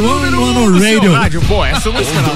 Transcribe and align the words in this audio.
número 0.00 0.42
um 0.42 0.72
do 0.72 0.80
seu 0.80 1.12
rádio. 1.12 1.40
Pô, 1.42 1.64
essa 1.64 1.90
música 1.90 2.20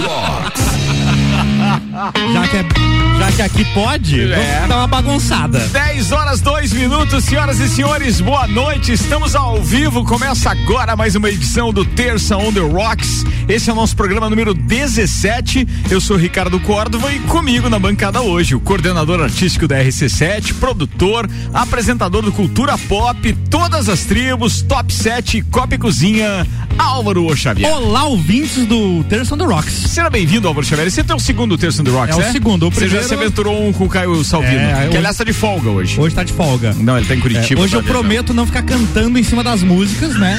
já 2.32 2.48
que, 2.48 2.56
é, 2.56 2.91
que 3.36 3.42
aqui 3.42 3.64
pode, 3.72 4.20
é. 4.32 4.64
uma 4.66 4.86
bagunçada. 4.86 5.58
10 5.58 6.12
horas, 6.12 6.40
2 6.40 6.72
minutos, 6.72 7.24
senhoras 7.24 7.60
e 7.60 7.68
senhores, 7.68 8.20
boa 8.20 8.46
noite. 8.46 8.92
Estamos 8.92 9.34
ao 9.34 9.62
vivo. 9.62 10.04
Começa 10.04 10.50
agora 10.50 10.94
mais 10.96 11.14
uma 11.14 11.30
edição 11.30 11.72
do 11.72 11.84
Terça 11.84 12.36
on 12.36 12.52
the 12.52 12.60
Rocks. 12.60 13.24
Esse 13.48 13.70
é 13.70 13.72
o 13.72 13.76
nosso 13.76 13.96
programa 13.96 14.28
número 14.28 14.52
17. 14.52 15.66
Eu 15.90 16.00
sou 16.00 16.16
Ricardo 16.16 16.60
Córdova 16.60 17.12
e 17.12 17.20
comigo 17.20 17.68
na 17.70 17.78
bancada 17.78 18.20
hoje, 18.20 18.54
o 18.54 18.60
coordenador 18.60 19.20
artístico 19.20 19.66
da 19.66 19.82
RC7, 19.82 20.54
produtor, 20.54 21.28
apresentador 21.54 22.22
do 22.22 22.32
Cultura 22.32 22.76
Pop, 22.76 23.32
todas 23.50 23.88
as 23.88 24.04
tribos, 24.04 24.62
Top 24.62 24.92
7, 24.92 25.42
Copa 25.42 25.74
e 25.74 25.78
Cozinha, 25.78 26.46
Álvaro 26.78 27.34
Xavier. 27.36 27.72
Olá, 27.72 28.04
ouvintes 28.04 28.66
do 28.66 29.02
Terça 29.04 29.34
on 29.34 29.38
the 29.38 29.44
Rocks. 29.44 29.72
Seja 29.72 30.10
bem-vindo, 30.10 30.46
Álvaro 30.48 30.66
Xavier. 30.66 30.86
Esse 30.86 31.00
é 31.00 31.14
o 31.14 31.18
segundo 31.18 31.56
Terça 31.56 31.82
on 31.82 31.84
the 31.84 31.90
Rocks, 31.90 32.16
É 32.16 32.20
né? 32.20 32.28
o 32.28 32.32
segundo. 32.32 32.66
O 32.66 32.70
primeiro... 32.70 33.02
Aventurou 33.22 33.66
um 33.68 33.72
com 33.72 33.84
o 33.84 33.88
Caio 33.88 34.22
Salvino, 34.24 34.58
É, 34.60 34.88
que 34.90 34.96
aliás 34.96 35.16
tá 35.16 35.24
de 35.24 35.32
folga 35.32 35.70
hoje. 35.70 36.00
Hoje 36.00 36.14
tá 36.14 36.22
de 36.24 36.32
folga. 36.32 36.74
Não, 36.78 36.96
ele 36.96 37.06
tá 37.06 37.14
em 37.14 37.18
É, 37.18 37.20
Curitiba. 37.20 37.60
hoje 37.60 37.72
tá 37.72 37.78
eu 37.78 37.82
viajando. 37.82 37.86
prometo 38.06 38.34
não 38.34 38.46
ficar 38.46 38.62
cantando 38.62 39.18
em 39.18 39.22
cima 39.22 39.42
das 39.44 39.62
músicas, 39.62 40.18
né? 40.18 40.38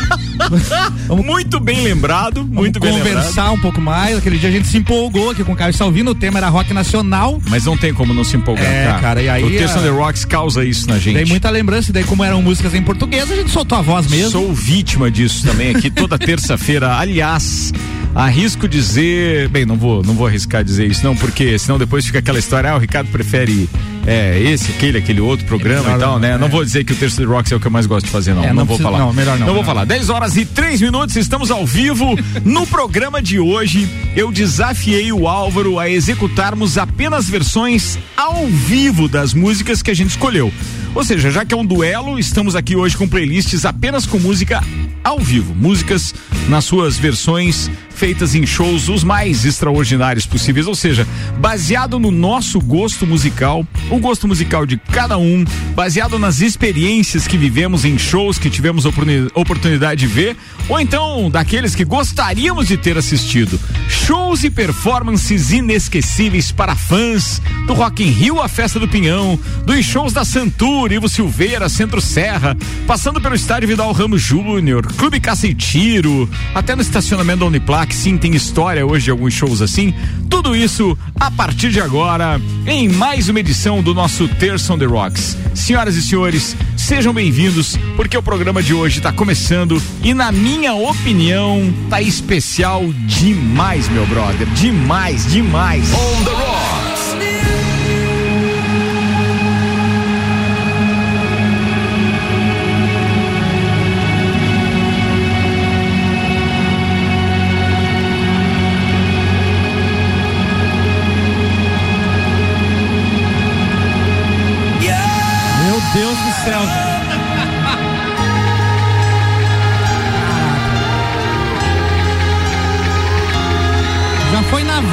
Vamos 1.07 1.25
Muito 1.25 1.59
bem 1.59 1.81
lembrado, 1.81 2.43
muito 2.43 2.79
bem 2.79 2.91
lembrado. 2.93 3.13
conversar 3.15 3.51
um 3.51 3.59
pouco 3.59 3.79
mais. 3.81 4.17
Aquele 4.17 4.37
dia 4.37 4.49
a 4.49 4.51
gente 4.51 4.67
se 4.67 4.77
empolgou 4.77 5.29
aqui 5.31 5.43
com 5.43 5.53
o 5.53 5.55
Caio 5.55 5.73
Salvino, 5.73 6.11
o 6.11 6.15
tema 6.15 6.39
era 6.39 6.49
rock 6.49 6.73
nacional. 6.73 7.41
Mas 7.47 7.65
não 7.65 7.77
tem 7.77 7.93
como 7.93 8.13
não 8.13 8.23
se 8.23 8.35
empolgar, 8.35 8.65
É, 8.65 8.85
cara. 8.85 8.99
cara, 8.99 9.21
e 9.21 9.29
aí 9.29 9.43
o 9.43 9.47
a- 9.47 9.77
on 9.79 9.81
the 9.83 9.89
Rocks 9.89 10.25
causa 10.25 10.63
isso 10.65 10.87
na 10.89 10.97
gente. 10.99 11.13
Daí 11.15 11.25
muita 11.25 11.49
lembrança, 11.49 11.89
e 11.91 11.93
daí 11.93 12.03
como 12.03 12.23
eram 12.23 12.41
músicas 12.41 12.73
em 12.73 12.81
português, 12.81 13.31
a 13.31 13.35
gente 13.35 13.49
soltou 13.51 13.77
a 13.77 13.81
voz 13.81 14.07
mesmo. 14.07 14.31
Sou 14.31 14.53
vítima 14.53 15.09
disso 15.09 15.45
também 15.45 15.75
aqui 15.75 15.89
toda 15.89 16.17
terça-feira. 16.19 16.95
Aliás, 16.97 17.71
arrisco 18.15 18.67
dizer, 18.67 19.47
bem, 19.49 19.65
não 19.65 19.75
vou, 19.75 20.03
não 20.03 20.13
vou 20.13 20.27
arriscar 20.27 20.63
dizer 20.63 20.89
isso 20.89 21.03
não, 21.03 21.15
porque 21.15 21.57
senão 21.57 21.77
depois 21.77 22.05
fica 22.05 22.19
aquela 22.19 22.39
história, 22.39 22.71
ah, 22.71 22.75
o 22.75 22.79
Ricardo 22.79 23.09
prefere 23.11 23.69
é, 24.05 24.39
esse, 24.39 24.71
aquele, 24.71 24.97
aquele 24.97 25.21
outro 25.21 25.45
programa 25.45 25.83
melhor 25.83 25.97
e 25.97 25.99
tal, 25.99 26.11
não, 26.13 26.19
né? 26.19 26.31
é. 26.31 26.37
Não 26.37 26.49
vou 26.49 26.63
dizer 26.63 26.83
que 26.83 26.93
o 26.93 26.95
Terça 26.95 27.21
de 27.21 27.27
Rocks 27.27 27.51
é 27.51 27.55
o 27.55 27.59
que 27.59 27.67
eu 27.67 27.71
mais 27.71 27.85
gosto 27.85 28.05
de 28.05 28.11
fazer, 28.11 28.33
não. 28.33 28.43
É, 28.43 28.47
não, 28.47 28.57
não 28.57 28.65
vou 28.65 28.77
falar. 28.77 28.99
não, 28.99 29.13
melhor 29.13 29.39
não, 29.39 29.47
Não 29.47 29.53
vou 29.53 29.63
falar. 29.63 29.85
10 29.85 30.09
horas 30.09 30.35
e 30.35 30.45
3 30.45 30.81
minutos, 30.81 31.15
estamos 31.15 31.49
ao 31.49 31.65
vivo. 31.65 32.15
No 32.43 32.67
programa 32.67 33.21
de 33.21 33.39
hoje, 33.39 33.87
eu 34.15 34.31
desafiei 34.31 35.11
o 35.11 35.27
Álvaro 35.27 35.79
a 35.79 35.89
executarmos 35.89 36.77
apenas 36.77 37.29
versões 37.29 37.97
ao 38.17 38.45
vivo 38.47 39.07
das 39.07 39.33
músicas 39.33 39.81
que 39.81 39.89
a 39.89 39.93
gente 39.93 40.11
escolheu. 40.11 40.51
Ou 40.93 41.03
seja, 41.03 41.31
já 41.31 41.43
que 41.43 41.53
é 41.53 41.57
um 41.57 41.65
duelo, 41.65 42.19
estamos 42.19 42.55
aqui 42.55 42.75
hoje 42.75 42.95
com 42.95 43.07
playlists 43.07 43.65
apenas 43.65 44.05
com 44.05 44.19
música 44.19 44.61
ao 45.03 45.17
vivo. 45.19 45.55
Músicas 45.55 46.13
nas 46.47 46.65
suas 46.65 46.97
versões 46.97 47.69
feitas 47.95 48.35
em 48.35 48.45
shows 48.45 48.89
os 48.89 49.03
mais 49.03 49.45
extraordinários 49.45 50.25
possíveis, 50.25 50.67
ou 50.67 50.75
seja, 50.75 51.07
baseado 51.39 51.99
no 51.99 52.11
nosso 52.11 52.59
gosto 52.59 53.05
musical, 53.05 53.65
o 53.89 53.97
gosto 53.99 54.27
musical 54.27 54.65
de 54.65 54.77
cada 54.77 55.17
um, 55.17 55.45
baseado 55.75 56.17
nas 56.19 56.41
experiências 56.41 57.27
que 57.27 57.37
vivemos 57.37 57.85
em 57.85 57.97
shows 57.97 58.37
que 58.37 58.49
tivemos 58.49 58.85
oportuni- 58.85 59.29
oportunidade 59.35 60.01
de 60.01 60.07
ver, 60.07 60.35
ou 60.67 60.79
então 60.79 61.29
daqueles 61.29 61.75
que 61.75 61.85
gostaríamos 61.85 62.67
de 62.67 62.77
ter 62.77 62.97
assistido. 62.97 63.59
Shows 63.87 64.43
e 64.43 64.49
performances 64.49 65.51
inesquecíveis 65.51 66.51
para 66.51 66.75
fãs 66.75 67.41
do 67.67 67.73
Rock 67.73 68.03
in 68.03 68.09
Rio, 68.09 68.41
a 68.41 68.47
Festa 68.47 68.79
do 68.79 68.87
Pinhão, 68.87 69.39
dos 69.65 69.85
shows 69.85 70.13
da 70.13 70.25
Santur, 70.25 70.91
Ivo 70.91 71.07
Silveira, 71.07 71.69
Centro 71.69 72.01
Serra, 72.01 72.57
passando 72.87 73.21
pelo 73.21 73.35
estádio 73.35 73.67
Vidal 73.67 73.91
Ramos 73.91 74.21
Júnior, 74.21 74.85
Clube 74.93 75.19
Caça 75.19 75.47
e 75.47 75.53
Tiro, 75.53 76.29
até 76.53 76.75
no 76.75 76.81
estacionamento 76.81 77.39
da 77.39 77.45
Uniplac, 77.83 77.93
sim, 77.93 78.17
tem 78.17 78.33
história 78.35 78.85
hoje 78.85 79.11
alguns 79.11 79.33
shows 79.33 79.61
assim. 79.61 79.93
Tudo 80.29 80.55
isso 80.55 80.97
a 81.19 81.29
partir 81.29 81.69
de 81.69 81.81
agora, 81.81 82.39
em 82.65 82.87
mais 82.87 83.29
uma 83.29 83.39
edição 83.39 83.81
do 83.81 83.93
nosso 83.93 84.27
Terça 84.27 84.73
on 84.73 84.77
the 84.77 84.85
Rocks. 84.85 85.37
Senhoras 85.53 85.95
e 85.95 86.01
senhores, 86.01 86.55
sejam 86.77 87.13
bem-vindos, 87.13 87.77
porque 87.95 88.17
o 88.17 88.23
programa 88.23 88.63
de 88.63 88.73
hoje 88.73 88.97
está 88.99 89.11
começando 89.11 89.81
e, 90.01 90.13
na 90.13 90.31
minha 90.31 90.73
opinião, 90.73 91.73
tá 91.89 92.01
especial 92.01 92.83
demais, 93.05 93.89
meu 93.89 94.05
brother. 94.05 94.47
Demais, 94.47 95.31
demais. 95.31 95.93
On 95.93 96.23
the 96.23 96.31
Rocks. 96.31 96.92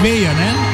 Veia, 0.03 0.33
né? 0.33 0.70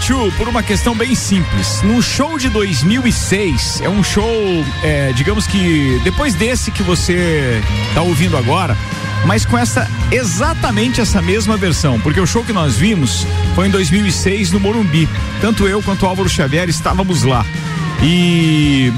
U2 0.00 0.32
por 0.36 0.48
uma 0.48 0.62
questão 0.62 0.94
bem 0.94 1.14
simples. 1.14 1.82
No 1.82 2.02
show 2.02 2.38
de 2.38 2.48
2006, 2.48 3.80
é 3.80 3.88
um 3.88 4.02
show, 4.02 4.64
é, 4.82 5.12
digamos 5.12 5.46
que 5.46 6.00
depois 6.04 6.34
desse 6.34 6.70
que 6.70 6.82
você 6.82 7.62
está 7.88 8.02
ouvindo 8.02 8.36
agora, 8.36 8.76
mas 9.24 9.44
com 9.44 9.56
essa 9.58 9.90
exatamente 10.10 11.00
essa 11.00 11.20
mesma 11.20 11.56
versão, 11.56 11.98
porque 12.00 12.20
o 12.20 12.26
show 12.26 12.44
que 12.44 12.52
nós 12.52 12.76
vimos 12.76 13.26
foi 13.54 13.68
em 13.68 13.70
2006 13.70 14.52
no 14.52 14.60
Morumbi. 14.60 15.08
Tanto 15.40 15.66
eu 15.66 15.82
quanto 15.82 16.04
o 16.04 16.08
Álvaro 16.08 16.28
Xavier 16.28 16.68
estávamos 16.68 17.22
lá. 17.22 17.44
E 18.02 18.92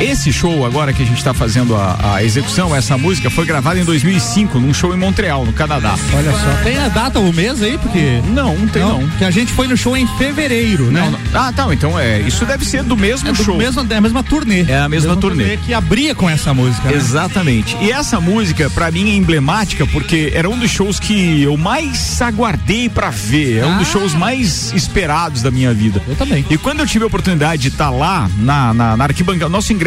esse 0.00 0.32
show 0.32 0.64
agora 0.66 0.92
que 0.92 1.02
a 1.02 1.06
gente 1.06 1.18
está 1.18 1.32
fazendo 1.32 1.74
a, 1.76 2.14
a 2.16 2.24
execução, 2.24 2.74
essa 2.74 2.96
música 2.98 3.30
foi 3.30 3.44
gravada 3.46 3.78
em 3.80 3.84
2005 3.84 4.58
num 4.58 4.74
show 4.74 4.94
em 4.94 4.98
Montreal, 4.98 5.44
no 5.44 5.52
Canadá. 5.52 5.94
Olha 6.14 6.32
só. 6.32 6.62
Tem 6.62 6.76
a 6.78 6.88
data, 6.88 7.18
o 7.20 7.32
mês 7.32 7.62
aí? 7.62 7.78
Porque. 7.78 8.20
Não, 8.28 8.56
não 8.56 8.66
tem 8.68 8.82
não. 8.82 9.08
Que 9.18 9.24
a 9.24 9.30
gente 9.30 9.52
foi 9.52 9.66
no 9.68 9.76
show 9.76 9.96
em 9.96 10.06
fevereiro, 10.18 10.90
né? 10.90 11.00
Não, 11.00 11.10
não. 11.12 11.18
Ah, 11.32 11.52
tá. 11.52 11.66
Então 11.72 11.98
é. 11.98 12.20
Isso 12.20 12.44
deve 12.44 12.64
ser 12.64 12.82
do 12.82 12.96
mesmo 12.96 13.28
É 13.28 13.32
do 13.32 13.42
show. 13.44 13.56
mesmo, 13.56 13.86
é 13.88 13.96
a 13.96 14.00
mesma 14.00 14.22
turnê. 14.22 14.62
É 14.68 14.78
a 14.78 14.88
mesma 14.88 15.16
turnê. 15.16 15.56
Que 15.58 15.72
abria 15.72 16.14
com 16.14 16.28
essa 16.28 16.52
música. 16.52 16.88
né? 16.88 16.94
Exatamente. 16.96 17.76
E 17.80 17.90
essa 17.90 18.20
música, 18.20 18.68
pra 18.70 18.90
mim, 18.90 19.10
é 19.10 19.14
emblemática 19.14 19.86
porque 19.86 20.32
era 20.34 20.48
um 20.48 20.58
dos 20.58 20.70
shows 20.70 20.98
que 21.00 21.42
eu 21.42 21.56
mais 21.56 22.20
aguardei 22.20 22.88
pra 22.88 23.10
ver. 23.10 23.58
É 23.58 23.66
um 23.66 23.78
dos 23.78 23.88
Ah. 23.88 23.92
shows 23.92 24.14
mais 24.14 24.72
esperados 24.74 25.42
da 25.42 25.50
minha 25.50 25.72
vida. 25.72 26.02
Eu 26.08 26.16
também. 26.16 26.44
E 26.50 26.58
quando 26.58 26.80
eu 26.80 26.86
tive 26.86 27.04
a 27.04 27.06
oportunidade 27.06 27.62
de 27.62 27.68
estar 27.68 27.90
lá 27.90 28.28
na, 28.38 28.74
na, 28.74 28.96
na 28.96 29.04
arquibancada, 29.04 29.48
nosso 29.48 29.72
ingresso, 29.72 29.83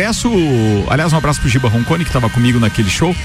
aliás, 0.90 1.14
um 1.14 1.18
abraço 1.18 1.40
pro 1.40 1.50
Giba 1.50 1.70
Roncone 1.70 2.04
que 2.04 2.10
estava 2.10 2.30
comigo 2.30 2.60
naquele 2.60 2.90
show. 2.90 3.16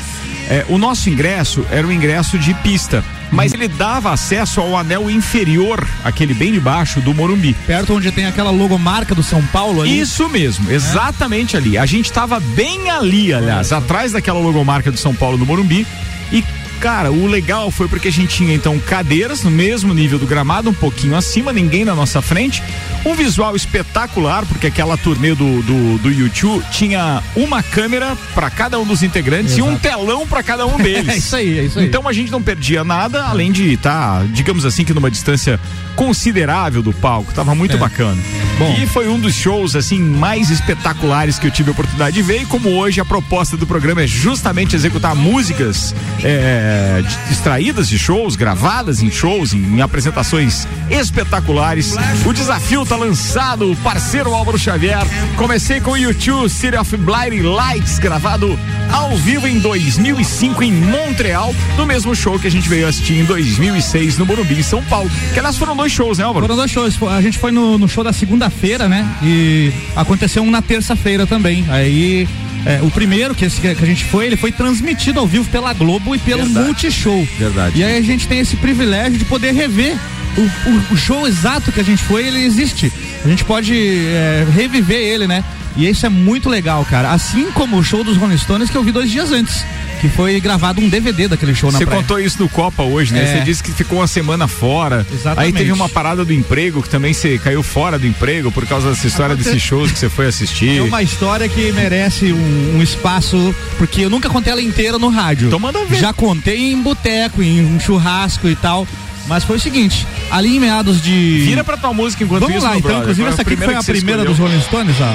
É, 0.48 0.65
o 0.69 0.77
nosso 0.77 1.09
ingresso 1.09 1.65
era 1.71 1.86
um 1.86 1.92
ingresso 1.92 2.39
de 2.39 2.53
pista, 2.54 3.04
mas 3.30 3.54
ele 3.54 3.69
dava 3.69 4.13
acesso 4.13 4.60
ao 4.60 4.77
anel 4.77 5.10
inferior, 5.10 5.86
aquele 6.04 6.34
bem 6.34 6.53
de 6.53 6.60
baixo 6.60 7.01
do 7.01 7.15
Morumbi. 7.15 7.54
Perto 7.66 7.95
onde 7.95 8.10
tem 8.10 8.27
aquela 8.27 8.51
logomarca 8.51 9.15
do 9.15 9.22
São 9.22 9.42
Paulo 9.47 9.83
ali. 9.83 9.98
Isso 9.98 10.28
mesmo, 10.28 10.71
exatamente 10.71 11.57
ali. 11.57 11.78
A 11.78 11.86
gente 11.86 12.13
tava 12.13 12.41
bem 12.41 12.91
ali, 12.91 13.33
aliás, 13.33 13.72
atrás 13.72 14.13
daquela 14.13 14.41
logomarca 14.41 14.91
do 14.91 14.98
São 14.98 15.15
Paulo 15.15 15.39
no 15.39 15.47
Morumbi. 15.47 15.86
E, 16.33 16.45
cara, 16.82 17.12
o 17.12 17.28
legal 17.28 17.70
foi 17.70 17.86
porque 17.86 18.08
a 18.08 18.12
gente 18.12 18.34
tinha 18.36 18.52
então 18.52 18.76
cadeiras 18.80 19.44
no 19.44 19.52
mesmo 19.52 19.94
nível 19.94 20.18
do 20.18 20.26
gramado, 20.26 20.68
um 20.68 20.74
pouquinho 20.74 21.14
acima, 21.16 21.52
ninguém 21.52 21.84
na 21.84 21.94
nossa 21.94 22.20
frente. 22.20 22.60
Um 23.06 23.14
visual 23.14 23.54
espetacular, 23.54 24.44
porque 24.46 24.66
aquela 24.66 24.96
turnê 24.96 25.32
do, 25.32 25.62
do, 25.62 25.98
do 25.98 26.10
YouTube 26.10 26.64
tinha 26.72 27.22
uma 27.36 27.62
câmera 27.62 28.16
para 28.34 28.50
cada 28.50 28.80
um 28.80 28.84
dos 28.84 29.00
integrantes 29.04 29.56
e 29.56 29.62
um 29.62 29.76
telão 29.78 30.26
para 30.26 30.42
cada 30.42 30.66
um 30.66 30.76
deles. 30.82 31.08
É 31.08 31.16
isso 31.16 31.36
aí, 31.36 31.58
é 31.60 31.62
isso 31.64 31.78
aí. 31.78 31.86
Então 31.86 32.08
a 32.08 32.12
gente 32.12 32.32
não 32.32 32.42
perdia 32.42 32.82
nada, 32.82 33.26
além 33.26 33.52
de 33.52 33.72
estar, 33.74 34.24
digamos 34.26 34.64
assim, 34.64 34.84
que 34.84 34.92
numa 34.92 35.10
distância 35.10 35.60
considerável 35.94 36.82
do 36.82 36.92
palco. 36.92 37.32
Tava 37.32 37.54
muito 37.54 37.76
É. 37.76 37.78
bacana. 37.78 38.20
Bom. 38.58 38.76
E 38.82 38.86
foi 38.86 39.08
um 39.08 39.20
dos 39.20 39.34
shows 39.36 39.76
assim 39.76 40.00
mais 40.00 40.50
espetaculares 40.50 41.38
que 41.38 41.46
eu 41.46 41.50
tive 41.50 41.70
a 41.70 41.72
oportunidade 41.72 42.16
de 42.16 42.22
ver. 42.22 42.42
E 42.42 42.46
como 42.46 42.70
hoje 42.70 43.00
a 43.00 43.04
proposta 43.04 43.56
do 43.56 43.66
programa 43.68 44.02
é 44.02 44.06
justamente 44.06 44.74
executar 44.74 45.14
músicas 45.14 45.94
é, 46.24 46.72
é, 46.72 47.03
de, 47.03 47.33
extraídas 47.33 47.89
de 47.89 47.98
shows, 47.98 48.34
gravadas 48.34 49.03
em 49.03 49.10
shows, 49.10 49.53
em, 49.53 49.59
em, 49.59 49.83
apresentações 49.83 50.66
espetaculares. 50.91 51.95
O 52.24 52.33
desafio 52.33 52.86
tá 52.86 52.97
lançado, 52.97 53.77
parceiro 53.83 54.34
Álvaro 54.34 54.59
Xavier. 54.59 55.07
Comecei 55.36 55.80
com 55.80 55.92
o 55.92 55.97
YouTube 55.97 56.48
City 56.48 56.77
of 56.77 56.97
Blinding 56.97 57.42
Lights, 57.42 57.98
gravado 57.98 58.59
ao 58.91 59.16
vivo 59.16 59.47
em 59.47 59.59
2005 59.59 60.63
em 60.63 60.72
Montreal, 60.72 61.54
no 61.77 61.84
mesmo 61.84 62.15
show 62.15 62.39
que 62.39 62.47
a 62.47 62.51
gente 62.51 62.69
veio 62.69 62.89
assistir 62.89 63.18
em 63.18 63.25
2006 63.25 64.18
no 64.18 64.25
Morumbi, 64.25 64.54
em 64.54 64.63
São 64.63 64.83
Paulo. 64.84 65.10
Que 65.33 65.39
aliás 65.39 65.57
foram 65.57 65.77
dois 65.77 65.92
shows, 65.92 66.18
né, 66.18 66.25
Álvaro? 66.25 66.47
Foram 66.47 66.57
dois 66.57 66.71
shows. 66.71 66.98
A 67.03 67.21
gente 67.21 67.39
foi 67.39 67.51
no, 67.51 67.78
no 67.78 67.89
show 67.89 68.03
da 68.03 68.13
segunda-feira, 68.13 68.89
né? 68.89 69.07
E 69.22 69.72
aconteceu 69.95 70.42
um 70.42 70.51
na 70.51 70.63
terça-feira 70.63 71.27
também. 71.27 71.65
Aí 71.68 72.27
é, 72.64 72.80
o 72.82 72.91
primeiro 72.91 73.34
que, 73.34 73.44
esse, 73.44 73.60
que, 73.60 73.66
a 73.66 73.74
gente 73.74 74.04
foi, 74.04 74.26
ele 74.26 74.36
foi 74.36 74.53
transmitido 74.53 75.18
ao 75.18 75.26
vivo 75.26 75.48
pela 75.50 75.72
Globo 75.72 76.14
e 76.14 76.18
pelo 76.18 76.44
Verdade. 76.44 76.66
Multishow. 76.66 77.28
Verdade. 77.38 77.80
E 77.80 77.84
aí 77.84 77.98
a 77.98 78.03
gente 78.03 78.28
tem 78.28 78.41
esse 78.41 78.56
privilégio 78.56 79.18
de 79.18 79.24
poder 79.24 79.53
rever 79.53 79.97
o, 80.36 80.41
o, 80.41 80.94
o 80.94 80.97
show 80.97 81.26
exato 81.26 81.72
que 81.72 81.80
a 81.80 81.84
gente 81.84 82.03
foi, 82.03 82.26
ele 82.26 82.44
existe. 82.44 82.92
A 83.24 83.28
gente 83.28 83.44
pode 83.44 83.74
é, 83.74 84.47
reviver 84.53 85.00
ele, 85.00 85.26
né? 85.26 85.44
E 85.77 85.89
isso 85.89 86.04
é 86.04 86.09
muito 86.09 86.48
legal, 86.48 86.84
cara. 86.84 87.10
Assim 87.13 87.51
como 87.53 87.77
o 87.77 87.83
show 87.83 88.04
dos 88.04 88.16
Rolling 88.16 88.39
Stones 88.39 88.71
que 88.71 88.77
eu 88.77 88.83
vi 88.83 88.92
dois 88.92 89.10
dias 89.10 89.30
antes 89.33 89.65
que 90.03 90.09
foi 90.09 90.41
gravado 90.41 90.80
um 90.80 90.89
DVD 90.89 91.28
daquele 91.28 91.54
show 91.54 91.71
na 91.71 91.78
Você 91.78 91.86
praia. 91.86 92.03
contou 92.03 92.19
isso 92.19 92.36
no 92.42 92.48
Copa 92.48 92.83
hoje, 92.83 93.15
né? 93.15 93.24
Você 93.24 93.39
é. 93.39 93.41
disse 93.42 93.63
que 93.63 93.71
ficou 93.71 94.01
uma 94.01 94.09
semana 94.09 94.48
fora. 94.48 95.07
Exatamente. 95.13 95.47
Aí 95.47 95.53
teve 95.53 95.71
uma 95.71 95.89
parada 95.89 96.24
do 96.24 96.33
emprego 96.33 96.83
que 96.83 96.91
também 96.91 97.15
você 97.15 97.39
caiu 97.39 97.63
fora 97.63 98.01
do 98.01 98.07
emprego 98.07 98.51
por 98.51 98.66
causa 98.66 98.91
dessa 98.91 99.07
história 99.07 99.36
desses 99.36 99.63
shows 99.63 99.92
que 99.92 99.98
você 99.98 100.09
foi 100.09 100.27
assistir. 100.27 100.72
É 100.83 100.83
uma 100.83 101.03
história 101.03 101.48
que 101.48 101.71
merece 101.72 102.33
um, 102.33 102.77
um, 102.77 102.83
espaço, 102.83 103.54
porque 103.78 104.03
eu 104.03 104.10
nunca 104.10 104.28
contei 104.28 104.53
ela 104.53 104.63
inteira 104.63 104.98
no 104.98 105.09
rádio. 105.09 105.47
Então 105.47 105.60
manda 105.60 105.84
ver. 105.84 105.98
Já 105.98 106.13
contei 106.13 106.72
em 106.72 106.83
boteco, 106.83 107.42
em 107.42 107.65
um 107.65 107.78
churrasco 107.78 108.48
e 108.48 108.57
tal. 108.57 108.86
Mas 109.27 109.45
foi 109.45 109.57
o 109.57 109.60
seguinte, 109.60 110.07
ali 110.30 110.57
em 110.57 110.60
meados 110.60 111.01
de. 111.01 111.42
Vira 111.45 111.63
pra 111.63 111.77
tua 111.77 111.92
música 111.92 112.24
enquanto 112.24 112.42
Vamos 112.42 112.57
isso, 112.57 112.66
lá, 112.66 112.77
então. 112.77 112.91
Brother. 112.91 113.03
Inclusive, 113.03 113.28
essa 113.28 113.42
aqui 113.42 113.57
foi 113.57 113.74
a 113.74 113.83
primeira 113.83 114.24
dos 114.24 114.39
Rolling 114.39 114.60
Stones, 114.60 114.97
ó. 115.01 115.15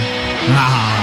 Ah. 0.51 0.98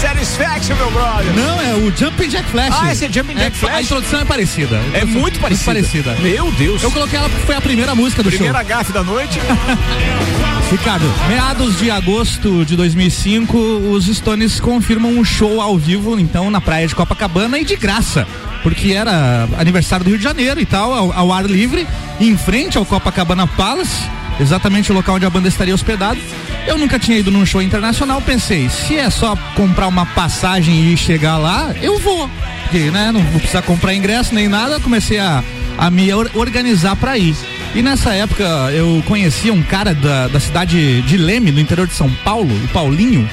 Satisfaction, 0.00 0.76
meu 0.76 0.90
brother. 0.90 1.34
Não, 1.34 1.60
é 1.60 1.74
o 1.74 1.94
Jumping 1.94 2.28
Jack 2.28 2.48
Flash. 2.48 2.74
Ah, 2.80 2.90
esse 2.90 3.04
é 3.04 3.12
Jumping 3.12 3.34
Jack 3.34 3.48
é, 3.48 3.50
Flash? 3.50 3.74
A 3.74 3.82
introdução 3.82 4.20
é 4.20 4.24
parecida. 4.24 4.80
É 4.94 5.04
muito 5.04 5.38
parecida. 5.38 5.72
Muito 5.72 5.92
parecida. 5.92 6.16
Meu 6.22 6.50
Deus. 6.52 6.82
Eu 6.82 6.90
coloquei 6.90 7.18
ela 7.18 7.28
porque 7.28 7.44
foi 7.44 7.54
a 7.54 7.60
primeira 7.60 7.94
música 7.94 8.22
do 8.22 8.30
primeira 8.30 8.54
show. 8.54 8.64
Primeira 8.64 8.82
gafe 8.82 8.92
da 8.92 9.04
noite. 9.04 9.38
Ricardo, 10.70 11.04
meados 11.28 11.78
de 11.78 11.90
agosto 11.90 12.64
de 12.64 12.76
2005, 12.76 13.58
os 13.58 14.06
Stones 14.06 14.60
confirmam 14.60 15.10
um 15.10 15.24
show 15.24 15.60
ao 15.60 15.76
vivo, 15.76 16.18
então, 16.18 16.50
na 16.50 16.60
praia 16.60 16.86
de 16.86 16.94
Copacabana 16.94 17.58
e 17.58 17.64
de 17.64 17.76
graça 17.76 18.26
porque 18.62 18.92
era 18.92 19.48
aniversário 19.58 20.04
do 20.04 20.10
Rio 20.10 20.18
de 20.18 20.24
Janeiro 20.24 20.60
e 20.60 20.66
tal, 20.66 20.92
ao, 20.92 21.12
ao, 21.12 21.32
ar 21.32 21.44
livre, 21.46 21.86
em 22.20 22.36
frente 22.36 22.76
ao 22.76 22.84
Copacabana 22.84 23.46
Palace, 23.46 24.02
exatamente 24.38 24.92
o 24.92 24.94
local 24.94 25.16
onde 25.16 25.26
a 25.26 25.30
banda 25.30 25.48
estaria 25.48 25.74
hospedada. 25.74 26.18
Eu 26.66 26.76
nunca 26.76 26.98
tinha 26.98 27.18
ido 27.18 27.30
num 27.30 27.44
show 27.46 27.62
internacional, 27.62 28.20
pensei, 28.20 28.68
se 28.68 28.96
é 28.96 29.08
só 29.08 29.36
comprar 29.56 29.88
uma 29.88 30.04
passagem 30.06 30.92
e 30.92 30.96
chegar 30.96 31.38
lá, 31.38 31.74
eu 31.80 31.98
vou. 31.98 32.30
Porque, 32.62 32.90
né, 32.90 33.10
não 33.12 33.22
vou 33.22 33.40
precisar 33.40 33.62
comprar 33.62 33.94
ingresso 33.94 34.34
nem 34.34 34.48
nada, 34.48 34.78
comecei 34.78 35.18
a, 35.18 35.42
a 35.78 35.90
me 35.90 36.12
organizar 36.12 36.96
para 36.96 37.16
ir. 37.16 37.34
E 37.74 37.82
nessa 37.82 38.12
época 38.14 38.44
eu 38.72 39.02
conhecia 39.06 39.52
um 39.52 39.62
cara 39.62 39.94
da, 39.94 40.26
da 40.26 40.40
cidade 40.40 41.02
de 41.02 41.16
Leme, 41.16 41.52
no 41.52 41.60
interior 41.60 41.86
de 41.86 41.94
São 41.94 42.10
Paulo, 42.24 42.52
o 42.64 42.68
Paulinho, 42.68 43.28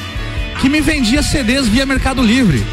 que 0.62 0.69
me 0.69 0.80
vendia 0.80 1.24
CDs 1.24 1.68
via 1.68 1.86
Mercado 1.86 2.22
Livre. 2.22 2.63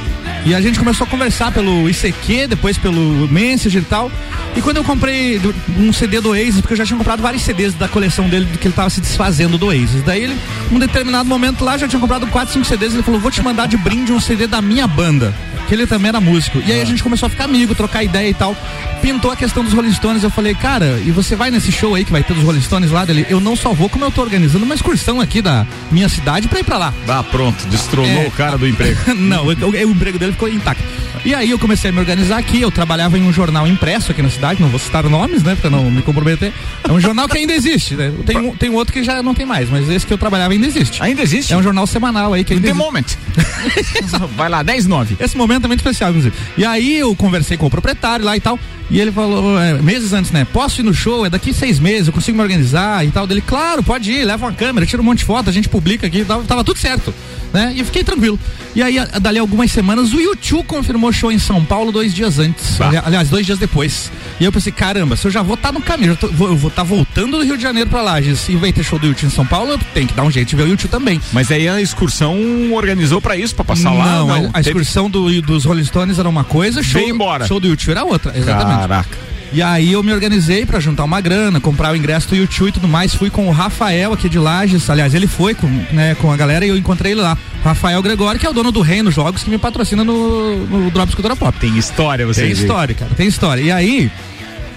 E 0.44 0.55
a 0.55 0.61
gente 0.61 0.79
começou 0.79 1.06
a 1.06 1.11
conversar 1.11 1.50
pelo 1.52 1.88
ICQ, 1.88 2.49
depois 2.49 2.76
pelo 2.76 3.26
Messenger 3.29 3.81
e 3.81 3.85
tal. 3.85 4.12
E 4.55 4.61
quando 4.61 4.76
eu 4.76 4.85
comprei 4.85 5.41
um 5.79 5.93
CD 5.93 6.20
do 6.20 6.31
Oasis, 6.31 6.61
porque 6.61 6.75
eu 6.75 6.76
já 6.76 6.85
tinha 6.85 6.99
comprado 6.99 7.23
vários 7.23 7.43
CDs 7.43 7.73
da 7.75 7.88
coleção 7.88 8.29
dele, 8.29 8.46
que 8.61 8.69
ele 8.69 8.75
tava 8.75 8.91
se 8.91 9.00
desfazendo 9.00 9.56
do 9.56 9.67
Oasis. 9.67 10.02
Daí 10.02 10.23
ele, 10.23 10.37
num 10.70 10.79
determinado 10.79 11.26
momento 11.29 11.64
lá, 11.64 11.79
já 11.79 11.88
tinha 11.88 12.00
comprado 12.00 12.26
4, 12.26 12.52
5 12.52 12.64
CDs, 12.67 12.93
ele 12.93 13.02
falou, 13.02 13.19
vou 13.19 13.31
te 13.31 13.43
mandar 13.43 13.67
de 13.67 13.79
brinde 13.79 14.12
um 14.12 14.20
CD 14.20 14.46
da 14.46 14.61
minha 14.61 14.87
banda 14.87 15.35
que 15.67 15.75
ele 15.75 15.87
também 15.87 16.08
era 16.08 16.20
músico. 16.20 16.62
E 16.64 16.73
aí 16.73 16.81
a 16.81 16.85
gente 16.85 17.02
começou 17.02 17.26
a 17.26 17.31
ficar 17.31 17.44
amigo, 17.44 17.75
trocar 17.75 18.02
ideia 18.02 18.29
e 18.29 18.35
tal. 18.35 18.56
Pintou 19.00 19.31
a 19.31 19.37
questão 19.37 19.64
dos 19.64 19.73
Rolling 19.73 19.93
Stones. 19.93 20.23
Eu 20.23 20.31
falei, 20.31 20.55
cara, 20.55 21.00
e 21.05 21.11
você 21.11 21.37
vai 21.37 21.50
nesse 21.50 21.73
show 21.73 21.94
aí 21.94 22.05
que 22.05 22.12
vai 22.12 22.23
ter 22.23 22.35
dos 22.35 22.43
Rolling 22.43 22.61
Stones 22.61 22.91
lá 22.91 23.05
dele? 23.05 23.26
Eu 23.29 23.41
não 23.41 23.56
só 23.56 23.73
vou, 23.73 23.88
como 23.88 24.05
eu 24.05 24.11
tô 24.11 24.23
organizando 24.23 24.64
uma 24.64 24.75
excursão 24.75 25.20
aqui 25.20 25.43
da 25.43 25.67
minha 25.91 26.08
cidade 26.08 26.49
pra 26.49 26.61
ir 26.61 26.64
pra 26.64 26.79
lá. 26.79 26.94
Ah, 27.08 27.23
pronto, 27.23 27.67
destronou 27.69 28.23
é, 28.23 28.26
o 28.26 28.31
cara 28.31 28.56
do 28.56 28.67
emprego. 28.67 28.99
não, 29.17 29.46
o, 29.46 29.49
o, 29.49 29.91
emprego 29.91 30.19
dele 30.19 30.33
ficou 30.34 30.48
intacto. 30.48 30.82
E 31.25 31.34
aí 31.34 31.50
eu 31.50 31.58
comecei 31.58 31.90
a 31.90 31.92
me 31.92 32.00
organizar 32.00 32.38
aqui. 32.38 32.60
Eu 32.60 32.70
trabalhava 32.70 33.19
em 33.19 33.22
um 33.22 33.32
jornal 33.32 33.66
impresso 33.66 34.12
aqui 34.12 34.20
na 34.20 34.28
cidade, 34.28 34.60
não 34.60 34.69
vou 34.69 34.78
citar 34.78 35.08
nomes, 35.08 35.42
né, 35.42 35.56
pra 35.58 35.70
não 35.70 35.90
me 35.90 36.02
comprometer. 36.02 36.52
É 36.86 36.92
um 36.92 37.00
jornal 37.00 37.26
que 37.28 37.38
ainda 37.38 37.54
existe, 37.54 37.94
né? 37.94 38.12
Tem, 38.26 38.36
um, 38.36 38.54
tem 38.54 38.70
outro 38.70 38.92
que 38.92 39.02
já 39.02 39.22
não 39.22 39.34
tem 39.34 39.46
mais, 39.46 39.70
mas 39.70 39.88
esse 39.88 40.06
que 40.06 40.12
eu 40.12 40.19
trabalhava 40.19 40.52
ainda 40.52 40.66
existe. 40.66 41.02
Ainda 41.02 41.22
existe? 41.22 41.52
É 41.52 41.56
um 41.56 41.62
jornal 41.62 41.86
semanal 41.86 42.34
aí 42.34 42.44
que 42.44 42.52
ainda 42.52 42.66
The 42.66 42.72
existe. 42.72 42.84
Moment. 42.84 44.28
Vai 44.36 44.48
lá, 44.48 44.62
10 44.62 44.86
9. 44.86 45.16
Esse 45.19 45.36
momento 45.36 45.64
é 45.64 45.69
muito 45.69 45.81
especial, 45.81 46.10
inclusive. 46.10 46.36
E 46.58 46.64
aí 46.64 46.98
eu 46.98 47.14
conversei 47.16 47.56
com 47.56 47.66
o 47.66 47.70
proprietário 47.70 48.25
lá 48.25 48.36
e 48.36 48.40
tal. 48.40 48.58
E 48.90 49.00
ele 49.00 49.10
falou, 49.10 49.58
é, 49.58 49.75
meses 49.81 50.12
antes, 50.12 50.31
né? 50.31 50.46
Posso 50.52 50.81
ir 50.81 50.84
no 50.84 50.92
show? 50.92 51.25
É 51.25 51.31
daqui 51.31 51.52
seis 51.52 51.78
meses, 51.78 52.06
eu 52.06 52.12
consigo 52.12 52.36
me 52.36 52.42
organizar 52.42 53.04
e 53.04 53.10
tal. 53.10 53.26
Dele, 53.26 53.40
claro, 53.40 53.82
pode 53.82 54.10
ir, 54.10 54.25
leva 54.25 54.46
uma 54.46 54.52
câmera, 54.52 54.86
tira 54.86 55.00
um 55.00 55.04
monte 55.04 55.19
de 55.19 55.25
foto, 55.25 55.48
a 55.48 55.52
gente 55.52 55.69
publica 55.69 56.06
aqui. 56.06 56.25
Tava, 56.25 56.44
tava 56.44 56.62
tudo 56.62 56.78
certo, 56.78 57.14
né? 57.52 57.72
E 57.75 57.81
eu 57.81 57.84
fiquei 57.84 58.04
tranquilo. 58.04 58.38
E 58.75 58.82
aí, 58.82 58.96
dali 59.20 59.38
algumas 59.38 59.70
semanas, 59.70 60.12
o 60.12 60.20
YouTube 60.20 60.66
confirmou 60.66 61.12
show 61.12 61.31
em 61.31 61.38
São 61.38 61.64
Paulo 61.64 61.92
dois 61.92 62.12
dias 62.12 62.38
antes. 62.38 62.76
Bah. 62.76 62.90
Aliás, 63.04 63.28
dois 63.28 63.46
dias 63.46 63.58
depois. 63.58 64.10
E 64.40 64.44
eu 64.44 64.50
pensei, 64.50 64.72
caramba, 64.72 65.16
se 65.16 65.26
eu 65.26 65.31
já 65.31 65.42
vou 65.42 65.54
estar 65.54 65.69
tá 65.69 65.72
no 65.72 65.81
caminho, 65.81 66.12
eu, 66.12 66.16
tô, 66.16 66.28
vou, 66.28 66.48
eu 66.48 66.56
vou 66.56 66.69
estar 66.69 66.82
tá 66.82 66.88
voltando 66.88 67.38
do 67.38 67.44
Rio 67.44 67.56
de 67.56 67.62
Janeiro 67.62 67.88
pra 67.88 68.02
Lages 68.02 68.48
e 68.48 68.56
vai 68.56 68.72
ter 68.72 68.82
show 68.82 68.98
do 68.98 69.06
YouTube 69.06 69.28
em 69.28 69.31
São 69.31 69.46
Paulo, 69.46 69.72
eu 69.72 69.78
tenho 69.94 70.08
que 70.08 70.14
dar 70.14 70.25
um 70.25 70.31
jeito 70.31 70.48
de 70.48 70.56
ver 70.56 70.64
o 70.64 70.69
YouTube 70.69 70.90
também. 70.90 71.20
Mas 71.32 71.50
aí 71.50 71.69
a 71.69 71.81
excursão 71.81 72.36
organizou 72.72 73.20
pra 73.20 73.36
isso, 73.36 73.54
pra 73.54 73.64
passar 73.64 73.90
não, 73.90 73.98
lá? 73.98 74.06
Não, 74.06 74.50
a, 74.52 74.58
a 74.58 74.60
excursão 74.60 75.08
do, 75.08 75.40
dos 75.40 75.64
Rolling 75.64 75.84
Stones 75.84 76.19
era 76.19 76.28
uma 76.28 76.42
coisa, 76.42 76.82
show, 76.82 77.00
embora. 77.00 77.46
show 77.46 77.60
do 77.60 77.69
YouTube 77.69 77.92
era 77.92 78.04
outra. 78.04 78.36
Exatamente. 78.36 78.74
Caraca. 78.79 79.25
E 79.55 79.62
aí 79.62 79.93
eu 79.93 80.03
me 80.03 80.12
organizei 80.12 80.67
para 80.67 80.81
juntar 80.81 81.05
uma 81.05 81.21
grana, 81.21 81.61
comprar 81.61 81.93
o 81.93 81.97
ingresso 81.97 82.29
do 82.29 82.35
YouTube 82.35 82.71
e 82.71 82.73
tudo 82.73 82.88
mais. 82.88 83.15
Fui 83.15 83.31
com 83.31 83.47
o 83.47 83.53
Rafael 83.53 84.12
aqui 84.12 84.29
de 84.29 84.37
Lages. 84.37 84.91
Aliás, 84.91 85.15
ele 85.15 85.29
foi 85.29 85.55
com, 85.55 85.69
né, 85.93 86.17
com 86.17 86.32
a 86.32 86.37
galera 86.37 86.67
e 86.67 86.71
eu 86.71 86.76
encontrei 86.76 87.12
ele 87.12 87.21
lá. 87.21 87.38
Rafael 87.62 88.03
Gregório, 88.03 88.41
que 88.41 88.47
é 88.47 88.50
o 88.50 88.53
dono 88.53 88.73
do 88.73 88.81
Reino 88.81 89.12
Jogos, 89.12 89.44
que 89.44 89.50
me 89.50 89.56
patrocina 89.56 90.03
no, 90.03 90.67
no 90.67 90.91
Drops 90.91 91.15
Cultura 91.15 91.37
Pop. 91.37 91.56
Tem 91.56 91.79
história, 91.79 92.27
você 92.27 92.43
Tem 92.43 92.51
história, 92.51 92.94
cara, 92.96 93.13
tem 93.15 93.29
história. 93.29 93.63
E 93.63 93.70
aí, 93.70 94.10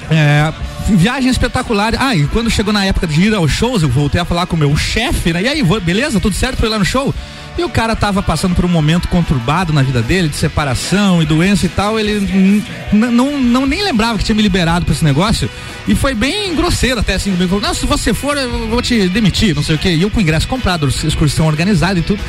é, 0.10 0.54
viagem 0.90 1.30
espetacular. 1.30 1.94
Ah, 1.98 2.16
e 2.16 2.26
quando 2.28 2.50
chegou 2.50 2.74
na 2.74 2.86
época 2.86 3.08
de 3.08 3.22
ir 3.22 3.34
aos 3.34 3.52
shows, 3.52 3.84
eu 3.84 3.90
voltei 3.90 4.22
a 4.22 4.26
falar 4.26 4.46
com 4.46 4.56
o 4.56 4.60
meu 4.60 4.76
chefe, 4.76 5.34
né? 5.34 5.44
E 5.44 5.48
aí, 5.48 5.64
beleza? 5.82 6.20
Tudo 6.20 6.36
certo 6.36 6.64
ir 6.66 6.70
lá 6.70 6.80
no 6.80 6.86
show? 6.86 7.14
E 7.58 7.64
o 7.64 7.70
cara 7.70 7.96
tava 7.96 8.22
passando 8.22 8.54
por 8.54 8.64
um 8.66 8.68
momento 8.68 9.08
conturbado 9.08 9.74
na 9.74 9.82
vida 9.82 10.00
dele, 10.00 10.30
de 10.30 10.36
separação 10.36 11.24
e 11.24 11.26
doença 11.26 11.66
e 11.66 11.70
tal. 11.70 12.00
Ele 12.00 12.64
não, 12.94 13.40
não 13.40 13.66
nem 13.66 13.82
lembrava 13.82 14.18
que 14.20 14.24
tinha 14.24 14.36
me 14.36 14.44
liberado 14.44 14.86
pra 14.86 14.94
esse 14.94 15.04
negócio. 15.04 15.50
E 15.88 15.96
foi 15.96 16.14
bem 16.14 16.56
grosseiro 16.56 17.00
até 17.00 17.16
assim. 17.16 17.32
Ele 17.32 17.48
falou: 17.48 17.62
Não, 17.62 17.74
se 17.74 17.88
você 17.88 18.14
for, 18.14 18.38
eu 18.38 18.68
vou 18.68 18.82
te 18.82 19.10
demitir, 19.10 19.56
não 19.56 19.64
sei 19.64 19.76
o 19.76 19.80
quê. 19.80 19.90
E 19.90 20.04
eu 20.04 20.12
com 20.12 20.22
ingresso 20.22 20.48
comprado, 20.48 20.88
excursão 20.88 21.48
organizada 21.48 21.98
e 21.98 22.04
tudo. 22.04 22.22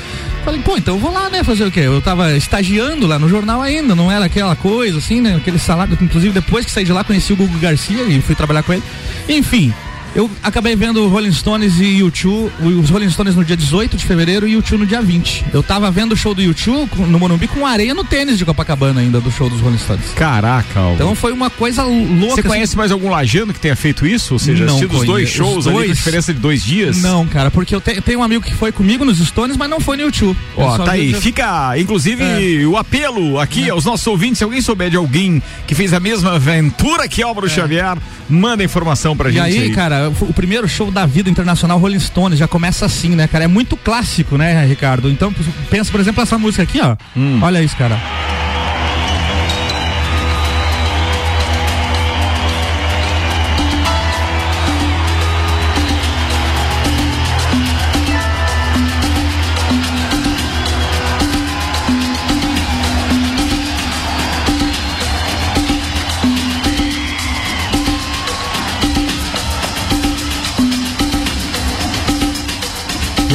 Falei, 0.49 0.63
pô, 0.63 0.79
então 0.79 0.95
eu 0.95 0.99
vou 0.99 1.13
lá, 1.13 1.29
né, 1.29 1.45
fazer 1.45 1.67
o 1.67 1.71
quê? 1.71 1.81
Eu 1.81 2.01
tava 2.01 2.35
estagiando 2.35 3.07
lá 3.07 3.19
no 3.19 3.29
jornal 3.29 3.61
ainda, 3.61 3.95
não 3.95 4.11
era 4.11 4.25
aquela 4.25 4.57
coisa 4.57 4.97
assim, 4.97 5.21
né? 5.21 5.37
Aquele 5.37 5.59
salário. 5.59 5.99
Inclusive, 6.01 6.33
depois 6.33 6.65
que 6.65 6.73
saí 6.73 6.85
de 6.85 6.91
lá, 6.91 7.05
conheci 7.05 7.35
o 7.35 7.37
Google 7.37 7.61
Garcia 7.61 8.03
e 8.05 8.19
fui 8.23 8.35
trabalhar 8.35 8.63
com 8.63 8.73
ele. 8.73 8.83
Enfim, 9.29 9.75
eu 10.15 10.31
acabei 10.43 10.75
vendo 10.75 11.07
Rolling 11.09 11.33
Stones 11.33 11.79
e 11.79 12.01
U2, 12.01 12.51
os 12.81 12.91
Rolling 12.91 13.11
Stones 13.11 13.35
no 13.35 13.45
dia 13.45 13.57
18 13.57 13.97
de 13.97 14.05
fevereiro 14.05 14.49
e 14.49 14.57
o 14.57 14.63
U2 14.63 14.79
no 14.79 14.87
dia 14.87 15.01
20. 15.01 15.47
Eu 15.53 15.63
tava 15.63 15.91
vendo 15.91 16.13
o 16.13 16.17
show 16.17 16.35
do 16.35 16.43
U2 16.43 16.89
no 17.07 17.19
Morumbi 17.19 17.47
com 17.47 17.67
areia 17.67 17.95
no 17.95 18.05
tênis 18.05 18.39
de 18.39 18.45
Copacabana 18.45 19.01
ainda 19.01 19.21
do 19.21 19.31
show 19.31 19.49
dos 19.49 19.61
Rolling 19.61 19.79
Stones. 19.79 20.13
Caraca, 20.15 20.81
Alvo. 20.81 20.95
Então 20.95 21.15
foi 21.15 21.33
uma 21.33 21.51
coisa 21.51 21.83
louca. 21.83 22.37
Você 22.37 22.43
conhece 22.43 22.65
assim... 22.73 22.77
mais 22.77 22.93
algum 22.93 23.11
lajano 23.11 23.53
que 23.53 23.61
tenha 23.61 23.77
feito 23.77 24.07
isso? 24.07 24.35
Ou 24.35 24.39
seja, 24.39 24.65
assistido 24.65 24.99
os 24.99 25.07
dois 25.07 25.29
shows 25.29 25.59
os 25.59 25.65
dois... 25.65 25.85
ali 25.85 25.93
diferença 25.93 26.33
de 26.33 26.41
dois 26.41 26.63
dias? 26.63 27.01
Não, 27.03 27.27
cara, 27.27 27.51
porque 27.51 27.75
eu 27.75 27.81
te, 27.81 28.01
tenho 28.01 28.21
um 28.21 28.23
amigo 28.23 28.45
que 28.45 28.55
foi 28.55 28.73
comigo 28.73 29.05
nos 29.05 29.19
Stones, 29.19 29.57
mas 29.57 29.69
não 29.69 29.81
foi 29.81 29.97
no 29.97 30.11
U2. 30.11 30.35
Ó, 30.57 30.79
tá 30.79 30.93
aí. 30.93 31.13
Fica, 31.15 31.79
inclusive, 31.79 32.63
é. 32.63 32.67
o 32.67 32.77
apelo 32.77 33.39
aqui 33.39 33.69
é. 33.69 33.71
aos 33.71 33.85
nossos 33.85 34.07
ouvintes, 34.07 34.39
se 34.39 34.45
alguém 34.45 34.61
souber 34.61 34.91
de 34.91 34.97
alguém 34.97 35.43
que 35.67 35.75
fez 35.75 35.93
a 35.93 36.01
mesma 36.01 36.35
aventura 36.35 37.09
que 37.09 37.23
Álvaro 37.23 37.47
é. 37.47 37.51
Xavier, 37.51 37.97
manda 38.29 38.63
informação 38.63 39.17
pra 39.17 39.31
e 39.31 39.33
gente. 39.33 39.45
Aí, 39.45 39.59
aí, 39.59 39.71
cara, 39.71 39.98
o 40.09 40.33
primeiro 40.33 40.69
show 40.69 40.79
show 40.79 40.91
da 40.91 41.07
vida 41.07 41.29
internacional 41.29 41.79
Rolling 41.79 42.01
Stones, 42.01 42.39
já 42.39 42.49
começa 42.49 42.87
assim, 42.87 43.11
né, 43.11 43.27
cara? 43.27 43.45
É 43.45 43.49
muito 43.49 43.77
clássico, 43.77 44.37
né, 44.37 44.65
Ricardo? 44.65 45.11
Então, 45.11 45.35
pensa, 45.71 45.91
por 45.91 46.01
exemplo, 46.01 46.23
essa 46.23 46.39
música 46.39 46.63
aqui, 46.63 46.81
ó. 46.81 46.97
Hum. 47.17 47.41
Olha 47.43 47.63
isso, 47.63 47.77
cara. 47.77 47.99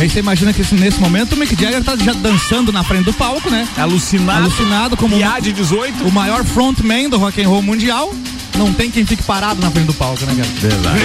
Você 0.10 0.20
imagina 0.20 0.52
que 0.52 0.62
nesse 0.76 1.00
momento 1.00 1.34
o 1.34 1.38
Mick 1.38 1.56
Jagger 1.60 1.84
tá 1.84 1.96
já 1.96 2.14
dançando 2.14 2.72
na 2.72 2.84
frente 2.84 3.06
do 3.06 3.14
palco, 3.14 3.50
né? 3.50 3.68
Alucinado. 3.78 4.44
Alucinado 4.44 4.98
como 4.98 5.20
PA 5.20 5.40
de 5.40 5.54
18. 5.54 6.06
o 6.06 6.12
maior 6.12 6.44
frontman 6.44 7.10
do 7.10 7.18
rock 7.18 7.42
and 7.42 7.48
roll 7.48 7.62
mundial. 7.62 8.14
Não 8.58 8.74
tem 8.74 8.92
quem 8.92 9.06
fique 9.06 9.24
parado 9.24 9.62
na 9.62 9.72
frente 9.72 9.88
do 9.88 9.94
palco, 9.94 10.26
né, 10.26 10.36
cara? 10.36 10.50
Verdade. 10.60 11.00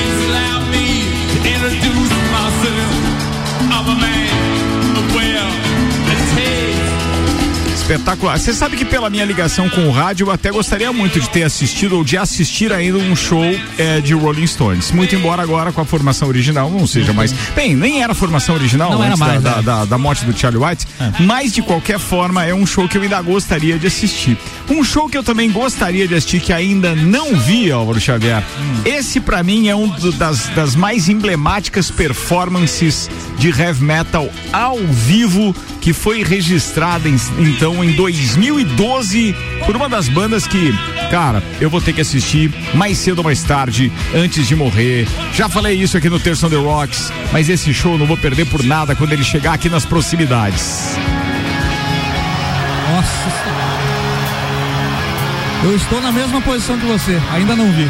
Espetacular. 7.89 8.39
Você 8.39 8.53
sabe 8.53 8.77
que 8.77 8.85
pela 8.85 9.09
minha 9.09 9.25
ligação 9.25 9.67
com 9.71 9.89
o 9.89 9.91
rádio, 9.91 10.27
eu 10.27 10.31
até 10.31 10.51
gostaria 10.51 10.93
muito 10.93 11.19
de 11.19 11.31
ter 11.31 11.45
assistido 11.45 11.97
ou 11.97 12.05
de 12.05 12.19
assistir 12.19 12.71
ainda 12.71 12.99
um 12.99 13.17
show 13.17 13.43
é, 13.79 13.99
de 14.03 14.13
Rolling 14.13 14.47
Stones. 14.47 14.91
Muito 14.91 15.15
embora 15.15 15.41
agora 15.41 15.73
com 15.73 15.81
a 15.81 15.87
formação 15.87 16.29
original 16.29 16.71
não 16.71 16.87
seja 16.87 17.15
mais. 17.15 17.33
Bem, 17.55 17.75
nem 17.75 18.03
era 18.03 18.13
a 18.13 18.15
formação 18.15 18.55
original 18.55 18.91
Não 18.91 19.01
antes 19.01 19.19
mais, 19.19 19.43
da, 19.43 19.57
né? 19.57 19.63
da, 19.63 19.63
da, 19.63 19.85
da 19.87 19.97
morte 19.97 20.27
do 20.27 20.39
Charlie 20.39 20.63
White, 20.63 20.87
mas 21.21 21.51
de 21.55 21.63
qualquer 21.63 21.99
forma 21.99 22.45
é 22.45 22.53
um 22.53 22.67
show 22.67 22.87
que 22.87 22.99
eu 22.99 23.03
ainda 23.03 23.23
gostaria 23.23 23.79
de 23.79 23.87
assistir. 23.87 24.37
Um 24.71 24.85
show 24.85 25.09
que 25.09 25.17
eu 25.17 25.23
também 25.23 25.51
gostaria 25.51 26.07
de 26.07 26.15
assistir 26.15 26.41
que 26.41 26.53
ainda 26.53 26.95
não 26.95 27.35
vi, 27.35 27.73
Álvaro 27.73 27.99
Xavier. 27.99 28.43
Esse 28.85 29.19
pra 29.19 29.43
mim 29.43 29.69
é 29.69 29.75
um 29.75 29.89
do- 29.89 30.13
das, 30.13 30.49
das 30.49 30.77
mais 30.77 31.09
emblemáticas 31.09 31.91
performances 31.91 33.09
de 33.39 33.49
heavy 33.49 33.83
metal 33.83 34.31
ao 34.53 34.77
vivo 34.79 35.55
que 35.81 35.95
foi 35.95 36.23
registrada 36.23 37.09
em- 37.09 37.17
então 37.39 37.83
em 37.83 37.93
2012 37.93 39.35
por 39.65 39.75
uma 39.75 39.89
das 39.89 40.07
bandas 40.07 40.47
que, 40.47 40.75
cara, 41.11 41.43
eu 41.63 41.71
vou 41.71 41.81
ter 41.81 41.95
que 41.95 42.03
assistir 42.03 42.53
mais 42.75 42.99
cedo 42.99 43.19
ou 43.19 43.25
mais 43.25 43.43
tarde, 43.43 43.91
antes 44.15 44.47
de 44.47 44.55
morrer. 44.55 45.09
Já 45.33 45.49
falei 45.49 45.81
isso 45.81 45.97
aqui 45.97 46.11
no 46.11 46.21
Terça 46.21 46.47
on 46.47 46.51
the 46.51 46.57
Rocks, 46.57 47.11
mas 47.33 47.49
esse 47.49 47.73
show 47.73 47.97
não 47.97 48.07
vou 48.07 48.19
perder 48.19 48.45
por 48.47 48.63
nada 48.63 48.95
quando 48.95 49.13
ele 49.15 49.25
chegar 49.25 49.55
aqui 49.55 49.71
nas 49.71 49.87
proximidades. 49.87 50.95
Nossa. 52.91 53.58
Eu 55.65 55.75
estou 55.75 56.01
na 56.01 56.13
mesma 56.13 56.41
posição 56.41 56.79
que 56.79 56.87
você, 56.87 57.21
ainda 57.33 57.57
não 57.57 57.73
vi. 57.73 57.89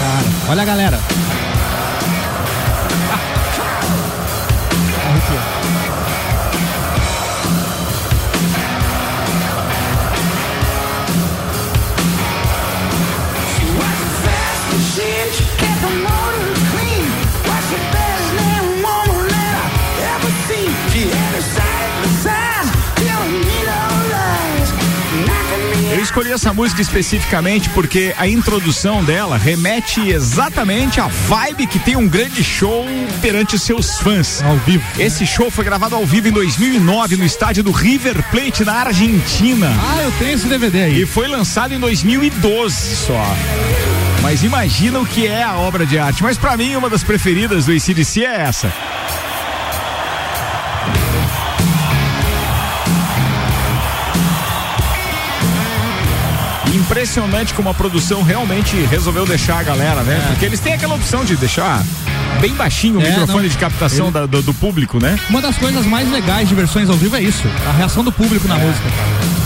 Cara, 0.00 0.50
olha 0.50 0.62
a 0.62 0.64
galera. 0.64 1.00
Escolhi 26.10 26.32
essa 26.32 26.52
música 26.52 26.82
especificamente 26.82 27.68
porque 27.70 28.12
a 28.18 28.26
introdução 28.26 29.04
dela 29.04 29.38
remete 29.38 30.10
exatamente 30.10 31.00
à 31.00 31.06
vibe 31.06 31.68
que 31.68 31.78
tem 31.78 31.94
um 31.94 32.08
grande 32.08 32.42
show 32.42 32.84
perante 33.22 33.56
seus 33.56 34.00
fãs. 34.00 34.42
Ao 34.42 34.56
vivo. 34.56 34.82
Esse 34.98 35.24
show 35.24 35.52
foi 35.52 35.64
gravado 35.64 35.94
ao 35.94 36.04
vivo 36.04 36.26
em 36.26 36.32
2009 36.32 37.16
no 37.16 37.24
estádio 37.24 37.62
do 37.62 37.70
River 37.70 38.20
Plate 38.28 38.64
na 38.64 38.74
Argentina 38.74 39.68
Ah, 39.80 40.02
eu 40.02 40.10
tenho 40.18 40.32
esse 40.34 40.48
DVD 40.48 40.82
aí. 40.82 41.02
e 41.02 41.06
foi 41.06 41.28
lançado 41.28 41.72
em 41.74 41.78
2012 41.78 42.96
só. 42.96 43.24
Mas 44.20 44.42
imagina 44.42 44.98
o 44.98 45.06
que 45.06 45.28
é 45.28 45.44
a 45.44 45.54
obra 45.54 45.86
de 45.86 45.96
arte. 45.96 46.24
Mas 46.24 46.36
pra 46.36 46.56
mim 46.56 46.74
uma 46.74 46.90
das 46.90 47.04
preferidas 47.04 47.66
do 47.66 47.72
ACDC 47.72 48.24
é 48.24 48.42
essa. 48.42 48.72
Impressionante 56.90 57.54
como 57.54 57.68
a 57.68 57.72
produção 57.74 58.20
realmente 58.20 58.74
resolveu 58.90 59.24
deixar 59.24 59.60
a 59.60 59.62
galera, 59.62 60.02
né? 60.02 60.24
Porque 60.30 60.44
eles 60.44 60.58
têm 60.58 60.72
aquela 60.72 60.96
opção 60.96 61.24
de 61.24 61.36
deixar 61.36 61.84
bem 62.40 62.52
baixinho 62.52 62.98
o 62.98 63.00
É, 63.02 63.10
microfone 63.10 63.44
não. 63.44 63.48
de 63.48 63.56
captação 63.58 64.06
Ele- 64.06 64.12
da- 64.12 64.26
do, 64.26 64.42
do 64.42 64.52
público, 64.52 64.98
né? 65.00 65.16
Uma 65.30 65.40
das 65.40 65.56
coisas 65.56 65.86
mais 65.86 66.10
legais 66.10 66.48
de 66.48 66.54
versões 66.56 66.90
ao 66.90 66.96
vivo 66.96 67.14
é 67.14 67.22
isso, 67.22 67.44
a 67.68 67.70
reação 67.70 68.02
do 68.02 68.10
público 68.10 68.48
na 68.48 68.56
música, 68.56 68.88
cara. 68.90 69.39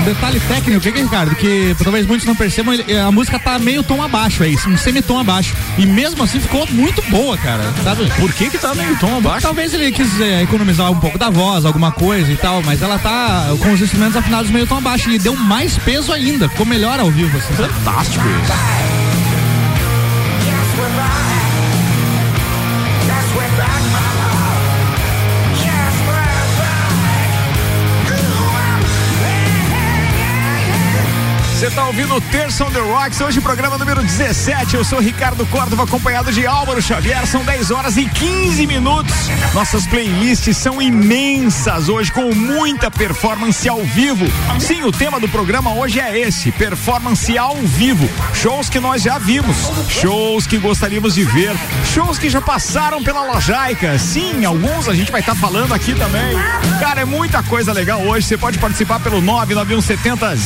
Um 0.00 0.02
detalhe 0.02 0.40
técnico, 0.40 0.78
o 0.78 0.80
que, 0.80 0.98
é, 0.98 1.02
Ricardo? 1.02 1.34
Que 1.36 1.76
talvez 1.82 2.06
muitos 2.06 2.26
não 2.26 2.34
percebam, 2.34 2.74
a 3.06 3.12
música 3.12 3.38
tá 3.38 3.58
meio 3.58 3.82
tom 3.82 4.02
abaixo 4.02 4.42
aí, 4.42 4.56
um 4.66 4.76
semitom 4.76 5.18
abaixo. 5.18 5.54
E 5.76 5.84
mesmo 5.84 6.22
assim 6.22 6.40
ficou 6.40 6.66
muito 6.70 7.02
boa, 7.10 7.36
cara. 7.36 7.62
Sabe? 7.84 8.10
Por 8.18 8.32
que 8.32 8.48
que 8.48 8.58
tá 8.58 8.74
meio 8.74 8.98
tom 8.98 9.18
abaixo? 9.18 9.42
Talvez 9.42 9.74
ele 9.74 9.92
quis 9.92 10.18
é, 10.18 10.42
economizar 10.42 10.90
um 10.90 10.98
pouco 10.98 11.18
da 11.18 11.28
voz, 11.28 11.66
alguma 11.66 11.92
coisa 11.92 12.32
e 12.32 12.36
tal, 12.36 12.62
mas 12.62 12.80
ela 12.80 12.98
tá 12.98 13.54
com 13.60 13.72
os 13.72 13.80
instrumentos 13.82 14.16
afinados 14.16 14.50
meio 14.50 14.66
tom 14.66 14.78
abaixo 14.78 15.10
e 15.10 15.18
deu 15.18 15.36
mais 15.36 15.76
peso 15.76 16.12
ainda, 16.12 16.48
ficou 16.48 16.64
melhor 16.64 16.98
ao 16.98 17.10
vivo, 17.10 17.36
assim. 17.36 17.52
Fantástico 17.52 18.24
isso. 18.26 18.99
Você 31.60 31.70
tá 31.72 31.86
ouvindo 31.86 32.14
o 32.14 32.20
Terça 32.22 32.64
on 32.64 32.70
the 32.70 32.80
Rocks, 32.80 33.20
hoje 33.20 33.38
programa 33.38 33.76
número 33.76 34.02
17. 34.02 34.76
Eu 34.76 34.82
sou 34.82 34.98
Ricardo 34.98 35.44
Córdova, 35.44 35.84
acompanhado 35.84 36.32
de 36.32 36.46
Álvaro 36.46 36.80
Xavier. 36.80 37.26
São 37.26 37.44
10 37.44 37.70
horas 37.70 37.98
e 37.98 38.06
15 38.06 38.66
minutos. 38.66 39.14
Nossas 39.52 39.86
playlists 39.86 40.56
são 40.56 40.80
imensas 40.80 41.90
hoje, 41.90 42.10
com 42.10 42.34
muita 42.34 42.90
performance 42.90 43.68
ao 43.68 43.84
vivo. 43.84 44.24
Sim, 44.58 44.84
o 44.84 44.90
tema 44.90 45.20
do 45.20 45.28
programa 45.28 45.74
hoje 45.74 46.00
é 46.00 46.18
esse: 46.18 46.50
performance 46.50 47.36
ao 47.36 47.56
vivo. 47.56 48.08
Shows 48.32 48.70
que 48.70 48.80
nós 48.80 49.02
já 49.02 49.18
vimos, 49.18 49.70
shows 49.86 50.46
que 50.46 50.56
gostaríamos 50.56 51.14
de 51.14 51.24
ver, 51.24 51.54
shows 51.92 52.18
que 52.18 52.30
já 52.30 52.40
passaram 52.40 53.04
pela 53.04 53.34
Lojaica. 53.34 53.98
Sim, 53.98 54.46
alguns 54.46 54.88
a 54.88 54.94
gente 54.94 55.12
vai 55.12 55.20
estar 55.20 55.34
falando 55.34 55.74
aqui 55.74 55.94
também. 55.94 56.38
Cara, 56.80 57.02
é 57.02 57.04
muita 57.04 57.42
coisa 57.42 57.70
legal 57.70 58.00
hoje. 58.00 58.26
Você 58.26 58.38
pode 58.38 58.58
participar 58.58 58.98
pelo 59.00 59.20
99170 59.20 60.36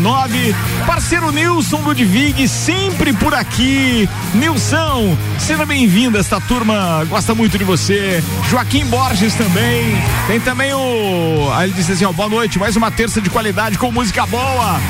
0089. 0.00 0.54
Parceiro 0.86 1.30
Nilson 1.30 1.80
Ludwig, 1.82 2.48
sempre 2.48 3.12
por 3.12 3.34
aqui. 3.34 4.08
Nilson, 4.34 5.16
seja 5.38 5.66
bem-vindo. 5.66 6.18
Esta 6.18 6.40
turma 6.40 7.04
gosta 7.08 7.34
muito 7.34 7.58
de 7.58 7.64
você. 7.64 8.22
Joaquim 8.48 8.84
Borges 8.86 9.34
também. 9.34 9.96
Tem 10.26 10.40
também 10.40 10.72
o. 10.72 11.50
Aí 11.54 11.68
ele 11.68 11.74
disse 11.74 11.92
assim: 11.92 12.04
ó, 12.04 12.12
boa 12.12 12.28
noite, 12.28 12.58
mais 12.58 12.76
uma 12.76 12.90
terça 12.90 13.20
de 13.20 13.30
qualidade 13.30 13.78
com 13.78 13.92
música 13.92 14.26
boa. 14.26 14.80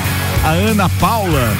A 0.44 0.48
Ana 0.48 0.88
Paula. 0.88 1.56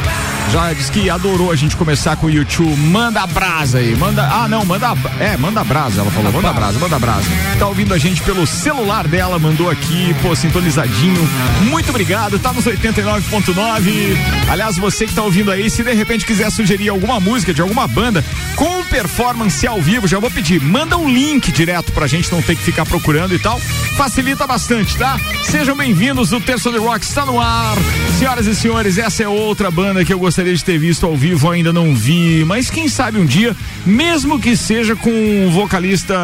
Já 0.48 0.72
disse 0.72 0.90
que 0.90 1.08
adorou 1.08 1.52
a 1.52 1.56
gente 1.56 1.76
começar 1.76 2.16
com 2.16 2.26
o 2.26 2.30
YouTube. 2.30 2.76
Manda 2.76 3.24
brasa 3.26 3.78
aí. 3.78 3.94
Manda. 3.94 4.22
Ah, 4.22 4.48
não, 4.48 4.64
manda. 4.64 4.88
É, 5.20 5.36
manda 5.36 5.62
brasa. 5.62 6.00
Ela 6.00 6.10
falou. 6.10 6.32
Manda 6.32 6.52
brasa, 6.52 6.78
manda 6.78 6.98
brasa. 6.98 7.26
Tá 7.58 7.68
ouvindo 7.68 7.94
a 7.94 7.98
gente 7.98 8.22
pelo 8.22 8.46
celular 8.46 9.06
dela, 9.06 9.38
mandou 9.38 9.70
aqui, 9.70 10.14
pô, 10.22 10.34
sintonizadinho. 10.34 11.28
Muito 11.68 11.90
obrigado. 11.90 12.38
Tá 12.38 12.52
nos 12.52 12.64
89.9. 12.64 14.16
Aliás, 14.48 14.76
você 14.76 15.06
que 15.06 15.14
tá 15.14 15.22
ouvindo 15.22 15.50
aí, 15.50 15.70
se 15.70 15.84
de 15.84 15.92
repente 15.92 16.26
quiser 16.26 16.50
sugerir 16.50 16.88
alguma 16.88 17.20
música 17.20 17.54
de 17.54 17.62
alguma 17.62 17.86
banda 17.86 18.24
com 18.56 18.82
performance 18.84 19.64
ao 19.66 19.80
vivo, 19.80 20.08
já 20.08 20.18
vou 20.18 20.30
pedir. 20.30 20.60
Manda 20.60 20.96
um 20.96 21.08
link 21.08 21.52
direto 21.52 21.92
pra 21.92 22.06
gente 22.06 22.30
não 22.32 22.42
ter 22.42 22.56
que 22.56 22.62
ficar 22.62 22.84
procurando 22.84 23.34
e 23.34 23.38
tal. 23.38 23.60
Facilita 23.96 24.46
bastante, 24.46 24.96
tá? 24.96 25.16
Sejam 25.44 25.76
bem-vindos. 25.76 26.32
O 26.32 26.40
Terça 26.40 26.70
do 26.70 26.82
Rock 26.82 27.04
está 27.04 27.24
no 27.24 27.40
ar. 27.40 27.76
Senhoras 28.18 28.46
e 28.46 28.54
senhores, 28.54 28.98
essa 28.98 29.22
é 29.22 29.28
outra 29.28 29.70
banda 29.70 30.04
que 30.04 30.12
eu 30.12 30.18
gostaria 30.30 30.54
de 30.54 30.64
ter 30.64 30.78
visto 30.78 31.04
ao 31.04 31.16
vivo, 31.16 31.50
ainda 31.50 31.72
não 31.72 31.92
vi, 31.92 32.44
mas 32.44 32.70
quem 32.70 32.88
sabe 32.88 33.18
um 33.18 33.26
dia, 33.26 33.56
mesmo 33.84 34.38
que 34.38 34.56
seja 34.56 34.94
com 34.94 35.10
um 35.10 35.50
vocalista 35.50 36.14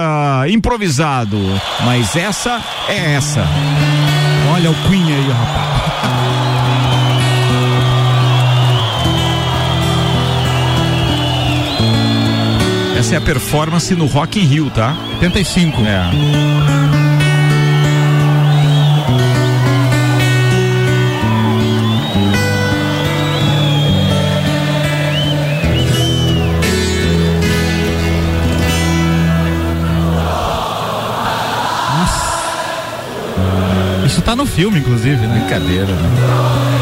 improvisado. 0.49 1.37
Mas 1.85 2.15
essa 2.15 2.63
é 2.89 3.15
essa. 3.15 3.45
Olha 4.55 4.71
o 4.71 4.75
Queen 4.89 5.03
aí, 5.03 5.29
rapaz. 5.29 5.67
Essa 12.97 13.17
é 13.17 13.19
a 13.19 13.21
performance 13.21 13.93
no 13.97 14.07
Rock 14.07 14.39
in 14.39 14.45
Rio, 14.45 14.71
tá? 14.71 14.97
85. 15.21 15.83
É. 15.83 16.96
Isso 34.17 34.25
tá 34.25 34.35
no 34.35 34.47
filme, 34.47 34.79
inclusive, 34.79 35.27
né? 35.27 35.41
Brincadeira, 35.41 35.93
né? 35.93 36.76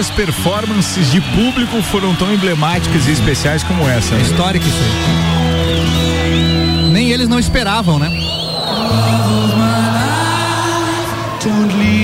Poucas 0.00 0.16
performances 0.16 1.10
de 1.10 1.20
público 1.20 1.82
foram 1.82 2.14
tão 2.14 2.32
emblemáticas 2.32 3.06
e 3.06 3.10
especiais 3.12 3.62
como 3.62 3.86
essa. 3.86 4.14
É 4.14 4.16
né? 4.16 4.22
histórico 4.22 4.64
isso 4.66 4.78
aí. 4.78 4.90
Nem 6.90 7.10
eles 7.10 7.28
não 7.28 7.38
esperavam, 7.38 7.98
né? 7.98 8.08
Don't 11.44 11.76
leave 11.76 11.99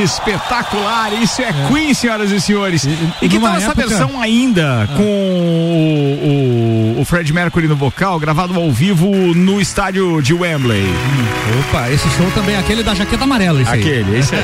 Espetacular. 0.00 1.12
Isso 1.12 1.42
é, 1.42 1.52
Queen, 1.68 1.92
senhoras 1.92 2.30
e 2.30 2.40
senhores. 2.40 2.84
E, 3.20 3.28
que 3.28 3.36
numa 3.36 3.48
tal 3.50 3.56
essa 3.58 3.66
época- 3.72 3.88
versão 3.88 4.20
ainda 4.20 4.88
com 4.96 5.02
o, 5.02 6.96
o, 6.96 7.00
o 7.00 7.04
Fred 7.04 7.32
Mercury 7.32 7.68
no 7.68 7.76
vocal, 7.76 8.18
gravado 8.18 8.54
ao 8.58 8.70
vivo 8.70 9.10
no 9.34 9.60
estádio 9.60 10.20
de 10.22 10.32
Wembley? 10.32 10.84
Opa, 11.68 11.90
esse 11.90 12.08
show 12.10 12.30
também, 12.34 12.56
aquele 12.56 12.82
da 12.82 12.94
jaqueta 12.94 13.24
amarela, 13.24 13.60
esse 13.60 13.70
aí. 13.70 13.80
Aquele, 13.80 14.18
esse 14.18 14.34
aí. 14.34 14.42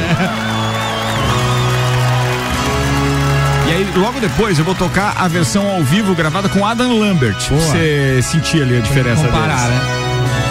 E 3.66 3.70
aí, 3.70 3.86
logo 3.96 4.18
depois, 4.20 4.58
eu 4.58 4.64
vou 4.64 4.74
tocar 4.74 5.14
a 5.18 5.28
versão 5.28 5.68
ao 5.68 5.82
vivo 5.82 6.14
gravada 6.14 6.48
com 6.48 6.64
Adam 6.66 6.98
Lambert. 6.98 7.36
Pra 7.48 7.56
você 7.56 8.20
sentir 8.22 8.62
ali 8.62 8.78
a 8.78 8.80
diferença 8.80 9.22
Comparar, 9.26 9.56
deles. 9.68 9.78
né? 9.78 9.80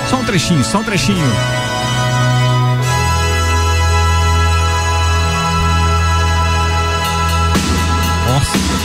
Só 0.10 0.18
um 0.18 0.24
trechinho, 0.24 0.64
só 0.64 0.78
um 0.80 0.84
trechinho. 0.84 1.26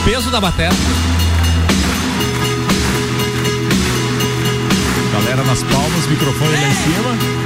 Peso 0.03 0.29
da 0.29 0.41
bateria. 0.41 0.71
Galera 5.13 5.43
nas 5.43 5.63
palmas, 5.63 6.07
microfone 6.07 6.51
lá 6.51 6.67
em 6.67 6.73
cima. 6.73 7.43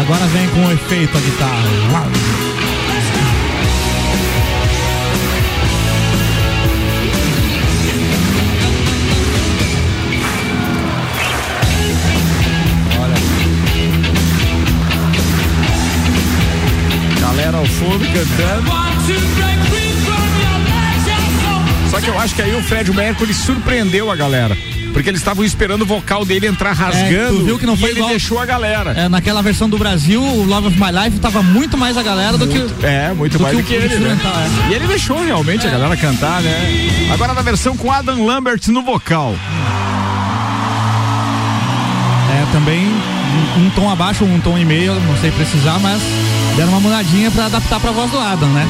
Agora 0.00 0.26
vem 0.26 0.48
com 0.48 0.66
o 0.66 0.72
efeito 0.72 1.16
a 1.16 1.20
guitarra. 1.20 1.68
Uau. 1.92 2.47
Fundo 17.78 18.04
cantando. 18.06 18.70
Só 21.90 22.00
que 22.00 22.08
eu 22.08 22.18
acho 22.18 22.34
que 22.34 22.42
aí 22.42 22.54
o 22.54 22.62
Fred 22.62 22.92
Mercury 22.92 23.32
surpreendeu 23.32 24.10
a 24.10 24.16
galera. 24.16 24.56
Porque 24.92 25.08
eles 25.10 25.20
estavam 25.20 25.44
esperando 25.44 25.82
o 25.82 25.86
vocal 25.86 26.24
dele 26.24 26.46
entrar 26.46 26.72
rasgando. 26.72 27.40
É, 27.40 27.44
viu 27.44 27.58
que 27.58 27.66
não 27.66 27.76
foi 27.76 27.88
e 27.90 27.92
ele 27.92 27.98
igual- 28.00 28.10
deixou 28.10 28.38
a 28.40 28.46
galera. 28.46 28.92
É, 28.92 29.08
naquela 29.08 29.42
versão 29.42 29.68
do 29.68 29.78
Brasil, 29.78 30.20
o 30.22 30.44
Love 30.44 30.68
of 30.68 30.76
My 30.80 30.90
Life 30.90 31.18
tava 31.20 31.42
muito 31.42 31.76
mais 31.78 31.96
a 31.96 32.02
galera 32.02 32.36
do 32.36 32.46
que. 32.48 32.58
É, 32.84 33.12
muito 33.12 33.36
Do 33.38 33.42
mais 33.42 33.54
que 33.56 33.62
do 33.62 33.64
o 33.64 33.68
que 33.68 33.74
ele, 33.74 33.96
né? 33.98 34.18
é. 34.68 34.70
E 34.70 34.74
ele 34.74 34.86
deixou 34.86 35.22
realmente 35.24 35.66
a 35.66 35.70
galera 35.70 35.96
cantar, 35.96 36.40
né? 36.42 37.08
Agora 37.12 37.32
na 37.32 37.42
versão 37.42 37.76
com 37.76 37.92
Adam 37.92 38.24
Lambert 38.24 38.60
no 38.68 38.82
vocal. 38.82 39.34
É, 42.32 42.52
também 42.52 42.86
um, 42.86 43.66
um 43.66 43.70
tom 43.70 43.88
abaixo, 43.90 44.24
um 44.24 44.40
tom 44.40 44.58
e 44.58 44.64
meio, 44.64 44.94
não 45.00 45.16
sei 45.18 45.30
precisar, 45.30 45.78
mas 45.78 46.00
deram 46.58 46.70
uma 46.72 46.80
mudadinha 46.80 47.30
pra 47.30 47.46
adaptar 47.46 47.78
pra 47.78 47.92
voz 47.92 48.10
do 48.10 48.18
Adam, 48.18 48.48
né? 48.50 48.66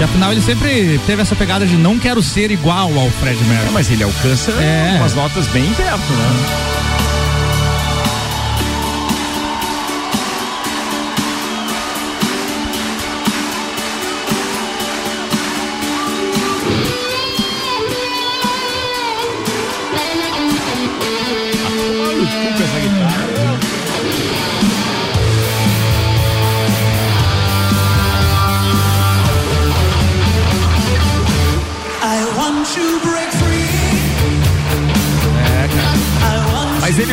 E 0.00 0.04
afinal 0.04 0.32
ele 0.32 0.40
sempre 0.40 0.98
teve 1.06 1.20
essa 1.22 1.36
pegada 1.36 1.66
de 1.66 1.76
não 1.76 1.98
quero 1.98 2.22
ser 2.22 2.50
igual 2.50 2.90
ao 2.98 3.10
Fred 3.10 3.38
É, 3.38 3.44
Mercury. 3.48 3.72
mas 3.72 3.90
ele 3.90 4.02
alcança 4.02 4.50
É. 4.52 4.96
umas 4.98 5.14
notas 5.14 5.46
bem 5.48 5.70
perto, 5.74 6.12
né? 6.12 6.67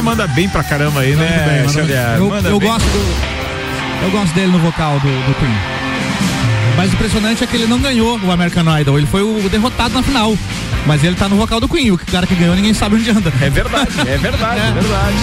Manda 0.05 0.27
bem 0.27 0.47
pra 0.47 0.63
caramba 0.63 1.01
aí, 1.01 1.15
né, 1.15 1.43
bem, 1.47 1.59
manda 1.61 1.73
Xavier? 1.73 2.15
Eu, 2.17 2.29
Manda 2.29 2.49
eu 2.49 2.59
bem. 2.59 2.69
gosto 2.69 2.85
do. 2.85 4.05
Eu 4.05 4.11
gosto 4.11 4.33
dele 4.33 4.51
no 4.51 4.59
vocal 4.59 4.99
do, 4.99 5.07
do 5.07 5.35
Queen. 5.39 5.57
O 6.73 6.77
mais 6.77 6.93
impressionante 6.93 7.43
é 7.43 7.47
que 7.47 7.55
ele 7.55 7.65
não 7.67 7.79
ganhou 7.79 8.19
o 8.19 8.31
American 8.31 8.63
Idol, 8.79 8.97
ele 8.97 9.07
foi 9.07 9.21
o 9.23 9.49
derrotado 9.49 9.93
na 9.93 10.03
final. 10.03 10.37
Mas 10.85 11.03
ele 11.03 11.15
tá 11.15 11.27
no 11.27 11.35
vocal 11.35 11.59
do 11.59 11.67
Queen, 11.67 11.89
o 11.91 11.97
cara 11.97 12.27
que 12.27 12.35
ganhou 12.35 12.55
ninguém 12.55 12.73
sabe 12.73 12.95
onde 12.95 13.09
anda. 13.09 13.33
É 13.41 13.49
verdade, 13.49 13.89
é 14.07 14.17
verdade, 14.17 14.59
é 14.59 14.67
É. 14.67 14.71
verdade. 14.71 15.15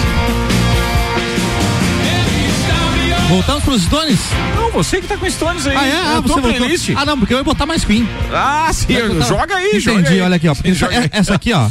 Voltamos 3.29 3.63
pros 3.63 3.83
Stones? 3.83 4.19
Não, 4.55 4.69
você 4.71 4.99
que 5.01 5.07
tá 5.07 5.15
com 5.17 5.29
Stones 5.29 5.65
aí. 5.65 5.75
Ah, 5.75 5.87
é? 5.87 5.89
É 5.89 5.95
Ah, 6.17 6.19
você 6.21 6.33
voltou. 6.33 6.41
playlist. 6.53 6.89
Ah, 6.95 7.05
não, 7.05 7.17
porque 7.17 7.33
eu 7.33 7.37
ia 7.37 7.43
botar 7.43 7.65
mais 7.65 7.83
Queen. 7.85 8.07
Ah, 8.31 8.69
sim, 8.73 8.87
joga 9.27 9.55
aí, 9.55 9.67
Entendi, 9.69 9.79
joga 9.79 10.09
aí. 10.09 10.21
olha 10.21 10.35
aqui, 10.35 10.47
ó. 10.49 10.53
porque 10.53 10.69
essa, 10.69 10.79
Joga 10.79 10.99
aí. 10.99 11.09
essa 11.11 11.33
aqui, 11.35 11.53
ó. 11.53 11.67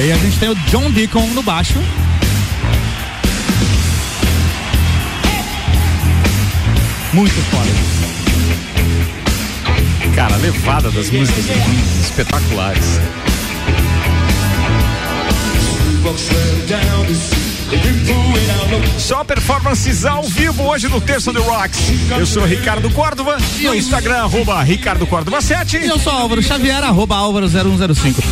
E 0.00 0.04
aí 0.04 0.12
a 0.12 0.16
gente 0.16 0.38
tem 0.38 0.48
o 0.48 0.54
John 0.54 0.90
Deacon 0.90 1.26
no 1.34 1.42
baixo. 1.42 1.74
Muito 7.12 7.34
foda. 7.50 7.68
Cara, 10.14 10.36
a 10.36 10.38
levada 10.38 10.90
das 10.90 11.10
músicas 11.10 11.44
espetaculares. 12.00 12.98
Só 18.98 19.22
performances 19.22 20.04
ao 20.04 20.22
vivo 20.24 20.64
hoje 20.64 20.88
no 20.88 21.00
Terço 21.00 21.32
do 21.32 21.42
Rocks. 21.42 21.78
Eu 22.18 22.26
sou 22.26 22.44
Ricardo 22.44 22.90
Córdova, 22.90 23.38
no 23.60 23.74
Instagram, 23.74 24.16
arroba 24.16 24.62
Ricardo 24.62 25.06
Córdova 25.06 25.40
7. 25.40 25.78
E 25.78 25.86
eu 25.86 25.98
sou 25.98 26.12
Álvaro 26.12 26.42
Xavier, 26.42 26.82
arroba 26.82 27.16
Álvaro 27.16 27.48
0105. 27.48 28.22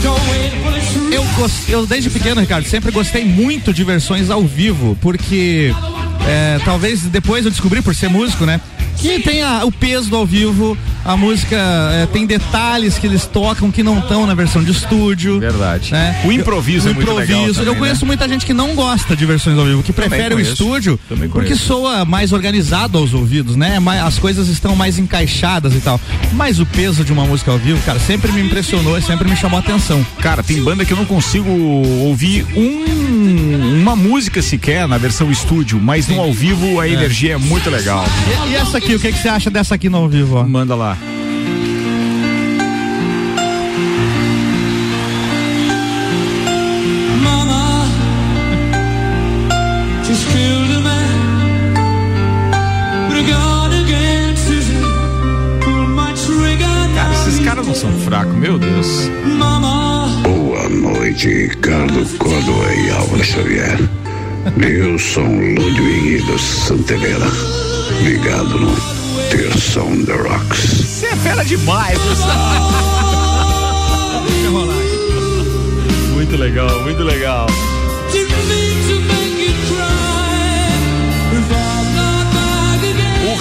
Eu, 1.12 1.24
eu 1.68 1.86
desde 1.86 2.10
pequeno, 2.10 2.40
Ricardo, 2.40 2.66
sempre 2.66 2.90
gostei 2.90 3.24
muito 3.24 3.72
de 3.72 3.84
versões 3.84 4.28
ao 4.30 4.42
vivo, 4.42 4.96
porque 5.00 5.72
é, 6.26 6.60
talvez 6.64 7.02
depois 7.02 7.44
eu 7.44 7.50
descobri, 7.50 7.80
por 7.80 7.94
ser 7.94 8.08
músico, 8.08 8.44
né? 8.44 8.60
Que 8.96 9.20
tem 9.20 9.40
o 9.64 9.70
peso 9.70 10.10
do 10.10 10.16
ao 10.16 10.26
vivo, 10.26 10.76
A 11.08 11.16
música 11.16 11.56
é, 11.56 12.04
tem 12.12 12.26
detalhes 12.26 12.98
que 12.98 13.06
eles 13.06 13.24
tocam 13.24 13.70
que 13.70 13.82
não 13.82 13.98
estão 13.98 14.26
na 14.26 14.34
versão 14.34 14.62
de 14.62 14.70
estúdio. 14.72 15.40
Verdade. 15.40 15.90
né? 15.90 16.20
O 16.22 16.30
improviso 16.30 16.86
Eu- 16.88 16.90
é 16.90 16.94
muito 16.94 17.06
legal 17.14 17.22
improviso. 17.38 17.54
também, 17.60 17.72
Eu 17.74 17.78
conheço 17.78 18.00
né? 18.02 18.06
muita 18.08 18.28
gente 18.28 18.44
que 18.44 18.52
não 18.52 18.74
gosta 18.74 19.16
de 19.16 19.24
versões 19.24 19.56
ao 19.58 19.64
vivo, 19.64 19.82
que 19.82 19.90
prefere 19.90 20.34
o 20.34 20.36
conheço. 20.36 20.52
estúdio, 20.52 21.00
Também 21.08 21.30
porque 21.30 21.54
soa 21.56 22.04
mais 22.04 22.30
organizado 22.34 22.98
aos 22.98 23.14
ouvidos, 23.14 23.56
né? 23.56 23.78
Mais- 23.80 24.02
As 24.02 24.18
coisas 24.18 24.48
estão 24.48 24.76
mais 24.76 24.98
encaixadas 24.98 25.72
e 25.74 25.80
tal. 25.80 25.98
Mas 26.34 26.60
o 26.60 26.66
peso 26.66 27.02
de 27.02 27.10
uma 27.10 27.24
música 27.24 27.50
ao 27.52 27.58
vivo, 27.58 27.80
cara, 27.86 27.98
sempre 27.98 28.30
me 28.30 28.42
impressionou 28.42 28.98
e 28.98 29.02
sempre 29.02 29.26
me 29.30 29.34
chamou 29.36 29.56
a 29.56 29.60
atenção. 29.60 30.04
Cara, 30.20 30.42
tem 30.42 30.62
banda 30.62 30.84
que 30.84 30.92
eu 30.92 30.96
não 30.98 31.06
consigo 31.06 31.48
ouvir 31.50 32.44
um- 32.54 33.80
uma 33.80 33.96
música 33.96 34.42
sequer 34.42 34.86
na 34.86 34.98
versão 34.98 35.30
estúdio, 35.30 35.80
mas 35.80 36.06
no 36.06 36.20
ao 36.20 36.34
vivo 36.34 36.78
a 36.80 36.86
energia 36.86 37.32
é 37.32 37.38
muito 37.38 37.70
legal. 37.70 38.04
E, 38.46 38.50
e 38.52 38.56
essa 38.56 38.76
aqui, 38.76 38.94
o 38.94 39.00
que, 39.00 39.10
que 39.10 39.18
você 39.18 39.28
acha 39.30 39.48
dessa 39.48 39.74
aqui 39.74 39.88
no 39.88 39.96
ao 39.96 40.08
vivo? 40.08 40.36
Ó? 40.36 40.44
Manda 40.46 40.74
lá. 40.74 40.97
Meu 58.48 58.58
Deus. 58.58 59.10
Mama. 59.36 60.08
Boa 60.22 60.70
noite, 60.70 61.48
Carlos 61.60 62.14
Córdova 62.14 62.74
e 62.74 62.90
Álvaro 62.90 63.22
Xavier. 63.22 63.78
Nilson 64.56 65.54
Ludwig 65.54 66.22
dos 66.22 66.40
Santelena. 66.40 67.30
Ligado 68.02 68.58
no 68.58 68.74
Terção 69.28 70.02
The 70.02 70.14
Rocks. 70.14 70.60
Você 70.60 71.06
é 71.08 71.16
fera 71.16 71.44
demais, 71.44 71.98
Muito 76.14 76.34
legal, 76.38 76.82
muito 76.84 77.02
legal. 77.02 77.46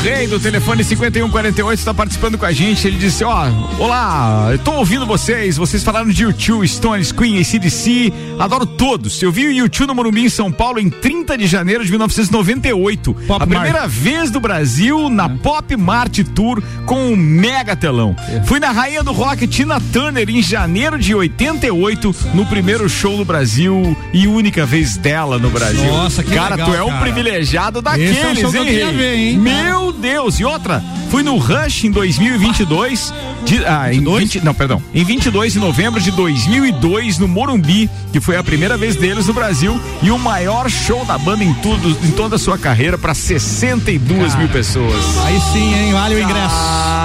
Rei 0.07 0.25
do 0.25 0.39
telefone 0.39 0.83
5148 0.85 1.79
está 1.79 1.93
participando 1.93 2.37
com 2.37 2.45
a 2.45 2.51
gente. 2.51 2.87
Ele 2.87 2.97
disse: 2.97 3.23
Ó, 3.23 3.47
olá, 3.77 4.49
eu 4.51 4.59
tô 4.59 4.71
ouvindo 4.73 5.05
vocês. 5.05 5.57
Vocês 5.57 5.83
falaram 5.83 6.09
de 6.09 6.25
U2, 6.25 6.67
Stones, 6.67 7.11
Queen, 7.11 7.39
ACDC. 7.39 8.13
Adoro 8.39 8.65
todos. 8.65 9.21
Eu 9.21 9.31
vi 9.31 9.47
o 9.47 9.65
U2 9.65 9.85
no 9.85 9.95
Morumbi 9.95 10.23
em 10.23 10.29
São 10.29 10.51
Paulo 10.51 10.79
em 10.79 10.89
30 10.89 11.37
de 11.37 11.45
janeiro 11.45 11.83
de 11.83 11.89
1998. 11.91 13.13
Pop 13.13 13.43
a 13.43 13.47
primeira 13.47 13.87
vez 13.87 14.31
do 14.31 14.39
Brasil 14.39 15.09
na 15.09 15.27
Pop 15.27 15.75
Mart 15.75 16.19
Tour 16.33 16.63
com 16.85 17.11
um 17.11 17.15
mega 17.15 17.75
telão. 17.75 18.15
Fui 18.45 18.59
na 18.59 18.71
Rainha 18.71 19.03
do 19.03 19.11
Rock 19.11 19.45
Tina 19.45 19.81
Turner 19.91 20.29
em 20.29 20.41
janeiro 20.41 20.97
de 20.97 21.13
88 21.13 22.15
no 22.33 22.45
primeiro 22.45 22.87
show 22.87 23.17
do 23.17 23.25
Brasil 23.25 23.95
e 24.13 24.27
única 24.27 24.65
vez 24.65 24.95
dela 24.95 25.37
no 25.37 25.49
Brasil. 25.49 25.83
Nossa, 25.85 26.23
que 26.23 26.33
cara, 26.33 26.55
legal, 26.55 26.69
tu 26.69 26.75
é 26.75 26.83
um 26.83 26.89
cara. 26.89 27.01
privilegiado 27.01 27.79
Esse 27.79 28.19
é 28.19 28.47
um 28.47 28.51
daqueles, 28.51 28.55
hein? 28.55 28.97
ver, 28.97 29.15
hein? 29.15 29.37
Meu 29.37 29.96
Deus! 29.97 30.39
E 30.39 30.45
outra, 30.45 30.83
fui 31.09 31.23
no 31.23 31.37
Rush 31.37 31.85
em 31.85 31.91
2022. 31.91 33.13
De, 33.43 33.65
ah, 33.65 33.93
em 33.93 34.03
20, 34.03 34.41
não, 34.41 34.53
perdão. 34.53 34.81
Em 34.93 35.03
22 35.03 35.53
de 35.53 35.59
novembro 35.59 35.99
de 35.99 36.11
2002 36.11 37.17
no 37.19 37.27
Morumbi, 37.27 37.89
que 38.11 38.19
foi 38.19 38.37
a 38.37 38.43
primeira 38.43 38.77
vez 38.77 38.95
deles 38.95 39.27
no 39.27 39.33
Brasil 39.33 39.79
e 40.01 40.11
o 40.11 40.17
maior 40.17 40.69
show 40.69 41.03
da 41.05 41.17
banda 41.17 41.43
em 41.43 41.53
tudo, 41.55 41.89
em 42.05 42.11
toda 42.11 42.35
a 42.35 42.39
sua 42.39 42.57
carreira 42.57 42.97
para 42.97 43.13
62 43.13 44.35
mil 44.35 44.49
pessoas. 44.49 45.03
Aí 45.25 45.39
sim, 45.53 45.73
hein? 45.73 45.93
Vale 45.93 46.15
o 46.15 46.21
ingresso. 46.21 46.96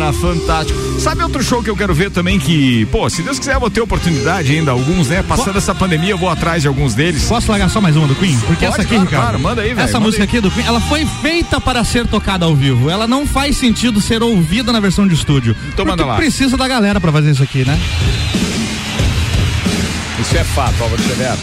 Cara, 0.00 0.12
fantástico. 0.14 0.78
Sabe 0.98 1.22
outro 1.22 1.42
show 1.42 1.62
que 1.62 1.68
eu 1.68 1.76
quero 1.76 1.92
ver 1.94 2.10
também 2.10 2.38
que, 2.38 2.86
pô, 2.86 3.08
se 3.10 3.22
Deus 3.22 3.38
quiser 3.38 3.54
eu 3.56 3.60
vou 3.60 3.68
ter 3.68 3.82
oportunidade 3.82 4.50
ainda, 4.50 4.70
alguns, 4.70 5.08
né? 5.08 5.22
Passando 5.22 5.58
essa 5.58 5.74
pandemia 5.74 6.10
eu 6.10 6.18
vou 6.18 6.30
atrás 6.30 6.62
de 6.62 6.68
alguns 6.68 6.94
deles. 6.94 7.24
Posso 7.24 7.50
largar 7.50 7.68
só 7.68 7.82
mais 7.82 7.94
uma 7.96 8.06
do 8.06 8.14
Queen? 8.14 8.38
Porque 8.46 8.64
Pode, 8.64 8.80
essa 8.80 8.80
aqui, 8.82 8.94
claro, 8.94 9.04
Ricardo. 9.04 9.22
claro, 9.24 9.40
manda 9.40 9.60
aí, 9.60 9.74
velho, 9.74 9.80
Essa 9.80 10.00
música 10.00 10.22
aí. 10.22 10.28
aqui 10.28 10.40
do 10.40 10.50
Queen, 10.50 10.66
ela 10.66 10.80
foi 10.80 11.04
feita 11.04 11.60
para 11.60 11.84
ser 11.84 12.06
tocada 12.06 12.46
ao 12.46 12.56
vivo. 12.56 12.88
Ela 12.88 13.06
não 13.06 13.26
faz 13.26 13.58
sentido 13.58 14.00
ser 14.00 14.22
ouvida 14.22 14.72
na 14.72 14.80
versão 14.80 15.06
de 15.06 15.12
estúdio. 15.14 15.54
Então 15.68 15.84
manda 15.84 16.06
lá. 16.06 16.16
precisa 16.16 16.56
da 16.56 16.66
galera 16.66 16.98
pra 16.98 17.12
fazer 17.12 17.32
isso 17.32 17.42
aqui, 17.42 17.62
né? 17.66 17.78
Isso 20.18 20.36
é 20.36 20.44
fato, 20.44 20.82
Álvaro 20.82 21.02
Severo. 21.02 21.38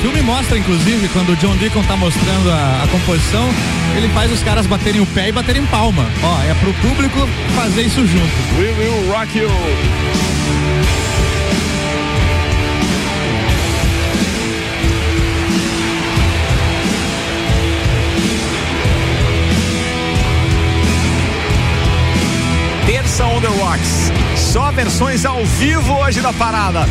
Filme 0.00 0.22
mostra, 0.22 0.56
inclusive, 0.56 1.08
quando 1.08 1.30
o 1.30 1.36
John 1.36 1.56
Deacon 1.56 1.82
tá 1.82 1.96
mostrando 1.96 2.50
a, 2.50 2.84
a 2.84 2.88
composição, 2.88 3.48
ele 3.96 4.08
faz 4.08 4.30
os 4.30 4.42
caras 4.42 4.66
baterem 4.66 5.00
o 5.00 5.06
pé 5.06 5.28
e 5.28 5.32
baterem 5.32 5.64
palma. 5.66 6.06
Ó, 6.22 6.42
é 6.42 6.54
pro 6.54 6.72
público 6.74 7.28
fazer 7.54 7.82
isso 7.82 8.06
junto. 8.06 8.32
We 8.58 8.72
will 8.72 9.12
rock 9.12 9.38
you. 9.38 9.48
Terça 22.86 23.26
on 23.26 23.40
the 23.40 23.48
Rocks. 23.48 24.12
Só 24.36 24.70
versões 24.70 25.24
ao 25.26 25.44
vivo 25.44 25.92
hoje 25.94 26.20
na 26.20 26.32
parada. 26.32 26.86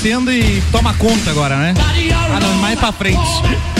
Crescendo 0.00 0.32
e 0.32 0.62
toma 0.72 0.94
conta 0.94 1.30
agora, 1.30 1.56
né? 1.56 1.74
Ah, 2.34 2.40
não, 2.40 2.54
mais 2.54 2.78
pra 2.78 2.90
frente. 2.90 3.79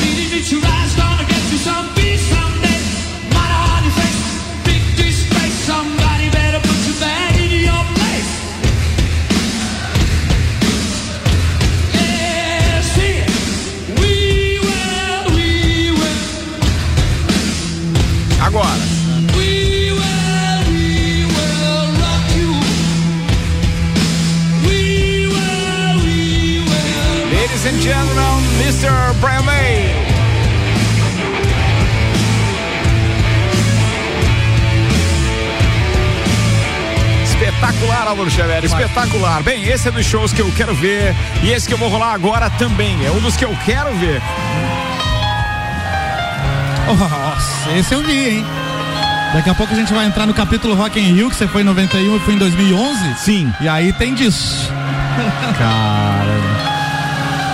Xavier, 38.41 38.65
espetacular. 38.65 39.43
Bem, 39.43 39.69
esse 39.69 39.89
é 39.89 39.91
dos 39.91 40.07
shows 40.07 40.33
que 40.33 40.41
eu 40.41 40.51
quero 40.57 40.75
ver 40.75 41.15
e 41.43 41.51
esse 41.51 41.69
que 41.69 41.75
eu 41.75 41.79
vou 41.79 41.89
rolar 41.89 42.15
agora 42.15 42.49
também. 42.49 43.05
É 43.05 43.11
um 43.11 43.21
dos 43.21 43.37
que 43.37 43.45
eu 43.45 43.55
quero 43.67 43.93
ver. 43.97 44.23
Nossa, 46.87 47.71
esse 47.77 47.95
eu 47.95 48.03
vi, 48.03 48.29
hein? 48.31 48.47
Daqui 49.35 49.51
a 49.51 49.55
pouco 49.55 49.75
a 49.75 49.77
gente 49.77 49.93
vai 49.93 50.07
entrar 50.07 50.27
no 50.27 50.33
capítulo 50.33 50.75
Rock 50.75 50.99
in 50.99 51.15
Rio, 51.15 51.29
que 51.29 51.37
você 51.37 51.47
foi 51.47 51.61
em 51.61 51.65
91 51.65 52.17
e 52.17 52.21
foi 52.21 52.35
em 52.35 52.39
2011. 52.39 53.15
Sim. 53.19 53.53
E 53.61 53.69
aí 53.69 53.93
tem 53.93 54.15
disso. 54.15 54.73
Cara. 55.59 56.81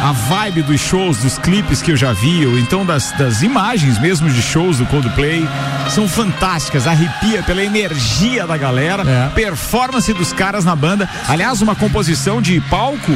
A 0.02 0.12
vibe 0.12 0.62
dos 0.62 0.80
shows, 0.80 1.18
dos 1.18 1.36
clipes 1.36 1.82
que 1.82 1.90
eu 1.90 1.96
já 1.96 2.12
vi, 2.12 2.46
ou 2.46 2.56
então 2.56 2.86
das, 2.86 3.10
das 3.12 3.42
imagens 3.42 3.98
mesmo 3.98 4.30
de 4.30 4.40
shows 4.40 4.78
do 4.78 4.86
Coldplay, 4.86 5.46
são 5.90 6.08
fantásticas. 6.08 6.86
Arrepia 6.86 7.42
pela 7.42 7.62
energia 7.64 8.46
da 8.46 8.56
galera, 8.56 9.02
É. 9.08 9.28
performance 9.34 10.12
dos 10.12 10.32
caras 10.32 10.64
na 10.64 10.74
banda. 10.76 11.08
Aliás, 11.28 11.62
uma 11.62 11.74
composição 11.74 12.40
de 12.42 12.60
palco 12.62 13.12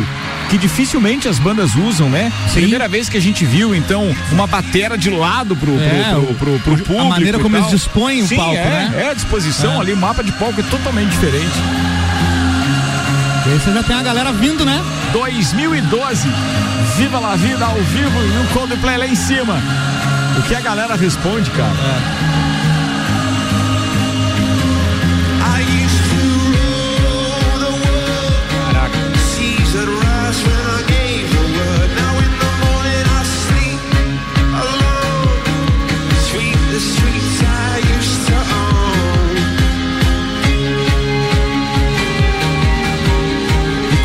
que 0.48 0.58
dificilmente 0.58 1.28
as 1.28 1.38
bandas 1.38 1.74
usam, 1.76 2.08
né? 2.08 2.32
Sim. 2.48 2.60
Primeira 2.62 2.88
vez 2.88 3.08
que 3.08 3.16
a 3.16 3.20
gente 3.20 3.44
viu, 3.44 3.74
então, 3.74 4.14
uma 4.32 4.46
batera 4.46 4.96
de 4.98 5.08
lado 5.10 5.54
pro, 5.54 5.72
pro, 5.72 5.80
É, 5.84 6.10
pro, 6.10 6.20
o- 6.22 6.34
pro- 6.34 6.58
pro 6.60 6.74
a 6.74 6.76
público. 6.78 7.04
maneira 7.04 7.38
e 7.38 7.40
como 7.40 7.56
eles 7.56 7.70
dispõem 7.70 8.22
o 8.22 8.26
Sim, 8.26 8.36
palco, 8.36 8.54
é, 8.56 8.64
né? 8.64 8.94
É, 8.96 9.10
a 9.10 9.14
disposição 9.14 9.74
É. 9.74 9.80
ali, 9.80 9.92
o 9.92 9.96
mapa 9.96 10.24
de 10.24 10.32
palco 10.32 10.60
é 10.60 10.64
totalmente 10.64 11.10
diferente. 11.10 11.54
E 13.46 13.52
aí 13.52 13.58
você 13.58 13.72
já 13.72 13.82
tem 13.82 13.96
a 13.96 14.02
galera 14.02 14.32
vindo, 14.32 14.64
né? 14.64 14.82
2012. 15.12 16.28
Viva 16.96 17.18
la 17.18 17.36
vida 17.36 17.64
ao 17.64 17.74
vivo 17.76 18.18
e 18.22 18.44
o 18.44 18.48
Coldplay 18.52 18.96
lá 18.98 19.06
em 19.06 19.14
cima. 19.14 19.56
O 20.38 20.42
que 20.42 20.54
a 20.54 20.60
galera 20.60 20.94
responde, 20.96 21.50
cara? 21.50 21.72
I 21.72 22.29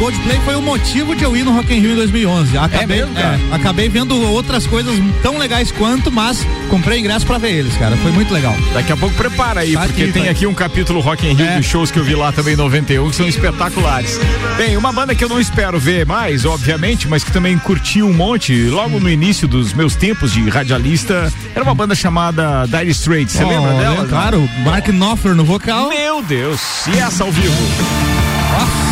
Coldplay 0.05 0.39
foi 0.45 0.55
o 0.55 0.61
motivo 0.61 1.15
de 1.15 1.23
eu 1.23 1.35
ir 1.35 1.43
no 1.43 1.51
Rock 1.51 1.73
in 1.73 1.79
Rio 1.79 1.93
em 1.93 1.95
2011. 1.95 2.55
Acabei, 2.59 2.85
mesmo, 2.97 3.15
cara? 3.15 3.39
é, 3.51 3.55
acabei 3.55 3.89
vendo 3.89 4.15
outras 4.31 4.67
coisas 4.67 4.93
tão 5.23 5.39
legais 5.39 5.71
quanto, 5.71 6.11
mas 6.11 6.45
comprei 6.69 6.99
ingresso 6.99 7.25
pra 7.25 7.39
ver 7.39 7.53
eles, 7.53 7.75
cara. 7.75 7.97
Foi 7.97 8.11
muito 8.11 8.31
legal. 8.31 8.55
Daqui 8.71 8.91
a 8.91 8.97
pouco 8.97 9.15
prepara 9.15 9.61
aí, 9.61 9.73
Tá 9.73 9.81
porque 9.87 10.03
aqui, 10.03 10.11
tem 10.11 10.25
tá. 10.25 10.29
aqui 10.29 10.45
um 10.45 10.53
capítulo 10.53 10.99
Rock 10.99 11.25
in 11.25 11.33
Rio 11.33 11.47
É. 11.47 11.57
dos 11.57 11.65
shows 11.65 11.89
que 11.89 11.97
eu 11.97 12.03
vi 12.03 12.13
lá 12.13 12.31
também 12.31 12.53
em 12.53 12.57
91, 12.57 13.09
que 13.09 13.15
são 13.15 13.27
espetaculares. 13.27 14.19
Bem, 14.57 14.77
uma 14.77 14.93
banda 14.93 15.15
que 15.15 15.23
eu 15.23 15.29
não 15.29 15.39
espero 15.39 15.79
ver 15.79 16.05
mais, 16.05 16.45
obviamente, 16.45 17.07
mas 17.07 17.23
que 17.23 17.31
também 17.31 17.57
curti 17.57 18.03
um 18.03 18.13
monte 18.13 18.53
logo 18.69 18.99
no 18.99 19.09
início 19.09 19.47
dos 19.47 19.73
meus 19.73 19.95
tempos 19.95 20.31
de 20.33 20.47
radialista, 20.47 21.33
era 21.55 21.63
uma 21.63 21.73
banda 21.73 21.95
chamada 21.95 22.67
Dire 22.67 22.91
Straits. 22.91 23.33
Você 23.33 23.43
Oh, 23.43 23.47
lembra 23.49 23.73
dela? 23.73 24.03
né? 24.03 24.07
Claro, 24.07 24.47
Mark 24.63 24.85
Knopfler 24.87 25.33
no 25.33 25.43
vocal. 25.43 25.89
Meu 25.89 26.21
Deus, 26.21 26.61
e 26.93 26.99
essa 26.99 27.23
ao 27.23 27.31
vivo? 27.31 27.55
Velho. 27.55 28.84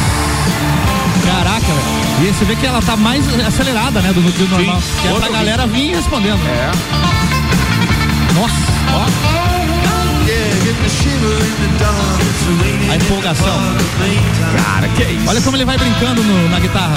E 2.23 2.27
aí 2.27 2.33
você 2.33 2.45
vê 2.45 2.55
que 2.55 2.65
ela 2.65 2.81
tá 2.81 2.95
mais 2.95 3.25
acelerada, 3.45 3.99
né, 4.01 4.13
do, 4.13 4.21
do 4.21 4.47
normal. 4.49 4.81
Que 5.01 5.07
é 5.07 5.11
pra 5.11 5.27
galera 5.29 5.67
vir 5.67 5.93
respondendo. 5.93 6.39
É. 6.47 6.71
Nossa, 8.33 8.55
ó, 8.93 9.05
a 12.89 12.95
empolgação. 12.95 13.45
Cara, 14.63 14.87
que 14.89 15.03
é 15.03 15.11
isso? 15.11 15.29
Olha 15.29 15.41
como 15.41 15.57
ele 15.57 15.65
vai 15.65 15.77
brincando 15.77 16.23
no- 16.23 16.49
na 16.49 16.59
guitarra. 16.59 16.95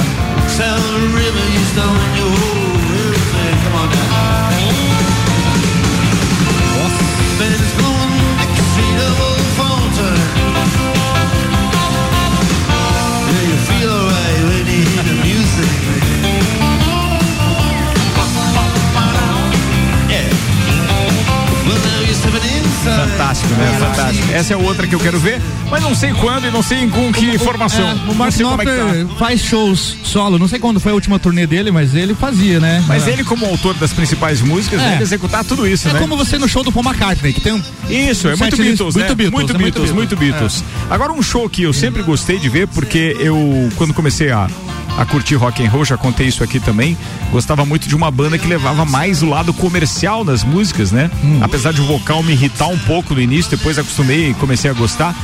Fantástico, 22.87 23.55
né? 23.55 23.77
Fantástico. 23.79 24.33
Essa 24.33 24.55
é 24.55 24.57
outra 24.57 24.87
que 24.87 24.95
eu 24.95 25.01
quero 25.01 25.19
ver, 25.19 25.41
mas 25.71 25.83
não 25.83 25.95
sei 25.95 26.13
quando 26.15 26.47
e 26.47 26.51
não 26.51 26.63
sei 26.63 26.89
com 26.89 27.13
que 27.13 27.37
formação. 27.39 27.89
É, 27.89 28.11
o 28.11 28.15
Mark 28.15 28.33
é 28.39 29.05
tá. 29.05 29.15
faz 29.19 29.41
shows 29.41 29.97
solo. 30.05 30.39
Não 30.39 30.47
sei 30.47 30.59
quando 30.59 30.79
foi 30.79 30.93
a 30.93 30.95
última 30.95 31.19
turnê 31.19 31.47
dele, 31.47 31.71
mas 31.71 31.95
ele 31.95 32.15
fazia, 32.15 32.61
né? 32.61 32.85
Mas 32.87 33.07
é. 33.09 33.11
ele, 33.11 33.25
como 33.25 33.45
autor 33.45 33.75
das 33.75 33.93
principais 33.93 34.41
músicas, 34.41 34.81
É. 34.81 34.91
deve 34.91 35.03
executar 35.03 35.45
tudo 35.45 35.67
isso, 35.67 35.89
É 35.89 35.93
né? 35.95 35.99
como 35.99 36.17
você 36.17 36.39
no 36.39 36.49
show 36.49 36.63
do 36.63 36.71
Paul 36.71 36.85
McCartney, 36.87 37.33
que 37.33 37.41
tem 37.41 37.53
um. 37.53 37.63
Isso, 37.89 38.29
é 38.29 38.37
muito 38.37 38.57
Sete 38.57 38.63
Beatles, 38.63 38.95
muito 38.95 38.99
né? 38.99 39.15
Beatles, 39.15 39.31
muito 39.33 39.51
é 39.51 39.59
muito 39.59 39.59
Beatles, 39.59 39.93
muito 39.93 40.17
Beatles. 40.17 40.65
Agora 40.89 41.13
um 41.13 41.23
show 41.23 41.49
que 41.49 41.63
eu 41.63 41.73
sempre 41.73 42.03
gostei 42.03 42.39
de 42.39 42.49
ver, 42.49 42.69
porque 42.69 43.17
eu, 43.19 43.69
quando 43.77 43.93
comecei 43.93 44.31
a, 44.31 44.49
a 44.97 45.05
curtir 45.05 45.35
rock 45.35 45.65
and 45.65 45.71
roll, 45.71 45.85
já 45.85 45.97
contei 45.97 46.27
isso 46.27 46.43
aqui 46.43 46.59
também, 46.59 46.97
gostava 47.31 47.65
muito 47.65 47.89
de 47.89 47.95
uma 47.95 48.11
banda 48.11 48.39
que 48.39 48.47
levava 48.47 48.85
mais 48.85 49.23
o 49.23 49.27
lado 49.29 49.53
comercial 49.53 50.25
das 50.25 50.43
músicas, 50.43 50.91
né? 50.93 51.11
Hum. 51.23 51.39
Apesar 51.43 51.73
de 51.73 51.81
o 51.81 51.87
vocal 51.87 52.23
me 52.23 52.33
irritar 52.33 52.69
um 52.69 52.79
pouco 52.79 53.15
no 53.15 53.21
início, 53.21 53.51
depois 53.57 53.79
acostumei 53.79 54.31
e 54.31 54.35
comecei 54.35 54.71
a 54.71 54.75
gostar. 54.75 55.15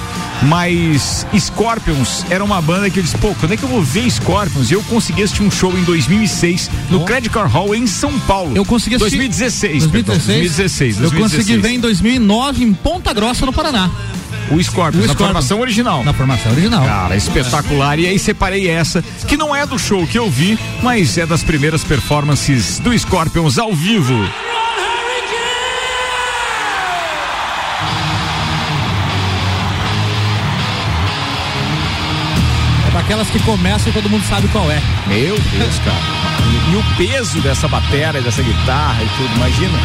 Mas 0.43 1.25
Scorpions 1.39 2.25
era 2.29 2.43
uma 2.43 2.61
banda 2.61 2.91
que 2.91 2.99
eu 2.99 3.03
disse, 3.03 3.17
pô, 3.19 3.35
quando 3.39 3.53
é 3.53 3.57
que 3.57 3.63
eu 3.63 3.69
vou 3.69 3.83
ver 3.83 4.11
Scorpions? 4.11 4.71
E 4.71 4.75
eu 4.75 4.83
consegui 4.85 5.23
assistir 5.23 5.43
um 5.43 5.51
show 5.51 5.73
em 5.79 5.85
2006 5.85 6.71
no 6.91 7.03
Oh. 7.03 7.05
Credit 7.05 7.31
Card 7.31 7.53
Hall 7.53 7.75
em 7.75 7.87
São 7.87 8.19
Paulo. 8.21 8.53
Eu 8.57 8.65
consegui 8.65 8.97
assistir. 8.97 9.17
2016, 9.19 9.87
perdão, 9.87 10.15
2016, 10.17 10.97
Eu 11.01 11.11
consegui 11.13 11.57
2016. 11.57 11.63
ver 11.63 11.71
em 11.71 11.81
2009 11.81 12.65
em 12.65 12.73
Ponta 12.75 13.13
Grossa, 13.13 13.47
no 13.47 13.53
Paraná. 13.53 13.91
O 14.53 14.63
Scorpions, 14.63 15.05
O 15.05 15.09
na 15.09 15.15
formação 15.15 15.61
original. 15.61 16.05
Na 16.05 16.13
formação 16.13 16.53
original. 16.53 16.85
Cara, 16.85 17.17
espetacular. 17.17 17.99
E 17.99 18.07
aí 18.07 18.19
separei 18.19 18.69
essa, 18.69 19.03
que 19.27 19.37
não 19.37 19.55
é 19.57 19.65
do 19.67 19.79
show 19.79 20.07
que 20.07 20.19
eu 20.19 20.31
vi, 20.31 20.59
mas 20.83 21.17
é 21.17 21.25
das 21.25 21.43
primeiras 21.43 21.83
performances 21.83 22.79
do 22.79 22.97
Scorpions 22.99 23.59
ao 23.59 23.73
vivo. 23.73 24.15
É 32.87 32.91
daquelas 32.91 33.29
que 33.31 33.39
começam 33.41 33.89
e 33.91 33.93
todo 33.93 34.09
mundo 34.11 34.25
sabe 34.27 34.49
qual 34.49 34.71
é. 34.71 34.81
Meu 35.07 35.35
Deus, 35.39 35.79
cara. 35.79 35.97
E, 36.51 36.73
e 36.73 36.77
o 36.77 36.85
peso 36.97 37.41
dessa 37.41 37.67
bateria, 37.69 38.21
dessa 38.21 38.43
guitarra 38.43 39.03
e 39.03 39.09
tudo, 39.17 39.35
imagina. 39.37 39.79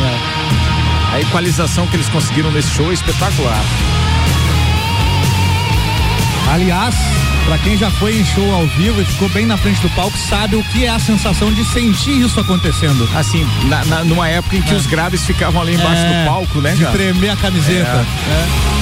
A 1.13 1.21
equalização 1.21 1.87
que 1.87 1.95
eles 1.95 2.09
conseguiram 2.09 2.51
nesse 2.51 2.69
show 2.71 2.91
é 2.91 2.93
espetacular. 2.93 3.61
Aliás, 6.51 6.95
pra 7.45 7.57
quem 7.57 7.77
já 7.77 7.89
foi 7.91 8.19
em 8.19 8.25
show 8.25 8.53
ao 8.53 8.65
vivo 8.67 9.01
e 9.01 9.05
ficou 9.05 9.27
bem 9.29 9.45
na 9.45 9.57
frente 9.57 9.81
do 9.81 9.89
palco, 9.91 10.17
sabe 10.17 10.55
o 10.55 10.63
que 10.63 10.85
é 10.85 10.89
a 10.89 10.99
sensação 10.99 11.51
de 11.53 11.63
sentir 11.65 12.21
isso 12.21 12.39
acontecendo. 12.39 13.07
Assim, 13.15 13.45
na- 13.65 13.83
na- 13.85 14.03
numa 14.03 14.27
época 14.29 14.55
em 14.55 14.61
que 14.61 14.73
os 14.73 14.85
graves 14.87 15.25
ficavam 15.25 15.61
ali 15.61 15.75
embaixo 15.75 16.01
É, 16.03 16.23
do 16.23 16.29
palco, 16.29 16.61
né, 16.61 16.73
De 16.73 16.83
cara? 16.83 16.97
tremer 16.97 17.29
a 17.31 17.35
camiseta. 17.35 18.05
É. 18.29 18.76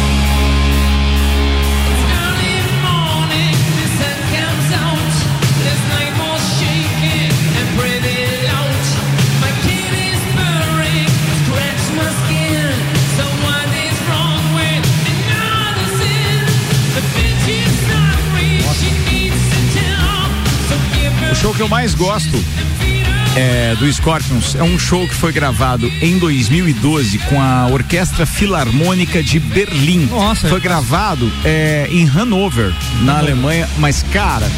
show 21.45 21.53
que 21.53 21.61
eu 21.61 21.69
mais 21.69 21.93
gosto 21.93 22.43
é, 23.35 23.75
do 23.75 23.91
Scorpions. 23.93 24.55
É 24.55 24.63
um 24.63 24.79
show 24.79 25.07
que 25.07 25.13
foi 25.13 25.31
gravado 25.31 25.85
em 26.01 26.17
2012 26.17 27.19
com 27.19 27.39
a 27.39 27.67
Orquestra 27.67 28.25
Filarmônica 28.25 29.21
de 29.21 29.39
Berlim. 29.39 30.07
Nossa, 30.07 30.49
foi 30.49 30.59
gravado 30.59 31.31
é, 31.43 31.87
em 31.91 32.09
Hanover, 32.09 32.73
na 33.03 33.19
Alemanha, 33.19 33.69
mas 33.77 34.01
cara, 34.11 34.49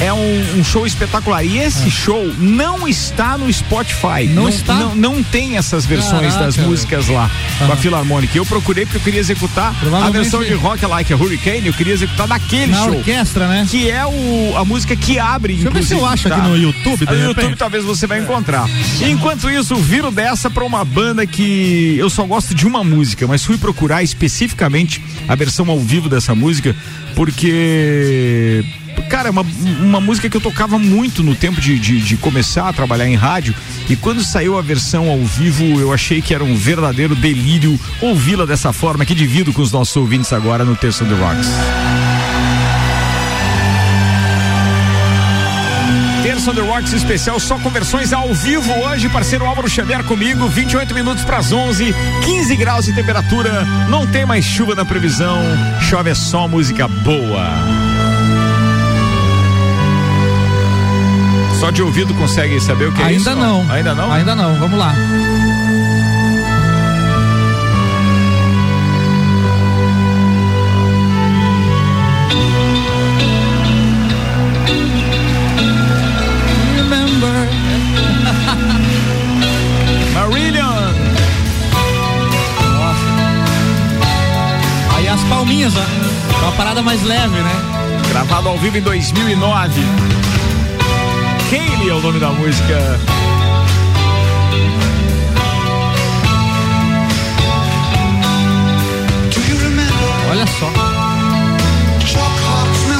É 0.00 0.12
um, 0.12 0.58
um 0.60 0.62
show 0.64 0.86
espetacular. 0.86 1.44
E 1.44 1.58
esse 1.58 1.90
show 1.90 2.32
não 2.38 2.86
está 2.86 3.36
no 3.36 3.52
Spotify. 3.52 4.28
Não 4.32 4.48
está? 4.48 4.74
Não, 4.74 4.94
não 4.94 5.22
tem 5.24 5.56
essas 5.56 5.84
versões 5.84 6.34
Caraca, 6.34 6.44
das 6.44 6.56
músicas 6.56 7.08
lá 7.08 7.28
com 7.58 7.72
a. 7.72 7.76
Filarmônica. 7.76 8.36
Eu 8.36 8.44
procurei 8.46 8.84
porque 8.84 8.98
eu 8.98 9.02
queria 9.02 9.20
executar 9.20 9.74
a 10.04 10.10
versão 10.10 10.42
de 10.44 10.52
Rock 10.54 10.84
Like 10.86 11.12
a 11.12 11.16
Hurricane. 11.16 11.66
Eu 11.66 11.72
queria 11.72 11.92
executar 11.94 12.26
daquele 12.28 12.72
Na 12.72 12.84
show. 12.84 12.96
orquestra, 12.96 13.48
né? 13.48 13.66
Que 13.68 13.90
é 13.90 14.04
o, 14.06 14.54
a 14.56 14.64
música 14.64 14.94
que 14.94 15.18
abre, 15.18 15.54
Deixa 15.54 15.68
eu 15.68 15.72
ver 15.72 15.82
se 15.84 15.94
eu 15.94 16.04
acho 16.06 16.28
tá? 16.28 16.36
aqui 16.36 16.48
no 16.48 16.56
YouTube, 16.56 17.04
No. 17.04 17.14
YouTube 17.28 17.56
talvez 17.56 17.84
você 17.84 18.06
vai 18.06 18.20
encontrar. 18.20 18.68
Enquanto 19.00 19.48
isso, 19.50 19.74
viro 19.76 20.10
dessa 20.10 20.48
pra 20.50 20.64
uma 20.64 20.84
banda 20.84 21.26
que 21.26 21.96
eu 21.98 22.10
só 22.10 22.24
gosto 22.24 22.54
de 22.54 22.66
uma 22.66 22.82
música, 22.84 23.26
mas 23.26 23.44
fui 23.44 23.56
procurar 23.58 24.02
especificamente 24.02 25.02
a 25.26 25.34
versão 25.34 25.68
ao 25.70 25.78
vivo 25.80 26.08
dessa 26.08 26.34
música, 26.34 26.74
porque. 27.14 28.64
Cara, 29.08 29.28
é 29.28 29.30
uma, 29.30 29.44
uma 29.80 30.00
música 30.00 30.28
que 30.28 30.36
eu 30.36 30.40
tocava 30.40 30.78
muito 30.78 31.22
no 31.22 31.34
tempo 31.34 31.60
de, 31.60 31.78
de, 31.78 32.00
de 32.00 32.16
começar 32.16 32.68
a 32.68 32.72
trabalhar 32.72 33.08
em 33.08 33.16
rádio. 33.16 33.54
E 33.88 33.96
quando 33.96 34.22
saiu 34.22 34.58
a 34.58 34.62
versão 34.62 35.08
ao 35.08 35.18
vivo, 35.24 35.80
eu 35.80 35.92
achei 35.92 36.20
que 36.20 36.34
era 36.34 36.44
um 36.44 36.54
verdadeiro 36.54 37.14
delírio 37.14 37.78
ouvi-la 38.00 38.44
dessa 38.44 38.72
forma 38.72 39.04
que 39.04 39.14
divido 39.14 39.52
com 39.52 39.62
os 39.62 39.72
nossos 39.72 39.96
ouvintes 39.96 40.32
agora 40.32 40.64
no 40.64 40.76
Terço 40.76 41.04
do 41.04 41.16
Rocks. 41.16 41.48
Terça 46.22 46.52
The 46.52 46.60
Rocks 46.60 46.92
especial 46.92 47.40
só 47.40 47.58
com 47.58 47.70
versões 47.70 48.12
ao 48.12 48.32
vivo 48.34 48.70
hoje, 48.72 49.08
parceiro 49.08 49.46
Álvaro 49.46 49.68
Xavier 49.68 50.04
comigo, 50.04 50.46
28 50.46 50.94
minutos 50.94 51.24
para 51.24 51.38
as 51.38 51.52
11, 51.52 51.94
15 52.24 52.56
graus 52.56 52.84
de 52.84 52.92
temperatura, 52.92 53.64
não 53.88 54.06
tem 54.06 54.26
mais 54.26 54.44
chuva 54.44 54.74
na 54.74 54.84
previsão, 54.84 55.38
chove 55.80 56.10
é 56.10 56.14
só 56.14 56.46
música 56.46 56.86
boa. 56.86 57.87
Só 61.58 61.70
de 61.72 61.82
ouvido 61.82 62.14
consegue 62.14 62.60
saber 62.60 62.86
o 62.86 62.92
que 62.92 63.02
é 63.02 63.12
isso? 63.14 63.28
Ainda 63.28 63.40
não. 63.44 63.68
Ainda 63.68 63.92
não? 63.92 64.12
Ainda 64.12 64.36
não. 64.36 64.54
Vamos 64.60 64.78
lá. 64.78 64.94
Remember. 76.76 77.48
Marillion. 80.14 80.94
Aí 84.96 85.08
as 85.08 85.22
palminhas, 85.24 85.74
ó. 85.76 86.44
Uma 86.44 86.52
parada 86.52 86.82
mais 86.82 87.02
leve, 87.02 87.40
né? 87.40 87.52
Gravado 88.10 88.48
ao 88.48 88.58
vivo 88.58 88.78
em 88.78 88.82
2009. 88.82 89.80
Kaylee 91.50 91.88
é 91.88 91.94
o 91.94 92.00
nome 92.02 92.20
da 92.20 92.28
música. 92.28 92.78
Do 99.30 99.40
you 99.40 99.58
remember 99.58 100.30
Olha 100.30 100.46
só. 100.46 100.87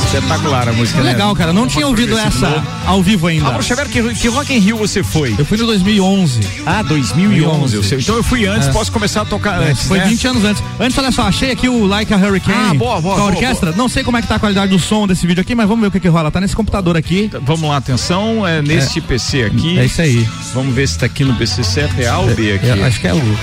Espetacular 0.08 0.66
a 0.68 0.72
música, 0.72 1.02
né? 1.02 1.12
Legal, 1.12 1.34
cara. 1.36 1.52
Não 1.52 1.66
tinha 1.66 1.86
ouvido 1.86 2.16
essa 2.18 2.64
ao 2.86 3.02
vivo 3.02 3.26
ainda. 3.26 3.44
Álvaro 3.44 3.62
Xavier, 3.62 3.86
que, 3.88 4.14
que 4.14 4.28
Rock 4.28 4.54
in 4.54 4.58
Rio 4.58 4.78
você 4.78 5.02
foi? 5.02 5.34
Eu 5.38 5.44
fui 5.44 5.58
no 5.58 5.66
2011. 5.66 6.40
Ah, 6.64 6.82
2011. 6.82 7.76
eu 7.76 7.82
sei. 7.82 7.98
Então 7.98 8.16
eu 8.16 8.22
fui 8.22 8.46
antes, 8.46 8.68
É. 8.68 8.72
posso 8.72 8.90
começar 8.90 9.20
a 9.20 9.24
tocar 9.26 9.60
É, 9.62 9.70
antes, 9.70 9.86
foi 9.86 9.98
né? 9.98 10.06
20 10.06 10.26
anos 10.28 10.44
antes. 10.44 10.62
Antes, 10.80 10.96
olha 10.98 11.12
só, 11.12 11.22
achei 11.22 11.50
aqui 11.50 11.68
o 11.68 11.84
Like 11.86 12.12
a 12.12 12.16
Hurricane 12.16 12.70
Ah, 12.70 12.74
boa, 12.74 13.00
boa, 13.02 13.14
com 13.16 13.20
a 13.20 13.24
boa, 13.24 13.34
orquestra. 13.34 13.72
Não 13.76 13.86
sei 13.88 14.02
como 14.02 14.16
é 14.16 14.22
que 14.22 14.28
tá 14.28 14.36
a 14.36 14.38
qualidade 14.38 14.72
do 14.72 14.78
som 14.78 15.06
desse 15.06 15.26
vídeo 15.26 15.42
aqui, 15.42 15.54
mas 15.54 15.68
vamos 15.68 15.82
ver 15.82 15.88
o 15.88 15.90
que 15.90 16.00
que 16.00 16.08
rola. 16.08 16.30
Tá 16.30 16.40
nesse 16.40 16.56
computador 16.56 16.96
aqui. 16.96 17.30
Vamos 17.42 17.68
lá, 17.68 17.76
atenção, 17.76 18.46
é 18.46 18.62
neste 18.62 19.02
PC 19.02 19.42
aqui. 19.44 19.78
É 19.78 19.84
isso 19.84 20.00
aí. 20.00 20.26
Vamos 20.54 20.74
ver 20.74 20.88
se 20.88 20.98
tá 20.98 21.04
aqui 21.06 21.22
no 21.22 21.34
PC 21.34 21.62
se 21.62 21.80
é 21.80 21.86
real 21.86 22.22
ou 22.26 22.34
B 22.34 22.54
aqui. 22.54 22.66
É, 22.66 22.82
acho 22.86 22.98
que 22.98 23.08
é 23.08 23.12
o. 23.14 23.38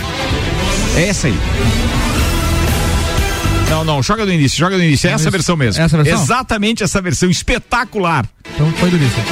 É 0.97 1.09
essa 1.09 1.27
aí. 1.27 1.37
Não, 3.69 3.83
não, 3.83 4.03
joga 4.03 4.25
do 4.25 4.31
início, 4.31 4.57
joga 4.57 4.77
do 4.77 4.83
início. 4.83 5.09
É 5.09 5.13
essa 5.13 5.29
versão 5.29 5.55
mesmo. 5.55 5.81
Essa 5.81 5.97
versão? 5.97 6.21
Exatamente 6.21 6.83
essa 6.83 7.01
versão, 7.01 7.29
espetacular. 7.29 8.25
Então 8.53 8.71
foi 8.73 8.89
do 8.89 8.97
início. 8.97 9.23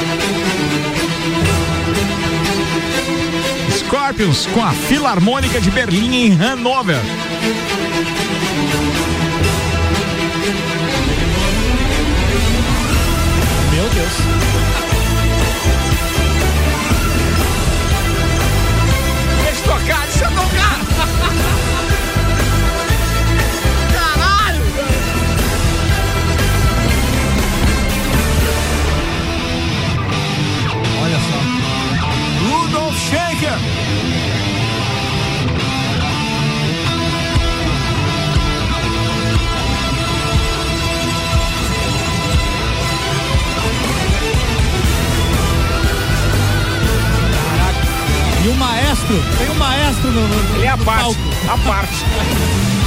Scorpions 3.78 4.46
com 4.46 4.62
a 4.62 4.72
Filarmônica 4.72 5.60
de 5.60 5.70
Berlim 5.70 6.14
em 6.14 6.42
Hanover. 6.42 7.00
Meu 13.72 13.88
Deus. 13.90 14.12
Deixa 19.44 19.60
eu 19.60 19.64
tocar, 19.64 20.06
deixa 20.06 20.24
eu 20.24 20.30
tocar. 20.30 21.60
E 48.44 48.48
o 48.48 48.54
maestro, 48.56 49.22
tem 49.38 49.48
um 49.48 49.54
maestro 49.54 50.10
no, 50.10 50.28
no, 50.28 50.56
Ele 50.56 50.66
é 50.66 50.68
a 50.68 50.76
no 50.76 50.84
parte, 50.84 51.02
palco. 51.04 51.20
a 51.48 51.58
parte. 51.66 52.04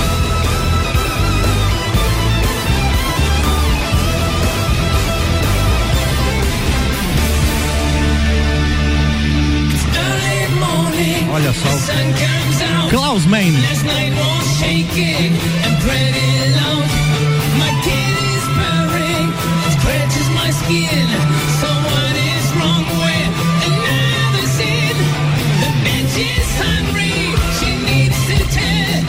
tell. 28.50 29.04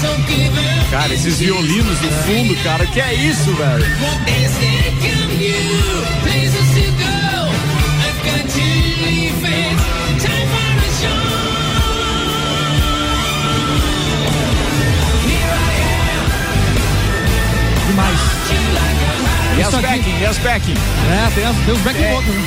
So 0.00 0.08
give 0.28 0.54
her 0.54 0.90
Cara, 0.90 1.14
esses 1.14 1.38
violinos 1.38 2.00
no 2.02 2.10
fundo, 2.10 2.54
cara, 2.62 2.86
que 2.86 3.00
é 3.00 3.14
isso, 3.14 3.52
velho? 3.54 3.84
Yes, 19.62 19.74
backing, 19.80 20.20
yes, 20.22 20.38
backing. 20.38 20.74
É, 21.10 21.30
tem, 21.34 21.44
as, 21.44 21.56
tem 21.56 21.74
os 21.74 21.80
back 21.80 21.98
É. 22.02 22.10
vocals, 22.10 22.26
né? 22.34 22.42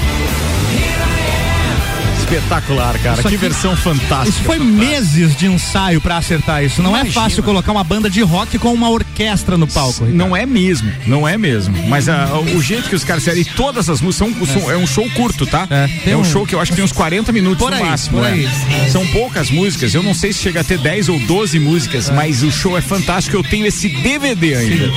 Espetacular, 2.19 2.97
cara. 2.99 3.13
Isso 3.13 3.21
que 3.21 3.27
aqui- 3.27 3.37
versão 3.37 3.77
fantástica. 3.77 4.29
Isso 4.29 4.41
foi 4.41 4.57
meses 4.57 5.35
de 5.35 5.45
ensaio 5.45 6.01
pra 6.01 6.17
acertar 6.17 6.63
isso. 6.63 6.81
Não 6.81 6.95
é 6.97 7.01
Imagina. 7.01 7.21
fácil 7.21 7.43
colocar 7.43 7.71
uma 7.71 7.83
banda 7.83 8.09
de 8.09 8.19
rock 8.21 8.57
com 8.57 8.73
uma 8.73 8.89
orquestra 8.89 9.55
no 9.59 9.67
palco. 9.67 10.05
Ricardo. 10.05 10.15
Não 10.15 10.35
é 10.35 10.43
mesmo, 10.43 10.91
não 11.05 11.27
é 11.27 11.37
mesmo. 11.37 11.75
Mas 11.87 12.09
ah, 12.09 12.27
o 12.55 12.61
jeito 12.63 12.89
que 12.89 12.95
os 12.95 13.03
caras 13.03 13.23
fizeram, 13.23 13.41
e 13.41 13.45
todas 13.45 13.91
as 13.91 14.01
músicas, 14.01 14.33
são, 14.49 14.61
são- 14.61 14.71
é 14.71 14.75
um 14.75 14.87
show 14.87 15.07
curto, 15.11 15.45
tá? 15.45 15.67
É, 15.69 15.87
tem 16.03 16.13
É 16.13 16.17
um 16.17 16.21
um- 16.21 16.25
show 16.25 16.47
que 16.47 16.55
eu 16.55 16.59
acho 16.59 16.71
que 16.71 16.75
tem 16.77 16.83
uns 16.85 16.91
40 16.91 17.31
minutos 17.31 17.59
Por 17.59 17.69
no 17.69 17.77
aí, 17.77 17.83
máximo. 17.83 18.17
por 18.17 18.25
é. 18.27 18.31
aí. 18.31 18.49
São 18.91 19.05
poucas 19.07 19.51
músicas, 19.51 19.93
eu 19.93 20.01
não 20.01 20.15
sei 20.15 20.33
se 20.33 20.39
chega 20.39 20.61
a 20.61 20.63
ter 20.63 20.79
10 20.79 21.09
ou 21.09 21.19
12 21.19 21.59
músicas, 21.59 22.09
mas 22.09 22.41
o 22.41 22.51
show 22.51 22.75
é 22.75 22.81
fantástico. 22.81 23.37
Eu 23.37 23.43
tenho 23.43 23.67
esse 23.67 23.87
DVD 23.87 24.55
ainda. 24.55 24.91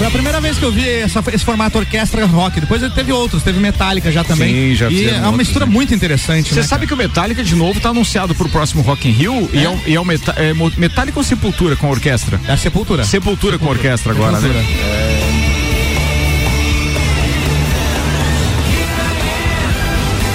Foi 0.00 0.06
a 0.06 0.10
primeira 0.10 0.40
vez 0.40 0.56
que 0.56 0.64
eu 0.64 0.72
vi 0.72 0.88
essa- 0.88 1.22
esse 1.30 1.44
formato 1.44 1.76
orquestra 1.76 2.24
rock. 2.24 2.58
Depois 2.58 2.80
teve 2.94 3.12
outros, 3.12 3.42
teve 3.42 3.60
Metallica 3.60 4.10
já 4.10 4.24
também. 4.24 4.70
Sim, 4.70 4.74
já 4.74 4.88
E 4.88 5.04
é 5.04 5.10
uma 5.10 5.16
outros, 5.26 5.36
mistura 5.36 5.66
né? 5.66 5.72
muito 5.72 5.92
interessante. 5.94 6.54
Você 6.54 6.60
né, 6.60 6.66
sabe 6.66 6.86
que 6.86 6.94
o 6.94 6.96
Metallica, 6.96 7.44
de 7.44 7.54
novo, 7.54 7.78
tá 7.80 7.90
anunciado 7.90 8.34
pro 8.34 8.48
próximo 8.48 8.80
Rock 8.80 9.06
in 9.06 9.12
Rio 9.12 9.50
e 9.52 9.62
é, 9.62 9.68
um- 9.68 9.78
e 9.86 9.94
é 9.94 10.00
o 10.00 10.04
Meta- 10.06 10.34
é 10.38 10.54
Metallica 10.78 11.18
ou 11.18 11.22
Sepultura 11.22 11.76
com 11.76 11.90
orquestra? 11.90 12.38
cara? 12.38 12.50
É 12.50 12.54
a 12.54 12.56
Sepultura. 12.56 13.04
Sepultura 13.04 13.58
com 13.58 13.66
orquestra 13.66 14.12
agora, 14.12 14.40
Sepultura. 14.40 14.62
né? 14.62 15.30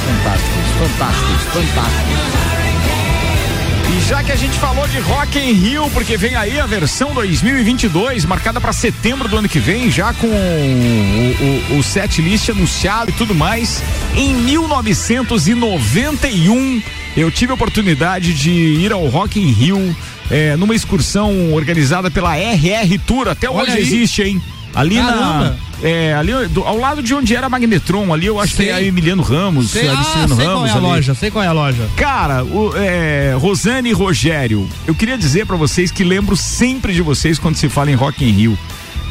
Fantásticos, 0.06 0.72
fantásticos, 0.80 1.44
fantásticos. 1.54 2.45
E 3.96 4.00
já 4.10 4.22
que 4.22 4.34
a 4.34 4.36
gente 4.36 4.60
falou 4.60 4.86
de 4.90 5.00
Rock 5.00 5.40
in 5.40 5.54
Rio, 5.54 5.90
porque 5.92 6.18
vem 6.18 6.36
aí 6.36 6.60
a 6.60 6.66
versão 6.66 7.14
2022, 7.14 8.26
marcada 8.26 8.60
para 8.60 8.74
setembro 8.74 9.30
do 9.30 9.38
ano 9.38 9.48
que 9.48 9.58
vem, 9.58 9.90
já 9.90 10.14
com 10.14 10.28
o, 10.28 11.72
o, 11.72 11.78
o 11.80 11.84
set 11.84 12.22
list 12.22 12.50
anunciado 12.50 13.12
e 13.12 13.14
tudo 13.14 13.34
mais. 13.34 13.82
Em 14.14 14.34
1991, 14.34 16.82
eu 17.16 17.32
tive 17.32 17.52
a 17.52 17.54
oportunidade 17.56 18.34
de 18.34 18.52
ir 18.52 18.92
ao 18.92 19.08
Rock 19.08 19.40
in 19.40 19.54
Rio 19.54 19.96
eh, 20.30 20.58
numa 20.58 20.76
excursão 20.76 21.54
organizada 21.54 22.12
pela 22.12 22.36
RR 22.36 23.00
Tour. 23.08 23.30
Até 23.30 23.50
Olha 23.50 23.64
hoje 23.64 23.78
aí. 23.78 23.82
existe, 23.82 24.24
hein? 24.24 24.42
Ali 24.74 24.98
na. 24.98 25.56
É, 25.88 26.16
ali 26.16 26.32
do- 26.48 26.64
ao 26.64 26.78
lado 26.78 27.04
de 27.04 27.14
onde 27.14 27.36
era 27.36 27.46
a 27.46 27.50
Magnetron, 27.50 28.12
ali 28.12 28.26
eu 28.26 28.40
acho 28.40 28.54
que 28.56 28.64
Sei. 28.64 28.70
é 28.70 28.74
a 28.74 28.82
Emiliano 28.82 29.22
Ramos, 29.22 29.70
Sei, 29.70 29.88
a 29.88 29.94
ah, 29.94 30.04
sei 30.04 30.22
Ramos. 30.24 30.38
qual 30.44 30.66
é 30.66 30.70
a 30.72 30.74
ali. 30.74 30.82
loja, 30.82 31.14
sei 31.14 31.30
qual 31.30 31.44
é 31.44 31.48
a 31.48 31.52
loja. 31.52 31.88
Cara, 31.96 32.44
o, 32.44 32.74
é, 32.76 33.36
Rosane 33.40 33.90
e 33.90 33.94
Rogério, 33.94 34.68
eu 34.88 34.96
queria 34.96 35.16
dizer 35.18 35.46
pra 35.46 35.56
vocês 35.56 35.92
que 35.92 36.04
lembro 36.04 36.36
sempre 36.36 36.92
de 36.92 37.04
vocês 37.04 37.38
quando 37.38 37.56
se 37.58 37.70
fala 37.70 37.92
em 37.92 37.96
Rock 37.96 38.26
in 38.26 38.32
Rio. 38.32 38.58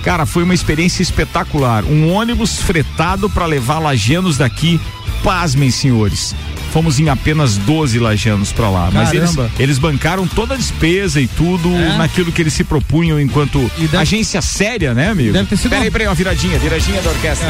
Cara, 0.02 0.26
foi 0.26 0.42
uma 0.42 0.52
experiência 0.52 1.00
espetacular. 1.02 1.84
Um 1.84 2.12
ônibus 2.12 2.58
fretado 2.58 3.30
pra 3.30 3.46
levar 3.46 3.78
lajanos 3.78 4.36
daqui. 4.36 4.78
Pasmem, 5.22 5.70
senhores. 5.70 6.34
Fomos 6.74 6.98
em 6.98 7.08
apenas 7.08 7.56
12 7.56 8.00
lajanos 8.00 8.50
pra 8.52 8.68
lá. 8.68 8.90
Mas 8.92 9.12
eles, 9.12 9.30
Caramba. 9.30 9.50
eles 9.60 9.78
bancaram 9.78 10.26
toda 10.26 10.54
a 10.54 10.56
despesa 10.56 11.20
e 11.20 11.28
tudo 11.28 11.72
É? 11.72 11.96
naquilo 11.96 12.32
que 12.32 12.42
eles 12.42 12.52
se 12.52 12.64
propunham 12.64 13.20
enquanto 13.20 13.70
deve- 13.78 13.96
agência 13.96 14.42
séria, 14.42 14.92
né, 14.92 15.08
amigo? 15.10 15.32
Deve 15.32 15.48
ter 15.48 15.56
sido 15.56 15.70
Peraí, 15.70 15.88
peraí, 15.88 16.08
uma 16.08 16.14
viradinha, 16.16 16.58
viradinha 16.58 17.00
da 17.00 17.10
orquestra. 17.10 17.48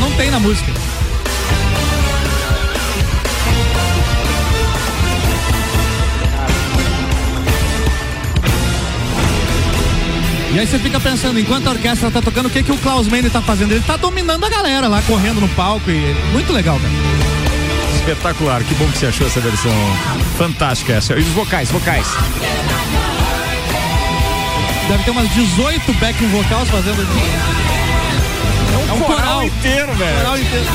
Não 0.00 0.10
tem 0.12 0.30
na 0.30 0.40
música. 0.40 0.72
E 10.56 10.58
aí 10.58 10.66
você 10.66 10.78
fica 10.78 10.98
pensando, 10.98 11.38
enquanto 11.38 11.66
a 11.66 11.72
orquestra 11.72 12.10
tá 12.10 12.22
tocando, 12.22 12.46
o 12.46 12.50
que 12.50 12.62
que 12.62 12.72
o 12.72 12.78
Klaus 12.78 13.06
Mendes 13.08 13.30
tá 13.30 13.42
fazendo? 13.42 13.72
Ele 13.72 13.82
tá 13.82 13.98
dominando 13.98 14.42
a 14.42 14.48
galera 14.48 14.88
lá, 14.88 15.02
correndo 15.02 15.38
no 15.38 15.48
palco 15.50 15.90
e 15.90 16.16
muito 16.32 16.50
legal, 16.50 16.80
cara. 16.80 16.94
Espetacular, 17.94 18.64
que 18.64 18.74
bom 18.76 18.86
que 18.86 18.96
você 18.96 19.04
achou 19.04 19.26
essa 19.26 19.38
versão 19.38 19.70
fantástica 20.38 20.94
essa. 20.94 21.12
E 21.12 21.20
os 21.20 21.28
vocais, 21.28 21.70
vocais. 21.70 22.06
Deve 24.88 25.04
ter 25.04 25.10
umas 25.10 25.28
18 25.34 25.92
backing 25.92 26.26
vocals 26.28 26.70
fazendo 26.70 27.06
É 28.88 28.92
um 28.94 29.00
coral. 29.00 29.44
inteiro, 29.44 29.92
velho. 29.92 30.16
coral 30.16 30.38
inteiro. 30.38 30.66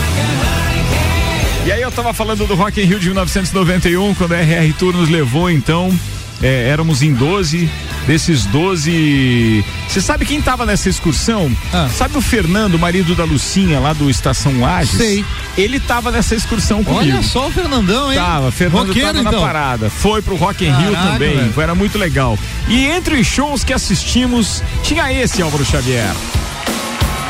E 1.65 1.71
aí 1.71 1.81
eu 1.81 1.91
tava 1.91 2.13
falando 2.13 2.45
do 2.45 2.53
Rock 2.53 2.79
in 2.79 2.85
Rio 2.85 2.99
de 2.99 3.07
1991, 3.07 4.13
quando 4.13 4.33
a 4.33 4.37
RR 4.37 4.73
Tour 4.77 4.93
nos 4.95 5.09
levou, 5.09 5.49
então, 5.49 5.91
é, 6.39 6.69
éramos 6.69 7.01
em 7.01 7.15
12, 7.15 7.67
desses 8.07 8.45
12... 8.45 9.63
Você 9.87 10.01
sabe 10.01 10.25
quem 10.25 10.41
tava 10.41 10.65
nessa 10.65 10.89
excursão? 10.89 11.51
Ah. 11.73 11.89
Sabe 11.93 12.17
o 12.17 12.21
Fernando, 12.21 12.79
marido 12.79 13.15
da 13.15 13.23
Lucinha, 13.23 13.79
lá 13.79 13.93
do 13.93 14.09
Estação 14.09 14.59
Lages? 14.59 14.97
Sei. 14.97 15.25
Ele 15.57 15.79
tava 15.79 16.11
nessa 16.11 16.35
excursão 16.35 16.83
comigo. 16.83 17.01
Olha 17.01 17.23
só 17.23 17.47
o 17.47 17.51
Fernandão, 17.51 18.11
hein? 18.11 18.17
Tava, 18.17 18.51
Fernando 18.51 18.87
Roqueiro, 18.87 19.07
tava 19.07 19.23
na 19.23 19.29
então. 19.29 19.41
parada. 19.41 19.89
Foi 19.89 20.21
pro 20.21 20.35
Rock 20.35 20.65
in 20.65 20.71
Rio 20.71 20.93
também, 20.93 21.37
velho. 21.37 21.61
era 21.61 21.75
muito 21.75 21.97
legal. 21.97 22.37
E 22.67 22.85
entre 22.85 23.19
os 23.19 23.27
shows 23.27 23.63
que 23.63 23.73
assistimos, 23.73 24.63
tinha 24.83 25.11
esse 25.11 25.41
Álvaro 25.41 25.65
Xavier. 25.65 26.13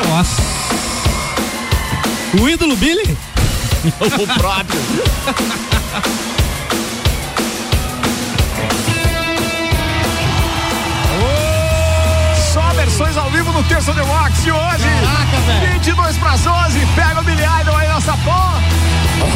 Nossa. 0.08 0.42
O 2.40 2.48
ídolo 2.48 2.76
Billy? 2.76 3.18
o 4.00 4.40
próprio. 4.40 4.80
No 13.52 13.64
Terça 13.64 13.94
de 13.94 14.02
Rock 14.02 14.32
de 14.42 14.52
hoje. 14.52 14.90
Caraca, 15.04 15.38
velho. 15.46 15.72
22 15.74 16.18
para 16.18 16.32
as 16.32 16.46
11. 16.46 16.86
Pega 16.96 17.20
o 17.20 17.24
Billy 17.24 17.44
Idol 17.62 17.76
aí 17.76 17.88
nessa 17.88 18.18
porra. 18.18 18.62
Go 19.20 19.28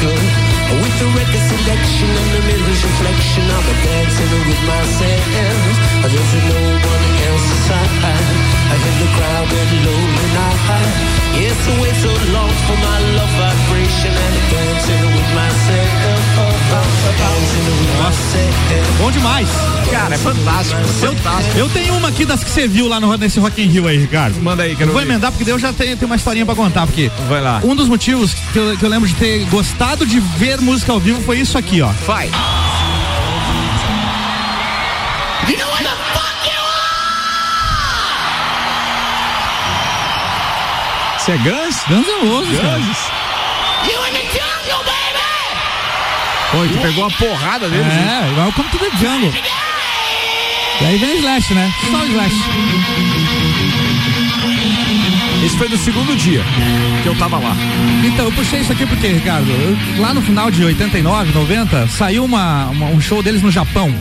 go. 0.00 0.12
With 0.74 0.98
the 0.98 1.06
record 1.06 1.44
selection 1.48 2.08
and 2.08 2.30
the 2.34 2.40
mirror's 2.46 2.82
reflection, 2.84 3.44
I'm 3.44 3.64
a 3.64 3.74
dancing 3.84 4.30
with 4.48 4.62
myself. 4.66 5.24
There's 6.02 6.34
no 6.34 6.60
one 6.88 7.04
else's 7.28 7.60
side. 7.66 8.63
The 8.74 9.06
crowd 9.16 9.48
get 9.50 9.70
low 9.86 10.02
and 10.24 10.34
I 10.34 10.52
high. 10.66 10.90
Yes, 11.40 11.54
I 11.68 11.80
wait 11.80 11.94
so 12.02 12.10
long 12.32 12.50
for 12.66 12.76
my 12.78 12.98
love 13.14 13.30
vibration 13.38 14.10
and 14.10 14.34
I'm 14.34 14.50
dancing 14.50 15.04
with 15.14 15.30
myself. 15.34 15.90
Dancing 17.18 17.66
with 17.70 17.94
myself. 18.02 18.98
Bom 18.98 19.10
demais. 19.12 19.48
Cara, 19.90 20.14
é 20.14 20.18
fantástico. 20.18 20.80
Eu, 21.02 21.14
eu 21.56 21.68
tenho 21.68 21.94
uma 21.94 22.08
aqui 22.08 22.24
das 22.24 22.42
que 22.42 22.50
você 22.50 22.66
viu 22.66 22.88
lá 22.88 22.98
no, 22.98 23.16
nesse 23.16 23.38
Rock 23.38 23.62
in 23.62 23.68
Rio 23.68 23.86
aí, 23.86 23.96
Ricardo. 23.98 24.40
Manda 24.42 24.64
aí, 24.64 24.72
Eu 24.72 24.76
quero 24.76 24.90
vou 24.92 25.00
ver. 25.00 25.06
emendar 25.08 25.30
porque 25.30 25.44
daí 25.44 25.54
eu 25.54 25.58
já 25.58 25.72
tenho, 25.72 25.96
tenho 25.96 26.06
uma 26.10 26.16
historinha 26.16 26.44
pra 26.44 26.54
contar, 26.56 26.84
porque 26.86 27.10
Vai 27.28 27.40
lá. 27.40 27.60
um 27.62 27.76
dos 27.76 27.86
motivos 27.88 28.34
que 28.52 28.58
eu, 28.58 28.76
que 28.76 28.84
eu 28.84 28.88
lembro 28.88 29.08
de 29.08 29.14
ter 29.14 29.44
gostado 29.46 30.04
de 30.04 30.18
ver 30.18 30.60
música 30.60 30.90
ao 30.92 30.98
vivo 30.98 31.20
foi 31.22 31.38
isso 31.38 31.56
aqui, 31.56 31.80
ó. 31.80 31.90
Vai. 32.06 32.28
Você 41.24 41.32
é 41.32 41.36
Guns? 41.38 41.76
Guns 41.88 42.06
N' 42.06 42.28
Roses. 42.28 42.58
Guns? 42.60 42.98
Pô, 46.52 46.58
tu 46.68 46.78
pegou 46.82 47.06
a 47.06 47.10
porrada 47.10 47.68
deles. 47.68 47.86
É, 47.86 48.40
Welcome 48.40 48.68
to 48.68 48.78
the 48.78 48.90
Jungle. 48.98 49.32
E 50.80 50.84
aí 50.84 50.98
vem 50.98 51.16
Slash, 51.18 51.54
né? 51.54 51.72
Só 51.90 51.96
o 51.98 52.06
Slash. 52.06 52.34
Esse 55.46 55.56
foi 55.56 55.68
do 55.68 55.78
segundo 55.78 56.14
dia 56.16 56.42
que 57.02 57.08
eu 57.08 57.14
tava 57.16 57.38
lá. 57.38 57.56
Então, 58.04 58.26
eu 58.26 58.32
puxei 58.32 58.60
isso 58.60 58.72
aqui 58.72 58.84
porque, 58.86 59.06
Ricardo, 59.08 59.48
eu- 59.50 60.02
lá 60.02 60.12
no 60.12 60.20
final 60.20 60.50
de 60.50 60.62
89, 60.62 61.32
90, 61.32 61.86
saiu 61.88 62.24
uma, 62.24 62.66
uma- 62.66 62.86
um 62.88 63.00
show 63.00 63.22
deles 63.22 63.40
no 63.42 63.50
Japão. 63.50 63.92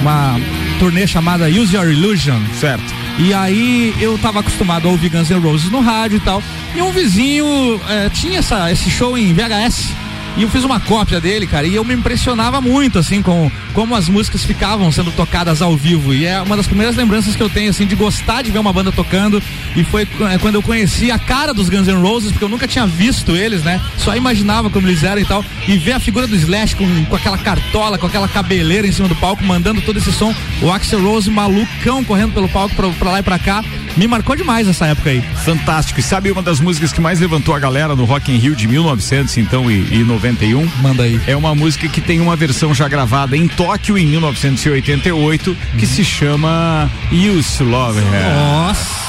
Uma 0.00 0.36
turnê 0.80 1.06
chamada 1.06 1.46
Use 1.48 1.74
Your 1.76 1.86
Illusion. 1.90 2.40
Certo. 2.58 2.92
E 3.18 3.32
aí 3.32 3.94
eu 4.00 4.18
tava 4.18 4.40
acostumado 4.40 4.88
a 4.88 4.90
ouvir 4.90 5.10
Guns 5.10 5.30
N' 5.30 5.38
Roses 5.40 5.70
no 5.70 5.80
rádio 5.80 6.16
e 6.16 6.20
tal. 6.20 6.42
E 6.74 6.80
um 6.80 6.90
vizinho 6.90 7.80
eh, 7.88 8.10
tinha 8.10 8.38
essa, 8.38 8.70
esse 8.72 8.90
show 8.90 9.16
em 9.16 9.34
VHS. 9.34 9.90
E 10.34 10.42
eu 10.42 10.48
fiz 10.48 10.64
uma 10.64 10.80
cópia 10.80 11.20
dele, 11.20 11.46
cara, 11.46 11.66
e 11.66 11.74
eu 11.74 11.84
me 11.84 11.92
impressionava 11.92 12.58
muito, 12.58 12.98
assim, 12.98 13.20
com 13.20 13.50
como 13.74 13.94
as 13.94 14.08
músicas 14.08 14.42
ficavam 14.44 14.90
sendo 14.90 15.12
tocadas 15.12 15.60
ao 15.60 15.76
vivo. 15.76 16.14
E 16.14 16.24
é 16.24 16.40
uma 16.40 16.56
das 16.56 16.66
primeiras 16.66 16.96
lembranças 16.96 17.36
que 17.36 17.42
eu 17.42 17.50
tenho, 17.50 17.68
assim, 17.68 17.84
de 17.86 17.94
gostar 17.94 18.40
de 18.40 18.50
ver 18.50 18.58
uma 18.58 18.72
banda 18.72 18.90
tocando. 18.90 19.42
E 19.76 19.84
foi 19.84 20.02
eh, 20.02 20.38
quando 20.40 20.54
eu 20.54 20.62
conheci 20.62 21.10
a 21.10 21.18
cara 21.18 21.52
dos 21.52 21.68
Guns 21.68 21.86
N' 21.86 22.00
Roses, 22.00 22.30
porque 22.32 22.44
eu 22.44 22.48
nunca 22.48 22.66
tinha 22.66 22.86
visto 22.86 23.36
eles, 23.36 23.62
né? 23.62 23.78
Só 23.98 24.16
imaginava 24.16 24.70
como 24.70 24.88
eles 24.88 25.04
eram 25.04 25.20
e 25.20 25.24
tal. 25.26 25.44
E 25.68 25.76
ver 25.76 25.92
a 25.92 26.00
figura 26.00 26.26
do 26.26 26.34
Slash 26.34 26.76
com, 26.76 27.04
com 27.04 27.16
aquela 27.16 27.36
cartola, 27.36 27.98
com 27.98 28.06
aquela 28.06 28.26
cabeleira 28.26 28.86
em 28.86 28.92
cima 28.92 29.08
do 29.08 29.16
palco, 29.16 29.44
mandando 29.44 29.82
todo 29.82 29.98
esse 29.98 30.12
som. 30.12 30.34
O 30.62 30.70
Axel 30.70 31.02
Rose 31.02 31.30
malucão 31.30 32.02
correndo 32.02 32.32
pelo 32.32 32.48
palco 32.48 32.74
pra, 32.74 32.88
pra 32.88 33.10
lá 33.12 33.18
e 33.18 33.22
pra 33.22 33.38
cá. 33.38 33.62
Me 33.96 34.06
marcou 34.06 34.34
demais 34.34 34.66
essa 34.68 34.86
época 34.86 35.10
aí. 35.10 35.22
Fantástico. 35.44 36.00
E 36.00 36.02
sabe 36.02 36.30
uma 36.30 36.42
das 36.42 36.60
músicas 36.60 36.92
que 36.92 37.00
mais 37.00 37.20
levantou 37.20 37.54
a 37.54 37.58
galera 37.58 37.94
no 37.94 38.04
Rock 38.04 38.32
in 38.32 38.36
Rio 38.38 38.56
de 38.56 38.66
1900, 38.66 39.36
então, 39.38 39.70
e, 39.70 40.00
e 40.00 40.04
91? 40.04 40.66
Manda 40.80 41.02
aí. 41.02 41.20
É 41.26 41.36
uma 41.36 41.54
música 41.54 41.88
que 41.88 42.00
tem 42.00 42.20
uma 42.20 42.36
versão 42.36 42.74
já 42.74 42.88
gravada 42.88 43.36
em 43.36 43.46
Tóquio 43.48 43.98
em 43.98 44.06
1988, 44.06 45.56
que 45.78 45.86
se 45.86 46.04
chama 46.04 46.90
Used 47.12 47.58
to 47.58 47.64
Love 47.64 47.98
Her. 47.98 48.34
Nossa. 48.34 49.02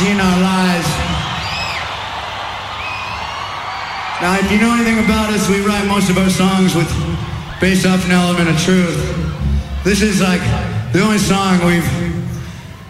in 0.00 0.18
our 0.18 0.40
lives. 0.40 0.88
Now, 4.22 4.38
if 4.38 4.50
you 4.50 4.58
know 4.58 4.72
anything 4.74 4.98
about 5.04 5.30
us, 5.30 5.48
we 5.48 5.60
write 5.60 5.86
most 5.86 6.08
of 6.10 6.16
our 6.16 6.30
songs 6.30 6.74
with 6.74 6.88
based 7.60 7.86
off 7.86 8.04
an 8.06 8.12
element 8.12 8.48
of 8.48 8.58
truth. 8.58 8.96
This 9.84 10.00
is 10.00 10.20
like 10.20 10.40
the 10.92 11.02
only 11.02 11.18
song 11.18 11.64
we've 11.66 12.11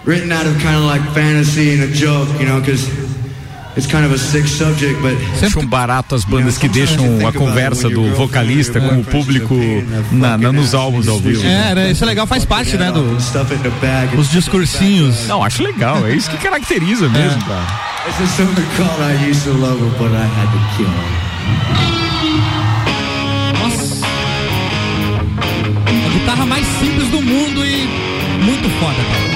written 0.05 0.33
out 0.33 0.47
of 0.47 0.55
kind 0.63 0.77
of 0.77 0.85
like 0.85 1.03
fantasy 1.15 1.75
and 1.75 1.83
a 1.85 1.87
joke, 1.89 2.29
you 2.41 2.47
know, 2.47 2.61
because 2.61 2.89
it's 3.77 3.87
kind 3.87 4.05
of 4.05 4.13
a 4.13 4.19
sick 4.19 4.47
subject, 4.47 5.01
but 5.01 5.15
um 5.57 5.67
barato 5.67 6.15
as 6.15 6.25
bandas 6.25 6.59
que 6.59 6.69
deixam 6.69 7.27
a 7.27 7.33
conversa 7.33 7.89
do 7.89 8.15
vocalista 8.15 8.81
com 8.81 9.01
o 9.01 9.05
público 9.05 9.55
na, 10.11 10.37
na- 10.37 10.53
nos 10.53 10.75
álbuns 10.75 11.09
ao 11.09 11.19
vivo. 11.19 11.47
É, 11.47 11.75
né, 11.75 11.91
isso 11.93 12.05
é 12.05 12.07
legal, 12.07 12.27
faz 12.27 12.45
parte, 12.45 12.77
né, 12.77 12.91
do, 12.93 13.01
os 14.19 14.31
discursinhos. 14.31 15.27
Não, 15.27 15.43
acho 15.43 15.63
legal, 15.63 16.05
é 16.07 16.15
isso 16.15 16.31
que 16.31 16.37
caracteriza 16.39 17.09
mesmo, 17.09 17.41
cara. 17.45 17.93
It's 18.05 18.21
a 18.21 18.27
song 18.27 18.53
called 18.77 19.01
I 19.01 19.31
Used 19.31 19.45
to 19.45 19.53
Love 19.53 19.81
Her, 19.81 19.91
but 19.97 20.11
I 20.11 20.27
Had 20.27 20.51
to 20.51 20.59
Kill 20.77 20.89
Her. 20.89 21.93
Nossa. 23.63 24.05
A 25.87 26.09
guitarra 26.19 26.47
mais 26.47 26.67
simples 26.81 27.09
do 27.11 27.23
mundo 27.23 27.65
e 27.65 27.87
muito 28.45 28.69
foda, 28.81 28.97
cara. 28.97 29.32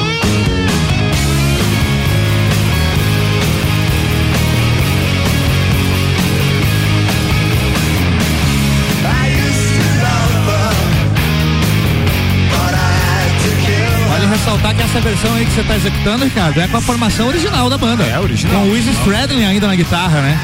Vale 14.27 14.39
ressaltar 14.39 14.75
que 14.75 14.83
essa 14.83 15.01
versão 15.01 15.35
aí 15.35 15.45
que 15.45 15.53
você 15.53 15.63
tá 15.63 15.77
executando, 15.77 16.25
Ricardo, 16.25 16.61
é 16.61 16.67
com 16.67 16.77
a 16.77 16.81
formação 16.81 17.29
original 17.29 17.71
da 17.71 17.79
banda. 17.79 18.05
É, 18.05 18.19
original. 18.19 18.63
Com 18.63 18.71
o 18.71 18.77
Izzy 18.77 18.91
Stradlin 18.91 19.45
ainda 19.45 19.69
na 19.69 19.77
guitarra, 19.77 20.21
né? 20.21 20.39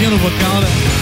Tremidinha 0.00 0.10
no 0.10 0.30
vocal, 0.30 0.60
né? 0.62 0.99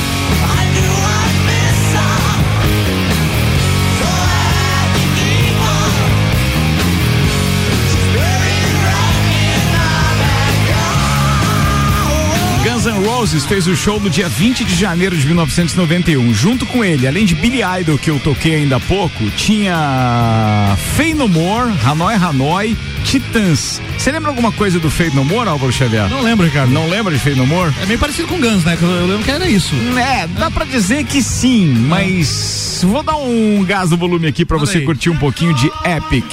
Roses 13.28 13.44
fez 13.44 13.66
o 13.66 13.76
show 13.76 14.00
no 14.00 14.08
dia 14.08 14.26
20 14.26 14.64
de 14.64 14.74
janeiro 14.74 15.14
de 15.14 15.26
1991. 15.26 16.32
Junto 16.32 16.64
com 16.64 16.82
ele, 16.82 17.06
além 17.06 17.26
de 17.26 17.34
Billy 17.34 17.60
Idol, 17.78 17.98
que 17.98 18.08
eu 18.08 18.18
toquei 18.18 18.54
ainda 18.54 18.76
há 18.76 18.80
pouco, 18.80 19.28
tinha 19.32 20.74
Fey 20.96 21.12
No 21.12 21.28
More, 21.28 21.70
Hanoi 21.84 22.14
Hanoi, 22.14 22.76
Titãs. 23.04 23.82
Você 23.98 24.10
lembra 24.10 24.30
alguma 24.30 24.50
coisa 24.50 24.80
do 24.80 24.88
Fey 24.88 25.10
No 25.10 25.26
More, 25.26 25.46
Álvaro 25.46 25.70
Xavier? 25.70 26.08
Não 26.08 26.22
lembro, 26.22 26.46
Ricardo. 26.46 26.72
Não 26.72 26.88
lembra 26.88 27.12
de 27.12 27.20
Fey 27.20 27.34
No 27.34 27.46
More? 27.46 27.70
É 27.82 27.84
meio 27.84 27.98
parecido 27.98 28.26
com 28.28 28.40
Guns, 28.40 28.64
né? 28.64 28.78
Eu, 28.80 29.06
lembro 29.06 29.22
que 29.22 29.30
era 29.30 29.46
isso. 29.46 29.74
É, 29.98 30.26
dá 30.26 30.50
pra 30.50 30.64
dizer 30.64 31.04
que 31.04 31.22
sim, 31.22 31.66
mas 31.86 32.80
vou 32.82 33.02
dar 33.02 33.16
um 33.16 33.62
gás 33.62 33.90
no 33.90 33.98
volume 33.98 34.26
aqui 34.26 34.46
pra 34.46 34.56
Manda 34.56 34.70
você 34.70 34.78
aí. 34.78 34.84
curtir 34.86 35.10
um 35.10 35.18
pouquinho 35.18 35.52
de 35.52 35.70
Epic. 35.84 36.24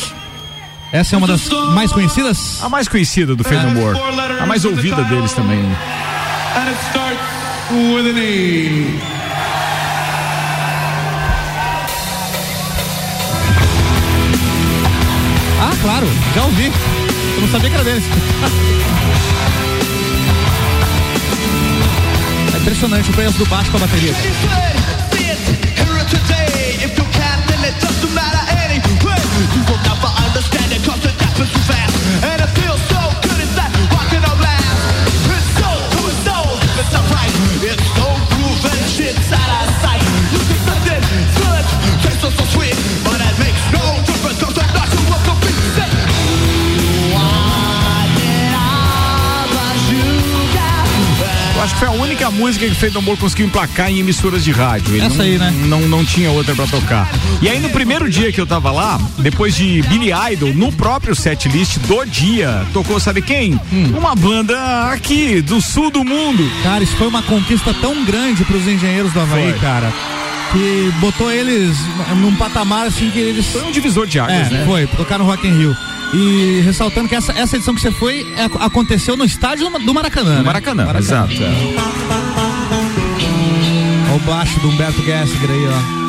Essa 0.93 1.15
é 1.15 1.17
uma 1.17 1.27
das 1.27 1.49
mais 1.73 1.91
conhecidas? 1.91 2.63
A 2.63 2.69
mais 2.69 2.87
conhecida 2.87 3.35
do 3.35 3.43
Fey 3.43 3.57
No 3.57 3.71
More. 3.71 3.99
A 4.39 4.45
mais 4.45 4.63
ouvida 4.63 5.03
deles 5.03 5.33
também. 5.33 5.59
And 6.57 6.69
it 6.69 6.77
starts 6.89 7.21
with 7.69 8.07
an 8.07 8.17
A. 8.17 9.15
Ah, 15.59 15.73
claro, 15.81 16.07
já 16.33 16.43
ouvi. 16.43 16.71
Eu 17.35 17.41
não 17.41 17.49
sabia 17.49 17.69
que 17.69 17.75
era 17.75 17.83
deles. 17.83 18.03
É 22.53 22.57
impressionante 22.57 23.09
o 23.09 23.13
preço 23.13 23.37
do 23.37 23.45
baixo 23.45 23.69
com 23.69 23.77
a 23.77 23.81
bateria. 23.81 24.13
cara. 24.13 24.75
But 37.65 38.04
acho 51.65 51.73
que 51.73 51.79
foi 51.79 51.87
a 51.87 51.91
única 51.91 52.29
música 52.29 52.65
que 52.65 52.71
o 52.71 52.75
Fey 52.75 52.91
No 52.91 53.01
More 53.01 53.17
conseguiu 53.19 53.47
emplacar 53.47 53.89
em 53.89 53.99
emissoras 53.99 54.43
de 54.43 54.51
rádio. 54.51 54.93
Ele 54.95 55.05
Essa 55.05 55.15
não, 55.17 55.25
aí, 55.25 55.37
né? 55.37 55.51
Não, 55.67 55.81
não 55.81 56.05
tinha 56.05 56.29
outra 56.31 56.55
pra 56.55 56.67
tocar. 56.67 57.09
E 57.41 57.49
aí 57.49 57.59
no 57.59 57.69
primeiro 57.69 58.09
dia 58.09 58.31
que 58.31 58.39
eu 58.39 58.45
tava 58.45 58.71
lá, 58.71 58.99
depois 59.17 59.55
de 59.55 59.81
Billy 59.83 60.11
Idol, 60.33 60.53
no 60.53 60.71
próprio 60.71 61.15
set 61.15 61.49
list 61.49 61.77
do 61.79 62.05
dia, 62.05 62.65
tocou, 62.71 62.99
sabe 62.99 63.21
quem? 63.21 63.59
Hum. 63.73 63.93
Uma 63.97 64.15
banda 64.15 64.91
aqui, 64.91 65.41
do 65.41 65.59
sul 65.59 65.89
do 65.89 66.03
mundo. 66.03 66.49
Cara, 66.63 66.83
isso 66.83 66.95
foi 66.97 67.07
uma 67.07 67.23
conquista 67.23 67.73
tão 67.73 68.05
grande 68.05 68.43
pros 68.45 68.67
engenheiros 68.67 69.11
do 69.11 69.19
Havaí, 69.19 69.51
Foi. 69.51 69.59
cara. 69.59 69.91
Que 70.51 70.93
botou 70.99 71.31
eles 71.31 71.75
num 72.17 72.35
patamar 72.35 72.85
assim 72.85 73.09
que 73.09 73.19
eles. 73.19 73.47
Foi 73.47 73.63
um 73.63 73.71
divisor 73.71 74.05
de 74.05 74.19
águas, 74.19 74.47
É, 74.47 74.49
né? 74.51 74.63
foi, 74.65 74.85
tocar 74.87 75.17
no 75.17 75.25
Rock 75.25 75.47
in 75.47 75.51
Rio. 75.57 75.75
E 76.13 76.61
ressaltando 76.61 77.09
que 77.09 77.15
essa, 77.15 77.31
essa 77.33 77.55
edição 77.55 77.73
que 77.75 77.81
você 77.81 77.91
foi 77.91 78.21
é, 78.37 78.45
aconteceu 78.63 79.17
no 79.17 79.25
estádio 79.25 79.69
do 79.79 79.93
Maracanã. 79.93 80.31
No 80.31 80.37
né? 80.37 80.43
Maracanã, 80.43 80.97
exato. 80.97 81.33
é. 81.33 81.75
Olha 84.07 84.15
o 84.15 84.19
baixo 84.19 84.59
do 84.59 84.69
Humberto 84.69 85.03
Gessinger 85.03 85.51
aí, 85.51 85.67
ó. 85.67 86.05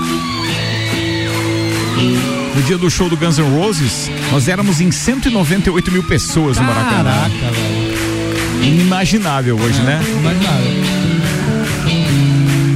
No 2.57 2.63
dia 2.63 2.79
do 2.79 2.89
show 2.91 3.09
do 3.09 3.17
Guns 3.17 3.39
N' 3.39 3.51
Roses, 3.59 4.11
nós 4.31 4.49
éramos 4.49 4.81
em 4.81 4.91
198 4.91 5.91
mil 5.91 6.03
pessoas 6.05 6.57
no 6.57 6.65
Maracanã. 6.65 7.05
Caraca, 7.05 7.29
velho. 7.29 7.97
Inimaginável 8.65 9.57
hoje, 9.59 9.81
né? 9.83 10.01
Imaginável. 10.21 10.73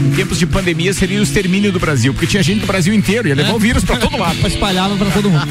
Em 0.06 0.10
tempos 0.14 0.38
de 0.38 0.46
pandemia 0.46 0.92
seria 0.92 1.18
o 1.20 1.22
extermínio 1.22 1.72
do 1.72 1.80
Brasil, 1.80 2.12
porque 2.12 2.26
tinha 2.26 2.42
gente 2.42 2.60
do 2.60 2.66
Brasil 2.66 2.92
inteiro, 2.92 3.28
ia 3.28 3.34
levar 3.34 3.54
o 3.54 3.58
vírus 3.58 3.82
pra 3.84 3.96
todo 3.96 4.18
lado. 4.18 4.36
Pra 4.40 4.48
espalhar 4.48 4.90
pra 4.90 5.10
todo 5.10 5.30
mundo. 5.30 5.48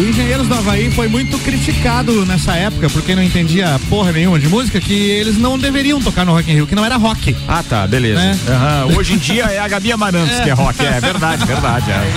O 0.00 0.02
Engenheiros 0.02 0.48
do 0.48 0.54
Havaí 0.54 0.90
foi 0.90 1.08
muito 1.08 1.38
criticado 1.40 2.24
nessa 2.24 2.54
época, 2.54 2.88
porque 2.88 3.14
não 3.14 3.22
entendia 3.22 3.78
porra 3.90 4.10
nenhuma 4.10 4.38
de 4.38 4.48
música, 4.48 4.80
que 4.80 4.94
eles 4.94 5.36
não 5.36 5.58
deveriam 5.58 6.00
tocar 6.00 6.24
no 6.24 6.32
Rock 6.32 6.50
in 6.50 6.54
Rio, 6.54 6.66
que 6.66 6.74
não 6.74 6.82
era 6.82 6.96
rock. 6.96 7.36
Ah, 7.46 7.62
tá, 7.62 7.86
beleza. 7.86 8.18
Né? 8.18 8.38
Aham, 8.48 8.96
Hoje 8.96 9.12
em 9.12 9.18
dia 9.18 9.44
é 9.44 9.58
a 9.58 9.68
Gabi 9.68 9.92
Amarantos 9.92 10.40
que 10.40 10.48
é 10.48 10.54
rock. 10.54 10.82
É 10.82 10.98
verdade, 11.00 11.44
verdade. 11.44 11.90
é. 11.90 12.12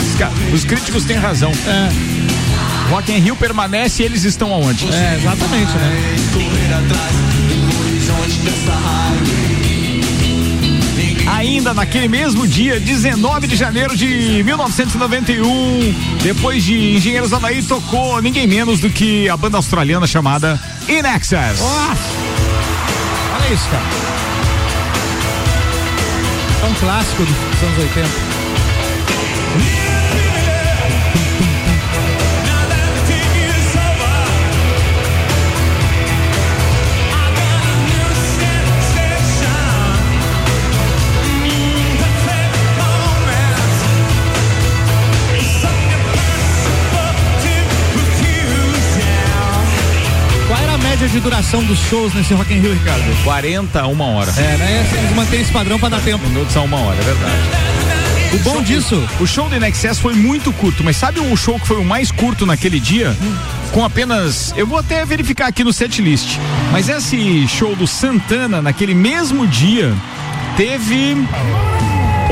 Os, 0.54 0.62
os 0.62 0.64
críticos 0.64 1.04
têm 1.04 1.18
razão. 1.18 1.52
É, 1.68 2.90
Rock 2.90 3.12
in 3.12 3.18
Rio 3.20 3.36
permanece 3.36 4.02
e 4.02 4.06
eles 4.06 4.24
estão 4.24 4.54
aonde? 4.54 4.88
é 4.88 5.18
exatamente, 5.18 5.74
né? 5.74 6.16
Ainda 11.64 11.74
naquele 11.74 12.10
mesmo 12.10 12.46
dia, 12.46 12.78
19 12.78 13.48
de 13.48 13.56
janeiro 13.56 13.96
de 13.96 14.44
1991, 14.44 15.96
depois 16.22 16.62
de 16.62 16.98
Engenheiros 16.98 17.30
do 17.30 17.38
Havaí, 17.38 17.64
tocou 17.64 18.22
ninguém 18.22 18.46
menos 18.46 18.82
do 18.82 18.90
que 18.90 19.30
a 19.30 19.38
banda 19.38 19.56
australiana 19.56 20.06
chamada 20.06 20.60
In. 20.90 21.04
Ó, 21.62 21.96
olha 23.36 23.54
isso, 23.54 23.66
cara. 23.70 23.86
É 26.64 26.66
um 26.66 26.74
clássico 26.74 27.24
dos 27.24 27.64
anos 27.64 27.78
80. 27.80 28.10
Média 50.94 51.10
de 51.10 51.20
duração 51.22 51.64
dos 51.64 51.80
shows 51.90 52.14
nesse 52.14 52.36
Rock 52.36 52.54
in 52.54 52.60
Rio, 52.60 52.72
Ricardo? 52.72 53.24
40 53.24 53.82
a 53.82 53.88
uma 53.88 54.06
hora. 54.06 54.30
É, 54.38 54.58
né? 54.58 54.88
Eles 54.96 55.16
mantêm 55.16 55.42
esse 55.42 55.52
padrão 55.52 55.80
pra 55.80 55.90
dar 55.90 56.00
tempo. 56.02 56.24
Minutos 56.28 56.56
a 56.56 56.62
uma 56.62 56.78
hora, 56.78 56.96
é 56.96 57.02
verdade. 57.02 57.36
O 58.34 58.38
bom 58.44 58.62
disso, 58.62 59.04
O 59.20 59.26
show 59.26 59.50
do 59.50 59.56
INXS 59.56 59.98
foi 59.98 60.14
muito 60.14 60.54
curto, 60.54 60.84
mas 60.84 60.96
sabe 60.96 61.20
o 61.20 61.36
show 61.36 61.60
que 61.60 61.66
foi 61.66 61.78
o 61.78 61.84
mais 61.84 62.12
curto 62.12 62.46
naquele 62.46 62.80
dia? 62.80 63.18
Com 63.72 63.84
apenas. 63.84 64.54
Eu 64.56 64.68
vou 64.68 64.78
até 64.78 65.04
verificar 65.04 65.48
aqui 65.48 65.64
no 65.64 65.74
setlist. 65.74 66.38
Mas 66.72 66.88
esse 66.88 67.48
show 67.48 67.76
do 67.76 67.88
Santana, 67.88 68.62
naquele 68.62 68.94
mesmo 68.94 69.48
dia, 69.48 69.92
teve. 70.56 71.18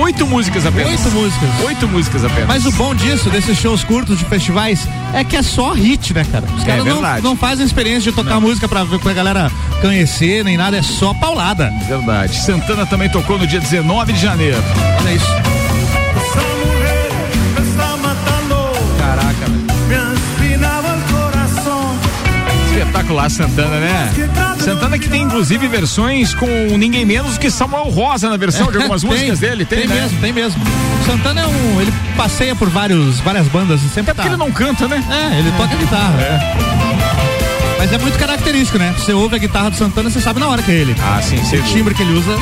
Oito 0.02 0.26
músicas 0.26 0.66
apenas. 0.66 0.90
Oito 1.06 1.12
músicas. 1.16 1.50
Oito 1.66 1.88
músicas 1.88 2.26
apenas. 2.26 2.48
mas 2.48 2.66
o 2.66 2.72
bom 2.72 2.94
disso, 2.96 3.30
desses 3.30 3.58
shows 3.58 3.84
curtos 3.84 4.18
de 4.18 4.26
festivais, 4.26 4.88
é 5.14 5.24
que 5.24 5.36
é 5.36 5.42
só 5.44 5.74
hit, 5.74 6.14
né, 6.14 6.26
cara? 6.32 6.46
Os 6.56 6.64
É 6.64 6.66
caras 6.66 6.86
não, 6.86 6.94
verdade. 6.94 7.24
não 7.24 7.36
fazem 7.36 7.66
experiência 7.66 8.12
de 8.12 8.16
tocar 8.16 8.40
música 8.40 8.68
pra, 8.68 8.86
pra 8.86 9.14
galera 9.14 9.52
conhecer, 9.80 10.44
nem 10.44 10.58
nada, 10.58 10.78
é 10.78 10.82
só 10.82 11.14
paulada. 11.14 11.72
Verdade. 11.88 12.36
Santana 12.36 12.86
também 12.86 13.10
tocou 13.10 13.38
no 13.38 13.46
dia 13.46 13.60
19 13.60 14.14
de 14.14 14.20
janeiro. 14.22 14.58
Olha 15.00 15.14
isso. 15.14 15.51
Espetacular 23.02 23.30
Santana, 23.32 23.80
né? 23.80 24.12
Santana 24.60 25.00
que 25.00 25.10
tem 25.10 25.24
inclusive 25.24 25.68
versões 25.68 26.36
com 26.36 26.46
ninguém 26.78 27.04
menos 27.04 27.36
que 27.38 27.50
Samuel 27.50 27.86
Rosa 27.86 28.30
na 28.30 28.38
versão 28.38 28.72
de 28.72 28.78
algumas 28.78 29.02
Tem, 29.02 29.10
músicas 29.10 29.40
dele. 29.40 29.66
Tem, 29.66 29.80
tem 29.80 29.88
né? 29.88 30.02
mesmo, 30.02 30.20
tem 30.22 30.32
mesmo. 30.34 30.62
O 30.64 31.06
Santana 31.06 31.42
é 31.42 31.48
um. 31.48 31.82
Ele 31.82 31.92
passeia 32.16 32.56
por 32.56 32.70
vários, 32.70 33.20
várias 33.22 33.48
bandas 33.48 33.82
e 33.82 33.90
sempre 33.90 34.12
É 34.12 34.14
tá. 34.14 34.22
porque 34.22 34.28
ele 34.30 34.38
não 34.38 34.52
canta, 34.52 34.88
né? 34.88 35.04
É, 35.10 35.40
ele 35.40 35.52
toca 35.54 35.76
guitarra. 35.76 36.14
Mas 37.80 37.92
é 37.92 37.98
muito 37.98 38.20
característico, 38.20 38.78
né? 38.78 38.94
Você 38.98 39.14
ouve 39.14 39.36
a 39.36 39.40
guitarra 39.40 39.72
do 39.72 39.76
Santana, 39.78 40.10
você 40.12 40.22
sabe 40.22 40.40
na 40.40 40.48
hora 40.48 40.62
que 40.62 40.70
é 40.72 40.76
ele. 40.76 40.96
Ah, 41.02 41.20
sim, 41.24 41.44
sem 41.44 41.60
O 41.60 41.64
timbre 41.64 41.96
que 41.96 42.04
ele 42.04 42.14
usa. 42.14 42.38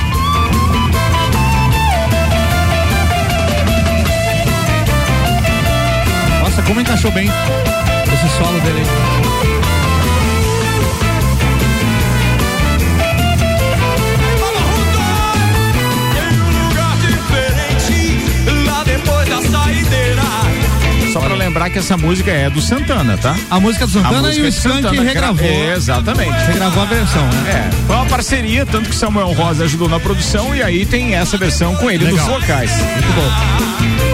Nossa, 6.41 6.61
como 6.63 6.81
encaixou 6.81 7.11
bem 7.11 7.27
esse 7.27 8.37
solo 8.37 8.59
dele. 8.61 8.79
aí. 8.81 9.18
Só 21.11 21.19
pra 21.19 21.33
lembrar 21.35 21.69
que 21.69 21.79
essa 21.79 21.97
música 21.97 22.29
é 22.31 22.49
do 22.49 22.61
Santana, 22.61 23.17
tá? 23.17 23.35
A 23.49 23.59
música 23.59 23.85
do 23.87 23.91
Santana 23.93 24.21
música 24.21 24.45
e 24.45 24.45
o 24.45 24.49
Skank 24.49 24.97
regravou. 24.99 25.35
gra- 25.37 25.47
É, 25.47 25.73
exatamente. 25.75 26.37
Regravou 26.45 26.83
a 26.83 26.85
versão, 26.85 27.23
né? 27.27 27.67
É, 27.71 27.85
foi 27.87 27.95
uma 27.95 28.05
parceria, 28.05 28.65
tanto 28.65 28.89
que 28.89 28.95
Samuel 28.95 29.31
Rosa 29.33 29.63
ajudou 29.63 29.89
na 29.89 29.99
produção 29.99 30.55
e 30.55 30.61
aí 30.61 30.85
tem 30.85 31.15
essa 31.15 31.37
versão 31.37 31.75
com 31.75 31.89
ele 31.89 32.05
Legal. 32.05 32.27
nos 32.27 32.39
vocais. 32.41 32.71
Muito 32.71 33.13
bom. 33.13 34.08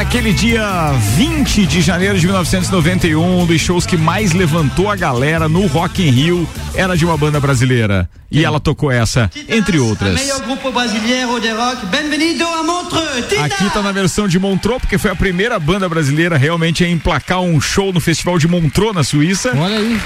Naquele 0.00 0.32
dia 0.32 0.92
20 1.14 1.66
de 1.66 1.82
janeiro 1.82 2.18
de 2.18 2.24
1991, 2.24 3.42
um 3.42 3.44
dos 3.44 3.60
shows 3.60 3.84
que 3.84 3.98
mais 3.98 4.32
levantou 4.32 4.90
a 4.90 4.96
galera 4.96 5.46
no 5.46 5.66
Rock 5.66 6.02
in 6.02 6.10
Rio 6.10 6.48
era 6.74 6.96
de 6.96 7.04
uma 7.04 7.18
banda 7.18 7.38
brasileira. 7.38 8.08
E 8.30 8.42
ela 8.42 8.58
tocou 8.58 8.90
essa, 8.90 9.30
entre 9.46 9.78
outras. 9.78 10.14
Melhor 10.14 10.40
grupo 10.40 10.72
brasileiro 10.72 11.38
de 11.38 11.50
rock. 11.50 11.84
Bem-vindo 11.84 12.46
a 12.46 12.62
Montreux. 12.62 13.28
Tita! 13.28 13.44
Aqui 13.44 13.68
tá 13.74 13.82
na 13.82 13.92
versão 13.92 14.26
de 14.26 14.38
Montreux, 14.38 14.80
porque 14.80 14.96
foi 14.96 15.10
a 15.10 15.14
primeira 15.14 15.58
banda 15.58 15.86
brasileira 15.86 16.38
realmente 16.38 16.82
a 16.82 16.88
emplacar 16.88 17.42
um 17.42 17.60
show 17.60 17.92
no 17.92 18.00
Festival 18.00 18.38
de 18.38 18.48
Montreux, 18.48 18.94
na 18.94 19.04
Suíça. 19.04 19.52
Olha 19.54 19.76
aí. 19.76 20.00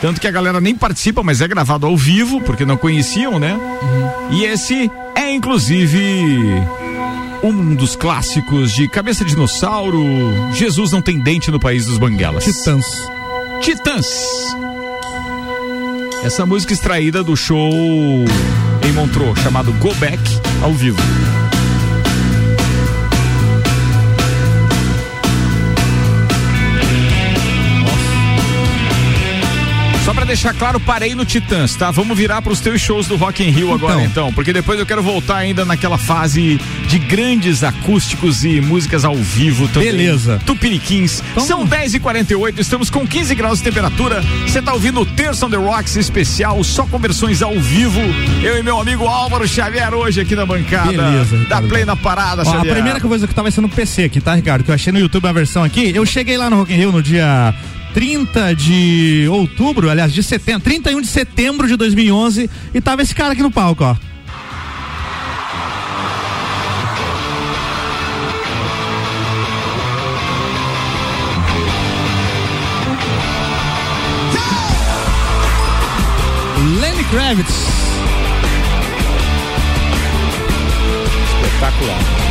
Tanto 0.00 0.20
que 0.20 0.26
a 0.26 0.32
galera 0.32 0.60
nem 0.60 0.74
participa, 0.74 1.22
mas 1.22 1.40
é 1.40 1.46
gravado 1.46 1.86
ao 1.86 1.96
vivo, 1.96 2.40
porque 2.40 2.64
não 2.64 2.76
conheciam, 2.76 3.38
né? 3.38 3.56
E 4.32 4.42
esse 4.42 4.90
é, 5.14 5.32
inclusive, 5.32 6.66
um 7.42 7.74
dos 7.74 7.96
clássicos 7.96 8.72
de 8.72 8.88
Cabeça 8.88 9.24
de 9.24 9.30
Dinossauro, 9.30 10.04
Jesus 10.52 10.92
não 10.92 11.00
tem 11.00 11.18
dente 11.18 11.50
no 11.50 11.58
País 11.58 11.86
dos 11.86 11.98
Banguelas. 11.98 12.44
Titãs. 12.44 12.86
Titãs. 13.60 14.06
Essa 16.22 16.44
música 16.44 16.72
extraída 16.72 17.22
do 17.22 17.36
show 17.36 17.72
em 18.86 18.92
Montreux, 18.92 19.38
chamado 19.40 19.72
Go 19.74 19.94
Back, 19.94 20.22
ao 20.62 20.72
vivo. 20.72 21.00
Só 30.10 30.14
pra 30.14 30.24
deixar 30.24 30.52
claro, 30.54 30.80
parei 30.80 31.14
no 31.14 31.24
Titãs, 31.24 31.76
tá? 31.76 31.92
Vamos 31.92 32.18
virar 32.18 32.42
pros 32.42 32.58
teus 32.58 32.80
shows 32.80 33.06
do 33.06 33.14
Rock 33.14 33.44
in 33.44 33.50
Rio 33.50 33.72
agora, 33.72 34.02
então, 34.02 34.32
porque 34.32 34.52
depois 34.52 34.76
eu 34.80 34.84
quero 34.84 35.00
voltar 35.04 35.36
ainda 35.36 35.64
naquela 35.64 35.96
fase 35.96 36.58
de 36.88 36.98
grandes 36.98 37.62
acústicos 37.62 38.44
e 38.44 38.60
músicas 38.60 39.04
ao 39.04 39.14
vivo 39.14 39.68
também. 39.68 39.92
Beleza. 39.92 40.40
Tupiniquins. 40.44 41.22
Então- 41.30 41.44
São 41.46 41.64
10 41.64 41.94
e 41.94 42.00
48 42.00 42.60
estamos 42.60 42.90
com 42.90 43.06
15 43.06 43.36
graus 43.36 43.58
de 43.58 43.64
temperatura. 43.64 44.20
Você 44.44 44.60
tá 44.60 44.72
ouvindo 44.72 45.00
o 45.00 45.06
Terça 45.06 45.46
on 45.46 45.50
the 45.50 45.56
Rocks 45.56 45.94
especial, 45.94 46.64
só 46.64 46.84
com 46.86 46.98
versões 46.98 47.40
ao 47.40 47.56
vivo. 47.60 48.00
Eu 48.42 48.58
e 48.58 48.64
meu 48.64 48.80
amigo 48.80 49.06
Álvaro 49.06 49.46
Xavier 49.46 49.94
hoje 49.94 50.20
aqui 50.20 50.34
na 50.34 50.44
bancada. 50.44 50.90
Beleza, 50.90 51.36
Da 51.36 51.42
Ricardo. 51.44 51.68
Play 51.68 51.84
na 51.84 51.94
Parada, 51.94 52.42
Ó, 52.44 52.48
a 52.50 52.52
Xavier. 52.56 52.74
primeira 52.74 52.98
coisa 53.00 53.28
que 53.28 53.30
eu 53.30 53.36
tava 53.36 53.48
sendo 53.52 53.68
no 53.68 53.72
PC 53.72 54.02
aqui, 54.02 54.20
tá, 54.20 54.34
Ricardo? 54.34 54.64
Que 54.64 54.72
eu 54.72 54.74
achei 54.74 54.92
no 54.92 54.98
YouTube 54.98 55.28
a 55.28 55.32
versão 55.32 55.62
aqui. 55.62 55.92
Eu 55.94 56.04
cheguei 56.04 56.36
lá 56.36 56.50
no 56.50 56.56
Rock 56.56 56.72
in 56.72 56.78
Rio 56.78 56.90
no 56.90 57.00
dia 57.00 57.54
30 57.92 58.54
de 58.54 59.26
outubro, 59.30 59.90
aliás, 59.90 60.12
de 60.12 60.22
setembro, 60.22 60.62
31 60.62 61.00
de 61.00 61.06
setembro 61.06 61.66
de 61.66 61.76
2011 61.76 62.48
e 62.72 62.80
tava 62.80 63.02
esse 63.02 63.14
cara 63.14 63.32
aqui 63.32 63.42
no 63.42 63.50
palco, 63.50 63.84
ó. 63.84 63.96
Lenny 76.80 77.04
Kravitz. 77.04 77.66
Espetacular. 81.42 82.29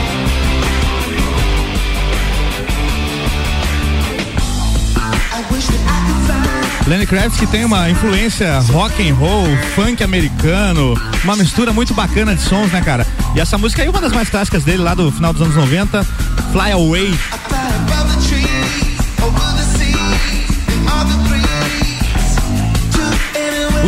Lenny 6.88 7.06
Kravitz 7.06 7.38
que 7.38 7.46
tem 7.46 7.64
uma 7.66 7.90
influência 7.90 8.60
rock 8.72 9.08
and 9.08 9.14
roll, 9.14 9.46
funk 9.76 10.04
americano, 10.04 11.00
uma 11.24 11.36
mistura 11.36 11.72
muito 11.72 11.94
bacana 11.94 12.36
de 12.36 12.42
sons, 12.42 12.72
né, 12.72 12.82
cara? 12.82 13.06
E 13.36 13.40
essa 13.40 13.58
música 13.60 13.84
é 13.84 13.90
uma 13.90 14.02
das 14.02 14.12
mais 14.12 14.28
clássicas 14.28 14.64
dele 14.64 14.82
lá 14.82 14.96
do 14.96 15.12
final 15.12 15.32
dos 15.32 15.42
anos 15.42 15.56
90, 15.56 16.04
Fly 16.52 16.72
Away. 16.72 17.14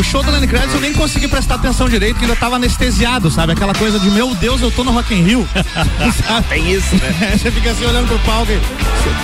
O 0.02 0.04
show 0.04 0.24
do 0.24 0.32
Lenny 0.32 0.48
Kravitz 0.48 0.74
eu 0.74 0.82
nem 0.82 0.92
consegui 0.94 1.28
prestar 1.28 1.56
atenção 1.56 1.88
direito, 1.88 2.18
que 2.18 2.26
ainda 2.26 2.36
tava 2.36 2.56
anestesiado, 2.56 3.30
sabe? 3.30 3.54
Aquela 3.54 3.76
coisa 3.76 4.00
de, 4.00 4.10
meu 4.10 4.34
Deus, 4.34 4.60
eu 4.60 4.72
tô 4.72 4.84
no 4.84 4.92
Rock 4.92 5.14
in 5.14 5.22
Rio. 5.22 5.48
Tem 6.50 6.72
isso, 6.72 6.96
né? 6.96 7.38
Você 7.38 7.52
fica 7.52 7.70
assim 7.70 7.86
olhando 7.86 8.08
pro 8.08 8.18
palco 8.20 8.52
e. 8.52 8.60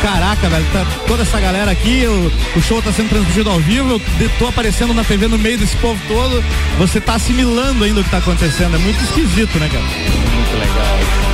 Caraca, 0.03 0.47
velho, 0.47 0.65
tá 0.71 0.85
toda 1.07 1.23
essa 1.23 1.39
galera 1.39 1.71
aqui, 1.71 2.05
o, 2.05 2.31
o 2.55 2.61
show 2.61 2.79
tá 2.79 2.93
sendo 2.93 3.09
transmitido 3.09 3.49
ao 3.49 3.59
vivo, 3.59 3.89
eu 3.89 3.99
de- 3.99 4.29
tô 4.37 4.45
aparecendo 4.47 4.93
na 4.93 5.03
TV 5.03 5.27
no 5.27 5.39
meio 5.39 5.57
desse 5.57 5.75
povo 5.77 5.99
todo. 6.07 6.43
Você 6.77 7.01
tá 7.01 7.15
assimilando 7.15 7.83
ainda 7.83 8.01
o 8.01 8.03
que 8.03 8.11
tá 8.11 8.19
acontecendo. 8.19 8.75
É 8.75 8.79
muito 8.79 9.03
esquisito, 9.03 9.57
né, 9.57 9.67
cara? 9.69 9.83
Muito 9.83 10.59
legal. 10.59 11.26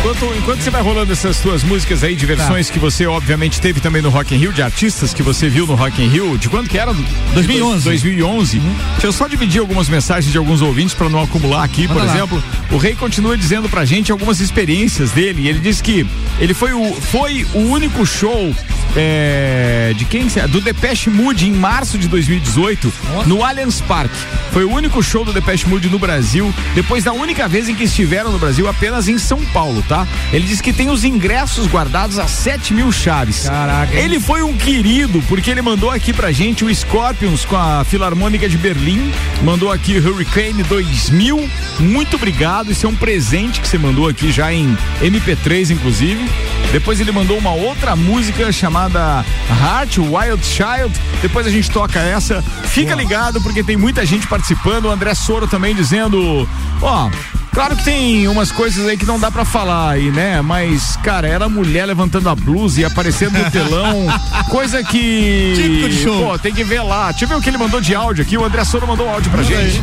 Enquanto, 0.00 0.34
enquanto 0.34 0.60
você 0.62 0.70
vai 0.70 0.80
rolando 0.80 1.12
essas 1.12 1.36
suas 1.36 1.62
músicas 1.62 2.02
aí 2.02 2.16
de 2.16 2.24
versões 2.24 2.66
Tá. 2.68 2.72
que 2.72 2.78
você 2.78 3.06
obviamente 3.06 3.60
teve 3.60 3.80
também 3.80 4.00
no 4.00 4.08
Rock 4.08 4.34
in 4.34 4.38
Rio, 4.38 4.52
de 4.52 4.62
artistas 4.62 5.12
que 5.12 5.22
você 5.22 5.48
viu 5.50 5.66
no 5.66 5.74
Rock 5.74 6.02
in 6.02 6.08
Rio, 6.08 6.38
de 6.38 6.48
quando 6.48 6.68
que 6.70 6.78
era? 6.78 6.94
2011. 7.34 7.84
2011. 7.84 8.58
Deixa 8.92 9.06
eu 9.06 9.12
só 9.12 9.28
dividir 9.28 9.60
algumas 9.60 9.90
mensagens 9.90 10.32
de 10.32 10.38
alguns 10.38 10.62
ouvintes 10.62 10.94
para 10.94 11.10
não 11.10 11.22
acumular 11.22 11.64
aqui, 11.64 11.86
por 11.86 11.96
Manda 11.96 12.06
lá. 12.06 12.14
exemplo. 12.16 12.42
O 12.70 12.78
Rei 12.78 12.94
continua 12.96 13.36
dizendo 13.36 13.68
pra 13.68 13.84
gente 13.84 14.10
algumas 14.10 14.40
experiências 14.40 15.10
dele. 15.10 15.46
Ele 15.46 15.58
disse 15.58 15.82
que 15.82 16.06
ele 16.38 16.54
foi 16.54 16.72
o, 16.72 16.94
foi 16.94 17.46
o 17.52 17.58
único 17.58 18.06
show 18.06 18.54
é, 18.96 19.92
de 19.96 20.04
quem? 20.06 20.26
que? 20.28 20.40
Do 20.48 20.60
Depeche 20.62 21.10
Mode 21.10 21.46
em 21.46 21.52
março 21.52 21.98
de 21.98 22.08
2018 22.08 22.92
no 23.26 23.44
Allianz 23.44 23.80
Parque. 23.82 24.16
Foi 24.52 24.64
o 24.64 24.72
único 24.72 25.02
show 25.02 25.24
do 25.24 25.32
Depeche 25.32 25.68
Mode 25.68 25.88
no 25.88 25.98
Brasil, 25.98 26.52
depois 26.74 27.04
da 27.04 27.12
única 27.12 27.46
vez 27.46 27.68
em 27.68 27.74
que 27.74 27.84
estiveram 27.84 28.32
no 28.32 28.38
Brasil, 28.38 28.66
apenas 28.66 29.06
em 29.08 29.18
São 29.18 29.38
Paulo, 29.52 29.84
tá? 29.90 30.06
Ele 30.32 30.46
disse 30.46 30.62
que 30.62 30.72
tem 30.72 30.88
os 30.88 31.02
ingressos 31.02 31.66
guardados 31.66 32.20
a 32.20 32.28
7 32.28 32.72
mil 32.72 32.92
chaves. 32.92 33.48
Caraca? 33.48 33.92
Ele 33.92 34.20
foi 34.20 34.40
um 34.40 34.56
querido, 34.56 35.20
porque 35.28 35.50
ele 35.50 35.60
mandou 35.60 35.90
aqui 35.90 36.12
pra 36.12 36.30
gente 36.30 36.64
o 36.64 36.72
Scorpions 36.72 37.44
com 37.44 37.56
a 37.56 37.82
Filarmônica 37.82 38.48
de 38.48 38.56
Berlim, 38.56 39.12
mandou 39.42 39.72
aqui 39.72 39.98
Hurricane 39.98 40.62
2000. 40.62 41.50
Muito 41.80 42.14
obrigado, 42.14 42.70
isso 42.70 42.86
é 42.86 42.88
um 42.88 42.94
presente 42.94 43.60
que 43.60 43.66
você 43.66 43.78
mandou 43.78 44.08
aqui 44.08 44.30
já 44.30 44.52
em 44.52 44.78
MP3, 45.02 45.70
inclusive. 45.70 46.24
Depois 46.70 47.00
ele 47.00 47.10
mandou 47.10 47.36
uma 47.36 47.52
outra 47.52 47.96
música 47.96 48.52
chamada 48.52 49.24
Heart 49.48 49.98
Wild 49.98 50.44
Child. 50.44 50.94
Depois 51.20 51.44
a 51.44 51.50
gente 51.50 51.68
toca 51.68 51.98
essa. 51.98 52.44
Fica 52.66 52.94
ligado 52.94 53.40
porque 53.40 53.64
tem 53.64 53.76
muita 53.76 54.06
gente 54.06 54.28
participando. 54.28 54.84
O 54.84 54.90
André 54.90 55.12
Soro 55.16 55.48
também 55.48 55.74
dizendo, 55.74 56.48
ó, 56.80 57.10
Claro 57.52 57.76
que 57.76 57.84
tem 57.84 58.28
umas 58.28 58.52
coisas 58.52 58.86
aí 58.86 58.96
que 58.96 59.04
não 59.04 59.18
dá 59.18 59.30
pra 59.30 59.44
falar 59.44 59.90
aí, 59.90 60.10
né? 60.10 60.40
Mas, 60.40 60.96
cara, 61.02 61.26
era 61.26 61.46
a 61.46 61.48
mulher 61.48 61.84
levantando 61.86 62.28
a 62.28 62.34
blusa 62.34 62.80
e 62.80 62.84
aparecendo 62.84 63.38
no 63.38 63.50
telão. 63.50 64.06
coisa 64.48 64.82
que. 64.82 65.52
Típico 65.56 65.88
de 65.88 66.02
show. 66.02 66.26
Pô, 66.26 66.38
tem 66.38 66.54
que 66.54 66.62
ver 66.62 66.82
lá. 66.82 67.10
Deixa 67.10 67.24
eu 67.24 67.28
ver 67.28 67.34
o 67.34 67.40
que 67.40 67.50
ele 67.50 67.58
mandou 67.58 67.80
de 67.80 67.94
áudio 67.94 68.22
aqui. 68.22 68.38
O 68.38 68.44
André 68.44 68.64
Soro 68.64 68.86
mandou 68.86 69.08
áudio 69.08 69.30
pra 69.30 69.42
gente. 69.42 69.82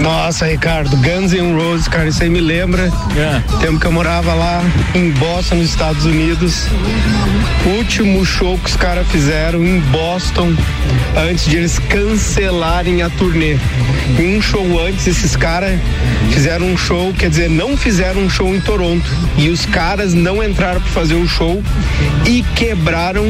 Nossa, 0.00 0.46
Ricardo, 0.46 0.96
Guns 0.96 1.32
N' 1.32 1.54
Roses, 1.54 1.88
cara, 1.88 2.08
isso 2.08 2.22
aí 2.22 2.28
me 2.28 2.40
lembra. 2.40 2.92
É. 3.16 3.40
Tempo 3.60 3.80
que 3.80 3.86
eu 3.86 3.92
morava 3.92 4.34
lá 4.34 4.62
em 4.94 5.10
Boston, 5.12 5.56
nos 5.56 5.70
Estados 5.70 6.04
Unidos. 6.04 6.66
Último 7.78 8.24
show 8.24 8.58
que 8.58 8.70
os 8.70 8.76
caras 8.76 9.06
fizeram 9.08 9.64
em 9.64 9.80
Boston, 9.80 10.54
antes 11.16 11.46
de 11.46 11.56
eles 11.56 11.78
cancelarem 11.78 13.02
a 13.02 13.10
turnê. 13.10 13.56
E 14.18 14.36
um 14.36 14.40
show 14.40 14.64
antes, 14.80 15.06
esses 15.06 15.34
caras 15.34 15.80
fizeram 16.30 16.66
um 16.66 16.76
show, 16.76 16.85
quer 17.18 17.28
dizer, 17.28 17.50
não 17.50 17.76
fizeram 17.76 18.20
um 18.20 18.30
show 18.30 18.54
em 18.54 18.60
Toronto. 18.60 19.04
E 19.36 19.48
os 19.48 19.66
caras 19.66 20.14
não 20.14 20.42
entraram 20.42 20.80
para 20.80 20.90
fazer 20.90 21.14
o 21.14 21.26
show 21.26 21.60
e 22.24 22.44
quebraram 22.54 23.24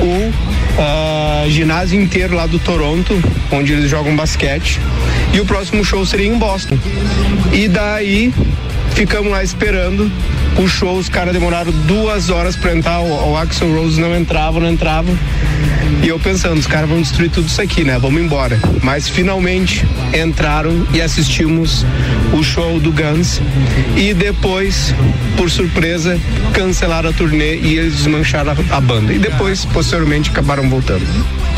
o 0.00 0.32
ah, 0.78 1.44
ginásio 1.48 2.00
inteiro 2.00 2.34
lá 2.34 2.46
do 2.46 2.58
Toronto, 2.58 3.20
onde 3.52 3.74
eles 3.74 3.90
jogam 3.90 4.16
basquete. 4.16 4.80
E 5.34 5.40
o 5.40 5.44
próximo 5.44 5.84
show 5.84 6.04
seria 6.06 6.28
em 6.28 6.38
Boston. 6.38 6.78
E 7.52 7.68
daí 7.68 8.32
ficamos 8.94 9.30
lá 9.30 9.44
esperando 9.44 10.10
o 10.56 10.66
show, 10.66 10.96
os 10.96 11.10
caras 11.10 11.34
demoraram 11.34 11.70
duas 11.86 12.30
horas 12.30 12.56
pra 12.56 12.74
entrar, 12.74 13.00
o, 13.00 13.32
o 13.32 13.36
Axel 13.36 13.70
Rose 13.74 14.00
não 14.00 14.16
entrava, 14.16 14.58
não 14.58 14.70
entrava. 14.70 15.12
E 16.02 16.08
eu 16.08 16.18
pensando, 16.18 16.58
os 16.58 16.66
caras 16.66 16.88
vão 16.88 17.00
destruir 17.00 17.30
tudo 17.30 17.46
isso 17.48 17.60
aqui, 17.60 17.84
né? 17.84 17.98
Vamos 17.98 18.20
embora. 18.22 18.58
Mas 18.82 19.08
finalmente 19.08 19.84
entraram 20.14 20.86
e 20.92 21.00
assistimos 21.00 21.84
o 22.32 22.42
show 22.42 22.78
do 22.78 22.92
Guns. 22.92 23.40
E 23.96 24.14
depois, 24.14 24.94
por 25.36 25.50
surpresa, 25.50 26.18
cancelaram 26.52 27.10
a 27.10 27.12
turnê 27.12 27.56
e 27.56 27.78
eles 27.78 27.96
desmancharam 27.96 28.52
a, 28.70 28.76
a 28.76 28.80
banda. 28.80 29.12
E 29.12 29.18
depois, 29.18 29.64
posteriormente, 29.64 30.30
acabaram 30.30 30.68
voltando. 30.68 31.04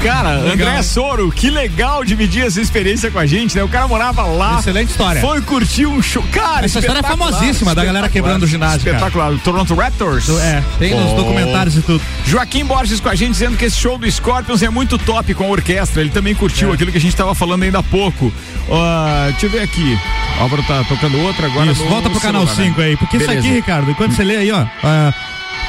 Cara, 0.02 0.30
André 0.30 0.82
Soro, 0.82 1.30
que 1.30 1.50
legal 1.50 2.02
dividir 2.04 2.44
essa 2.46 2.58
experiência 2.60 3.10
com 3.10 3.18
a 3.18 3.26
gente, 3.26 3.54
né? 3.54 3.62
O 3.62 3.68
cara 3.68 3.86
morava 3.86 4.22
lá. 4.22 4.58
Excelente 4.58 4.88
história. 4.90 5.20
Foi 5.20 5.42
curtir 5.42 5.84
um 5.84 6.00
show. 6.00 6.22
Cara, 6.32 6.64
Essa 6.64 6.78
história 6.78 7.00
é 7.00 7.02
famosíssima, 7.02 7.74
da 7.74 7.84
galera 7.84 8.08
quebrando 8.08 8.44
o 8.44 8.46
ginásio, 8.46 8.80
cara. 8.80 8.96
Espetacular. 8.96 9.38
Toronto 9.44 9.74
Raptors. 9.74 10.28
É, 10.40 10.62
tem 10.78 10.94
nos 10.94 11.10
Oh. 11.12 11.16
documentários 11.16 11.76
e 11.76 11.82
tudo. 11.82 12.00
Joaquim 12.26 12.64
Borges 12.64 12.98
com 13.00 13.08
a 13.10 13.14
gente 13.14 13.32
dizendo 13.32 13.56
que 13.58 13.64
esse 13.66 13.76
show 13.76 13.98
do 13.98 14.06
Scorpions 14.20 14.62
é 14.62 14.68
muito 14.68 14.98
top 14.98 15.32
com 15.34 15.44
a 15.44 15.48
orquestra. 15.48 16.00
Ele 16.02 16.10
também 16.10 16.34
curtiu 16.34 16.70
É. 16.70 16.74
aquilo 16.74 16.92
que 16.92 16.98
a 16.98 17.00
gente 17.00 17.16
tava 17.16 17.34
falando 17.34 17.62
ainda 17.62 17.78
há 17.78 17.82
pouco. 17.82 18.32
Ah, 18.70 19.28
deixa 19.30 19.46
eu 19.46 19.50
ver 19.50 19.62
aqui. 19.62 19.98
Álvaro 20.38 20.62
tá 20.62 20.84
tocando 20.84 21.18
outra 21.20 21.46
agora. 21.46 21.70
Isso, 21.72 21.82
no 21.82 21.88
volta 21.90 22.10
pro 22.10 22.20
canal 22.20 22.46
celular, 22.46 22.62
né? 22.62 22.68
5 22.70 22.80
aí. 22.82 22.96
Porque 22.96 23.18
Beleza. 23.18 23.38
isso 23.38 23.46
aqui, 23.48 23.56
Ricardo, 23.56 23.94
quando 23.94 24.14
você 24.14 24.22
lê 24.24 24.36
aí, 24.36 24.52
ó. 24.52 24.64
ah, 24.84 25.12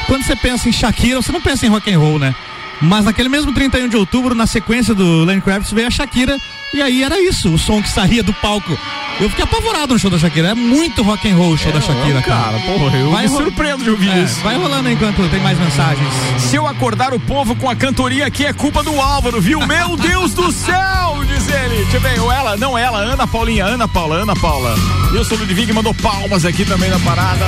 quando 0.08 0.24
você 0.24 0.36
pensa 0.36 0.68
em 0.68 0.72
Shakira, 0.72 1.22
você 1.22 1.32
não 1.32 1.42
pensa 1.42 1.66
em 1.66 1.70
rock 1.70 1.92
and 1.94 1.98
roll, 2.00 2.20
né? 2.20 2.36
Mas 2.82 3.06
naquele 3.06 3.30
mesmo 3.30 3.54
31 3.54 3.88
de 3.88 3.96
outubro, 3.96 4.34
na 4.36 4.48
sequência 4.48 4.94
do 4.94 5.24
Lenny 5.24 5.40
Kravitz, 5.42 5.72
veio 5.72 5.88
a 5.88 5.92
Shakira. 5.92 6.38
E 6.74 6.82
aí 6.82 7.04
era 7.04 7.20
isso, 7.22 7.54
o 7.54 7.58
som 7.58 7.82
que 7.82 7.90
saía 7.90 8.24
do 8.24 8.34
palco. 8.34 8.78
Eu 9.20 9.30
fiquei 9.30 9.44
apavorado 9.44 9.94
no 9.94 10.00
show 10.00 10.10
da 10.10 10.18
Shakira. 10.18 10.50
É 10.50 10.54
muito 10.56 11.04
rock 11.04 11.30
and 11.30 11.36
roll 11.36 11.52
o 11.52 11.58
show 11.58 11.72
da 11.72 11.82
Shakira, 11.82 12.22
cara. 12.22 12.54
cara, 12.54 12.60
porra, 12.60 12.98
eu 12.98 13.12
me 13.12 13.28
ro- 13.28 13.38
surpreendo 13.38 13.84
de 13.84 13.90
ouvir 13.90 14.10
É, 14.10 14.24
isso. 14.24 14.40
Vai 14.42 14.56
rolando 14.56 14.90
enquanto 14.90 15.30
tem 15.30 15.40
mais 15.42 15.60
mensagens. 15.60 16.08
Se 16.40 16.56
eu 16.56 16.66
acordar 16.66 17.14
o 17.14 17.20
povo 17.20 17.56
com 17.56 17.70
a 17.70 17.76
cantoria 17.76 18.26
aqui 18.26 18.46
é 18.46 18.54
culpa 18.54 18.82
do 18.84 19.00
Álvaro, 19.00 19.40
viu? 19.42 19.60
Meu 19.68 19.96
Deus 19.98 20.34
do 20.34 20.50
céu, 20.52 21.20
diz 21.28 21.46
ele. 21.50 21.76
Deixa 21.84 21.98
eu 21.98 22.02
ver, 22.02 22.20
ou 22.22 22.32
ela, 22.32 22.56
não 22.56 22.78
ela, 22.78 23.00
Ana 23.00 23.28
Paulinha, 23.28 23.66
Ana 23.66 23.88
Paula, 23.88 24.16
Ana 24.16 24.36
Paula. 24.36 24.74
Wilson 25.12 25.36
Ludwig 25.36 25.72
mandou 25.74 25.94
palmas 25.94 26.46
aqui 26.46 26.64
também 26.64 26.90
na 26.90 27.00
parada. 27.00 27.46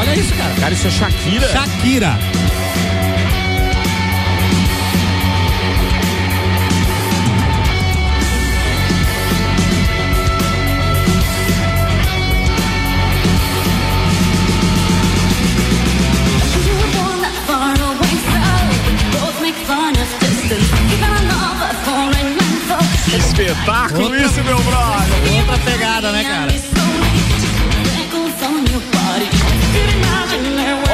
Olha 0.00 0.16
isso, 0.18 0.32
cara. 0.34 0.54
Cara, 0.58 0.72
isso 0.74 0.86
é 0.86 0.90
Shakira. 0.90 1.48
Shakira. 1.52 2.18
Espetáculo 23.38 24.16
isso, 24.16 24.42
meu 24.44 24.58
brother. 24.62 25.36
Outra 25.36 25.58
pegada, 25.58 26.10
né, 26.10 26.24
cara? 26.24 26.50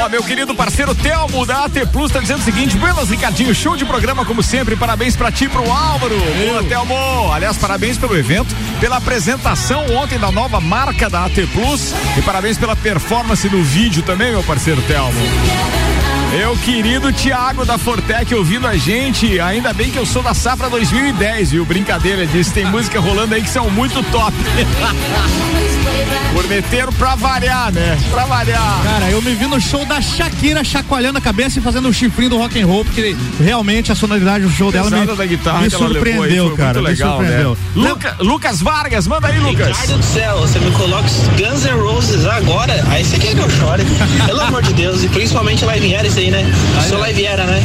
Ó, 0.03 0.09
meu 0.09 0.21
querido 0.21 0.53
parceiro 0.53 0.93
Telmo 0.93 1.45
da 1.45 1.63
AT 1.63 1.85
Plus 1.89 2.11
tá 2.11 2.19
dizendo 2.19 2.41
o 2.41 2.43
seguinte: 2.43 2.77
Buenas, 2.77 3.09
Ricardinho, 3.09 3.55
show 3.55 3.77
de 3.77 3.85
programa 3.85 4.25
como 4.25 4.43
sempre. 4.43 4.75
Parabéns 4.75 5.15
pra 5.15 5.31
ti 5.31 5.45
e 5.45 5.49
pro 5.49 5.71
Álvaro. 5.71 6.19
Boa, 6.45 6.61
Telmo. 6.65 7.31
Aliás, 7.31 7.57
parabéns 7.57 7.97
pelo 7.97 8.17
evento, 8.17 8.53
pela 8.81 8.97
apresentação 8.97 9.85
ontem 9.95 10.19
da 10.19 10.29
nova 10.29 10.59
marca 10.59 11.09
da 11.09 11.23
AT 11.23 11.47
Plus 11.53 11.93
e 12.17 12.21
parabéns 12.23 12.57
pela 12.57 12.75
performance 12.75 13.47
no 13.49 13.63
vídeo 13.63 14.03
também, 14.03 14.31
meu 14.31 14.43
parceiro 14.43 14.81
Telmo. 14.81 15.17
Meu 16.35 16.57
querido 16.57 17.13
Tiago 17.13 17.63
da 17.63 17.77
Fortec 17.77 18.33
ouvindo 18.33 18.65
a 18.65 18.75
gente, 18.75 19.39
ainda 19.39 19.71
bem 19.71 19.91
que 19.91 19.99
eu 19.99 20.05
sou 20.05 20.23
da 20.23 20.33
safra 20.33 20.67
2010, 20.67 21.51
viu? 21.51 21.63
Brincadeira 21.63 22.25
disso, 22.25 22.51
tem 22.51 22.65
música 22.65 22.99
rolando 22.99 23.35
aí 23.35 23.43
que 23.43 23.49
são 23.51 23.69
muito 23.69 24.01
top. 24.11 24.35
Corneteiro 26.33 26.91
pra 26.93 27.15
variar, 27.15 27.71
né? 27.71 27.97
Pra 28.11 28.25
variar. 28.25 28.81
Cara, 28.83 29.09
eu 29.09 29.21
me 29.21 29.33
vi 29.35 29.45
no 29.45 29.59
show 29.61 29.85
da 29.85 30.01
Shakira 30.01 30.63
chacoalhando 30.63 31.17
a 31.17 31.21
cabeça 31.21 31.59
e 31.59 31.61
fazendo 31.61 31.87
o 31.89 31.93
chifrinho 31.93 32.31
do 32.31 32.37
rock 32.37 32.59
and 32.61 32.65
roll, 32.65 32.83
porque 32.85 33.15
realmente 33.39 33.91
a 33.91 33.95
sonoridade 33.95 34.43
do 34.43 34.51
show 34.51 34.71
dela 34.71 34.85
me, 34.89 34.91
Pesada 34.99 35.15
da 35.15 35.25
guitarra 35.25 35.57
me 35.59 35.63
aí, 35.65 35.69
surpreendeu, 35.71 36.47
foi 36.49 36.57
cara. 36.57 36.73
muito 36.81 36.87
legal, 36.87 37.19
me 37.19 37.25
surpreendeu. 37.27 37.51
né? 37.75 37.89
Luca- 37.89 38.15
Lucas 38.19 38.61
Vargas, 38.61 39.07
manda 39.07 39.27
aí, 39.27 39.39
Lucas. 39.39 39.67
Ricardo 39.67 39.97
do 39.97 40.03
céu, 40.03 40.37
você 40.39 40.59
me 40.59 40.71
coloca 40.71 41.05
os 41.05 41.27
Guns 41.39 41.63
N' 41.65 41.79
Roses 41.81 42.25
agora, 42.25 42.83
aí 42.89 43.03
você 43.03 43.17
quer 43.17 43.33
que 43.35 43.39
eu 43.41 43.49
chore. 43.49 43.83
Pelo 44.25 44.41
amor 44.41 44.61
de 44.63 44.73
Deus, 44.73 45.03
e 45.03 45.07
principalmente 45.09 45.63
Live 45.65 45.93
Era 45.93 46.07
isso 46.07 46.19
aí, 46.19 46.31
né? 46.31 46.45
Sou 46.89 46.97
Live 46.99 47.25
Era, 47.25 47.43
né? 47.45 47.63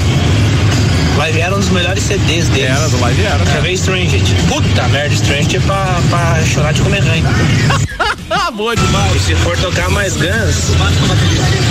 Live 1.17 1.41
Era 1.41 1.53
é 1.53 1.57
um 1.57 1.61
dos 1.61 1.71
melhores 1.71 2.03
CDs 2.05 2.49
deles. 2.49 2.71
Era, 2.71 2.89
do 2.89 3.01
Live 3.01 3.23
Era, 3.25 3.39
né? 3.39 3.53
Quer 3.53 3.63
ver 3.63 3.73
Strange? 3.73 4.23
Puta 4.47 4.87
merda, 4.89 5.15
Strange 5.15 5.57
é 5.57 5.61
pra, 5.61 6.01
pra 6.09 6.39
chorar 6.47 6.73
de 6.73 6.81
comer 6.83 7.03
ranho. 7.03 7.25
Boa 8.55 8.75
demais. 8.75 9.15
E 9.15 9.19
se 9.21 9.35
for 9.37 9.57
tocar 9.59 9.89
mais 9.91 10.17
Guns, 10.17 10.73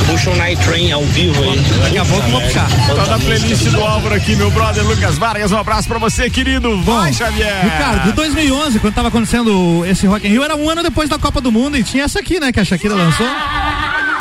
puxa 0.08 0.30
um 0.30 0.36
Night 0.38 0.64
Train 0.64 0.92
ao 0.92 1.04
vivo 1.06 1.44
aí. 1.44 1.60
Daqui 1.84 1.98
a 1.98 2.06
pouco 2.06 2.26
eu 2.28 2.32
vou 2.32 2.42
puxar. 2.42 2.68
Tá 2.70 3.06
na 3.08 3.20
playlist 3.20 3.64
do 3.66 3.84
Álvaro 3.84 4.16
aqui, 4.16 4.36
meu 4.36 4.50
brother 4.52 4.86
Lucas 4.86 5.18
Vargas. 5.18 5.52
Um 5.52 5.58
abraço 5.58 5.88
pra 5.88 5.98
você, 6.00 6.30
querido. 6.30 6.82
Vai, 6.84 7.12
Xavier. 7.12 7.64
Ricardo, 7.64 8.04
de 8.06 8.12
2011, 8.14 8.80
quando 8.80 8.94
tava 8.94 9.08
acontecendo 9.10 9.84
esse 9.86 10.06
Rock 10.08 10.28
in 10.28 10.32
Rio, 10.32 10.44
era 10.44 10.56
um 10.56 10.70
ano 10.70 10.82
depois 10.84 11.10
da 11.10 11.18
Copa 11.20 11.42
do 11.42 11.52
Mundo 11.52 11.76
e 11.78 11.84
tinha 11.84 12.04
essa 12.06 12.20
aqui, 12.20 12.40
né, 12.40 12.52
que 12.52 12.60
a 12.60 12.66
Shakira 12.66 12.94
lançou. 12.96 13.28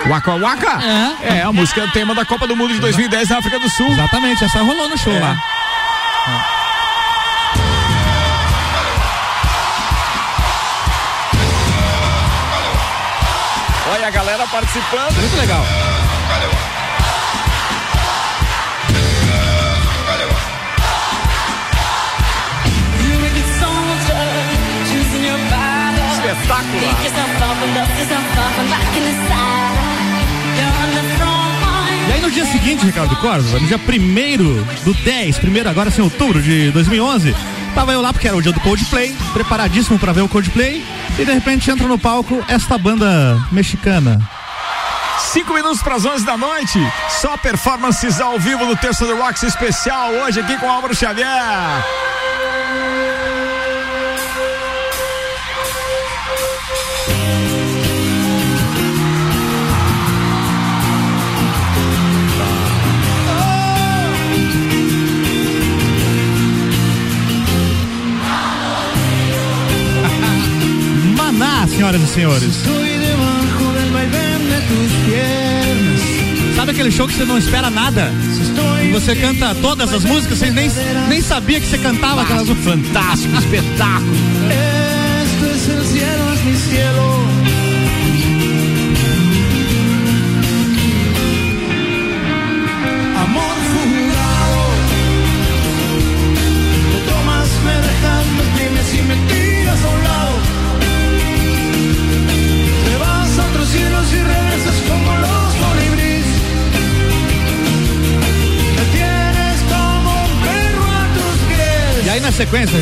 Waka 0.08 0.34
Waka? 0.36 0.80
É. 1.22 1.38
É, 1.38 1.42
a 1.42 1.52
música 1.52 1.80
é 1.82 1.84
o 1.84 1.90
tema 1.92 2.14
da 2.14 2.24
Copa 2.24 2.46
do 2.46 2.56
Mundo 2.56 2.72
de 2.72 2.80
2010 2.80 3.28
na 3.28 3.38
África 3.38 3.58
do 3.60 3.68
Sul. 3.68 3.88
Exatamente, 3.88 4.42
essa 4.44 4.58
rolou 4.62 4.88
no 4.88 4.96
show 4.98 5.12
É. 5.12 5.20
lá. 5.20 5.36
Olha 6.28 6.55
a 14.06 14.10
galera 14.10 14.46
participando. 14.46 15.16
Muito 15.16 15.36
legal. 15.36 15.64
E 32.08 32.12
aí 32.12 32.20
no 32.20 32.30
dia 32.30 32.44
seguinte, 32.46 32.86
Ricardo 32.86 33.16
Corva, 33.16 33.58
no 33.58 33.66
dia 33.66 33.76
1 33.76 34.84
do 34.84 34.94
10, 34.94 35.38
primeiro 35.38 35.68
agora 35.68 35.90
sim, 35.90 36.02
outubro 36.02 36.40
de 36.40 36.70
2011, 36.70 37.34
tava 37.74 37.92
eu 37.92 38.00
lá 38.00 38.12
porque 38.12 38.28
era 38.28 38.36
o 38.36 38.42
dia 38.42 38.52
do 38.52 38.60
Coldplay, 38.60 39.16
preparadíssimo 39.32 39.98
pra 39.98 40.12
ver 40.12 40.20
o 40.20 40.28
Coldplay, 40.28 40.84
e 41.18 41.24
de 41.24 41.32
repente 41.32 41.70
entra 41.70 41.86
no 41.86 41.98
palco 41.98 42.44
esta 42.48 42.76
banda 42.76 43.40
mexicana. 43.50 44.18
Cinco 45.32 45.54
minutos 45.54 45.82
para 45.82 45.96
as 45.96 46.04
11 46.04 46.24
da 46.24 46.36
noite. 46.36 46.78
Só 47.20 47.36
performances 47.36 48.20
ao 48.20 48.38
vivo 48.38 48.64
no 48.66 48.76
Terça 48.76 49.06
do 49.06 49.16
Rocks 49.16 49.42
especial 49.42 50.10
hoje 50.10 50.40
aqui 50.40 50.56
com 50.58 50.70
Álvaro 50.70 50.94
Xavier. 50.94 52.05
Senhoras 71.68 72.02
e 72.02 72.06
senhores. 72.06 72.54
Sabe 76.54 76.70
aquele 76.70 76.90
show 76.90 77.06
que 77.06 77.14
você 77.14 77.24
não 77.24 77.38
espera 77.38 77.70
nada? 77.70 78.10
E 78.82 78.90
você 78.90 79.14
canta 79.14 79.54
todas 79.56 79.92
as 79.92 80.04
músicas, 80.04 80.38
você 80.38 80.50
nem, 80.50 80.70
nem 81.08 81.20
sabia 81.20 81.60
que 81.60 81.66
você 81.66 81.78
cantava 81.78 82.22
aquelas 82.22 82.48
músicas. 82.48 82.74
Fantástico, 82.74 83.36
espetáculo. 83.36 84.35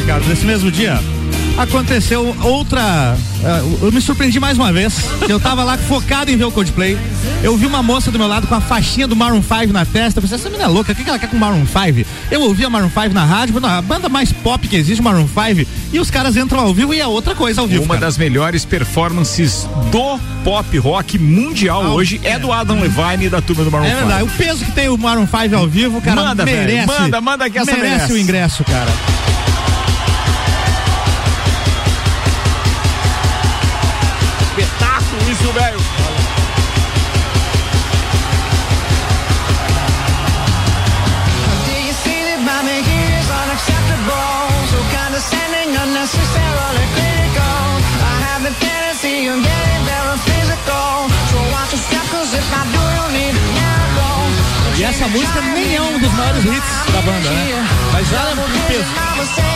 Ricardo, 0.05 0.29
nesse 0.29 0.45
mesmo 0.45 0.71
dia, 0.71 1.01
aconteceu 1.57 2.37
outra. 2.43 3.17
eh, 3.43 3.63
eu 3.83 3.91
me 3.91 4.03
surpreendi 4.03 4.39
mais 4.39 4.59
uma 4.59 4.71
vez. 4.71 4.97
Eu 5.27 5.41
tava 5.41 5.65
lá 5.65 5.79
focado 5.79 6.31
em 6.31 6.37
ver 6.37 6.45
o 6.45 6.51
Coldplay. 6.51 6.99
Eu 7.43 7.57
vi 7.57 7.65
uma 7.65 7.83
moça 7.83 8.11
do 8.11 8.19
meu 8.19 8.29
lado 8.29 8.47
com 8.47 8.55
a 8.55 8.61
faixinha 8.61 9.07
do 9.09 9.17
Maroon 9.17 9.43
5 9.43 9.73
na 9.73 9.87
testa. 9.87 10.19
Eu 10.19 10.23
pensei, 10.23 10.37
essa 10.37 10.51
menina 10.51 10.65
é 10.65 10.67
louca, 10.69 10.93
o 10.93 10.95
que 10.95 11.09
ela 11.09 11.19
quer 11.19 11.29
com 11.31 11.37
o 11.39 11.41
Maroon 11.41 11.65
5? 11.67 12.07
Eu 12.31 12.43
ouvi 12.43 12.67
a 12.67 12.71
Maroon 12.71 12.91
5 12.91 13.15
na 13.15 13.25
rádio, 13.25 13.55
a 13.65 13.81
banda 13.81 14.11
mais 14.11 14.31
pop 14.31 14.69
que 14.69 14.77
existe, 14.77 15.03
Maroon 15.03 15.27
5, 15.27 15.67
e 15.93 15.99
os 15.99 16.11
caras 16.11 16.37
entram 16.37 16.61
ao 16.61 16.75
vivo 16.75 16.93
e 16.93 17.01
é 17.01 17.07
outra 17.07 17.35
coisa 17.35 17.63
ao 17.63 17.67
vivo. 17.67 17.85
Uma 17.85 17.95
cara. 17.95 18.07
das 18.07 18.19
melhores 18.19 18.67
performances 18.67 19.67
do 19.91 20.19
pop 20.45 20.77
rock 20.79 21.19
mundial 21.19 21.83
Ah, 21.83 21.95
hoje 21.95 22.21
é 22.25 22.39
do 22.39 22.53
Adam 22.53 22.79
Levine 22.81 23.25
e 23.27 23.29
da 23.31 23.41
turma 23.41 23.65
do 23.65 23.71
Maroon 23.71 23.87
É 23.87 23.91
5. 23.95 24.01
verdade, 24.01 24.23
o 24.25 24.29
peso 24.29 24.65
que 24.67 24.73
tem 24.73 24.89
o 24.91 24.99
Maroon 24.99 25.27
5 25.27 25.57
ao 25.57 25.67
vivo, 25.67 26.03
cara, 26.03 26.17
Manda, 26.23 26.45
velho, 26.45 26.59
merece. 26.59 26.87
manda, 27.01 27.21
manda 27.23 27.49
que 27.49 27.59
essa 27.59 27.71
merece, 27.73 27.89
merece. 27.97 28.13
o 28.13 28.19
ingresso, 28.19 28.65
cara. 28.65 28.91
Essa 55.05 55.09
música 55.09 55.41
nem 55.43 55.77
é 55.77 55.83
um 55.83 55.99
dos 55.99 56.13
maiores 56.13 56.45
hits 56.45 56.93
da 56.93 57.03
banda, 57.03 57.31
né? 57.31 57.69
Mas 57.93 58.13
ela 58.13 58.31
é 58.31 58.35
muito 58.35 58.67
peso. 58.67 59.54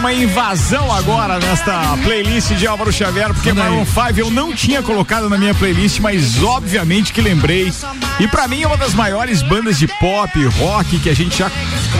Uma 0.00 0.14
invasão 0.14 0.90
agora 0.90 1.38
nesta 1.38 1.94
playlist 2.02 2.52
de 2.54 2.66
Álvaro 2.66 2.90
Xavier, 2.90 3.34
porque 3.34 3.52
Maroon 3.52 3.84
5 3.84 4.00
eu 4.16 4.30
não 4.30 4.50
tinha 4.50 4.82
colocado 4.82 5.28
na 5.28 5.36
minha 5.36 5.54
playlist, 5.54 6.00
mas 6.00 6.42
obviamente 6.42 7.12
que 7.12 7.20
lembrei. 7.20 7.70
E 8.18 8.26
pra 8.26 8.48
mim 8.48 8.62
é 8.62 8.66
uma 8.66 8.78
das 8.78 8.94
maiores 8.94 9.42
bandas 9.42 9.78
de 9.78 9.86
pop, 9.86 10.42
rock 10.58 10.98
que 11.00 11.10
a 11.10 11.14
gente 11.14 11.36
já 11.36 11.50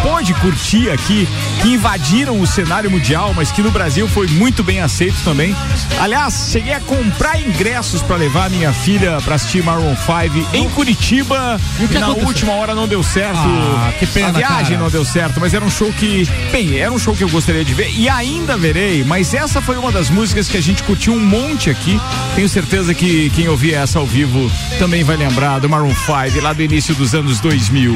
pôde 0.02 0.32
curtir 0.34 0.88
aqui, 0.88 1.28
que 1.62 1.68
invadiram 1.74 2.40
o 2.40 2.46
cenário 2.46 2.90
mundial, 2.90 3.32
mas 3.34 3.52
que 3.52 3.60
no 3.62 3.70
Brasil 3.70 4.08
foi 4.08 4.26
muito 4.28 4.62
bem 4.62 4.80
aceito 4.80 5.16
também. 5.24 5.54
Aliás, 6.00 6.48
cheguei 6.50 6.72
a 6.72 6.80
comprar 6.80 7.38
ingressos 7.40 8.00
pra 8.02 8.16
levar 8.16 8.48
minha 8.50 8.72
filha 8.72 9.20
pra 9.22 9.34
assistir 9.34 9.62
Maroon 9.62 9.94
5 9.94 10.56
em 10.56 10.68
Curitiba 10.70 11.60
E 11.78 11.84
o 11.84 11.88
que 11.88 11.96
e 11.96 11.98
na 11.98 12.06
aconteceu? 12.06 12.28
última 12.28 12.52
hora 12.52 12.74
não 12.74 12.88
deu 12.88 13.02
certo. 13.02 13.38
Ah, 13.38 13.92
que 13.98 14.06
pena, 14.06 14.28
A 14.28 14.32
viagem 14.32 14.64
cara. 14.72 14.78
não 14.78 14.90
deu 14.90 15.04
certo, 15.04 15.38
mas 15.38 15.52
era 15.52 15.64
um 15.64 15.70
show 15.70 15.92
que, 15.92 16.26
bem, 16.50 16.78
era 16.78 16.90
um 16.92 16.98
show 16.98 17.14
que 17.14 17.24
eu 17.24 17.28
gostaria 17.28 17.64
de 17.64 17.74
ver 17.74 17.90
e 17.94 18.08
ainda 18.08 18.56
verei, 18.56 19.04
mas 19.04 19.34
essa 19.34 19.60
foi 19.60 19.76
uma 19.76 19.92
das 19.92 20.08
músicas 20.08 20.48
que 20.48 20.56
a 20.56 20.62
gente 20.62 20.82
curtiu 20.82 21.12
um 21.12 21.20
monte 21.20 21.68
aqui. 21.68 22.00
Tenho 22.34 22.48
certeza 22.48 22.94
que 22.94 23.28
quem 23.30 23.48
ouvir 23.48 23.74
essa 23.74 23.98
ao 23.98 24.06
vivo 24.06 24.50
também 24.78 25.04
vai 25.04 25.16
lembrar 25.16 25.58
do 25.58 25.68
Maroon 25.68 25.94
5 25.94 26.40
lá 26.42 26.52
do 26.54 26.62
início 26.62 26.94
dos 26.94 27.14
anos 27.14 27.38
2000. 27.40 27.94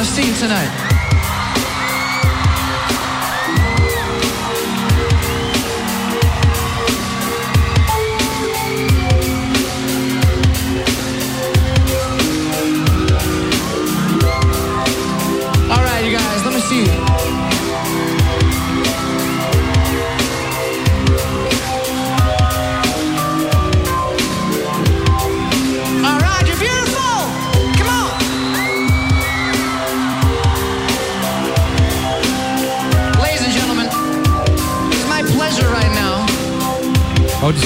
Want 0.00 0.08
to 0.16 0.22
see 0.22 0.40
tonight. 0.40 0.89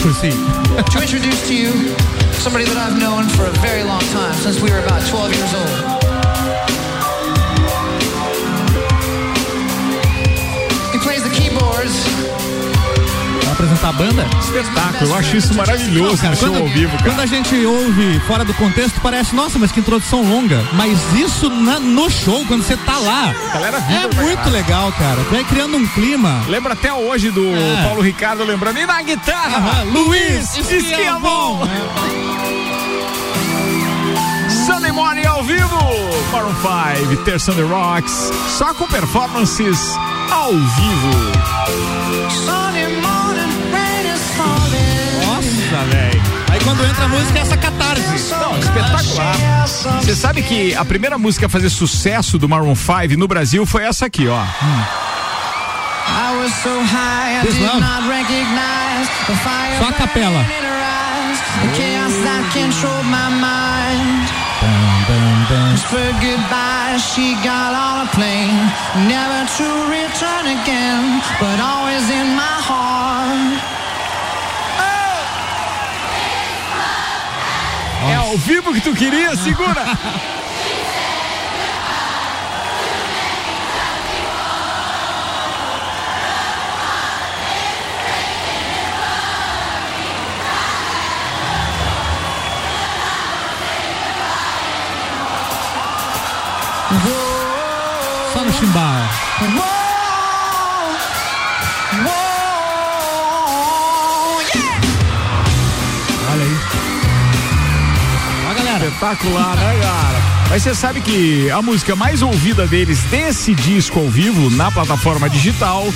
Discursinho. 0.04 0.84
to 0.92 1.00
introduce 1.00 1.48
to 1.48 1.56
you 1.56 1.70
somebody 2.34 2.66
that 2.66 2.76
I've 2.76 2.98
known 3.00 3.26
for 3.26 3.46
a 3.46 3.52
very 3.64 3.82
long 3.84 4.02
time, 4.12 4.34
since 4.34 4.60
we 4.60 4.70
were 4.70 4.80
about 4.80 5.08
12 5.08 5.34
years 5.34 5.54
old. 5.54 6.03
A 13.84 13.92
banda? 13.92 14.26
Espetáculo, 14.40 15.10
eu 15.10 15.14
acho 15.14 15.36
isso 15.36 15.52
maravilhoso 15.54 16.16
Cara, 16.16 16.30
no 16.30 16.36
show 16.36 16.48
quando, 16.48 16.62
ao 16.62 16.68
vivo, 16.68 16.90
quando 17.02 17.10
cara. 17.10 17.22
a 17.22 17.26
gente 17.26 17.54
ouve 17.66 18.18
fora 18.20 18.42
do 18.42 18.54
contexto, 18.54 18.98
parece, 19.02 19.34
nossa, 19.34 19.58
mas 19.58 19.70
que 19.70 19.80
introdução 19.80 20.22
longa. 20.22 20.64
Mas 20.72 20.98
isso 21.14 21.50
na- 21.50 21.78
no 21.78 22.08
show, 22.10 22.42
quando 22.46 22.62
você 22.62 22.78
tá 22.78 22.96
lá, 22.98 23.34
Galera 23.52 23.76
é 23.90 24.22
muito 24.22 24.48
legal, 24.48 24.90
cara. 24.92 25.20
Vai 25.30 25.44
criando 25.44 25.76
um 25.76 25.86
clima. 25.88 26.42
Lembra 26.48 26.72
até 26.72 26.94
hoje 26.94 27.30
do 27.30 27.44
É. 27.44 27.82
Paulo 27.84 28.00
Ricardo 28.00 28.42
lembrando, 28.42 28.78
e 28.78 28.86
na 28.86 29.02
guitarra, 29.02 29.58
Aham, 29.58 29.84
Luiz 29.92 30.56
Esquiavon. 30.56 31.60
Sunday 34.66 34.92
Morning 34.92 35.26
ao 35.26 35.42
vivo, 35.42 35.78
Maroon 36.32 36.54
5, 37.02 37.16
Terça 37.24 37.52
on 37.52 37.56
the 37.56 37.62
Rocks, 37.62 38.30
só 38.56 38.72
com 38.72 38.86
performances 38.86 39.78
ao 40.30 40.52
vivo. 40.52 41.34
Quando 46.76 46.88
entra 46.90 47.04
a 47.04 47.08
música 47.08 47.38
é 47.38 47.42
essa 47.42 47.56
catarse. 47.56 48.34
Não, 48.40 48.58
espetacular. 48.58 49.66
Você 50.02 50.14
sabe 50.16 50.42
que 50.42 50.74
a 50.74 50.84
primeira 50.84 51.16
música 51.18 51.46
a 51.46 51.48
fazer 51.48 51.70
sucesso 51.70 52.38
do 52.38 52.48
Maroon 52.48 52.74
5 52.74 53.16
no 53.16 53.28
Brasil 53.28 53.64
foi 53.66 53.84
essa 53.84 54.06
aqui, 54.06 54.26
ó. 54.28 54.42
I 56.06 56.36
was 56.36 56.52
so 56.62 56.68
high, 56.82 57.40
I 57.40 57.46
This 57.46 57.54
did 57.54 57.62
love. 57.64 57.80
not 57.80 58.08
recognize 58.08 59.08
the 59.26 59.34
fire 59.36 59.78
Só 59.80 59.88
a 59.88 59.92
capela. 59.92 60.42
burning 60.44 60.58
in 60.58 60.64
her 60.64 60.82
eyes, 60.82 61.38
the 61.62 61.68
chaos 61.76 62.12
that 62.24 62.42
controlled 62.52 63.06
my 63.06 63.30
mind. 63.30 64.28
Whispered 65.72 66.16
goodbye, 66.20 66.96
she 66.98 67.34
got 67.44 67.74
on 67.74 68.06
a 68.06 68.10
plane, 68.10 68.56
never 69.08 69.44
to 69.58 69.66
return 69.90 70.46
again, 70.60 71.20
but 71.40 71.60
always 71.60 72.08
in 72.10 72.34
my 72.34 72.56
heart. 72.64 73.53
Ao 78.34 78.38
vivo 78.38 78.72
que 78.74 78.80
tu 78.80 78.92
queria, 78.92 79.36
segura. 79.36 79.84
Só 98.32 98.44
no 98.44 98.52
chimbal. 98.52 99.83
Espetacular, 109.04 109.54
né, 109.56 109.78
cara? 109.82 110.48
Mas 110.48 110.62
você 110.62 110.74
sabe 110.74 111.02
que 111.02 111.50
a 111.50 111.60
música 111.60 111.94
mais 111.94 112.22
ouvida 112.22 112.66
deles 112.66 113.02
desse 113.04 113.54
disco 113.54 113.98
ao 114.00 114.08
vivo 114.08 114.48
na 114.56 114.70
plataforma 114.70 115.28
digital 115.28 115.86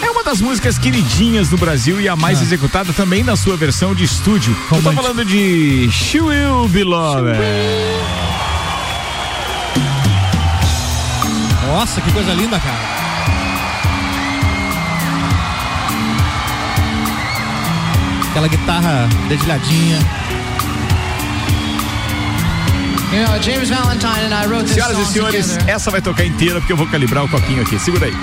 é 0.00 0.08
uma 0.08 0.22
das 0.22 0.40
músicas 0.40 0.78
queridinhas 0.78 1.48
do 1.48 1.56
Brasil 1.56 2.00
e 2.00 2.08
a 2.08 2.14
mais 2.14 2.38
Ah. 2.38 2.42
executada 2.42 2.92
também 2.92 3.24
na 3.24 3.34
sua 3.34 3.56
versão 3.56 3.96
de 3.96 4.04
estúdio. 4.04 4.52
Eu 4.52 4.68
tô 4.68 4.74
Romântico. 4.76 5.02
falando 5.02 5.24
de 5.24 5.90
She 5.90 6.20
Will 6.20 6.68
Be 6.68 6.84
Loved. 6.84 7.36
Nossa, 11.66 12.00
que 12.00 12.12
coisa 12.12 12.32
linda, 12.32 12.60
cara. 12.60 13.02
Aquela 18.30 18.48
guitarra 18.48 19.08
dedilhadinha. 19.28 20.21
You 23.12 23.20
know, 23.20 23.38
James 23.40 23.68
Valentine 23.68 24.24
and 24.24 24.32
I 24.32 24.46
wrote 24.46 24.62
this 24.64 24.72
Senhoras 24.74 24.96
e 24.98 25.04
song 25.04 25.12
senhores, 25.12 25.46
together. 25.52 25.70
essa 25.70 25.90
vai 25.90 26.00
tocar 26.00 26.24
inteira 26.24 26.60
porque 26.60 26.72
eu 26.72 26.76
vou 26.78 26.86
calibrar 26.86 27.22
um 27.22 27.26
o 27.26 27.28
copinho 27.28 27.60
aqui. 27.60 27.78
Segura 27.78 28.06
aí. 28.06 28.14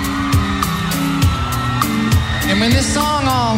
And 2.50 2.58
when 2.58 2.70
this 2.72 2.86
song 2.92 3.24
all 3.28 3.56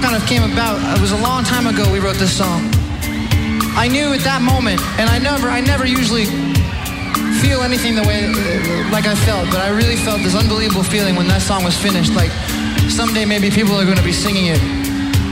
kind 0.00 0.16
of 0.16 0.24
came 0.26 0.42
about, 0.42 0.80
it 0.96 1.00
was 1.00 1.12
a 1.12 1.18
long 1.18 1.44
time 1.44 1.66
ago 1.66 1.84
we 1.92 2.00
wrote 2.00 2.18
this 2.18 2.32
song. 2.32 2.62
I 3.76 3.88
knew 3.88 4.12
at 4.14 4.24
that 4.24 4.40
moment, 4.40 4.80
and 4.98 5.10
I 5.10 5.18
never, 5.18 5.48
I 5.50 5.60
never 5.60 5.84
usually 5.86 6.24
feel 7.44 7.60
anything 7.62 7.94
the 7.94 8.02
way 8.02 8.26
like 8.90 9.06
I 9.06 9.14
felt, 9.14 9.50
but 9.50 9.60
I 9.60 9.68
really 9.68 9.96
felt 9.96 10.22
this 10.22 10.34
unbelievable 10.34 10.82
feeling 10.82 11.14
when 11.14 11.28
that 11.28 11.42
song 11.42 11.62
was 11.62 11.76
finished. 11.76 12.14
Like 12.14 12.30
someday 12.88 13.26
maybe 13.26 13.50
people 13.50 13.76
are 13.76 13.84
going 13.84 13.98
to 13.98 14.02
be 14.04 14.12
singing 14.12 14.46
it, 14.46 14.60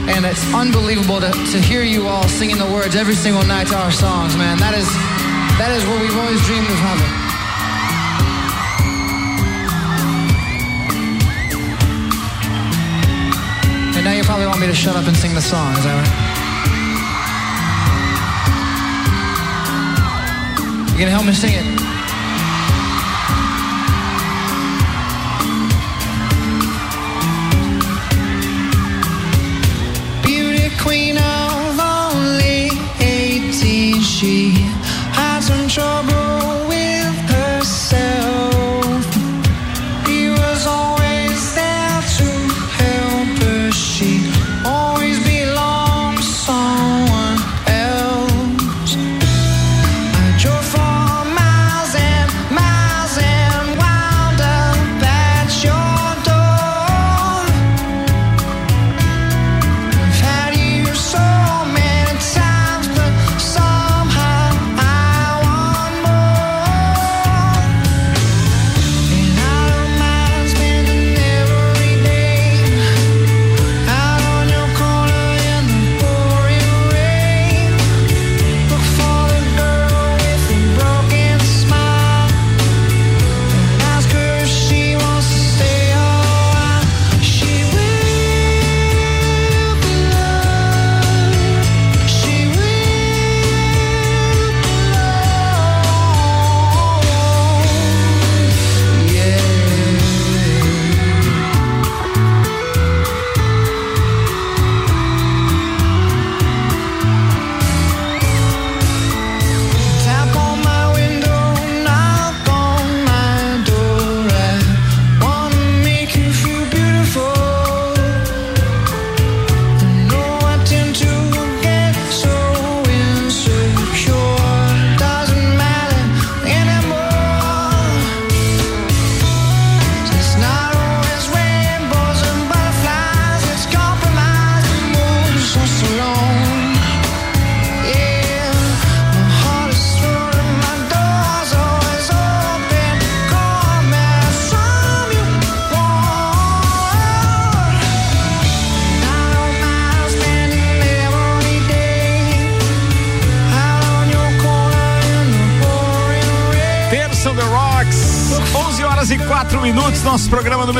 and 0.07 0.25
it's 0.25 0.45
unbelievable 0.53 1.19
to, 1.19 1.31
to 1.31 1.57
hear 1.59 1.81
you 1.81 2.07
all 2.07 2.27
singing 2.29 2.57
the 2.59 2.69
words 2.69 2.95
every 2.95 3.15
single 3.15 3.43
night 3.45 3.67
to 3.67 3.75
our 3.75 3.91
songs, 3.91 4.37
man. 4.37 4.59
That 4.59 4.77
is 4.77 4.87
that 5.59 5.75
is 5.75 5.83
what 5.85 5.99
we've 6.01 6.15
always 6.15 6.39
dreamed 6.47 6.71
of 6.71 6.79
having. 6.79 7.13
And 13.97 14.05
now 14.05 14.13
you 14.13 14.23
probably 14.23 14.47
want 14.47 14.61
me 14.61 14.67
to 14.67 14.73
shut 14.73 14.95
up 14.95 15.05
and 15.05 15.17
sing 15.17 15.35
the 15.35 15.41
song, 15.41 15.73
is 15.73 15.83
that 15.83 15.95
right? 15.99 16.29
You 20.93 20.99
gonna 20.99 21.11
help 21.11 21.25
me 21.25 21.33
sing 21.33 21.53
it? 21.53 21.78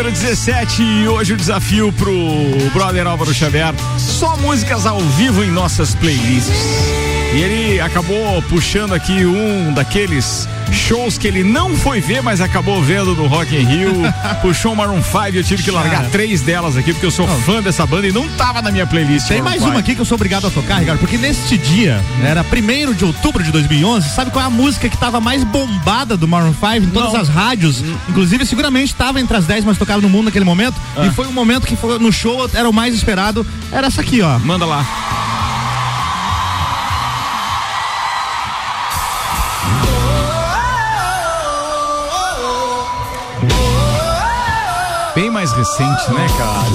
Número 0.10 0.12
17. 0.12 0.82
E 0.82 1.08
hoje 1.08 1.34
o 1.34 1.38
desafio 1.38 1.94
pro 1.94 2.14
brother 2.74 3.06
Álvaro 3.06 3.34
Xavier: 3.34 3.74
só 3.98 4.36
músicas 4.38 4.86
ao 4.86 5.00
vivo 5.00 5.44
em 5.44 5.52
nossas 5.52 5.94
playlists. 5.96 7.09
E 7.34 7.42
ele 7.42 7.80
acabou 7.80 8.42
puxando 8.44 8.94
aqui 8.94 9.24
um 9.24 9.72
daqueles 9.72 10.48
shows 10.72 11.18
que 11.18 11.28
ele 11.28 11.44
não 11.44 11.76
foi 11.76 12.02
ver, 12.02 12.22
mas 12.24 12.42
acabou 12.42 12.82
vendo 12.82 13.16
no 13.16 13.28
Rock 13.28 13.56
in 13.56 13.64
Rio. 13.66 13.94
Puxou 14.42 14.74
o 14.74 14.76
Maroon 14.76 15.02
5 15.02 15.18
eu 15.34 15.44
tive 15.44 15.62
que 15.62 15.70
largar 15.70 15.98
Cara. 15.98 16.10
três 16.10 16.42
delas 16.42 16.76
aqui, 16.76 16.92
porque 16.92 17.06
eu 17.06 17.12
sou 17.12 17.28
fã 17.28 17.62
dessa 17.62 17.86
banda 17.86 18.08
e 18.08 18.12
não 18.12 18.28
tava 18.30 18.62
na 18.64 18.72
minha 18.72 18.86
playlist. 18.88 19.28
Tem 19.28 19.38
Maroon 19.38 19.50
mais 19.50 19.62
5. 19.62 19.72
uma 19.72 19.80
aqui 19.80 19.94
que 19.96 20.02
eu 20.02 20.06
sou 20.06 20.16
obrigado 20.16 20.48
a 20.48 20.50
tocar, 20.50 20.80
Ricardo, 20.80 21.00
porque 21.00 21.18
neste 21.18 21.58
dia, 21.58 22.04
era 22.24 22.44
1 22.44 22.94
de 22.94 23.06
outubro 23.06 23.44
de 23.44 23.52
2011, 23.52 24.10
sabe 24.10 24.32
qual 24.32 24.44
é 24.44 24.48
a 24.48 24.52
música 24.52 24.90
que 24.90 24.98
tava 24.98 25.20
mais 25.20 25.44
bombada 25.44 26.18
do 26.18 26.28
Maroon 26.28 26.54
5 26.54 26.76
em 26.78 26.90
todas 26.90 27.14
Não. 27.14 27.22
as 27.22 27.30
rádios? 27.30 27.84
Inclusive, 28.10 28.46
seguramente 28.46 28.92
estava 28.92 29.20
entre 29.20 29.38
as 29.38 29.46
10 29.46 29.66
mais 29.66 29.78
tocadas 29.78 30.02
no 30.02 30.10
mundo 30.10 30.26
naquele 30.26 30.46
momento. 30.46 30.76
Ah. 30.98 31.06
E 31.06 31.12
foi 31.12 31.28
um 31.28 31.34
momento 31.34 31.68
que 31.68 31.76
foi 31.76 32.00
no 32.00 32.12
show 32.12 32.50
era 32.54 32.68
o 32.68 32.74
mais 32.74 32.94
esperado. 32.94 33.46
Era 33.72 33.88
essa 33.88 34.02
aqui, 34.02 34.22
ó. 34.22 34.40
Manda 34.40 34.66
lá. 34.66 35.09
Recente, 45.60 46.12
né, 46.14 46.26
cara? 46.38 46.70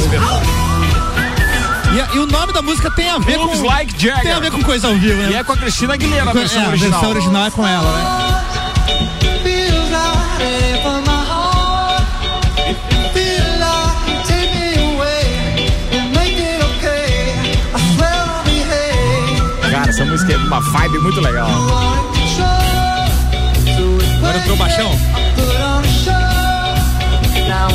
E, 2.13 2.17
e 2.17 2.19
o 2.19 2.27
nome 2.27 2.53
da 2.53 2.61
música 2.61 2.91
tem 2.91 3.09
a 3.09 3.19
ver 3.19 3.39
com. 3.39 3.63
Like 3.65 3.93
Jagger. 3.99 4.23
Tem 4.23 4.33
a 4.33 4.41
ver 4.41 4.51
com 4.51 4.63
coisa 4.63 4.89
ao 4.89 4.95
vivo, 4.95 5.23
né? 5.23 5.31
E 5.31 5.35
é 5.37 5.43
com 5.45 5.53
a 5.53 5.57
Cristina 5.57 5.95
Aguilera, 5.95 6.25
a 6.25 6.33
Com- 6.33 6.39
versão 6.39 6.63
é, 6.63 6.69
original. 6.69 6.89
A 6.89 6.93
versão 7.01 7.11
original 7.11 7.47
é 7.47 7.51
com 7.51 7.67
ela, 7.67 7.93
né? 7.93 8.35
Cara, 19.71 19.89
essa 19.91 20.05
música 20.05 20.33
é 20.33 20.37
uma 20.37 20.61
vibe 20.61 20.99
muito 20.99 21.21
legal. 21.21 21.49
Agora 24.19 24.39
entrou 24.39 24.55
o 24.55 24.59
baixão. 24.59 24.91
Now 27.49 27.69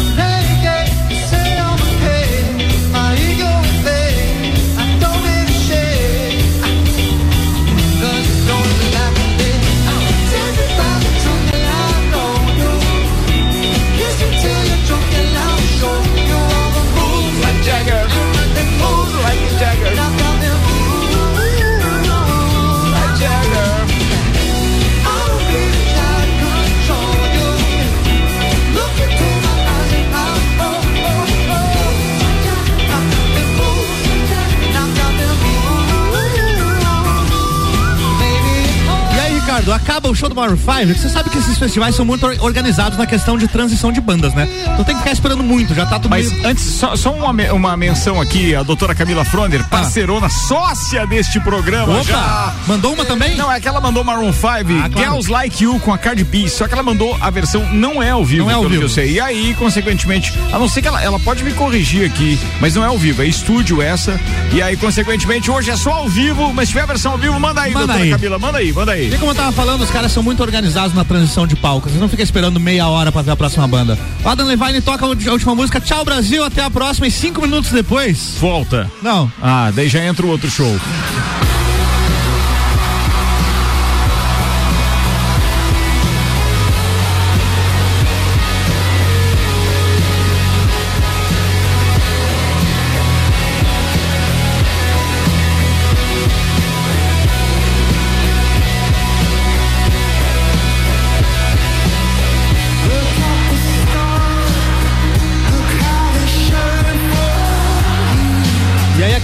Eduardo, 39.60 39.74
acaba 39.74 40.10
o 40.10 40.16
show 40.16 40.30
do 40.30 40.36
Maroon 40.36 40.58
5, 40.58 40.98
você 41.00 41.10
sabe 41.10 41.30
que 41.30 41.38
esses 41.38 41.58
festivais 41.58 41.96
são 41.96 42.06
muito 42.06 42.26
or- 42.26 42.38
organizados 42.42 42.98
na 42.98 43.06
questão 43.06 43.38
de 43.38 43.48
transição 43.48 43.92
de 43.92 44.00
bandas, 44.02 44.34
né? 44.34 44.48
Então 44.74 44.84
tem 44.84 44.96
que 44.96 45.02
ficar 45.02 45.12
esperando 45.12 45.44
muito, 45.44 45.74
já 45.74 45.86
tá 45.86 45.98
tudo 46.00 46.10
Mas 46.10 46.32
meio... 46.32 46.48
antes, 46.48 46.64
só, 46.64 46.96
só 46.96 47.12
uma, 47.14 47.32
uma 47.54 47.78
menção 47.78 48.20
aqui, 48.22 48.56
a 48.56 48.64
doutora 48.64 48.96
Camila 48.96 49.26
Fronder, 49.26 49.64
parceirona, 49.70 50.30
sócia 50.30 51.06
deste 51.08 51.40
programa. 51.40 51.94
Opa, 51.94 52.04
já. 52.04 52.49
Mandou 52.70 52.94
uma 52.94 53.04
também? 53.04 53.36
Não, 53.36 53.52
é 53.52 53.60
que 53.60 53.68
ela 53.68 53.82
mandou 53.82 54.04
Maroon 54.04 54.32
5, 54.32 54.48
Ah, 54.48 54.64
claro. 54.64 54.94
Girls 54.98 55.30
Like 55.32 55.64
You 55.64 55.80
com 55.80 55.92
a 55.94 55.98
Cardi 55.98 56.24
B, 56.24 56.48
só 56.48 56.68
que 56.68 56.74
ela 56.74 56.84
mandou 56.84 57.18
a 57.20 57.30
versão 57.30 57.68
não 57.74 58.02
é 58.02 58.12
ao 58.12 58.24
vivo, 58.24 58.44
Não 58.46 58.52
é 58.52 58.54
ao 58.54 58.68
vivo. 58.70 58.84
eu 58.84 58.90
sei. 58.90 59.12
E 59.14 59.20
aí, 59.20 59.54
consequentemente, 59.56 60.32
a 60.54 60.58
não 60.60 60.70
ser 60.70 60.82
que 60.82 60.88
ela, 60.88 61.02
ela 61.04 61.20
pode 61.20 61.44
me 61.44 61.52
corrigir 61.54 62.06
aqui, 62.06 62.40
mas 62.62 62.76
não 62.76 62.84
é 62.84 62.88
ao 62.88 62.98
vivo, 62.98 63.22
é 63.22 63.26
estúdio 63.26 63.82
essa. 63.82 64.20
E 64.54 64.62
aí, 64.62 64.78
consequentemente, 64.78 65.50
hoje 65.52 65.72
é 65.72 65.76
só 65.76 65.92
ao 65.92 66.08
vivo, 66.08 66.54
mas 66.54 66.70
se 66.70 66.74
tiver 66.74 66.84
a 66.84 66.88
versão 66.88 67.14
ao 67.14 67.18
vivo, 67.18 67.40
manda 67.40 67.62
aí, 67.62 67.72
Manda 67.74 67.88
doutora 67.88 68.04
aí. 68.06 68.12
Camila, 68.12 68.40
manda 68.40 68.58
aí, 68.60 68.72
manda 68.74 68.92
aí. 68.94 69.14
E 69.14 69.18
como 69.18 69.32
eu 69.32 69.36
tava 69.36 69.52
falando, 69.52 69.82
os 69.82 69.90
caras 69.90 70.12
são 70.12 70.22
muito 70.24 70.42
organizados 70.44 70.94
na 70.96 71.04
transição 71.04 71.48
de 71.48 71.56
palco. 71.56 71.90
Você 71.90 71.98
não 71.98 72.08
fica 72.08 72.22
esperando 72.24 72.60
meia 72.60 72.88
hora 72.88 73.12
pra 73.12 73.22
ver 73.22 73.32
a 73.32 73.36
próxima 73.36 73.68
banda. 73.68 73.98
O 74.24 74.30
Adam 74.30 74.46
Levine 74.46 74.82
toca 74.82 75.06
a 75.06 75.10
última 75.10 75.56
música, 75.56 75.80
tchau 75.82 76.06
Brasil, 76.06 76.44
até 76.44 76.64
a 76.64 76.70
próxima. 76.70 77.08
E 77.08 77.12
cinco 77.12 77.42
minutos 77.42 77.72
depois. 77.72 78.36
Volta. 78.40 78.90
Não. 79.02 79.32
Ah, 79.42 79.72
daí 79.74 79.88
já 79.90 80.04
entra 80.04 80.26
o 80.26 80.30
outro 80.30 80.50
show. 80.50 80.80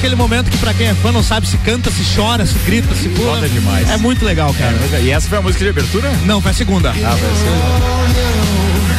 Aquele 0.06 0.16
momento 0.16 0.52
que 0.52 0.58
pra 0.60 0.72
quem 0.72 0.86
é 0.86 0.94
fã 0.94 1.12
não 1.12 1.24
sabe 1.24 1.48
se 1.48 1.58
canta, 1.58 1.90
se 1.90 2.04
chora, 2.16 2.46
se 2.46 2.54
grita, 2.60 2.94
se 2.94 3.10
pula. 3.10 3.36
Foda 3.38 3.50
demais. 3.50 3.90
É 3.90 3.98
muito 3.98 4.24
legal, 4.24 4.54
cara. 4.54 4.76
E 5.02 5.10
essa 5.10 5.28
foi 5.28 5.40
a 5.40 5.42
música 5.42 5.64
de 5.64 5.72
abertura? 5.72 6.12
Não, 6.26 6.40
foi 6.40 6.52
a 6.52 6.54
segunda. 6.54 6.92
Ah, 6.92 7.18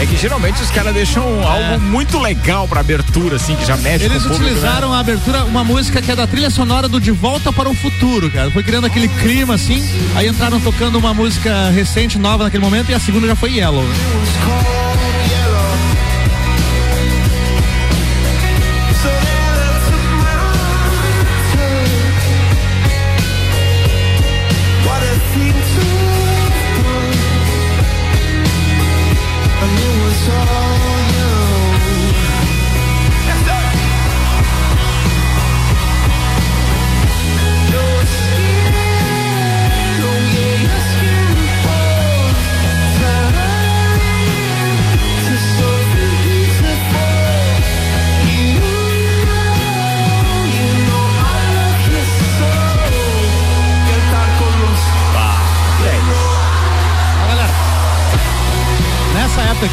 É 0.02 0.04
que 0.04 0.16
geralmente 0.16 0.60
os 0.60 0.68
caras 0.68 0.92
deixam 0.92 1.22
algo 1.46 1.80
muito 1.80 2.18
legal 2.18 2.66
pra 2.66 2.80
abertura, 2.80 3.36
assim, 3.36 3.54
que 3.54 3.64
já 3.64 3.76
mexe 3.76 4.04
Eles 4.04 4.24
com 4.24 4.30
o 4.30 4.32
público, 4.32 4.52
utilizaram 4.52 4.92
a 4.92 4.98
abertura, 4.98 5.44
uma 5.44 5.62
música 5.62 6.02
que 6.02 6.10
é 6.10 6.16
da 6.16 6.26
trilha 6.26 6.50
sonora 6.50 6.88
do 6.88 7.00
De 7.00 7.12
Volta 7.12 7.52
para 7.52 7.68
o 7.68 7.74
Futuro, 7.74 8.28
cara. 8.28 8.50
Foi 8.50 8.64
criando 8.64 8.86
aquele 8.86 9.06
clima 9.06 9.54
assim. 9.54 9.88
Aí 10.16 10.26
entraram 10.26 10.58
tocando 10.60 10.98
uma 10.98 11.14
música 11.14 11.70
recente, 11.70 12.18
nova 12.18 12.42
naquele 12.42 12.64
momento, 12.64 12.90
e 12.90 12.94
a 12.94 12.98
segunda 12.98 13.28
já 13.28 13.36
foi 13.36 13.58
Yellow. 13.58 13.84
What 13.84 14.75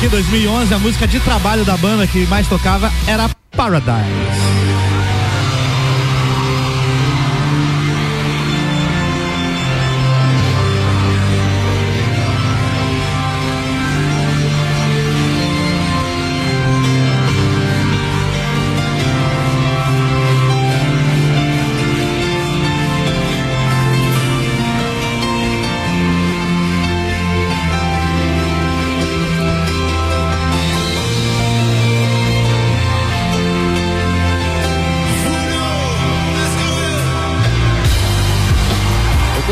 aqui, 0.03 0.09
2011, 0.09 0.73
a 0.73 0.79
música 0.79 1.07
de 1.07 1.19
trabalho 1.19 1.63
da 1.63 1.77
banda 1.77 2.05
que 2.05 2.25
mais 2.27 2.47
tocava 2.47 2.91
era 3.07 3.29
Paradise. 3.55 5.02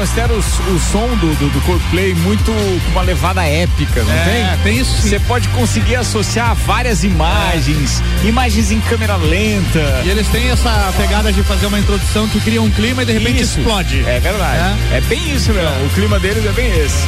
Considero 0.01 0.35
os- 0.35 0.59
o, 0.67 0.79
som 0.91 1.07
do, 1.17 1.31
do, 1.35 1.49
do 1.51 1.61
Coldplay 1.61 2.15
muito 2.15 2.51
com 2.51 2.91
uma 2.91 3.03
levada 3.03 3.43
épica, 3.45 4.01
não 4.03 4.11
É, 4.11 4.55
tem? 4.55 4.63
tem 4.73 4.81
isso 4.81 4.99
sim. 4.99 5.09
Você 5.09 5.19
pode 5.19 5.47
conseguir 5.49 5.95
associar 5.95 6.55
várias 6.55 7.03
imagens, 7.03 8.01
imagens 8.23 8.71
em 8.71 8.79
câmera 8.81 9.15
lenta. 9.15 10.01
E 10.03 10.09
eles 10.09 10.27
têm 10.29 10.49
essa 10.49 10.91
pegada 10.97 11.31
de 11.31 11.43
fazer 11.43 11.67
uma 11.67 11.77
introdução 11.79 12.27
que 12.27 12.39
cria 12.39 12.59
um 12.61 12.71
clima 12.71 13.03
e 13.03 13.05
de 13.05 13.13
repente 13.13 13.43
Isso. 13.43 13.59
explode. 13.59 14.03
É 14.07 14.19
verdade. 14.19 14.75
É, 14.91 15.01
bem 15.01 15.35
isso 15.35 15.53
mesmo. 15.53 15.85
O 15.85 15.89
clima 15.89 16.19
deles 16.19 16.43
é 16.47 16.51
bem 16.51 16.71
esse. 16.79 17.05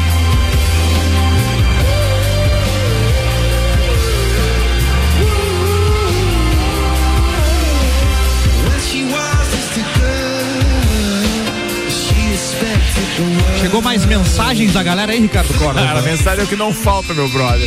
Chegou 13.63 13.81
mais 13.81 14.05
mensagens 14.05 14.73
da 14.73 14.83
galera 14.83 15.13
aí, 15.13 15.21
Ricardo 15.21 15.53
Córdoba? 15.53 15.87
Cara, 15.87 16.01
mensagem 16.01 16.41
é 16.41 16.43
o 16.43 16.47
que 16.47 16.55
não 16.57 16.73
falta, 16.73 17.13
meu 17.13 17.29
brother. 17.29 17.65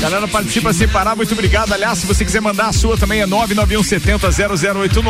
Galera, 0.00 0.26
participa 0.26 0.72
sem 0.72 0.88
parar, 0.88 1.14
muito 1.14 1.32
obrigado. 1.32 1.72
Aliás, 1.72 1.98
se 1.98 2.06
você 2.06 2.24
quiser 2.24 2.40
mandar 2.40 2.66
a 2.66 2.72
sua 2.72 2.96
também 2.96 3.20
é 3.20 3.26
991700089. 3.28 5.04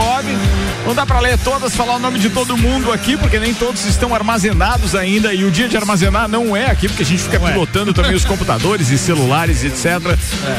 Não 0.85 0.95
dá 0.95 1.07
pra 1.07 1.21
ler 1.21 1.39
todas, 1.39 1.75
falar 1.75 1.97
o 1.97 1.99
nome 1.99 2.19
de 2.19 2.29
todo 2.29 2.55
mundo 2.55 2.93
aqui, 2.93 3.17
porque 3.17 3.39
nem 3.41 3.55
todos 3.55 3.87
estão 3.87 4.15
armazenados 4.15 4.95
ainda. 4.95 5.33
E 5.33 5.43
o 5.43 5.51
dia 5.51 5.71
de 5.71 5.77
armazenar 5.79 6.29
não 6.29 6.55
é 6.55 6.67
aqui, 6.67 6.87
porque 6.87 7.03
a 7.03 7.07
gente 7.07 7.23
fica 7.23 7.41
pilotando 7.41 7.95
também 7.95 8.15
os 8.15 8.27
computadores 8.27 8.91
e 8.91 8.99
celulares, 8.99 9.65
etc. 9.65 10.01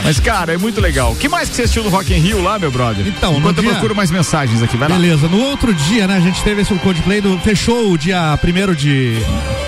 Mas, 0.03 0.19
cara, 0.19 0.53
é 0.55 0.57
muito 0.57 0.81
legal. 0.81 1.11
O 1.11 1.15
que 1.15 1.29
mais 1.29 1.49
que 1.49 1.55
você 1.55 1.61
assistiu 1.61 1.83
no 1.83 1.89
Rock 1.89 2.11
in 2.15 2.17
Rio 2.17 2.41
lá, 2.41 2.57
meu 2.57 2.71
brother? 2.71 3.07
Então, 3.07 3.37
Enquanto 3.37 3.59
eu 3.59 3.63
dia- 3.63 3.73
procuro 3.73 3.95
mais 3.95 4.09
mensagens 4.09 4.63
aqui, 4.63 4.75
vai 4.75 4.89
lá. 4.89 4.95
Beleza, 4.95 5.27
no 5.27 5.39
outro 5.39 5.71
dia, 5.71 6.07
né, 6.07 6.17
a 6.17 6.21
gente 6.21 6.41
teve 6.43 6.63
esse 6.63 6.73
Coldplay, 6.73 7.21
do, 7.21 7.37
fechou 7.39 7.91
o 7.91 7.97
dia 7.97 8.37
1 8.43 8.73
de, 8.73 9.17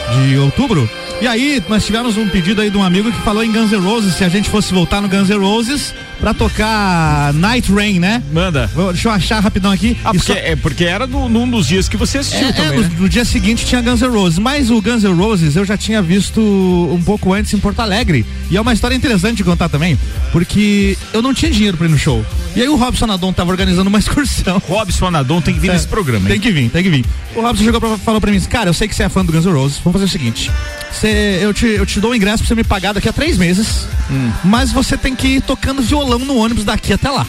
de 0.09 0.37
outubro. 0.37 0.89
E 1.21 1.27
aí, 1.27 1.61
nós 1.67 1.85
tivemos 1.85 2.15
um 2.15 2.29
pedido 2.29 2.61
aí 2.61 2.69
de 2.69 2.77
um 2.77 2.83
amigo 2.83 3.11
que 3.11 3.21
falou 3.23 3.43
em 3.43 3.51
Guns 3.51 3.71
N' 3.71 3.79
Roses, 3.81 4.15
se 4.15 4.23
a 4.23 4.29
gente 4.29 4.49
fosse 4.49 4.73
voltar 4.73 5.01
no 5.01 5.09
Guns 5.09 5.27
N' 5.29 5.37
Roses 5.37 5.93
pra 6.17 6.33
tocar 6.33 7.33
Night 7.33 7.69
Rain, 7.73 7.99
né? 7.99 8.23
Manda. 8.31 8.67
Vou- 8.73 8.93
Deixa 8.93 9.09
eu 9.09 9.11
achar 9.11 9.39
rapidão 9.41 9.69
aqui. 9.71 9.97
Ah, 10.03 10.11
porque, 10.13 10.33
só- 10.33 10.39
é, 10.39 10.55
porque 10.55 10.85
era 10.85 11.05
no- 11.05 11.27
num 11.27 11.49
dos 11.49 11.67
dias 11.67 11.89
que 11.89 11.97
você 11.97 12.19
assistiu 12.19 12.47
É, 12.47 12.49
é, 12.49 12.53
também, 12.53 12.77
no, 12.77 12.81
né? 12.83 12.91
no 12.99 13.09
dia 13.09 13.25
seguinte 13.25 13.65
tinha 13.65 13.81
Guns 13.81 14.01
N' 14.01 14.07
Roses, 14.09 14.39
mas 14.39 14.71
o 14.71 14.81
Guns 14.81 15.03
N' 15.03 15.13
Roses 15.13 15.57
eu 15.57 15.65
já 15.65 15.75
tinha 15.75 16.01
visto 16.01 16.39
um 16.41 17.01
pouco 17.03 17.33
antes 17.33 17.53
em 17.53 17.57
Porto 17.59 17.81
Alegre. 17.81 18.25
E 18.49 18.55
é 18.55 18.61
uma 18.61 18.71
história 18.73 18.95
interessante 18.95 19.35
de 19.37 19.43
contar 19.43 19.67
também, 19.67 19.99
porque 20.31 20.97
eu 21.13 21.21
não 21.21 21.33
tinha 21.33 21.51
dinheiro 21.51 21.75
pra 21.75 21.85
ir 21.85 21.89
no 21.89 21.97
show. 21.97 22.25
E 22.55 22.61
aí 22.61 22.67
o 22.69 22.75
Robson 22.75 23.05
Adon 23.11 23.31
tava 23.31 23.51
organizando 23.51 23.89
uma 23.89 23.99
excursão. 23.99 24.61
Robson 24.67 25.05
Anadon 25.07 25.41
tem 25.41 25.53
que 25.53 25.59
vir 25.59 25.69
É, 25.69 25.73
nesse 25.73 25.87
programa, 25.87 26.25
Tem 26.27 26.35
hein? 26.35 26.41
que 26.41 26.51
vir, 26.51 26.69
tem 26.69 26.83
que 26.83 26.89
vir. 26.89 27.05
O 27.35 27.41
Robson 27.41 27.63
chegou 27.63 27.79
pra, 27.79 27.97
falou 27.97 28.19
pra 28.19 28.31
mim, 28.31 28.39
cara, 28.41 28.69
eu 28.69 28.73
sei 28.73 28.87
que 28.87 28.95
você 28.95 29.03
é 29.03 29.09
fã 29.09 29.23
do 29.23 29.31
Guns 29.31 29.45
N' 29.45 29.51
Roses, 29.53 29.77
vamos 29.83 29.93
fazer 29.93 30.05
o 30.05 30.09
seguinte. 30.09 30.51
Você, 30.91 31.39
eu, 31.41 31.53
te, 31.53 31.67
eu 31.67 31.85
te 31.85 31.99
dou 31.99 32.11
o 32.11 32.15
ingresso 32.15 32.39
pra 32.39 32.47
você 32.47 32.55
me 32.55 32.63
pagar 32.63 32.93
daqui 32.93 33.07
a 33.07 33.13
três 33.13 33.37
meses, 33.37 33.87
Hum. 34.09 34.31
mas 34.43 34.71
você 34.71 34.97
tem 34.97 35.15
que 35.15 35.27
ir 35.27 35.41
tocando 35.41 35.81
violão 35.81 36.19
no 36.19 36.35
ônibus 36.35 36.63
daqui 36.65 36.91
até 36.93 37.09
lá. 37.09 37.25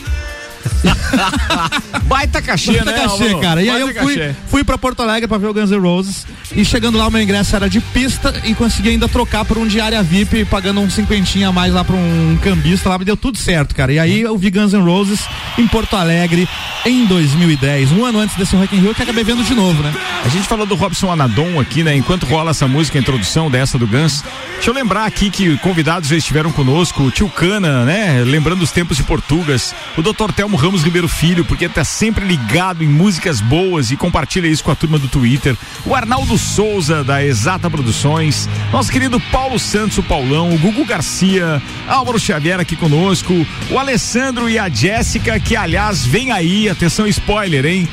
Baita 2.05 2.43
cachê, 2.43 2.73
Baita 2.73 2.85
né? 2.93 2.99
cachê, 3.03 3.35
cara. 3.41 3.63
E 3.63 3.71
aí 3.71 3.81
eu 3.81 3.87
Baita 3.87 4.03
fui, 4.03 4.17
cachê. 4.17 4.35
fui 4.49 4.65
pra 4.65 4.79
Porto 4.79 5.01
Alegre 5.03 5.29
pra 5.29 5.39
ver 5.39 5.49
o 5.49 5.55
Guns 5.55 5.71
N' 5.71 5.79
Roses. 5.79 6.27
E 6.55 6.65
chegando 6.65 6.99
lá, 6.99 7.07
o 7.07 7.11
meu 7.11 7.23
ingresso 7.23 7.55
era 7.55 7.69
de 7.71 7.81
pista 7.81 8.35
e 8.45 8.55
consegui 8.55 8.91
ainda 8.91 9.09
trocar 9.09 9.45
por 9.45 9.57
um 9.57 9.67
diária 9.67 10.03
VIP, 10.03 10.45
pagando 10.47 10.81
um 10.81 10.91
cinquentinha 10.91 11.49
a 11.49 11.53
mais 11.53 11.73
lá 11.73 11.85
pra 11.85 11.95
um 11.95 12.39
cambista 12.43 12.89
lá. 12.89 12.99
Me 12.99 13.05
deu 13.05 13.17
tudo 13.17 13.39
certo, 13.39 13.75
cara. 13.75 13.93
E 13.93 13.99
aí 13.99 14.21
eu 14.21 14.37
vi 14.37 14.51
Guns 14.51 14.73
N' 14.73 14.83
Roses 14.83 15.21
em 15.57 15.67
Porto 15.69 15.95
Alegre 15.97 16.49
em 16.85 17.05
2010, 17.07 17.93
um 17.93 18.05
ano 18.05 18.19
antes 18.21 18.37
desse 18.37 18.57
Rock 18.57 18.75
in 18.75 18.81
Rio, 18.81 18.95
que 18.95 19.03
acabei 19.03 19.23
vendo 19.23 19.45
de 19.45 19.55
novo, 19.55 19.83
né? 19.83 19.95
A 20.25 20.29
gente 20.29 20.49
falou 20.49 20.67
do 20.67 20.75
Robson 20.75 21.13
Anadon 21.13 21.61
aqui, 21.61 21.85
né? 21.85 21.95
Enquanto 21.95 22.25
rola 22.27 22.51
essa 22.51 22.67
música, 22.67 22.99
a 22.99 23.01
introdução 23.01 23.51
dessa 23.51 23.79
do 23.79 23.87
Guns. 23.87 24.25
Deixa 24.55 24.71
eu 24.71 24.75
lembrar 24.75 25.05
aqui 25.05 25.31
que 25.31 25.57
convidados 25.59 26.09
já 26.09 26.17
estiveram 26.17 26.51
conosco, 26.53 27.05
o 27.05 27.11
tio 27.11 27.29
Cana, 27.29 27.85
né? 27.85 28.23
Lembrando 28.27 28.63
os 28.63 28.71
tempos 28.71 28.97
de 28.97 29.03
Portugas, 29.03 29.75
o 29.97 30.03
Dr. 30.03 30.33
Telmo 30.35 30.50
Ramos 30.57 30.83
Ribeiro 30.83 31.09
Filho, 31.09 31.45
porque 31.45 31.69
tá 31.69 31.85
sempre 31.85 32.25
ligado 32.25 32.83
em 32.83 32.89
músicas 32.89 33.41
boas 33.41 33.91
e 33.91 33.97
compartilha 33.97 34.47
isso 34.47 34.65
com 34.65 34.71
a 34.71 34.77
turma 34.77 34.99
do 34.99 35.09
Twitter. 35.09 35.57
O 35.85 35.95
Arnaldo 35.95 36.37
Souza, 36.39 37.03
da 37.05 37.25
Exata 37.25 37.71
Produções, 37.71 38.49
nosso 38.73 38.91
querido 38.91 39.21
Paulo 39.33 39.59
Santos, 39.59 39.99
o 39.99 40.03
Paulão, 40.03 40.55
o 40.55 40.59
Gugu 40.59 40.85
Garcia, 40.85 41.63
Álvaro 41.87 42.19
Xavier 42.19 42.61
aqui 42.61 42.77
conosco, 42.77 43.47
o 43.71 43.79
Alessandro 43.79 44.49
e 44.49 44.59
a 44.59 44.69
Jéssica, 44.69 45.39
que 45.39 45.57
aliás 45.57 46.05
vem 46.05 46.33
aí, 46.33 46.69
atenção 46.69 47.07
spoiler, 47.07 47.65
hein? 47.65 47.89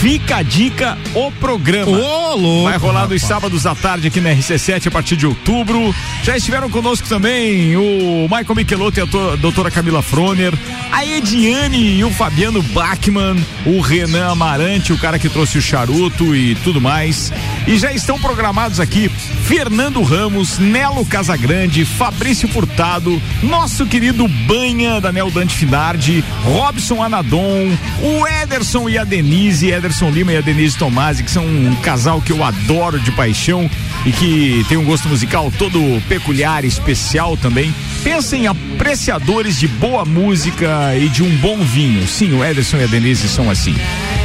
Fica 0.00 0.36
a 0.36 0.42
dica, 0.42 0.96
o 1.12 1.30
programa. 1.32 1.90
Ô, 1.90 2.36
louco, 2.36 2.68
Vai 2.70 2.78
rolar 2.78 3.00
rapaz. 3.02 3.20
nos 3.20 3.28
sábados 3.28 3.66
à 3.66 3.74
tarde 3.74 4.06
aqui 4.06 4.20
na 4.20 4.30
RC7 4.30 4.86
a 4.86 4.90
partir 4.92 5.16
de 5.16 5.26
outubro. 5.26 5.92
Já 6.22 6.36
estiveram 6.36 6.70
conosco 6.70 7.08
também 7.08 7.76
o 7.76 8.22
Michael 8.30 8.54
Michelotto 8.54 9.00
e 9.00 9.02
a 9.02 9.06
to- 9.08 9.36
doutora 9.38 9.72
Camila 9.72 10.00
Froner, 10.00 10.54
a 10.92 11.04
Ediane 11.04 11.96
e 11.98 12.04
o 12.04 12.10
Fabiano 12.12 12.62
Bachmann, 12.62 13.36
o 13.66 13.80
Renan 13.80 14.30
Amarante, 14.30 14.92
o 14.92 14.98
cara 14.98 15.18
que 15.18 15.28
trouxe 15.28 15.58
o 15.58 15.62
charuto 15.62 16.34
e 16.34 16.54
tudo 16.56 16.80
mais. 16.80 17.32
E 17.66 17.76
já 17.76 17.92
estão 17.92 18.20
programados 18.20 18.78
aqui 18.78 19.08
Fernando 19.08 20.00
Ramos, 20.02 20.58
Nelo 20.58 21.04
Casagrande, 21.04 21.84
Fabrício 21.84 22.46
Furtado, 22.48 23.20
nosso 23.42 23.84
querido 23.84 24.28
Banha, 24.28 25.00
Daniel 25.00 25.30
Dante 25.30 25.56
Finardi, 25.56 26.22
Robson 26.44 27.02
Anadon, 27.02 27.76
o 28.00 28.26
Ederson 28.42 28.88
e 28.88 28.96
a 28.96 29.02
Denise, 29.02 29.70
Ederson 29.70 29.87
Lima 30.10 30.32
e 30.32 30.36
a 30.36 30.40
Denise 30.40 30.76
Tomasi, 30.76 31.22
que 31.22 31.30
são 31.30 31.44
um 31.44 31.74
casal 31.82 32.20
que 32.20 32.32
eu 32.32 32.42
adoro 32.44 32.98
de 33.00 33.10
paixão 33.12 33.68
e 34.06 34.12
que 34.12 34.64
tem 34.68 34.76
um 34.78 34.84
gosto 34.84 35.08
musical 35.08 35.52
todo 35.58 35.78
peculiar 36.08 36.64
e 36.64 36.68
especial 36.68 37.36
também. 37.36 37.74
Pensem 38.02 38.44
em 38.44 38.46
apreciadores 38.46 39.58
de 39.58 39.66
boa 39.68 40.04
música 40.04 40.94
e 40.96 41.08
de 41.08 41.22
um 41.22 41.36
bom 41.36 41.58
vinho. 41.58 42.06
Sim, 42.06 42.32
o 42.34 42.44
Ederson 42.44 42.76
e 42.78 42.84
a 42.84 42.86
Denise 42.86 43.28
são 43.28 43.50
assim. 43.50 43.74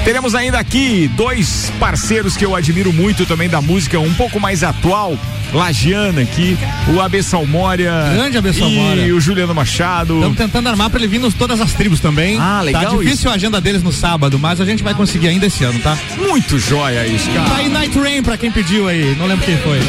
Teremos 0.03 0.35
ainda 0.35 0.59
aqui 0.59 1.09
dois 1.15 1.71
parceiros 1.79 2.35
que 2.35 2.45
eu 2.45 2.55
admiro 2.55 2.91
muito 2.91 3.25
também 3.25 3.47
da 3.49 3.61
música 3.61 3.99
um 3.99 4.13
pouco 4.13 4.37
mais 4.39 4.61
atual, 4.61 5.17
Lagiana 5.53 6.21
aqui, 6.21 6.57
o 6.93 6.99
AB 6.99 7.23
Salmória. 7.23 7.91
Grande 8.13 8.37
AB 8.37 8.49
E 8.49 8.53
Salmória. 8.53 9.15
o 9.15 9.21
Juliano 9.21 9.53
Machado. 9.55 10.15
Estamos 10.15 10.37
tentando 10.37 10.67
armar 10.67 10.89
pra 10.89 10.99
ele 10.99 11.07
vir 11.07 11.19
nos 11.19 11.33
todas 11.33 11.61
as 11.61 11.73
tribos 11.73 11.99
também. 11.99 12.37
Ah, 12.39 12.61
legal 12.61 12.83
Tá 12.83 12.97
difícil 12.97 13.29
a 13.31 13.35
agenda 13.35 13.61
deles 13.61 13.81
no 13.83 13.93
sábado, 13.93 14.37
mas 14.37 14.59
a 14.59 14.65
gente 14.65 14.83
vai 14.83 14.93
conseguir 14.93 15.29
ainda 15.29 15.45
esse 15.53 15.63
ano, 15.63 15.79
tá? 15.79 15.95
Muito 16.17 16.57
joia 16.57 17.05
isso, 17.05 17.29
cara. 17.31 17.47
Tá 17.47 17.55
aí 17.57 17.69
Night 17.69 17.97
Rain 17.99 18.23
pra 18.23 18.37
quem 18.37 18.51
pediu 18.51 18.87
aí, 18.87 19.15
não 19.15 19.27
lembro 19.27 19.45
quem 19.45 19.57
foi. 19.57 19.79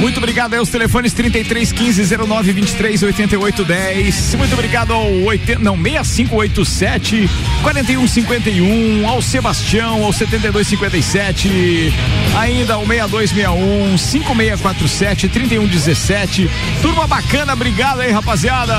Muito 0.00 0.16
obrigado 0.16 0.54
aí 0.54 0.60
os 0.60 0.70
telefones 0.70 1.12
33 1.12 1.72
15 1.72 2.16
09 2.16 2.52
23 2.52 3.02
88 3.02 3.64
10. 3.64 4.34
Muito 4.36 4.54
obrigado 4.54 4.92
ao 4.94 5.12
80, 5.24 5.60
não, 5.60 5.76
6587 5.76 7.28
41 7.62 8.08
51, 8.08 9.06
ao 9.06 9.20
Sebastião, 9.20 10.02
ao 10.02 10.12
72 10.12 10.66
57, 10.68 11.92
ainda 12.34 12.74
ao 12.74 12.86
6261 12.86 13.98
5647 13.98 15.28
31 15.28 15.66
17. 15.66 16.50
Turma 16.80 17.06
bacana, 17.06 17.52
obrigado 17.52 18.00
aí, 18.00 18.10
rapaziada. 18.10 18.74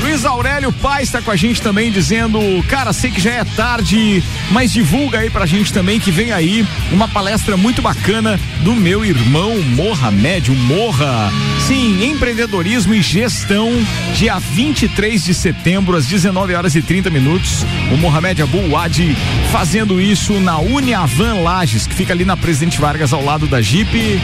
Luiz 0.00 0.24
Aurélio 0.24 0.72
Paz 0.72 1.08
está 1.08 1.20
com 1.20 1.30
a 1.30 1.36
gente 1.36 1.60
também 1.60 1.90
dizendo, 1.90 2.38
cara, 2.68 2.92
sei 2.92 3.10
que 3.10 3.20
já 3.20 3.32
é 3.32 3.44
tarde, 3.44 4.22
mas 4.50 4.72
divulga 4.72 5.18
aí 5.18 5.30
pra 5.30 5.46
gente 5.46 5.72
também 5.72 5.98
que 5.98 6.10
vem 6.10 6.30
aí 6.30 6.64
uma 6.92 7.08
palestra 7.08 7.56
muito 7.56 7.82
bacana 7.82 8.38
do 8.60 8.74
meu 8.74 9.04
irmão 9.04 9.60
Mohamed, 9.62 10.43
o 10.50 10.54
Morra. 10.54 11.32
Sim, 11.66 12.04
empreendedorismo 12.04 12.94
e 12.94 13.00
gestão, 13.00 13.70
dia 14.14 14.38
23 14.38 15.24
de 15.24 15.34
setembro, 15.34 15.96
às 15.96 16.06
19 16.06 16.54
horas 16.54 16.74
e 16.74 16.82
30 16.82 17.10
minutos. 17.10 17.64
O 17.92 17.96
Mohamed 17.96 18.42
Abu 18.42 18.70
Wadi 18.70 19.16
fazendo 19.50 20.00
isso 20.00 20.34
na 20.40 20.58
Uniavan 20.58 21.40
Lages, 21.42 21.86
que 21.86 21.94
fica 21.94 22.12
ali 22.12 22.24
na 22.24 22.36
Presidente 22.36 22.80
Vargas 22.80 23.12
ao 23.12 23.24
lado 23.24 23.46
da 23.46 23.60
Jeep. 23.60 24.20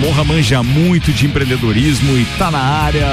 Morra 0.00 0.24
manja 0.24 0.62
muito 0.62 1.12
de 1.12 1.26
empreendedorismo 1.26 2.16
e 2.16 2.24
tá 2.38 2.50
na 2.50 2.58
área. 2.58 3.06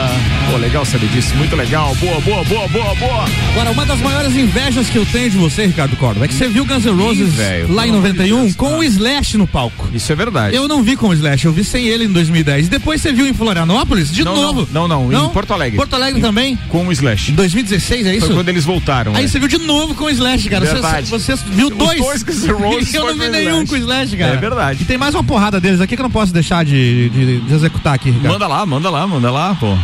Pô, 0.49 0.57
legal 0.57 0.85
saber 0.85 1.07
disso, 1.09 1.35
muito 1.35 1.55
legal. 1.55 1.93
Boa, 1.95 2.21
boa, 2.21 2.43
boa, 2.45 2.67
boa, 2.69 2.95
boa. 2.95 3.25
Agora, 3.51 3.71
uma 3.71 3.85
das 3.85 3.99
maiores 3.99 4.35
invejas 4.35 4.89
que 4.89 4.97
eu 4.97 5.05
tenho 5.05 5.29
de 5.29 5.37
você, 5.37 5.65
Ricardo 5.65 5.97
Córdoba, 5.97 6.25
é 6.25 6.27
que 6.29 6.33
você 6.33 6.47
viu 6.47 6.65
Guns 6.65 6.85
N' 6.85 6.91
Roses 6.91 7.33
velho, 7.33 7.73
lá 7.73 7.85
em 7.85 7.91
pelo 7.91 7.99
amor 7.99 8.13
de 8.13 8.17
91 8.19 8.41
Deus, 8.43 8.55
com 8.55 8.77
o 8.77 8.83
Slash 8.83 9.37
no 9.37 9.45
palco. 9.45 9.89
Isso 9.93 10.11
é 10.11 10.15
verdade. 10.15 10.55
Eu 10.55 10.67
não 10.67 10.81
vi 10.81 10.95
com 10.95 11.09
o 11.09 11.13
Slash, 11.13 11.45
eu 11.45 11.51
vi 11.51 11.63
sem 11.63 11.87
ele 11.87 12.05
em 12.05 12.07
2010. 12.47 12.67
E 12.67 12.69
depois 12.69 13.01
você 13.01 13.11
viu 13.11 13.27
em 13.27 13.33
Florianópolis, 13.33 14.11
de 14.11 14.23
Não, 14.23 14.35
novo. 14.35 14.67
não, 14.71 14.87
não, 14.87 15.07
não, 15.09 15.25
em 15.25 15.29
Porto 15.29 15.53
Alegre. 15.53 15.77
Porto 15.77 15.93
Alegre 15.95 16.21
também? 16.21 16.55
Com 16.69 16.87
o 16.87 16.91
Slash. 16.91 17.31
Em 17.31 17.35
2016, 17.35 18.07
é 18.07 18.15
isso? 18.15 18.27
Foi 18.27 18.35
quando 18.35 18.49
eles 18.49 18.63
voltaram. 18.65 19.13
Aí 19.15 19.25
é. 19.25 19.27
você 19.27 19.39
viu 19.39 19.47
de 19.47 19.57
novo 19.59 19.93
com 19.95 20.05
o 20.05 20.09
Slash, 20.09 20.49
cara. 20.49 20.65
Você, 20.65 20.73
Verdade. 20.73 21.09
você 21.09 21.35
viu 21.35 21.67
Os 21.67 21.75
dois. 21.75 21.99
dois 21.99 22.23
Roses 22.49 22.93
eu 22.93 23.05
não 23.05 23.13
vi 23.13 23.19
com 23.25 23.31
nenhum 23.31 23.63
Slash. 23.63 23.67
com 23.69 23.73
o 23.75 23.77
Slash, 23.77 24.17
cara. 24.17 24.33
É 24.33 24.37
verdade. 24.37 24.83
E 24.83 24.85
tem 24.85 24.97
mais 24.97 25.13
uma 25.13 25.23
porrada 25.23 25.59
deles 25.59 25.81
aqui 25.81 25.95
que 25.95 26.01
eu 26.01 26.03
não 26.03 26.11
posso 26.11 26.33
deixar 26.33 26.63
de, 26.63 27.09
de- 27.09 27.39
de 27.41 27.53
executar 27.53 27.93
aqui, 27.93 28.09
Ricardo. 28.11 28.33
Manda 28.33 28.47
lá, 28.47 28.65
manda 28.65 28.89
lá, 28.89 29.07
manda 29.07 29.31
lá, 29.31 29.55
pô. 29.55 29.75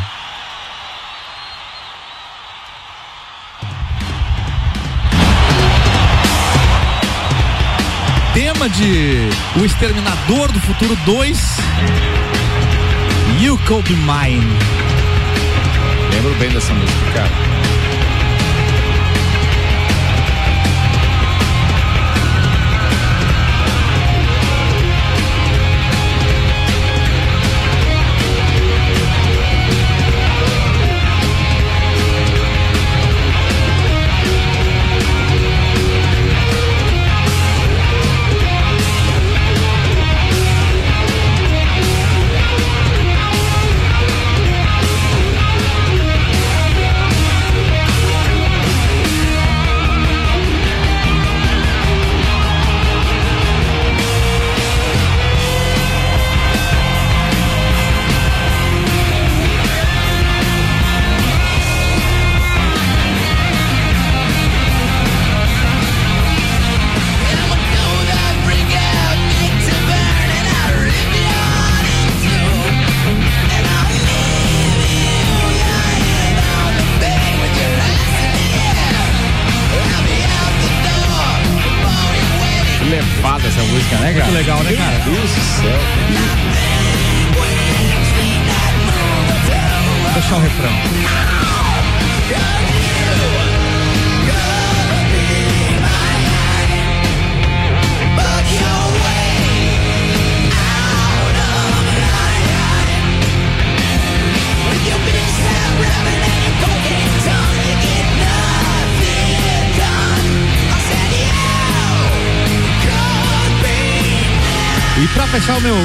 Tema 8.34 8.68
de 8.70 9.30
O 9.60 9.66
Exterminador 9.66 10.52
do 10.52 10.60
Futuro 10.62 10.96
2. 11.06 11.38
You 13.54 13.60
Could 13.68 13.88
Be 13.88 13.96
Mine. 13.98 14.42
Lembro 16.12 16.34
bem 16.40 16.50
dessa 16.50 16.74
música, 16.74 17.12
cara. 17.14 17.63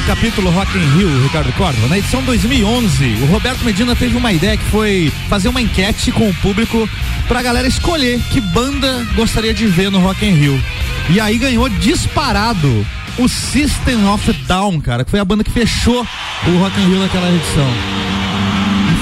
Capítulo 0.09 0.49
Rock 0.49 0.75
in 0.79 0.97
Rio, 0.97 1.23
Ricardo 1.23 1.53
Córdova, 1.53 1.87
na 1.87 1.99
edição 1.99 2.23
2011, 2.23 3.19
o 3.21 3.27
Roberto 3.27 3.63
Medina 3.63 3.95
teve 3.95 4.17
uma 4.17 4.33
ideia 4.33 4.57
que 4.57 4.65
foi 4.65 5.13
fazer 5.29 5.51
uma 5.51 5.61
enquete 5.61 6.11
com 6.11 6.31
o 6.31 6.35
público 6.37 6.89
pra 7.29 7.43
galera 7.43 7.69
escolher 7.69 8.19
que 8.31 8.41
banda 8.41 9.07
gostaria 9.15 9.53
de 9.53 9.67
ver 9.67 9.91
no 9.91 9.99
Rock 9.99 10.25
in 10.25 10.33
Rio. 10.33 10.65
E 11.11 11.21
aí 11.21 11.37
ganhou 11.37 11.69
disparado 11.69 12.87
o 13.19 13.29
System 13.29 14.09
of 14.09 14.33
Down, 14.47 14.81
cara, 14.81 15.05
que 15.05 15.11
foi 15.11 15.21
a 15.21 15.25
banda 15.27 15.45
que 15.45 15.51
fechou 15.51 16.01
o 16.01 16.59
Rock 16.59 16.81
in 16.81 16.87
Rio 16.87 17.01
naquela 17.01 17.29
edição. 17.29 18.08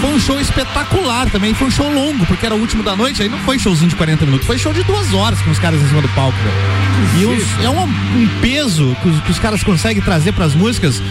Foi 0.01 0.11
um 0.11 0.21
show 0.21 0.41
espetacular 0.41 1.29
também, 1.31 1.55
foi 1.55 1.69
um 1.69 1.71
show 1.71 1.91
longo, 1.91 2.25
porque 2.27 2.45
era 2.45 2.55
o 2.55 2.59
último 2.59 2.83
da 2.83 2.95
noite, 2.95 3.23
aí 3.23 3.29
não 3.29 3.39
foi 3.39 3.59
showzinho 3.59 3.89
de 3.89 3.97
40 3.97 4.27
minutos, 4.27 4.47
foi 4.47 4.59
show 4.59 4.73
de 4.73 4.83
duas 4.85 5.13
horas 5.15 5.41
com 5.41 5.51
os 5.51 5.59
caras 5.59 5.81
em 5.81 5.89
cima 5.89 6.03
do 6.03 6.09
palco. 6.11 6.37
velho. 6.39 7.33
E 7.61 7.65
é 7.65 7.71
um, 7.71 7.83
um 7.83 8.29
peso 8.41 8.97
que 9.03 9.09
os, 9.09 9.21
que 9.21 9.31
os 9.31 9.39
caras 9.39 9.63
conseguem 9.63 10.03
trazer 10.03 10.33
pras 10.33 10.55
músicas 10.55 11.03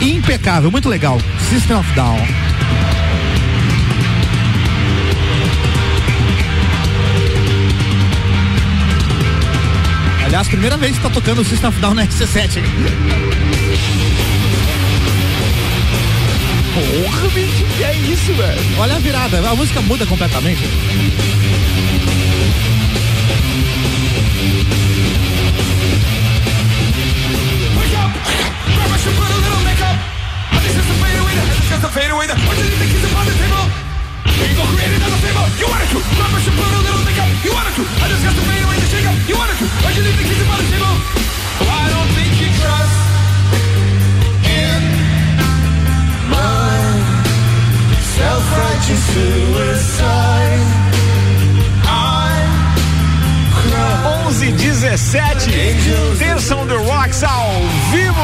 impecável, 0.00 0.70
muito 0.70 0.88
legal. 0.88 1.20
System 1.48 1.76
of 1.76 1.90
Down. 1.92 2.18
Aliás, 10.24 10.48
primeira 10.48 10.76
vez 10.76 10.96
que 10.96 11.02
tá 11.02 11.10
tocando 11.10 11.42
o 11.42 11.44
System 11.44 11.68
of 11.68 11.80
Down 11.80 11.94
na 11.94 12.06
XC7. 12.06 12.60
Porra, 16.74 17.28
bicho, 17.28 17.64
que 17.76 17.84
é 17.84 17.96
isso, 17.98 18.34
velho? 18.34 18.80
Olha 18.80 18.96
a 18.96 18.98
virada, 18.98 19.38
a 19.48 19.54
música 19.54 19.80
muda 19.82 20.04
completamente. 20.06 20.62
You 37.44 37.52
wanted 37.52 37.74
to. 37.76 37.82
I 37.84 38.08
just 38.08 38.24
got 38.24 38.34
to 38.34 38.42
fade 38.42 38.64
away 38.64 38.80
the 38.80 38.86
shake 38.86 39.06
up. 39.06 39.14
You 39.28 39.36
wanted 39.36 39.58
to. 39.58 39.66
What 39.84 39.94
do 39.94 40.02
you 40.02 40.12
think 40.16 40.30
is 40.32 40.40
upon 40.42 40.58
the 40.58 40.70
table? 40.72 41.93
Self-righteous 48.44 49.02
suicide. 49.14 50.66
I'm 51.86 52.44
11 54.26 54.52
17 54.52 55.50
Terça 56.18 56.56
on 56.56 56.66
the 56.66 56.76
Rocks 56.76 57.22
ao 57.22 57.50
vivo. 57.90 58.14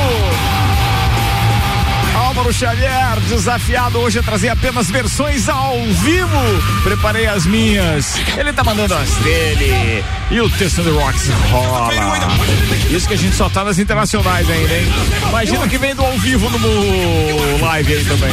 Álvaro 2.14 2.52
Xavier, 2.52 3.20
desafiado 3.28 3.98
hoje 3.98 4.18
a 4.18 4.22
trazer 4.22 4.50
apenas 4.50 4.90
versões 4.90 5.48
ao 5.48 5.76
vivo. 6.04 6.40
Preparei 6.82 7.26
as 7.26 7.46
minhas. 7.46 8.20
Ele 8.36 8.52
tá 8.52 8.62
mandando 8.62 8.94
as 8.94 9.10
dele. 9.16 10.04
E 10.30 10.40
o 10.40 10.44
on 10.44 10.48
the 10.48 10.90
Rocks 10.90 11.28
rola. 11.50 11.88
Isso 12.88 13.08
que 13.08 13.14
a 13.14 13.18
gente 13.18 13.34
só 13.34 13.48
tá 13.48 13.64
nas 13.64 13.80
internacionais 13.80 14.48
ainda, 14.48 14.74
hein? 14.74 14.86
Imagina 15.28 15.66
que 15.66 15.76
vem 15.76 15.92
do 15.92 16.04
ao 16.04 16.16
vivo 16.18 16.48
no 16.50 17.60
live 17.60 17.94
aí 17.94 18.04
também. 18.04 18.30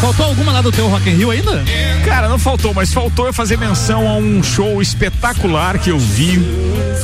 Faltou 0.00 0.26
alguma 0.26 0.52
lá 0.52 0.62
do 0.62 0.72
teu 0.72 0.88
Rock 0.88 1.10
in 1.10 1.16
Rio 1.16 1.30
ainda? 1.30 1.62
Cara, 2.06 2.28
não 2.30 2.38
faltou, 2.38 2.72
mas 2.72 2.94
faltou 2.94 3.26
eu 3.26 3.32
fazer 3.32 3.58
menção 3.58 4.08
a 4.08 4.14
um 4.14 4.42
show 4.42 4.80
espetacular 4.80 5.78
que 5.78 5.90
eu 5.90 5.98
vi 5.98 6.40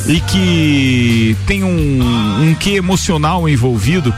e 0.07 0.21
que 0.21 1.37
tem 1.47 1.65
um, 1.65 2.41
um 2.41 2.55
quê 2.55 2.71
emocional 2.71 3.47
envolvido. 3.47 4.15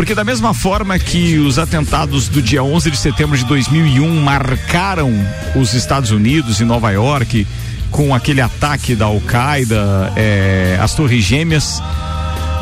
Porque 0.00 0.14
da 0.14 0.24
mesma 0.24 0.54
forma 0.54 0.98
que 0.98 1.36
os 1.36 1.58
atentados 1.58 2.26
do 2.26 2.40
dia 2.40 2.64
11 2.64 2.90
de 2.90 2.96
setembro 2.96 3.36
de 3.36 3.44
2001 3.44 4.22
marcaram 4.22 5.12
os 5.54 5.74
Estados 5.74 6.10
Unidos 6.10 6.58
e 6.58 6.64
Nova 6.64 6.90
York 6.90 7.46
com 7.90 8.14
aquele 8.14 8.40
ataque 8.40 8.94
da 8.94 9.04
Al-Qaeda, 9.04 10.10
eh, 10.16 10.78
as 10.80 10.94
Torres 10.94 11.22
Gêmeas, 11.22 11.82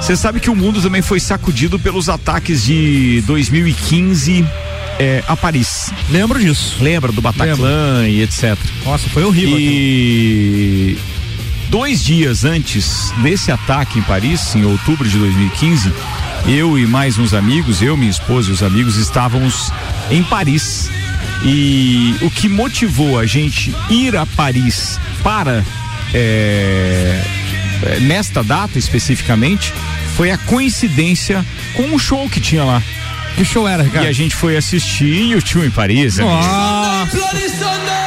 você 0.00 0.16
sabe 0.16 0.40
que 0.40 0.50
o 0.50 0.56
mundo 0.56 0.82
também 0.82 1.00
foi 1.00 1.20
sacudido 1.20 1.78
pelos 1.78 2.08
ataques 2.08 2.64
de 2.64 3.22
2015 3.24 4.44
eh, 4.98 5.22
a 5.28 5.36
Paris. 5.36 5.92
Lembro 6.10 6.40
disso. 6.40 6.74
Lembra 6.80 7.12
do 7.12 7.22
Bataclan 7.22 8.08
e 8.08 8.20
etc. 8.20 8.58
Nossa, 8.84 9.08
foi 9.10 9.22
horrível. 9.22 9.56
E 9.56 10.98
dois 11.70 12.04
dias 12.04 12.44
antes 12.44 13.12
desse 13.22 13.52
ataque 13.52 14.00
em 14.00 14.02
Paris, 14.02 14.56
em 14.56 14.64
outubro 14.64 15.08
de 15.08 15.16
2015, 15.18 15.92
eu 16.46 16.78
e 16.78 16.86
mais 16.86 17.18
uns 17.18 17.34
amigos, 17.34 17.82
eu, 17.82 17.96
minha 17.96 18.10
esposa 18.10 18.50
e 18.50 18.52
os 18.52 18.62
amigos, 18.62 18.96
estávamos 18.96 19.72
em 20.10 20.22
Paris. 20.22 20.90
E 21.44 22.16
o 22.22 22.30
que 22.30 22.48
motivou 22.48 23.18
a 23.18 23.26
gente 23.26 23.74
ir 23.90 24.16
a 24.16 24.26
Paris 24.26 24.98
para 25.22 25.64
é, 26.12 27.20
nesta 28.00 28.42
data 28.42 28.78
especificamente 28.78 29.72
foi 30.16 30.30
a 30.30 30.38
coincidência 30.38 31.44
com 31.74 31.94
o 31.94 31.98
show 31.98 32.28
que 32.28 32.40
tinha 32.40 32.64
lá. 32.64 32.82
Que 33.36 33.44
show 33.44 33.68
era, 33.68 33.84
Ricardo? 33.84 34.04
E 34.04 34.08
a 34.08 34.12
gente 34.12 34.34
foi 34.34 34.56
assistir 34.56 35.36
o 35.36 35.40
tio 35.40 35.64
em 35.64 35.70
Paris. 35.70 36.18
Nossa. 36.18 37.97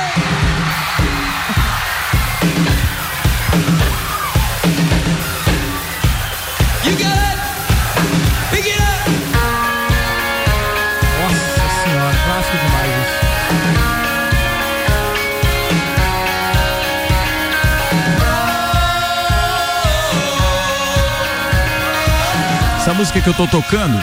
Música 23.01 23.19
que 23.19 23.27
eu 23.29 23.33
tô 23.33 23.47
tocando, 23.47 23.99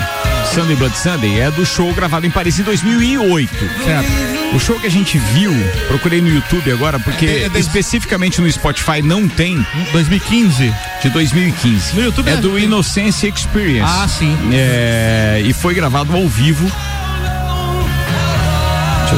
Sunday 0.53 0.75
Blood 0.75 0.99
Sunday, 0.99 1.39
é 1.41 1.53
do 1.53 1.65
show 1.65 1.95
gravado 1.95 2.27
em 2.27 2.31
Paris 2.31 2.59
em 2.59 2.65
2008. 2.65 3.49
Certo. 3.85 4.09
O 4.57 4.59
show 4.59 4.77
que 4.81 4.89
a 4.89 4.91
gente 4.91 5.17
viu, 5.19 5.53
procurei 5.87 6.21
no 6.21 6.29
YouTube 6.29 6.73
agora, 6.73 6.99
porque 6.99 7.25
É 7.25 7.43
é 7.45 7.49
de- 7.49 7.61
especificamente 7.61 8.41
no 8.41 8.51
Spotify 8.51 9.01
não 9.01 9.29
tem, 9.29 9.65
2015. 9.93 10.75
de 11.01 11.11
2015. 11.11 11.95
No 11.95 12.03
YouTube 12.03 12.29
é 12.29 12.33
é- 12.33 12.37
do 12.39 12.59
Innocence 12.59 13.25
Experience. 13.25 13.89
Ah, 13.89 14.09
sim. 14.09 14.37
É, 14.53 15.43
e 15.45 15.53
foi 15.53 15.75
gravado 15.75 16.13
ao 16.17 16.27
vivo. 16.27 16.69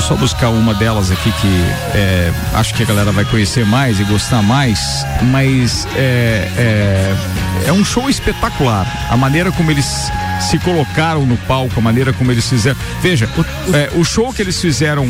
Eu 0.00 0.06
só 0.06 0.16
buscar 0.16 0.48
uma 0.48 0.72
delas 0.72 1.10
aqui 1.10 1.30
que 1.30 1.62
é, 1.94 2.32
acho 2.54 2.72
que 2.72 2.82
a 2.82 2.86
galera 2.86 3.12
vai 3.12 3.22
conhecer 3.26 3.66
mais 3.66 4.00
e 4.00 4.04
gostar 4.04 4.40
mais. 4.40 5.04
Mas 5.30 5.86
é, 5.94 6.48
é, 6.56 7.66
é 7.66 7.72
um 7.72 7.84
show 7.84 8.08
espetacular. 8.08 8.86
A 9.10 9.16
maneira 9.18 9.52
como 9.52 9.70
eles 9.70 10.10
se 10.40 10.58
colocaram 10.60 11.26
no 11.26 11.36
palco, 11.36 11.78
a 11.78 11.82
maneira 11.82 12.14
como 12.14 12.32
eles 12.32 12.48
fizeram. 12.48 12.78
Veja, 13.02 13.28
o, 13.36 13.76
é, 13.76 13.90
o 13.94 14.02
show 14.02 14.32
que 14.32 14.40
eles 14.40 14.58
fizeram 14.58 15.06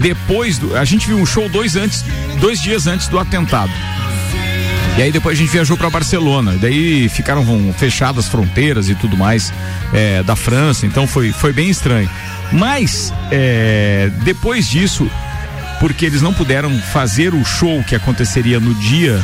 depois 0.00 0.58
do. 0.58 0.76
A 0.76 0.84
gente 0.84 1.06
viu 1.06 1.16
um 1.16 1.24
show 1.24 1.48
dois 1.48 1.76
antes, 1.76 2.04
dois 2.40 2.60
dias 2.60 2.88
antes 2.88 3.06
do 3.06 3.20
atentado. 3.20 3.70
E 4.96 5.02
aí 5.02 5.10
depois 5.10 5.36
a 5.36 5.40
gente 5.40 5.50
viajou 5.50 5.76
para 5.76 5.90
Barcelona. 5.90 6.56
Daí 6.60 7.08
ficaram 7.08 7.44
fechadas 7.76 8.26
as 8.26 8.30
fronteiras 8.30 8.88
e 8.88 8.94
tudo 8.94 9.16
mais 9.16 9.52
é, 9.92 10.22
da 10.22 10.36
França. 10.36 10.86
Então 10.86 11.06
foi, 11.06 11.32
foi 11.32 11.52
bem 11.52 11.68
estranho. 11.68 12.08
Mas 12.52 13.12
é, 13.30 14.08
depois 14.22 14.68
disso, 14.68 15.10
porque 15.80 16.06
eles 16.06 16.22
não 16.22 16.32
puderam 16.32 16.70
fazer 16.78 17.34
o 17.34 17.44
show 17.44 17.82
que 17.82 17.96
aconteceria 17.96 18.60
no 18.60 18.72
dia 18.74 19.20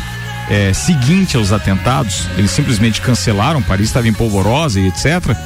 é, 0.51 0.73
seguinte 0.73 1.37
aos 1.37 1.53
atentados, 1.53 2.27
eles 2.37 2.51
simplesmente 2.51 3.01
cancelaram. 3.01 3.63
Paris 3.63 3.87
estava 3.87 4.09
em 4.09 4.13
polvorosa 4.13 4.81
e 4.81 4.89
etc. 4.89 5.37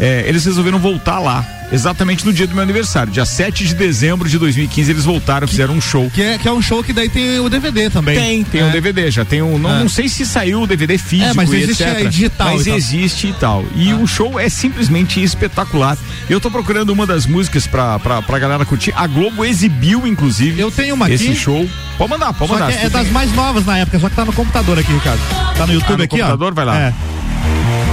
é, 0.00 0.24
eles 0.26 0.46
resolveram 0.46 0.78
voltar 0.78 1.18
lá. 1.18 1.46
Exatamente 1.72 2.24
no 2.24 2.32
dia 2.32 2.46
do 2.46 2.54
meu 2.54 2.62
aniversário, 2.62 3.12
dia 3.12 3.24
7 3.24 3.64
de 3.66 3.74
dezembro 3.74 4.28
de 4.28 4.38
2015, 4.38 4.90
eles 4.90 5.04
voltaram, 5.04 5.48
fizeram 5.48 5.74
um 5.74 5.80
show. 5.80 6.08
Que 6.14 6.22
é, 6.22 6.38
que 6.38 6.46
é 6.46 6.52
um 6.52 6.62
show 6.62 6.84
que 6.84 6.92
daí 6.92 7.08
tem 7.08 7.40
o 7.40 7.48
DVD 7.48 7.90
também. 7.90 8.16
Tem, 8.18 8.44
tem 8.44 8.60
É. 8.60 8.64
um 8.64 8.70
DVD, 8.70 9.10
já 9.10 9.24
tem 9.24 9.42
um. 9.42 9.58
Não, 9.58 9.70
É. 9.70 9.78
não 9.80 9.88
sei 9.88 10.08
se 10.08 10.24
saiu 10.24 10.62
o 10.62 10.66
DVD 10.66 10.96
físico, 10.98 11.30
É, 11.30 11.34
mas 11.34 11.52
e 11.52 11.56
existe 11.56 11.82
etc. 11.82 11.96
aí 11.96 12.08
digital 12.08 12.48
Mas 12.54 12.66
e 12.66 12.70
existe 12.70 13.26
e 13.28 13.32
tal. 13.32 13.64
E 13.74 13.92
o 13.94 14.06
show 14.06 14.38
é 14.38 14.48
simplesmente 14.48 15.22
espetacular. 15.22 15.96
Eu 16.30 16.40
tô 16.40 16.50
procurando 16.50 16.90
uma 16.90 17.06
das 17.06 17.26
músicas 17.26 17.66
pra, 17.66 17.98
pra, 17.98 18.22
pra 18.22 18.38
galera 18.38 18.64
curtir. 18.64 18.92
A 18.96 19.06
Globo 19.06 19.44
exibiu, 19.44 20.06
inclusive. 20.06 20.60
Eu 20.60 20.70
tenho 20.70 20.94
uma 20.94 21.10
esse 21.10 21.28
aqui. 21.28 21.36
show. 21.36 21.68
Pode 21.98 22.10
mandar, 22.10 22.32
pode 22.34 22.50
Só 22.52 22.58
mandar. 22.58 22.72
é 22.72 22.88
das 22.88 23.08
mais 23.10 23.32
novas 23.34 23.64
na 23.66 23.78
época, 23.78 23.98
só 23.98 24.08
que 24.08 24.16
tá 24.16 24.24
no 24.24 24.32
computador 24.32 24.78
aqui, 24.78 24.92
Ricardo. 24.92 25.20
Tá 25.56 25.66
no 25.66 25.72
YouTube 25.72 25.94
Ah, 25.94 25.98
no 25.98 26.04
aqui, 26.04 26.14
ó. 26.16 26.18
computador? 26.18 26.54
Vai 26.54 26.64
lá. 26.64 26.78
É. 26.78 26.94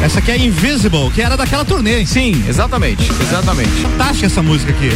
Essa 0.04 0.20
aqui 0.20 0.32
é 0.32 0.38
Invisible, 0.38 1.12
que 1.14 1.22
era 1.22 1.38
daquela 1.38 1.64
turnê. 1.64 2.00
hein? 2.00 2.06
Sim, 2.06 2.44
exatamente, 2.48 3.12
exatamente. 3.22 3.72
Fantástica 3.82 4.26
essa 4.26 4.42
música 4.42 4.72
aqui. 4.72 4.90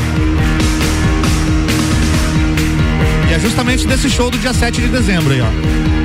E 3.30 3.34
é 3.34 3.40
justamente 3.40 3.86
desse 3.88 4.10
show 4.10 4.30
do 4.32 4.38
dia 4.38 4.53
7 4.53 4.82
de 4.82 4.88
dezembro 4.88 5.34
aí, 5.34 5.41
ó. 5.41 6.05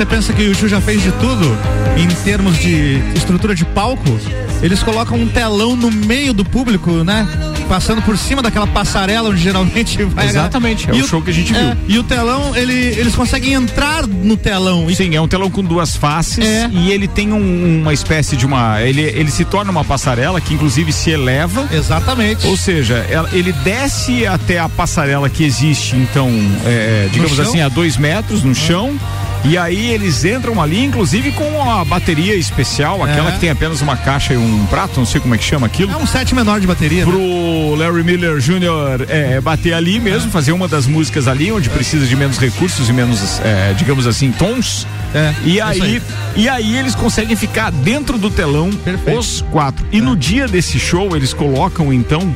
Você 0.00 0.06
pensa 0.06 0.32
que 0.32 0.48
o 0.48 0.54
Chu 0.54 0.66
já 0.66 0.80
fez 0.80 1.02
de 1.02 1.12
tudo, 1.12 1.54
em 1.94 2.08
termos 2.24 2.56
de 2.58 3.02
estrutura 3.14 3.54
de 3.54 3.66
palco, 3.66 4.18
eles 4.62 4.82
colocam 4.82 5.18
um 5.18 5.28
telão 5.28 5.76
no 5.76 5.90
meio 5.90 6.32
do 6.32 6.42
público, 6.42 6.90
né? 7.04 7.28
Passando 7.68 8.00
por 8.00 8.16
cima 8.16 8.40
daquela 8.40 8.66
passarela 8.66 9.28
onde 9.28 9.42
geralmente 9.42 10.02
vai. 10.04 10.26
Exatamente, 10.26 10.88
é 10.88 10.94
o 10.94 10.96
E 10.96 11.06
show 11.06 11.20
que 11.20 11.28
a 11.28 11.34
gente 11.34 11.54
é, 11.54 11.58
viu. 11.60 11.76
E 11.86 11.98
o 11.98 12.02
telão, 12.02 12.56
ele, 12.56 12.72
eles 12.72 13.14
conseguem 13.14 13.52
entrar 13.52 14.06
no 14.06 14.38
telão. 14.38 14.88
Sim, 14.94 15.14
é 15.14 15.20
um 15.20 15.28
telão 15.28 15.50
com 15.50 15.62
duas 15.62 15.94
faces 15.94 16.44
É. 16.46 16.70
e 16.72 16.90
ele 16.90 17.06
tem 17.06 17.30
um- 17.34 17.82
uma 17.82 17.92
espécie 17.92 18.36
de 18.38 18.46
uma. 18.46 18.80
Ele, 18.80 19.02
ele 19.02 19.30
se 19.30 19.44
torna 19.44 19.70
uma 19.70 19.84
passarela 19.84 20.40
que 20.40 20.54
inclusive 20.54 20.92
se 20.94 21.10
eleva. 21.10 21.68
Exatamente. 21.70 22.46
Ou 22.46 22.56
seja, 22.56 23.04
ele 23.34 23.52
desce 23.52 24.26
até 24.26 24.58
a 24.58 24.68
passarela 24.68 25.28
que 25.28 25.44
existe, 25.44 25.94
então, 25.94 26.30
é, 26.64 27.06
digamos 27.12 27.36
chão? 27.36 27.44
assim, 27.44 27.60
a 27.60 27.68
dois 27.68 27.98
metros 27.98 28.42
no 28.42 28.54
chão. 28.54 28.98
E 29.42 29.56
aí 29.56 29.90
eles 29.90 30.22
entram 30.24 30.60
ali, 30.60 30.84
inclusive 30.84 31.32
com 31.32 31.62
a 31.70 31.82
bateria 31.82 32.34
especial, 32.34 33.02
aquela 33.02 33.30
É. 33.30 33.32
que 33.32 33.38
tem 33.40 33.48
apenas 33.50 33.80
uma 33.80 33.96
caixa 33.96 34.34
e 34.34 34.36
um 34.36 34.66
prato, 34.66 34.98
não 35.00 35.06
sei 35.06 35.18
como 35.18 35.34
é 35.34 35.38
que 35.38 35.44
chama 35.44 35.66
aquilo. 35.66 35.90
É 35.92 35.96
um 35.96 36.06
set 36.06 36.34
menor 36.34 36.60
de 36.60 36.66
bateria. 36.66 37.06
né? 37.06 37.10
Pro 37.10 37.74
Larry 37.74 38.04
Miller 38.04 38.38
Jr. 38.38 39.06
é, 39.08 39.40
bater 39.40 39.72
ali 39.72 39.98
mesmo, 39.98 40.30
fazer 40.30 40.52
uma 40.52 40.68
das 40.68 40.86
músicas 40.86 41.26
ali, 41.26 41.50
onde 41.50 41.70
precisa 41.70 42.06
de 42.06 42.14
menos 42.14 42.36
recursos 42.38 42.88
e 42.90 42.92
menos, 42.92 43.40
é, 43.42 43.72
digamos 43.78 44.06
assim, 44.06 44.30
tons. 44.30 44.86
É, 45.14 45.32
E 45.42 45.58
aí, 45.60 45.80
aí. 45.80 46.02
e 46.36 46.48
aí 46.48 46.76
eles 46.76 46.94
conseguem 46.94 47.34
ficar 47.34 47.70
dentro 47.72 48.18
do 48.18 48.30
telão 48.30 48.70
Perfeito. 48.70 49.18
os 49.18 49.40
quatro. 49.50 49.84
E 49.90 50.02
no 50.02 50.14
dia 50.14 50.46
desse 50.46 50.78
show 50.78 51.16
eles 51.16 51.32
colocam 51.32 51.90
então, 51.92 52.32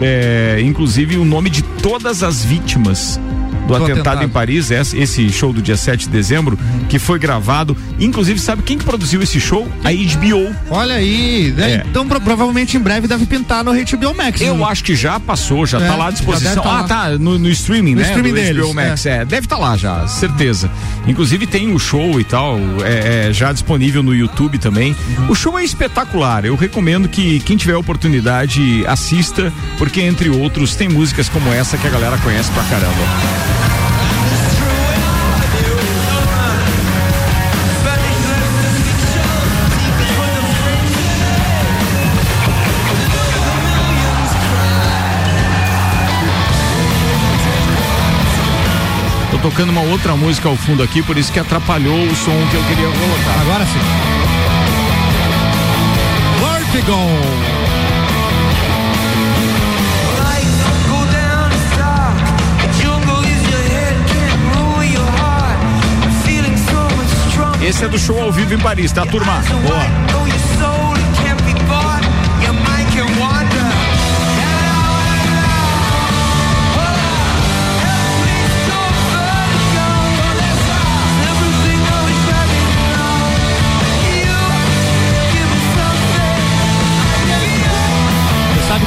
é, 0.00 0.60
inclusive 0.62 1.16
o 1.16 1.24
nome 1.24 1.50
de 1.50 1.62
todas 1.62 2.22
as 2.22 2.44
vítimas 2.44 3.18
do, 3.66 3.68
Do 3.68 3.74
atentado, 3.76 3.92
atentado. 3.92 4.24
em 4.24 4.28
Paris, 4.28 4.70
esse, 4.70 4.98
esse 4.98 5.30
show 5.30 5.52
do 5.52 5.60
dia 5.62 5.76
7 5.76 6.06
de 6.06 6.10
dezembro, 6.12 6.58
que 6.88 6.98
foi 6.98 7.18
gravado. 7.18 7.76
Inclusive, 7.98 8.38
sabe 8.38 8.62
quem 8.62 8.76
que 8.78 8.84
produziu 8.84 9.22
esse 9.22 9.40
show? 9.40 9.66
A 9.84 9.90
HBO. 9.90 10.54
Olha 10.70 10.94
aí, 10.96 11.52
né? 11.56 11.72
É. 11.72 11.84
Então 11.88 12.06
pro- 12.06 12.20
provavelmente 12.20 12.76
em 12.76 12.80
breve 12.80 13.06
deve 13.08 13.26
pintar 13.26 13.64
no 13.64 13.72
HBO 13.72 14.14
Max. 14.14 14.40
Eu 14.40 14.56
né? 14.56 14.64
acho 14.64 14.84
que 14.84 14.94
já 14.94 15.18
passou, 15.18 15.66
já 15.66 15.78
É, 15.80 15.86
tá 15.88 15.96
lá 15.96 16.08
à 16.08 16.10
disposição. 16.10 16.62
tá 16.62 16.68
ah, 16.68 16.72
lá. 16.80 16.84
tá, 16.84 17.10
no, 17.18 17.38
no 17.38 17.48
streaming, 17.50 17.94
No 17.94 18.00
né? 18.00 18.06
streaming 18.08 18.30
do 18.30 18.34
deles, 18.34 18.62
HBO 18.64 18.74
Max, 18.74 19.06
é. 19.06 19.24
Deve 19.24 19.46
estar 19.46 19.56
lá 19.58 19.76
já, 19.76 20.06
certeza. 20.06 20.70
Inclusive 21.06 21.46
tem 21.46 21.72
o 21.72 21.78
show 21.78 22.20
e 22.20 22.24
tal, 22.24 22.58
é, 22.84 23.28
é, 23.28 23.32
já 23.32 23.52
disponível 23.52 24.02
no 24.02 24.14
YouTube 24.14 24.58
também. 24.58 24.94
O 25.28 25.34
show 25.34 25.58
é 25.58 25.64
espetacular, 25.64 26.44
eu 26.44 26.54
recomendo 26.56 27.08
que 27.08 27.40
quem 27.40 27.56
tiver 27.56 27.76
oportunidade 27.76 28.84
assista, 28.86 29.52
porque 29.78 30.00
entre 30.00 30.28
outros 30.28 30.74
tem 30.76 30.88
músicas 30.88 31.28
como 31.28 31.52
essa 31.52 31.76
que 31.78 31.86
a 31.86 31.90
galera 31.90 32.18
conhece 32.18 32.50
pra 32.52 32.62
caramba. 32.64 33.53
Tô 49.34 49.50
tocando 49.50 49.70
uma 49.70 49.80
outra 49.80 50.14
música 50.14 50.48
ao 50.48 50.54
fundo 50.54 50.80
aqui, 50.80 51.02
por 51.02 51.18
isso 51.18 51.32
que 51.32 51.40
atrapalhou 51.40 52.06
o 52.06 52.14
som 52.14 52.30
que 52.50 52.56
eu 52.56 52.62
queria 52.64 52.86
colocar. 52.86 53.40
Agora 53.40 53.66
sim. 53.66 53.80
Vertigo. 56.72 56.94
Esse 67.60 67.86
é 67.86 67.88
do 67.88 67.98
show 67.98 68.20
ao 68.20 68.30
vivo 68.30 68.54
em 68.54 68.58
Paris, 68.58 68.92
tá, 68.92 69.04
turma? 69.04 69.42
Boa. 69.66 70.73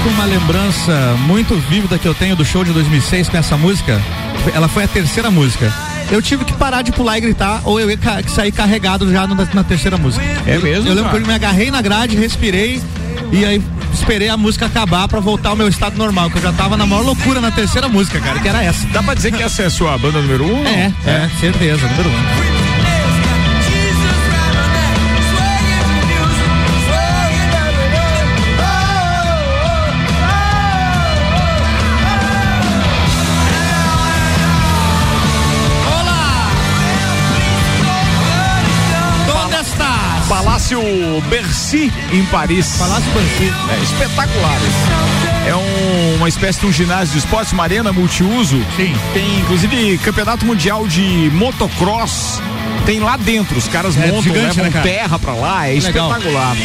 Sabe 0.07 0.09
uma 0.09 0.25
lembrança 0.25 1.15
muito 1.25 1.55
vívida 1.69 1.97
que 1.97 2.07
eu 2.07 2.13
tenho 2.13 2.35
do 2.35 2.45
show 2.45 2.63
de 2.63 2.71
2006 2.71 3.29
com 3.29 3.37
essa 3.37 3.57
música, 3.57 4.01
ela 4.53 4.67
foi 4.67 4.83
a 4.83 4.87
terceira 4.87 5.29
música. 5.29 5.71
Eu 6.09 6.21
tive 6.21 6.45
que 6.45 6.53
parar 6.53 6.81
de 6.81 6.91
pular 6.91 7.17
e 7.17 7.21
gritar, 7.21 7.61
ou 7.65 7.79
eu 7.79 7.89
ia 7.89 7.99
sair 8.27 8.51
carregado 8.51 9.11
já 9.11 9.27
no- 9.27 9.35
na 9.53 9.63
terceira 9.63 9.97
música. 9.97 10.23
É 10.45 10.57
mesmo, 10.57 10.87
Eu 10.89 10.95
lembro 10.95 11.09
que 11.11 11.17
eu 11.17 11.27
me 11.27 11.33
agarrei 11.33 11.69
na 11.69 11.81
grade, 11.81 12.15
respirei 12.15 12.81
e 13.31 13.43
aí 13.43 13.61
esperei 13.93 14.29
a 14.29 14.37
música 14.37 14.65
acabar 14.67 15.07
pra 15.07 15.19
voltar 15.19 15.49
ao 15.49 15.55
meu 15.55 15.67
estado 15.67 15.97
normal, 15.97 16.29
que 16.29 16.37
eu 16.37 16.41
já 16.41 16.53
tava 16.53 16.77
na 16.77 16.85
maior 16.85 17.03
loucura 17.03 17.41
na 17.41 17.51
terceira 17.51 17.89
música, 17.89 18.19
cara, 18.21 18.39
que 18.39 18.47
era 18.47 18.63
essa. 18.63 18.87
Dá 18.87 19.03
pra 19.03 19.13
dizer 19.13 19.33
que 19.33 19.43
essa 19.43 19.63
é 19.63 19.65
a 19.65 19.69
sua 19.69 19.97
banda 19.97 20.21
número 20.21 20.45
um? 20.45 20.63
não? 20.63 20.69
É, 20.69 20.93
é, 21.05 21.29
certeza, 21.39 21.85
número 21.87 22.09
um. 22.09 22.56
Palácio 40.81 41.21
Bercy, 41.27 41.91
em 42.13 42.23
Paris. 42.25 42.75
Palácio 42.77 43.11
Bercy. 43.11 43.51
É 43.71 43.83
espetacular. 43.83 44.57
É 45.47 45.55
um- 45.55 46.15
uma 46.17 46.29
espécie 46.29 46.59
de 46.59 46.65
um 46.67 46.71
ginásio 46.71 47.13
de 47.13 47.17
esportes, 47.19 47.51
uma 47.51 47.63
arena 47.63 47.91
multiuso. 47.91 48.63
Sim. 48.75 48.95
Tem 49.13 49.39
inclusive 49.39 49.97
campeonato 49.99 50.45
mundial 50.45 50.87
de 50.87 51.31
motocross. 51.33 52.39
Tem 52.85 52.99
lá 52.99 53.17
dentro, 53.17 53.57
os 53.57 53.67
caras 53.67 53.97
É 53.97 54.01
montam, 54.07 54.21
gigante, 54.21 54.57
levam 54.61 54.71
né, 54.71 54.81
terra 54.83 55.17
pra 55.17 55.33
lá, 55.33 55.65
é 55.67 55.73
Legal. 55.79 56.11
espetacular. 56.11 56.55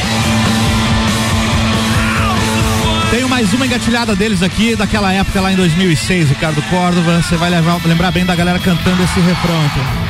Tenho 3.11 3.29
mais 3.29 3.53
uma 3.55 3.65
engatilhada 3.67 4.15
deles 4.15 4.43
aqui, 4.43 4.77
daquela 4.77 5.13
época 5.13 5.41
lá 5.41 5.53
em 5.53 5.57
2006, 5.57 6.29
Ricardo 6.29 6.61
Córdova. 6.69 7.23
Você 7.23 7.37
vai 7.37 7.49
levar- 7.51 7.81
lembrar 7.87 8.11
bem 8.11 8.25
da 8.27 8.35
galera 8.37 8.59
cantando 8.59 9.03
esse 9.03 9.21
refrão 9.21 9.65
aqui. 9.67 10.02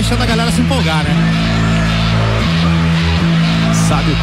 Deixando 0.00 0.22
a 0.22 0.26
galera 0.26 0.52
se 0.52 0.60
empolgar, 0.60 1.02
né? 1.02 1.10
Sabe 3.74 4.12
o 4.12 4.16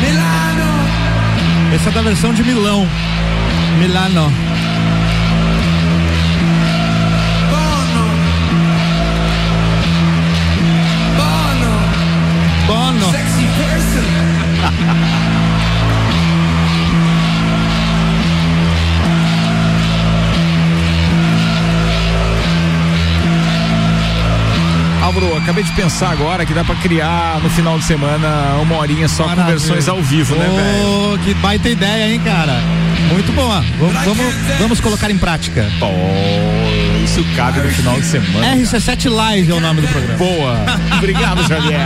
Milano. 0.00 1.74
Essa 1.74 1.90
é 1.90 1.92
da 1.92 2.00
versão 2.00 2.32
de 2.32 2.42
Milão. 2.42 2.88
Milano. 3.78 4.41
Acabei 25.42 25.64
de 25.64 25.72
pensar 25.72 26.10
agora 26.10 26.46
que 26.46 26.54
dá 26.54 26.64
pra 26.64 26.74
criar 26.76 27.40
no 27.42 27.50
final 27.50 27.78
de 27.78 27.84
semana 27.84 28.56
uma 28.60 28.76
horinha 28.76 29.08
só 29.08 29.24
com 29.24 29.30
Maravilha. 29.30 29.58
versões 29.58 29.88
ao 29.88 30.00
vivo, 30.00 30.36
né, 30.36 30.46
velho? 30.46 31.18
Que 31.24 31.34
baita 31.34 31.68
ideia, 31.68 32.12
hein, 32.12 32.20
cara? 32.24 32.60
Muito 33.10 33.32
boa. 33.32 33.60
Vamos, 33.78 34.04
vamos, 34.04 34.34
vamos 34.58 34.80
colocar 34.80 35.10
em 35.10 35.18
prática. 35.18 35.68
Pô, 35.80 35.86
isso 37.04 37.24
cabe 37.36 37.60
no 37.60 37.68
final 37.70 37.98
de 37.98 38.06
semana. 38.06 38.56
RC7 38.56 39.10
Live 39.10 39.50
é 39.50 39.54
o 39.54 39.60
nome 39.60 39.80
do 39.80 39.88
programa. 39.88 40.16
Boa. 40.16 40.64
Obrigado, 40.98 41.42
Xavier. 41.46 41.80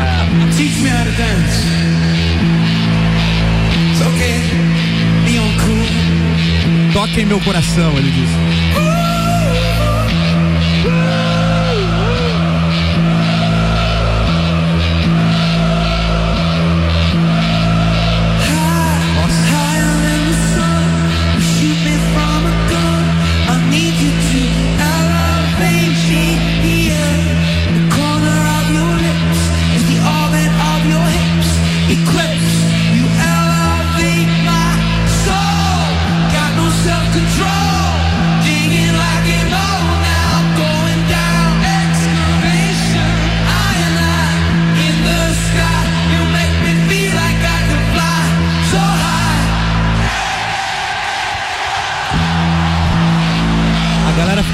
Teach 0.57 0.79
me 0.81 0.91
how 0.91 1.05
to 1.05 1.11
dance. 1.13 1.65
It's 3.91 4.01
okay. 4.03 4.41
Be 5.25 5.39
on 5.39 5.57
cool. 5.65 6.93
Toque 6.93 7.23
em 7.23 7.25
meu 7.25 7.41
coração, 7.41 7.93
ele 7.97 8.11
disse. 8.11 8.96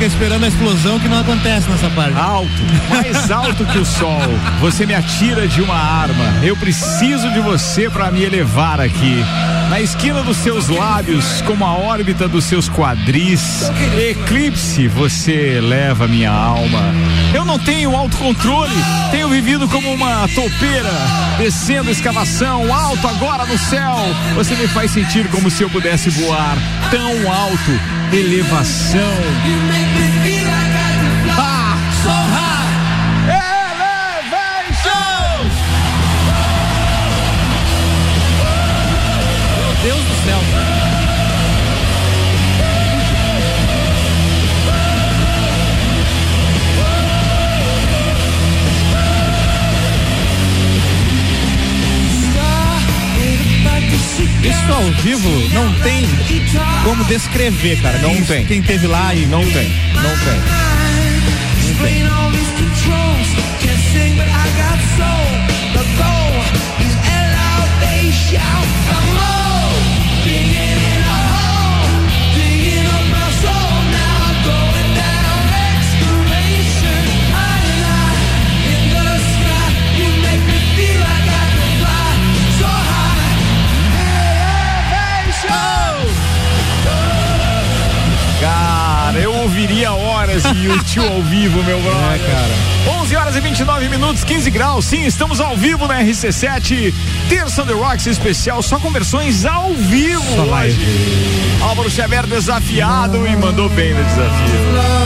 Fica 0.02 0.06
esperando 0.06 0.44
a 0.44 0.48
explosão 0.48 0.98
que 0.98 1.06
não 1.06 1.20
acontece 1.20 1.70
nessa 1.70 1.88
parte. 1.90 2.18
Alto, 2.18 2.50
mais 2.88 3.30
alto 3.30 3.64
que 3.66 3.78
o 3.78 3.84
sol. 3.84 4.20
Você 4.60 4.84
me 4.84 4.94
atira 4.94 5.46
de 5.46 5.60
uma 5.60 5.76
arma. 5.76 6.24
Eu 6.42 6.56
preciso 6.56 7.30
de 7.30 7.38
você 7.38 7.88
para 7.88 8.10
me 8.10 8.24
elevar 8.24 8.80
aqui. 8.80 9.24
Na 9.70 9.80
esquina 9.80 10.22
dos 10.22 10.38
seus 10.38 10.68
lábios, 10.68 11.40
como 11.42 11.64
a 11.64 11.74
órbita 11.74 12.26
dos 12.26 12.44
seus 12.44 12.68
quadris. 12.68 13.70
Eclipse, 13.96 14.88
você 14.88 15.58
eleva 15.58 16.08
minha 16.08 16.32
alma. 16.32 16.82
Eu 17.32 17.44
não 17.44 17.58
tenho 17.58 17.94
autocontrole. 17.94 18.74
Tenho 19.12 19.28
vivido 19.28 19.68
como 19.68 19.92
uma 19.92 20.26
topeira, 20.28 20.92
descendo 21.38 21.90
escavação, 21.90 22.74
alto 22.74 23.06
agora 23.06 23.46
no 23.46 23.56
céu. 23.56 23.98
Você 24.34 24.56
me 24.56 24.66
faz 24.66 24.90
sentir 24.90 25.28
como 25.28 25.48
se 25.48 25.62
eu 25.62 25.70
pudesse 25.70 26.10
voar 26.10 26.56
tão 26.90 27.32
alto. 27.32 28.01
Elevação. 28.12 29.14
Ao 54.82 54.90
vivo 55.02 55.28
não 55.54 55.72
tem 55.80 56.04
como 56.82 57.04
descrever, 57.04 57.80
cara. 57.80 57.98
Não 57.98 58.10
Quem- 58.10 58.24
tem. 58.24 58.46
Quem 58.46 58.62
teve 58.62 58.86
lá 58.88 59.14
e 59.14 59.26
Não 59.26 59.40
tem, 59.52 59.68
não 59.94 60.18
tem. 60.18 60.40
Explain 61.70 62.06
all 62.08 62.30
these 62.32 62.50
controls. 62.52 63.42
De 90.40 90.64
YouTube 90.64 91.08
ao 91.08 91.22
vivo, 91.22 91.62
meu 91.62 91.80
brother. 91.80 92.14
É, 92.14 92.18
cara. 92.18 93.00
11 93.02 93.16
horas 93.16 93.36
e 93.36 93.40
29 93.40 93.88
minutos, 93.88 94.24
15 94.24 94.50
graus. 94.50 94.84
Sim, 94.86 95.04
estamos 95.04 95.40
ao 95.40 95.56
vivo 95.56 95.86
na 95.86 96.00
RC7. 96.02 96.94
Terça 97.28 97.64
The 97.64 97.72
Rocks 97.72 98.06
especial, 98.06 98.62
só 98.62 98.78
com 98.78 98.90
versões 98.90 99.44
ao 99.44 99.72
vivo. 99.74 100.22
Só 100.34 100.42
hoje. 100.42 100.50
live. 100.50 100.86
Álvaro 101.62 101.90
Xavier 101.90 102.26
desafiado 102.26 103.26
e 103.26 103.36
mandou 103.36 103.68
bem 103.70 103.92
no 103.92 104.02
desafio. 104.04 105.02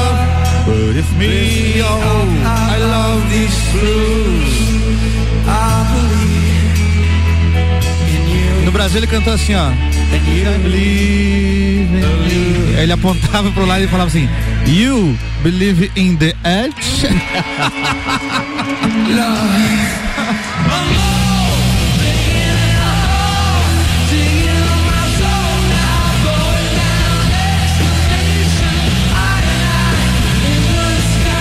But 0.67 0.97
if 0.97 1.11
me, 1.13 1.83
oh, 1.83 2.27
I 2.45 2.79
love 2.79 3.29
these 3.31 3.57
blues. 3.73 4.67
No 8.65 8.73
Brasil 8.73 8.99
ele 8.99 9.07
cantou 9.07 9.33
assim, 9.33 9.55
ó. 9.55 9.71
I 9.71 10.59
believe 10.59 11.95
in 11.95 12.71
you. 12.73 12.77
Aí 12.77 12.83
Ele 12.83 12.93
apontava 12.93 13.51
pro 13.53 13.65
lado 13.65 13.85
e 13.85 13.87
falava 13.87 14.09
assim: 14.09 14.29
You 14.67 15.17
believe 15.45 15.91
in 15.97 16.17
the 16.17 16.35
edge? 16.45 17.07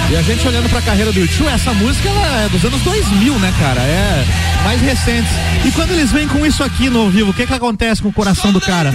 E 0.08 0.18
a 0.18 0.22
gente 0.22 0.48
olhando 0.48 0.70
pra 0.70 0.82
carreira 0.82 1.12
do 1.12 1.20
YouTube, 1.20 1.48
essa 1.48 1.74
música 1.74 2.08
é 2.08 2.48
dos 2.50 2.64
anos 2.64 2.80
2000, 2.84 3.40
né, 3.40 3.52
cara? 3.60 3.82
É 3.82 4.26
mais 4.64 4.80
recente. 4.80 5.28
E 5.66 5.72
quando 5.72 5.92
eles 5.92 6.12
vêm 6.12 6.28
com 6.28 6.46
isso 6.46 6.64
aqui 6.64 6.90
no 6.90 7.02
ao 7.02 7.10
vivo, 7.10 7.32
o 7.32 7.34
que 7.34 7.46
que 7.48 7.54
acontece 7.54 8.02
com 8.02 8.10
o 8.10 8.14
coração 8.14 8.54
do 8.54 8.62
cara? 8.62 8.92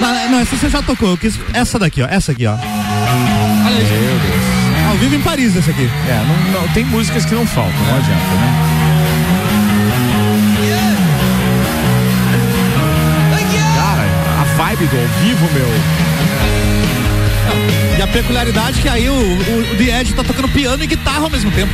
Não, 0.00 0.40
essa 0.40 0.56
você 0.56 0.68
já 0.68 0.82
tocou. 0.82 1.16
Quis 1.16 1.38
essa 1.54 1.78
daqui, 1.78 2.02
ó. 2.02 2.06
Essa 2.06 2.32
aqui, 2.32 2.44
ó. 2.44 2.56
Olha 3.74 3.82
isso. 3.82 4.88
Ao 4.90 4.96
vivo 4.96 5.14
em 5.14 5.20
Paris, 5.20 5.56
essa 5.56 5.70
aqui. 5.70 5.88
É, 6.08 6.24
não, 6.52 6.60
não- 6.62 6.68
tem 6.68 6.84
músicas 6.84 7.24
que 7.24 7.34
não 7.34 7.46
faltam, 7.46 7.72
não 7.86 7.96
adianta, 7.96 8.34
né? 8.34 9.62
Cara, 13.76 14.06
a 14.40 14.44
vibe 14.56 14.86
do 14.86 14.96
ao 14.96 15.06
vivo, 15.20 15.48
meu. 15.52 15.68
E 17.98 18.02
a 18.02 18.06
peculiaridade 18.06 18.78
é 18.78 18.82
que 18.82 18.88
aí 18.88 19.08
o, 19.08 19.12
o, 19.14 19.72
o 19.72 19.76
The 19.76 20.00
Edge 20.00 20.14
tá 20.14 20.24
tocando 20.24 20.48
piano 20.48 20.82
e 20.82 20.86
guitarra 20.86 21.20
ao 21.24 21.30
mesmo 21.30 21.50
tempo. 21.50 21.72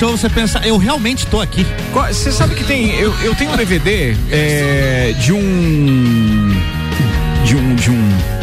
Show, 0.00 0.16
você 0.16 0.30
pensa, 0.30 0.58
eu 0.64 0.78
realmente 0.78 1.26
tô 1.26 1.42
aqui. 1.42 1.66
Você 1.92 2.32
sabe 2.32 2.54
que 2.54 2.64
tem. 2.64 2.94
Eu, 2.98 3.12
eu 3.20 3.34
tenho 3.34 3.52
um 3.52 3.56
DVD 3.56 4.16
é, 4.30 5.12
de 5.12 5.30
um. 5.30 6.48
De 7.44 7.54
um. 7.54 7.74
De 7.74 7.90
um. 7.90 8.39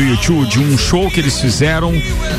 Do 0.00 0.06
YouTube 0.06 0.46
de 0.48 0.58
um 0.58 0.78
show 0.78 1.10
que 1.10 1.20
eles 1.20 1.38
fizeram 1.38 1.92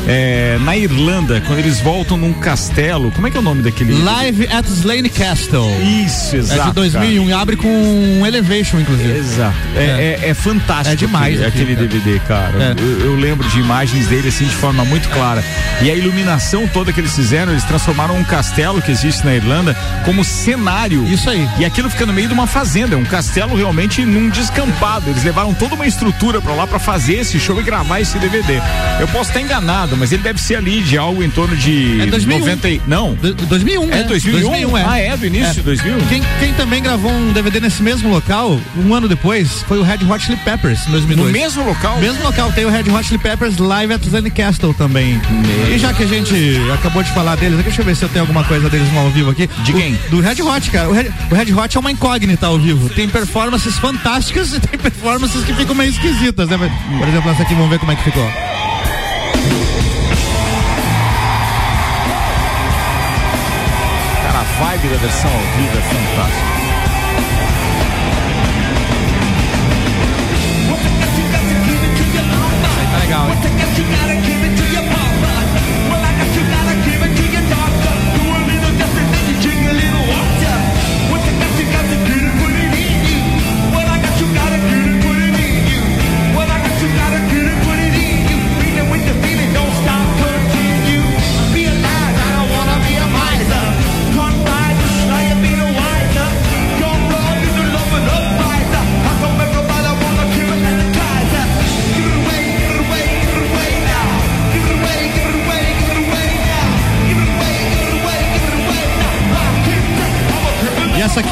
é, 0.08 0.58
na 0.62 0.76
Irlanda, 0.76 1.40
quando 1.46 1.60
eles 1.60 1.78
voltam 1.78 2.16
num 2.16 2.32
castelo. 2.32 3.12
Como 3.12 3.28
é 3.28 3.30
que 3.30 3.36
é 3.36 3.40
o 3.40 3.42
nome 3.42 3.62
daquele? 3.62 4.02
Live 4.02 4.48
at 4.48 4.66
Slane 4.66 5.08
Castle. 5.08 5.70
Isso, 6.04 6.34
exato. 6.34 6.60
É 6.60 6.64
de 6.64 6.72
2001 6.72 7.28
e 7.28 7.32
abre 7.32 7.54
com 7.56 7.68
um 7.68 8.26
Elevation, 8.26 8.80
inclusive. 8.80 9.16
Exato. 9.16 9.56
É, 9.76 10.18
é- 10.24 10.30
é 10.30 10.34
fantástico 10.34 10.92
É 10.92 10.96
demais 10.96 11.40
aquele, 11.40 11.72
aquilo, 11.74 11.84
aquele 11.84 11.88
DVD, 12.00 12.18
cara. 12.26 12.52
É. 12.60 12.74
Eu, 12.82 13.12
eu 13.12 13.14
lembro 13.14 13.48
de 13.48 13.60
imagens 13.60 14.08
dele 14.08 14.26
assim 14.26 14.46
de 14.46 14.56
forma 14.56 14.84
muito 14.84 15.08
clara. 15.10 15.44
E 15.82 15.88
a 15.88 15.94
iluminação 15.94 16.66
toda 16.66 16.92
que 16.92 16.98
eles 16.98 17.14
fizeram, 17.14 17.52
eles 17.52 17.62
transformaram 17.62 18.16
um 18.16 18.24
castelo 18.24 18.82
que 18.82 18.90
existe 18.90 19.24
na 19.24 19.36
Irlanda 19.36 19.76
como 20.04 20.24
cenário. 20.24 21.04
Isso 21.06 21.30
aí. 21.30 21.48
E 21.60 21.64
aquilo 21.64 21.88
fica 21.88 22.06
no 22.06 22.12
meio 22.12 22.26
de 22.26 22.34
uma 22.34 22.48
fazenda, 22.48 22.96
um 22.96 23.04
castelo 23.04 23.54
realmente 23.54 24.04
num 24.04 24.28
descampado. 24.30 25.08
Eles 25.08 25.22
levaram 25.22 25.54
toda 25.54 25.76
uma 25.76 25.86
estrutura 25.86 26.40
pra 26.40 26.54
lá 26.54 26.66
pra 26.66 26.80
fazer 26.80 27.20
esse 27.20 27.38
show 27.38 27.51
e 27.60 27.64
gravar 27.64 28.00
esse 28.00 28.18
DVD. 28.18 28.60
Eu 29.00 29.08
posso 29.08 29.30
estar 29.30 29.40
enganado, 29.40 29.96
mas 29.96 30.12
ele 30.12 30.22
deve 30.22 30.40
ser 30.40 30.56
ali 30.56 30.80
de 30.82 30.96
algo 30.98 31.22
em 31.22 31.30
torno 31.30 31.56
de 31.56 32.00
É 32.02 32.06
2001. 32.06 32.38
90 32.40 32.68
e- 32.68 32.80
Não. 32.86 33.14
Do- 33.14 33.34
2001, 33.34 33.82
É 33.84 33.86
né? 33.86 34.02
2001? 34.04 34.76
Ah, 34.76 34.98
é 34.98 35.16
do 35.16 35.26
início 35.26 35.54
de 35.54 35.60
2000? 35.62 35.96
Quem, 36.08 36.22
quem 36.40 36.52
também 36.54 36.82
gravou 36.82 37.10
um 37.10 37.32
DVD 37.32 37.60
nesse 37.60 37.82
mesmo 37.82 38.08
local, 38.10 38.58
um 38.76 38.94
ano 38.94 39.08
depois, 39.08 39.62
foi 39.68 39.78
o 39.78 39.82
Red 39.82 39.98
Hot 40.08 40.24
Chili 40.24 40.36
Peppers, 40.44 40.86
em 40.86 40.90
2002. 40.92 41.26
No 41.26 41.32
mesmo 41.32 41.64
local? 41.64 41.98
Mesmo 41.98 42.22
local, 42.22 42.52
tem 42.52 42.64
o 42.64 42.70
Red 42.70 42.90
Hot 42.90 43.04
Chili 43.04 43.18
Peppers 43.18 43.56
Live 43.58 43.92
at 43.92 44.02
Zane 44.08 44.30
Castle 44.30 44.74
também. 44.74 45.20
E 45.72 45.78
já 45.78 45.92
que 45.92 46.02
a 46.02 46.06
gente 46.06 46.34
acabou 46.74 47.02
de 47.02 47.10
falar 47.12 47.36
deles, 47.36 47.58
deixa 47.62 47.80
eu 47.80 47.84
ver 47.84 47.96
se 47.96 48.02
eu 48.04 48.08
tenho 48.08 48.22
alguma 48.22 48.44
coisa 48.44 48.68
deles 48.68 48.90
no 48.92 48.98
ao 49.00 49.10
vivo 49.10 49.30
aqui. 49.30 49.48
De 49.64 49.72
O- 49.72 49.76
quem? 49.76 49.98
do 50.10 50.20
Red 50.20 50.42
Hot, 50.42 50.70
cara. 50.70 50.88
O 50.88 50.92
Red, 50.92 51.10
o 51.30 51.34
Red 51.34 51.52
Hot 51.54 51.76
é 51.76 51.80
uma 51.80 51.90
incógnita 51.92 52.46
ao 52.46 52.58
vivo. 52.58 52.88
Tem 52.90 53.08
performances 53.08 53.76
fantásticas 53.78 54.52
e 54.54 54.60
tem 54.60 54.78
performances 54.78 55.42
que 55.44 55.52
ficam 55.54 55.74
meio 55.74 55.90
esquisitas, 55.90 56.48
né? 56.48 56.58
Por 56.98 57.08
exemplo, 57.08 57.30
essa 57.30 57.41
aqui, 57.42 57.54
vamos 57.54 57.70
ver 57.70 57.78
como 57.78 57.92
é 57.92 57.96
que 57.96 58.04
ficou. 58.04 58.24
Cara, 64.22 64.38
a 64.38 64.42
vibe 64.42 64.88
da 64.88 64.96
versão 64.96 65.30
ao 65.30 65.40
vivo 65.56 65.78
é 65.78 65.82
fantástica. 65.82 66.61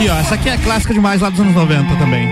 Aqui, 0.00 0.08
ó. 0.08 0.18
Essa 0.18 0.34
aqui 0.34 0.48
é 0.48 0.56
clássica 0.56 0.94
demais 0.94 1.20
lá 1.20 1.28
dos 1.28 1.40
anos 1.40 1.54
90 1.54 1.96
também. 1.96 2.26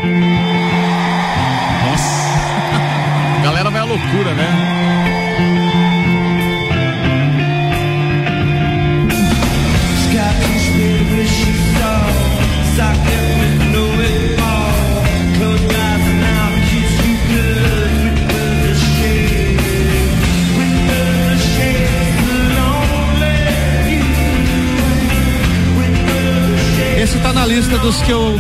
Nossa. 1.85 2.09
A 3.39 3.43
galera 3.43 3.71
vai 3.71 3.81
à 3.81 3.85
loucura, 3.85 4.33
né? 4.35 4.98
Na 27.39 27.47
lista 27.47 27.79
dos 27.79 28.03
que 28.03 28.11
eu 28.11 28.35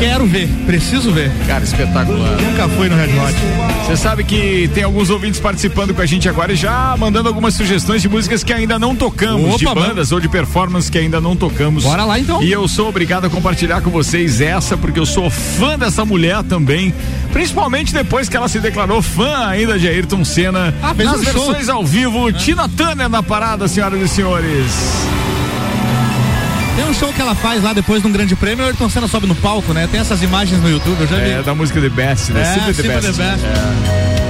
quero 0.00 0.26
ver, 0.26 0.48
preciso 0.66 1.12
ver. 1.12 1.30
Cara, 1.46 1.62
espetacular. 1.62 2.36
Nunca 2.40 2.68
fui 2.70 2.88
no 2.88 2.96
Red 2.96 3.06
Hot. 3.06 3.34
Você 3.86 3.96
sabe 3.96 4.24
que 4.24 4.68
tem 4.74 4.82
alguns 4.82 5.08
ouvintes 5.08 5.38
participando 5.38 5.94
com 5.94 6.02
a 6.02 6.06
gente 6.06 6.28
agora 6.28 6.52
e 6.52 6.56
já 6.56 6.96
mandando 6.98 7.28
algumas 7.28 7.54
sugestões 7.54 8.02
de 8.02 8.08
músicas 8.08 8.42
que 8.42 8.52
ainda 8.52 8.76
não 8.76 8.96
tocamos, 8.96 9.56
de 9.56 9.68
Opa, 9.68 9.80
bandas 9.80 10.10
ou 10.10 10.18
de 10.18 10.28
performances 10.28 10.90
que 10.90 10.98
ainda 10.98 11.20
não 11.20 11.36
tocamos. 11.36 11.84
Bora 11.84 12.04
lá, 12.04 12.18
então. 12.18 12.42
E 12.42 12.50
eu 12.50 12.66
sou 12.66 12.88
obrigado 12.88 13.26
a 13.26 13.30
compartilhar 13.30 13.82
com 13.82 13.90
vocês 13.90 14.40
essa, 14.40 14.76
porque 14.76 14.98
eu 14.98 15.06
sou 15.06 15.30
fã 15.30 15.78
dessa 15.78 16.04
mulher 16.04 16.42
também. 16.42 16.92
Principalmente 17.32 17.94
depois 17.94 18.28
que 18.28 18.36
ela 18.36 18.48
se 18.48 18.58
declarou 18.58 19.00
fã 19.00 19.46
ainda 19.46 19.78
de 19.78 19.86
Ayrton 19.86 20.24
Senna. 20.24 20.74
Ah, 20.82 20.92
nas 20.92 21.20
um 21.20 21.24
show. 21.24 21.32
versões 21.32 21.68
ao 21.68 21.86
vivo, 21.86 22.32
Tina 22.32 22.68
Turner 22.68 23.08
na 23.08 23.22
parada, 23.22 23.68
senhoras 23.68 24.00
e 24.02 24.08
senhores. 24.08 25.19
Tem 26.80 26.88
um 26.88 26.94
show 26.94 27.12
que 27.12 27.20
ela 27.20 27.34
faz 27.34 27.62
lá 27.62 27.74
depois 27.74 28.00
de 28.00 28.08
um 28.08 28.10
grande 28.10 28.34
prêmio, 28.34 28.64
o 28.64 28.66
Ayrton 28.66 28.88
Senna 28.88 29.06
sobe 29.06 29.26
no 29.26 29.34
palco, 29.34 29.74
né? 29.74 29.86
Tem 29.86 30.00
essas 30.00 30.22
imagens 30.22 30.62
no 30.62 30.70
YouTube, 30.70 30.98
eu 30.98 31.06
já 31.06 31.16
vi. 31.16 31.30
É, 31.32 31.42
da 31.42 31.54
música 31.54 31.78
The 31.78 31.90
Best, 31.90 32.32
né? 32.32 32.40
É, 32.40 32.72
the 32.72 32.82
Best. 32.82 33.12
the 33.12 33.12
Best. 33.12 33.44
É. 33.44 34.20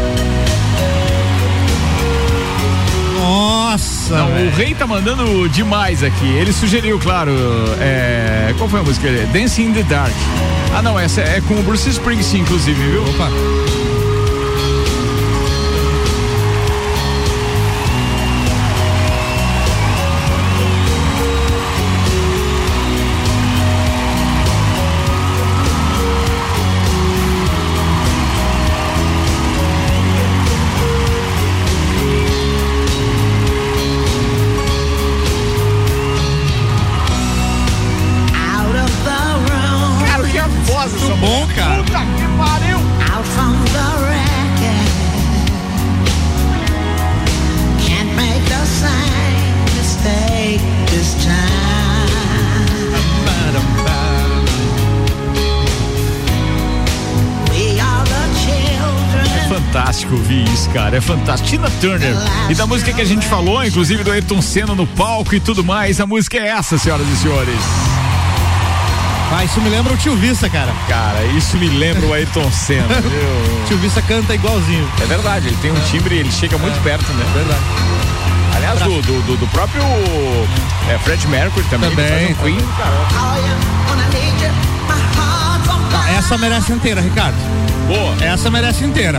Nossa, 3.20 4.16
Não, 4.16 4.48
o 4.48 4.50
rei 4.50 4.74
tá 4.74 4.84
mandando 4.84 5.48
demais 5.48 6.02
aqui. 6.02 6.26
Ele 6.26 6.52
sugeriu, 6.52 6.98
claro, 6.98 7.30
é, 7.78 8.52
qual 8.58 8.68
foi 8.68 8.80
a 8.80 8.82
música? 8.82 9.08
Dancing 9.32 9.66
in 9.66 9.72
the 9.72 9.84
Dark. 9.84 10.12
Ah, 10.74 10.82
não, 10.82 10.98
essa 10.98 11.20
é 11.20 11.40
com 11.46 11.54
o 11.54 11.62
Bruce 11.62 11.88
Springsteen, 11.88 12.42
inclusive, 12.42 12.82
viu? 12.82 13.04
Opa. 13.10 13.28
Cara. 60.90 60.96
É 60.96 61.00
fantástico. 61.00 61.48
Tina 61.48 61.70
Turner. 61.80 62.14
E 62.48 62.54
da 62.54 62.66
música 62.66 62.92
que 62.92 63.00
a 63.00 63.04
gente 63.04 63.26
falou, 63.26 63.64
inclusive 63.64 64.02
do 64.04 64.10
Ayrton 64.10 64.40
Senna 64.42 64.74
no 64.74 64.86
palco 64.86 65.34
e 65.34 65.40
tudo 65.40 65.62
mais, 65.64 66.00
a 66.00 66.06
música 66.06 66.36
é 66.38 66.48
essa, 66.48 66.76
senhoras 66.78 67.06
e 67.08 67.16
senhores. 67.16 67.54
Ah, 69.32 69.44
isso 69.44 69.60
me 69.60 69.70
lembra 69.70 69.92
o 69.92 69.96
Tio 69.96 70.16
Vissa, 70.16 70.48
cara. 70.50 70.72
Cara, 70.88 71.24
isso 71.36 71.56
me 71.56 71.68
lembra 71.68 72.04
o 72.06 72.12
Ayrton 72.12 72.50
Senna? 72.50 72.86
O 73.62 73.64
Tio 73.66 73.78
Vissa 73.78 74.02
canta 74.02 74.34
igualzinho. 74.34 74.88
É 75.00 75.06
verdade, 75.06 75.46
ele 75.46 75.56
tem 75.62 75.70
um 75.70 75.80
timbre, 75.82 76.16
ele 76.16 76.32
chega 76.32 76.58
muito 76.58 76.82
perto, 76.82 77.06
né? 77.12 77.24
Verdade. 77.32 77.60
Aliás, 78.56 78.80
do, 78.80 79.00
do, 79.02 79.22
do- 79.22 79.36
do 79.36 79.46
próprio 79.48 79.80
é, 80.88 80.98
Fred 80.98 81.24
Mercury 81.28 81.64
também. 81.70 81.90
Também, 81.90 82.32
um 82.32 82.34
Queen, 82.34 82.58
cara. 82.76 82.96
Essa 86.18 86.36
merece 86.36 86.72
inteira, 86.72 87.00
Ricardo. 87.00 87.36
Boa. 87.86 88.16
Essa 88.24 88.50
merece 88.50 88.84
inteira. 88.84 89.18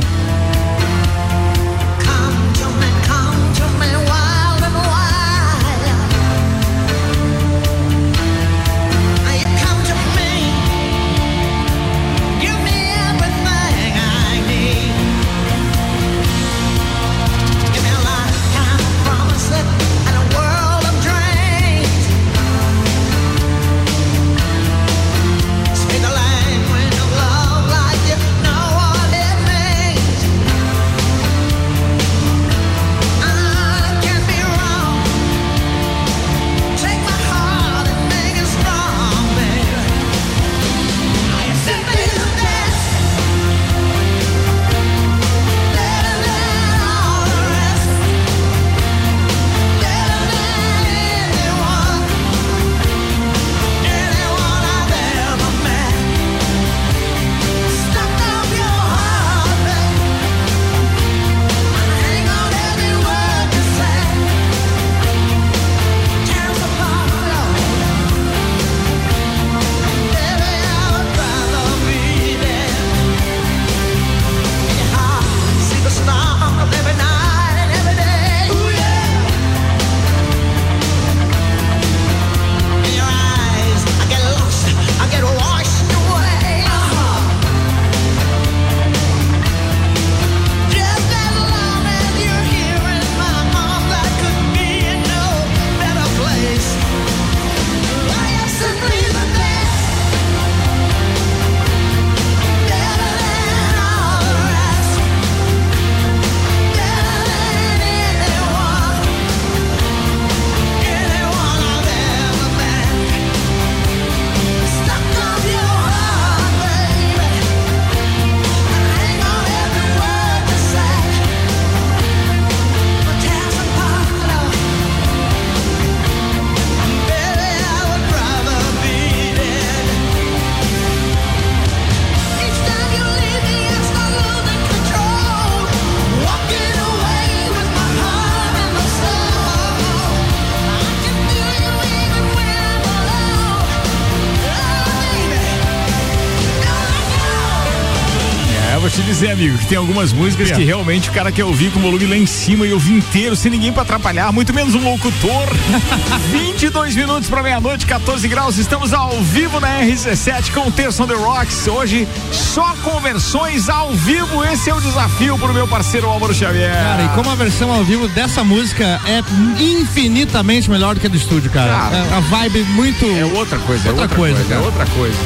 Amigo, 149.42 149.58
que 149.58 149.66
tem 149.66 149.78
algumas 149.78 150.14
músicas 150.14 150.52
É. 150.52 150.54
que 150.56 150.64
realmente 150.64 151.10
o 151.10 151.12
cara 151.14 151.32
quer 151.32 151.44
ouvir 151.44 151.72
com 151.72 151.80
o 151.80 151.82
volume 151.82 152.06
lá 152.06 152.16
em 152.16 152.28
cima 152.28 152.66
e 152.66 152.74
ouvir 152.74 152.94
inteiro, 152.94 153.36
sem 153.36 153.50
ninguém 153.52 153.74
pra 153.74 153.82
atrapalhar, 153.82 154.32
muito 154.32 154.54
menos 154.54 154.76
um 154.76 154.84
locutor. 154.84 155.48
22 156.32 156.96
minutos 156.96 157.28
pra 157.28 157.42
meia-noite, 157.42 157.86
14 157.88 158.28
graus, 158.28 158.58
estamos 158.58 158.94
ao 158.94 159.10
vivo 159.24 159.60
na 159.60 159.80
RC7 159.82 160.52
com 160.54 160.68
o 160.68 160.72
Terço 160.72 161.04
on 161.04 161.08
the 161.08 161.16
Rocks. 161.16 161.68
Hoje, 161.68 162.08
só 162.32 162.76
conversões 162.84 163.68
ao 163.68 163.92
vivo, 163.94 164.44
esse 164.46 164.70
é 164.70 164.76
o 164.76 164.80
desafio 164.82 165.38
pro 165.40 165.54
meu 165.54 165.68
parceiro 165.68 166.08
Álvaro 166.08 166.34
Xavier. 166.34 166.72
Cara, 166.74 167.04
e 167.04 167.10
como 167.10 167.30
a 167.32 167.36
versão 167.36 167.72
ao 167.72 167.84
vivo 167.84 168.08
dessa 168.10 168.44
música 168.44 169.02
é 169.08 169.24
infinitamente 169.62 170.70
melhor 170.70 170.94
do 170.94 171.02
que 171.02 171.08
a 171.08 171.10
do 171.10 171.18
estúdio, 171.18 171.50
cara. 171.50 171.72
Cara. 171.72 171.98
É 171.98 172.14
a 172.16 172.20
vibe 172.20 172.64
muito. 172.76 173.06
É 173.06 173.26
outra 173.26 173.58
coisa, 173.60 173.90
Outra 173.90 174.02
é 174.02 174.04
outra 174.04 174.16
coisa, 174.18 174.36
coisa, 174.36 174.54
é 174.54 174.60
outra 174.60 174.86
coisa. 174.86 175.18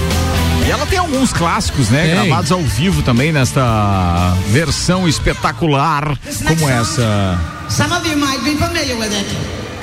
E 0.66 0.72
ela 0.72 0.86
tem 0.86 0.98
alguns 1.00 1.34
clássicos, 1.34 1.90
né? 1.90 2.06
Tem. 2.06 2.28
Gravados 2.28 2.52
ao 2.52 2.62
vivo 2.62 3.02
também 3.02 3.32
nesta 3.32 4.34
versão 4.48 5.08
espetacular 5.08 6.18
como 6.48 6.70
essa. 6.70 7.40
Some 7.70 7.92
of 7.94 8.08
you 8.08 8.18
might 8.18 8.44
be 8.44 8.56
familiar 8.58 8.98
with 8.98 9.12
it. 9.12 9.26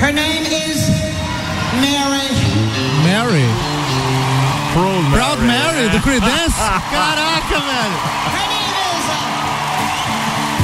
Her 0.00 0.12
name 0.12 0.46
is 0.46 0.88
Mary. 1.80 2.28
Mary. 3.04 3.46
Proud 4.72 5.02
Mary. 5.10 5.12
Proud 5.12 5.38
Mary, 5.42 5.88
do 5.90 6.00
Creedence. 6.00 6.56
Caraca, 6.90 7.60
velho. 7.60 7.98
Her 8.32 8.46
name 8.48 8.74
is 8.96 9.04
uh, 9.08 9.14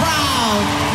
Proud 0.01 0.88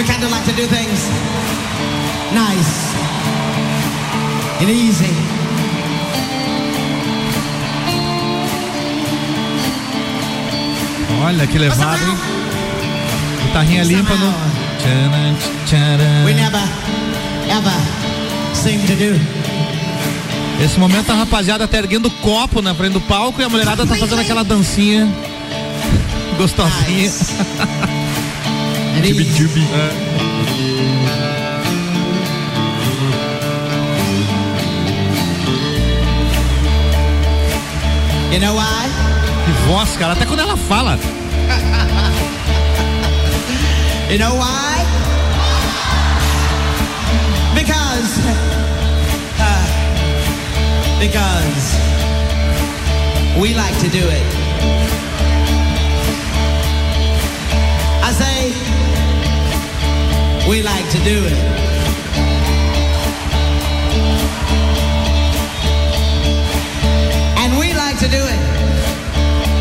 we 0.00 0.06
kind 0.06 0.24
of 0.24 0.30
like 0.30 0.44
to 0.46 0.52
do 0.52 0.66
things 0.66 1.00
nice 2.32 2.94
and 4.60 4.70
easy. 4.70 5.12
Olha 11.22 11.46
que 11.46 11.58
levado, 11.58 12.02
hein? 12.02 12.16
Guitarrinha 13.42 13.84
limpa 13.84 14.14
no. 14.14 14.32
We 16.24 16.32
never, 16.32 16.62
ever 17.50 17.80
seem 18.54 18.80
to 18.86 18.96
do. 18.96 19.20
Esse 20.64 20.78
momento 20.78 21.12
a 21.12 21.14
rapaziada 21.14 21.68
tá 21.68 21.76
erguendo 21.76 22.10
copo 22.22 22.62
na 22.62 22.74
frente 22.74 22.94
do 22.94 23.00
palco 23.02 23.38
e 23.40 23.44
a 23.44 23.50
mulherada 23.50 23.86
tá 23.86 23.94
fazendo 23.96 24.20
aquela 24.20 24.44
dancinha 24.44 25.06
gostosinha. 26.40 27.02
Nice. 27.02 27.32
And 29.00 29.06
easy. 29.06 29.60
You 38.32 38.38
know 38.38 38.54
why? 38.54 38.88
Que 39.44 39.52
voz, 39.66 39.96
cara. 39.96 40.12
Até 40.12 40.24
quando 40.26 40.40
ela 40.40 40.56
fala. 40.56 40.98
You 44.10 44.18
know 44.18 44.34
why? 44.34 44.84
Because. 47.54 48.18
uh, 49.38 49.66
because 51.00 51.78
we 53.40 53.54
like 53.54 53.76
to 53.80 53.88
do 53.88 54.04
it. 54.18 54.26
I 58.02 58.12
say, 58.12 58.69
we 60.50 60.62
like 60.64 60.90
to 60.90 60.98
do 61.04 61.26
it. 61.26 61.38
And 67.38 67.56
we 67.56 67.72
like 67.72 67.96
to 68.00 68.08
do 68.08 68.22
it. 68.34 68.40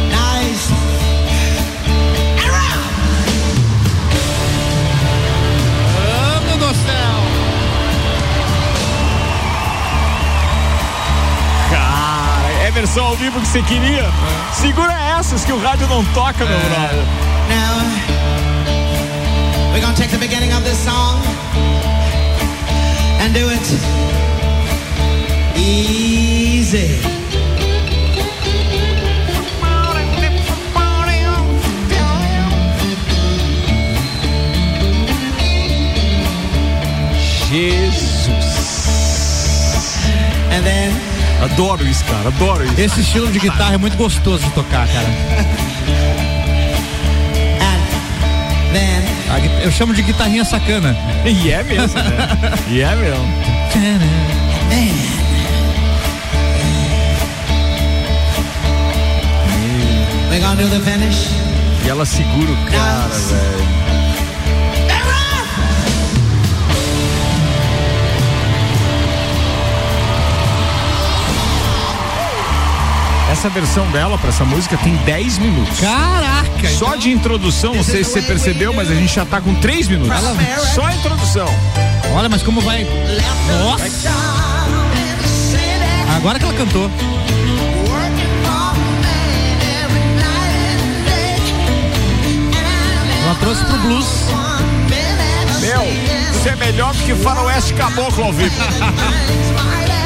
Nice. 0.10 0.72
And 2.40 2.50
round. 2.50 2.94
Mano 5.94 6.58
do 6.58 6.74
céu. 6.74 7.18
Cara, 11.70 12.52
é 12.64 12.72
versão 12.72 13.06
ao 13.06 13.16
vivo 13.16 13.40
que 13.40 13.48
você 13.48 13.62
queria? 13.62 14.10
Segura 14.54 14.94
essas 15.20 15.46
que 15.46 15.54
o 15.54 15.62
rádio 15.62 15.88
não 15.88 16.04
toca, 16.16 16.44
meu 16.44 16.60
brother. 16.60 17.06
Now, 17.48 18.09
we're 19.72 19.82
gonna 19.82 19.96
take 19.96 20.12
the 20.12 20.18
beginning 20.20 20.52
of 20.54 20.64
this 20.64 20.78
song 20.84 21.22
and 23.22 23.34
do 23.34 23.50
it 23.50 23.68
easy. 25.58 27.00
Jesus. 37.50 38.46
And 40.52 40.64
then, 40.64 40.94
Adoro 41.42 41.86
isso, 41.88 42.04
cara. 42.06 42.28
Adoro 42.28 42.66
isso. 42.66 42.80
Esse 42.80 43.00
estilo 43.02 43.32
de 43.32 43.40
guitarra 43.40 43.76
é 43.76 43.78
muito 43.78 43.96
gostoso 43.96 44.44
de 44.44 44.52
tocar, 44.52 44.86
cara. 44.88 45.08
and 47.62 47.82
then, 48.74 49.09
A 49.30 49.64
Eu 49.64 49.72
chamo 49.72 49.94
de 49.94 50.02
guitarrinha 50.02 50.44
sacana. 50.44 50.96
E 51.26 51.52
é 51.52 51.64
mesmo, 51.64 52.00
né? 52.00 52.28
E 52.68 52.82
é 52.82 52.96
mesmo. 52.96 53.50
we're 60.30 60.40
gonna 60.40 60.56
do 60.56 60.70
the 60.70 60.80
finish. 60.80 61.30
E 61.86 61.90
ela 61.90 62.06
segura 62.06 62.52
o 62.52 62.72
cara, 62.72 63.08
velho. 63.08 63.89
Essa 73.40 73.48
versão 73.48 73.90
dela 73.92 74.18
pra 74.18 74.28
essa 74.28 74.44
música 74.44 74.76
tem 74.76 74.98
10 74.98 75.38
minutos. 75.38 75.80
Caraca! 75.80 76.68
Só 76.78 76.98
de 76.98 77.10
introdução, 77.10 77.74
não 77.74 77.86
sei 77.86 78.04
se 78.04 78.12
você 78.12 78.22
percebeu, 78.22 78.74
mas 78.74 78.92
a 78.92 78.94
gente 78.94 79.16
já 79.16 79.26
tá 79.26 79.40
com 79.40 79.56
3 79.56 79.88
minutos. 79.88 80.14
Só 80.76 80.84
a 80.84 80.94
introdução. 80.94 81.48
Olha, 82.14 82.28
mas 82.28 82.44
como 82.44 82.60
vai. 82.60 82.86
Nossa! 83.64 84.12
Agora 86.18 86.38
que 86.38 86.44
ela 86.44 86.54
cantou. 86.54 86.92
Ela 93.24 93.36
trouxe 93.40 93.64
pro 93.64 93.78
blues. 93.78 94.08
Meu, 95.62 95.84
isso 96.36 96.50
é 96.50 96.56
melhor 96.58 96.94
do 96.94 97.04
que 97.04 97.16
Faroeste 97.16 97.74
Caboclo 97.74 98.26
ao 98.26 98.34
vivo. 98.34 98.54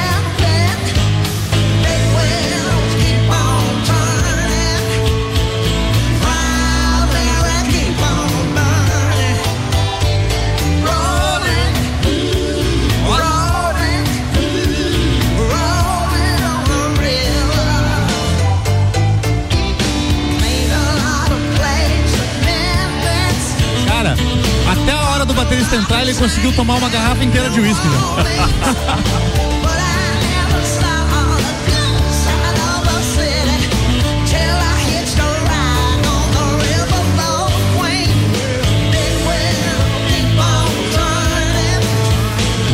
do 25.34 25.36
baterista 25.36 25.76
entrar, 25.76 26.02
ele 26.02 26.14
conseguiu 26.14 26.54
tomar 26.54 26.76
uma 26.76 26.90
garrafa 26.90 27.24
inteira 27.24 27.50
de 27.50 27.60
uísque 27.60 27.88
já. 27.90 28.24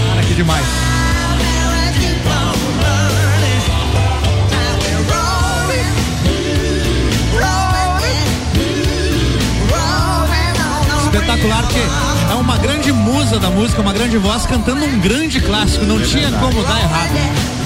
Cara, 0.09 0.23
que 0.27 0.33
demais. 0.33 0.65
Espetacular, 11.05 11.63
uma 11.67 12.08
grande 12.61 12.91
musa 12.91 13.39
da 13.39 13.49
música, 13.49 13.81
uma 13.81 13.93
grande 13.93 14.17
voz 14.17 14.45
cantando 14.45 14.85
um 14.85 14.99
grande 14.99 15.39
clássico. 15.39 15.85
Não 15.85 15.99
tinha 16.01 16.31
como 16.31 16.63
dar 16.63 16.79
errado. 16.79 17.59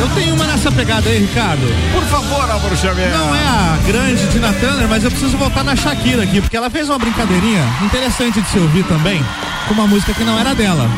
Eu 0.00 0.08
tenho 0.14 0.34
uma 0.34 0.46
nessa 0.46 0.70
pegada 0.70 1.08
aí, 1.08 1.18
Ricardo? 1.18 1.62
Por 1.92 2.02
favor, 2.04 2.50
Álvaro 2.50 2.76
Xavier. 2.76 3.10
Não 3.10 3.34
é 3.34 3.46
a 3.46 3.78
grande 3.86 4.26
Tina 4.28 4.52
Turner, 4.52 4.88
mas 4.88 5.04
eu 5.04 5.10
preciso 5.10 5.36
voltar 5.36 5.64
na 5.64 5.74
Shakira 5.74 6.22
aqui, 6.22 6.40
porque 6.40 6.56
ela 6.56 6.70
fez 6.70 6.88
uma 6.88 6.98
brincadeirinha 6.98 7.64
interessante 7.84 8.40
de 8.40 8.48
se 8.48 8.58
ouvir 8.58 8.84
também, 8.84 9.24
com 9.66 9.74
uma 9.74 9.86
música 9.86 10.14
que 10.14 10.24
não 10.24 10.38
era 10.38 10.54
dela. 10.54 10.88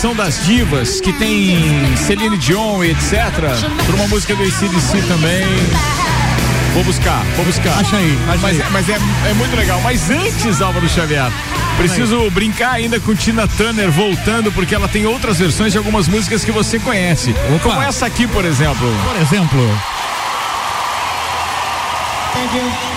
Versão 0.00 0.16
das 0.16 0.46
divas 0.46 0.98
que 0.98 1.12
tem 1.12 1.94
Celine 1.94 2.38
Dion 2.38 2.82
e 2.82 2.92
etc. 2.92 3.12
Por 3.84 3.94
uma 3.96 4.08
música 4.08 4.34
do 4.34 4.42
ACDC 4.42 5.02
também. 5.06 5.44
Vou 6.72 6.82
buscar, 6.84 7.22
vou 7.36 7.44
buscar. 7.44 7.78
Acha 7.78 7.98
aí, 7.98 8.18
acha 8.26 8.38
mas 8.38 8.44
aí. 8.44 8.60
é, 8.62 8.70
mas 8.70 8.88
é, 8.88 8.98
é 9.28 9.34
muito 9.34 9.54
legal. 9.54 9.78
Mas 9.82 10.08
antes, 10.08 10.62
Álvaro 10.62 10.88
Xavier, 10.88 11.30
preciso 11.76 12.30
brincar 12.30 12.72
ainda 12.72 12.98
com 12.98 13.14
Tina 13.14 13.46
Turner 13.46 13.90
voltando, 13.90 14.50
porque 14.50 14.74
ela 14.74 14.88
tem 14.88 15.04
outras 15.04 15.38
versões 15.38 15.72
de 15.72 15.76
algumas 15.76 16.08
músicas 16.08 16.46
que 16.46 16.50
você 16.50 16.78
conhece. 16.78 17.34
Opa. 17.54 17.68
Como 17.68 17.82
essa 17.82 18.06
aqui, 18.06 18.26
por 18.26 18.46
exemplo. 18.46 18.90
Por 19.06 19.20
exemplo, 19.20 19.80
Thank 22.32 22.54
you. 22.54 22.89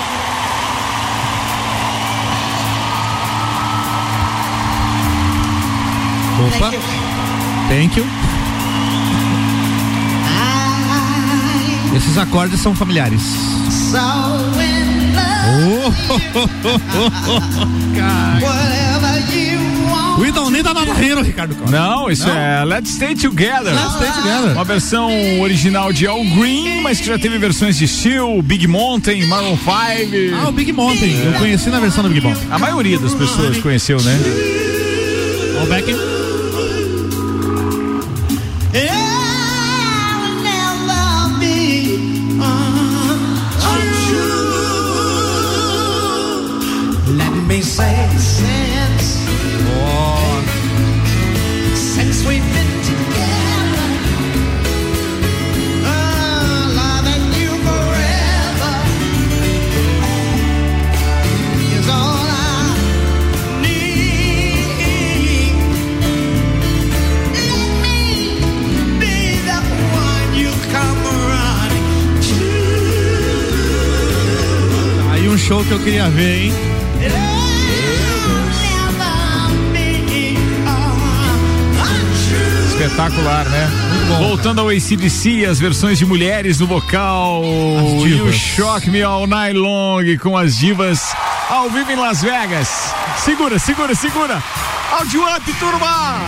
Opa, 6.56 6.72
Thank 7.70 7.98
you. 7.98 8.06
Esses 11.96 12.18
acordes 12.18 12.60
são 12.60 12.76
familiares. 12.76 13.22
In 13.94 14.94
Oh. 15.46 15.94
We 20.20 20.32
don't 20.32 20.52
need 20.54 20.66
another 20.66 20.94
hero, 20.94 21.22
Ricardo 21.22 21.56
Costa. 21.56 21.72
Não, 21.72 22.10
isso 22.10 22.28
é 22.30 22.64
Let's 22.64 22.92
Stay 22.92 23.14
Together. 23.16 23.74
Let's 23.74 23.96
Stay 23.96 24.12
Together. 24.12 24.54
Uma 24.54 24.64
versão 24.64 25.12
original 25.42 25.92
de 25.92 26.08
Al 26.08 26.24
Green, 26.24 26.82
mas 26.82 27.00
que 27.00 27.08
já 27.08 27.20
teve 27.20 27.38
versões 27.38 27.78
de 27.78 27.88
Steel, 27.88 28.42
Big 28.42 28.68
Mountain, 28.68 29.26
Maroon 29.28 29.58
5. 29.58 29.70
Ah, 30.42 30.50
o 30.50 30.52
Big 30.52 30.72
Mountain. 30.72 31.26
Eu 31.26 31.34
conheci 31.34 31.70
na 31.70 31.80
versão 31.80 32.04
do 32.04 32.10
Big 32.10 32.22
Mountain. 32.22 32.48
A 32.50 32.58
maioria 32.58 32.98
das 32.98 33.14
pessoas 33.14 33.58
conheceu, 33.58 34.02
né? 34.02 34.18
Ó, 35.60 35.64
o 35.64 35.68
Beck. 35.68 36.13
Queria 75.84 76.10
ver, 76.10 76.46
hein? 76.46 76.54
Espetacular, 82.70 83.46
né? 83.46 83.70
Voltando 84.18 84.62
ao 84.62 84.70
ACDC, 84.70 85.46
as 85.46 85.60
versões 85.60 85.98
de 85.98 86.06
mulheres 86.06 86.60
no 86.60 86.68
vocal. 86.68 87.44
E 88.06 88.22
o. 88.22 88.34
Shock 88.34 88.90
Me 88.90 89.02
All 89.04 89.28
Night 89.28 89.58
Long 89.58 90.18
com 90.22 90.38
as 90.38 90.58
divas 90.58 91.14
ao 91.50 91.70
vivo 91.70 91.92
em 91.92 91.96
Las 91.96 92.22
Vegas. 92.22 92.94
Segura, 93.18 93.60
segura, 93.60 93.94
segura. 93.96 94.44
Áudio 94.92 95.24
up, 95.24 95.54
turma! 95.54 96.20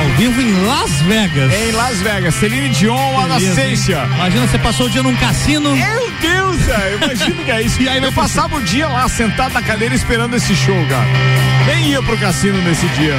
Ao 0.00 0.08
vivo 0.16 0.40
em 0.40 0.66
Las 0.66 0.90
Vegas. 1.02 1.52
Em 1.52 1.72
Las 1.72 1.98
Vegas, 1.98 2.34
Celine 2.34 2.70
Dion, 2.70 2.96
Beleza, 2.96 3.60
hein? 3.60 3.68
Anastasia. 3.68 4.08
Imagina, 4.14 4.46
você 4.46 4.58
passou 4.58 4.86
o 4.86 4.90
dia 4.90 5.02
num 5.02 5.14
cassino. 5.16 5.74
Meu 5.76 6.10
Deus, 6.20 6.43
velho, 6.64 6.96
imagina 7.02 7.44
que 7.44 7.50
é 7.50 7.62
isso. 7.62 7.82
E 7.82 7.88
aí 7.88 8.00
vai 8.00 8.08
eu 8.08 8.12
passava 8.12 8.56
o 8.56 8.62
dia 8.62 8.88
lá 8.88 9.08
sentado 9.08 9.52
na 9.52 9.62
cadeira 9.62 9.94
esperando 9.94 10.34
esse 10.34 10.54
show, 10.54 10.76
cara. 10.88 11.06
Nem 11.66 11.88
ia 11.90 12.02
pro 12.02 12.16
cassino 12.18 12.60
nesse 12.62 12.86
dia. 12.88 13.18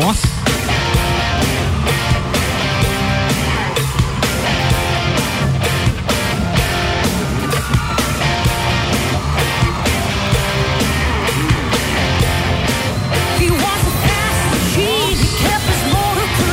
Nossa. 0.00 0.28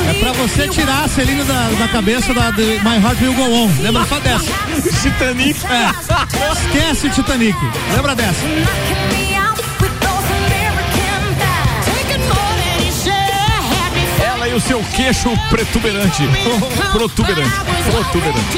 É 0.10 0.14
pra 0.22 0.34
você 0.34 0.68
tirar 0.68 1.06
a 1.06 1.08
Celine 1.08 1.44
da, 1.44 1.70
da 1.70 1.88
cabeça 1.88 2.34
da, 2.34 2.52
de 2.52 2.64
My 2.84 3.02
Heart 3.02 3.22
Will 3.22 3.34
Go 3.34 3.44
On. 3.44 3.72
Lembra 3.82 4.06
só 4.06 4.20
dessa. 4.20 4.69
Titanic. 5.02 5.56
É. 5.66 5.92
Esquece 6.52 7.08
o 7.08 7.10
Titanic. 7.10 7.58
Lembra 7.96 8.14
dessa. 8.16 8.46
Ela 14.22 14.50
e 14.50 14.54
o 14.54 14.60
seu 14.60 14.84
queixo 14.96 15.32
protuberante. 15.50 16.24
Protuberante. 16.92 17.50
Protuberante. 17.90 18.58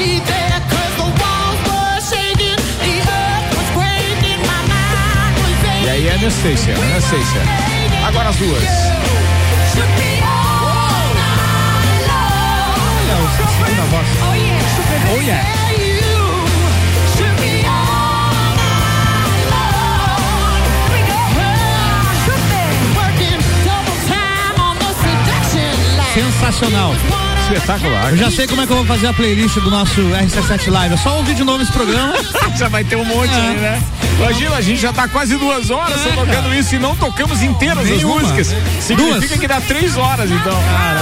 E 5.84 5.88
aí, 5.88 6.10
Anastasia, 6.10 6.74
Anastasia. 6.74 7.42
Agora 8.04 8.30
as 8.30 8.36
duas. 8.36 8.62
Olha 12.98 13.16
o 13.16 13.28
segunda 13.64 13.82
voz. 13.82 14.06
Oh 15.14 15.20
yeah. 15.20 15.61
Sensacional. 26.42 26.92
Espetacular. 27.52 28.10
Eu 28.10 28.16
já 28.16 28.30
sei 28.30 28.46
como 28.48 28.62
é 28.62 28.66
que 28.66 28.72
eu 28.72 28.76
vou 28.76 28.84
fazer 28.86 29.06
a 29.06 29.12
playlist 29.12 29.54
do 29.60 29.70
nosso 29.70 30.00
RC7 30.00 30.70
Live. 30.70 30.94
É 30.94 30.96
só 30.96 31.18
ouvir 31.18 31.34
de 31.34 31.44
novo 31.44 31.62
esse 31.62 31.70
programa. 31.70 32.14
já 32.58 32.68
vai 32.68 32.82
ter 32.82 32.96
um 32.96 33.04
monte 33.04 33.30
É. 33.32 33.36
aí, 33.36 33.56
né? 33.58 33.82
Imagina, 34.18 34.56
a 34.56 34.60
gente 34.60 34.80
já 34.80 34.92
tá 34.92 35.06
quase 35.08 35.36
duas 35.36 35.70
horas 35.70 36.00
só 36.00 36.10
tocando 36.10 36.52
isso 36.54 36.74
e 36.74 36.78
não 36.78 36.94
tocamos 36.96 37.42
inteiras 37.42 37.84
Nenhuma. 37.88 38.16
as 38.16 38.22
músicas. 38.22 38.54
Significa 38.80 39.20
Duas. 39.28 39.40
que 39.40 39.48
dá 39.48 39.60
três 39.60 39.96
horas, 39.96 40.30
então. 40.30 40.52
Cara, 40.52 41.00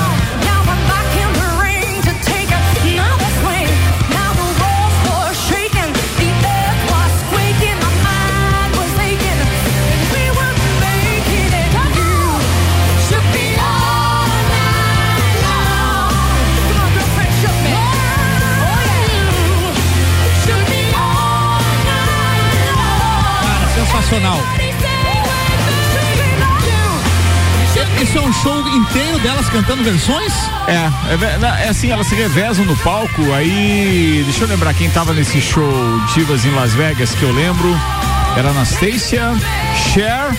sensacional. 24.11 24.41
Isso 28.03 28.16
é 28.19 28.20
um 28.23 28.32
show 28.32 28.66
inteiro 28.69 29.19
delas 29.20 29.49
cantando 29.51 29.85
versões? 29.85 30.32
É, 30.66 30.73
é, 31.62 31.65
é 31.66 31.69
assim, 31.69 31.91
elas 31.91 32.07
se 32.07 32.15
revezam 32.15 32.65
no 32.65 32.74
palco, 32.78 33.32
aí. 33.35 34.23
Deixa 34.24 34.45
eu 34.45 34.49
lembrar 34.49 34.74
quem 34.74 34.91
tava 34.91 35.12
nesse 35.12 35.41
show 35.41 35.70
Divas 36.15 36.45
em 36.45 36.51
Las 36.51 36.73
Vegas, 36.74 37.15
que 37.15 37.23
eu 37.23 37.32
lembro. 37.32 37.69
Era 38.37 38.51
Anastasia, 38.51 39.32
Cher, 39.93 40.35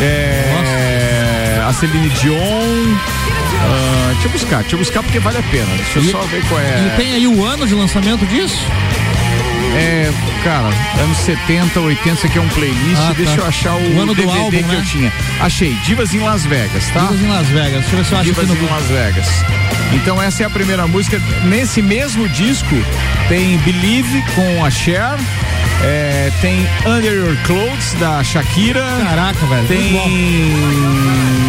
é, 0.00 1.62
a 1.66 1.72
Celine 1.72 2.08
Dion. 2.10 2.36
ah, 2.36 4.10
deixa 4.12 4.26
eu 4.26 4.30
buscar, 4.32 4.60
deixa 4.60 4.74
eu 4.74 4.78
buscar 4.78 5.02
porque 5.02 5.18
vale 5.18 5.38
a 5.38 5.42
pena. 5.44 5.66
Deixa 5.76 5.98
eu 5.98 6.02
E- 6.04 6.10
só 6.10 6.20
ver 6.22 6.44
qual 6.48 6.60
é. 6.60 6.92
E 6.92 6.96
tem 6.96 7.14
aí 7.14 7.26
o 7.26 7.44
ano 7.44 7.66
de 7.66 7.74
lançamento 7.74 8.26
disso? 8.26 8.58
É, 9.78 10.10
cara, 10.42 10.68
anos 11.02 11.16
70, 11.18 11.80
80, 11.80 12.10
isso 12.10 12.26
aqui 12.26 12.38
é 12.38 12.40
um 12.40 12.48
playlist. 12.48 13.00
Ah, 13.00 13.06
tá. 13.08 13.12
Deixa 13.12 13.40
eu 13.40 13.46
achar 13.46 13.74
o, 13.74 13.96
O 13.96 14.00
ano 14.00 14.14
do 14.14 14.20
DVD 14.20 14.38
álbum, 14.38 14.50
que 14.50 14.62
né? 14.62 14.74
eu 14.76 14.84
tinha. 14.84 15.12
Achei, 15.40 15.74
Divas 15.84 16.12
em 16.12 16.18
Las 16.20 16.44
Vegas, 16.44 16.88
tá? 16.88 17.00
Divas 17.00 17.20
em 17.20 17.28
Las 17.28 17.46
Vegas. 17.48 17.80
Deixa 17.80 17.90
eu 17.92 17.98
ver 17.98 18.04
se 18.04 18.12
eu 18.12 18.18
acho 18.18 18.24
Divas 18.26 18.50
em 18.50 18.66
Las 18.66 18.84
Vegas. 18.86 19.28
Então 19.92 20.20
essa 20.20 20.42
é 20.42 20.46
a 20.46 20.50
primeira 20.50 20.86
música. 20.86 21.20
Nesse 21.44 21.80
mesmo 21.80 22.28
disco 22.28 22.74
tem 23.28 23.56
Believe 23.58 24.22
com 24.34 24.64
a 24.64 24.70
Cher. 24.70 25.16
É, 25.82 26.32
tem 26.40 26.66
Under 26.86 27.12
Your 27.12 27.36
Clothes 27.44 27.92
da 28.00 28.22
Shakira. 28.24 28.84
Caraca, 29.08 29.46
velho. 29.46 29.66
Tem 29.68 29.92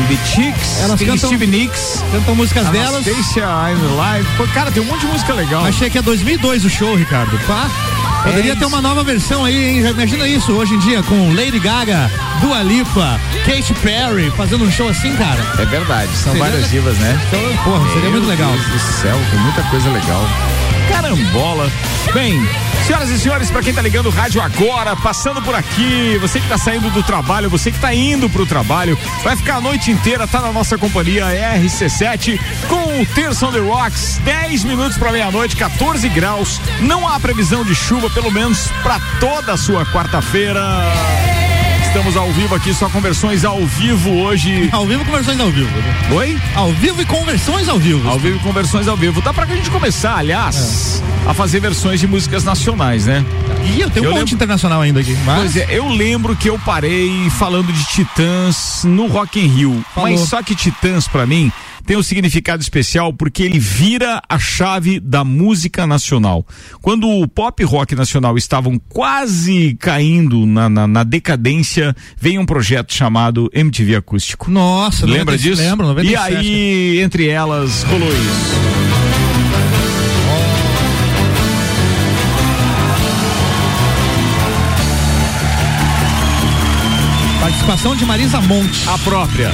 The 0.07 0.25
Chicks. 0.25 0.81
Elas 0.83 0.99
tem 0.99 1.07
cantam- 1.07 1.29
Steve 1.29 1.47
Nicks. 1.47 2.03
Cantam 2.11 2.35
músicas 2.35 2.67
delas. 2.69 3.07
Anastasia, 3.07 3.43
I'm 3.43 3.99
Alive. 3.99 4.27
Pô, 4.37 4.47
cara, 4.47 4.71
tem 4.71 4.81
um 4.83 4.85
monte 4.85 5.01
de 5.01 5.07
música 5.07 5.33
legal. 5.33 5.65
Achei 5.65 5.89
que 5.89 5.97
é 5.97 6.01
2002 6.01 6.65
o 6.65 6.69
show, 6.69 6.95
Ricardo. 6.95 7.37
Pá. 7.47 7.69
Poderia 8.23 8.51
É 8.51 8.55
ter 8.55 8.65
uma 8.65 8.81
nova 8.81 9.01
versão 9.03 9.45
aí, 9.45 9.77
hein? 9.77 9.81
Já 9.81 9.91
Imagina 9.91 10.27
isso 10.27 10.51
hoje 10.51 10.73
em 10.73 10.79
dia 10.79 11.01
com 11.03 11.33
Lady 11.33 11.57
Gaga, 11.57 12.11
Dua 12.41 12.61
Lipa, 12.61 13.19
Katy 13.45 13.73
Perry 13.75 14.29
fazendo 14.35 14.65
um 14.65 14.71
show 14.71 14.89
assim, 14.89 15.15
cara. 15.15 15.39
É 15.57 15.65
verdade, 15.65 16.09
são 16.17 16.33
Seria- 16.33 16.49
várias 16.49 16.69
divas, 16.69 16.97
né? 16.97 17.17
Então, 17.27 17.63
porra, 17.63 17.85
seria 17.87 18.01
Meu 18.09 18.11
muito 18.11 18.27
legal. 18.27 18.51
Deus 18.51 18.65
do 18.67 18.79
céu, 18.79 19.17
tem 19.31 19.39
muita 19.39 19.63
coisa 19.63 19.89
legal. 19.89 20.21
Carambola. 20.89 21.71
Bem, 22.13 22.45
senhoras 22.89 23.09
e 23.11 23.19
senhores, 23.19 23.51
pra 23.51 23.61
quem 23.61 23.71
tá 23.71 23.83
ligando 23.83 24.07
o 24.07 24.09
rádio 24.09 24.41
agora, 24.41 24.95
passando 24.95 25.43
por 25.43 25.53
aqui, 25.53 26.17
você 26.19 26.39
que 26.39 26.47
tá 26.47 26.57
saindo 26.57 26.89
do 26.89 27.03
trabalho, 27.03 27.47
você 27.47 27.71
que 27.71 27.77
tá 27.77 27.93
indo 27.93 28.27
pro 28.27 28.47
trabalho, 28.47 28.97
vai 29.23 29.35
ficar 29.35 29.57
a 29.57 29.61
noite 29.61 29.91
inteira, 29.91 30.27
tá 30.27 30.41
na 30.41 30.51
nossa 30.51 30.75
companhia 30.75 31.25
RC7 31.25 32.39
com 32.67 32.99
o 32.99 33.05
Terça 33.05 33.45
on 33.45 33.51
the 33.51 33.59
Rocks, 33.59 34.19
10 34.25 34.63
minutos 34.63 34.97
pra 34.97 35.11
meia-noite, 35.11 35.55
14 35.55 36.09
graus. 36.09 36.59
Não 36.81 37.07
há 37.07 37.19
previsão 37.19 37.63
de 37.63 37.75
chuva, 37.75 38.09
pelo 38.09 38.31
menos 38.31 38.71
pra 38.81 38.99
toda 39.19 39.53
a 39.53 39.57
sua 39.57 39.85
quarta-feira. 39.85 40.59
Estamos 41.99 42.15
ao 42.15 42.31
vivo 42.31 42.55
aqui, 42.55 42.73
só 42.73 42.87
com 42.87 43.01
versões 43.01 43.43
ao 43.43 43.59
vivo 43.65 44.09
hoje. 44.21 44.69
Ao 44.71 44.85
vivo 44.87 45.03
com 45.03 45.11
versões 45.11 45.37
ao 45.37 45.51
vivo. 45.51 45.69
Oi? 46.13 46.39
Ao 46.55 46.71
vivo 46.71 47.01
e 47.01 47.05
com 47.05 47.25
versões 47.25 47.67
ao 47.67 47.77
vivo. 47.77 48.07
Ao 48.07 48.17
vivo 48.17 48.39
com 48.39 48.53
versões 48.53 48.87
ao 48.87 48.95
vivo. 48.95 49.19
Dá 49.21 49.33
pra 49.33 49.45
gente 49.45 49.69
começar, 49.69 50.15
aliás, 50.15 51.03
É. 51.25 51.29
a 51.29 51.33
fazer 51.33 51.59
versões 51.59 51.99
de 51.99 52.07
músicas 52.07 52.45
nacionais, 52.45 53.05
né? 53.05 53.25
Ih, 53.65 53.81
eu 53.81 53.89
tenho 53.89 54.05
Eu 54.05 54.11
um 54.11 54.13
monte 54.13 54.19
lembro- 54.29 54.35
internacional 54.35 54.79
ainda 54.81 55.01
aqui. 55.01 55.13
Mas... 55.25 55.39
Pois 55.41 55.57
é, 55.57 55.67
eu 55.71 55.89
lembro 55.89 56.37
que 56.37 56.49
eu 56.49 56.57
parei 56.59 57.29
falando 57.31 57.73
de 57.73 57.83
Titãs 57.83 58.83
no 58.85 59.07
Rock 59.07 59.37
in 59.37 59.47
Rio. 59.47 59.85
Falou. 59.93 60.09
Mas 60.09 60.21
só 60.21 60.41
que 60.41 60.55
Titãs, 60.55 61.05
pra 61.05 61.25
mim, 61.25 61.51
tem 61.89 61.97
um 61.97 62.03
significado 62.03 62.61
especial 62.61 63.11
porque 63.11 63.41
ele 63.41 63.57
vira 63.57 64.21
a 64.29 64.37
chave 64.37 64.99
da 64.99 65.23
música 65.23 65.87
nacional. 65.87 66.45
Quando 66.83 67.09
o 67.09 67.27
pop 67.27 67.63
rock 67.63 67.95
nacional 67.95 68.37
estavam 68.37 68.79
quase 68.87 69.75
caindo 69.79 70.45
na, 70.45 70.69
na, 70.69 70.85
na 70.87 71.03
decadência, 71.03 71.95
veio 72.15 72.41
um 72.41 72.45
projeto 72.45 72.93
chamado 72.93 73.49
MTV 73.51 73.95
Acústico. 73.95 74.51
Nossa, 74.51 75.03
Lembra 75.07 75.33
97, 75.35 75.49
disso? 75.49 75.61
Lembro, 75.63 75.87
97. 75.87 76.31
E 76.31 76.37
aí, 76.37 77.01
entre 77.01 77.27
elas, 77.27 77.81
rolou 77.81 78.07
isso. 78.07 78.59
Participação 87.41 87.95
de 87.95 88.05
Marisa 88.05 88.39
Monte. 88.41 88.87
A 88.87 88.97
própria. 88.99 89.51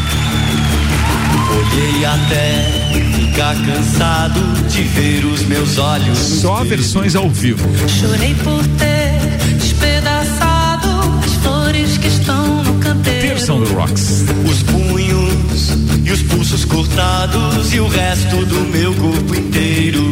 Olhei 1.58 2.06
até 2.06 2.86
ficar 3.16 3.56
cansado 3.66 4.40
de 4.70 4.82
ver 4.82 5.26
os 5.26 5.42
meus 5.46 5.78
olhos. 5.78 6.18
Só 6.18 6.64
versões 6.64 7.16
ao 7.16 7.30
vivo. 7.30 7.68
Chorei 7.88 8.34
por 8.36 8.66
ter 8.78 9.56
despedaçado 9.58 10.88
as 11.24 11.34
flores 11.36 11.98
que 11.98 12.08
estão 12.08 12.64
no 12.64 12.80
canteiro. 12.80 13.28
Terção 13.28 13.60
do 13.60 13.74
Rocks. 13.74 14.26
Os 14.50 14.64
punhos 14.64 15.70
e 16.06 16.12
os 16.12 16.22
pulsos 16.24 16.66
cortados 16.66 17.74
e 17.74 17.80
o 17.80 17.88
resto 17.88 18.46
do 18.46 18.60
meu 18.72 18.94
corpo 18.94 19.36
inteiro. 19.36 20.12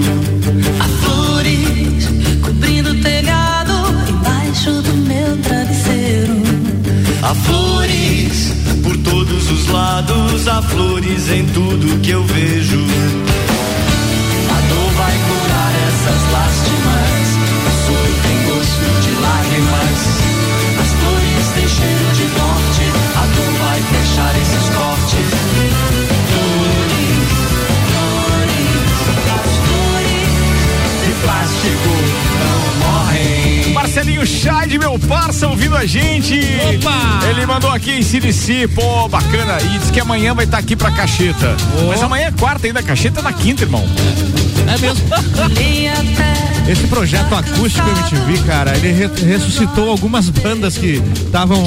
Há 0.79 0.87
flores 1.05 2.09
cobrindo 2.41 2.91
o 2.91 3.01
telhado 3.01 3.73
embaixo 4.09 4.81
do 4.81 4.93
meu 4.93 5.37
travesseiro. 5.37 6.41
Há 7.21 7.35
flores 7.35 8.32
todos 9.43 9.51
os 9.51 9.67
lados, 9.67 10.47
há 10.47 10.61
flores 10.61 11.29
em 11.29 11.45
tudo 11.47 11.99
que 12.01 12.11
eu 12.11 12.23
vejo. 12.23 12.79
A 14.49 14.61
dor 14.69 14.91
vai 14.91 15.17
curar 15.27 15.73
essas 15.87 16.31
lástimas, 16.31 17.27
o 17.67 17.71
soro 17.85 18.13
tem 18.23 18.37
gosto 18.45 18.85
de 19.01 19.11
lágrimas. 19.21 20.12
Marcelinho 33.93 34.25
Chade, 34.25 34.79
meu 34.79 34.97
parça, 34.97 35.47
ouvindo 35.47 35.77
a 35.77 35.85
gente. 35.85 36.33
Opa! 36.79 37.19
Ele 37.29 37.45
mandou 37.45 37.69
aqui 37.69 37.91
em 37.91 38.01
CDC, 38.01 38.67
pô, 38.69 39.07
bacana. 39.07 39.59
E 39.61 39.77
diz 39.77 39.91
que 39.91 39.99
amanhã 39.99 40.33
vai 40.33 40.45
estar 40.45 40.57
aqui 40.57 40.75
pra 40.75 40.89
Cacheta. 40.89 41.55
Mas 41.87 42.01
amanhã 42.01 42.29
é 42.29 42.31
quarta 42.31 42.65
ainda, 42.65 42.81
Cacheta 42.81 43.19
é 43.19 43.23
na 43.23 43.31
quinta, 43.31 43.61
irmão. 43.61 43.85
É 44.65 44.77
mesmo. 44.79 45.03
Esse 46.67 46.87
projeto 46.87 47.35
acústico 47.35 47.85
MTV, 47.89 48.47
cara, 48.47 48.73
ele 48.77 48.93
re- 48.93 49.25
ressuscitou 49.25 49.89
algumas 49.89 50.29
bandas 50.29 50.77
que 50.77 51.01
estavam 51.25 51.61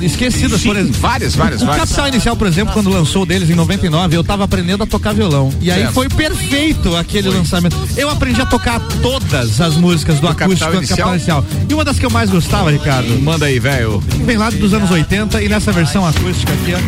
esquecidas, 0.00 0.62
por 0.62 0.74
exemplo. 0.74 0.96
várias, 0.98 1.34
várias, 1.36 1.60
o 1.60 1.66
várias. 1.66 1.84
Capital 1.84 2.08
Inicial, 2.08 2.36
por 2.36 2.46
exemplo, 2.46 2.72
quando 2.72 2.88
lançou 2.88 3.26
deles 3.26 3.50
em 3.50 3.54
99, 3.54 4.16
eu 4.16 4.24
tava 4.24 4.44
aprendendo 4.44 4.82
a 4.82 4.86
tocar 4.86 5.12
violão. 5.12 5.52
E 5.60 5.70
aí 5.70 5.82
Certo. 5.82 5.92
foi 5.92 6.08
perfeito 6.08 6.96
aquele 6.96 7.28
lançamento. 7.28 7.76
Eu 7.98 8.08
aprendi 8.08 8.40
a 8.40 8.46
tocar 8.46 8.80
todas 9.02 9.60
as 9.60 9.76
músicas 9.76 10.14
do, 10.16 10.22
Do 10.22 10.28
acústico 10.28 10.58
Capital 10.58 10.74
Inicial? 10.74 10.96
Capital 11.10 11.14
Inicial. 11.16 11.44
E 11.68 11.74
uma 11.74 11.84
das 11.84 11.98
que 11.98 12.06
eu 12.06 12.10
mais 12.10 12.30
gostava, 12.30 12.70
Ricardo, 12.70 13.20
Manda 13.20 13.46
aí, 13.46 13.58
velho. 13.58 14.00
vem 14.24 14.36
lá 14.36 14.50
dos 14.50 14.74
anos 14.74 14.90
80 14.90 15.42
e 15.42 15.48
nessa 15.48 15.70
versão 15.72 16.04
acústica 16.06 16.52
aqui, 16.52 16.74
ó. 16.74 16.80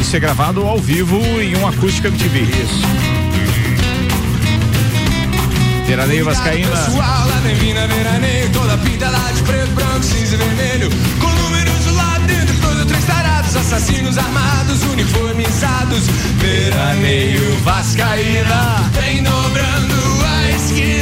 Isso 0.00 0.14
é 0.16 0.20
gravado 0.20 0.62
ao 0.62 0.78
vivo 0.78 1.16
em 1.40 1.56
um 1.56 1.66
acústico 1.66 2.06
MTV. 2.08 2.40
Isso. 2.42 2.80
Veraneio 5.86 6.24
Vascaína. 6.24 6.68
Pessoal 6.70 7.28
lá 7.28 7.40
tem 7.42 7.56
mina 7.56 7.86
veraneio, 7.86 8.50
toda 8.50 8.76
pinta 8.78 9.08
lá 9.10 9.30
de 9.34 9.42
preto, 9.42 9.70
branco, 9.72 10.02
cinza 10.02 10.34
e 10.34 10.38
vermelho. 10.38 10.90
Com 11.20 11.28
números 11.28 11.86
lá 11.94 12.18
dentro, 12.26 12.54
dois 12.56 12.78
ou 12.80 12.86
três 12.86 13.04
tarados, 13.04 13.54
assassinos 13.56 14.16
armados, 14.16 14.82
uniformizados. 14.84 16.04
Veraneio, 16.38 17.58
Vascaína. 17.62 18.90
Vem 18.92 19.22
dobrando. 19.22 19.93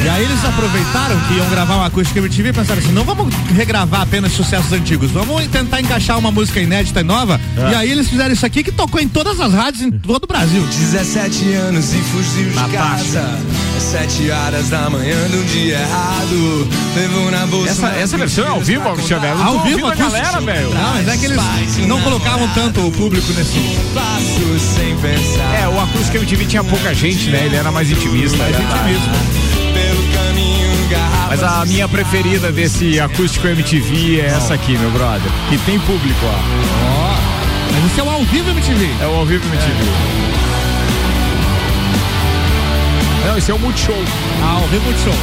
E 0.03 0.09
aí 0.09 0.23
eles 0.23 0.43
aproveitaram 0.43 1.17
que 1.27 1.35
iam 1.35 1.49
gravar 1.49 1.75
uma 1.75 1.85
acústica 1.85 2.19
MTV 2.19 2.49
e 2.49 2.53
pensaram 2.53 2.81
assim, 2.81 2.91
não 2.91 3.05
vamos 3.05 3.33
regravar 3.55 4.01
apenas 4.01 4.33
sucessos 4.33 4.73
antigos, 4.73 5.09
vamos 5.11 5.47
tentar 5.47 5.79
encaixar 5.79 6.19
uma 6.19 6.29
música 6.29 6.59
inédita 6.59 6.99
e 6.99 7.03
nova. 7.03 7.39
É. 7.55 7.71
E 7.71 7.75
aí 7.75 7.91
eles 7.91 8.09
fizeram 8.09 8.33
isso 8.33 8.45
aqui 8.45 8.63
que 8.63 8.71
tocou 8.71 8.99
em 8.99 9.07
todas 9.07 9.39
as 9.39 9.53
rádios 9.53 9.81
em 9.81 9.91
todo 9.91 10.25
o 10.25 10.27
Brasil. 10.27 10.61
17 10.61 11.53
anos 11.53 11.93
e 11.93 11.97
fugiu 11.99 12.49
de 12.49 12.73
casa. 12.73 13.39
Às 13.77 13.83
7 13.83 14.29
horas 14.29 14.69
da 14.69 14.89
manhã 14.89 15.17
de 15.29 15.37
um 15.37 15.45
dia 15.45 15.79
errado. 15.79 16.67
Levou 16.95 17.31
na 17.31 17.45
bolsa. 17.47 17.69
Essa, 17.69 17.87
essa 17.87 18.17
versão 18.17 18.45
é 18.45 18.49
ao 18.49 18.59
vivo, 18.59 18.93
Cristiano? 18.93 19.37
Tô 19.37 19.43
Ao 19.43 19.63
vivo, 19.63 19.87
a 19.87 19.95
galera, 19.95 20.41
velho. 20.41 20.69
Não, 20.73 20.93
mas 20.95 21.07
é 21.07 21.17
que 21.17 21.25
eles 21.25 21.87
não 21.87 22.01
colocavam 22.01 22.47
tanto 22.49 22.85
o 22.85 22.91
público 22.91 23.31
nesse. 23.33 23.57
Passo 23.93 24.59
sem 24.75 24.97
pensar. 24.97 25.61
É, 25.61 25.67
o 25.69 25.79
acústico 25.79 26.17
MTV 26.17 26.45
tinha 26.45 26.63
pouca 26.63 26.93
gente, 26.93 27.29
né? 27.29 27.45
Ele 27.45 27.55
era 27.55 27.71
mais 27.71 27.89
intimista. 27.89 28.37
Mais 28.37 28.55
caminho 28.55 28.99
garrafa. 28.99 29.62
Mas 31.33 31.41
a 31.41 31.65
minha 31.65 31.87
preferida 31.87 32.51
desse 32.51 32.99
acústico 32.99 33.47
MTV 33.47 34.21
é 34.21 34.25
essa 34.27 34.53
aqui, 34.53 34.77
meu 34.77 34.91
brother. 34.91 35.31
Que 35.49 35.57
tem 35.65 35.79
público, 35.79 36.19
ó. 36.23 36.29
Ó, 36.29 37.17
mas 37.71 37.91
esse 37.91 37.99
é 37.99 38.03
o 38.03 38.09
ao 38.11 38.23
vivo 38.23 38.51
MTV. 38.51 38.87
É 39.01 39.07
o 39.07 39.15
ao 39.15 39.25
vivo 39.25 39.43
MTV. 39.47 39.83
Não, 43.25 43.35
esse 43.35 43.49
é 43.49 43.53
o 43.55 43.57
Multishow. 43.57 43.95
Ah, 44.43 44.59
ao 44.61 44.67
vivo 44.67 44.93
show. 45.03 45.13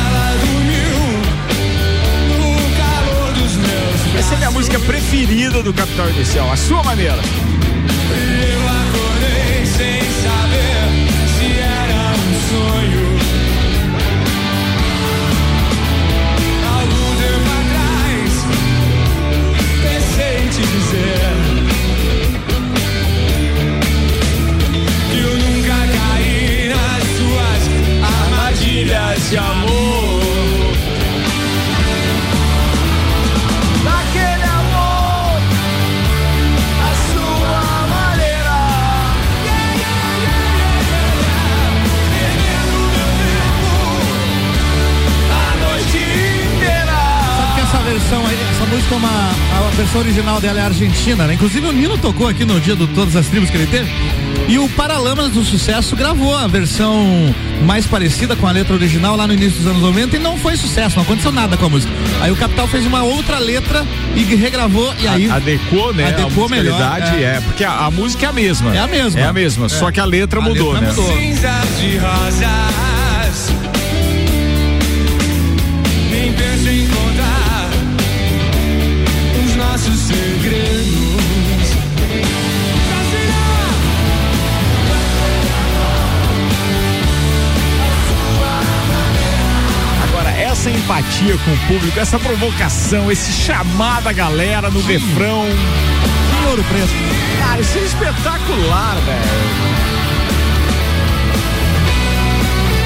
Ela 0.00 0.36
dormiu 0.40 0.98
no 2.40 2.76
calor 2.76 3.32
dos 3.34 3.52
meus 3.54 4.16
Essa 4.18 4.32
é 4.32 4.34
a 4.34 4.38
minha 4.38 4.50
música 4.50 4.80
preferida 4.80 5.62
do 5.62 5.72
Capital 5.72 6.10
Inicial, 6.10 6.50
a 6.50 6.56
sua 6.56 6.82
maneira. 6.82 7.22
De 29.30 29.38
amor. 29.38 29.81
Música 48.72 48.94
uma. 48.94 49.08
A 49.08 49.70
versão 49.76 50.00
original 50.00 50.40
dela 50.40 50.58
é 50.60 50.62
argentina, 50.64 51.26
né? 51.26 51.34
Inclusive 51.34 51.66
o 51.66 51.72
Nino 51.72 51.96
tocou 51.98 52.28
aqui 52.28 52.44
no 52.44 52.60
dia 52.60 52.74
do 52.74 52.86
Todas 52.88 53.16
as 53.16 53.26
Tribos 53.26 53.50
que 53.50 53.56
ele 53.56 53.66
teve. 53.66 53.90
E 54.48 54.58
o 54.58 54.68
Paralamas 54.70 55.30
do 55.30 55.44
Sucesso 55.44 55.94
gravou 55.94 56.36
a 56.36 56.46
versão 56.46 57.06
mais 57.64 57.86
parecida 57.86 58.34
com 58.34 58.46
a 58.46 58.50
letra 58.50 58.74
original 58.74 59.14
lá 59.16 59.26
no 59.26 59.32
início 59.34 59.58
dos 59.58 59.66
anos 59.68 59.80
90 59.82 60.16
e 60.16 60.18
não 60.18 60.36
foi 60.36 60.56
sucesso, 60.56 60.96
não 60.96 61.04
aconteceu 61.04 61.30
nada 61.30 61.56
com 61.56 61.66
a 61.66 61.68
música. 61.68 61.92
Aí 62.20 62.30
o 62.32 62.36
Capital 62.36 62.66
fez 62.66 62.84
uma 62.84 63.02
outra 63.02 63.38
letra 63.38 63.86
e 64.16 64.22
regravou 64.34 64.92
e 64.98 65.06
aí. 65.06 65.30
A- 65.30 65.36
adequou, 65.36 65.94
né? 65.94 66.08
Adequou 66.08 66.46
a 66.46 66.48
melhor, 66.48 66.80
é. 67.14 67.22
é. 67.22 67.40
porque 67.40 67.62
a, 67.64 67.86
a 67.86 67.90
música 67.90 68.26
é 68.26 68.28
a 68.28 68.32
mesma. 68.32 68.74
É 68.74 68.78
a 68.80 68.86
mesma. 68.88 69.20
É 69.20 69.24
a 69.24 69.32
mesma, 69.32 69.66
É. 69.66 69.68
só 69.68 69.90
que 69.92 70.00
a 70.00 70.04
letra 70.04 70.40
A 70.40 70.42
mudou, 70.42 70.72
letra 70.72 70.88
né? 70.88 70.94
mudou. 70.96 71.16
Cinzas 71.16 71.78
de 71.80 71.96
rosas. 71.98 73.01
Empatia 90.82 91.36
com 91.38 91.52
o 91.52 91.58
público, 91.68 91.98
essa 92.00 92.18
provocação, 92.18 93.10
esse 93.10 93.32
chamar 93.32 94.02
da 94.02 94.12
galera 94.12 94.68
no 94.70 94.80
refrão. 94.82 95.44
Que 96.40 96.48
ouro 96.48 96.64
preto. 96.64 96.90
Cara, 97.38 97.60
isso 97.60 97.78
é 97.78 97.82
espetacular, 97.82 98.96
velho. 98.96 99.72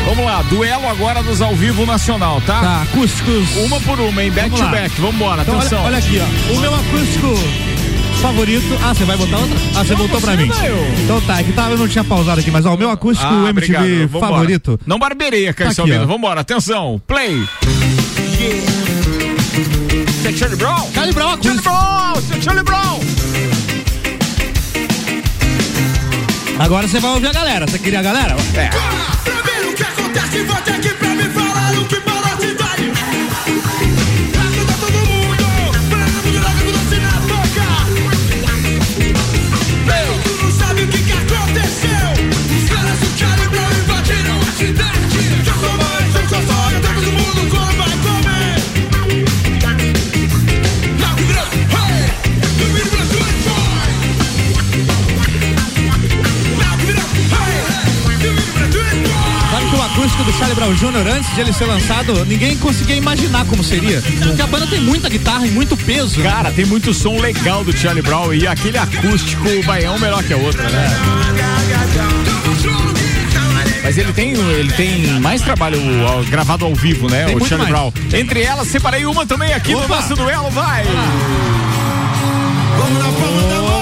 Vamos 0.09 0.25
lá, 0.25 0.43
duelo 0.43 0.89
agora 0.89 1.23
dos 1.23 1.41
ao 1.43 1.55
vivo 1.57 1.85
nacional, 1.85 2.41
tá? 2.47 2.61
Tá, 2.61 2.83
acústicos. 2.83 3.57
Uma 3.57 3.81
por 3.81 3.99
uma, 3.99 4.23
hein? 4.23 4.31
Back 4.31 4.51
Vamos 4.51 4.61
to 4.61 4.67
lá. 4.67 4.71
back. 4.73 5.01
Vambora, 5.01 5.43
Então, 5.43 5.59
atenção. 5.59 5.79
olha, 5.81 5.87
olha 5.89 5.99
aqui, 5.99 6.21
ó. 6.21 6.53
O 6.55 6.61
meu 6.61 6.75
acústico 6.75 7.35
favorito. 8.23 8.79
Ah, 8.85 8.95
você 8.95 9.05
vai 9.05 9.17
botar 9.17 9.37
outra? 9.39 9.57
Ah, 9.75 9.85
você 9.85 9.91
Não, 9.91 9.99
voltou 9.99 10.21
pra 10.21 10.37
mim. 10.37 10.51
Então 11.05 11.21
tá, 11.23 11.41
é 11.41 11.45
que 11.45 11.53
tava, 11.53 11.73
eu 11.73 11.79
não 11.79 11.89
tinha 11.89 12.05
pausado 12.05 12.41
aqui, 12.41 12.51
mas 12.51 12.65
ó, 12.65 12.75
o 12.75 12.79
meu 12.79 12.91
acústico 12.91 13.29
Ah, 13.29 13.51
MTV 13.51 13.77
obrigado. 14.05 14.21
Favorito. 14.21 14.81
Não 14.87 14.99
barbereia, 14.99 15.53
Caio 15.53 15.71
Tá 15.71 15.75
Salvino. 15.75 16.07
Vambora, 16.07 16.41
atenção. 16.41 17.01
Play. 17.07 17.45
É 20.25 20.33
Charlie 20.33 20.57
Brown? 20.57 20.91
Charlie 20.93 21.13
Brown 21.13 21.43
Charlie. 21.43 21.63
Brown! 21.63 22.15
É 22.37 22.41
Charlie 22.41 22.65
Brown! 22.65 23.01
Agora 26.59 26.89
você 26.89 27.01
vai 27.01 27.11
ouvir 27.13 27.27
a 27.27 27.33
galera. 27.33 27.67
Você 27.67 27.79
queria 27.79 28.01
a 28.01 28.03
galera? 28.03 28.37
É. 28.55 28.69
Pra 28.69 29.69
o 29.69 29.75
que 29.75 29.83
acontece, 29.83 30.43
volta 30.45 30.71
aqui 30.71 30.89
pra 30.91 30.96
Charlie 60.39 60.55
Brown 60.55 60.75
Jr., 60.75 61.09
antes 61.17 61.35
de 61.35 61.41
ele 61.41 61.53
ser 61.53 61.65
lançado, 61.65 62.25
ninguém 62.27 62.57
conseguia 62.59 62.97
imaginar 62.97 63.47
como 63.47 63.65
seria. 63.65 64.03
Porque 64.03 64.43
a 64.43 64.47
banda 64.47 64.67
tem 64.67 64.81
muita 64.81 65.09
guitarra 65.09 65.47
e 65.47 65.51
muito 65.51 65.77
peso. 65.77 66.23
Cara, 66.23 66.51
tem 66.51 66.67
muito 66.67 66.93
som 66.93 67.19
legal 67.19 67.65
do 67.65 67.75
Charlie 67.77 68.03
Brown 68.03 68.35
e 68.35 68.47
aquele 68.47 68.77
acústico, 68.77 69.45
vai, 69.65 69.85
é 69.85 69.91
um 69.91 69.99
melhor 69.99 70.23
que 70.23 70.35
a 70.35 70.37
outra, 70.37 70.69
né? 70.69 70.89
Mas 73.83 73.97
ele 73.97 74.13
tem, 74.13 74.33
ele 74.33 74.73
tem 74.73 75.07
mais 75.21 75.41
trabalho 75.41 75.79
ó, 76.05 76.23
gravado 76.25 76.65
ao 76.65 76.75
vivo, 76.75 77.09
né? 77.09 77.25
Tem 77.25 77.37
o 77.37 77.39
Charlie 77.39 77.71
mais. 77.71 77.93
Brown. 77.93 77.93
Entre 78.13 78.43
elas, 78.43 78.69
separei 78.69 79.07
uma 79.07 79.25
também 79.25 79.55
aqui 79.55 79.73
no 79.73 79.85
Opa! 79.85 79.97
nosso 79.97 80.15
duelo, 80.17 80.51
vai! 80.51 80.85
Vamos 82.79 82.99
na 82.99 83.13
palma 83.13 83.43
da 83.49 83.63
mão. 83.63 83.76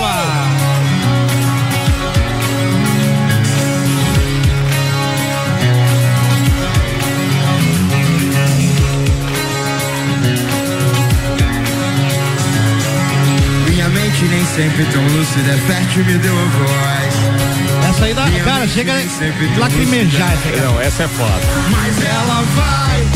Nem 14.44 14.54
sempre 14.54 14.84
tão 14.92 15.02
lúcida, 15.02 15.52
é 15.52 15.56
fértil, 15.56 16.04
me 16.04 16.18
deu 16.18 16.34
a 16.38 16.44
voz. 16.44 17.88
Essa 17.88 18.04
aí 18.04 18.14
dá. 18.14 18.24
Cara, 18.44 18.68
chega 18.68 18.92
a 18.92 19.58
lacrimejar 19.58 20.32
essa. 20.32 20.64
Não, 20.64 20.80
essa 20.80 21.04
é 21.04 21.08
foda. 21.08 21.40
Mas 21.70 22.04
ela 22.04 22.44
vai 22.54 23.06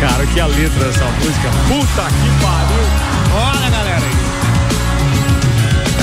Cara, 0.00 0.26
que 0.26 0.40
a 0.40 0.46
letra 0.46 0.84
dessa 0.84 1.04
música. 1.04 1.50
Puta 1.68 2.02
que 2.08 2.30
pariu! 2.42 2.86
Olha, 3.34 3.70
galera 3.70 4.06
aí. 4.06 4.16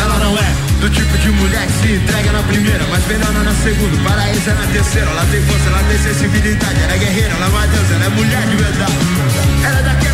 Ela 0.04 0.18
não 0.20 0.38
é 0.38 0.56
do 0.82 0.90
tipo 0.90 1.18
de 1.18 1.30
mulher 1.32 1.66
que 1.66 1.74
se 1.74 1.94
entrega 1.94 2.32
na 2.32 2.44
primeira, 2.44 2.86
mas 2.92 3.08
melhora 3.08 3.44
na 3.44 3.54
segunda. 3.54 4.10
Paraíso 4.10 4.50
é 4.50 4.54
na 4.54 4.68
terceira. 4.68 5.10
Ela 5.10 5.26
tem 5.32 5.42
força, 5.42 5.70
ela 5.70 5.84
tem 5.84 5.98
sensibilidade. 5.98 6.82
Ela 6.84 6.94
é 6.94 6.98
guerreira, 6.98 7.34
ela 7.34 7.46
é 7.46 7.50
uma 7.50 7.68
deusa, 7.68 7.94
ela 7.96 8.06
é 8.06 8.10
mulher 8.10 8.42
de 8.48 8.56
verdade. 8.56 8.94
Ela 9.64 9.80
é 9.80 10.07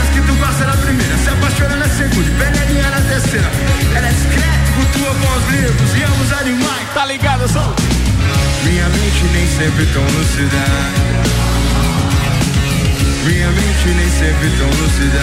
pastora 1.44 1.76
na 1.76 1.86
é 1.86 1.90
segunda, 1.90 2.32
penelinha 2.40 2.90
na 2.90 3.02
terceira. 3.02 3.52
Ela 3.96 4.08
é 4.08 4.12
discreta, 4.12 4.72
cultua 4.76 5.14
com 5.16 5.38
os 5.38 5.50
livros 5.50 5.98
e 5.98 6.04
ama 6.04 6.24
os 6.24 6.32
animais. 6.32 6.88
Tá 6.94 7.06
ligado, 7.06 7.48
só? 7.50 7.76
Minha 8.64 8.88
mente 8.90 9.24
nem 9.34 9.48
sempre 9.48 9.86
tão 9.88 10.04
lucida, 10.04 10.58
Minha 13.26 13.50
mente 13.52 13.88
nem 13.88 14.10
sempre 14.10 14.50
tão 14.58 14.68
lucida, 14.68 15.22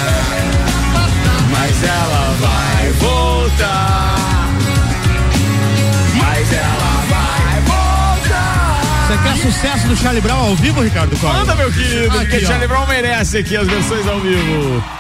Mas 1.51 1.83
ela 1.83 2.37
vai 2.39 2.91
voltar. 2.99 4.49
Mas 6.17 6.53
ela 6.53 7.05
vai 7.09 7.61
voltar. 7.63 8.81
Você 9.07 9.19
quer 9.23 9.37
sucesso 9.39 9.89
do 9.89 9.97
Charlie 9.97 10.21
Brown 10.21 10.49
ao 10.49 10.57
vivo, 10.57 10.83
Ricardo 10.83 11.17
Costa? 11.17 11.39
Manda, 11.39 11.55
meu 11.55 11.73
querido, 11.73 12.19
aqui, 12.19 12.29
porque 12.31 12.45
ó. 12.45 12.49
Charlie 12.49 12.69
Brown 12.69 12.87
merece 12.87 13.39
aqui 13.39 13.57
as 13.57 13.67
versões 13.67 14.07
ao 14.07 14.21
vivo. 14.21 15.00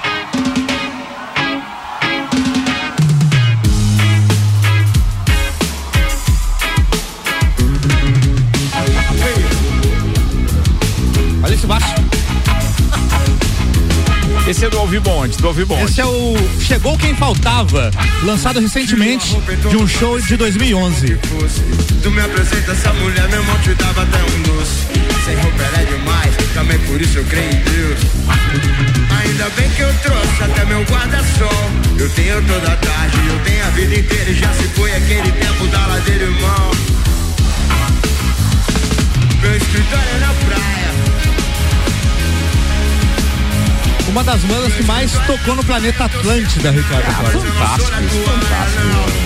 Esse 14.51 14.65
é 14.65 14.69
do 14.69 14.79
ao 14.79 14.87
vivo 14.89 15.09
onde? 15.11 15.37
Do 15.37 15.47
ao 15.47 15.55
vivo 15.55 15.75
onde? 15.75 15.85
Esse 15.85 16.01
é 16.01 16.05
o 16.05 16.35
Chegou 16.59 16.99
Quem 16.99 17.15
Faltava, 17.15 17.89
lançado 18.25 18.59
recentemente 18.59 19.39
de 19.71 19.77
um 19.77 19.87
show 19.87 20.21
de 20.21 20.37
2011. 20.37 21.19
Tu 22.03 22.11
me 22.11 22.21
apresenta 22.21 22.73
essa 22.73 22.93
mulher, 22.95 23.29
meu 23.29 23.39
irmão 23.39 23.57
te 23.61 23.73
dava 23.75 24.03
até 24.03 24.19
um 24.19 24.43
doce. 24.43 24.89
Sem 25.25 25.37
roupa 25.37 25.63
ela 25.63 25.83
é 25.83 25.85
demais, 25.85 26.35
também 26.53 26.77
por 26.81 27.01
isso 27.01 27.19
eu 27.19 27.25
creio 27.27 27.49
em 27.49 27.63
Deus. 27.63 28.01
Ainda 29.23 29.51
bem 29.51 29.71
que 29.71 29.83
eu 29.83 29.95
trouxe 30.03 30.43
até 30.43 30.65
meu 30.65 30.83
guarda-sol. 30.83 31.71
Eu 31.97 32.11
tenho 32.11 32.43
toda 32.45 32.73
a 32.73 32.77
tarde, 32.77 33.19
eu 33.29 33.39
tenho 33.45 33.65
a 33.65 33.71
vida 33.71 34.01
inteira 34.01 34.31
e 34.31 34.35
já 34.35 34.53
se 34.53 34.65
foi 34.75 34.93
aquele 34.97 35.31
tempo 35.31 35.67
da 35.69 35.87
ladeira, 35.87 36.25
irmão. 36.25 36.71
Meu 39.43 39.57
escritório 39.57 40.09
é 40.13 40.19
na 40.19 40.35
praia. 40.35 40.90
Uma 44.11 44.25
das 44.25 44.41
bandas 44.43 44.75
que 44.75 44.83
mais 44.83 45.13
tocou 45.25 45.55
no 45.55 45.63
planeta 45.63 46.07
Atlântida, 46.07 46.73
Ricardo 46.73 47.15
Costa. 47.15 47.39
Fantástico, 47.39 47.97
fantástico. 48.25 49.21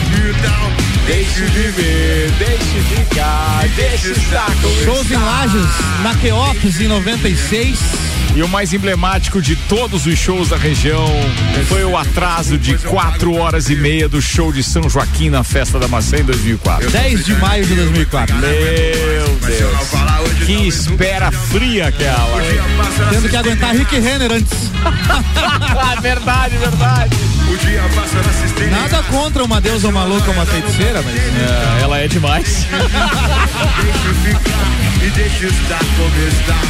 Deixe 1.07 1.45
viver, 1.47 2.31
deixe 2.39 2.81
ficar, 2.95 3.67
deixe 3.77 4.11
estar 4.11 4.51
com 4.61 4.85
Shows 4.85 5.11
em 5.11 5.17
Lages, 5.17 5.67
na 6.03 6.15
Queops 6.17 6.81
em 6.83 6.89
96. 6.89 7.79
E 8.37 8.43
o 8.43 8.49
mais 8.49 8.75
emblemático 8.75 9.41
de 9.41 9.57
todos 9.57 10.05
os 10.05 10.19
shows 10.19 10.51
da 10.51 10.59
região 10.59 11.07
foi 11.67 11.85
o 11.85 11.97
atraso 11.97 12.59
de 12.59 12.77
quatro 12.79 13.35
horas 13.35 13.71
e 13.71 13.77
meia 13.77 14.07
do 14.07 14.21
show 14.21 14.53
de 14.53 14.63
São 14.63 14.89
Joaquim 14.91 15.31
na 15.31 15.43
Festa 15.43 15.79
da 15.79 15.89
Maçã 15.89 16.19
em 16.19 16.25
2004. 16.25 16.91
10 16.91 17.25
de 17.25 17.35
maio 17.37 17.65
de 17.65 17.75
2004. 17.75 18.37
Meu 18.37 18.51
Deus. 19.35 19.73
Que 20.47 20.69
espera 20.69 21.31
fria 21.31 21.89
aquela. 21.89 22.43
Tendo 23.11 23.29
que 23.29 23.37
aguentar 23.37 23.75
Rick 23.75 23.99
Renner 23.99 24.33
antes. 24.33 24.71
verdade, 26.03 26.57
verdade. 26.59 27.17
Cisterna. 28.43 28.81
Nada 28.81 29.03
contra 29.05 29.45
uma 29.45 29.61
deusa, 29.61 29.89
uma 29.89 30.05
louca, 30.05 30.31
uma 30.31 30.45
feiticeira, 30.47 31.03
mas. 31.03 31.17
É, 31.17 31.83
ela 31.83 31.99
é 31.99 32.09
demais. 32.09 32.67
Deixe 33.83 34.15
ficar 34.23 34.75
e 35.05 35.11
deixe 35.11 35.47
estar 35.47 35.85
como 35.97 36.29
está. 36.29 36.61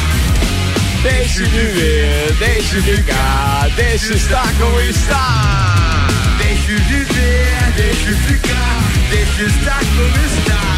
Deixe 1.03 1.43
viver, 1.45 2.33
deixe 2.39 2.81
ficar, 2.81 3.69
deixe 3.75 4.13
estar 4.13 4.51
como 4.59 4.79
está. 4.81 6.07
Deixe 6.37 6.75
viver, 6.75 7.73
deixe 7.77 8.13
ficar, 8.13 8.81
deixe 9.09 9.43
estar 9.43 9.79
como 9.79 10.25
está. 10.25 10.74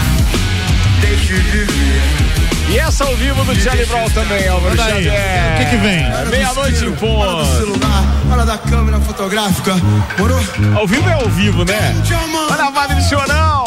Deixe 1.08 1.34
viver. 1.34 1.68
E 2.70 2.78
essa 2.80 3.06
ao 3.06 3.16
vivo 3.16 3.42
do 3.46 3.56
Charlie 3.56 3.86
Brown 3.86 4.10
também, 4.10 4.46
Álvaro. 4.50 4.76
Xavier. 4.76 5.54
O 5.54 5.58
que 5.58 5.66
que 5.70 5.78
vem? 5.78 6.30
Meia-noite 6.30 6.84
em 6.84 6.88
Olha 6.88 6.92
do 6.92 6.98
ponto. 6.98 7.46
celular, 7.58 8.04
olha 8.30 8.46
da 8.46 8.58
câmera 8.58 9.00
fotográfica. 9.00 9.74
Morou? 10.18 10.40
Ao 10.76 10.86
vivo 10.86 11.08
é 11.10 11.14
ao 11.14 11.30
vivo, 11.30 11.64
né? 11.64 11.96
Olha 12.52 12.66
a 12.66 12.72
Padre 12.72 13.02
Chorão. 13.04 13.67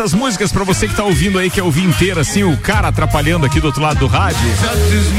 Essas 0.00 0.14
músicas 0.14 0.52
pra 0.52 0.62
você 0.62 0.86
que 0.86 0.94
tá 0.94 1.02
ouvindo 1.02 1.40
aí, 1.40 1.50
que 1.50 1.58
é 1.58 1.62
ouvir 1.62 1.82
inteira, 1.84 2.20
assim, 2.20 2.44
o 2.44 2.56
cara 2.58 2.86
atrapalhando 2.86 3.44
aqui 3.44 3.58
do 3.60 3.66
outro 3.66 3.82
lado 3.82 3.98
do 3.98 4.06
rádio, 4.06 4.38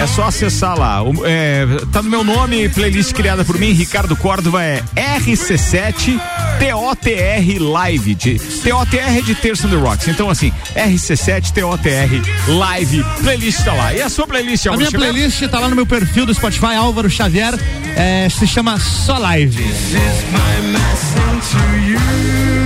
é 0.02 0.08
só 0.08 0.24
acessar 0.24 0.78
lá. 0.80 1.04
O- 1.04 1.26
é, 1.26 1.66
tá 1.92 2.02
no 2.02 2.10
meu 2.10 2.24
nome, 2.24 2.70
playlist 2.70 3.12
criada 3.12 3.44
por 3.44 3.58
mim, 3.60 3.74
Ricardo 3.74 4.16
Córdova, 4.16 4.64
é 4.64 4.82
RC7 4.96 6.18
TOTR 6.60 7.60
Live. 7.62 8.16
De, 8.16 8.40
TOTR 8.40 9.18
é 9.18 9.22
de 9.22 9.36
Terça 9.36 9.68
on 9.68 9.70
the 9.70 9.76
Rocks. 9.76 10.08
Então, 10.08 10.30
assim, 10.30 10.50
RC7 10.74 11.52
TOTR 11.52 12.22
Live. 12.48 13.04
Playlist 13.22 13.62
tá 13.66 13.74
lá. 13.74 13.94
E 13.94 14.02
a 14.02 14.08
sua 14.10 14.26
playlist, 14.28 14.66
A 14.66 14.70
Álvaro 14.70 14.78
minha 14.80 14.92
Xavier? 14.92 15.12
playlist 15.14 15.42
tá 15.52 15.60
lá 15.60 15.68
no 15.68 15.76
meu 15.76 15.86
perfil 15.86 16.26
do 16.26 16.34
Spotify, 16.34 16.76
Álvaro 16.76 17.10
Xavier. 17.10 17.54
é, 17.98 18.30
se 18.30 18.48
chama 18.48 18.80
Só 18.80 19.18
Live. 19.18 19.62
is 19.62 19.74
my 20.32 20.68
message 20.72 21.52
to 21.52 21.58
you. 21.92 22.59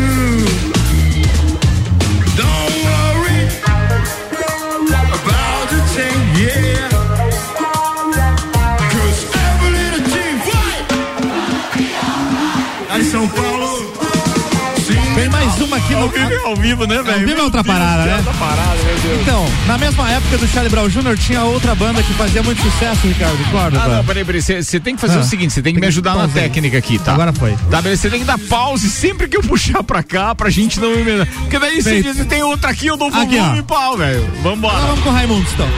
Aqui. 15.97 16.19
Ao 16.19 16.27
vivo, 16.27 16.33
é 16.33 16.47
ao 16.49 16.55
vivo, 16.55 16.87
né, 16.87 17.01
velho? 17.01 17.19
Ao 17.21 17.25
vivo 17.27 17.39
é 17.39 17.43
outra 17.43 17.63
parada, 17.63 18.03
né? 18.05 18.15
Outra 18.17 18.33
parada, 18.33 18.75
meu 18.85 18.95
Deus. 18.99 19.21
Então, 19.21 19.45
na 19.67 19.77
mesma 19.77 20.09
época 20.11 20.37
do 20.37 20.47
Charlie 20.47 20.69
Brown 20.69 20.87
Jr., 20.89 21.17
tinha 21.17 21.43
outra 21.43 21.75
banda 21.75 22.01
que 22.03 22.13
fazia 22.13 22.41
muito 22.43 22.61
sucesso, 22.61 23.07
Ricardo 23.07 23.51
Córdoba. 23.51 23.83
Ah, 23.85 23.87
não, 23.97 24.05
peraí, 24.05 24.25
peraí. 24.25 24.41
Você 24.41 24.79
tem 24.79 24.95
que 24.95 25.01
fazer 25.01 25.17
Ah. 25.17 25.21
o 25.21 25.23
seguinte: 25.23 25.53
você 25.53 25.61
tem 25.61 25.73
que 25.73 25.79
Tem 25.79 25.87
me 25.87 25.91
que 25.93 25.97
ajudar 25.97 26.15
na 26.15 26.27
técnica 26.27 26.77
aqui, 26.77 26.99
tá? 26.99 27.13
Agora 27.13 27.33
foi. 27.33 27.55
Tá, 27.69 27.81
beleza? 27.81 28.01
Você 28.03 28.09
tem 28.09 28.19
que 28.19 28.25
dar 28.25 28.37
pause 28.39 28.89
sempre 28.89 29.27
que 29.27 29.37
eu 29.37 29.41
puxar 29.41 29.83
pra 29.83 30.01
cá, 30.03 30.33
pra 30.35 30.49
gente 30.49 30.79
não 30.79 30.91
emendar. 30.93 31.27
Porque 31.27 31.59
daí 31.59 31.81
você 31.81 32.01
diz 32.01 32.17
que 32.17 32.25
tem 32.25 32.43
outra 32.43 32.69
aqui, 32.71 32.87
eu 32.87 32.97
dou 32.97 33.07
Aqui, 33.09 33.37
volume 33.37 33.39
ó. 33.39 33.55
e 33.55 33.63
pau, 33.63 33.97
velho. 33.97 34.23
Agora 34.23 34.41
Vambora. 34.43 34.79
vamos 34.79 34.99
com 35.01 35.09
o 35.09 35.13
Raimundo, 35.13 35.47
então. 35.53 35.67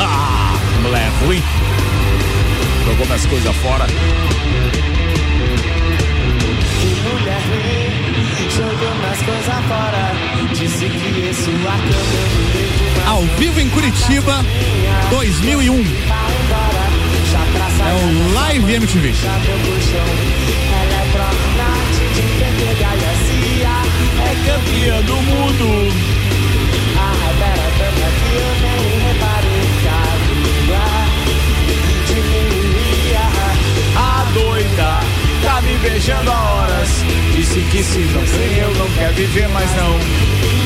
Ah, 0.00 0.54
mulher 0.82 1.10
ruim. 1.24 1.42
Jogou 2.86 3.06
minhas 3.06 3.26
coisas 3.26 3.56
fora. 3.56 3.86
Ao 13.06 13.22
vivo 13.38 13.60
em 13.60 13.68
Curitiba, 13.70 14.44
2001. 15.08 15.84
já 17.30 17.46
traça 17.54 17.84
É 17.84 17.92
o 17.94 18.34
Live 18.34 18.74
MTV. 18.74 19.14
É 24.20 24.34
campeã 24.46 25.00
do 25.02 25.14
mundo. 25.14 25.92
A 26.96 27.06
Rabera 27.24 27.68
tanta 27.78 28.08
que 28.18 28.30
eu 28.34 28.50
nem 28.62 28.82
reparei 29.06 29.66
que 29.80 29.88
a 29.88 30.02
língua 30.34 30.86
diminuía. 32.08 33.26
A 33.96 34.26
doida 34.34 34.90
tá 35.44 35.60
me 35.62 35.76
beijando 35.78 36.30
há 36.32 36.54
horas. 36.54 36.88
Disse 37.36 37.60
que 37.70 37.82
se 37.82 37.98
não 37.98 38.24
tem 38.24 38.58
eu 38.58 38.74
não 38.74 38.88
quero 38.96 39.14
viver 39.14 39.48
mais 39.50 39.70
não. 39.76 40.57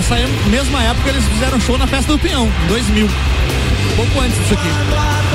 Nessa 0.00 0.14
mesma 0.48 0.82
época 0.82 1.10
eles 1.10 1.24
fizeram 1.26 1.60
show 1.60 1.76
na 1.76 1.86
Festa 1.86 2.12
do 2.12 2.18
Pinhão, 2.18 2.50
em 2.64 2.66
2000. 2.68 3.06
Um 3.06 3.96
pouco 3.96 4.20
antes 4.20 4.38
disso 4.38 4.54
aqui. 4.54 5.29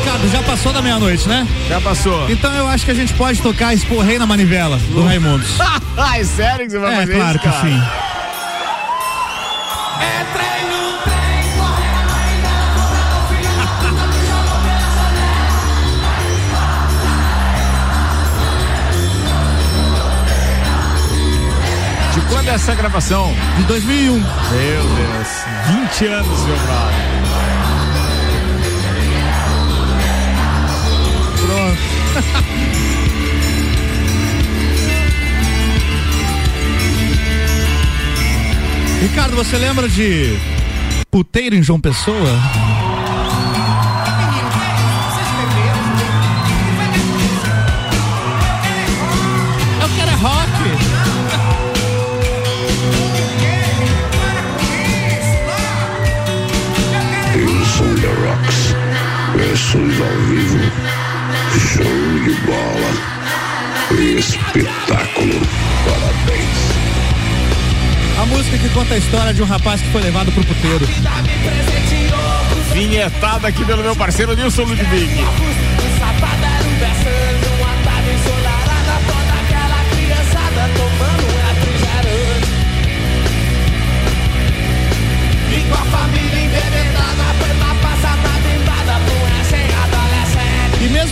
Ricardo, 0.00 0.28
já 0.28 0.42
passou 0.42 0.72
da 0.72 0.80
meia-noite, 0.80 1.28
né? 1.28 1.46
Já 1.68 1.78
passou. 1.78 2.30
Então 2.30 2.50
eu 2.54 2.66
acho 2.66 2.86
que 2.86 2.90
a 2.90 2.94
gente 2.94 3.12
pode 3.14 3.42
tocar 3.42 3.74
Esporrei 3.74 4.18
na 4.18 4.26
Manivela, 4.26 4.78
do 4.78 5.04
Raimundos. 5.04 5.60
Ai, 5.96 6.20
é 6.22 6.24
sério 6.24 6.64
que 6.64 6.72
você 6.72 6.78
vai 6.78 6.94
é, 6.94 6.96
fazer 7.00 7.14
claro 7.16 7.36
isso, 7.36 7.40
Claro 7.40 7.60
que 7.60 7.68
sim. 7.68 7.82
É 10.00 10.24
treino, 10.32 10.80
De 22.14 22.20
quando 22.22 22.48
é 22.48 22.54
essa 22.54 22.74
gravação? 22.74 23.34
De 23.58 23.64
2001. 23.64 24.14
Meu 24.14 24.24
Deus. 24.24 25.28
20 25.92 26.06
anos, 26.06 26.40
meu 26.46 26.56
brother. 26.56 27.29
Ricardo, 39.00 39.36
você 39.36 39.56
lembra 39.56 39.88
de 39.88 40.36
puteiro 41.10 41.54
em 41.54 41.62
João 41.62 41.80
Pessoa? 41.80 42.28
Eu 59.40 59.56
Show 62.20 62.28
de 62.28 62.34
bola. 62.42 64.18
Espetáculo. 64.18 65.40
Parabéns. 65.86 66.58
A 68.20 68.26
música 68.26 68.58
que 68.58 68.68
conta 68.70 68.94
a 68.94 68.98
história 68.98 69.32
de 69.32 69.42
um 69.42 69.46
rapaz 69.46 69.80
que 69.80 69.88
foi 69.90 70.02
levado 70.02 70.30
pro 70.32 70.44
puteiro. 70.44 70.86
Vinhetada 72.74 73.48
aqui 73.48 73.64
pelo 73.64 73.82
meu 73.82 73.96
parceiro 73.96 74.34
Nilson 74.34 74.64
Ludwig. 74.64 75.24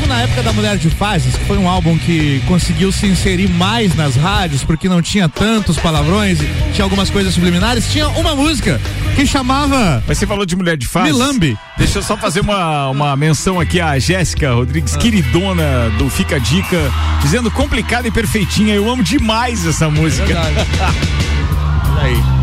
Na 0.08 0.22
época 0.22 0.42
da 0.42 0.52
Mulher 0.52 0.76
de 0.78 0.88
Fases, 0.90 1.34
que 1.36 1.44
foi 1.44 1.58
um 1.58 1.68
álbum 1.68 1.96
que 1.98 2.42
conseguiu 2.46 2.90
se 2.90 3.06
inserir 3.06 3.48
mais 3.48 3.94
nas 3.94 4.16
rádios, 4.16 4.64
porque 4.64 4.88
não 4.88 5.02
tinha 5.02 5.28
tantos 5.28 5.76
palavrões, 5.78 6.40
e 6.40 6.46
tinha 6.72 6.84
algumas 6.84 7.10
coisas 7.10 7.34
subliminares, 7.34 7.90
tinha 7.92 8.08
uma 8.08 8.34
música 8.34 8.80
que 9.14 9.26
chamava. 9.26 10.02
Mas 10.06 10.18
você 10.18 10.26
falou 10.26 10.46
de 10.46 10.56
mulher 10.56 10.76
de 10.76 10.86
face? 10.86 11.12
Milambe. 11.12 11.56
Deixa 11.76 11.98
eu 11.98 12.02
só 12.02 12.16
fazer 12.16 12.40
uma, 12.40 12.88
uma 12.88 13.16
menção 13.16 13.60
aqui 13.60 13.80
à 13.80 13.98
Jéssica 13.98 14.52
Rodrigues, 14.52 14.94
Ah. 14.94 14.98
queridona 14.98 15.90
do 15.98 16.08
Fica 16.08 16.36
a 16.36 16.38
Dica, 16.38 16.90
dizendo 17.22 17.50
complicada 17.50 18.08
e 18.08 18.10
perfeitinha. 18.10 18.74
Eu 18.74 18.90
amo 18.90 19.02
demais 19.02 19.66
essa 19.66 19.88
música. 19.90 20.24
verdade. 20.26 20.54
Olha 21.98 22.02
aí. 22.02 22.37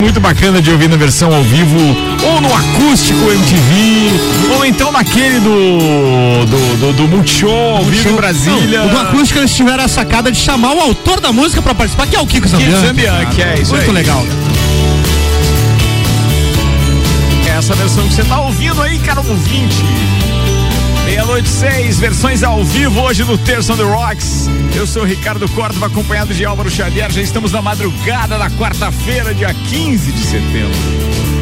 Muito 0.00 0.20
bacana 0.20 0.60
de 0.60 0.70
ouvir 0.70 0.88
na 0.88 0.96
versão 0.96 1.34
ao 1.34 1.42
vivo, 1.42 1.78
ou 2.22 2.40
no 2.40 2.48
acústico 2.54 3.18
MTV, 3.32 4.54
ou 4.54 4.64
então 4.64 4.92
naquele 4.92 5.40
do, 5.40 6.46
do, 6.46 6.76
do, 6.76 6.92
do 6.92 7.08
Multishow 7.08 7.76
ao 7.78 7.84
vivo 7.84 8.10
em 8.10 8.14
Brasília. 8.14 8.80
Não, 8.80 8.86
o 8.86 8.90
do 8.90 8.98
acústico 8.98 9.38
eles 9.40 9.54
tiveram 9.54 9.84
a 9.84 9.88
sacada 9.88 10.30
de 10.30 10.38
chamar 10.38 10.74
o 10.74 10.80
autor 10.80 11.18
da 11.18 11.32
música 11.32 11.62
pra 11.62 11.74
participar, 11.74 12.06
que 12.06 12.14
é 12.14 12.20
o 12.20 12.26
Kiko 12.26 12.46
Zambianchi. 12.46 12.72
Kiko 12.74 12.86
Zambianchi, 12.86 13.42
é 13.42 13.58
isso 13.60 13.74
Muito 13.74 13.88
aí. 13.88 13.94
legal. 13.94 14.24
Essa 17.56 17.74
versão 17.74 18.06
que 18.06 18.14
você 18.14 18.24
tá 18.24 18.38
ouvindo 18.40 18.82
aí, 18.82 18.98
cara 18.98 19.20
ouvinte. 19.20 19.82
Meia-noite 21.16 21.48
seis, 21.48 21.98
versões 21.98 22.42
ao 22.42 22.62
vivo 22.62 23.00
hoje 23.00 23.24
no 23.24 23.38
Terça 23.38 23.72
on 23.72 23.78
the 23.78 23.84
Rocks. 23.84 24.50
Eu 24.76 24.86
sou 24.86 25.02
Ricardo 25.02 25.48
Córdova, 25.48 25.86
acompanhado 25.86 26.34
de 26.34 26.44
Álvaro 26.44 26.70
Xavier. 26.70 27.10
Já 27.10 27.22
estamos 27.22 27.52
na 27.52 27.62
madrugada 27.62 28.36
da 28.36 28.50
quarta-feira, 28.50 29.32
dia 29.32 29.54
15 29.54 30.12
de 30.12 30.18
setembro. 30.18 30.78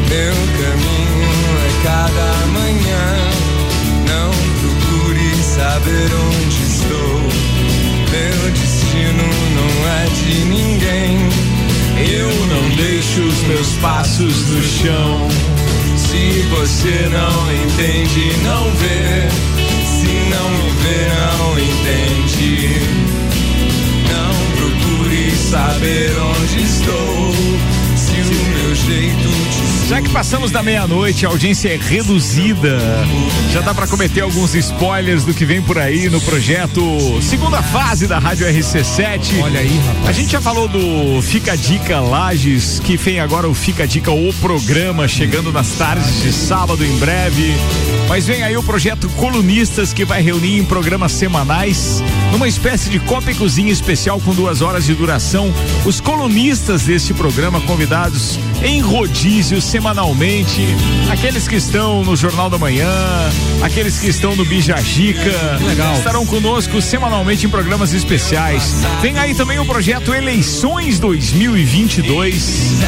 Meu 0.07 0.33
caminho 0.33 1.27
é 1.59 1.83
cada 1.83 2.47
manhã. 2.53 3.17
Não 4.07 4.31
procure 4.61 5.43
saber 5.43 6.09
onde 6.23 6.63
estou. 6.63 7.19
Meu 8.11 8.51
destino 8.53 9.23
não 9.55 9.87
é 9.89 10.05
de 10.05 10.45
ninguém. 10.45 11.17
Eu 12.17 12.29
não 12.47 12.69
deixo 12.77 13.19
os 13.19 13.41
meus 13.43 13.73
passos 13.81 14.47
no 14.51 14.63
chão. 14.63 15.27
Se 15.97 16.43
você 16.43 17.09
não 17.11 17.51
entende, 17.51 18.37
não 18.41 18.71
vê. 18.75 19.64
Não 20.35 20.49
me 20.49 20.69
vê, 20.81 21.07
não 21.37 21.59
entende. 21.59 22.69
Não 24.11 24.33
procure 24.57 25.31
saber 25.31 26.11
onde 26.19 26.61
estou. 26.63 27.84
Já 29.87 30.01
que 30.01 30.09
passamos 30.09 30.49
da 30.49 30.63
meia-noite, 30.63 31.27
a 31.27 31.29
audiência 31.29 31.69
é 31.69 31.77
reduzida. 31.77 32.79
Já 33.51 33.61
dá 33.61 33.71
pra 33.71 33.85
cometer 33.85 34.21
alguns 34.21 34.55
spoilers 34.55 35.23
do 35.23 35.33
que 35.33 35.45
vem 35.45 35.61
por 35.61 35.77
aí 35.77 36.09
no 36.09 36.19
projeto 36.21 36.81
Segunda 37.21 37.61
Fase 37.61 38.07
da 38.07 38.17
Rádio 38.17 38.47
RC7. 38.47 39.41
Olha 39.43 39.59
aí, 39.59 39.79
rapaz. 39.85 40.07
A 40.07 40.11
gente 40.11 40.31
já 40.31 40.41
falou 40.41 40.67
do 40.67 41.21
Fica 41.21 41.53
a 41.53 41.55
Dica 41.55 41.99
Lages, 41.99 42.79
que 42.79 42.97
vem 42.97 43.19
agora 43.19 43.47
o 43.47 43.53
Fica 43.53 43.83
a 43.83 43.85
Dica, 43.85 44.11
o 44.11 44.33
programa, 44.41 45.07
chegando 45.07 45.51
nas 45.51 45.69
tardes 45.73 46.23
de 46.23 46.33
sábado 46.33 46.83
em 46.83 46.97
breve. 46.97 47.53
Mas 48.09 48.25
vem 48.25 48.41
aí 48.43 48.57
o 48.57 48.63
projeto 48.63 49.07
Colunistas, 49.09 49.93
que 49.93 50.03
vai 50.03 50.21
reunir 50.21 50.57
em 50.57 50.65
programas 50.65 51.11
semanais, 51.11 52.03
numa 52.31 52.47
espécie 52.47 52.89
de 52.89 52.99
Copa 52.99 53.31
e 53.31 53.35
Cozinha 53.35 53.71
especial 53.71 54.19
com 54.19 54.33
duas 54.33 54.61
horas 54.61 54.85
de 54.85 54.95
duração, 54.95 55.53
os 55.85 55.99
colunistas 55.99 56.83
deste 56.83 57.13
programa 57.13 57.61
convidados 57.61 58.04
em 58.63 58.81
rodízio 58.81 59.59
semanalmente, 59.61 60.61
aqueles 61.11 61.47
que 61.47 61.55
estão 61.55 62.03
no 62.03 62.15
Jornal 62.15 62.49
da 62.49 62.57
Manhã, 62.57 62.87
aqueles 63.63 63.99
que 63.99 64.07
estão 64.07 64.35
no 64.35 64.45
Bijagica, 64.45 65.59
legal. 65.65 65.95
estarão 65.95 66.25
conosco 66.25 66.81
semanalmente 66.81 67.45
em 67.45 67.49
programas 67.49 67.93
especiais. 67.93 68.75
Vem 69.01 69.17
aí 69.17 69.33
também 69.33 69.59
o 69.59 69.65
projeto 69.65 70.13
Eleições 70.13 70.99
2022. 70.99 72.79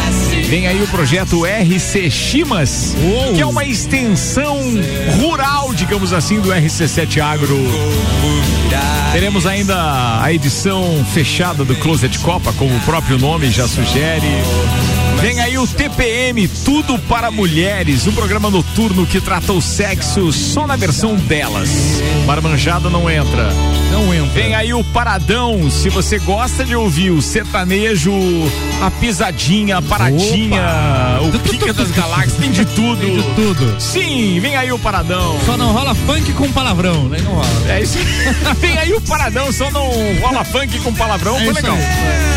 Vem 0.47 0.67
aí 0.67 0.81
o 0.81 0.87
projeto 0.87 1.43
RC 1.45 2.11
Chimas, 2.11 2.95
que 3.35 3.41
é 3.41 3.45
uma 3.45 3.65
extensão 3.65 4.57
rural, 5.19 5.73
digamos 5.73 6.13
assim, 6.13 6.39
do 6.39 6.49
RC7 6.49 7.19
Agro. 7.19 7.57
Teremos 9.11 9.47
ainda 9.47 10.21
a 10.21 10.31
edição 10.31 11.03
fechada 11.13 11.65
do 11.65 11.75
Closet 11.77 12.19
Copa, 12.19 12.53
como 12.53 12.75
o 12.75 12.79
próprio 12.81 13.17
nome 13.17 13.49
já 13.49 13.67
sugere. 13.67 14.27
Vem 15.21 15.39
aí 15.41 15.57
o 15.57 15.67
TPM, 15.67 16.47
Tudo 16.47 16.97
para 16.99 17.31
Mulheres, 17.31 18.05
um 18.07 18.11
programa 18.13 18.49
noturno 18.51 19.05
que 19.05 19.19
trata 19.19 19.51
o 19.51 19.61
sexo 19.61 20.31
só 20.31 20.67
na 20.67 20.75
versão 20.75 21.15
delas. 21.15 21.69
Marmanjada 22.25 22.89
não 22.89 23.09
entra. 23.09 23.49
Não 23.91 24.13
entra. 24.13 24.31
Vem 24.31 24.53
aí 24.55 24.73
o 24.73 24.83
Paradão, 24.83 25.69
se 25.71 25.89
você 25.89 26.19
gosta 26.19 26.63
de 26.63 26.75
ouvir 26.75 27.09
o 27.11 27.21
sertanejo, 27.21 28.11
a 28.81 28.91
pisadinha, 28.91 29.77
a 29.77 29.81
paradinha, 29.81 30.61
o 31.21 31.39
pica 31.39 31.73
das 31.73 31.89
galáxias, 31.91 32.35
tem 32.35 32.51
de 32.51 32.63
tudo. 32.75 32.99
Tem 33.01 33.15
de 33.15 33.23
tudo. 33.35 33.75
Sim, 33.81 34.39
vem 34.39 34.55
aí 34.55 34.71
o 34.71 34.77
Paradão. 34.79 35.35
Só 35.45 35.57
não 35.57 35.73
rola 35.73 35.95
funk 35.95 36.31
com 36.33 36.51
palavrão, 36.51 37.05
né? 37.09 37.17
Não 37.23 37.33
rola. 37.33 37.47
É 37.69 37.81
isso. 37.81 37.97
Vem 38.61 38.77
aí 38.77 38.93
o 38.93 39.01
Paradão, 39.01 39.51
só 39.51 39.69
não 39.71 39.89
rola 40.21 40.43
funk 40.43 40.79
com 40.79 40.93
palavrão, 40.93 41.37
É 41.37 41.45
foi 41.45 41.53
legal. 41.53 41.75
aí. 41.75 42.36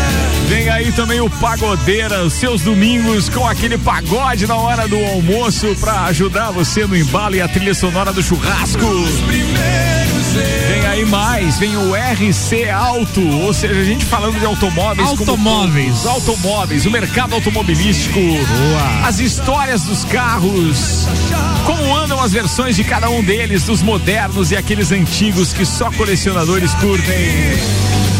Vem 0.51 0.69
aí 0.69 0.91
também 0.91 1.21
o 1.21 1.29
Pagodeira, 1.29 2.29
seus 2.29 2.61
domingos 2.61 3.29
com 3.29 3.47
aquele 3.47 3.77
pagode 3.77 4.45
na 4.45 4.57
hora 4.57 4.85
do 4.85 4.97
almoço 4.97 5.73
pra 5.79 6.03
ajudar 6.07 6.51
você 6.51 6.85
no 6.85 6.93
embalo 6.93 7.37
e 7.37 7.41
a 7.41 7.47
trilha 7.47 7.73
sonora 7.73 8.11
do 8.11 8.21
churrasco. 8.21 8.85
Vem 10.67 10.85
aí 10.87 11.05
mais, 11.05 11.57
vem 11.57 11.77
o 11.77 11.95
RC 11.95 12.69
Auto, 12.69 13.25
ou 13.45 13.53
seja, 13.53 13.79
a 13.79 13.83
gente 13.85 14.03
falando 14.03 14.37
de 14.37 14.45
automóveis. 14.45 15.07
como 15.11 15.21
Automóveis. 15.21 16.01
todos, 16.01 16.05
automóveis, 16.05 16.85
o 16.85 16.91
mercado 16.91 17.33
automobilístico. 17.33 18.19
As 19.05 19.21
histórias 19.21 19.83
dos 19.83 20.03
carros. 20.03 21.07
Como 21.65 21.95
andam 21.95 22.21
as 22.21 22.33
versões 22.33 22.75
de 22.75 22.83
cada 22.83 23.09
um 23.09 23.23
deles, 23.23 23.63
dos 23.63 23.81
modernos 23.81 24.51
e 24.51 24.57
aqueles 24.57 24.91
antigos 24.91 25.53
que 25.53 25.65
só 25.65 25.89
colecionadores 25.91 26.73
curtem. 26.73 28.10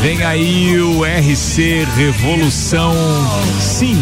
Vem 0.00 0.22
aí 0.22 0.80
o 0.80 1.04
RC 1.04 1.84
Revolução. 1.96 2.94
Sim, 3.58 4.00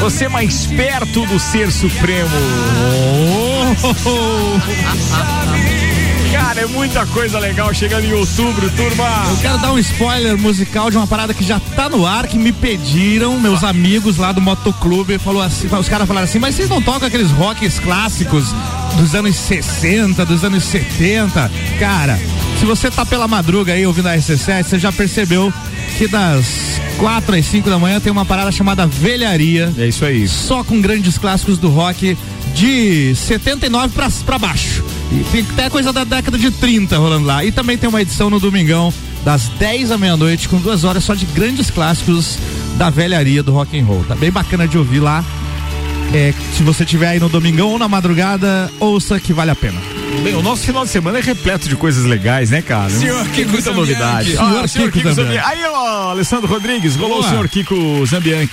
você 0.00 0.28
mais 0.28 0.66
perto 0.66 1.24
do 1.26 1.38
ser 1.38 1.70
supremo. 1.70 2.30
Cara, 6.36 6.60
é 6.60 6.66
muita 6.66 7.06
coisa 7.06 7.38
legal 7.38 7.72
chegando 7.72 8.04
em 8.04 8.12
outubro, 8.12 8.70
turma. 8.72 9.04
Eu 9.30 9.36
quero 9.38 9.58
dar 9.58 9.72
um 9.72 9.78
spoiler 9.78 10.36
musical 10.36 10.90
de 10.90 10.96
uma 10.98 11.06
parada 11.06 11.32
que 11.32 11.42
já 11.42 11.58
tá 11.58 11.88
no 11.88 12.04
ar, 12.06 12.26
que 12.26 12.36
me 12.36 12.52
pediram, 12.52 13.40
meus 13.40 13.64
amigos 13.64 14.18
lá 14.18 14.32
do 14.32 14.40
Motoclube, 14.42 15.16
falou 15.18 15.40
assim, 15.40 15.66
os 15.66 15.88
caras 15.88 16.06
falaram 16.06 16.26
assim, 16.26 16.38
mas 16.38 16.54
vocês 16.54 16.68
não 16.68 16.82
tocam 16.82 17.08
aqueles 17.08 17.30
rocks 17.30 17.78
clássicos 17.78 18.54
dos 18.98 19.14
anos 19.14 19.34
60, 19.34 20.26
dos 20.26 20.44
anos 20.44 20.62
70? 20.64 21.50
Cara, 21.78 22.18
Se 22.58 22.66
você 22.66 22.90
tá 22.90 23.04
pela 23.06 23.26
madruga 23.26 23.72
aí 23.72 23.86
ouvindo 23.86 24.08
a 24.08 24.16
RC7, 24.16 24.64
você 24.64 24.78
já 24.78 24.92
percebeu 24.92 25.52
que 25.96 26.06
das 26.06 26.80
4 26.98 27.36
às 27.36 27.46
5 27.46 27.68
da 27.70 27.78
manhã 27.78 27.98
tem 27.98 28.12
uma 28.12 28.24
parada 28.26 28.52
chamada 28.52 28.86
Velharia. 28.86 29.72
É 29.78 29.86
isso 29.86 30.04
aí. 30.04 30.28
Só 30.28 30.62
com 30.62 30.80
grandes 30.80 31.16
clássicos 31.16 31.58
do 31.58 31.68
rock 31.70 32.16
de 32.54 33.14
79 33.14 33.94
pra, 33.94 34.08
pra 34.24 34.38
baixo. 34.38 34.82
E 35.12 35.24
tem 35.30 35.46
até 35.52 35.70
coisa 35.70 35.92
da 35.92 36.04
década 36.04 36.36
de 36.38 36.50
30 36.50 36.96
rolando 36.98 37.26
lá. 37.26 37.44
E 37.44 37.52
também 37.52 37.76
tem 37.78 37.88
uma 37.88 38.02
edição 38.02 38.28
no 38.28 38.40
domingão, 38.40 38.92
das 39.24 39.48
10 39.58 39.92
à 39.92 39.98
meia-noite, 39.98 40.48
com 40.48 40.58
duas 40.58 40.84
horas 40.84 41.04
só 41.04 41.14
de 41.14 41.24
grandes 41.26 41.70
clássicos 41.70 42.38
da 42.76 42.90
velharia 42.90 43.42
do 43.42 43.52
rock 43.52 43.78
and 43.78 43.84
roll. 43.84 44.04
Tá 44.04 44.14
bem 44.14 44.30
bacana 44.30 44.66
de 44.66 44.76
ouvir 44.76 45.00
lá. 45.00 45.24
É, 46.14 46.32
se 46.56 46.62
você 46.62 46.84
tiver 46.84 47.08
aí 47.08 47.18
no 47.20 47.28
domingão 47.28 47.70
ou 47.70 47.78
na 47.78 47.88
madrugada, 47.88 48.70
ouça 48.78 49.18
que 49.18 49.32
vale 49.32 49.50
a 49.50 49.54
pena. 49.56 49.80
Bem, 50.22 50.34
o 50.36 50.42
nosso 50.42 50.62
final 50.64 50.84
de 50.84 50.90
semana 50.90 51.18
é 51.18 51.20
repleto 51.20 51.68
de 51.68 51.74
coisas 51.76 52.04
legais, 52.04 52.50
né, 52.50 52.62
cara? 52.62 52.88
Senhor 52.90 53.22
Tem 53.24 53.32
Kiko 53.32 53.50
muita 53.50 53.70
Zambianchi. 53.72 53.92
novidade. 53.92 54.30
Senhor 54.36 54.64
Ah, 54.64 54.68
senhor 54.68 54.90
Kiko 54.92 54.98
Kiko 55.08 55.14
Zambianchi. 55.14 55.40
Zambianchi. 55.42 55.64
Aí, 55.64 55.70
ó, 55.72 56.10
Alessandro 56.10 56.48
Rodrigues, 56.48 56.94
rolou 56.96 57.16
Boa. 57.18 57.26
o 57.26 57.28
senhor 57.28 57.48
Kiko 57.48 58.06
Zambianchi. 58.06 58.50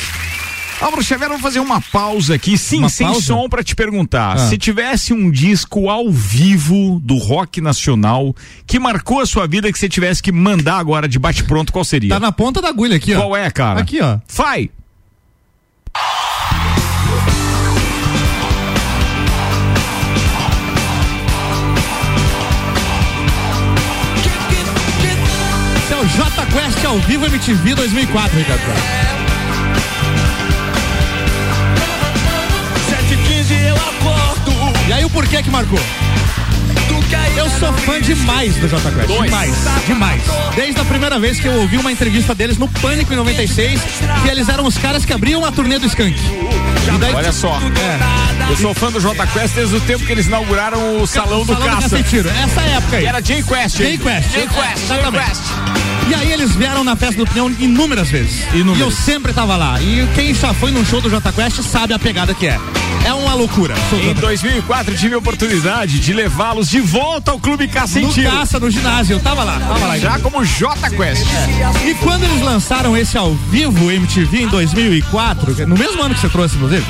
Álvaro 0.82 1.02
Xavier, 1.04 1.30
vamos 1.30 1.42
fazer 1.44 1.60
uma 1.60 1.80
pausa 1.80 2.36
aqui, 2.36 2.58
sim, 2.58 2.80
Uma 2.80 2.90
sem 2.90 3.08
pausa? 3.08 3.22
som 3.22 3.48
pra 3.48 3.64
te 3.64 3.76
perguntar. 3.76 4.34
Ah. 4.34 4.38
Se 4.38 4.58
tivesse 4.58 5.14
um 5.14 5.32
disco 5.32 5.90
ao 5.90 6.10
vivo 6.12 7.00
do 7.02 7.18
rock 7.18 7.62
nacional 7.62 8.36
que 8.68 8.78
marcou 8.80 9.22
a 9.22 9.26
sua 9.26 9.48
vida 9.48 9.72
que 9.72 9.80
você 9.80 9.88
tivesse 9.88 10.22
que 10.22 10.32
mandar 10.32 10.78
agora 10.78 11.08
de 11.08 11.18
bate-pronto, 11.18 11.72
qual 11.72 11.86
seria? 11.86 12.10
Tá 12.10 12.20
na 12.20 12.32
ponta 12.32 12.62
da 12.62 12.70
agulha 12.70 12.98
aqui, 12.98 13.14
ó. 13.14 13.20
Qual 13.22 13.36
é, 13.38 13.50
cara? 13.50 13.80
Aqui, 13.80 14.02
ó. 14.02 14.18
Vai! 14.36 14.70
Esse 25.78 25.94
é 25.94 25.98
o 25.98 26.06
J 26.08 26.46
Quest 26.48 26.86
ao 26.86 26.98
vivo 27.00 27.26
MTV 27.26 27.76
2004, 27.76 28.38
Ricardo. 28.38 29.13
E 34.88 34.94
aí 34.94 35.06
o 35.06 35.10
porquê 35.10 35.42
que 35.42 35.50
marcou? 35.50 35.80
Eu 37.36 37.50
sou 37.50 37.74
fã 37.74 38.00
demais 38.00 38.56
do 38.56 38.68
Jota 38.68 38.92
Quest. 38.92 39.08
Demais, 39.08 39.56
demais. 39.88 40.22
Desde 40.56 40.80
a 40.80 40.86
primeira 40.86 41.20
vez 41.20 41.40
que 41.40 41.48
eu 41.48 41.54
ouvi 41.54 41.78
uma 41.78 41.92
entrevista 41.92 42.36
deles 42.36 42.58
no 42.58 42.68
Pânico 42.68 43.12
em 43.12 43.16
96, 43.16 43.82
que 44.22 44.30
eles 44.30 44.48
eram 44.50 44.66
os 44.66 44.78
caras 44.78 45.04
que 45.04 45.12
abriam 45.14 45.44
a 45.44 45.52
turnê 45.52 45.80
do 45.80 45.88
Skank. 45.88 46.16
Daí- 47.00 47.14
Olha 47.14 47.32
só. 47.32 47.60
É. 47.60 48.52
Eu 48.52 48.58
sou 48.58 48.74
fã 48.74 48.92
do 48.92 49.00
J 49.00 49.26
Quest 49.28 49.56
desde 49.56 49.76
o 49.76 49.82
tempo 49.82 50.06
que 50.06 50.12
eles 50.12 50.28
inauguraram 50.28 51.02
o 51.02 51.08
Salão 51.08 51.44
do 51.46 51.54
Salão 51.54 51.68
do 51.68 51.76
Caça. 51.76 51.90
Cacetiro. 51.90 52.30
Essa 52.30 52.62
época 52.62 52.98
aí. 52.98 53.06
Era 53.06 53.22
J 53.22 53.42
Quest. 53.44 53.78
J 53.78 53.98
Quest. 53.98 54.30
Quest. 54.32 54.84
Exatamente. 54.84 55.26
Quest. 55.26 55.42
E 56.10 56.14
aí 56.14 56.32
eles 56.32 56.56
vieram 56.56 56.84
na 56.84 56.96
festa 56.96 57.16
do 57.16 57.30
Pinhão 57.30 57.50
inúmeras 57.60 58.10
vezes. 58.10 58.44
Inúmeras. 58.54 58.80
E 58.80 58.82
eu 58.82 58.92
sempre 58.92 59.34
tava 59.34 59.56
lá. 59.56 59.82
E 59.82 60.08
quem 60.16 60.34
já 60.34 60.54
foi 60.54 60.72
num 60.72 60.86
show 60.86 61.00
do 61.00 61.10
Jota 61.10 61.32
Quest 61.32 61.62
sabe 61.62 61.94
a 61.94 62.00
pegada 62.00 62.34
que 62.34 62.48
é. 62.48 62.60
É 63.06 63.14
uma 63.14 63.34
loucura. 63.34 63.74
Em 63.74 63.98
Jota 63.98 64.06
Quest. 64.06 64.22
2004 64.22 64.96
tive 64.96 65.16
a 65.16 65.18
oportunidade 65.18 66.00
de 66.00 66.14
levá-los 66.14 66.70
de 66.70 66.80
volta 66.80 67.32
ao 67.32 67.40
Clube 67.40 67.66
em 67.66 67.68
No 68.02 68.14
caça, 68.24 68.60
no 68.60 68.70
ginásio. 68.70 69.16
Eu 69.16 69.20
tava 69.20 69.44
lá, 69.44 69.60
tava 69.60 69.88
lá. 69.88 69.98
Já 69.98 70.20
como 70.20 70.44
J 70.44 70.90
Quest. 70.90 71.26
E 71.86 71.94
quando 71.96 72.24
eles 72.24 72.42
lançaram 72.42 72.96
esse 72.98 73.18
ao 73.18 73.34
vivo 73.34 73.92
MTV 73.92 74.44
em 74.44 74.48
2004, 74.48 75.68
no 75.68 75.78
mesmo 75.78 76.02
ano 76.02 76.16
que 76.16 76.22
você 76.22 76.30
trouxe, 76.30 76.56
inclusive, 76.56 76.86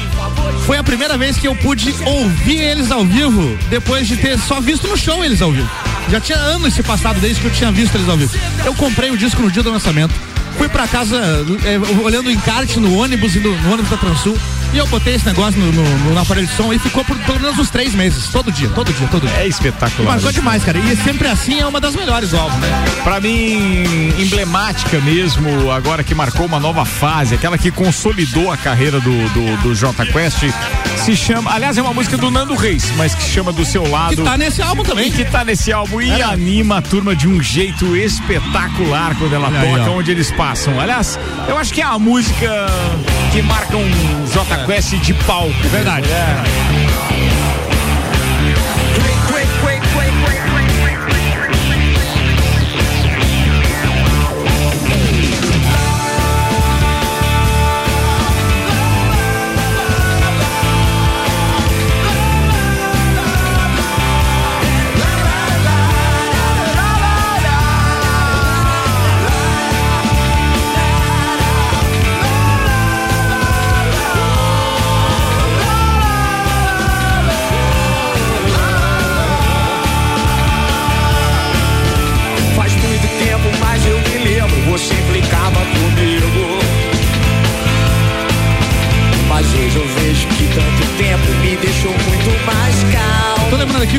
foi 0.66 0.78
a 0.78 0.84
primeira 0.84 1.18
vez 1.18 1.38
que 1.38 1.48
eu 1.48 1.56
pude 1.56 1.94
ouvir 2.06 2.62
eles 2.62 2.92
ao 2.92 3.06
vivo 3.06 3.58
depois 3.70 4.08
de 4.08 4.18
ter 4.18 4.40
só 4.40 4.60
visto 4.62 4.88
no 4.88 4.98
show 4.98 5.24
eles 5.24 5.42
ao 5.42 5.52
vivo. 5.52 5.70
Já 6.10 6.20
tinha 6.20 6.38
anos 6.38 6.74
se 6.74 6.84
passado 6.84 7.20
desde 7.20 7.42
que 7.42 7.48
eu 7.48 7.52
tinha 7.52 7.72
visto 7.72 7.96
eles 7.96 8.08
ao 8.08 8.18
vivo. 8.18 8.38
Eu 8.66 8.74
comprei 8.74 9.03
o 9.12 9.18
disco 9.18 9.42
no 9.42 9.52
dia 9.52 9.64
do 9.64 9.72
lançamento, 9.72 10.14
fui 10.58 10.70
pra 10.70 10.88
casa 10.88 11.18
é, 11.66 11.78
olhando 12.04 12.28
o 12.28 12.32
encarte 12.32 12.80
no 12.80 12.96
ônibus, 12.98 13.36
indo 13.36 13.52
no 13.52 13.74
ônibus 13.74 13.90
da 13.90 13.98
Transul, 13.98 14.38
e 14.74 14.78
eu 14.78 14.88
botei 14.88 15.14
esse 15.16 15.26
negócio 15.26 15.60
no, 15.60 15.72
no- 15.72 16.14
no 16.14 16.20
aparelho 16.20 16.48
de 16.48 16.56
som 16.56 16.74
e 16.74 16.80
ficou 16.80 17.04
por 17.06 17.16
pelo 17.20 17.40
menos 17.40 17.60
uns 17.60 17.70
três 17.70 17.94
meses, 17.94 18.28
todo 18.30 18.52
dia, 18.52 18.68
todo 18.70 18.92
dia, 18.92 19.08
todo 19.08 19.28
dia. 19.28 19.38
É 19.38 19.48
espetacular. 19.48 20.14
Marcou 20.14 20.32
demais, 20.32 20.64
cara. 20.64 20.80
E 20.80 20.96
sempre 20.98 21.28
assim 21.28 21.60
é 21.60 21.66
uma 21.68 21.80
das 21.80 21.96
melhores 21.96 22.32
do 22.32 22.38
álbum, 22.38 22.58
né? 22.58 22.86
Pra 23.04 23.20
mim, 23.22 23.84
emblemática 24.18 25.00
mesmo, 25.02 25.70
agora 25.72 26.04
que 26.04 26.16
marcou 26.16 26.46
uma 26.46 26.60
nova 26.60 26.86
fase, 26.86 27.36
aquela 27.36 27.58
que 27.58 27.70
consolidou 27.70 28.52
a 28.52 28.58
carreira 28.58 29.00
do, 29.00 29.12
do, 29.30 29.62
do 29.62 29.76
J 29.76 30.06
Quest, 30.08 30.40
se 31.06 31.16
chama. 31.16 31.52
Aliás, 31.54 31.78
é 31.78 31.82
uma 31.82 31.94
música 31.94 32.18
do 32.18 32.32
Nando 32.32 32.56
Reis, 32.56 32.92
mas 32.98 33.14
que 33.14 33.24
chama 33.24 33.52
do 33.52 33.64
seu 33.66 33.88
lado. 33.88 34.16
Que 34.16 34.22
tá 34.24 34.38
nesse 34.38 34.62
álbum 34.62 34.82
também. 34.84 35.08
E 35.10 35.12
que 35.12 35.26
tá 35.26 35.44
nesse 35.46 35.72
álbum 35.72 36.02
e 36.02 36.10
É. 36.10 36.24
anima 36.24 36.78
a 36.78 36.82
turma 36.82 37.16
de 37.16 37.28
um 37.28 37.42
jeito 37.44 37.96
espetacular 37.96 39.16
quando 39.20 39.34
ela 39.34 39.48
Olha 39.50 39.60
aí, 39.60 39.70
toca, 39.78 39.92
ó. 39.92 39.98
onde 39.98 40.12
eles 40.12 40.32
passam. 40.44 40.78
Aliás, 40.78 41.18
eu 41.48 41.58
acho 41.58 41.74
que 41.74 41.80
é 41.80 41.86
a 41.86 41.98
música 41.98 42.66
que 43.32 43.42
marca 43.42 43.78
um 43.78 44.26
J 44.28 44.66
Quest 44.66 44.96
de 44.96 45.14
palco. 45.14 45.54
Verdade. 45.72 46.06
É. 46.12 47.04
Faz 47.04 47.13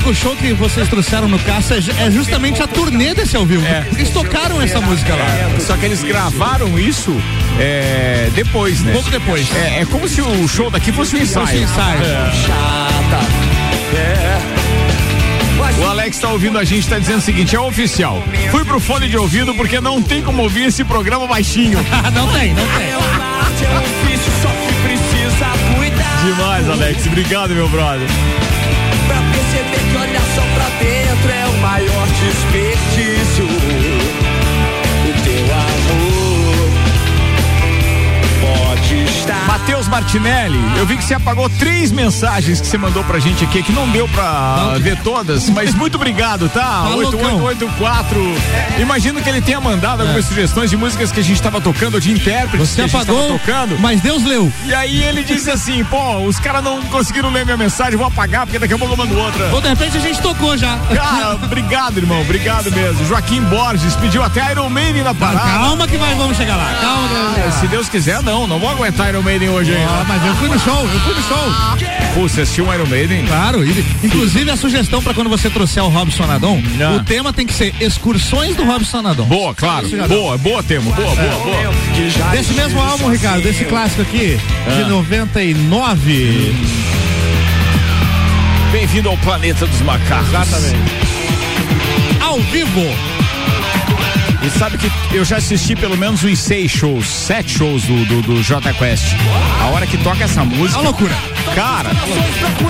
Tô 0.05 0.10
lembrando 0.10 0.10
aqui 0.10 0.10
que 0.10 0.10
o 0.10 0.14
show 0.14 0.36
que 0.36 0.52
vocês 0.52 0.89
trouxeram 0.89 1.28
no 1.28 1.39
Caça 1.39 1.76
é 1.76 2.10
justamente 2.10 2.62
a 2.62 2.66
turnê 2.66 3.14
desse 3.14 3.36
ao 3.36 3.47
vivo. 3.47 3.64
É. 3.66 3.86
Eles 3.93 4.10
tocaram 4.10 4.60
essa 4.60 4.81
música 4.81 5.14
lá. 5.14 5.26
Só 5.60 5.76
que 5.76 5.86
eles 5.86 6.02
gravaram 6.02 6.78
isso 6.78 7.14
é, 7.59 8.31
depois, 8.35 8.82
né? 8.82 8.93
Pouco 8.93 9.10
depois. 9.10 9.47
É, 9.56 9.81
é 9.81 9.86
como 9.86 10.09
se 10.09 10.20
o 10.20 10.47
show 10.48 10.70
daqui 10.70 10.93
fosse 10.93 11.16
um 11.16 11.20
ensaio. 11.20 11.47
Fosse 11.47 11.59
um 11.59 11.62
ensaio. 11.62 12.02
É. 12.02 12.32
Chata. 12.47 13.24
É. 13.97 14.64
O 15.81 15.86
Alex 15.86 16.18
tá 16.18 16.28
ouvindo 16.28 16.59
a 16.59 16.64
gente, 16.64 16.86
tá 16.86 16.98
dizendo 16.98 17.18
o 17.18 17.22
seguinte, 17.22 17.56
é 17.56 17.60
oficial. 17.60 18.22
Fui 18.51 18.64
pro 18.64 18.78
fone 18.78 19.09
de 19.09 19.16
ouvido 19.16 19.55
porque 19.55 19.81
não 19.81 20.02
tem 20.02 20.22
como 20.22 20.43
ouvir 20.43 20.66
esse 20.66 20.85
programa 20.85 21.26
baixinho. 21.26 21.78
não 22.14 22.28
tem, 22.28 22.52
não 22.52 22.66
tem. 22.76 22.90
é 22.90 22.98
um 22.98 23.78
ofício, 23.78 24.32
só 24.43 24.48
que 24.48 24.74
precisa 24.82 25.47
cuidar. 25.74 26.24
Demais, 26.24 26.68
Alex. 26.68 27.06
Obrigado, 27.06 27.55
meu 27.55 27.68
brother. 27.68 28.09
Olhar 29.97 30.27
só 30.35 30.43
pra 30.55 30.69
dentro 30.79 31.31
é 31.31 31.47
o 31.47 31.53
maior 31.61 32.07
desperdício. 32.09 33.84
Matheus 39.65 39.89
Martinelli, 39.89 40.61
eu 40.77 40.85
vi 40.85 40.95
que 40.95 41.03
você 41.03 41.15
apagou 41.15 41.49
três 41.49 41.91
mensagens 41.91 42.61
que 42.61 42.66
você 42.66 42.77
mandou 42.77 43.03
pra 43.03 43.19
gente 43.19 43.45
aqui, 43.45 43.62
que 43.62 43.73
não 43.73 43.89
deu 43.89 44.07
pra 44.09 44.77
ver 44.78 44.99
todas, 45.01 45.49
mas 45.49 45.74
muito 45.74 45.95
obrigado, 45.95 46.51
tá? 46.51 46.61
Tá 46.61 46.89
loucão. 46.91 47.43
8884. 47.45 48.35
Imagino 48.78 49.23
que 49.23 49.28
ele 49.31 49.41
tenha 49.41 49.59
mandado 49.62 50.03
algumas 50.03 50.27
sugestões 50.27 50.69
de 50.69 50.77
músicas 50.77 51.11
que 51.11 51.20
a 51.20 51.23
gente 51.23 51.41
tava 51.41 51.62
tocando, 51.62 51.99
de 51.99 52.12
intérpretes 52.12 52.69
Você 52.69 52.74
que 52.74 52.81
a 52.82 52.86
gente 52.89 53.07
tava 53.07 53.19
apagou, 53.19 53.39
tocando. 53.39 53.78
mas 53.81 54.03
Deus 54.03 54.23
leu. 54.24 54.53
E 54.66 54.74
aí 54.74 55.03
ele 55.03 55.24
disse 55.24 55.51
assim, 55.51 55.82
pô, 55.85 56.19
os 56.19 56.39
caras 56.39 56.62
não 56.62 56.82
conseguiram 56.82 57.31
ler 57.31 57.47
minha 57.47 57.57
mensagem, 57.57 57.97
vou 57.97 58.07
apagar, 58.09 58.45
porque 58.45 58.59
daqui 58.59 58.74
a 58.74 58.78
pouco 58.78 58.93
eu 58.93 58.99
mando 58.99 59.16
outra. 59.19 59.47
Ou 59.55 59.62
de 59.62 59.69
repente 59.69 59.97
a 59.97 60.01
gente 60.01 60.20
tocou 60.20 60.59
já. 60.59 60.77
Cara, 60.95 61.36
obrigado, 61.43 61.97
irmão, 61.97 62.20
obrigado 62.20 62.70
mesmo. 62.70 63.03
Joaquim 63.07 63.41
Borges 63.45 63.97
pediu 63.97 64.23
até 64.23 64.51
Iron 64.53 64.69
Maiden 64.69 65.03
na 65.05 65.15
parada. 65.15 65.41
Calma 65.59 65.89
que 65.89 65.97
vai, 65.97 66.15
vamos 66.16 66.36
chegar 66.36 66.55
lá. 66.57 66.70
Calma 66.82 67.09
Ah. 67.49 67.51
Se 67.61 67.66
Deus 67.66 67.89
quiser, 67.89 68.23
não, 68.23 68.47
não 68.47 68.59
vou 68.59 68.69
aguentar 68.69 69.09
Iron 69.09 69.23
Maiden 69.23 69.53
hoje 69.55 69.72
Ah, 69.74 69.78
ainda. 69.78 70.05
mas 70.05 70.26
eu 70.26 70.35
fui 70.36 70.48
no 70.48 70.59
show, 70.59 70.81
eu 70.93 71.01
fui 71.01 71.14
no 71.14 71.22
show. 71.22 71.52
Pô, 72.14 72.20
você 72.28 72.43
assistiu 72.43 72.72
Iron 72.72 72.86
Maiden? 72.86 73.24
Claro, 73.26 73.64
e- 73.64 73.85
inclusive 74.05 74.51
a 74.51 74.56
sugestão 74.56 75.02
pra 75.02 75.12
quando 75.14 75.28
você 75.31 75.48
trouxer 75.51 75.82
o 75.82 75.89
Robson 75.89 76.24
Adon, 76.31 76.62
Ah. 76.81 76.97
o 76.97 77.05
tema 77.05 77.32
tem 77.32 77.47
que 77.47 77.52
ser 77.52 77.74
excursões 77.81 78.55
do 78.56 78.64
Robson 78.64 79.06
Adon. 79.06 79.24
Boa, 79.24 79.55
claro. 79.55 79.89
Boa, 80.09 80.39
boa 80.39 80.62
tema. 80.62 80.90
Boa, 80.93 81.14
boa, 81.14 81.39
boa. 81.39 81.74
Desse 82.32 82.52
mesmo 82.55 82.81
álbum, 82.81 83.09
Ricardo, 83.10 83.43
desse 83.43 83.64
clássico 83.64 84.02
aqui, 84.02 84.39
de 84.76 84.82
Ah. 84.82 84.89
99. 84.89 86.55
Bem-vindo 88.72 89.09
ao 89.09 89.16
planeta 89.18 89.66
dos 89.66 89.81
macacos. 89.82 90.28
Exatamente. 90.28 90.93
Ao 92.20 92.40
vivo. 92.40 92.81
E 94.45 94.51
sabe 94.51 94.77
que 94.77 94.91
eu 95.16 95.25
já 95.25 95.39
assisti 95.39 95.75
pelo 95.75 95.97
menos 95.97 96.23
uns 96.23 96.39
seis 96.39 96.71
shows, 96.71 97.07
sete 97.07 97.57
shows 97.57 97.85
do, 97.85 98.05
do, 98.05 98.23
do 98.23 98.43
J 98.43 98.75
Quest. 98.75 99.15
A 99.62 99.69
hora 99.69 99.87
que 99.87 99.97
toca 99.99 100.23
essa 100.23 100.45
música. 100.45 100.79
É 100.79 100.83
uma 100.83 100.91
loucura. 100.91 101.16
Cara, 101.55 101.91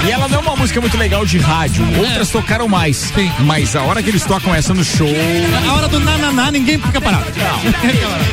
e 0.07 0.11
ela 0.11 0.29
não 0.29 0.39
é 0.39 0.43
uma 0.43 0.57
música 0.57 0.81
muito 0.81 0.97
legal 0.97 1.27
de 1.27 1.39
rádio. 1.39 1.85
Outras 1.99 2.31
tocaram 2.31 2.69
mais. 2.69 2.97
Sim. 2.97 3.31
Mas 3.41 3.75
a 3.75 3.83
hora 3.83 4.03
que 4.03 4.11
eles 4.11 4.25
tocam 4.25 4.55
essa 4.55 4.73
no 4.73 4.85
show. 4.85 5.09
A 5.69 5.73
hora 5.73 5.89
do 5.89 5.99
nananá, 5.99 6.53
ninguém 6.53 6.79
fica 6.79 7.01
parado. 7.01 7.27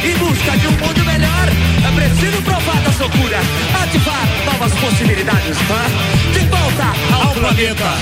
Em 0.04 0.18
busca 0.18 0.58
de 0.58 0.68
um 0.68 0.72
mundo 0.72 1.06
melhor, 1.06 1.48
é 1.88 1.92
preciso 1.96 2.42
provar 2.44 2.82
da 2.82 2.92
loucura, 3.02 3.40
ativar 3.82 4.28
novas 4.46 4.72
possibilidades. 4.74 5.58
hã? 5.58 6.32
De 6.32 6.46
volta 6.46 6.94
ao, 7.12 7.34
planeta 7.34 7.94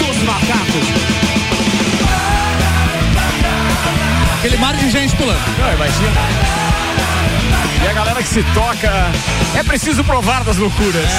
dos 0.00 0.22
macacos. 0.24 1.27
Aquele 4.38 4.56
mar 4.58 4.72
de 4.76 4.88
gente 4.88 5.16
pulando. 5.16 5.40
Não, 5.58 5.72
imagina. 5.72 6.12
E 7.82 7.88
a 7.88 7.92
galera 7.92 8.22
que 8.22 8.28
se 8.28 8.42
toca. 8.54 9.10
É 9.56 9.64
preciso 9.64 10.04
provar 10.04 10.44
das 10.44 10.56
loucuras. 10.58 11.10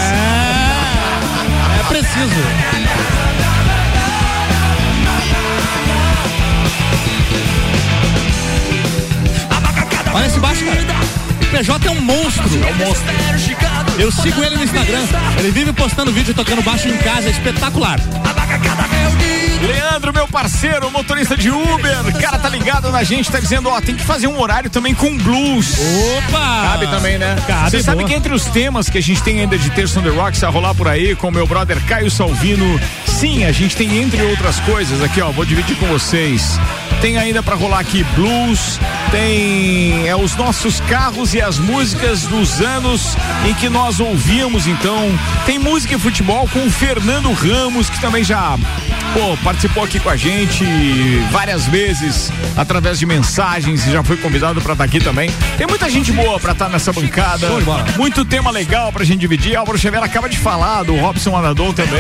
É 1.80 1.84
preciso. 1.90 2.30
Olha 10.14 10.26
esse 10.26 10.40
baixo, 10.40 10.66
cara. 10.66 10.80
O 11.42 11.46
PJ 11.58 11.88
é 11.88 11.92
um 11.92 12.02
monstro. 12.02 12.44
É 12.46 12.72
um 12.72 12.88
monstro. 12.88 14.00
Eu 14.00 14.12
sigo 14.14 14.42
ele 14.42 14.56
no 14.56 14.64
Instagram. 14.64 15.06
Ele 15.40 15.52
vive 15.52 15.74
postando 15.74 16.14
vídeo 16.14 16.34
tocando 16.34 16.62
baixo 16.62 16.88
em 16.88 16.98
casa, 16.98 17.28
é 17.28 17.32
espetacular. 17.32 18.00
Leandro, 19.62 20.14
meu 20.14 20.28
parceiro, 20.28 20.90
motorista 20.90 21.36
de 21.36 21.50
Uber, 21.50 22.00
cara 22.20 22.38
tá 22.38 22.50
ligado 22.50 22.92
na 22.92 23.04
gente, 23.04 23.32
tá 23.32 23.40
dizendo, 23.40 23.70
ó, 23.70 23.82
tem 23.82 23.96
que 23.96 24.04
fazer 24.04 24.28
um 24.28 24.40
horário 24.40 24.70
também 24.70 24.94
com 24.94 25.18
blues. 25.18 25.76
Opa! 26.18 26.62
Cabe 26.64 26.88
também, 26.88 27.18
né? 27.18 27.36
Cabe, 27.48 27.72
Você 27.72 27.84
sabe 27.84 28.04
que 28.06 28.14
entre 28.14 28.34
os 28.34 28.46
temas 28.46 28.90
que 28.90 28.98
a 28.98 29.02
gente 29.02 29.22
tem 29.24 29.40
ainda 29.42 29.58
de 29.58 29.70
Terça 29.72 30.00
on 30.00 30.04
the 30.04 30.10
Rocks 30.10 30.44
a 30.44 30.50
rolar 30.50 30.76
por 30.76 30.88
aí, 30.88 31.16
com 31.16 31.32
meu 31.32 31.48
brother 31.48 31.84
Caio 31.86 32.12
Salvino, 32.12 32.80
sim, 33.06 33.46
a 33.46 33.52
gente 33.52 33.76
tem 33.76 33.98
entre 33.98 34.22
outras 34.22 34.60
coisas 34.62 35.02
aqui, 35.02 35.22
ó, 35.22 35.32
vou 35.32 35.46
dividir 35.46 35.76
com 35.78 35.88
vocês. 35.88 36.60
Tem 37.02 37.18
ainda 37.18 37.42
pra 37.42 37.56
rolar 37.56 37.80
aqui 37.80 38.04
blues, 38.16 38.80
tem 39.10 40.08
é, 40.08 40.16
os 40.16 40.36
nossos 40.36 40.82
carros 40.82 41.34
e 41.34 41.42
as 41.42 41.58
músicas 41.58 42.24
dos 42.24 42.60
anos 42.62 43.16
em 43.48 43.54
que 43.54 43.70
nós 43.70 44.00
ouvíamos, 44.00 44.68
então. 44.68 45.10
Tem 45.46 45.58
música 45.58 45.96
e 45.96 46.00
futebol 46.00 46.48
com 46.50 46.66
o 46.66 46.70
Fernando 46.70 47.32
Ramos, 47.32 47.90
que 47.90 48.00
também 48.02 48.24
já 48.24 48.58
pô, 49.14 49.38
participou 49.44 49.84
aqui 49.84 50.00
com 50.00 50.10
a 50.10 50.16
gente 50.16 50.66
várias 51.32 51.66
vezes 51.68 52.32
através 52.56 53.00
de 53.00 53.06
mensagens 53.06 53.86
e 53.88 53.92
já 53.92 54.04
foi 54.04 54.18
convidado 54.18 54.62
pra 54.62 54.74
estar 54.74 54.84
aqui 54.84 55.00
também. 55.00 55.30
Tem 55.58 55.68
muita 55.68 55.90
gente 55.90 56.12
boa 56.12 56.40
pra 56.40 56.52
estar 56.52 56.70
nessa 56.70 56.92
bancada. 56.92 57.48
Muito 57.98 58.24
tema 58.26 58.52
legal 58.52 58.92
pra 58.92 59.04
gente 59.04 59.20
dividir. 59.20 59.56
Álvaro 59.56 59.78
Xavier 59.78 60.04
acaba 60.04 60.30
de 60.30 60.38
falar 60.38 60.84
do 60.84 60.96
Robson 60.96 61.36
Anadol 61.36 61.74
também. 61.74 62.00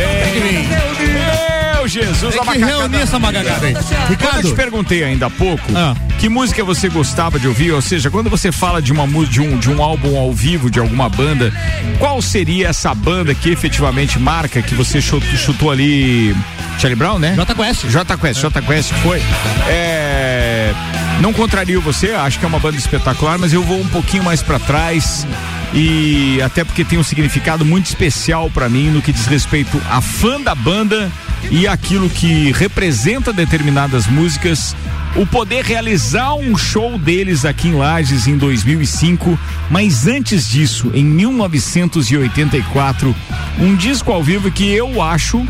Meu 1.76 1.88
Jesus, 1.88 2.36
Tem 2.36 2.44
que 2.44 2.58
reunir 2.58 3.02
essa 3.02 3.18
magagada 3.18 3.66
aí. 3.68 3.74
Quando 3.74 3.84
eu 3.86 4.06
te 4.06 4.10
Ricardo, 4.10 4.56
perguntei 4.56 5.04
ainda 5.04 5.28
há 5.28 5.30
pouco 5.30 5.64
Ah. 5.76 5.96
Que 6.20 6.28
música 6.28 6.66
você 6.66 6.90
gostava 6.90 7.40
de 7.40 7.48
ouvir, 7.48 7.72
ou 7.72 7.82
seja, 7.82 8.12
quando 8.12 8.30
você 8.30 8.52
fala 8.52 8.82
de 8.82 8.91
uma 8.91 9.08
de 9.26 9.40
um, 9.40 9.58
de 9.58 9.70
um 9.70 9.82
álbum 9.82 10.18
ao 10.18 10.34
vivo 10.34 10.70
de 10.70 10.78
alguma 10.78 11.08
banda, 11.08 11.52
qual 11.98 12.22
seria 12.22 12.68
essa 12.68 12.94
banda 12.94 13.34
que 13.34 13.50
efetivamente 13.50 14.20
marca 14.20 14.62
que 14.62 14.76
você 14.76 15.00
chutou, 15.00 15.30
chutou 15.38 15.72
ali 15.72 16.36
Charlie 16.78 16.98
Brown, 16.98 17.20
né? 17.20 17.36
J 17.36 17.56
Quest. 17.56 17.86
J 17.88 18.18
Quest, 18.18 18.41
J 18.41 18.62
Quest 18.62 18.91
foi. 18.96 19.22
É, 19.70 20.74
não 21.22 21.32
contrario 21.32 21.82
você, 21.82 22.12
acho 22.12 22.38
que 22.38 22.44
é 22.44 22.48
uma 22.48 22.60
banda 22.60 22.78
espetacular, 22.78 23.38
mas 23.38 23.54
eu 23.54 23.64
vou 23.64 23.80
um 23.80 23.88
pouquinho 23.88 24.24
mais 24.24 24.41
pra 24.41 24.60
trás 24.60 25.26
e 25.74 26.41
até 26.41 26.66
porque 26.66 26.84
tem 26.84 27.00
um 27.00 27.04
significado 27.04 27.64
muito 27.64 27.86
especial 27.86 28.50
pra 28.50 28.68
mim 28.68 28.90
no 28.90 29.02
que 29.02 29.14
diz 29.14 29.26
respeito 29.26 29.82
a 29.90 30.02
fã 30.02 30.41
da 30.41 30.54
banda 30.54 31.10
e 31.50 31.66
aquilo 31.68 32.10
que 32.10 32.52
representa 32.52 33.32
determinadas 33.32 34.06
músicas. 34.08 34.76
O 35.15 35.26
poder 35.26 35.65
realizar 35.65 36.36
um 36.36 36.56
show 36.56 36.95
deles 36.98 37.44
aqui 37.44 37.69
em 37.69 37.73
Lages 37.73 38.27
em 38.27 38.38
2005, 38.38 39.38
mas 39.69 40.07
antes 40.07 40.48
disso, 40.48 40.91
em 40.94 41.03
1984, 41.03 43.15
um 43.60 43.76
disco 43.76 44.11
ao 44.11 44.23
vivo 44.23 44.52
que 44.52 44.69
eu 44.69 45.02
acho 45.02 45.45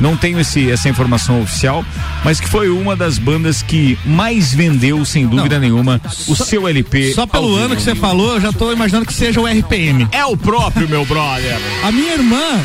não 0.00 0.16
tenho 0.16 0.40
esse, 0.40 0.70
essa 0.70 0.88
informação 0.88 1.42
oficial, 1.42 1.84
mas 2.24 2.40
que 2.40 2.48
foi 2.48 2.68
uma 2.68 2.96
das 2.96 3.18
bandas 3.18 3.62
que 3.62 3.96
mais 4.04 4.52
vendeu, 4.52 5.04
sem 5.04 5.26
dúvida 5.26 5.60
nenhuma, 5.60 6.00
o 6.26 6.34
seu 6.34 6.66
LP. 6.66 7.12
só 7.14 7.26
pelo 7.26 7.54
ano 7.54 7.76
que 7.76 7.82
você 7.82 7.94
falou, 7.94 8.34
eu 8.34 8.40
já 8.40 8.52
tô 8.52 8.72
imaginando 8.72 9.06
que 9.06 9.14
seja 9.14 9.40
o 9.40 9.46
RPM. 9.46 10.08
É 10.10 10.24
o 10.24 10.36
próprio, 10.36 10.88
meu 10.88 11.04
brother. 11.04 11.56
A 11.84 11.92
minha 11.92 12.14
irmã, 12.14 12.60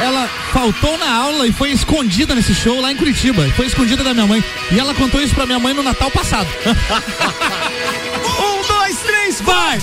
ela 0.00 0.28
faltou 0.52 0.98
na 0.98 1.10
aula 1.10 1.46
e 1.46 1.52
foi 1.52 1.70
escondida 1.70 2.34
nesse 2.34 2.54
show 2.54 2.80
lá 2.80 2.92
em 2.92 2.96
Curitiba. 2.96 3.48
Foi 3.56 3.66
escondida 3.66 4.04
da 4.04 4.12
minha 4.12 4.26
mãe. 4.26 4.44
E 4.70 4.78
ela 4.78 4.94
contou 4.94 5.20
isso 5.20 5.34
pra 5.34 5.46
minha 5.46 5.58
mãe 5.58 5.74
no 5.74 5.82
Natal 5.82 6.10
passado. 6.10 6.48
um, 8.38 8.66
dois, 8.68 8.98
três, 9.00 9.40
vai! 9.40 9.78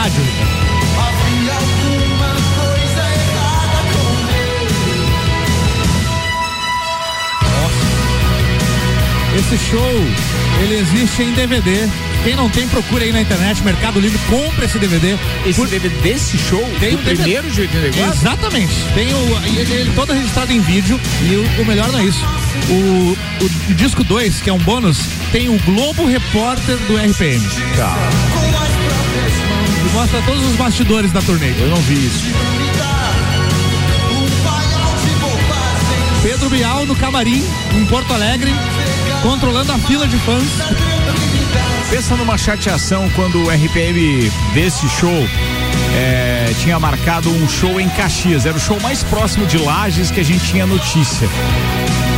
Rádio. 0.00 0.22
Esse 9.38 9.58
show, 9.70 9.92
ele 10.62 10.78
existe 10.78 11.22
em 11.22 11.32
DVD. 11.32 11.88
Quem 12.24 12.34
não 12.34 12.48
tem, 12.50 12.66
procura 12.68 13.04
aí 13.04 13.12
na 13.12 13.20
internet, 13.20 13.62
Mercado 13.62 14.00
Livre, 14.00 14.18
compra 14.28 14.64
esse 14.64 14.78
DVD. 14.78 15.16
Esse 15.46 15.64
DVD 15.66 15.88
desse 16.02 16.36
show, 16.36 16.62
Tem 16.80 16.90
do 16.90 17.00
um 17.00 17.04
DVD. 17.04 17.22
primeiro 17.22 17.50
de 17.50 17.60
84? 17.62 18.14
Exatamente. 18.14 18.74
Tem 18.94 19.14
o, 19.14 19.40
ele, 19.46 19.72
ele 19.72 19.92
todo 19.94 20.12
registrado 20.12 20.52
em 20.52 20.60
vídeo 20.60 21.00
e 21.22 21.36
o, 21.36 21.62
o 21.62 21.64
melhor 21.66 21.90
não 21.92 22.00
é 22.00 22.04
isso. 22.04 22.24
O, 22.68 23.16
o 23.44 23.74
disco 23.74 24.02
2, 24.02 24.40
que 24.40 24.50
é 24.50 24.52
um 24.52 24.58
bônus, 24.58 24.98
tem 25.30 25.48
o 25.48 25.58
Globo 25.60 26.06
Repórter 26.06 26.76
do 26.88 26.96
RPM. 26.96 27.42
Tá. 27.76 28.39
Mostra 30.00 30.22
todos 30.22 30.42
os 30.46 30.56
bastidores 30.56 31.12
da 31.12 31.20
turnê. 31.20 31.50
Eu 31.60 31.68
não 31.68 31.76
vi 31.76 32.06
isso. 32.06 32.24
Pedro 36.22 36.48
Bial 36.48 36.86
no 36.86 36.96
camarim, 36.96 37.44
em 37.76 37.84
Porto 37.84 38.14
Alegre, 38.14 38.50
controlando 39.22 39.70
a 39.72 39.78
fila 39.78 40.08
de 40.08 40.16
fãs. 40.20 40.48
Pensa 41.90 42.16
numa 42.16 42.38
chateação 42.38 43.10
quando 43.10 43.44
o 43.44 43.50
RPM 43.50 44.32
desse 44.54 44.88
show 44.88 45.28
é, 45.94 46.54
tinha 46.60 46.80
marcado 46.80 47.28
um 47.28 47.46
show 47.46 47.78
em 47.78 47.90
Caxias. 47.90 48.46
Era 48.46 48.56
o 48.56 48.60
show 48.60 48.80
mais 48.80 49.02
próximo 49.02 49.44
de 49.44 49.58
Lages 49.58 50.10
que 50.10 50.20
a 50.20 50.24
gente 50.24 50.46
tinha 50.46 50.64
notícia. 50.64 51.28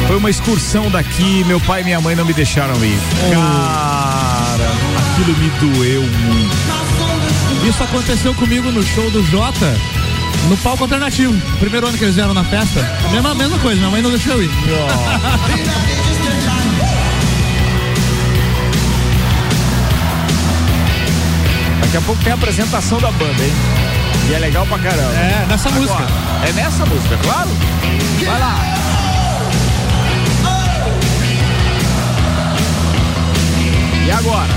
Foi 0.07 0.19
uma 0.19 0.31
excursão 0.31 0.89
daqui, 0.89 1.43
meu 1.49 1.61
pai 1.61 1.81
e 1.81 1.85
minha 1.85 2.01
mãe 2.01 2.15
não 2.15 2.25
me 2.25 2.33
deixaram 2.33 2.77
ir. 2.85 2.99
Cara, 3.33 4.71
aquilo 5.01 5.37
me 5.37 5.51
doeu 5.59 6.03
muito. 6.03 6.82
Isso 7.65 7.83
aconteceu 7.83 8.35
comigo 8.35 8.71
no 8.71 8.83
show 8.83 9.11
do 9.11 9.23
Jota, 9.25 9.77
no 10.49 10.57
palco 10.59 10.83
alternativo. 10.85 11.35
Primeiro 11.59 11.87
ano 11.87 11.97
que 11.97 12.05
eles 12.05 12.17
vieram 12.17 12.35
na 12.35 12.45
festa. 12.45 12.81
Mesma, 13.11 13.35
mesma 13.35 13.59
coisa, 13.59 13.79
minha 13.79 13.91
mãe 13.91 14.03
não 14.03 14.11
deixou 14.11 14.35
eu 14.35 14.43
ir. 14.43 14.51
Daqui 21.83 21.97
a 21.97 22.01
pouco 22.01 22.23
tem 22.23 22.33
a 22.33 22.35
apresentação 22.35 22.99
da 22.99 23.11
banda, 23.13 23.45
hein? 23.45 23.53
E 24.29 24.35
é 24.35 24.39
legal 24.39 24.67
pra 24.67 24.79
caramba. 24.79 25.13
É, 25.13 25.47
nessa 25.49 25.69
Agora, 25.69 25.83
música. 25.83 26.07
É 26.49 26.53
nessa 26.53 26.87
música, 26.87 27.19
claro? 27.19 27.51
Vai 28.25 28.41
lá. 28.41 28.59
E 34.07 34.11
agora? 34.11 34.49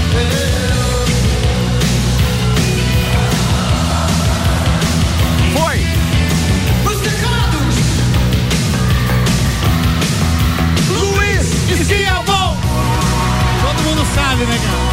sabe, 14.16 14.46
né, 14.46 14.58
cara? 14.58 14.86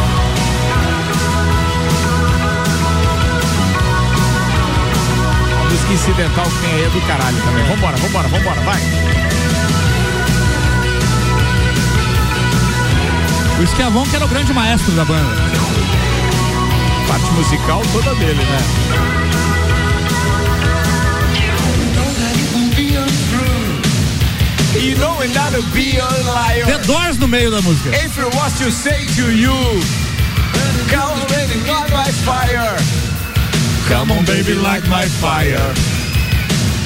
Música 0.93 1.43
incidental 5.93 6.45
que 6.45 6.59
tem 6.61 6.75
aí 6.75 6.85
é 6.85 6.89
do 6.89 7.01
caralho 7.07 7.37
também. 7.43 7.65
É. 7.65 7.69
Vambora, 7.69 7.97
vambora, 7.97 8.29
vambora, 8.29 8.61
vai. 8.63 8.81
O 13.59 13.63
Esquiavão 13.63 14.05
que 14.07 14.17
era 14.17 14.25
o 14.25 14.29
grande 14.29 14.53
maestro 14.53 14.93
da 14.93 15.05
banda. 15.05 15.37
Parte 17.07 17.31
musical 17.33 17.83
toda 17.93 18.15
dele, 18.15 18.43
né? 18.43 19.42
You 24.83 24.99
know 24.99 25.15
and 25.23 25.33
not 25.33 25.53
to 25.53 25.63
be 25.73 25.97
a 25.97 26.11
liar. 26.27 26.67
The 26.67 26.83
Doors 26.91 27.17
no 27.21 27.29
meio 27.29 27.53
da 27.53 27.61
música. 27.63 27.95
If 27.95 28.19
it 28.19 28.27
was 28.35 28.59
to 28.59 28.69
say 28.73 29.07
to 29.15 29.31
you, 29.31 29.55
come 30.91 31.07
on 31.15 31.23
baby, 31.31 31.63
light 31.71 31.93
my 31.93 32.11
fire. 32.27 32.77
Come 33.87 34.11
on 34.11 34.25
baby, 34.25 34.55
light 34.55 34.83
my 34.89 35.07
fire. 35.23 35.73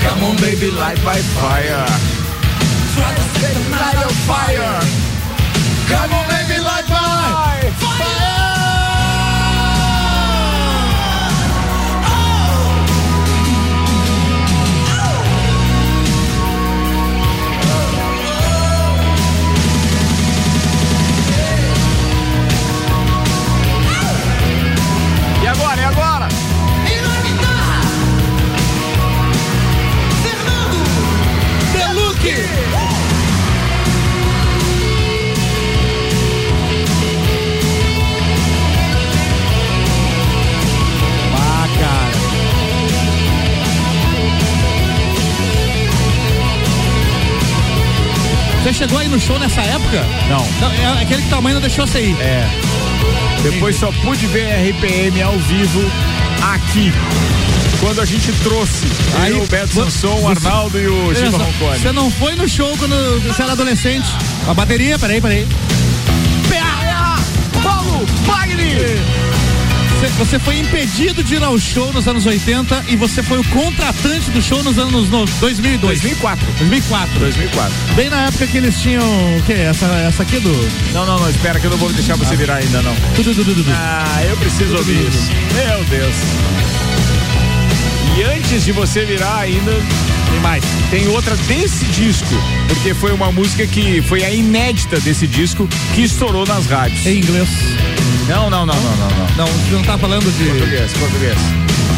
Come 0.05 0.23
on 0.25 0.37
baby, 0.37 0.71
light 0.71 1.03
my 1.05 1.17
fire. 1.41 1.89
Try 2.93 3.15
to 3.17 3.25
set 3.41 3.55
the 3.57 3.65
night 3.71 3.97
on 4.05 4.13
fire. 4.29 4.77
Come 5.89 6.13
on 6.13 6.29
baby, 6.29 6.46
chegou 48.77 48.99
aí 48.99 49.09
no 49.09 49.19
show 49.19 49.39
nessa 49.39 49.63
época? 49.63 50.05
Não. 50.29 50.69
é 50.71 51.03
aquele 51.03 51.23
que 51.23 51.35
mãe 51.41 51.55
não 51.55 51.63
deixou 51.63 51.87
você 51.87 51.99
ir. 51.99 52.17
É. 52.21 52.47
Depois 53.43 53.75
só 53.77 53.91
pude 54.03 54.27
ver 54.27 54.51
RPM 54.71 55.23
ao 55.23 55.33
vivo 55.39 55.81
aqui. 56.43 56.93
Quando 57.81 58.03
a 58.03 58.05
gente 58.05 58.31
trouxe 58.43 58.87
aí 59.23 59.33
o 59.33 59.47
Beto 59.47 59.73
Sanson, 59.73 60.21
o 60.21 60.29
Arnaldo 60.29 60.79
e 60.79 60.87
o 60.89 61.15
só, 61.15 61.39
Roncone. 61.39 61.79
Você 61.79 61.93
não 61.93 62.11
foi 62.11 62.35
no 62.35 62.47
show 62.47 62.77
quando 62.77 63.21
você 63.23 63.43
era 63.43 63.53
adolescente. 63.53 64.09
A 64.47 64.53
bateria, 64.53 64.99
peraí, 64.99 65.23
peraí. 65.23 65.47
Paulo 67.63 68.07
Magni! 68.27 69.16
Você, 69.97 70.09
você 70.09 70.39
foi 70.39 70.59
impedido 70.59 71.25
de 71.25 71.37
ir 71.37 71.43
ao 71.43 71.59
show 71.59 71.91
nos 71.91 72.07
anos 72.07 72.27
80 72.27 72.85
e 72.89 72.97
você 72.97 73.23
foi 73.23 73.39
o 73.39 73.45
contratante 73.45 74.31
do 74.31 74.43
show 74.43 74.63
nos 74.63 74.79
anos 74.79 75.09
no, 75.09 75.25
2002. 75.25 75.81
2004. 75.81 76.47
2004. 76.59 77.19
2004. 77.19 77.73
Bem 77.95 78.11
na 78.11 78.27
época 78.27 78.47
que 78.47 78.59
eles 78.59 78.79
tinham. 78.79 79.03
O 79.39 79.43
quê? 79.45 79.55
Essa, 79.55 79.87
essa 79.87 80.23
aqui 80.23 80.39
do. 80.39 80.53
Não, 80.93 81.07
não, 81.07 81.19
não, 81.19 81.31
espera 81.31 81.59
que 81.59 81.67
eu 81.67 81.71
não 81.71 81.79
vou 81.79 81.91
deixar 81.95 82.15
você 82.17 82.37
virar 82.37 82.57
ainda, 82.57 82.83
não. 82.83 82.95
Tudo, 83.15 83.35
tudo, 83.35 83.55
tudo. 83.55 83.71
Ah, 83.73 84.23
eu 84.29 84.37
preciso 84.37 84.77
ouvir 84.77 85.09
isso. 85.09 85.31
Meu 85.55 85.85
Deus. 85.85 86.15
E 88.19 88.23
antes 88.23 88.65
de 88.67 88.73
você 88.73 89.03
virar 89.07 89.39
ainda, 89.39 89.73
tem 90.31 90.41
mais. 90.41 90.65
Tem 90.91 91.09
outra 91.09 91.35
desse 91.49 91.87
disco, 91.87 92.35
porque 92.69 92.93
foi 92.93 93.13
uma 93.13 93.33
música 93.33 93.67
que 93.67 94.03
foi 94.03 94.23
a 94.25 94.31
inédita 94.31 95.01
desse 95.01 95.27
disco 95.27 95.67
que 95.95 96.03
estourou 96.03 96.47
nas 96.47 96.67
rádios. 96.67 97.07
Em 97.07 97.17
inglês. 97.17 97.49
Não, 98.29 98.51
não, 98.51 98.67
não, 98.67 98.75
não, 98.75 98.97
não, 98.97 99.09
não. 99.09 99.37
Não, 99.37 99.47
você 99.47 99.75
não 99.75 99.83
tá 99.85 99.97
falando 99.97 100.25
de. 100.37 100.45
Português, 100.47 100.93
português. 100.95 101.39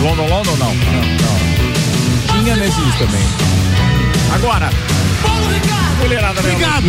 London, 0.00 0.26
London, 0.26 0.56
não. 0.56 0.74
Não, 0.74 1.02
não. 1.02 2.42
Tinha 2.42 2.54
nesse 2.56 2.80
disco 2.82 2.98
também. 2.98 3.24
Agora. 4.34 4.70
Mulherada 6.00 6.42
mesmo. 6.42 6.58
Obrigado. 6.58 6.86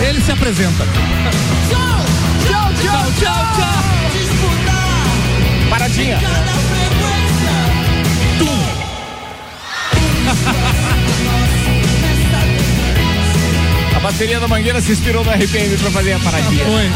Ele 0.00 0.20
se 0.20 0.30
apresenta. 0.30 0.84
Tchau, 1.68 2.04
tchau, 2.46 2.72
tchau, 2.82 3.12
tchau. 3.20 3.78
Paradinha. 5.68 6.18
A 10.26 11.34
bateria 14.12 14.40
da 14.40 14.48
Mangueira 14.48 14.80
se 14.80 14.90
inspirou 14.90 15.22
no 15.22 15.30
RPM 15.30 15.76
pra 15.76 15.90
fazer 15.90 16.14
a 16.14 16.18
paradinha. 16.20 16.64
Foi. 16.64 16.90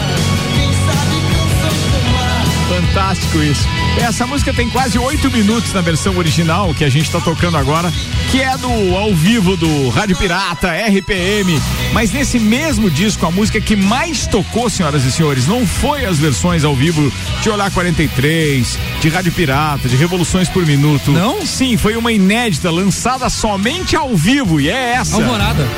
Fantástico 2.74 3.42
isso. 3.42 3.68
Essa 3.98 4.26
música 4.26 4.54
tem 4.54 4.70
quase 4.70 4.98
oito 4.98 5.30
minutos 5.30 5.74
na 5.74 5.82
versão 5.82 6.16
original 6.16 6.72
que 6.72 6.82
a 6.82 6.88
gente 6.88 7.10
tá 7.10 7.20
tocando 7.20 7.58
agora, 7.58 7.92
que 8.30 8.40
é 8.40 8.56
do 8.56 8.96
ao 8.96 9.14
vivo 9.14 9.58
do 9.58 9.90
Rádio 9.90 10.16
Pirata, 10.16 10.72
RPM. 10.72 11.60
Mas 11.92 12.12
nesse 12.12 12.38
mesmo 12.38 12.90
disco, 12.90 13.26
a 13.26 13.30
música 13.30 13.60
que 13.60 13.76
mais 13.76 14.26
tocou, 14.26 14.70
senhoras 14.70 15.04
e 15.04 15.12
senhores, 15.12 15.46
não 15.46 15.66
foi 15.66 16.06
as 16.06 16.18
versões 16.18 16.64
ao 16.64 16.74
vivo 16.74 17.12
de 17.42 17.50
Olhar 17.50 17.70
43, 17.70 18.78
de 19.02 19.08
Rádio 19.10 19.32
Pirata, 19.32 19.86
de 19.86 19.96
Revoluções 19.96 20.48
por 20.48 20.64
Minuto. 20.64 21.12
Não? 21.12 21.44
Sim, 21.44 21.76
foi 21.76 21.94
uma 21.94 22.10
inédita 22.10 22.70
lançada 22.70 23.28
somente 23.28 23.94
ao 23.94 24.16
vivo 24.16 24.58
e 24.58 24.70
é 24.70 24.94
essa. 24.94 25.16
Alvorada. 25.16 25.68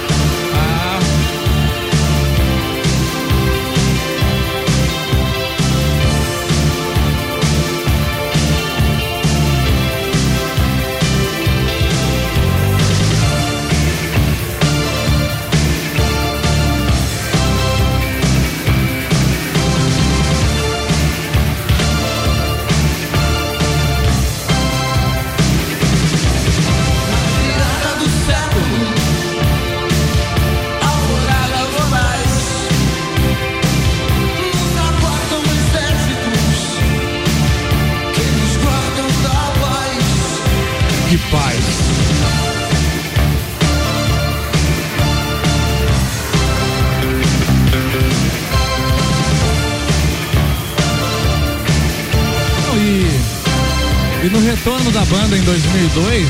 Da 55.04 55.16
banda 55.16 55.36
em 55.36 55.42
2002, 55.42 56.26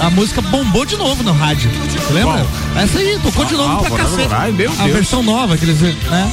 a 0.00 0.10
música 0.10 0.40
bombou 0.40 0.84
de 0.84 0.96
novo 0.96 1.22
no 1.22 1.32
rádio. 1.32 1.70
Lembra? 2.10 2.46
Essa 2.76 2.98
aí, 2.98 3.18
tocou 3.22 3.44
de 3.44 3.54
novo 3.54 3.84
Ah, 3.84 3.88
pra 3.88 3.98
cacete. 3.98 4.22
Rurais, 4.22 4.54
meu 4.54 4.70
a 4.70 4.74
Deus. 4.74 4.92
versão 4.92 5.22
nova 5.22 5.56
que 5.56 5.64
eles, 5.64 5.80
né? 5.80 6.32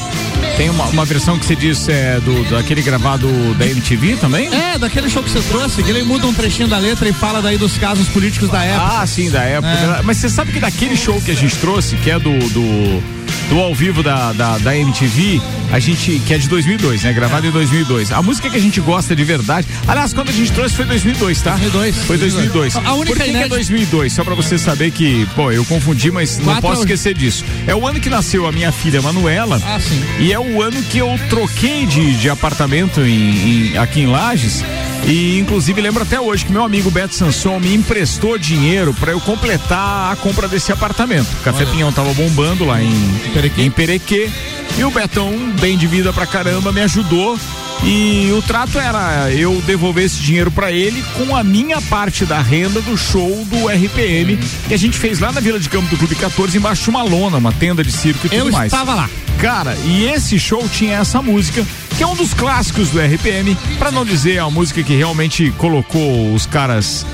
Tem 0.55 0.69
uma, 0.69 0.85
uma 0.85 1.05
versão 1.05 1.37
que 1.39 1.45
você 1.45 1.55
disse 1.55 1.91
é, 1.91 2.19
do, 2.19 2.43
daquele 2.49 2.81
gravado 2.81 3.27
da 3.55 3.65
MTV 3.65 4.17
também? 4.17 4.53
É, 4.53 4.77
daquele 4.77 5.09
show 5.09 5.23
que 5.23 5.29
você 5.29 5.41
trouxe, 5.41 5.81
que 5.81 5.89
ele 5.89 6.03
muda 6.03 6.27
um 6.27 6.33
trechinho 6.33 6.67
da 6.67 6.77
letra 6.77 7.07
e 7.07 7.13
fala 7.13 7.41
daí 7.41 7.57
dos 7.57 7.77
casos 7.77 8.07
políticos 8.09 8.49
da 8.49 8.63
época. 8.63 9.01
Ah, 9.01 9.07
sim, 9.07 9.29
da 9.29 9.41
época. 9.43 9.99
É. 9.99 10.01
Mas 10.03 10.17
você 10.17 10.29
sabe 10.29 10.51
que 10.51 10.59
daquele 10.59 10.95
show 10.95 11.19
que 11.21 11.31
a 11.31 11.35
gente 11.35 11.55
trouxe, 11.57 11.95
que 11.97 12.11
é 12.11 12.19
do, 12.19 12.37
do, 12.49 13.03
do 13.49 13.59
ao 13.59 13.73
vivo 13.73 14.03
da, 14.03 14.31
da, 14.33 14.57
da 14.59 14.77
MTV, 14.77 15.41
a 15.71 15.79
gente, 15.79 16.19
que 16.25 16.33
é 16.33 16.37
de 16.37 16.47
2002, 16.47 17.03
né? 17.03 17.13
Gravado 17.13 17.47
em 17.47 17.51
2002. 17.51 18.11
A 18.11 18.21
música 18.21 18.49
que 18.49 18.55
a 18.55 18.59
gente 18.59 18.79
gosta 18.79 19.15
de 19.15 19.23
verdade. 19.23 19.67
Aliás, 19.87 20.13
quando 20.13 20.29
a 20.29 20.31
gente 20.31 20.51
trouxe 20.51 20.75
foi 20.75 20.85
2002, 20.85 21.41
tá? 21.41 21.51
2002. 21.55 21.95
Foi 22.05 22.17
2002. 22.17 22.75
A 22.75 22.93
única 22.93 23.07
Por 23.07 23.17
que, 23.17 23.23
que 23.23 23.23
é 23.23 23.27
inédita- 23.29 23.55
2002? 23.55 24.13
Só 24.13 24.23
pra 24.23 24.35
você 24.35 24.57
saber 24.57 24.91
que, 24.91 25.25
pô, 25.35 25.51
eu 25.51 25.65
confundi, 25.65 26.11
mas 26.11 26.37
não 26.37 26.45
Quatro 26.45 26.61
posso 26.61 26.81
esquecer 26.81 27.13
disso. 27.15 27.43
É 27.65 27.75
o 27.75 27.87
ano 27.87 27.99
que 27.99 28.09
nasceu 28.09 28.47
a 28.47 28.51
minha 28.51 28.71
filha 28.71 29.01
Manuela. 29.01 29.59
Ah, 29.65 29.79
sim. 29.79 29.99
E 30.19 30.31
é 30.31 30.39
o 30.39 30.61
ano 30.61 30.81
que 30.83 30.99
eu 30.99 31.19
troquei 31.29 31.85
de, 31.85 32.15
de 32.17 32.29
apartamento 32.29 33.01
em, 33.01 33.71
em- 33.73 33.77
aqui 33.77 34.01
em 34.01 34.05
Lages. 34.07 34.63
E 35.07 35.39
inclusive 35.39 35.81
lembro 35.81 36.03
até 36.03 36.19
hoje 36.19 36.45
que 36.45 36.51
meu 36.51 36.63
amigo 36.63 36.91
Beto 36.91 37.15
Sanson 37.15 37.59
me 37.59 37.73
emprestou 37.73 38.37
dinheiro 38.37 38.93
para 38.93 39.11
eu 39.11 39.19
completar 39.19 40.11
a 40.11 40.15
compra 40.15 40.47
desse 40.47 40.71
apartamento. 40.71 41.27
O 41.39 41.43
Café 41.43 41.65
Pinhão 41.65 41.91
tava 41.91 42.13
bombando 42.13 42.63
lá 42.65 42.81
em 42.81 42.91
Perequê. 43.33 43.61
em 43.63 43.71
Perequê. 43.71 44.29
E 44.77 44.83
o 44.83 44.91
Betão, 44.91 45.33
bem 45.59 45.77
de 45.77 45.87
vida 45.87 46.13
pra 46.13 46.27
caramba, 46.27 46.71
me 46.71 46.81
ajudou 46.81 47.37
E 47.83 48.29
o 48.37 48.41
trato 48.41 48.77
era 48.77 49.31
eu 49.31 49.59
devolver 49.65 50.03
esse 50.05 50.21
dinheiro 50.21 50.51
pra 50.51 50.71
ele 50.71 51.03
com 51.17 51.35
a 51.35 51.43
minha 51.43 51.81
parte 51.81 52.23
da 52.25 52.39
renda 52.39 52.79
do 52.81 52.95
show 52.95 53.43
do 53.45 53.67
RPM 53.67 54.37
que 54.67 54.73
a 54.73 54.77
gente 54.77 54.97
fez 54.97 55.19
lá 55.19 55.31
na 55.31 55.39
Vila 55.41 55.59
de 55.59 55.69
Campo 55.69 55.87
do 55.89 55.97
Clube 55.97 56.13
14, 56.15 56.55
embaixo 56.57 56.83
de 56.83 56.89
uma 56.91 57.01
lona, 57.01 57.37
uma 57.37 57.51
tenda 57.51 57.83
de 57.83 57.91
circo 57.91 58.27
e 58.27 58.29
tudo 58.29 58.47
Eu 58.47 58.51
mais. 58.51 58.71
estava 58.71 58.93
lá. 58.93 59.09
Cara, 59.39 59.75
e 59.85 60.03
esse 60.05 60.37
show 60.37 60.67
tinha 60.69 60.97
essa 60.97 61.21
música, 61.21 61.65
que 61.99 62.03
é 62.03 62.07
um 62.07 62.15
dos 62.15 62.33
clássicos 62.33 62.91
do 62.91 62.99
RPM, 63.01 63.57
pra 63.77 63.91
não 63.91 64.05
dizer 64.05 64.39
a 64.39 64.49
música 64.49 64.81
que 64.81 64.95
realmente 64.95 65.51
colocou 65.57 66.33
os 66.33 66.45
caras 66.45 67.05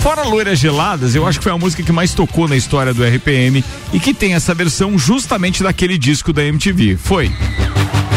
Fora 0.00 0.24
Loiras 0.24 0.58
Geladas, 0.58 1.14
eu 1.14 1.24
acho 1.24 1.38
que 1.38 1.44
foi 1.44 1.52
a 1.52 1.56
música 1.56 1.84
que 1.84 1.92
mais 1.92 2.12
tocou 2.12 2.48
na 2.48 2.56
história 2.56 2.92
do 2.92 3.04
RPM 3.04 3.64
e 3.92 4.00
que 4.00 4.12
tem 4.12 4.34
essa 4.34 4.52
versão 4.52 4.98
justamente 4.98 5.62
daquele 5.62 5.96
disco 5.96 6.32
da 6.32 6.42
MTV. 6.42 6.96
Foi. 6.96 7.30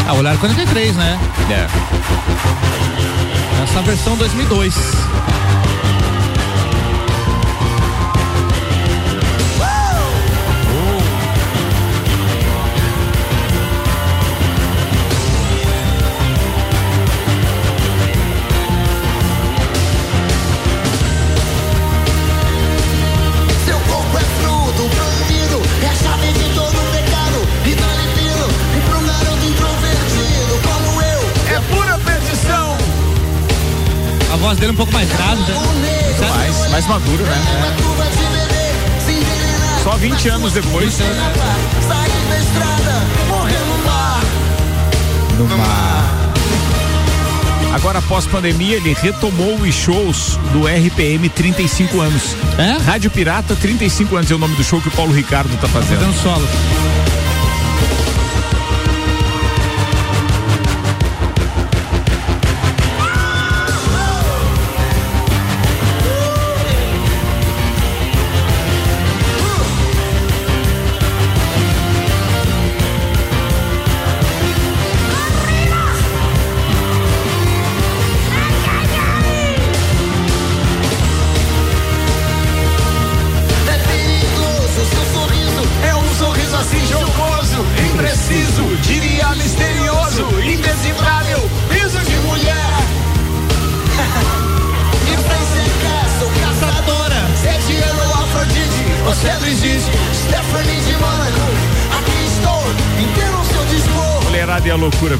Ah, 0.08 0.16
Olhar 0.16 0.36
43, 0.40 0.96
né? 0.96 1.20
É. 1.52 1.68
Essa 3.64 3.84
versão 3.84 4.18
2002. 4.18 4.74
Voz 34.46 34.60
dele 34.60 34.70
é 34.70 34.74
um 34.74 34.76
pouco 34.76 34.94
mais 34.94 35.10
grave, 35.10 35.42
né? 35.42 36.30
Mais, 36.30 36.72
mais 36.72 36.88
maduro, 36.88 37.24
né? 37.24 37.44
Envenenar. 39.10 39.84
Só 39.84 39.98
20 39.98 40.30
anos 40.30 40.54
depois. 40.54 41.00
No 45.40 45.58
mar. 45.58 46.32
Agora, 47.74 47.98
após 47.98 48.28
pandemia, 48.28 48.78
ele 48.78 48.94
retomou 48.94 49.56
os 49.56 49.74
shows 49.74 50.40
do 50.54 50.68
RPM 50.68 51.28
35 51.28 52.02
anos. 52.02 52.36
É? 52.60 52.78
Rádio 52.84 53.10
Pirata 53.10 53.56
35 53.56 54.16
anos 54.16 54.30
é 54.30 54.36
o 54.36 54.38
nome 54.38 54.56
do 54.56 54.64
show 54.64 54.80
que 54.80 54.90
o 54.90 54.92
Paulo 54.92 55.12
Ricardo 55.12 55.50
tá 55.60 55.68
fazendo. 55.68 56.02
Fazendo 56.02 56.22
solo. 56.22 57.15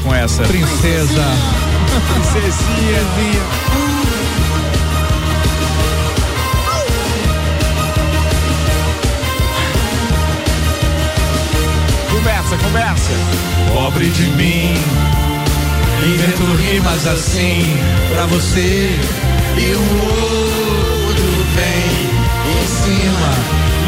Com 0.06 0.14
essa. 0.14 0.44
Princesa. 0.44 1.24
Princesinha. 2.12 3.02
Conversa, 12.10 12.56
conversa. 12.56 13.12
Pobre 13.74 14.08
de 14.08 14.26
mim, 14.30 14.74
invento 16.04 16.44
rimas 16.54 17.06
assim 17.06 17.76
pra 18.12 18.26
você. 18.26 18.90
E 19.58 19.72
o 19.74 19.80
outro 20.04 21.46
vem 21.56 22.06
em 22.52 22.66
cima 22.66 23.32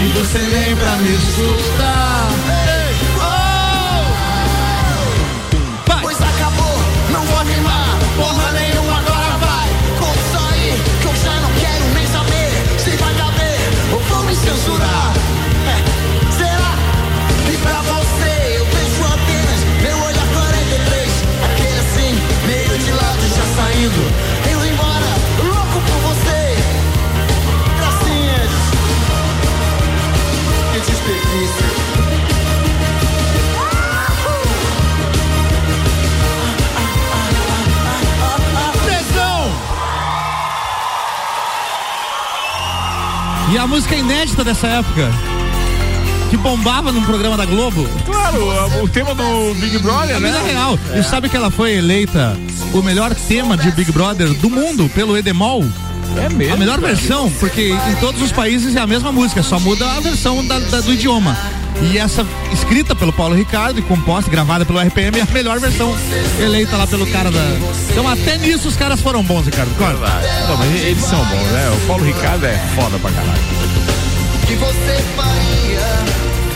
e 0.03 0.19
você 0.19 0.39
vem 0.39 0.77
pra 0.77 0.97
me 0.97 1.15
assustar. 1.15 2.27
E 43.59 43.61
a 43.61 43.67
música 43.67 43.97
inédita 43.97 44.45
dessa 44.45 44.69
época, 44.69 45.11
que 46.31 46.37
bombava 46.37 46.93
num 46.93 47.03
programa 47.03 47.37
da 47.37 47.45
Globo. 47.45 47.89
Claro, 48.07 48.85
o, 48.85 48.89
tema 48.89 49.17
do 49.17 49.53
Big 49.55 49.77
Brother, 49.78 50.15
É 50.15 50.20
né? 50.20 50.28
vida 50.31 50.39
real. 50.45 50.78
E 50.95 51.03
sabe 51.03 51.28
que 51.28 51.37
ela 51.37 51.51
foi 51.51 51.73
eleita 51.73 52.37
o 52.73 52.81
melhor 52.83 53.12
tema 53.17 53.57
de 53.57 53.69
Big 53.73 53.91
Brother 53.91 54.33
do 54.35 54.49
mundo 54.49 54.89
pelo 54.95 55.17
Edemol? 55.19 55.65
É 56.17 56.28
mesmo. 56.28 56.55
A 56.55 56.57
melhor 56.57 56.81
cara? 56.81 56.95
versão, 56.95 57.28
porque 57.41 57.70
em 57.73 57.95
todos 57.97 58.23
os 58.23 58.31
países 58.31 58.77
é 58.77 58.81
a 58.81 58.87
mesma 58.87 59.11
música, 59.11 59.43
só 59.43 59.59
muda 59.59 59.91
a 59.91 59.99
versão 59.99 60.47
da- 60.47 60.61
da- 60.61 60.81
do 60.81 60.93
idioma. 60.93 61.37
E 61.81 61.97
essa, 61.97 62.26
escrita 62.52 62.94
pelo 62.94 63.12
Paulo 63.12 63.34
Ricardo 63.34 63.78
e 63.78 63.82
composta, 63.82 64.28
e 64.28 64.32
gravada 64.32 64.66
pelo 64.66 64.81
RPM, 64.81 65.18
é 65.18 65.23
a 65.23 65.26
melhor 65.32 65.60
versão 65.60 65.97
eleita 66.40 66.76
lá 66.76 66.86
pelo 66.86 67.07
cara 67.07 67.31
da. 67.31 67.40
Então 67.90 68.07
até 68.08 68.36
nisso 68.36 68.68
os 68.68 68.76
caras 68.76 69.00
foram 69.00 69.23
bons, 69.23 69.47
Ricardo. 69.47 69.74
Claro. 69.76 69.98
Não, 69.98 70.57
mas 70.57 70.74
eles 70.82 71.05
são 71.05 71.24
bons, 71.24 71.47
né? 71.52 71.70
O 71.70 71.86
Paulo 71.86 72.05
Ricardo 72.05 72.44
é 72.47 72.58
foda 72.74 72.98
pra 72.98 73.10
caralho. 73.12 73.40
que 74.47 74.55
você 74.57 75.05
faria, 75.16 75.89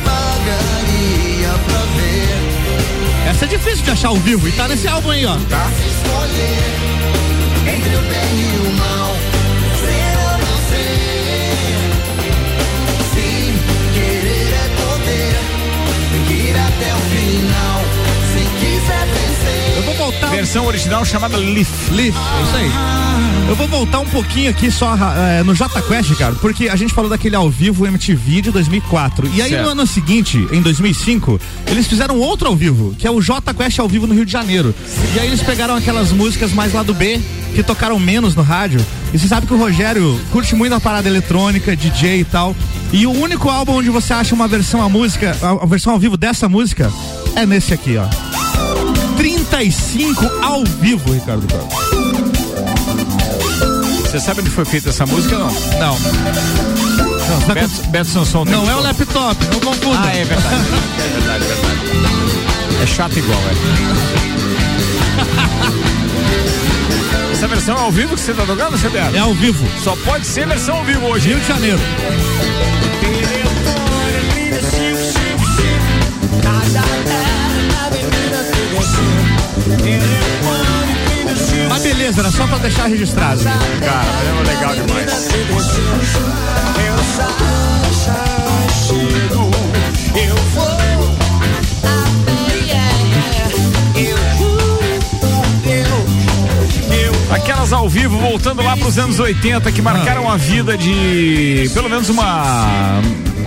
pagaria 0.04 1.48
pra 1.66 1.78
ver. 1.96 3.30
Essa 3.30 3.44
é 3.44 3.48
difícil 3.48 3.84
de 3.84 3.90
achar 3.92 4.08
ao 4.08 4.16
vivo 4.16 4.48
e 4.48 4.52
tá 4.52 4.66
nesse 4.66 4.88
álbum 4.88 5.10
aí, 5.10 5.24
ó. 5.24 5.36
Tá? 5.48 5.70
Escolher 5.86 6.92
entre 7.74 7.96
o 7.96 8.00
bem 8.00 8.40
e 8.40 8.66
o 8.66 8.72
mal, 8.76 9.16
Versão 20.52 20.66
original 20.68 21.02
chamada 21.02 21.34
Leaf. 21.38 21.90
Leaf, 21.92 22.14
é 22.14 22.42
isso 22.42 22.56
aí. 22.56 22.70
Eu 23.48 23.56
vou 23.56 23.66
voltar 23.66 24.00
um 24.00 24.04
pouquinho 24.04 24.50
aqui 24.50 24.70
só 24.70 24.94
eh, 25.16 25.42
no 25.44 25.54
J 25.54 25.80
Quest, 25.80 26.10
Ricardo, 26.10 26.38
porque 26.40 26.68
a 26.68 26.76
gente 26.76 26.92
falou 26.92 27.08
daquele 27.08 27.34
ao 27.34 27.48
vivo 27.48 27.86
MTV 27.86 28.42
de 28.42 28.50
2004. 28.50 29.30
E 29.32 29.40
aí 29.40 29.48
Certo. 29.48 29.64
no 29.64 29.70
ano 29.70 29.86
seguinte, 29.86 30.46
em 30.52 30.60
2005, 30.60 31.40
eles 31.68 31.86
fizeram 31.86 32.18
outro 32.18 32.48
ao 32.48 32.54
vivo, 32.54 32.94
que 32.98 33.06
é 33.06 33.10
o 33.10 33.18
J 33.22 33.54
Quest 33.54 33.78
ao 33.78 33.88
vivo 33.88 34.06
no 34.06 34.12
Rio 34.12 34.26
de 34.26 34.32
Janeiro. 34.32 34.74
E 35.16 35.20
aí 35.20 35.28
eles 35.28 35.40
pegaram 35.40 35.74
aquelas 35.74 36.12
músicas 36.12 36.52
mais 36.52 36.74
lá 36.74 36.82
do 36.82 36.92
B, 36.92 37.18
que 37.54 37.62
tocaram 37.62 37.98
menos 37.98 38.34
no 38.34 38.42
rádio. 38.42 38.84
E 39.10 39.18
você 39.18 39.26
sabe 39.26 39.46
que 39.46 39.54
o 39.54 39.58
Rogério 39.58 40.20
curte 40.32 40.54
muito 40.54 40.74
a 40.74 40.80
parada 40.80 41.08
eletrônica, 41.08 41.74
DJ 41.74 42.20
e 42.20 42.24
tal. 42.24 42.54
E 42.92 43.06
o 43.06 43.10
único 43.10 43.48
álbum 43.48 43.76
onde 43.76 43.88
você 43.88 44.12
acha 44.12 44.34
uma 44.34 44.46
versão 44.46 44.82
a 44.82 44.88
música, 44.90 45.34
a 45.62 45.64
versão 45.64 45.94
ao 45.94 45.98
vivo 45.98 46.18
dessa 46.18 46.46
música 46.46 46.92
é 47.34 47.46
nesse 47.46 47.72
aqui, 47.72 47.96
ó. 47.96 48.31
35 49.52 50.26
ao 50.42 50.64
vivo, 50.64 51.12
Ricardo 51.12 51.46
Carlos. 51.46 51.74
Você 54.00 54.18
sabe 54.18 54.40
onde 54.40 54.48
foi 54.48 54.64
feita 54.64 54.88
essa 54.88 55.04
música 55.04 55.36
não? 55.36 55.52
Não. 55.78 55.98
Não, 57.28 57.40
tá 57.42 57.52
Beto, 57.52 57.82
Beto 57.88 58.08
Sansão 58.08 58.46
tem 58.46 58.54
Não 58.54 58.70
é 58.70 58.74
o 58.74 58.80
laptop, 58.80 59.44
não 59.52 59.60
confunda. 59.60 60.00
Ah, 60.04 60.16
é 60.16 60.24
verdade. 60.24 60.56
É 60.56 61.08
verdade, 61.08 61.44
verdade. 61.44 61.80
É 62.82 62.86
chato 62.86 63.18
igual, 63.18 63.38
é. 63.38 63.52
Essa 67.32 67.46
versão 67.46 67.76
é 67.76 67.80
ao 67.80 67.92
vivo 67.92 68.14
que 68.14 68.20
você 68.22 68.32
tá 68.32 68.46
tocando, 68.46 68.78
CBR? 68.78 69.14
É 69.14 69.18
ao 69.18 69.34
vivo. 69.34 69.66
Só 69.84 69.94
pode 69.96 70.26
ser 70.26 70.46
versão 70.46 70.76
ao 70.76 70.84
vivo 70.84 71.06
hoje. 71.06 71.28
Rio 71.28 71.40
de 71.40 71.46
Janeiro. 71.46 71.80
Mas 81.68 81.82
beleza, 81.82 82.20
era 82.20 82.30
só 82.30 82.46
pra 82.46 82.58
deixar 82.58 82.86
registrado. 82.86 83.42
Cara, 83.42 84.06
é 84.28 84.42
legal 84.46 84.74
demais. 84.74 85.28
Eu 90.16 90.36
vou. 90.54 90.72
Aquelas 97.32 97.72
ao 97.72 97.88
vivo, 97.88 98.18
voltando 98.18 98.62
lá 98.62 98.76
pros 98.76 98.98
anos 98.98 99.18
80, 99.18 99.72
que 99.72 99.80
marcaram 99.80 100.30
a 100.30 100.36
vida 100.36 100.76
de 100.76 101.70
pelo 101.72 101.88
menos 101.88 102.10
uma. 102.10 103.00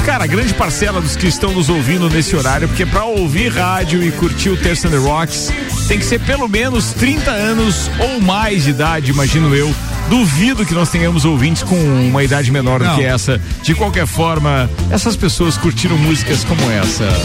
Cara, 0.03 0.25
grande 0.25 0.53
parcela 0.55 0.99
dos 0.99 1.15
que 1.15 1.27
estão 1.27 1.53
nos 1.53 1.69
ouvindo 1.69 2.09
nesse 2.09 2.35
horário, 2.35 2.67
porque 2.67 2.85
pra 2.85 3.05
ouvir 3.05 3.49
rádio 3.49 4.03
e 4.03 4.11
curtir 4.11 4.49
o 4.49 4.57
Terça 4.57 4.87
and 4.87 4.91
the 4.91 4.97
Rocks, 4.97 5.51
tem 5.88 5.99
que 5.99 6.05
ser 6.05 6.19
pelo 6.22 6.47
menos 6.47 6.93
30 6.93 7.30
anos 7.31 7.89
ou 7.99 8.19
mais 8.22 8.64
de 8.64 8.72
idade, 8.72 9.11
imagino 9.11 9.53
eu. 9.55 9.73
Duvido 10.09 10.65
que 10.65 10.73
nós 10.73 10.89
tenhamos 10.89 11.25
ouvintes 11.25 11.64
com 11.64 11.75
uma 11.75 12.23
idade 12.23 12.51
menor 12.51 12.80
do 12.80 12.85
Não. 12.85 12.95
que 12.95 13.03
essa. 13.03 13.41
De 13.61 13.73
qualquer 13.73 14.05
forma, 14.05 14.69
essas 14.91 15.15
pessoas 15.15 15.57
curtiram 15.57 15.97
músicas 15.97 16.43
como 16.43 16.61
essa. 16.72 17.05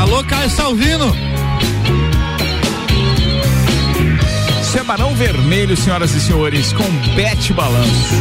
Alô, 0.00 0.22
Caio 0.24 0.50
Salvino. 0.50 1.14
Isso 4.62 4.78
é 4.78 4.84
Barão 4.84 5.14
Vermelho, 5.14 5.76
senhoras 5.76 6.14
e 6.14 6.20
senhores, 6.20 6.72
com 6.72 6.84
Bete 7.14 7.52
Balanço. 7.52 8.14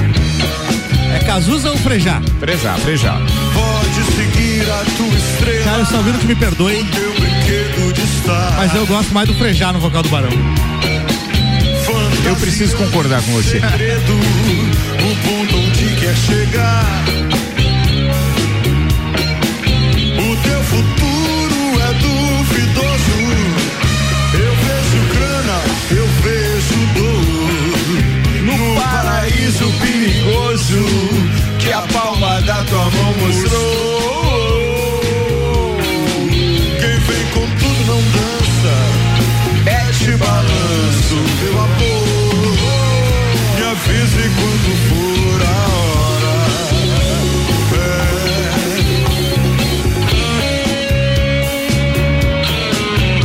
É 1.14 1.20
Cazuza 1.20 1.70
ou 1.72 1.78
Frejá? 1.78 2.22
Frejar, 2.40 2.78
frejar. 2.80 3.20
Pode 3.54 4.04
seguir 4.16 4.45
a 4.76 4.84
tua 4.98 5.18
estrela. 5.18 5.64
Caio 5.64 5.86
Salvino 5.86 6.20
que 6.20 6.28
me 6.28 6.36
perdoe, 6.36 6.86
mas 8.58 8.76
eu 8.76 8.86
gosto 8.86 9.14
mais 9.14 9.28
do 9.28 9.34
Frejá 9.36 9.72
no 9.72 9.80
vocal 9.80 10.04
do 10.04 10.10
Barão. 10.10 10.30
Eu 12.26 12.36
preciso 12.38 12.76
concordar 12.76 13.22
com 13.22 13.32
você. 13.34 13.58
O 13.58 13.62
ponto 13.62 15.58
onde 15.58 15.96
quer 15.96 16.16
chegar. 16.16 17.06
O 20.18 20.36
teu 20.44 20.64
futuro 20.64 21.82
é 21.82 21.94
duvidoso. 21.94 23.18
Eu 24.34 24.56
vejo 24.66 25.00
grana, 25.14 25.62
eu 25.92 26.08
vejo 26.24 26.80
dor. 26.96 27.16
No 28.44 28.76
paraíso 28.82 29.72
perigoso 29.80 30.86
que 31.60 31.72
a 31.72 31.82
palma 31.82 32.42
da 32.42 32.64
tua 32.64 32.90
mão 32.90 33.14
mostrou. 33.22 33.85
Não 37.86 38.02
dança. 38.02 38.76
Mete 39.64 40.12
balanço, 40.18 41.16
meu 41.42 41.60
amor. 41.60 42.56
Me 43.56 43.64
avise 43.64 44.26
quando 44.36 44.70
for 44.90 45.40
a 45.42 45.58
hora. 45.76 46.36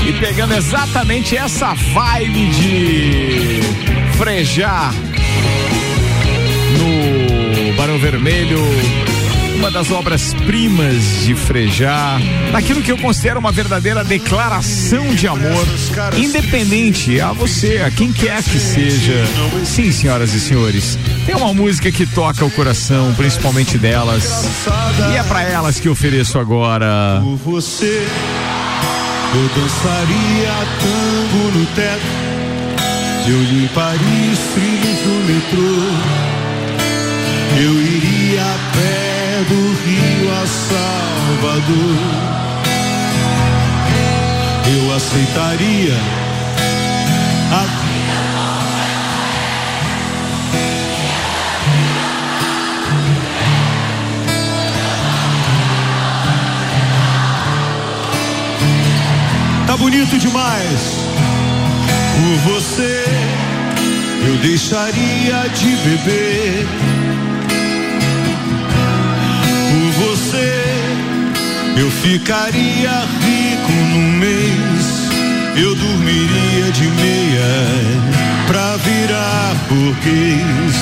E 0.06 0.12
pegando 0.14 0.54
exatamente 0.54 1.36
essa 1.36 1.74
vibe 1.74 2.48
de 2.48 3.60
frejar 4.16 4.92
no 6.78 7.72
Barão 7.76 7.98
Vermelho, 7.98 8.60
uma 9.60 9.70
das 9.70 9.90
obras-primas 9.90 11.22
de 11.22 11.34
frejar, 11.34 12.18
naquilo 12.50 12.80
que 12.80 12.90
eu 12.90 12.96
considero 12.96 13.38
uma 13.38 13.52
verdadeira 13.52 14.02
declaração 14.02 15.14
de 15.14 15.28
amor, 15.28 15.66
independente 16.16 17.20
a 17.20 17.30
você, 17.32 17.82
a 17.86 17.90
quem 17.90 18.10
quer 18.10 18.42
que 18.42 18.58
seja. 18.58 19.22
Sim, 19.62 19.92
senhoras 19.92 20.32
e 20.32 20.40
senhores, 20.40 20.98
tem 21.26 21.34
uma 21.34 21.52
música 21.52 21.92
que 21.92 22.06
toca 22.06 22.42
o 22.42 22.50
coração, 22.50 23.12
principalmente 23.14 23.76
delas, 23.76 24.46
e 25.12 25.16
é 25.18 25.22
pra 25.24 25.42
elas 25.42 25.78
que 25.78 25.90
ofereço 25.90 26.38
agora. 26.38 27.20
Por 27.22 27.36
você, 27.36 28.08
eu 29.34 29.62
dançaria 29.62 30.54
tango 30.80 31.58
no 31.58 31.66
teto. 31.66 32.00
Eu 33.28 33.42
limparia 33.42 34.32
os 34.32 34.38
trilhos 34.54 34.98
do 35.02 35.12
metrô. 35.30 35.76
Eu 37.62 37.72
iria 37.74 38.42
a 38.42 38.58
pé 38.74 39.09
do 39.44 39.54
Rio 39.84 40.32
a 40.32 40.46
Salvador. 40.46 41.96
Eu 44.66 44.94
aceitaria 44.94 45.94
a 47.52 47.80
Tá 59.66 59.76
bonito 59.76 60.18
demais. 60.18 60.96
Por 62.16 62.52
você, 62.52 63.04
eu 64.26 64.36
deixaria 64.38 65.48
de 65.54 65.76
beber. 65.76 66.89
Eu 71.80 71.90
ficaria 71.90 72.90
rico 73.24 73.72
num 73.72 74.12
mês. 74.18 75.10
Eu 75.56 75.74
dormiria 75.74 76.70
de 76.72 76.86
meia 76.88 77.50
pra 78.46 78.76
virar 78.76 79.54
burguês. 79.68 80.74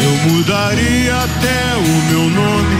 Eu 0.00 0.30
mudaria 0.30 1.16
até 1.16 1.76
o 1.76 2.12
meu 2.12 2.30
nome. 2.30 2.76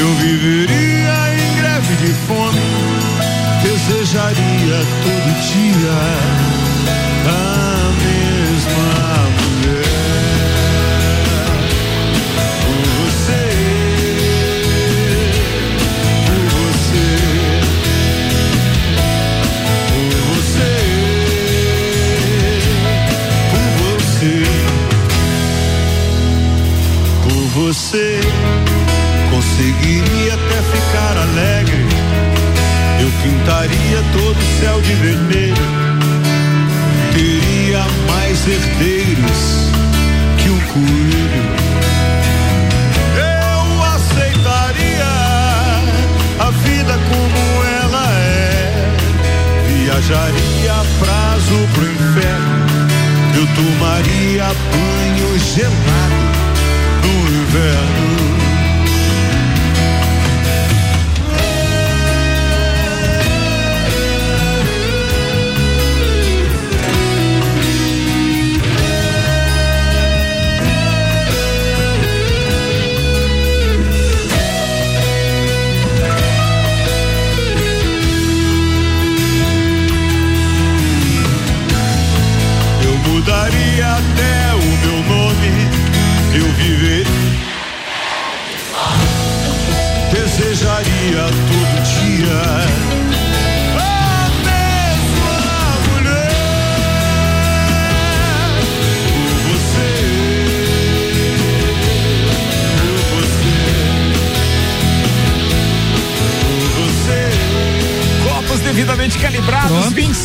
Eu 0.00 0.14
viveria 0.16 1.14
em 1.34 1.56
greve 1.60 1.94
de 1.96 2.12
fome, 2.26 2.60
desejaria 3.62 4.78
todo 5.04 5.28
dia 5.52 6.61
você. 27.72 28.20
Conseguiria 29.30 30.34
até 30.34 30.62
ficar 30.62 31.16
alegre. 31.16 31.86
Eu 33.00 33.10
pintaria 33.22 34.02
todo 34.12 34.38
o 34.38 34.60
céu 34.60 34.80
de 34.82 34.92
vermelho. 34.94 35.56
Teria 37.14 37.82
mais 38.10 38.46
herdeiros 38.46 39.40
que 40.36 40.50
um 40.50 40.60
coelho. 40.72 41.44
Eu 43.16 43.82
aceitaria 43.94 45.12
a 46.40 46.50
vida 46.50 46.92
como 47.08 47.64
ela 47.80 48.06
é. 48.12 48.96
Viajaria 49.66 50.72
a 50.72 50.84
prazo 51.02 51.68
pro 51.72 51.84
inferno. 51.84 52.62
Eu 53.34 53.46
tomaria 53.56 54.44
banho 54.44 55.38
gelado 55.38 56.31
no 57.52 57.91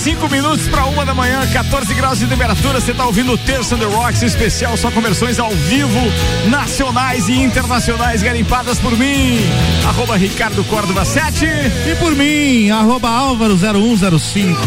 25 0.07 0.29
minutos 0.29 0.69
para 0.69 0.85
uma 0.85 1.05
da 1.05 1.13
manhã, 1.13 1.45
14 1.51 1.93
graus 1.93 2.17
de 2.17 2.27
temperatura. 2.27 2.79
Você 2.79 2.93
tá 2.93 3.05
ouvindo 3.05 3.33
o 3.33 3.37
Terça 3.37 3.75
the 3.75 3.83
Rocks 3.83 4.21
especial, 4.21 4.77
só 4.77 4.89
com 4.89 5.01
versões 5.01 5.37
ao 5.37 5.51
vivo, 5.51 5.99
nacionais 6.49 7.27
e 7.27 7.33
internacionais, 7.33 8.23
garimpadas 8.23 8.79
por 8.79 8.97
mim. 8.97 9.37
Arroba 9.85 10.15
Ricardo 10.15 10.63
Córdova 10.63 11.03
7. 11.03 11.45
E 11.45 11.95
por 11.95 12.15
mim, 12.15 12.69
arroba 12.69 13.09
Álvaro 13.09 13.57
0105. 13.57 14.61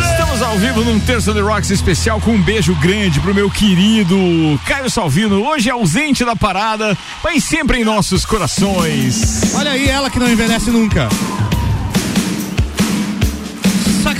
Estamos 0.00 0.40
ao 0.42 0.56
vivo 0.58 0.84
num 0.84 1.00
Terça 1.00 1.34
the 1.34 1.40
Rocks 1.40 1.70
especial 1.70 2.20
com 2.20 2.30
um 2.30 2.40
beijo 2.40 2.72
grande 2.76 3.18
pro 3.18 3.34
meu 3.34 3.50
querido 3.50 4.16
Caio 4.64 4.88
Salvino, 4.88 5.44
hoje 5.44 5.70
ausente 5.70 6.24
da 6.24 6.36
parada, 6.36 6.96
mas 7.24 7.42
sempre 7.42 7.80
em 7.80 7.84
nossos 7.84 8.24
corações. 8.24 9.52
Olha 9.56 9.72
aí 9.72 9.88
ela 9.88 10.08
que 10.08 10.20
não 10.20 10.30
envelhece 10.30 10.70
nunca. 10.70 11.08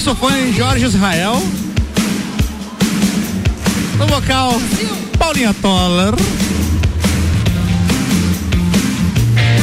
Saxofone 0.05 0.53
Jorge 0.53 0.85
Israel. 0.85 1.43
No 3.97 4.07
vocal, 4.07 4.61
Paulinha 5.19 5.55
Toller. 5.63 6.13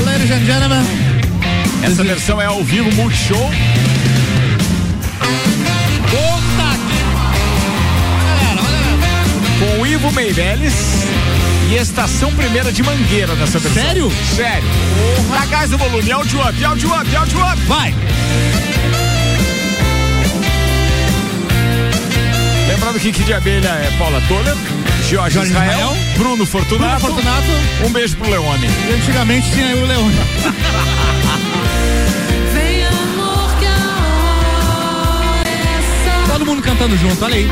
Ladies 0.03 0.31
and 0.31 0.43
gentlemen. 0.43 0.83
Essa 1.83 2.03
versão 2.03 2.41
é 2.41 2.45
ao 2.47 2.63
vivo, 2.63 2.91
Multishow. 2.95 3.51
Com 9.59 9.81
o 9.81 9.85
Ivo 9.85 10.11
Meirelles 10.11 10.73
e 11.69 11.75
Estação 11.75 12.33
Primeira 12.33 12.71
de 12.73 12.81
Mangueira 12.81 13.35
nessa 13.35 13.59
versão. 13.59 13.83
Sério? 13.83 14.11
Sério. 14.35 14.67
Dá 15.31 15.45
gás 15.45 15.69
no 15.69 15.77
volume, 15.77 16.11
áudio 16.11 16.41
up, 16.41 16.65
áudio 16.65 16.99
up, 16.99 17.15
áudio 17.15 17.39
up. 17.45 17.61
Vai. 17.67 17.93
Lembrando 22.91 23.07
que 23.07 23.11
Kid 23.13 23.25
de 23.25 23.33
Abelha 23.33 23.69
é 23.69 23.89
Paula 23.97 24.21
Toller, 24.27 24.53
Jorge, 25.09 25.35
Jorge 25.35 25.51
Israel, 25.51 25.71
Israel, 25.71 25.97
Bruno 26.17 26.45
Fortunato. 26.45 26.99
Bruno 26.99 27.15
Fortunato. 27.15 27.47
Um 27.85 27.89
beijo 27.93 28.17
pro 28.17 28.29
Leone. 28.29 28.67
E 28.67 28.93
antigamente 28.93 29.49
tinha 29.51 29.77
o 29.77 29.85
Leone. 29.85 30.15
É. 36.03 36.33
Todo 36.33 36.45
mundo 36.45 36.61
cantando 36.61 36.97
junto, 36.97 37.23
olha 37.23 37.35
aí. 37.35 37.47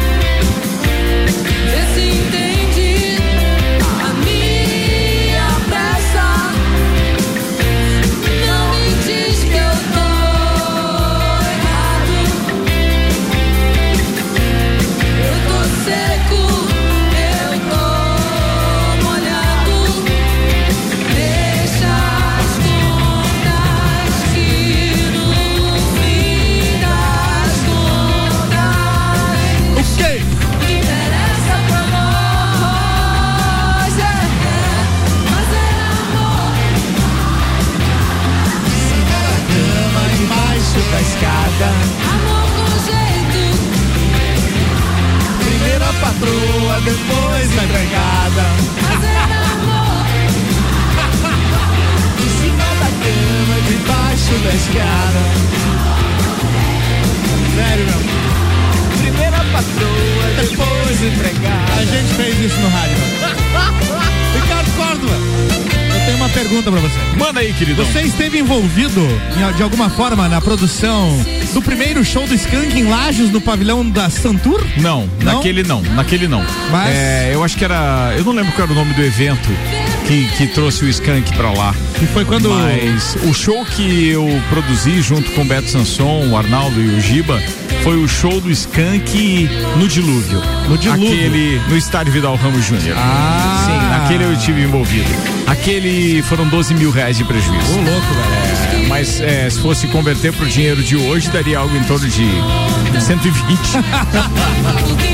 Envolvido 68.59 69.01
de 69.55 69.63
alguma 69.63 69.89
forma 69.89 70.27
na 70.27 70.41
produção 70.41 71.09
do 71.53 71.61
primeiro 71.61 72.03
show 72.03 72.27
do 72.27 72.33
Skank 72.35 72.77
em 72.77 72.83
Lages 72.83 73.31
no 73.31 73.39
pavilhão 73.39 73.89
da 73.89 74.09
Santur? 74.09 74.61
Não, 74.77 75.09
Não? 75.23 75.35
naquele 75.35 75.63
não, 75.63 75.81
naquele 75.81 76.27
não. 76.27 76.43
Mas- 76.69 76.89
É, 76.93 77.31
eu 77.33 77.41
acho 77.43 77.55
que 77.57 77.63
era. 77.63 78.13
Eu 78.17 78.25
não 78.25 78.33
lembro 78.33 78.51
qual 78.51 78.65
era 78.65 78.71
o 78.73 78.75
nome 78.75 78.93
do 78.93 79.01
evento 79.01 79.47
que, 80.05 80.27
que 80.37 80.47
trouxe 80.47 80.83
o 80.83 80.89
Skank 80.89 81.33
pra 81.35 81.51
lá. 81.51 81.73
E 82.01 82.05
foi 82.07 82.25
quando. 82.25 82.49
Mas 82.49 83.15
o 83.23 83.33
show 83.33 83.63
que 83.65 84.09
eu 84.09 84.27
produzi 84.49 85.01
junto 85.01 85.31
com 85.31 85.41
o 85.41 85.45
Beto 85.45 85.69
Sanson, 85.69 86.27
o 86.29 86.35
Arnaldo 86.37 86.81
e 86.81 86.95
o 86.95 87.01
Giba 87.01 87.41
foi 87.83 87.97
o 87.97 88.07
show 88.07 88.39
do 88.41 88.51
Skank 88.51 89.49
no 89.77 89.87
Dilúvio. 89.87 90.41
No 90.67 90.77
Dilúvio. 90.77 91.07
Aquele 91.07 91.61
no 91.67 91.77
estádio 91.77 92.11
Vidal 92.13 92.35
Ramos 92.35 92.65
Júnior. 92.65 92.95
Ah. 92.97 93.65
Sim, 93.65 93.77
naquele 93.89 94.23
eu 94.25 94.33
estive 94.33 94.61
envolvido. 94.63 95.09
Aquele 95.47 96.21
foram 96.23 96.47
12 96.47 96.73
mil 96.75 96.91
reais 96.91 97.17
de 97.17 97.23
prejuízo. 97.23 97.73
Ô, 97.73 97.81
louco, 97.81 98.13
velho. 98.13 98.83
É, 98.83 98.87
mas 98.87 99.19
é, 99.21 99.49
se 99.49 99.59
fosse 99.59 99.87
converter 99.87 100.33
pro 100.33 100.45
dinheiro 100.45 100.83
de 100.83 100.95
hoje, 100.95 101.29
daria 101.29 101.59
algo 101.59 101.75
em 101.75 101.83
torno 101.83 102.07
de 102.07 102.29
120. 102.99 103.59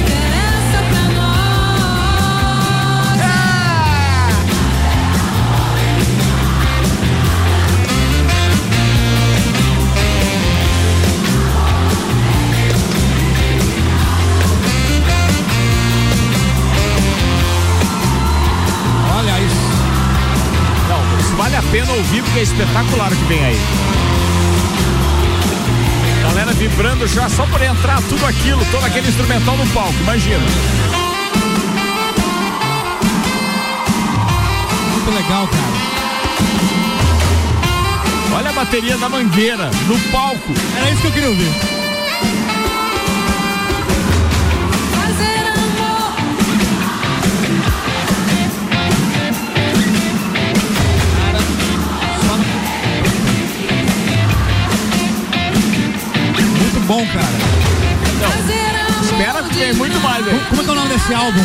é 22.40 22.42
espetacular 22.42 23.14
o 23.14 23.16
que 23.16 23.24
vem 23.26 23.46
aí. 23.46 23.58
Galera 26.24 26.52
vibrando 26.54 27.08
já 27.08 27.30
só 27.30 27.46
por 27.46 27.62
entrar 27.62 28.02
tudo 28.04 28.26
aquilo, 28.26 28.66
todo 28.72 28.84
aquele 28.86 29.08
instrumental 29.08 29.56
no 29.56 29.66
palco, 29.68 29.94
imagina. 30.02 30.44
Muito 34.92 35.12
legal, 35.12 35.48
cara. 35.48 35.86
Olha 38.36 38.50
a 38.50 38.54
bateria 38.54 38.98
da 38.98 39.08
mangueira 39.08 39.72
no 39.88 39.98
palco. 40.12 40.54
Era 40.78 40.92
isso 40.92 41.02
que 41.02 41.08
eu 41.08 41.12
queria 41.12 41.30
ouvir. 41.30 41.52
Bom, 56.96 57.06
cara. 57.08 57.28
Amor. 58.24 59.04
Espera 59.04 59.44
que 59.44 59.56
tem 59.56 59.74
muito 59.74 60.00
mais 60.00 60.26
aí. 60.26 60.40
Como 60.50 60.62
é 60.62 60.64
que 60.64 60.70
é 60.70 60.74
o 60.74 60.76
nome 60.76 60.90
desse 60.90 61.14
álbum? 61.14 61.42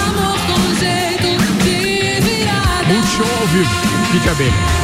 Amor 0.06 0.38
com 0.46 0.74
jeito 0.76 1.30
de 1.62 2.20
virada. 2.20 2.94
Ao 3.40 3.46
vivo. 3.48 3.92
Abelha. 4.30 4.81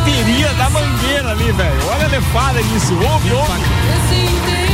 Bateria 0.00 0.52
da 0.54 0.70
mangueira 0.70 1.30
ali, 1.30 1.52
velho. 1.52 1.86
Olha 1.90 2.06
a 2.06 2.08
lefada 2.08 2.60
nisso. 2.62 2.94
Ouve, 2.94 3.32
ouve. 3.32 4.69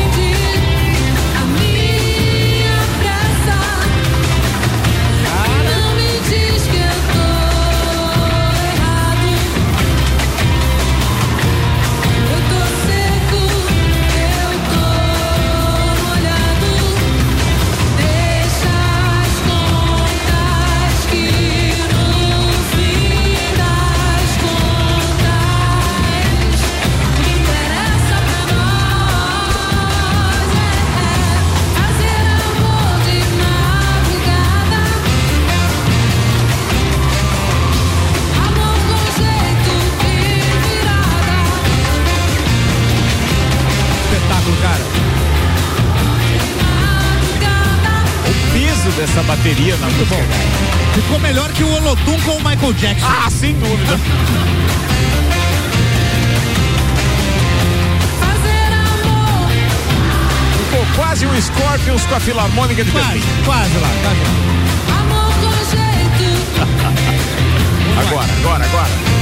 Dessa 49.17 49.23
bateria 49.23 49.77
na 49.77 49.87
música. 49.87 50.17
Ficou 50.95 51.19
melhor 51.21 51.51
que 51.53 51.65
o 51.65 51.73
Olodum 51.73 52.21
com 52.21 52.33
o 52.33 52.45
Michael 52.45 52.73
Jackson. 52.75 53.07
Ah, 53.07 53.31
sem 53.31 53.55
dúvida. 53.55 53.99
Ficou 60.59 60.87
quase 60.97 61.27
um 61.27 61.41
Scorpions 61.41 62.05
com 62.05 62.15
a 62.15 62.21
Filarmônica 62.21 62.85
de 62.85 62.91
Quase, 62.91 63.07
Berlim. 63.07 63.23
quase 63.45 63.79
lá, 63.79 63.89
quase 64.03 64.21
lá. 64.21 64.47
Agora, 67.99 68.29
agora, 68.41 68.65
agora. 68.65 69.16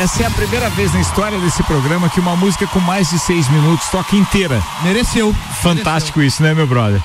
Essa 0.00 0.22
é 0.22 0.26
a 0.26 0.30
primeira 0.30 0.70
vez 0.70 0.94
na 0.94 1.00
história 1.02 1.38
desse 1.38 1.62
programa 1.64 2.08
que 2.08 2.18
uma 2.18 2.34
música 2.34 2.66
com 2.66 2.80
mais 2.80 3.10
de 3.10 3.18
seis 3.18 3.46
minutos 3.50 3.86
toca 3.88 4.16
inteira. 4.16 4.62
Mereceu. 4.82 5.36
Fantástico 5.60 6.22
isso, 6.22 6.42
né, 6.42 6.54
meu 6.54 6.66
brother? 6.66 7.02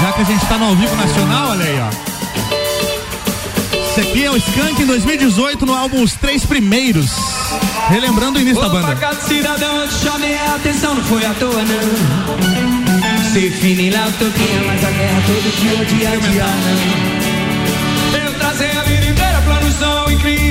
Já 0.00 0.12
que 0.12 0.20
a 0.20 0.24
gente 0.24 0.46
tá 0.46 0.56
no 0.56 0.66
ao 0.66 0.76
vivo 0.76 0.94
nacional, 0.94 1.48
olha 1.48 1.64
aí, 1.64 1.80
ó. 1.80 3.76
Esse 3.76 4.02
aqui 4.02 4.24
é 4.24 4.30
o 4.30 4.36
Skank 4.36 4.80
em 4.80 4.86
2018 4.86 5.66
no 5.66 5.74
álbum 5.74 6.00
Os 6.04 6.12
Três 6.12 6.46
Primeiros. 6.46 7.10
Relembrando 7.88 8.38
o 8.38 8.42
início 8.42 8.60
da 8.60 8.68
Opa, 8.68 8.82
banda. 8.82 8.94
cada 8.94 9.20
cidadão, 9.20 9.90
chamei 9.90 10.38
a 10.38 10.54
atenção, 10.54 10.94
não 10.94 11.02
foi 11.02 11.26
à 11.26 11.34
toa 11.34 11.60
não. 11.64 12.76
Fine 13.60 13.90
lá 13.90 14.06
mas 14.64 14.84
a 14.84 14.90
guerra 14.92 15.22
todo 15.26 15.56
dia, 15.60 15.84
dia 15.86 16.16
dia 16.30 16.46
não. 16.46 17.15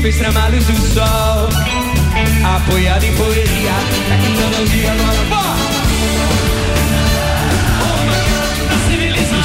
São 0.06 0.12
incríveis, 0.12 0.18
trama 0.18 0.46
a 0.46 0.48
luz 0.50 0.66
do 0.66 0.94
sol. 0.94 1.50
Apoiado 2.56 3.04
em 3.04 3.16
poesia, 3.16 3.74
tecnologia 4.08 4.92
agora, 4.92 5.24
bora! 5.30 5.56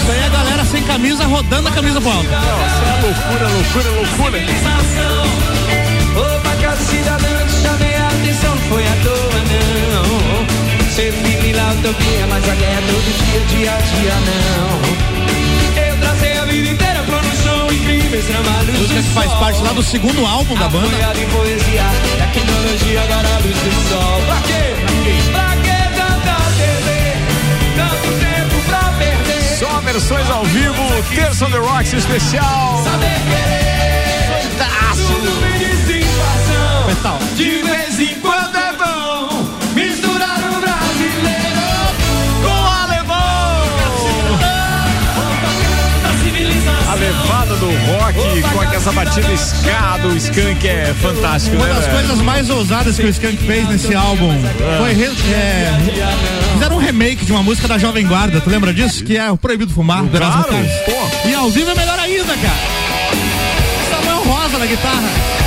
Isso 0.03 0.13
aí 0.13 0.19
é 0.19 0.27
a 0.27 0.29
galera 0.29 0.65
sem 0.65 0.83
camisa 0.85 1.27
rodando 1.27 1.69
a 1.69 1.73
camisa 1.73 2.01
pro 2.01 2.11
alto. 2.11 2.29
é 2.29 3.03
loucura, 3.03 3.49
loucura, 3.49 3.91
loucura. 3.91 4.39
Opa, 6.17 6.51
eu 6.63 7.47
te 7.47 7.63
chamei 7.63 7.95
a 7.97 8.09
atenção, 8.09 8.57
foi 8.69 8.87
à 8.87 8.97
toa 9.03 9.41
não. 9.51 10.91
Ser 10.91 11.13
firme 11.13 11.53
na 11.53 11.73
utopia, 11.73 12.27
mas 12.29 12.49
a 12.49 12.55
guerra 12.55 12.83
todo 12.87 13.11
dia, 13.19 13.41
dia 13.47 13.73
a 13.73 13.81
dia 13.81 14.15
não. 14.15 15.20
Música 18.11 19.03
que 19.03 19.09
faz 19.11 19.33
parte 19.35 19.63
lá 19.63 19.73
do 19.73 19.85
segundo 19.85 20.27
álbum 20.27 20.57
da 20.57 20.69
banda. 20.69 20.89
Apoiado 20.89 21.17
em 21.17 21.29
poesia, 21.29 21.85
tecnologia, 22.19 23.03
agora 23.05 23.29
a 23.29 23.39
luz 23.39 23.57
do 23.57 23.89
sol. 23.89 24.21
Pra 24.27 24.41
quê? 24.49 24.75
Pra 25.31 25.57
quê 25.63 25.79
tanta 25.95 26.35
TV? 26.59 26.89
Tanto 27.77 28.09
tempo 28.19 28.57
pra 28.67 28.93
perder. 28.99 29.59
Só 29.61 29.81
versões 29.83 30.29
ao 30.29 30.45
vivo, 30.47 30.75
Terça 31.15 31.47
on 31.47 31.51
the 31.53 31.59
Rocks 31.59 31.93
especial. 31.93 32.83
Saber 32.83 33.21
querer. 33.29 33.61
Metal. 36.87 37.19
De 37.37 37.63
vez 37.63 38.01
em 38.01 38.15
quando 38.21 38.40
do 47.61 47.67
rock 47.67 48.43
com 48.55 48.63
essa 48.75 48.91
batida 48.93 49.31
escada, 49.33 50.09
o 50.09 50.17
skunk 50.17 50.67
é 50.67 50.95
fantástico, 51.01 51.57
Uma 51.57 51.67
né? 51.67 51.75
das 51.75 51.85
velho? 51.87 51.99
coisas 51.99 52.19
mais 52.23 52.49
ousadas 52.49 52.97
que 52.97 53.03
o 53.05 53.09
Skank 53.11 53.37
fez 53.37 53.69
nesse 53.69 53.95
álbum 53.95 54.33
foi 54.79 54.93
re- 54.95 55.11
é, 55.35 55.71
fizeram 56.55 56.77
um 56.77 56.79
remake 56.79 57.25
de 57.25 57.33
uma 57.33 57.43
música 57.43 57.69
da 57.69 57.77
Jovem 57.77 58.07
Guarda, 58.07 58.41
tu 58.41 58.49
lembra 58.49 58.73
disso? 58.73 59.05
Que 59.05 59.17
é 59.19 59.31
o 59.31 59.37
Proibido 59.37 59.73
Fumar, 59.73 60.03
do 60.05 60.17
Erasmo 60.17 60.45
Claro. 60.45 61.11
E 61.29 61.35
ao 61.35 61.51
vivo 61.51 61.71
é 61.71 61.75
melhor 61.75 61.99
ainda, 61.99 62.35
cara. 62.37 62.59
Samuel 63.91 64.23
Rosa 64.25 64.59
na 64.59 64.67
guitarra. 64.67 65.40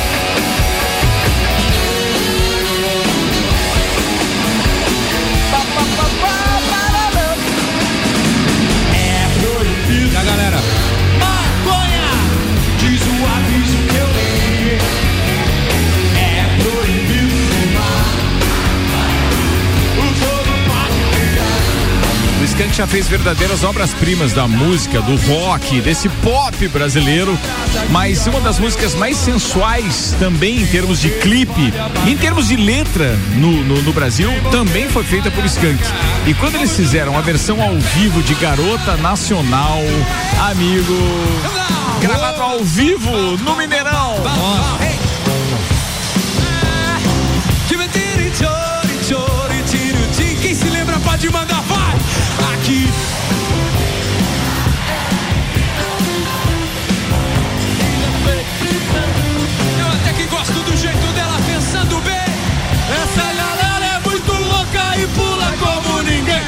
Skank 22.73 22.75
já 22.75 22.87
fez 22.87 23.07
verdadeiras 23.07 23.63
obras-primas 23.63 24.33
da 24.33 24.47
música, 24.47 24.99
do 25.01 25.15
rock, 25.27 25.79
desse 25.81 26.09
pop 26.09 26.67
brasileiro, 26.69 27.37
mas 27.91 28.25
uma 28.25 28.41
das 28.41 28.57
músicas 28.59 28.95
mais 28.95 29.15
sensuais 29.17 30.15
também 30.19 30.61
em 30.61 30.65
termos 30.65 30.99
de 30.99 31.09
clipe, 31.09 31.73
e 32.05 32.11
em 32.11 32.17
termos 32.17 32.47
de 32.47 32.55
letra 32.55 33.15
no, 33.35 33.63
no, 33.63 33.81
no 33.81 33.93
Brasil, 33.93 34.29
também 34.51 34.89
foi 34.89 35.03
feita 35.03 35.29
por 35.29 35.45
Skank. 35.45 35.81
E 36.25 36.33
quando 36.33 36.55
eles 36.55 36.75
fizeram 36.75 37.17
a 37.17 37.21
versão 37.21 37.61
ao 37.61 37.77
vivo 37.77 38.21
de 38.23 38.33
Garota 38.35 38.97
Nacional, 38.97 39.79
amigo, 40.49 40.97
gravado 42.01 42.41
ao 42.41 42.63
vivo 42.63 43.37
no 43.37 43.55
Mineirão. 43.55 44.15
Lembra 50.71 50.99
pode 50.99 51.29
mandar! 51.29 51.62
Aqui. 52.63 52.89
Eu 59.79 59.87
até 59.87 60.13
que 60.13 60.23
gosto 60.27 60.53
do 60.53 60.77
jeito 60.77 61.13
dela 61.13 61.37
pensando 61.45 61.99
bem. 61.99 62.13
Essa 63.03 63.33
galera 63.33 63.85
é 63.85 63.99
muito 64.07 64.31
louca 64.31 64.97
e 64.97 65.07
pula 65.07 65.53
como 65.59 66.03
ninguém. 66.03 66.41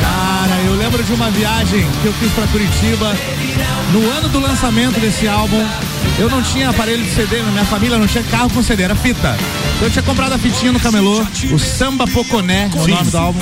Cara, 0.00 0.60
eu 0.64 0.76
lembro 0.76 1.02
de 1.02 1.12
uma 1.12 1.30
viagem 1.32 1.86
que 2.00 2.06
eu 2.06 2.14
fiz 2.14 2.32
pra 2.32 2.46
Curitiba 2.46 3.14
no 3.92 4.10
ano 4.10 4.30
do 4.30 4.40
lançamento 4.40 4.98
desse 4.98 5.28
álbum. 5.28 5.62
Eu 6.18 6.30
não 6.30 6.42
tinha 6.42 6.70
aparelho 6.70 7.04
de 7.04 7.10
CD, 7.10 7.42
na 7.42 7.50
minha 7.50 7.66
família 7.66 7.98
não 7.98 8.06
tinha 8.06 8.24
carro 8.24 8.48
com 8.48 8.62
CD, 8.62 8.84
era 8.84 8.94
fita. 8.94 9.36
Eu 9.82 9.90
tinha 9.90 10.02
comprado 10.02 10.32
a 10.32 10.38
fitinha 10.38 10.72
no 10.72 10.80
camelô, 10.80 11.26
o 11.52 11.58
Samba 11.58 12.06
Poconé, 12.06 12.70
é 12.72 12.78
o 12.78 12.86
nome 12.88 13.10
do 13.10 13.18
álbum. 13.18 13.40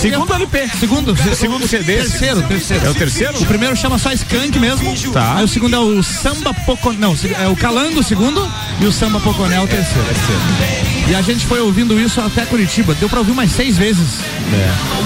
Segundo 0.00 0.32
LP. 0.34 0.68
Segundo, 0.78 1.34
Segundo 1.34 1.66
CD. 1.66 1.96
Terceiro, 1.96 2.42
terceiro. 2.42 2.86
É 2.86 2.90
o 2.90 2.94
terceiro? 2.94 3.42
O 3.42 3.46
primeiro 3.46 3.76
chama 3.76 3.98
só 3.98 4.12
Skank 4.12 4.58
mesmo. 4.58 4.94
Tá. 5.12 5.36
Aí 5.38 5.44
o 5.44 5.48
segundo 5.48 5.74
é 5.74 5.78
o 5.78 6.02
Samba 6.02 6.54
Poconé. 6.54 6.98
Não, 6.98 7.16
é 7.38 7.48
o 7.48 7.56
Calango 7.56 8.00
o 8.00 8.02
segundo 8.02 8.48
e 8.80 8.86
o 8.86 8.92
Samba 8.92 9.18
Poconé 9.20 9.56
é 9.56 9.60
o 9.60 9.66
terceiro. 9.66 11.01
E 11.08 11.14
a 11.14 11.20
gente 11.20 11.44
foi 11.46 11.60
ouvindo 11.60 11.98
isso 12.00 12.20
até 12.20 12.44
Curitiba. 12.46 12.94
Deu 12.94 13.08
pra 13.08 13.18
ouvir 13.18 13.32
umas 13.32 13.50
seis 13.52 13.76
vezes. 13.76 14.20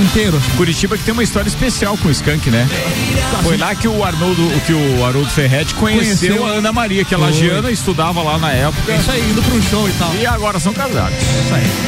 Inteiro. 0.03 0.41
Curitiba 0.57 0.97
que 0.97 1.03
tem 1.05 1.13
uma 1.13 1.23
história 1.23 1.49
especial 1.49 1.97
com 1.97 2.09
o 2.09 2.11
Skank, 2.11 2.49
né? 2.51 2.69
Foi 3.43 3.57
lá 3.57 3.75
que 3.75 3.89
o 3.89 4.05
Arnoldo, 4.05 4.43
que 4.67 4.73
o 4.73 5.05
Haroldo 5.05 5.29
Ferretti 5.31 5.75
conheceu, 5.75 6.37
Conheceu. 6.37 6.47
a 6.47 6.51
Ana 6.59 6.73
Maria, 6.73 7.05
que 7.05 7.15
é 7.15 7.17
lagiana, 7.17 7.71
estudava 7.71 8.23
lá 8.23 8.39
na 8.39 8.53
época. 8.53 8.93
É 8.93 8.97
isso 8.97 9.11
aí, 9.11 9.21
indo 9.31 9.43
pra 9.43 9.55
um 9.55 9.63
show 9.63 9.89
e 9.89 9.93
tal. 9.93 10.15
E 10.21 10.27
agora 10.27 10.61
são 10.61 10.73
casados. 10.73 11.17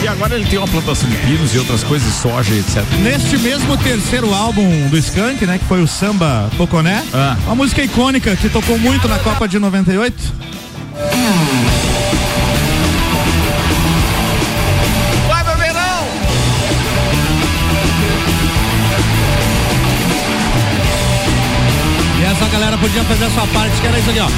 E 0.02 0.08
agora 0.08 0.34
ele 0.34 0.46
tem 0.46 0.58
uma 0.58 0.68
plantação 0.68 1.08
de 1.08 1.16
pinos 1.18 1.54
e 1.54 1.58
outras 1.58 1.84
coisas, 1.84 2.12
soja, 2.14 2.54
etc. 2.54 2.82
Neste 3.02 3.38
mesmo 3.38 3.76
terceiro 3.76 4.32
álbum 4.34 4.88
do 4.88 4.96
Skank, 4.98 5.44
né, 5.46 5.58
que 5.58 5.64
foi 5.66 5.82
o 5.82 5.86
Samba 5.86 6.50
Poconé, 6.56 7.04
Ah. 7.12 7.36
uma 7.46 7.54
música 7.54 7.82
icônica 7.82 8.34
que 8.36 8.48
tocou 8.48 8.78
muito 8.78 9.06
na 9.06 9.18
Copa 9.18 9.46
de 9.46 9.58
98. 9.58 10.32
Vai, 10.98 11.77
fazer 23.04 23.24
a 23.24 23.30
sua 23.30 23.46
parte, 23.48 23.80
que 23.80 23.86
era 23.86 23.98
isso 23.98 24.10
aqui, 24.10 24.20
ó. 24.20 24.28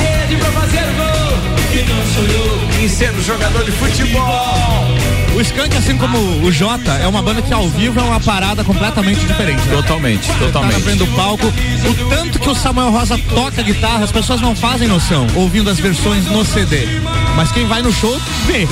Rede 0.00 0.36
pra 0.36 0.50
fazer 0.52 0.84
gol. 0.96 1.38
E 1.72 1.82
não 1.88 2.06
sou 2.06 2.24
eu. 2.24 2.82
Em 2.82 2.88
sendo 2.88 3.20
jogador 3.22 3.64
de 3.64 3.72
futebol. 3.72 5.09
O 5.40 5.42
Skank, 5.42 5.74
assim 5.74 5.96
como 5.96 6.18
o 6.44 6.52
Jota, 6.52 6.92
é 6.96 7.08
uma 7.08 7.22
banda 7.22 7.40
que 7.40 7.50
ao 7.50 7.66
vivo 7.70 7.98
é 7.98 8.02
uma 8.02 8.20
parada 8.20 8.62
completamente 8.62 9.20
diferente. 9.24 9.66
né? 9.68 9.74
Totalmente, 9.74 10.26
Tá 10.26 10.34
na 10.34 10.38
totalmente. 10.40 10.82
frente 10.82 10.98
do 10.98 11.06
palco. 11.16 11.46
O 11.46 12.08
tanto 12.10 12.38
que 12.38 12.50
o 12.50 12.54
Samuel 12.54 12.90
Rosa 12.90 13.16
toca 13.34 13.62
guitarra, 13.62 14.04
as 14.04 14.12
pessoas 14.12 14.42
não 14.42 14.54
fazem 14.54 14.86
noção, 14.86 15.26
ouvindo 15.34 15.70
as 15.70 15.80
versões 15.80 16.26
no 16.26 16.44
CD. 16.44 16.86
Mas 17.36 17.50
quem 17.52 17.64
vai 17.64 17.80
no 17.80 17.90
show 17.90 18.20
vê. 18.46 18.68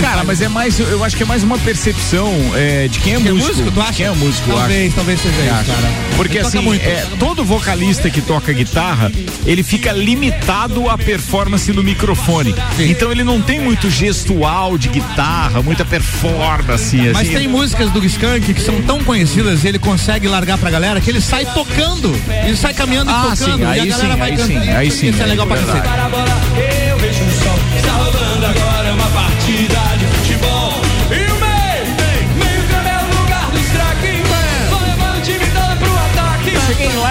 Cara, 0.00 0.16
faz. 0.16 0.26
mas 0.26 0.40
é 0.40 0.48
mais, 0.48 0.78
eu 0.80 1.02
acho 1.04 1.16
que 1.16 1.22
é 1.22 1.26
mais 1.26 1.42
uma 1.44 1.56
percepção 1.58 2.32
é, 2.54 2.88
de 2.88 2.98
quem 2.98 3.14
é 3.14 3.16
Quem 3.18 3.28
é 3.28 3.32
músico. 3.32 3.48
músico, 3.52 3.70
tu 3.70 3.80
acha? 3.80 3.92
Quem 3.92 4.06
é 4.06 4.10
músico, 4.10 4.50
Talvez, 4.50 4.86
acho. 4.88 4.96
talvez 4.96 5.20
seja 5.20 5.34
isso, 5.34 5.48
cara. 5.72 5.88
Porque 6.16 6.38
Ele 6.38 6.46
assim, 6.46 6.58
muito. 6.60 6.82
é, 6.84 7.06
todo 7.18 7.44
vocalista 7.44 8.10
que 8.10 8.20
toca 8.20 8.52
guitarra, 8.52 9.12
ele 9.46 9.62
fica 9.62 9.92
limitado 9.92 10.88
à 10.90 10.98
performance 10.98 11.70
no 11.72 11.82
microfone. 11.82 12.54
Então 12.78 13.12
ele 13.12 13.22
não 13.22 13.40
tem 13.40 13.60
muito 13.60 13.88
gestual 13.90 14.76
de 14.76 14.88
guitarra, 14.88 15.62
muita 15.62 15.84
performance. 15.84 16.96
Assim, 16.96 17.12
Mas 17.12 17.28
tem 17.28 17.46
músicas 17.46 17.90
do 17.90 18.04
Skank 18.04 18.52
que 18.54 18.60
são 18.60 18.80
tão 18.82 19.02
conhecidas 19.04 19.62
e 19.64 19.68
ele 19.68 19.78
consegue 19.78 20.26
largar 20.26 20.58
pra 20.58 20.70
galera 20.70 21.00
que 21.00 21.10
ele 21.10 21.20
sai 21.20 21.44
tocando. 21.46 22.12
Ele 22.44 22.56
sai 22.56 22.74
caminhando 22.74 23.10
Ah, 23.10 23.32
e 23.32 23.36
tocando. 23.36 23.56
sim, 23.56 23.60
e 23.62 23.64
a 23.64 23.70
aí 23.70 23.86
galera 23.88 24.12
sim, 24.12 24.18
vai 24.18 24.30
aí 24.30 24.36
cantando. 24.36 24.60
sim, 24.64 24.70
aí 24.70 24.90
sim, 24.90 25.08
Isso 25.10 25.20
é 25.20 25.24
aí 25.24 25.30
legal 25.30 25.46
é 25.46 25.48
pra 25.48 25.58
cacete. 25.58 26.75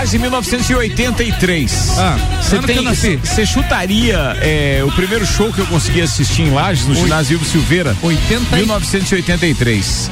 Em 0.05 0.07
Lages 0.07 0.13
em 0.13 0.19
1983. 0.19 1.95
Ah, 1.97 2.17
Você 2.41 2.57
ano 2.57 2.65
que 2.65 2.71
eu 2.71 2.75
tem, 2.75 2.83
nasci. 2.85 3.15
você 3.23 3.43
chutaria 3.45 4.37
é, 4.39 4.83
o 4.85 4.91
primeiro 4.91 5.25
show 5.25 5.51
que 5.51 5.59
eu 5.59 5.65
consegui 5.65 6.01
assistir 6.01 6.43
em 6.43 6.51
Lages, 6.51 6.85
no 6.85 6.93
ginásio 6.93 7.33
Ilvo 7.35 7.45
Silveira? 7.45 7.95
80 8.03 8.55
e- 8.55 8.59
1983. 8.59 10.11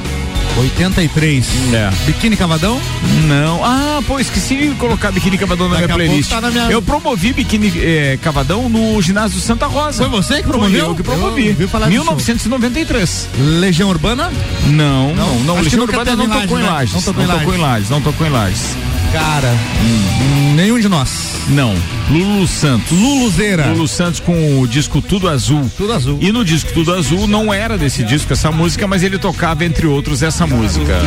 83. 0.58 1.46
É. 1.72 1.90
Biquíni 2.06 2.36
Cavadão? 2.36 2.80
Não. 3.28 3.64
Ah, 3.64 4.00
pô, 4.06 4.18
esqueci 4.18 4.56
de 4.56 4.74
colocar 4.76 5.10
biquíni 5.12 5.36
cavadão 5.38 5.68
na 5.68 5.76
Daqui 5.76 5.86
minha 5.86 5.96
playlist. 5.96 6.30
tá 6.30 6.40
na 6.40 6.50
minha- 6.50 6.70
Eu 6.70 6.80
promovi 6.82 7.32
biquíni 7.32 7.72
eh, 7.76 8.18
cavadão 8.22 8.68
no 8.68 9.00
ginásio 9.02 9.40
Santa 9.40 9.66
Rosa. 9.66 9.98
Foi 9.98 10.08
você 10.08 10.36
que 10.36 10.42
Foi 10.42 10.50
promoveu? 10.52 10.86
eu 10.86 10.94
que 10.94 11.02
promovi. 11.02 11.56
Eu 11.58 11.68
falar 11.68 11.86
disso. 11.86 11.98
1993. 12.04 13.28
Legião 13.38 13.88
Urbana? 13.88 14.30
Não, 14.66 15.14
não, 15.14 15.40
não. 15.40 15.56
Que 15.56 15.62
Legião 15.62 15.80
nunca 15.80 15.98
Urbana 15.98 16.16
não 16.16 16.28
tocou 16.28 16.58
em 16.58 16.62
Lages, 16.62 16.64
né? 16.64 16.70
Lages. 16.70 16.94
Não 16.94 17.02
tocou 17.02 17.22
em 17.22 17.26
Não 17.26 17.38
tocou 17.38 17.54
em 17.54 17.58
Lages, 17.58 17.90
não 17.90 18.00
tocou 18.00 18.26
em 18.26 18.30
Lages. 18.30 18.76
Cara, 19.14 19.56
hum, 19.80 20.54
nenhum 20.56 20.80
de 20.80 20.88
nós. 20.88 21.36
Não. 21.46 21.72
Lulu 22.10 22.48
Santos. 22.48 22.90
Luluzeira. 22.90 23.68
Lulu 23.68 23.86
Santos 23.86 24.18
com 24.18 24.60
o 24.60 24.66
disco 24.66 25.00
Tudo 25.00 25.28
Azul. 25.28 25.70
Tudo 25.76 25.92
azul. 25.92 26.18
E 26.20 26.32
no 26.32 26.44
disco 26.44 26.72
Tudo 26.72 26.92
Azul 26.92 27.28
não 27.28 27.54
era 27.54 27.78
desse 27.78 28.02
disco 28.02 28.32
essa 28.32 28.50
música, 28.50 28.88
mas 28.88 29.04
ele 29.04 29.16
tocava, 29.16 29.64
entre 29.64 29.86
outros, 29.86 30.20
essa 30.20 30.48
música. 30.48 30.98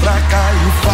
Pra 0.00 0.18
cá 0.22 0.52
e 0.54 0.86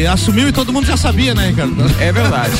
que 0.00 0.06
assumiu 0.06 0.48
e 0.48 0.52
todo 0.52 0.72
mundo 0.72 0.86
já 0.86 0.96
sabia, 0.96 1.34
né, 1.34 1.48
Ricardo? 1.48 1.74
É 2.00 2.10
verdade. 2.10 2.52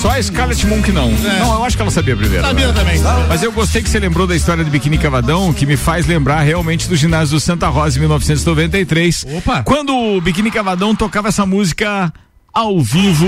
Só 0.00 0.10
a 0.10 0.22
Scarlett 0.22 0.64
Monk 0.66 0.92
não. 0.92 1.10
Não, 1.10 1.54
eu 1.54 1.64
acho 1.64 1.76
que 1.76 1.82
ela 1.82 1.90
sabia 1.90 2.16
primeiro. 2.16 2.44
Sabia 2.44 2.68
né? 2.68 2.72
também. 2.72 3.00
Mas 3.28 3.42
eu 3.42 3.50
gostei 3.50 3.82
que 3.82 3.88
você 3.88 3.98
lembrou 3.98 4.26
da 4.26 4.36
história 4.36 4.62
do 4.62 4.70
Biquíni 4.70 4.96
Cavadão, 4.96 5.52
que 5.52 5.66
me 5.66 5.76
faz 5.76 6.06
lembrar 6.06 6.40
realmente 6.42 6.88
do 6.88 6.94
ginásio 6.94 7.34
do 7.34 7.40
Santa 7.40 7.68
Rosa 7.68 7.96
em 7.96 8.00
1993. 8.00 9.26
Opa! 9.36 9.62
Quando 9.64 9.96
o 9.96 10.20
Biquíni 10.20 10.50
Cavadão 10.50 10.94
tocava 10.94 11.28
essa 11.28 11.44
música 11.44 12.12
ao 12.52 12.80
vivo 12.80 13.26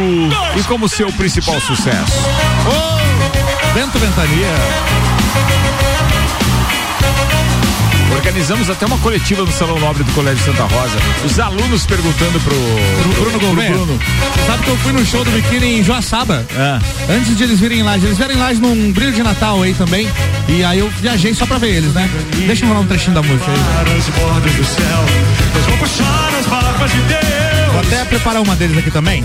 e 0.56 0.62
como 0.64 0.88
seu 0.88 1.10
principal 1.12 1.60
sucesso. 1.60 2.12
Vento 3.74 3.98
Ventania. 3.98 5.95
Organizamos 8.14 8.70
até 8.70 8.86
uma 8.86 8.98
coletiva 8.98 9.42
no 9.42 9.52
Salão 9.52 9.78
Nobre 9.78 10.02
do 10.02 10.12
Colégio 10.12 10.44
Santa 10.44 10.64
Rosa. 10.64 10.96
Os 11.24 11.38
alunos 11.38 11.86
perguntando 11.86 12.40
pro, 12.40 12.54
Pro 13.14 13.38
Bruno. 13.38 13.54
Bruno. 13.54 14.00
Sabe 14.46 14.62
que 14.64 14.70
eu 14.70 14.76
fui 14.78 14.92
no 14.92 15.04
show 15.04 15.24
do 15.24 15.30
Biquíni 15.30 15.80
em 15.80 15.84
Joaçaba? 15.84 16.46
Ah. 16.56 16.80
Antes 17.08 17.36
de 17.36 17.42
eles 17.42 17.60
virem 17.60 17.82
lá, 17.82 17.96
eles 17.96 18.16
vieram 18.16 18.38
lá 18.38 18.52
num 18.54 18.92
brilho 18.92 19.12
de 19.12 19.22
Natal 19.22 19.62
aí 19.62 19.74
também. 19.74 20.08
E 20.48 20.64
aí 20.64 20.78
eu 20.78 20.90
viajei 21.00 21.34
só 21.34 21.46
pra 21.46 21.58
ver 21.58 21.76
eles, 21.76 21.92
né? 21.92 22.08
Deixa 22.46 22.64
eu 22.64 22.68
falar 22.68 22.80
um 22.80 22.86
trechinho 22.86 23.14
da 23.14 23.22
música 23.22 23.50
aí. 23.50 23.58
Para 23.84 23.96
as 23.96 24.08
bordas 24.08 24.52
do 24.52 24.64
céu 24.64 25.04
Nós 25.54 25.64
vamos 25.64 25.80
puxar 25.80 26.30
as 26.38 26.46
barcas 26.46 26.90
de 26.92 26.98
Deus 26.98 27.72
Vou 27.72 27.80
até 27.80 28.04
preparar 28.04 28.42
uma 28.42 28.56
deles 28.56 28.78
aqui 28.78 28.90
também. 28.90 29.24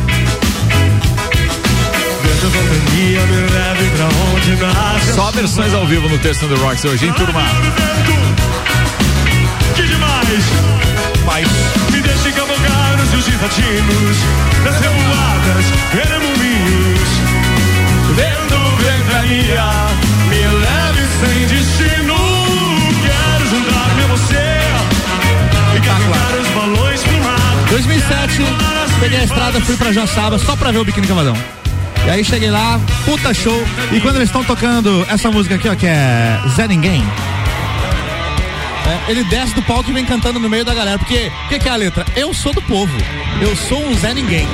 Só 5.15 5.31
versões 5.31 5.73
ao 5.73 5.85
vivo 5.85 6.09
no 6.09 6.17
Texto 6.17 6.47
do 6.47 6.55
Rocks 6.57 6.83
hoje, 6.83 7.05
hein, 7.05 7.13
turma? 7.13 7.41
Que 9.81 9.87
demais 9.87 10.43
Vai. 11.25 11.43
Me 11.91 12.01
deixe 12.01 12.31
cavalgar 12.33 12.97
nos 12.97 13.09
rios 13.11 13.25
gitatinos 13.25 14.17
Nas 14.63 14.75
revoadas, 14.79 15.65
redemoinhos 15.91 17.09
Vendo 18.15 18.77
ventania 18.77 19.65
Me 20.29 20.47
leve 20.47 21.07
sem 21.19 21.47
destino 21.47 22.15
Quero 23.01 23.49
juntar-me 23.49 24.03
a 24.03 24.07
você 24.07 24.59
E 25.75 25.79
carregar 25.79 26.39
os 26.39 26.47
balões 26.49 27.01
pro 27.01 27.17
mar 27.23 27.51
2007, 27.71 28.43
peguei 28.99 29.19
a 29.19 29.23
estrada, 29.23 29.61
fui 29.61 29.77
pra 29.77 29.93
Joaçaba 29.93 30.37
só 30.37 30.57
pra 30.57 30.71
ver 30.71 30.79
o 30.79 30.83
Biquíni 30.83 31.07
Cavadão. 31.07 31.37
E 32.05 32.09
aí 32.09 32.21
cheguei 32.21 32.51
lá, 32.51 32.77
puta 33.05 33.33
show. 33.33 33.63
E 33.93 34.01
quando 34.01 34.17
eles 34.17 34.27
estão 34.27 34.43
tocando 34.43 35.05
essa 35.09 35.31
música 35.31 35.55
aqui, 35.55 35.69
ó, 35.69 35.75
que 35.75 35.87
é 35.87 36.37
Zé 36.53 36.67
Ninguém. 36.67 37.01
É, 38.91 38.99
ele 39.07 39.23
desce 39.23 39.55
do 39.55 39.61
palco 39.61 39.89
e 39.89 39.93
vem 39.93 40.05
cantando 40.05 40.37
no 40.39 40.49
meio 40.49 40.65
da 40.65 40.73
galera. 40.73 40.99
Porque 40.99 41.31
o 41.45 41.49
que, 41.49 41.59
que 41.59 41.67
é 41.69 41.71
a 41.71 41.75
letra? 41.75 42.05
Eu 42.15 42.33
sou 42.33 42.53
do 42.53 42.61
povo. 42.61 42.93
Eu 43.39 43.55
sou 43.55 43.81
um 43.81 43.95
Zé 43.95 44.13
Ninguém. 44.13 44.47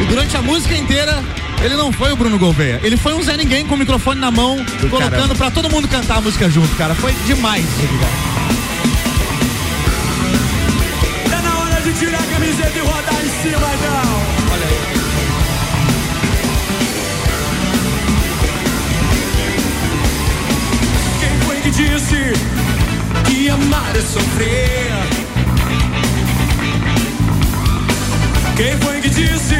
E 0.00 0.04
durante 0.04 0.36
a 0.36 0.42
música 0.42 0.76
inteira, 0.76 1.22
ele 1.62 1.76
não 1.76 1.90
foi 1.90 2.12
o 2.12 2.16
Bruno 2.16 2.38
Gouveia. 2.38 2.78
Ele 2.82 2.96
foi 2.96 3.14
um 3.14 3.22
Zé 3.22 3.36
Ninguém 3.36 3.66
com 3.66 3.74
o 3.74 3.78
microfone 3.78 4.20
na 4.20 4.30
mão, 4.30 4.56
colocando 4.80 5.10
caramba. 5.10 5.34
pra 5.34 5.50
todo 5.50 5.70
mundo 5.70 5.88
cantar 5.88 6.18
a 6.18 6.20
música 6.20 6.50
junto, 6.50 6.74
cara. 6.76 6.94
Foi 6.94 7.12
demais 7.26 7.64
isso 7.64 7.84
aqui, 7.84 7.98
cara. 7.98 8.12
Tá 11.30 11.42
na 11.42 11.58
hora 11.60 11.80
de 11.80 11.92
tirar 11.94 12.20
a 12.20 12.26
camiseta 12.26 12.78
e 12.78 12.80
rodar 12.80 13.14
em 13.14 13.42
cima, 13.42 13.68
então. 13.74 14.22
Olha 14.52 14.66
aí. 14.66 14.80
Quem 21.20 21.40
foi 21.46 21.56
que 21.60 21.70
disse 21.70 22.59
amar 23.48 23.96
é 23.96 24.00
sofrer? 24.00 24.90
Quem 28.56 28.76
foi 28.78 29.00
que 29.00 29.08
disse 29.08 29.54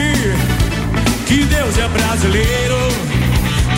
que 1.26 1.44
Deus 1.44 1.78
é 1.78 1.89
brasileiro? 1.89 2.76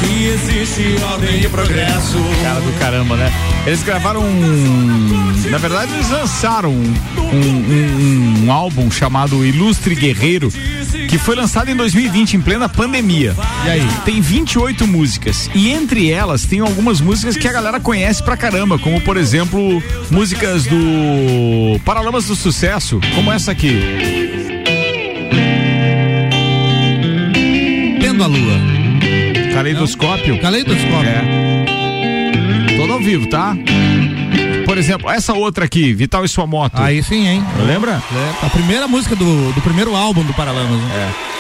Que 0.01 0.27
existe 0.27 0.97
ordem 1.13 1.41
e 1.45 1.49
progresso. 1.49 2.19
Cara 2.43 2.61
do 2.61 2.79
caramba, 2.79 3.17
né? 3.17 3.33
Eles 3.67 3.83
gravaram 3.85 4.21
um. 4.23 5.33
Na 5.51 5.59
verdade, 5.59 5.93
eles 5.95 6.11
lançaram 6.11 6.71
um, 6.73 6.95
um- 7.33 8.45
um 8.47 8.53
álbum 8.53 8.91
chamado 8.91 9.45
Ilustre 9.45 9.95
Guerreiro, 9.95 10.53
que 11.12 11.18
foi 11.18 11.36
lançado 11.36 11.70
em 11.70 11.76
2020, 11.76 12.39
em 12.39 12.41
plena 12.41 12.70
pandemia. 12.70 13.36
E 13.66 13.68
aí? 13.68 13.86
Tem 14.02 14.18
28 14.18 14.86
músicas. 14.86 15.50
E 15.55 15.68
entre 15.68 16.10
elas 16.10 16.47
tem 16.47 16.60
algumas 16.60 17.02
músicas 17.02 17.36
que 17.36 17.47
a 17.47 17.52
galera 17.52 17.78
conhece 17.78 18.23
pra 18.23 18.34
caramba, 18.34 18.78
como 18.78 18.99
por 19.02 19.18
exemplo, 19.18 19.82
músicas 20.10 20.65
do 20.65 21.78
Paralamas 21.84 22.24
do 22.24 22.34
Sucesso, 22.34 22.99
como 23.15 23.31
essa 23.31 23.52
aqui. 23.52 23.78
Tendo 28.00 28.24
a 28.24 28.26
lua. 28.26 28.58
Caleidoscópio. 29.52 30.41
Caleidoscópio. 30.41 31.10
É. 31.10 32.74
Todo 32.78 32.91
ao 32.91 33.00
vivo, 33.00 33.26
tá? 33.26 33.55
Por 34.65 34.78
exemplo, 34.78 35.10
essa 35.10 35.32
outra 35.32 35.65
aqui, 35.65 35.92
Vital 35.92 36.24
e 36.24 36.28
sua 36.28 36.47
moto. 36.47 36.74
Aí 36.76 37.02
sim, 37.02 37.26
hein? 37.26 37.44
Lembra? 37.66 37.92
É, 37.92 38.47
a 38.47 38.50
primeira 38.50 38.89
música 38.89 39.15
do, 39.15 39.52
do 39.52 39.60
primeiro 39.60 39.94
álbum 39.94 40.23
do 40.24 40.32
Paralamas. 40.34 40.81
Né? 40.81 41.12
É. 41.28 41.32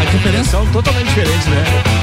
A 0.00 0.04
diferença 0.18 0.50
são 0.50 0.66
totalmente 0.72 1.08
diferentes, 1.08 1.46
né? 1.46 1.95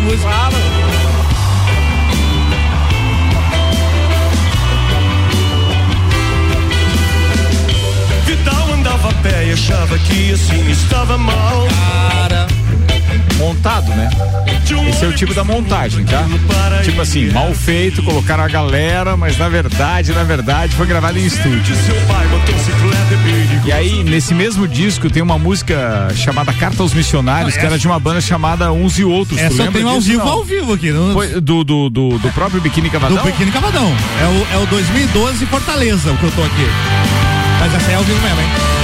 A 0.00 0.50
música. 0.50 0.50
Vital 8.26 8.72
andava 8.72 9.08
a 9.08 9.14
pé 9.22 9.46
e 9.46 9.52
achava 9.52 9.98
que 9.98 10.32
assim 10.32 10.70
estava 10.70 11.18
mal. 11.18 11.66
Cara. 11.68 12.29
Montado, 13.40 13.88
né? 13.92 14.10
Esse 14.90 15.04
é 15.04 15.08
o 15.08 15.12
tipo 15.14 15.32
da 15.32 15.42
montagem, 15.42 16.04
tá? 16.04 16.24
Tipo 16.84 17.00
assim, 17.00 17.30
mal 17.30 17.54
feito, 17.54 18.02
colocaram 18.02 18.44
a 18.44 18.48
galera, 18.48 19.16
mas 19.16 19.38
na 19.38 19.48
verdade, 19.48 20.12
na 20.12 20.22
verdade, 20.22 20.76
foi 20.76 20.86
gravado 20.86 21.18
em 21.18 21.24
estúdio. 21.24 21.74
E 23.64 23.72
aí, 23.72 24.04
nesse 24.04 24.34
mesmo 24.34 24.68
disco, 24.68 25.08
tem 25.08 25.22
uma 25.22 25.38
música 25.38 26.08
chamada 26.14 26.52
Carta 26.52 26.82
aos 26.82 26.92
Missionários, 26.92 27.56
que 27.56 27.64
era 27.64 27.78
de 27.78 27.86
uma 27.86 27.98
banda 27.98 28.20
chamada 28.20 28.70
Uns 28.72 28.98
e 28.98 29.04
Outros. 29.04 29.40
Essa 29.40 29.48
tu 29.48 29.56
lembra 29.56 29.72
tenho 29.72 29.88
ao 29.88 30.00
vivo, 30.00 30.28
ao 30.28 30.44
vivo 30.44 30.72
aqui. 30.74 30.92
Foi 31.14 31.40
do, 31.40 31.64
do, 31.64 31.90
do, 31.90 32.18
do 32.18 32.32
próprio 32.32 32.60
Biquíni 32.60 32.90
Cavadão? 32.90 33.16
Do 33.16 33.24
Biquíni 33.24 33.50
Cavadão. 33.50 33.90
É 34.20 34.56
o, 34.56 34.60
é 34.60 34.62
o 34.62 34.66
2012 34.66 35.46
Fortaleza, 35.46 36.12
o 36.12 36.16
que 36.18 36.24
eu 36.24 36.30
tô 36.32 36.42
aqui. 36.42 36.66
Mas 37.58 37.74
essa 37.74 37.90
é 37.90 37.94
ao 37.94 38.02
vivo 38.04 38.20
mesmo, 38.20 38.40
hein? 38.40 38.79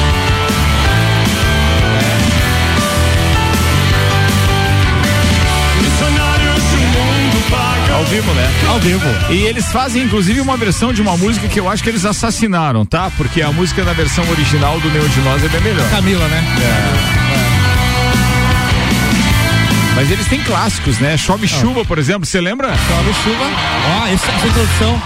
Vivo, 8.06 8.32
né? 8.34 8.48
Ao 8.68 8.78
vivo. 8.78 9.04
E 9.30 9.44
eles 9.46 9.66
fazem, 9.66 10.02
inclusive, 10.02 10.40
uma 10.40 10.56
versão 10.56 10.92
de 10.92 11.02
uma 11.02 11.16
música 11.16 11.48
que 11.48 11.58
eu 11.58 11.68
acho 11.68 11.82
que 11.82 11.88
eles 11.88 12.04
assassinaram, 12.04 12.84
tá? 12.84 13.10
Porque 13.16 13.42
a 13.42 13.50
música 13.52 13.84
na 13.84 13.92
versão 13.92 14.28
original 14.30 14.78
do 14.80 14.90
Nenhum 14.90 15.08
de 15.08 15.20
Nós 15.20 15.44
é 15.44 15.48
bem 15.48 15.60
melhor. 15.60 15.88
Camila, 15.90 16.26
né? 16.28 16.44
Mas 19.96 20.10
eles 20.10 20.26
têm 20.28 20.40
clássicos, 20.42 20.98
né? 20.98 21.16
Chove 21.16 21.48
Chuva, 21.48 21.84
por 21.84 21.98
exemplo, 21.98 22.26
você 22.26 22.40
lembra? 22.40 22.68
Chove 22.68 23.14
Chuva. 23.24 23.44
Ó, 24.02 24.06
essa, 24.06 24.30
essa 24.30 24.46
introdução. 24.46 25.02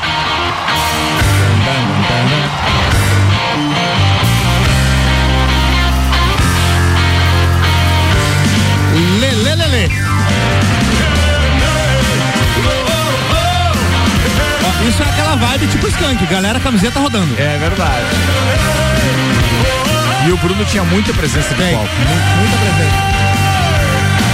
Aquela 15.21 15.37
vibe 15.37 15.67
tipo 15.69 15.87
skunk, 15.89 16.27
galera, 16.27 16.59
camiseta 16.61 16.99
rodando. 16.99 17.35
É 17.39 17.59
verdade. 17.59 18.07
E 20.27 20.33
o 20.33 20.37
Bruno 20.39 20.65
tinha 20.65 20.83
muita 20.85 21.13
presença 21.13 21.55
de 21.55 21.63
palco. 21.73 21.77
mu- 21.77 22.37
muita 22.41 22.57
presença. 22.57 23.40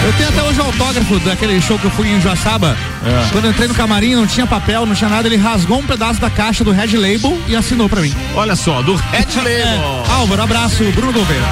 Eu 0.07 0.13
tenho 0.13 0.29
até 0.29 0.41
hoje 0.41 0.61
o 0.61 0.63
autógrafo 0.63 1.19
daquele 1.19 1.61
show 1.61 1.77
que 1.77 1.85
eu 1.85 1.91
fui 1.91 2.09
em 2.09 2.21
Joaçaba. 2.21 2.77
É. 3.05 3.29
Quando 3.33 3.47
eu 3.47 3.51
entrei 3.51 3.67
no 3.67 3.75
camarim, 3.75 4.15
não 4.15 4.25
tinha 4.25 4.47
papel, 4.47 4.87
não 4.87 4.95
tinha 4.95 5.11
nada, 5.11 5.27
ele 5.27 5.37
rasgou 5.37 5.81
um 5.81 5.83
pedaço 5.83 6.21
da 6.21 6.31
caixa 6.31 6.63
do 6.63 6.71
Red 6.71 6.97
Label 6.97 7.37
e 7.49 7.57
assinou 7.57 7.89
pra 7.89 8.01
mim. 8.01 8.15
Olha 8.37 8.55
só, 8.55 8.83
do 8.83 8.95
Red 8.95 9.27
Label. 9.35 10.05
É. 10.07 10.13
Álvaro, 10.13 10.43
abraço, 10.43 10.85
Bruno 10.93 11.13
Gouveia. 11.13 11.43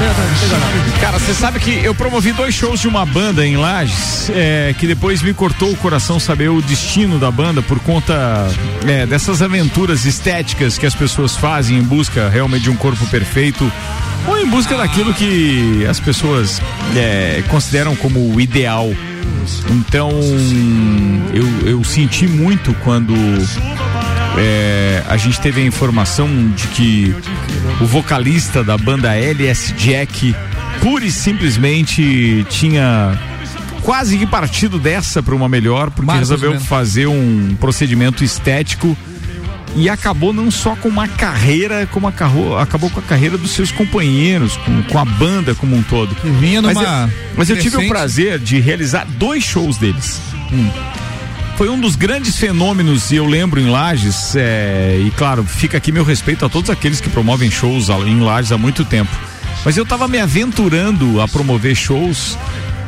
Cara, 1.01 1.19
você 1.19 1.35
sabe 1.35 1.59
que 1.59 1.85
eu 1.85 1.97
promovi 1.97 2.31
dois 2.31 2.55
shows 2.55 2.79
de 2.79 2.87
uma 2.87 3.05
banda 3.05 3.45
em 3.45 3.57
Lages, 3.57 4.31
é, 4.31 4.73
que 4.79 4.87
depois 4.87 5.21
me 5.21 5.35
cortou 5.35 5.73
o 5.73 5.77
coração 5.77 6.21
saber 6.21 6.49
o 6.49 6.63
destino 6.63 7.19
da 7.19 7.33
banda 7.33 7.61
por 7.61 7.81
conta 7.81 8.49
é, 8.87 9.05
dessas 9.05 9.43
aventuras 9.43 10.05
estéticas 10.05 10.79
que 10.79 10.87
as 10.87 10.95
pessoas 10.95 11.35
fazem 11.35 11.77
em 11.77 11.83
busca 11.83 12.29
realmente 12.29 12.63
de 12.63 12.71
um 12.71 12.77
corpo 12.77 13.05
perfeito 13.09 13.69
ou 14.27 14.39
em 14.39 14.47
busca 14.47 14.77
daquilo 14.77 15.13
que 15.15 15.85
as 15.89 16.01
pessoas 16.01 16.61
é, 16.97 17.43
consideram 17.49 17.95
como 17.97 18.35
o 18.35 18.41
ideal. 18.41 18.91
Então, 19.71 20.11
eu, 21.33 21.69
eu 21.69 21.85
senti 21.85 22.27
muito 22.27 22.75
quando 22.83 23.15
é, 24.39 25.03
a 25.07 25.17
gente 25.17 25.41
teve 25.41 25.61
a 25.61 25.65
informação 25.65 26.29
de 26.51 26.67
que 26.69 27.15
o 27.81 27.85
vocalista 27.85 28.65
da 28.65 28.77
banda 28.77 29.15
LS 29.15 29.73
Jack 29.75 30.35
pura 30.81 31.05
e 31.05 31.11
simplesmente 31.11 32.45
tinha 32.49 33.19
quase 33.83 34.17
que 34.19 34.27
partido 34.27 34.79
dessa 34.79 35.23
para 35.23 35.35
uma 35.35 35.49
melhor, 35.49 35.91
porque 35.91 36.07
Marcos 36.07 36.31
resolveu 36.31 36.59
fazer 36.61 37.07
um 37.07 37.55
procedimento 37.61 38.25
estético 38.25 38.97
e 39.77 39.89
acabou 39.89 40.33
não 40.33 40.51
só 40.51 40.77
com 40.77 40.89
uma 40.89 41.09
carreira, 41.09 41.87
como 41.91 42.07
acabou, 42.07 42.59
acabou 42.59 42.91
com 42.91 43.01
a 43.01 43.03
carreira 43.03 43.37
dos 43.37 43.51
seus 43.51 43.73
companheiros, 43.73 44.57
com, 44.59 44.83
com 44.85 44.99
a 44.99 45.05
banda 45.05 45.55
como 45.55 45.77
um 45.77 45.83
todo. 45.83 46.15
Que 46.15 46.29
vinha 46.29 46.63
Mas 46.63 46.77
numa 46.77 47.05
eu, 47.05 47.11
mas 47.37 47.51
eu 47.51 47.59
tive 47.59 47.77
o 47.77 47.89
prazer 47.89 48.39
de 48.39 48.61
realizar 48.61 49.07
dois 49.19 49.43
shows 49.43 49.77
deles. 49.77 50.21
Um. 50.53 50.71
Foi 51.57 51.69
um 51.69 51.79
dos 51.79 51.95
grandes 51.95 52.37
fenômenos, 52.37 53.13
e 53.13 53.17
eu 53.17 53.27
lembro 53.27 53.61
em 53.61 53.71
Lages, 53.71 54.35
é, 54.35 55.01
e 55.07 55.11
claro, 55.13 55.45
fica 55.45 55.77
aqui 55.77 55.93
meu 55.93 56.05
respeito 56.05 56.45
a 56.45 56.49
todos 56.49 56.69
aqueles 56.69 57.01
que 57.01 57.09
promovem 57.09 57.49
shows 57.49 57.89
em 57.89 58.21
Lages 58.21 58.51
há 58.51 58.59
muito 58.59 58.85
tempo. 58.85 59.11
Mas 59.65 59.77
eu 59.77 59.85
estava 59.85 60.09
me 60.09 60.19
aventurando 60.19 61.21
a 61.21 61.29
promover 61.29 61.75
shows 61.75 62.37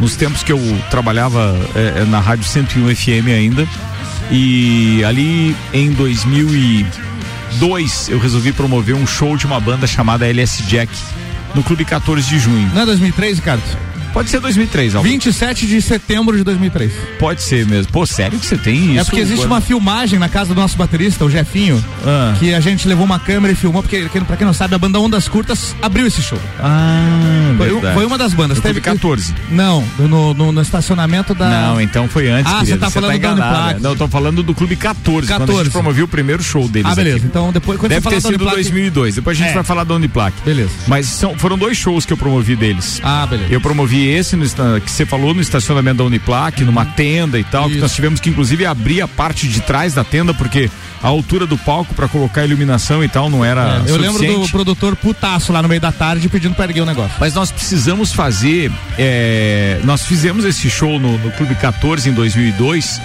nos 0.01 0.17
tempos 0.17 0.43
que 0.43 0.53
eu 0.53 0.61
trabalhava 0.91 1.57
é, 1.75 2.03
é, 2.03 2.05
na 2.05 2.21
Rádio 2.21 2.45
101 2.45 2.95
FM 2.95 3.29
ainda. 3.35 3.69
E 4.31 5.05
ali 5.05 5.57
em 5.73 5.93
2002 5.93 8.09
eu 8.09 8.19
resolvi 8.19 8.53
promover 8.53 8.95
um 8.95 9.07
show 9.07 9.37
de 9.37 9.47
uma 9.47 9.61
banda 9.61 9.87
chamada 9.87 10.27
LS 10.27 10.63
Jack 10.65 10.93
no 11.55 11.63
Clube 11.63 11.85
14 11.85 12.29
de 12.29 12.39
junho. 12.39 12.71
Não 12.75 12.83
é 12.83 12.87
2003, 12.87 13.39
Ricardo? 13.39 13.63
Pode 14.17 14.31
ser 14.31 14.41
2003, 14.41 14.95
Álvaro. 14.95 15.13
27 15.13 15.67
de 15.67 15.83
setembro 15.83 16.39
de 16.39 16.43
2003. 16.43 16.91
Pode 17.19 17.43
ser 17.43 17.67
mesmo. 17.67 17.93
Pô, 17.93 18.07
sério 18.07 18.39
que 18.39 18.47
você 18.47 18.57
tem 18.57 18.93
isso? 18.93 19.01
é 19.01 19.05
porque 19.05 19.21
existe 19.21 19.41
Quando- 19.41 19.51
uma 19.53 19.61
filmagem 19.61 20.19
na 20.19 20.27
casa 20.27 20.55
do 20.55 20.59
nosso 20.59 20.75
baterista, 20.75 21.23
o 21.23 21.31
Jefinho, 21.31 21.85
Ah. 22.03 22.35
que 22.39 22.55
a 22.55 22.61
gente 22.61 22.89
levou 22.89 23.05
uma 23.05 23.19
câmera 23.19 23.53
e 23.53 23.55
filmou, 23.55 23.83
porque 23.83 24.09
pra 24.27 24.39
quem 24.39 24.47
não 24.47 24.55
sabe, 24.55 24.75
a 24.75 24.79
banda 24.79 24.99
Ondas 24.99 25.29
Curtas 25.29 25.77
abriu 25.83 26.07
esse 26.07 26.23
show. 26.23 26.39
Ah, 26.59 27.55
Foi, 27.59 27.69
verdade. 27.71 27.95
foi 27.95 28.07
uma 28.07 28.17
das 28.17 28.33
bandas. 28.33 28.57
No 28.57 28.63
Clube 28.63 28.81
14. 28.81 29.35
Não, 29.51 29.85
no, 29.99 30.33
no- 30.33 30.51
no 30.51 30.63
estacionamento 30.63 31.35
da. 31.35 31.51
Não, 31.51 31.79
então 31.81 32.09
foi 32.09 32.29
antes. 32.31 32.51
Ah, 32.51 32.65
você 32.65 32.75
tá 32.79 32.89
falando 32.89 33.11
do 33.11 33.17
enganada. 33.19 33.45
Uniplac. 33.59 33.83
Não, 33.83 33.91
eu 33.91 33.97
tô 33.97 34.09
falando 34.09 34.43
do 34.43 34.55
Clube 34.55 34.77
14, 34.77 35.27
quando 35.29 35.43
a 35.43 35.47
14. 35.47 35.65
gente 35.65 35.73
promoveu 35.73 36.07
o 36.07 36.09
primeiro 36.09 36.43
show 36.43 36.67
deles. 36.67 36.91
Ah, 36.91 36.95
beleza. 36.95 37.19
aqui. 37.19 37.27
Então 37.27 37.53
depois 37.53 37.79
quando 37.79 37.91
Deve 37.91 38.01
você 38.03 38.15
ter 38.15 38.21
sido 38.23 38.39
do 38.39 38.45
Uniplac- 38.45 38.55
2002. 38.63 39.15
Depois 39.17 39.37
a 39.37 39.41
gente 39.43 39.51
É. 39.51 39.55
vai 39.55 39.63
falar 39.65 39.85
do 39.85 39.95
Uniplac. 39.95 40.35
Beleza. 40.43 40.71
Mas 40.87 41.05
são, 41.07 41.37
foram 41.37 41.59
dois 41.59 41.77
shows 41.77 42.07
que 42.07 42.15
eu 42.15 42.17
promovi 42.17 42.57
deles. 42.57 42.99
Ah, 43.05 43.27
beleza. 43.27 43.53
Eu 43.53 43.61
promovi 43.61 44.06
esse 44.07 44.37
no 44.37 44.45
que 44.81 44.91
você 44.91 45.05
falou 45.05 45.35
no 45.35 45.41
estacionamento 45.41 45.99
da 45.99 46.05
Uniplac, 46.05 46.63
numa 46.65 46.85
tenda 46.85 47.39
e 47.39 47.45
tal, 47.45 47.69
que 47.69 47.77
nós 47.79 47.95
tivemos 47.95 48.21
que 48.21 48.31
inclusive 48.31 48.65
abrir 48.65 49.01
a 49.01 49.09
parte 49.09 49.49
de 49.49 49.61
trás 49.61 49.95
da 49.95 50.05
tenda 50.05 50.33
porque 50.33 50.71
a 51.03 51.09
altura 51.09 51.47
do 51.47 51.59
palco 51.59 51.95
para 51.95 52.09
colocar 52.09 52.45
iluminação 52.45 53.03
e 53.05 53.09
tal 53.09 53.29
não 53.29 53.45
era 53.45 53.83
É, 53.87 53.91
eu 53.91 53.97
lembro 53.97 54.19
do 54.19 54.25
suficiente. 54.25 54.51
produtor 54.51 54.97
putaço 54.97 55.53
lá 55.53 55.63
no 55.63 55.69
meio 55.69 55.81
da 55.81 55.93
tarde 55.93 56.29
pedindo 56.29 56.55
pra 56.55 56.65
erguer 56.65 56.81
o 56.81 56.87
negócio. 56.87 57.17
Mas 57.21 57.35
nós 57.35 57.51
precisamos 57.53 58.13
fazer. 58.13 58.71
é, 58.99 59.81
nós 59.85 60.05
fizemos 60.07 60.45
esse 60.45 60.69
show 60.71 60.99
no, 60.99 61.19
no 61.19 61.31
Clube 61.33 61.55
14 61.55 62.09
em 62.09 62.13
2002 62.13 63.01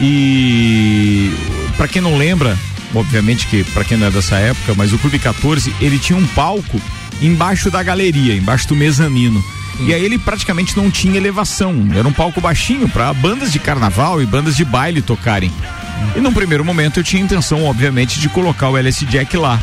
e 0.00 1.32
para 1.76 1.88
quem 1.88 2.00
não 2.02 2.16
lembra, 2.16 2.56
obviamente 2.94 3.46
que 3.46 3.64
para 3.64 3.84
quem 3.84 3.96
não 3.96 4.06
é 4.06 4.10
dessa 4.10 4.36
época, 4.36 4.74
mas 4.76 4.92
o 4.92 4.98
Clube 4.98 5.18
14 5.18 5.74
ele 5.80 5.98
tinha 5.98 6.18
um 6.18 6.26
palco 6.28 6.80
embaixo 7.20 7.70
da 7.70 7.82
galeria, 7.82 8.34
embaixo 8.34 8.68
do 8.68 8.76
mezanino. 8.76 9.42
E 9.80 9.92
aí 9.92 10.04
ele 10.04 10.18
praticamente 10.18 10.76
não 10.76 10.90
tinha 10.90 11.16
elevação, 11.16 11.88
era 11.94 12.06
um 12.06 12.12
palco 12.12 12.40
baixinho 12.40 12.88
para 12.88 13.12
bandas 13.12 13.52
de 13.52 13.58
carnaval 13.58 14.22
e 14.22 14.26
bandas 14.26 14.56
de 14.56 14.64
baile 14.64 15.02
tocarem. 15.02 15.50
E 16.14 16.20
num 16.20 16.32
primeiro 16.32 16.64
momento 16.64 17.00
eu 17.00 17.04
tinha 17.04 17.22
intenção, 17.22 17.64
obviamente, 17.64 18.20
de 18.20 18.28
colocar 18.28 18.68
o 18.68 18.76
LS 18.76 19.04
Jack 19.06 19.36
lá. 19.36 19.60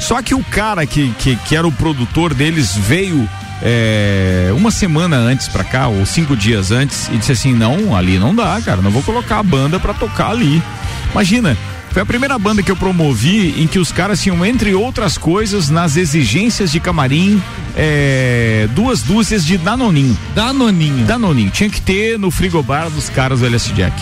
Só 0.00 0.22
que 0.22 0.34
o 0.34 0.44
cara 0.44 0.86
que, 0.86 1.10
que, 1.18 1.36
que 1.36 1.56
era 1.56 1.66
o 1.66 1.72
produtor 1.72 2.34
deles 2.34 2.76
veio 2.76 3.28
é, 3.62 4.50
uma 4.54 4.70
semana 4.70 5.16
antes 5.16 5.48
pra 5.48 5.64
cá, 5.64 5.88
ou 5.88 6.04
cinco 6.06 6.36
dias 6.36 6.70
antes, 6.70 7.08
e 7.08 7.16
disse 7.16 7.32
assim: 7.32 7.52
não, 7.52 7.96
ali 7.96 8.18
não 8.18 8.34
dá, 8.34 8.60
cara, 8.60 8.80
não 8.80 8.90
vou 8.90 9.02
colocar 9.02 9.38
a 9.38 9.42
banda 9.42 9.80
pra 9.80 9.94
tocar 9.94 10.30
ali. 10.30 10.62
Imagina. 11.10 11.56
Foi 11.90 12.02
a 12.02 12.06
primeira 12.06 12.38
banda 12.38 12.62
que 12.62 12.70
eu 12.70 12.76
promovi 12.76 13.60
em 13.60 13.66
que 13.66 13.78
os 13.78 13.90
caras 13.90 14.22
tinham, 14.22 14.44
entre 14.44 14.74
outras 14.74 15.16
coisas, 15.18 15.68
nas 15.68 15.96
exigências 15.96 16.70
de 16.70 16.78
camarim, 16.78 17.42
é, 17.76 18.68
duas 18.74 19.02
dúzias 19.02 19.44
de 19.44 19.56
Danoninho. 19.58 20.16
Danoninho. 20.34 21.06
Danoninho. 21.06 21.50
Tinha 21.50 21.70
que 21.70 21.80
ter 21.80 22.18
no 22.18 22.30
frigobar 22.30 22.90
dos 22.90 23.08
caras 23.08 23.40
do 23.40 23.46
LS 23.46 23.72
Jack. 23.72 23.94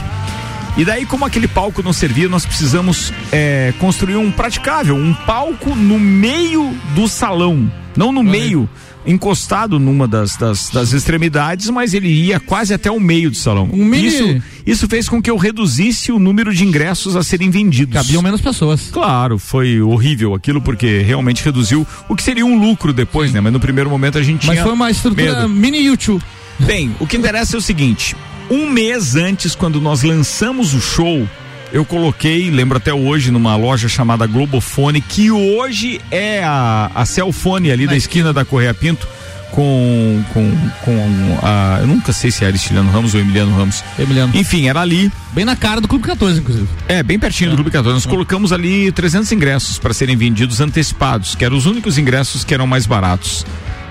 E 0.76 0.84
daí, 0.84 1.06
como 1.06 1.24
aquele 1.24 1.48
palco 1.48 1.82
não 1.82 1.92
servia, 1.92 2.28
nós 2.28 2.44
precisamos 2.44 3.10
é, 3.32 3.73
construir 3.78 4.16
um 4.16 4.31
praticável, 4.31 4.94
um 4.94 5.15
palco 5.15 5.74
no 5.74 5.98
meio 5.98 6.76
do 6.94 7.08
salão. 7.08 7.70
Não 7.97 8.12
no 8.12 8.23
meio, 8.23 8.68
encostado 9.07 9.78
numa 9.78 10.09
das, 10.09 10.36
das, 10.36 10.68
das 10.70 10.93
extremidades, 10.93 11.70
mas 11.70 11.94
ele 11.94 12.09
ia 12.09 12.41
quase 12.41 12.75
até 12.75 12.91
o 12.91 12.99
meio 13.01 13.31
do 13.31 13.36
salão. 13.36 13.67
mini- 13.67 14.07
Isso, 14.09 14.43
isso 14.67 14.89
fez 14.89 15.09
com 15.09 15.23
que 15.23 15.31
eu 15.31 15.36
reduzisse 15.36 16.10
o 16.12 16.18
número 16.18 16.52
de 16.55 16.65
ingressos 16.65 17.15
a 17.17 17.23
serem 17.23 17.51
vendidos. 17.51 17.94
Cabiam 17.94 18.20
menos 18.23 18.41
pessoas. 18.41 18.89
Claro, 18.93 19.39
foi 19.39 19.81
horrível 19.81 20.35
aquilo, 20.35 20.60
porque 20.60 20.99
realmente 21.02 21.44
reduziu 21.44 21.86
o 22.09 22.17
que 22.17 22.23
seria 22.23 22.44
um 22.44 22.59
lucro 22.59 22.93
depois, 22.93 23.33
né? 23.33 23.41
Mas 23.41 23.52
no 23.52 23.60
primeiro 23.60 23.89
momento 23.89 24.18
a 24.18 24.23
gente 24.23 24.47
Mas 24.47 24.55
tinha 24.57 24.65
foi 24.65 24.73
uma 24.73 24.91
estrutura 24.91 25.35
medo. 25.43 25.49
mini 25.49 25.78
YouTube. 25.85 26.23
Bem, 26.59 26.94
o 26.99 27.07
que 27.07 27.17
interessa 27.17 27.57
é 27.57 27.59
o 27.59 27.62
seguinte: 27.62 28.17
um 28.51 28.68
mês 28.70 29.15
antes, 29.15 29.55
quando 29.55 29.81
nós 29.81 30.02
lançamos 30.02 30.75
o 30.75 30.81
show, 30.81 31.28
eu 31.72 31.84
coloquei, 31.84 32.50
lembro 32.50 32.76
até 32.76 32.92
hoje, 32.92 33.30
numa 33.30 33.56
loja 33.56 33.88
chamada 33.88 34.26
Globofone, 34.26 35.00
que 35.00 35.30
hoje 35.30 36.00
é 36.10 36.42
a, 36.44 36.90
a 36.94 37.04
Cellfone 37.04 37.70
ali 37.70 37.86
da 37.86 37.96
esquina 37.96 38.32
da 38.32 38.44
Correia 38.44 38.74
Pinto. 38.74 39.06
Com, 39.52 40.22
com, 40.34 40.52
com 40.84 41.38
a. 41.42 41.78
Eu 41.80 41.86
nunca 41.86 42.12
sei 42.12 42.30
se 42.30 42.44
era 42.44 42.54
Estiliano 42.54 42.90
Ramos 42.90 43.14
ou 43.14 43.20
Emiliano 43.20 43.56
Ramos. 43.56 43.82
Emiliano. 43.98 44.36
Enfim, 44.36 44.68
era 44.68 44.80
ali. 44.80 45.10
Bem 45.32 45.46
na 45.46 45.56
cara 45.56 45.80
do 45.80 45.88
Clube 45.88 46.04
14, 46.04 46.40
inclusive. 46.40 46.68
É, 46.86 47.02
bem 47.02 47.18
pertinho 47.18 47.50
do 47.50 47.56
Clube 47.56 47.70
14. 47.70 47.94
Nós 47.94 48.04
colocamos 48.04 48.52
ali 48.52 48.92
300 48.92 49.30
ingressos 49.32 49.78
para 49.78 49.94
serem 49.94 50.14
vendidos 50.14 50.60
antecipados, 50.60 51.34
que 51.34 51.44
eram 51.44 51.56
os 51.56 51.64
únicos 51.64 51.96
ingressos 51.96 52.44
que 52.44 52.52
eram 52.52 52.66
mais 52.66 52.84
baratos. 52.84 53.46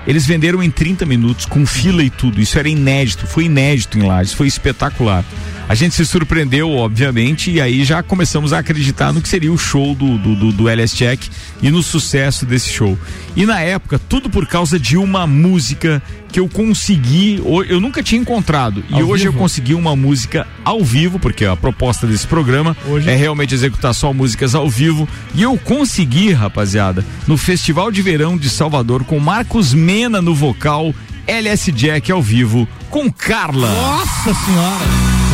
Eles 0.06 0.24
venderam 0.24 0.62
em 0.62 0.70
30 0.70 1.04
minutos, 1.04 1.46
com 1.46 1.66
fila 1.66 2.02
e 2.02 2.10
tudo. 2.10 2.40
Isso 2.40 2.58
era 2.58 2.68
inédito, 2.68 3.26
foi 3.26 3.46
inédito 3.46 3.98
em 3.98 4.02
Lages, 4.02 4.34
foi 4.34 4.46
espetacular. 4.46 5.24
A 5.68 5.74
gente 5.74 5.96
se 5.96 6.06
surpreendeu, 6.06 6.70
obviamente, 6.70 7.50
e 7.50 7.60
aí 7.60 7.84
já 7.84 8.00
começamos 8.00 8.52
a 8.52 8.58
acreditar 8.60 9.12
no 9.12 9.20
que 9.20 9.28
seria 9.28 9.52
o 9.52 9.58
show 9.58 9.96
do, 9.96 10.16
do, 10.16 10.36
do, 10.36 10.52
do 10.52 10.68
LS 10.68 10.94
Check 10.94 11.20
e 11.60 11.72
no 11.72 11.82
sucesso 11.82 12.46
desse 12.46 12.68
show. 12.70 12.96
E 13.34 13.44
na 13.44 13.60
época, 13.60 13.98
tudo 13.98 14.30
por 14.30 14.46
causa 14.46 14.78
de 14.78 14.96
uma 14.96 15.26
música 15.26 16.00
que 16.30 16.38
eu 16.38 16.48
consegui, 16.48 17.42
eu 17.68 17.80
nunca 17.80 18.00
tinha 18.00 18.20
encontrado. 18.20 18.84
E 18.88 18.94
Ao 18.94 19.08
hoje 19.08 19.24
eu 19.26 19.32
vivo? 19.32 19.42
consegui 19.42 19.74
uma 19.74 19.96
música 19.96 20.46
ao 20.64 20.84
vivo, 20.84 21.18
porque 21.18 21.44
a 21.44 21.56
proposta 21.56 22.06
desse 22.06 22.28
programa 22.28 22.76
é 23.04 23.16
realmente 23.16 23.52
executar 23.52 23.92
só 23.92 24.12
músicas 24.12 24.54
ao 24.54 24.70
vivo. 24.70 25.08
E 25.34 25.42
eu 25.42 25.58
consegui, 25.58 26.30
rapaziada, 26.32 27.04
no 27.26 27.36
Festival 27.36 27.90
de 27.90 28.02
Verão 28.02 28.36
de 28.38 28.48
Salvador, 28.48 29.02
com 29.02 29.18
Marcos 29.18 29.74
Mena 29.74 30.22
no 30.22 30.32
vocal, 30.32 30.94
LS 31.26 31.72
Jack 31.72 32.12
ao 32.12 32.22
vivo, 32.22 32.68
com 32.88 33.10
Carla. 33.10 33.68
Nossa 33.68 34.32
senhora! 34.44 35.25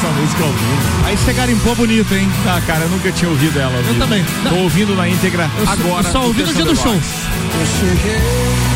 Essa 0.00 0.08
música 0.14 0.42
ao 0.44 0.50
vivo. 0.50 1.06
Aí 1.06 1.16
você 1.16 1.32
garimpou 1.34 1.74
bonito, 1.74 2.14
hein? 2.14 2.26
Ah, 2.46 2.60
cara, 2.66 2.84
eu 2.84 2.88
nunca 2.88 3.12
tinha 3.12 3.30
ouvido 3.30 3.58
ela. 3.60 3.70
ao 3.72 3.78
Eu 3.80 3.84
vivo. 3.84 3.98
também. 3.98 4.24
Tô 4.48 4.54
ouvindo 4.56 4.94
na 4.96 5.06
íntegra 5.08 5.50
Eu 5.58 5.66
só- 5.66 5.72
agora. 5.72 6.06
eu 6.08 6.12
só 6.12 6.22
ouvi 6.26 6.42
no 6.42 6.54
dia 6.54 6.64
do 6.64 6.74
show. 6.76 6.94
Eu 6.94 7.66
cheguei. 7.66 8.69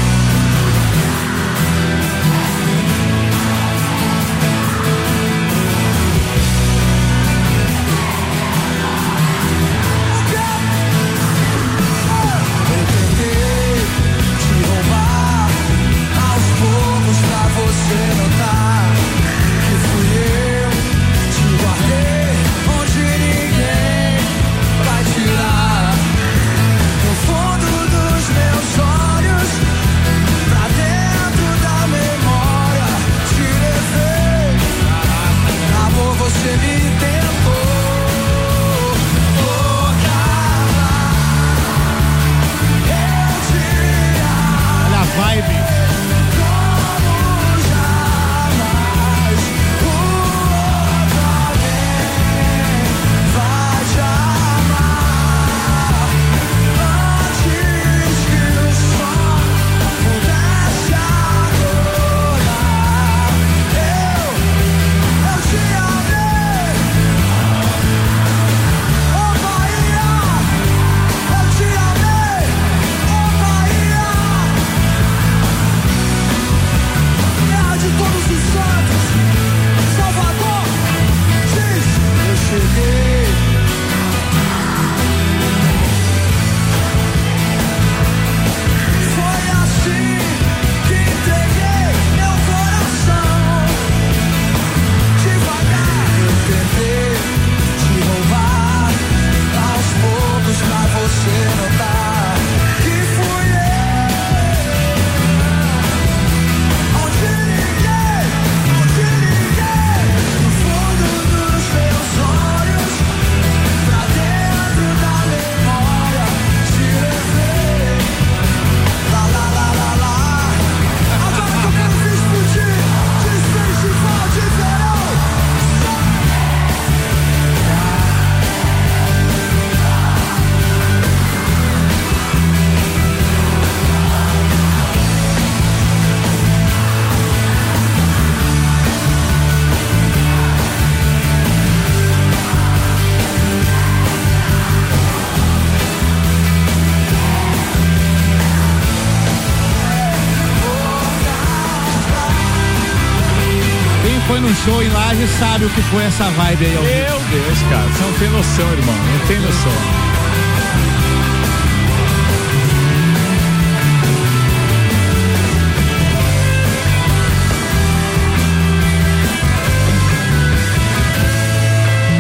Laje 155.25 155.39
sabe 155.39 155.65
o 155.65 155.71
que 155.71 155.83
foi 155.83 156.05
essa 156.05 156.25
vibe 156.25 156.67
aí. 156.67 156.77
ao. 156.77 156.83
Meu 156.83 157.21
Deus, 157.31 157.59
cara, 157.71 157.89
você 157.89 158.03
não 158.05 158.13
tem 158.13 158.29
noção, 158.31 158.73
irmão, 158.73 158.95
não 158.95 159.27
tem 159.27 159.41
noção. 159.41 159.73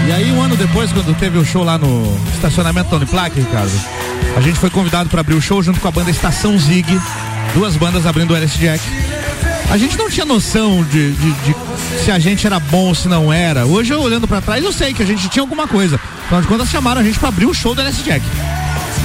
E 0.06 0.12
aí, 0.12 0.32
um 0.32 0.42
ano 0.42 0.56
depois, 0.56 0.92
quando 0.92 1.14
teve 1.18 1.38
o 1.38 1.44
show 1.44 1.64
lá 1.64 1.76
no 1.78 2.18
estacionamento 2.34 2.90
Tony 2.90 3.06
Plaque, 3.06 3.40
Ricardo, 3.40 3.72
a 4.36 4.40
gente 4.40 4.58
foi 4.58 4.70
convidado 4.70 5.08
para 5.08 5.20
abrir 5.20 5.34
o 5.34 5.42
show 5.42 5.62
junto 5.62 5.80
com 5.80 5.88
a 5.88 5.90
banda 5.90 6.10
Estação 6.10 6.58
Zig, 6.58 6.86
duas 7.54 7.76
bandas 7.76 8.06
abrindo 8.06 8.32
o 8.32 8.36
LS 8.36 8.58
Jack. 8.58 9.13
A 9.70 9.76
gente 9.76 9.98
não 9.98 10.08
tinha 10.08 10.24
noção 10.24 10.84
de, 10.84 11.12
de- 11.12 11.32
de 11.32 11.56
se 12.04 12.10
a 12.10 12.18
gente 12.18 12.46
era 12.46 12.60
bom 12.60 12.88
ou 12.88 12.94
se 12.94 13.08
não 13.08 13.32
era. 13.32 13.66
Hoje, 13.66 13.92
eu 13.92 14.00
olhando 14.00 14.28
pra 14.28 14.40
trás, 14.40 14.62
eu 14.64 14.72
sei 14.72 14.94
que 14.94 15.02
a 15.02 15.06
gente 15.06 15.28
tinha 15.28 15.42
alguma 15.42 15.66
coisa. 15.66 15.98
Afinal 16.24 16.42
de 16.42 16.46
contas, 16.48 16.68
chamaram 16.68 17.00
a 17.00 17.04
gente 17.04 17.18
pra 17.18 17.28
abrir 17.28 17.46
o 17.46 17.54
show 17.54 17.74
do 17.74 17.80
LS 17.80 18.02
Jack. 18.02 18.24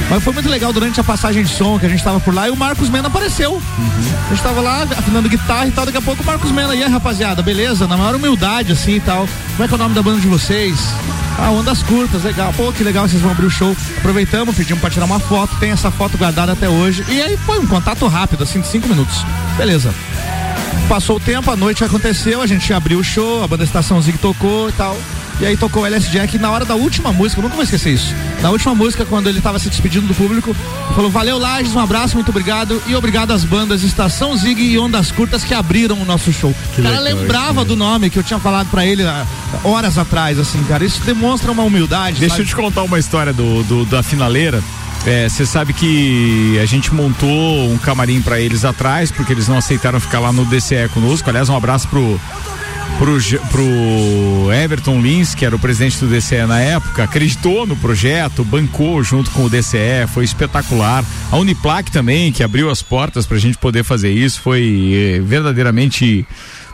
Mas 0.10 0.24
foi 0.24 0.34
muito 0.34 0.50
legal 0.50 0.72
durante 0.72 1.00
a 1.00 1.04
passagem 1.04 1.44
de 1.44 1.50
som 1.50 1.78
que 1.80 1.86
a 1.86 1.90
gente 1.90 2.04
tava 2.04 2.20
por 2.20 2.34
lá 2.34 2.48
e 2.48 2.52
o 2.52 2.56
Marcos 2.56 2.90
Mena 2.90 3.08
apareceu. 3.08 3.62
A 4.28 4.30
gente 4.34 4.42
tava 4.44 4.62
lá 4.62 4.84
afinando 4.98 5.28
guitarra 5.30 5.68
e 5.68 5.72
tal, 5.72 5.86
daqui 5.86 5.98
a 5.98 6.02
pouco 6.02 6.22
o 6.24 6.26
Marcos 6.26 6.52
Mena, 6.52 6.76
e 6.76 6.84
aí 6.84 6.90
rapaziada, 6.92 7.42
beleza? 7.42 7.88
Na 7.88 7.98
maior 7.98 8.16
humildade 8.16 8.72
assim 8.72 8.96
e 8.96 9.00
tal. 9.00 9.28
Como 9.52 9.64
é 9.64 9.68
que 9.68 9.74
é 9.74 9.76
o 9.76 9.80
nome 9.80 9.94
da 9.96 10.02
banda 10.02 10.20
de 10.22 10.28
vocês? 10.28 10.80
Ah, 11.38 11.52
Ondas 11.52 11.82
Curtas, 11.84 12.24
legal. 12.24 12.54
Pô, 12.56 12.72
que 12.72 12.84
legal, 12.84 13.08
vocês 13.08 13.22
vão 13.22 13.32
abrir 13.32 13.46
o 13.46 13.50
show. 13.52 13.76
Aproveitamos, 13.98 14.56
pedimos 14.56 14.82
pra 14.82 14.90
tirar 14.90 15.06
uma 15.06 15.20
foto, 15.20 15.56
tem 15.60 15.72
essa 15.72 15.90
foto 15.92 16.18
guardada 16.18 16.52
até 16.54 16.68
hoje. 16.70 17.04
E 17.08 17.22
aí 17.22 17.38
foi 17.38 17.60
um 17.60 17.68
contato 17.68 18.06
rápido, 18.08 18.44
assim, 18.44 18.60
de 18.62 18.68
cinco 18.68 18.88
minutos. 18.88 19.24
Beleza. 19.58 19.94
Passou 20.88 21.18
o 21.18 21.20
tempo, 21.20 21.52
a 21.52 21.56
noite 21.56 21.84
aconteceu, 21.84 22.42
a 22.42 22.48
gente 22.48 22.74
abriu 22.74 23.00
o 23.00 23.04
show, 23.04 23.44
a 23.44 23.48
banda 23.48 23.64
Estação 23.64 24.02
Zig 24.02 24.18
tocou 24.18 24.70
e 24.70 24.72
tal. 24.74 24.98
E 25.40 25.46
aí 25.46 25.56
tocou 25.56 25.84
o 25.84 25.86
LS 25.86 26.10
Jack 26.10 26.38
na 26.38 26.52
hora 26.52 26.66
da 26.66 26.76
última 26.76 27.14
música, 27.14 27.40
eu 27.40 27.44
nunca 27.44 27.56
vou 27.56 27.64
esquecer 27.64 27.94
isso. 27.94 28.14
Na 28.42 28.50
última 28.50 28.76
música, 28.76 29.06
quando 29.06 29.30
ele 29.30 29.40
tava 29.40 29.58
se 29.58 29.70
despedindo 29.70 30.06
do 30.08 30.14
público, 30.14 30.54
falou: 30.94 31.10
Valeu, 31.10 31.38
Lages, 31.38 31.74
um 31.74 31.80
abraço, 31.80 32.16
muito 32.16 32.28
obrigado. 32.30 32.82
E 32.88 32.94
obrigado 32.96 33.32
às 33.32 33.46
bandas 33.46 33.84
Estação 33.84 34.36
Zig 34.36 34.62
e 34.62 34.78
Ondas 34.78 35.12
Curtas 35.12 35.44
que 35.46 35.54
abriram 35.54 36.02
o 36.02 36.04
nosso 36.04 36.34
show. 36.34 36.54
Que 36.76 36.82
o 36.82 36.84
cara 36.84 37.00
legal, 37.00 37.22
lembrava 37.22 37.64
do 37.64 37.76
nome 37.76 38.10
que 38.10 38.20
eu 38.20 38.24
tinha 38.24 38.40
falado 38.40 38.68
pra 38.70 38.86
ele 38.86 39.04
ah, 39.04 39.26
horas 39.64 39.98
atrás, 39.98 40.38
assim, 40.40 40.62
cara. 40.66 40.84
Isso 40.84 41.02
demonstra 41.06 41.52
uma 41.52 41.64
humildade. 41.64 42.20
Deixa 42.20 42.34
eu 42.36 42.38
sabe? 42.40 42.50
te 42.50 42.56
contar 42.56 42.84
uma 42.84 43.00
história 43.00 43.32
do, 43.32 43.64
do- 43.64 43.86
da 43.86 44.04
finaleira. 44.04 44.62
Você 45.30 45.46
sabe 45.46 45.74
que 45.74 46.60
a 46.62 46.66
gente 46.66 46.94
montou 46.94 47.72
um 47.72 47.78
camarim 47.78 48.22
pra 48.22 48.40
eles 48.40 48.66
atrás, 48.66 49.12
porque 49.12 49.34
eles 49.34 49.48
não 49.48 49.58
aceitaram 49.58 50.00
ficar 50.00 50.20
lá 50.20 50.32
no 50.32 50.46
DCE 50.46 50.90
conosco. 50.94 51.30
Aliás, 51.30 51.50
um 51.50 51.56
abraço 51.56 51.88
pro, 51.88 52.20
pro, 52.98 53.18
pro 53.50 54.54
Everton 54.54 55.02
Lins, 55.02 55.34
que 55.34 55.46
era 55.46 55.56
o 55.56 55.60
presidente 55.60 55.98
do 56.00 56.08
DCE 56.08 56.46
na 56.46 56.60
época, 56.60 57.04
acreditou 57.04 57.66
no 57.66 57.76
projeto, 57.78 58.44
bancou 58.44 59.02
junto 59.02 59.32
com 59.32 59.46
o 59.46 59.50
DCE, 59.50 60.06
foi 60.14 60.26
espetacular. 60.26 61.04
A 61.32 61.38
Uniplac 61.38 61.90
também, 61.92 62.32
que 62.32 62.44
abriu 62.44 62.70
as 62.70 62.82
portas 62.82 63.26
pra 63.26 63.38
gente 63.38 63.58
poder 63.58 63.84
fazer 63.84 64.12
isso, 64.12 64.42
foi 64.42 64.92
eh, 64.94 65.20
verdadeiramente 65.22 66.28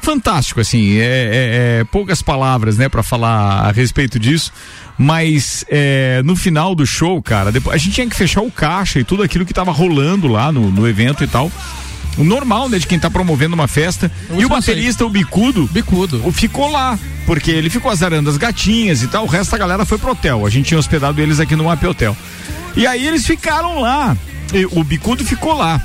fantástico, 0.06 0.62
assim, 0.62 0.98
é, 0.98 1.02
é- 1.04 1.80
é 1.82 1.84
poucas 1.86 2.22
palavras, 2.22 2.78
né, 2.78 2.88
para 2.88 3.04
falar 3.04 3.68
a 3.68 3.72
respeito 3.72 4.18
disso, 4.20 4.54
mas 4.98 5.66
é, 5.70 6.22
no 6.24 6.36
final 6.36 6.74
do 6.76 6.86
show, 6.86 7.22
cara, 7.22 7.52
depois, 7.52 7.76
a 7.76 7.78
gente 7.78 7.94
tinha 7.96 8.08
que 8.08 8.16
fechar 8.16 8.42
o 8.42 8.52
caixa 8.52 9.00
e 9.00 9.04
tudo 9.04 9.24
aquilo 9.24 9.46
que 9.46 9.54
tava 9.54 9.72
rolando 9.72 10.28
lá 10.28 10.52
no, 10.52 10.72
no 10.72 10.88
evento 10.88 11.24
e 11.24 11.28
tal. 11.28 11.52
O 12.18 12.24
normal, 12.24 12.70
né, 12.70 12.80
de 12.80 12.88
quem 12.88 12.98
tá 12.98 13.10
promovendo 13.10 13.56
uma 13.56 13.68
festa. 13.68 14.10
e 14.40 14.46
o 14.46 14.50
baterista, 14.50 15.06
o 15.06 15.10
Bicudo, 15.10 15.68
Bicudo, 15.70 16.32
ficou 16.32 16.72
lá, 16.72 16.98
porque 17.26 17.52
ele 17.52 17.70
ficou 17.70 17.92
azarando 17.92 18.30
as 18.30 18.38
gatinhas 18.38 19.02
e 19.04 19.08
tal, 19.08 19.26
o 19.26 19.28
resto 19.28 19.52
da 19.52 19.58
galera 19.58 19.86
foi 19.86 19.98
pro 19.98 20.12
hotel. 20.12 20.46
A 20.46 20.50
gente 20.50 20.68
tinha 20.68 20.80
hospedado 20.80 21.20
eles 21.22 21.42
aqui 21.42 21.58
no 21.58 21.66
Map 21.66 21.84
Hotel. 21.84 22.16
E 22.74 22.88
aí 22.88 23.06
eles 23.06 23.26
ficaram 23.26 23.82
lá. 23.82 24.16
E 24.54 24.66
o 24.66 24.82
Bicudo 24.84 25.26
ficou 25.26 25.58
lá. 25.58 25.82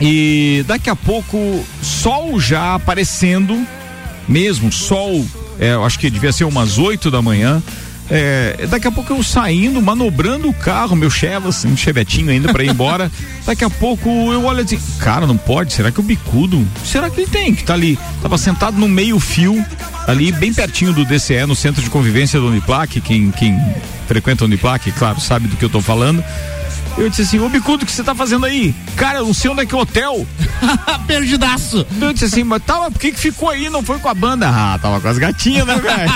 E 0.00 0.64
daqui 0.66 0.90
a 0.90 0.96
pouco, 0.96 1.64
sol 1.82 2.40
já 2.40 2.74
aparecendo, 2.74 3.64
mesmo, 4.28 4.72
sol, 4.72 5.24
é, 5.58 5.74
eu 5.74 5.84
acho 5.84 5.98
que 5.98 6.10
devia 6.10 6.32
ser 6.32 6.44
umas 6.44 6.78
8 6.78 7.10
da 7.10 7.22
manhã. 7.22 7.62
É, 8.10 8.66
daqui 8.68 8.86
a 8.86 8.92
pouco 8.92 9.14
eu 9.14 9.22
saindo, 9.22 9.80
manobrando 9.80 10.48
o 10.48 10.52
carro, 10.52 10.94
meu 10.94 11.08
Chevas, 11.08 11.64
um 11.64 11.74
chevetinho 11.74 12.30
ainda 12.30 12.52
pra 12.52 12.62
ir 12.62 12.70
embora. 12.70 13.10
daqui 13.46 13.64
a 13.64 13.70
pouco 13.70 14.08
eu 14.30 14.44
olho 14.44 14.62
assim, 14.62 14.78
cara, 14.98 15.26
não 15.26 15.38
pode, 15.38 15.72
será 15.72 15.90
que 15.90 16.00
o 16.00 16.02
bicudo? 16.02 16.66
Será 16.84 17.08
que 17.08 17.22
ele 17.22 17.30
tem? 17.30 17.54
Que 17.54 17.64
tá 17.64 17.72
ali, 17.72 17.98
tava 18.20 18.36
sentado 18.36 18.78
no 18.78 18.88
meio 18.88 19.18
fio, 19.18 19.64
ali 20.06 20.30
bem 20.32 20.52
pertinho 20.52 20.92
do 20.92 21.04
DCE, 21.04 21.46
no 21.46 21.56
centro 21.56 21.82
de 21.82 21.88
convivência 21.88 22.38
do 22.38 22.48
Uniplac, 22.48 23.00
quem, 23.00 23.30
quem 23.30 23.58
frequenta 24.06 24.44
o 24.44 24.46
Uniplac, 24.46 24.90
claro, 24.92 25.18
sabe 25.18 25.48
do 25.48 25.56
que 25.56 25.64
eu 25.64 25.70
tô 25.70 25.80
falando. 25.80 26.22
Eu 26.96 27.08
disse 27.10 27.22
assim, 27.22 27.40
ô 27.40 27.48
Bicudo, 27.48 27.82
o 27.82 27.86
que 27.86 27.92
você 27.92 28.04
tá 28.04 28.14
fazendo 28.14 28.46
aí? 28.46 28.72
Cara, 28.96 29.18
eu 29.18 29.26
não 29.26 29.34
sei 29.34 29.50
onde 29.50 29.62
é 29.62 29.66
que 29.66 29.74
é 29.74 29.78
o 29.78 29.80
hotel. 29.80 30.24
Perdidaço. 31.06 31.84
Eu 32.00 32.12
disse 32.12 32.26
assim, 32.26 32.44
mas 32.44 32.62
tava, 32.62 32.90
por 32.90 33.00
que 33.00 33.10
que 33.12 33.18
ficou 33.18 33.50
aí? 33.50 33.68
Não 33.68 33.82
foi 33.82 33.98
com 33.98 34.08
a 34.08 34.14
banda? 34.14 34.48
Ah, 34.48 34.78
tava 34.80 35.00
com 35.00 35.08
as 35.08 35.18
gatinhas, 35.18 35.66
né, 35.66 35.74
velho? 35.74 36.12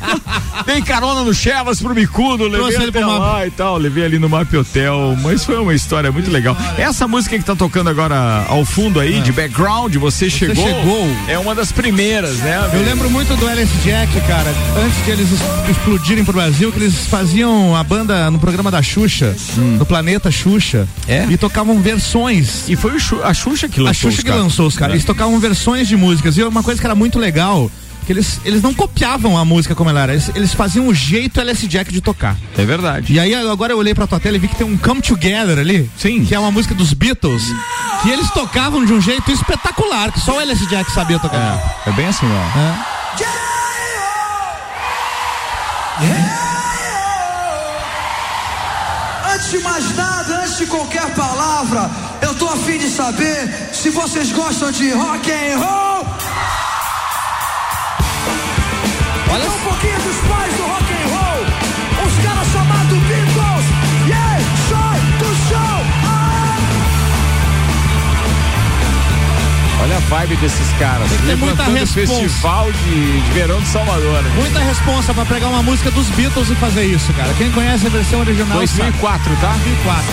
Dei 0.66 0.80
carona 0.82 1.22
no 1.22 1.34
Chevas 1.34 1.80
pro 1.80 1.94
Bicudo, 1.94 2.48
levei 2.48 2.74
ele 2.76 2.88
até 2.88 3.00
pro 3.00 3.18
lá 3.18 3.46
e 3.46 3.50
tal, 3.50 3.76
levei 3.76 4.04
ali 4.04 4.18
no 4.18 4.28
Map 4.28 4.52
Hotel, 4.54 5.16
mas 5.22 5.44
foi 5.44 5.58
uma 5.58 5.74
história 5.74 6.10
muito 6.10 6.30
legal. 6.30 6.56
Essa 6.78 7.06
música 7.06 7.38
que 7.38 7.44
tá 7.44 7.54
tocando 7.54 7.90
agora 7.90 8.46
ao 8.48 8.64
fundo 8.64 9.00
aí, 9.00 9.20
de 9.20 9.30
background, 9.30 9.94
você, 9.96 10.30
chegou, 10.30 10.56
chegou. 10.64 11.06
é 11.28 11.38
uma 11.38 11.54
das 11.54 11.70
primeiras, 11.70 12.38
né? 12.38 12.70
Eu 12.72 12.82
lembro 12.82 13.10
muito 13.10 13.36
do 13.36 13.46
LS 13.48 13.70
Jack, 13.84 14.20
cara, 14.22 14.50
antes 14.84 15.04
de 15.04 15.10
eles 15.10 15.28
es- 15.32 15.70
explodirem 15.76 16.24
pro 16.24 16.32
Brasil, 16.32 16.72
que 16.72 16.78
eles 16.78 17.06
faziam 17.06 17.76
a 17.76 17.84
banda 17.84 18.30
no 18.30 18.38
programa 18.38 18.70
da 18.70 18.80
Xuxa, 18.82 19.36
no 19.78 19.84
Planeta 19.84 20.13
Xuxa. 20.30 20.86
É? 21.08 21.26
E 21.30 21.36
tocavam 21.36 21.80
versões. 21.80 22.68
E 22.68 22.76
foi 22.76 22.96
o 22.96 23.00
Xu- 23.00 23.22
a 23.22 23.32
Xuxa 23.34 23.68
que 23.68 23.80
A 23.80 23.84
lançou 23.84 24.10
Xuxa 24.10 24.18
os 24.18 24.24
que 24.24 24.28
caras. 24.30 24.42
lançou 24.42 24.66
os 24.66 24.76
caras. 24.76 24.92
É. 24.92 24.96
Eles 24.96 25.04
tocavam 25.04 25.38
versões 25.38 25.88
de 25.88 25.96
músicas. 25.96 26.36
E 26.36 26.42
uma 26.42 26.62
coisa 26.62 26.80
que 26.80 26.86
era 26.86 26.94
muito 26.94 27.18
legal, 27.18 27.70
que 28.06 28.12
eles, 28.12 28.40
eles 28.44 28.60
não 28.62 28.74
copiavam 28.74 29.36
a 29.38 29.44
música 29.44 29.74
como 29.74 29.88
ela 29.90 30.02
era, 30.02 30.12
eles, 30.12 30.30
eles 30.34 30.52
faziam 30.52 30.86
o 30.88 30.94
jeito 30.94 31.40
LS 31.40 31.66
Jack 31.66 31.90
de 31.92 32.00
tocar. 32.00 32.36
É 32.56 32.64
verdade. 32.64 33.12
E 33.12 33.18
aí 33.18 33.34
agora 33.34 33.72
eu 33.72 33.78
olhei 33.78 33.94
pra 33.94 34.06
tua 34.06 34.20
tela 34.20 34.36
e 34.36 34.38
vi 34.38 34.48
que 34.48 34.56
tem 34.56 34.66
um 34.66 34.76
Come 34.76 35.00
Together 35.00 35.58
ali. 35.58 35.90
Sim. 35.96 36.24
Que 36.24 36.34
é 36.34 36.38
uma 36.38 36.50
música 36.50 36.74
dos 36.74 36.92
Beatles. 36.92 37.44
Que 38.02 38.10
eles 38.10 38.28
tocavam 38.30 38.84
de 38.84 38.92
um 38.92 39.00
jeito 39.00 39.30
espetacular, 39.32 40.12
que 40.12 40.20
só 40.20 40.36
o 40.36 40.40
LS 40.40 40.66
Jack 40.66 40.90
sabia 40.92 41.18
tocar. 41.18 41.82
É, 41.86 41.90
é 41.90 41.92
bem 41.92 42.06
assim, 42.06 42.26
ó. 42.26 42.58
É. 42.58 42.94
Antes 46.02 46.43
de 49.54 49.62
mais 49.62 49.94
nada, 49.94 50.40
antes 50.40 50.58
de 50.58 50.66
qualquer 50.66 51.14
palavra, 51.14 51.88
eu 52.20 52.34
tô 52.34 52.48
a 52.48 52.56
fim 52.56 52.76
de 52.76 52.88
saber 52.88 53.70
se 53.72 53.88
vocês 53.90 54.32
gostam 54.32 54.72
de 54.72 54.90
rock 54.90 55.30
and 55.30 55.58
roll. 55.58 56.06
Olha 59.32 59.50
um 59.50 59.60
pouquinho 59.60 60.00
dos 60.00 60.16
pais 60.28 60.54
do 60.54 60.62
rock 60.64 60.93
Olha 69.84 69.98
a 69.98 70.00
vibe 70.00 70.36
desses 70.36 70.72
caras. 70.78 71.06
Tem 71.10 71.18
que 71.18 71.26
ter 71.26 71.36
muita 71.36 71.62
responsa. 71.64 71.92
festival 71.92 72.72
de, 72.72 73.20
de 73.20 73.30
verão 73.32 73.60
de 73.60 73.68
Salvador. 73.68 74.22
né? 74.22 74.32
Muita 74.34 74.58
responsa 74.60 75.12
pra 75.12 75.26
pegar 75.26 75.48
uma 75.48 75.62
música 75.62 75.90
dos 75.90 76.08
Beatles 76.08 76.48
e 76.48 76.54
fazer 76.54 76.84
isso, 76.84 77.12
cara. 77.12 77.34
Quem 77.34 77.52
conhece 77.52 77.86
a 77.86 77.90
versão 77.90 78.20
original 78.20 78.56
2004, 78.56 79.36
tá? 79.42 79.50
2004. 79.50 80.04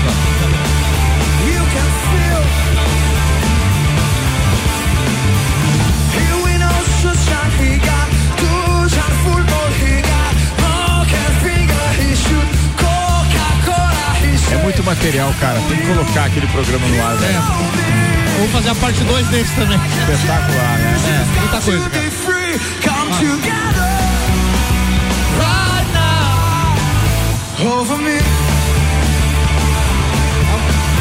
He 0.00 1.56
É 14.50 14.54
shoot. 14.54 14.62
muito 14.62 14.82
material, 14.84 15.34
cara. 15.40 15.60
Tem 15.68 15.76
que 15.76 15.86
colocar 15.86 16.24
aquele 16.24 16.46
programa 16.48 16.86
no 16.86 17.02
ar, 17.02 17.16
velho. 17.16 17.42
Vamos 18.36 18.52
fazer 18.52 18.70
a 18.70 18.74
parte 18.74 19.04
2 19.04 19.26
desse 19.28 19.54
também. 19.54 19.78
Espetacular, 19.78 20.78
né? 20.78 20.96
É, 21.06 21.40
muita 21.40 21.60
coisa, 21.60 21.90
cara. 21.90 22.02
be 22.02 22.10
free, 22.10 22.58
come 22.82 23.10
together 23.18 23.90
right 25.38 25.92
now. 25.92 27.78
over 27.78 27.98
me. 27.98 28.49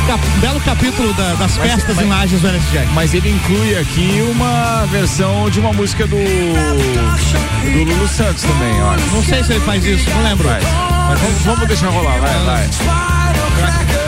Cap- 0.10 0.26
belo 0.42 0.60
capítulo 0.62 1.14
da- 1.14 1.36
das 1.36 1.56
festas 1.56 2.00
em 2.00 2.08
Lages 2.10 2.42
do 2.42 2.48
LSJ. 2.48 2.88
Mas 2.96 3.14
ele 3.14 3.30
inclui 3.30 3.78
aqui 3.78 4.26
uma 4.32 4.84
versão 4.88 5.48
de 5.52 5.60
uma 5.60 5.72
música 5.72 6.08
do. 6.08 6.16
do 6.18 7.84
Lulu 7.84 8.08
Santos 8.08 8.42
também, 8.42 8.74
ó. 8.82 8.96
Não 9.14 9.24
sei 9.24 9.44
se 9.44 9.54
ele 9.54 9.60
faz 9.64 9.86
isso, 9.86 10.10
não 10.10 10.24
lembro. 10.24 10.50
Mas 10.50 11.20
vamos, 11.20 11.42
vamos 11.44 11.68
deixar 11.68 11.90
rolar, 11.90 12.18
vai, 12.20 12.44
vai. 12.44 13.99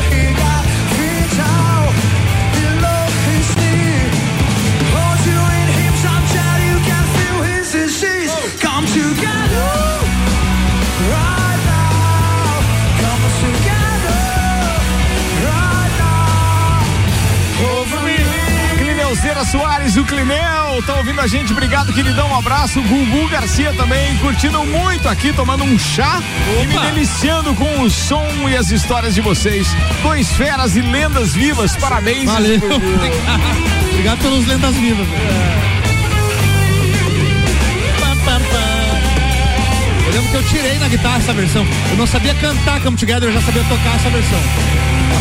Clineuzeira 19.42 19.46
Soares, 19.46 19.96
o 19.98 20.06
Clineu, 20.06 20.84
tá 20.86 20.96
ouvindo 20.98 21.20
a 21.20 21.28
gente, 21.28 21.52
obrigado, 21.52 21.92
queridão, 21.94 22.30
um 22.30 22.36
abraço. 22.36 22.82
Gugu 22.82 23.28
Garcia 23.30 23.74
também, 23.74 24.16
curtindo 24.18 24.64
muito 24.66 25.08
aqui, 25.08 25.34
tomando 25.34 25.64
um 25.64 25.78
chá 25.80 26.22
e 26.62 26.68
me 26.68 26.78
deliciando 26.78 27.54
com 27.56 27.82
o 27.82 27.90
som 27.90 28.28
e 28.50 28.56
as 28.56 28.70
histórias 28.72 29.16
de 29.16 29.22
vocês. 29.22 29.68
Dois 30.04 30.32
feras 30.34 30.76
e 30.76 30.82
lendas 30.82 31.34
vivas, 31.34 31.76
parabéns. 31.76 32.26
Valeu. 32.26 32.60
Obrigado 33.92 34.20
pelos 34.20 34.48
lendas 34.48 34.76
vivas. 34.76 35.08
Eu 40.06 40.14
lembro 40.14 40.30
que 40.30 40.36
eu 40.36 40.44
tirei 40.44 40.78
na 40.78 40.88
guitarra 40.88 41.18
essa 41.18 41.34
versão. 41.34 41.66
Eu 41.90 41.98
não 41.98 42.08
sabia 42.08 42.34
cantar 42.36 42.82
Come 42.82 42.98
Together, 42.98 43.30
eu 43.30 43.34
já 43.34 43.42
sabia 43.42 43.64
tocar 43.64 43.96
essa 43.96 44.10
versão. 44.10 44.40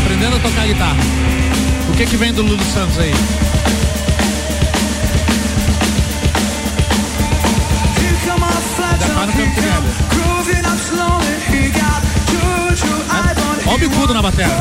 Aprendendo 0.03 0.35
a 0.35 0.39
tocar 0.39 0.67
guitarra. 0.67 1.50
O 1.91 1.93
que 1.93 2.05
que 2.05 2.15
vem 2.15 2.33
do 2.33 2.41
Lulu 2.41 2.63
Santos 2.73 2.97
aí? 2.97 3.11
He 11.51 11.69
got 11.69 12.01
Juju, 12.31 12.87
Ivan, 13.11 13.71
Ó 13.71 13.75
o 13.75 13.77
bicudo 13.77 14.13
na 14.13 14.21
bateria. 14.21 14.55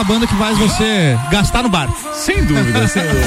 Da 0.00 0.04
banda 0.04 0.26
que 0.26 0.34
faz 0.36 0.56
você 0.56 1.18
gastar 1.30 1.62
no 1.62 1.68
bar. 1.68 1.86
Sem 2.14 2.42
dúvida, 2.46 2.88
sem 2.88 3.02
dúvida. 3.02 3.26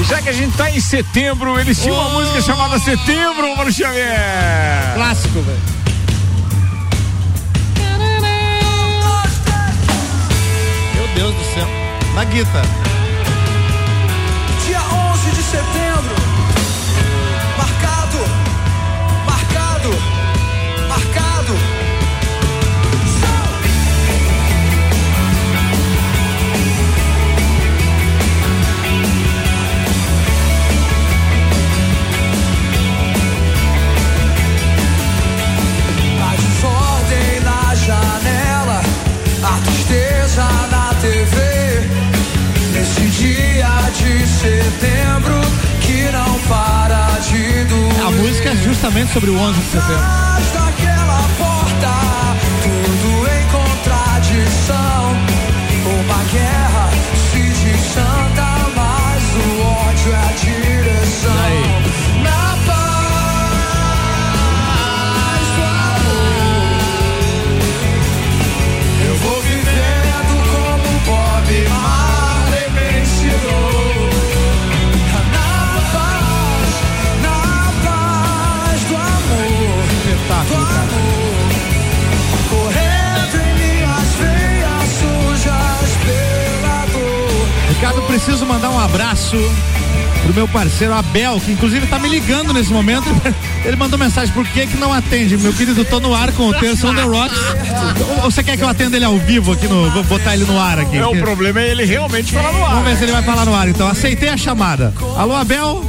E 0.00 0.04
já 0.04 0.22
que 0.22 0.30
a 0.30 0.32
gente 0.32 0.56
tá 0.56 0.70
em 0.70 0.80
setembro, 0.80 1.60
eles 1.60 1.78
tinham 1.78 1.96
uma 1.96 2.08
música 2.08 2.40
chamada 2.40 2.78
Setembro, 2.78 3.54
Mano 3.54 3.70
Xavier. 3.70 4.94
Clássico, 4.94 5.40
velho. 5.42 5.60
Meu 10.94 11.08
Deus 11.14 11.34
do 11.34 11.54
céu. 11.54 11.68
Na 12.14 12.24
guitarra. 12.24 12.64
Dia 14.66 14.80
11 14.80 15.30
de 15.30 15.42
setembro. 15.42 15.89
Tristeza 39.60 40.44
na 40.70 40.94
TV. 41.00 41.88
Nesse 42.72 43.00
dia 43.00 43.68
de 43.96 44.26
setembro 44.26 45.40
que 45.80 46.10
não 46.12 46.38
para 46.48 47.18
de 47.20 47.64
doer. 47.64 48.06
A 48.06 48.10
música 48.10 48.50
é 48.50 48.56
justamente 48.56 49.12
sobre 49.12 49.30
o 49.30 49.38
11 49.38 49.60
de 49.60 49.66
setembro. 49.66 50.20
Preciso 88.10 88.44
mandar 88.44 88.70
um 88.70 88.80
abraço 88.80 89.36
pro 90.24 90.34
meu 90.34 90.48
parceiro 90.48 90.92
Abel, 90.92 91.40
que 91.40 91.52
inclusive 91.52 91.86
tá 91.86 91.96
me 91.96 92.08
ligando 92.08 92.52
nesse 92.52 92.72
momento. 92.72 93.04
Ele 93.64 93.76
mandou 93.76 93.96
mensagem, 93.96 94.34
por 94.34 94.44
que 94.48 94.66
que 94.66 94.76
não 94.76 94.92
atende? 94.92 95.38
Meu 95.38 95.52
querido, 95.52 95.84
tô 95.84 96.00
no 96.00 96.12
ar 96.12 96.32
com 96.32 96.48
o 96.48 96.54
Terça 96.54 96.88
on 96.88 96.94
the 96.94 97.02
Rocks. 97.02 97.38
Ou 98.16 98.30
você 98.30 98.42
quer 98.42 98.56
que 98.56 98.64
eu 98.64 98.68
atenda 98.68 98.96
ele 98.96 99.04
ao 99.04 99.16
vivo 99.18 99.52
aqui 99.52 99.68
no. 99.68 99.90
Vou 99.90 100.02
botar 100.04 100.34
ele 100.34 100.44
no 100.44 100.58
ar 100.58 100.78
aqui. 100.80 100.96
É, 100.96 101.06
o 101.06 101.16
problema 101.20 101.60
é 101.60 101.68
ele 101.68 101.84
realmente 101.84 102.32
falar 102.32 102.52
no 102.52 102.64
ar. 102.64 102.70
Vamos 102.70 102.88
ver 102.88 102.96
se 102.96 103.04
ele 103.04 103.12
vai 103.12 103.22
falar 103.22 103.44
no 103.44 103.54
ar, 103.54 103.68
então. 103.68 103.86
Aceitei 103.86 104.30
a 104.30 104.36
chamada. 104.36 104.92
Alô, 105.16 105.36
Abel? 105.36 105.84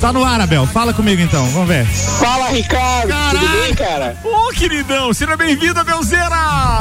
Tá 0.00 0.12
no 0.12 0.24
ar, 0.24 0.40
Abel. 0.40 0.66
Fala 0.66 0.94
comigo 0.94 1.20
então. 1.20 1.44
Vamos 1.50 1.68
ver. 1.68 1.84
Fala, 1.86 2.50
Ricardo. 2.50 3.12
Tudo 3.30 3.48
bem, 3.48 3.74
cara? 3.74 4.16
Ô, 4.24 4.52
queridão, 4.52 5.12
seja 5.12 5.36
bem-vindo, 5.36 5.84
Belzeira! 5.84 6.77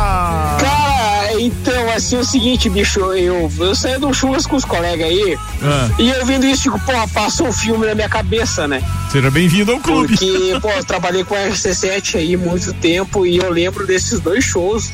Então, 1.48 1.90
assim, 1.92 2.18
é 2.18 2.20
o 2.20 2.26
seguinte, 2.26 2.70
bicho, 2.70 3.00
eu, 3.14 3.50
eu 3.60 3.74
saí 3.76 3.98
um 4.04 4.14
churras 4.14 4.46
com 4.46 4.56
os 4.58 4.66
colegas 4.66 5.08
aí, 5.08 5.38
Ah. 5.64 5.90
e 5.98 6.10
eu 6.10 6.26
vendo 6.26 6.46
isso, 6.46 6.64
digo, 6.64 6.78
porra, 6.80 7.08
passou 7.08 7.48
um 7.48 7.54
filme 7.54 7.86
na 7.86 7.96
minha 7.96 8.10
cabeça, 8.10 8.68
né? 8.68 8.84
Seja 9.12 9.32
bem-vindo 9.32 9.72
ao 9.72 9.80
clube. 9.80 10.10
Porque, 10.10 10.58
pô, 10.62 10.70
eu 10.70 10.84
trabalhei 10.84 11.24
com 11.24 11.36
a 11.36 11.38
RC7 11.48 12.16
aí 12.18 12.36
muito 12.36 12.74
tempo 12.74 13.26
e 13.26 13.38
eu 13.38 13.50
lembro 13.50 13.88
desses 13.88 14.20
dois 14.20 14.44
shows. 14.44 14.92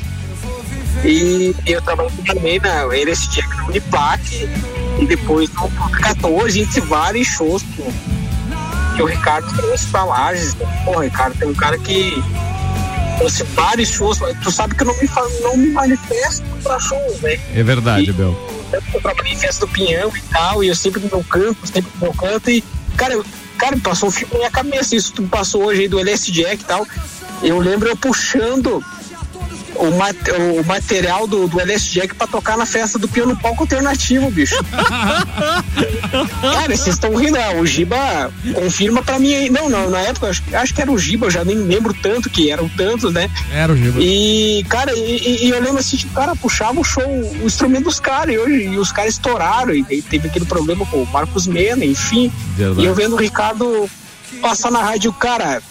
E 1.04 1.56
eu 1.66 1.82
trabalhei 1.82 2.12
também 2.26 2.60
na 2.60 2.84
LSD 2.94 3.42
na 3.58 3.66
Uniplac 3.66 4.22
e 5.00 5.06
depois 5.08 5.50
no 5.54 5.70
14, 5.90 6.62
entre 6.62 6.82
vários 6.82 7.28
shows, 7.28 7.64
pô, 7.76 7.84
que 8.96 9.02
o 9.02 9.06
Ricardo 9.08 9.52
trouxe 9.56 9.88
pra 9.88 10.04
Lages. 10.04 10.56
Pô, 10.86 11.00
Ricardo 11.00 11.36
tem 11.38 11.50
um 11.50 11.54
cara 11.56 11.78
que 11.80 12.24
trouxe 13.24 13.44
vários 13.56 13.90
shows. 13.90 14.20
Tu 14.44 14.52
sabe 14.52 14.76
que 14.76 14.84
eu 14.84 14.88
não 14.88 14.98
me, 14.98 15.10
não 15.42 15.58
me 15.58 15.70
manifesto 15.70 16.44
pra 16.62 16.80
shows, 16.80 17.22
né? 17.22 17.40
É 17.56 17.64
verdade, 17.64 18.10
Abel. 18.10 18.36
Eu 18.94 19.02
trabalhei 19.02 19.34
em 19.34 19.38
festa 19.38 19.66
do 19.66 19.72
Pinhão 19.72 20.12
e 20.16 20.22
tal, 20.24 20.64
e 20.64 20.68
eu 20.68 20.76
sempre 20.76 21.00
no 21.02 21.08
meu 21.08 21.24
canto, 21.24 21.66
sempre 21.66 21.92
no 21.96 22.02
meu 22.08 22.14
canto, 22.14 22.50
e, 22.50 22.64
cara, 22.98 23.14
eu, 23.14 23.24
cara, 23.58 23.78
passou 23.78 24.10
um 24.10 24.12
filme 24.12 24.34
na 24.34 24.40
minha 24.40 24.52
cabeça, 24.52 24.96
isso 24.96 25.14
tu 25.14 25.24
passou 25.24 25.66
hoje 25.66 25.82
aí 25.82 25.88
do 25.88 26.00
LS 26.00 26.32
Jack 26.32 26.64
e 26.64 26.66
tal. 26.66 26.86
Eu 27.42 27.60
lembro 27.60 27.88
eu 27.88 27.96
puxando 27.96 28.84
o, 29.76 29.92
mate- 29.92 30.32
o 30.32 30.64
material 30.66 31.28
do, 31.28 31.48
do 31.48 31.60
LS 31.62 31.90
Jack 31.92 32.16
pra 32.16 32.26
tocar 32.28 32.58
na 32.58 32.66
festa 32.66 32.98
do 33.00 33.08
Piano 33.08 33.38
Palco 33.38 33.64
Alternativo, 33.64 34.30
bicho. 34.32 34.56
Cara, 36.42 36.76
vocês 36.76 36.96
estão 36.96 37.16
rindo, 37.16 37.38
ah, 37.38 37.56
o 37.60 37.66
Giba 37.66 38.32
confirma 38.54 39.02
pra 39.02 39.18
mim 39.20 39.34
aí. 39.34 39.50
Não, 39.50 39.70
não, 39.70 39.90
na 39.90 40.00
época, 40.00 40.28
acho, 40.30 40.44
acho 40.54 40.74
que 40.74 40.82
era 40.82 40.92
o 40.92 40.98
Giba, 40.98 41.28
eu 41.28 41.32
já 41.32 41.44
nem 41.44 41.56
lembro 41.58 41.94
tanto 41.94 42.30
que 42.30 42.52
eram 42.52 42.70
tantos, 42.70 43.14
né? 43.14 43.30
Era 43.52 43.74
o 43.74 43.78
Giba. 43.78 44.00
E, 44.02 44.64
cara, 44.70 44.92
e, 44.96 45.46
e- 45.46 45.50
eu 45.50 45.62
lembro 45.62 45.80
assim, 45.80 45.98
tipo, 45.98 46.14
cara, 46.14 46.36
puxava 46.36 46.80
o 46.80 46.84
show, 46.84 47.04
o 47.04 47.46
instrumento 47.46 47.86
dos 47.86 48.00
caras, 48.00 48.36
e 48.36 48.38
hoje 48.38 48.64
e 48.66 48.78
os 48.78 48.92
caras 48.92 49.14
estouraram, 49.14 49.74
e 49.74 50.02
teve 50.02 50.28
aquele 50.28 50.46
problema 50.46 50.86
com 50.86 50.98
o 51.04 51.08
Marcos 51.08 51.48
Mena, 51.48 51.84
enfim. 51.84 52.32
Verdade. 52.56 52.82
E 52.82 52.86
eu 52.86 52.94
vendo 52.94 53.14
o 53.14 53.20
Ricardo 53.20 53.90
passar 54.42 54.72
na 54.72 54.82
rádio, 54.82 55.12
cara, 55.14 55.62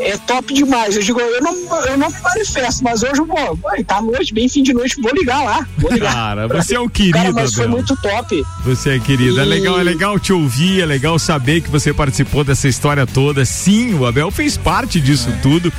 é 0.00 0.16
top 0.26 0.52
demais. 0.54 0.96
Eu 0.96 1.02
digo, 1.02 1.20
eu 1.20 1.42
não, 1.42 1.54
eu 1.86 1.96
não 1.98 2.08
me 2.10 2.20
manifesto, 2.22 2.82
mas 2.84 3.02
hoje 3.02 3.20
vai, 3.62 3.84
tá 3.84 4.00
noite, 4.00 4.32
bem 4.34 4.48
fim 4.48 4.62
de 4.62 4.72
noite, 4.72 5.00
vou 5.00 5.12
ligar 5.14 5.42
lá, 5.42 5.66
vou 5.78 5.92
ligar. 5.92 6.12
Cara, 6.12 6.48
você 6.48 6.74
é 6.74 6.80
um 6.80 6.88
querido, 6.88 7.18
Cara, 7.18 7.32
mas 7.32 7.54
foi 7.54 7.66
muito 7.66 7.96
top. 7.96 8.44
Você 8.64 8.90
é 8.96 8.98
querido. 8.98 9.40
É 9.40 9.44
E- 9.44 9.46
legal, 9.48 9.80
é 9.80 9.82
legal 9.82 10.18
te 10.18 10.32
ouvir, 10.32 10.80
é 10.80 10.86
legal 10.86 11.18
saber 11.18 11.60
que 11.60 11.70
você 11.70 11.92
participou 11.92 12.44
dessa 12.44 12.68
história 12.68 13.06
toda. 13.06 13.44
Sim, 13.44 13.94
o 13.94 14.06
Abel 14.06 14.30
fez 14.30 14.56
parte 14.56 15.00
disso 15.00 15.28
É. 15.30 15.32
tudo. 15.42 15.72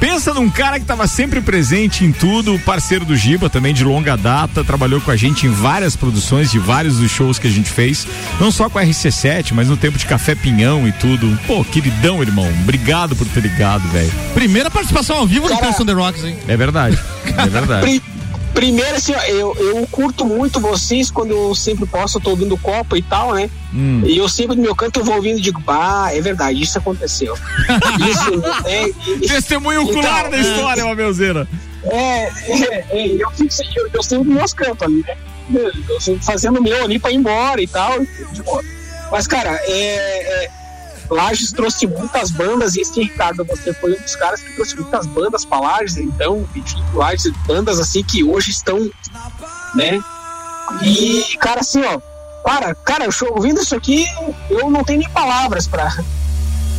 Pensa 0.00 0.32
num 0.32 0.48
cara 0.48 0.76
que 0.78 0.84
estava 0.84 1.06
sempre 1.08 1.40
presente 1.40 2.04
em 2.04 2.12
tudo, 2.12 2.58
parceiro 2.60 3.04
do 3.04 3.16
Giba 3.16 3.50
também 3.50 3.74
de 3.74 3.82
longa 3.84 4.16
data, 4.16 4.62
trabalhou 4.62 5.00
com 5.00 5.10
a 5.10 5.16
gente 5.16 5.46
em 5.46 5.50
várias 5.50 5.96
produções 5.96 6.50
de 6.52 6.58
vários 6.58 6.98
dos 6.98 7.10
shows 7.10 7.38
que 7.38 7.48
a 7.48 7.50
gente 7.50 7.68
fez, 7.70 8.06
não 8.40 8.50
só 8.52 8.68
com 8.70 8.78
a 8.78 8.84
RC7, 8.84 9.52
mas 9.52 9.68
no 9.68 9.76
tempo 9.76 9.98
de 9.98 10.06
Café 10.06 10.34
Pinhão 10.34 10.86
e 10.86 10.92
tudo. 10.92 11.36
Pô, 11.46 11.64
queridão, 11.64 12.22
irmão. 12.22 12.48
Obrigado 12.62 13.16
por 13.16 13.26
ter 13.26 13.40
ligado, 13.40 13.67
velho. 13.76 14.10
Primeira 14.32 14.70
participação 14.70 15.18
ao 15.18 15.26
vivo 15.26 15.46
do 15.48 15.54
Cara- 15.54 15.66
Canção 15.66 15.84
The 15.84 15.92
Rocks, 15.92 16.24
hein? 16.24 16.38
É 16.48 16.56
verdade. 16.56 16.98
É 17.26 17.46
verdade. 17.48 17.82
Pri- 17.82 18.02
Primeiro, 18.54 18.96
assim, 18.96 19.12
ó, 19.14 19.20
eu, 19.24 19.54
eu 19.56 19.86
curto 19.88 20.24
muito 20.24 20.58
vocês 20.58 21.12
quando 21.12 21.30
eu 21.30 21.54
sempre 21.54 21.86
posso, 21.86 22.16
eu 22.18 22.22
tô 22.22 22.30
ouvindo 22.30 22.56
Copa 22.56 22.98
e 22.98 23.02
tal, 23.02 23.34
né? 23.34 23.48
Hum. 23.72 24.02
E 24.04 24.16
eu 24.18 24.28
sempre 24.28 24.56
no 24.56 24.62
meu 24.62 24.74
canto 24.74 24.98
eu 24.98 25.04
vou 25.04 25.14
ouvindo 25.16 25.38
e 25.38 25.40
digo, 25.42 25.60
bah, 25.60 26.08
é 26.12 26.20
verdade, 26.20 26.60
isso 26.60 26.76
aconteceu. 26.76 27.36
Isso, 28.10 28.66
é, 28.66 28.88
e- 29.24 29.28
Testemunho 29.28 29.82
Então, 29.82 29.92
ocular 30.00 30.28
da 30.30 30.36
é, 30.36 30.40
história, 30.40 30.84
uma 30.84 30.94
Belzeira. 30.96 31.46
É, 31.84 31.96
é, 32.24 32.84
é, 32.90 33.06
eu, 33.22 33.30
fico, 33.30 33.54
eu, 33.76 33.88
eu 33.94 34.02
sempre 34.02 34.26
nos 34.28 34.36
meus 34.36 34.52
campos 34.54 34.82
ali, 34.82 35.04
né? 35.06 35.14
Eu 35.88 36.00
sempre 36.00 36.24
fazendo 36.24 36.58
o 36.58 36.62
meu 36.62 36.82
ali 36.82 36.98
pra 36.98 37.12
ir 37.12 37.16
embora 37.16 37.62
e 37.62 37.66
tal. 37.68 38.00
de 38.32 38.42
boa. 38.42 38.62
Mas, 39.12 39.26
cara, 39.28 39.50
é, 39.68 40.44
é, 40.44 40.50
Lages 41.10 41.52
trouxe 41.52 41.86
muitas 41.86 42.30
bandas 42.30 42.76
e 42.76 42.80
esse 42.80 43.00
Ricardo, 43.00 43.44
você 43.44 43.72
foi 43.74 43.94
um 43.96 44.00
dos 44.02 44.14
caras 44.16 44.40
que 44.42 44.52
trouxe 44.54 44.76
muitas 44.76 45.06
bandas 45.06 45.44
pra 45.44 45.58
Lages, 45.60 45.96
então, 45.96 46.46
enfim, 46.54 46.82
Lages, 46.94 47.32
bandas 47.46 47.80
assim 47.80 48.02
que 48.02 48.22
hoje 48.24 48.50
estão, 48.50 48.90
né? 49.74 50.00
E, 50.82 51.36
cara, 51.38 51.60
assim, 51.60 51.80
ó, 51.82 51.98
para, 52.44 52.74
cara, 52.74 53.04
eu 53.04 53.12
show- 53.12 53.32
ouvindo 53.34 53.60
isso 53.60 53.74
aqui, 53.74 54.06
eu 54.50 54.70
não 54.70 54.84
tenho 54.84 55.00
nem 55.00 55.08
palavras 55.10 55.66
pra, 55.66 55.90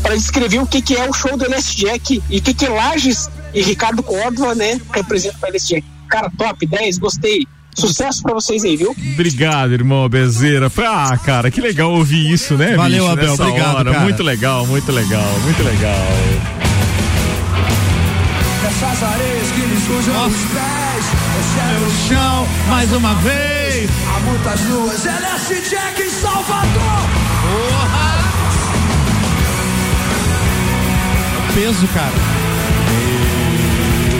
para 0.01 0.15
descrever 0.15 0.59
o 0.59 0.67
que, 0.67 0.81
que 0.81 0.95
é 0.95 1.09
o 1.09 1.13
show 1.13 1.35
do 1.35 1.45
LS 1.45 1.75
Jack 1.75 2.21
e 2.29 2.37
o 2.37 2.41
que, 2.41 2.53
que 2.53 2.67
Lages 2.67 3.29
e 3.53 3.61
Ricardo 3.61 4.03
Córdova, 4.03 4.53
né, 4.53 4.79
representam 4.93 5.39
para 5.39 5.49
LS 5.49 5.67
Jack. 5.67 5.85
Cara, 6.07 6.31
top 6.37 6.65
10, 6.65 6.97
gostei. 6.99 7.47
Sucesso 7.79 8.21
pra 8.21 8.33
vocês 8.33 8.63
aí, 8.63 8.75
viu? 8.75 8.95
Obrigado, 9.13 9.73
irmão 9.73 10.07
Bezeira. 10.09 10.71
Ah, 10.85 11.17
cara, 11.17 11.51
que 11.51 11.61
legal 11.61 11.91
ouvir 11.91 12.31
isso, 12.31 12.55
né? 12.55 12.75
Valeu, 12.75 13.03
bicho, 13.05 13.11
Abel, 13.11 13.33
obrigado, 13.33 13.75
hora. 13.75 13.91
cara. 13.91 14.03
Muito 14.03 14.23
legal, 14.23 14.65
muito 14.65 14.91
legal, 14.91 15.39
muito 15.43 15.63
legal. 15.63 16.07
Nessas 18.63 19.03
areias 19.03 19.47
que 19.51 19.61
me 19.61 19.81
sujam 19.81 20.27
os 20.27 20.35
pés 20.35 21.05
Esse 21.39 21.59
é 21.59 21.79
meu 21.79 21.91
chão, 22.07 22.47
mais 22.67 22.91
uma 22.93 23.13
vez 23.15 23.89
Há 24.07 24.19
muitas 24.19 24.61
luas, 24.69 25.05
LS 25.05 25.69
Jack 25.69 26.01
em 26.01 26.09
Salvador 26.09 27.09
Peso, 31.55 31.87
cara. 31.93 32.48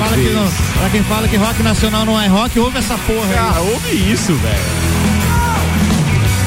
Fala 0.10 0.24
que 0.24 0.30
não, 0.32 0.52
pra 0.80 0.90
quem 0.90 1.04
fala 1.04 1.28
que 1.28 1.38
rock 1.38 1.62
nacional 1.62 2.04
não 2.04 2.20
é 2.20 2.26
rock, 2.26 2.60
ouve 2.60 2.80
essa 2.80 2.98
porra 2.98 3.28
aí. 3.28 3.36
Cara, 3.36 3.62
ouve 3.62 4.12
isso, 4.12 4.34
velho. 4.34 4.90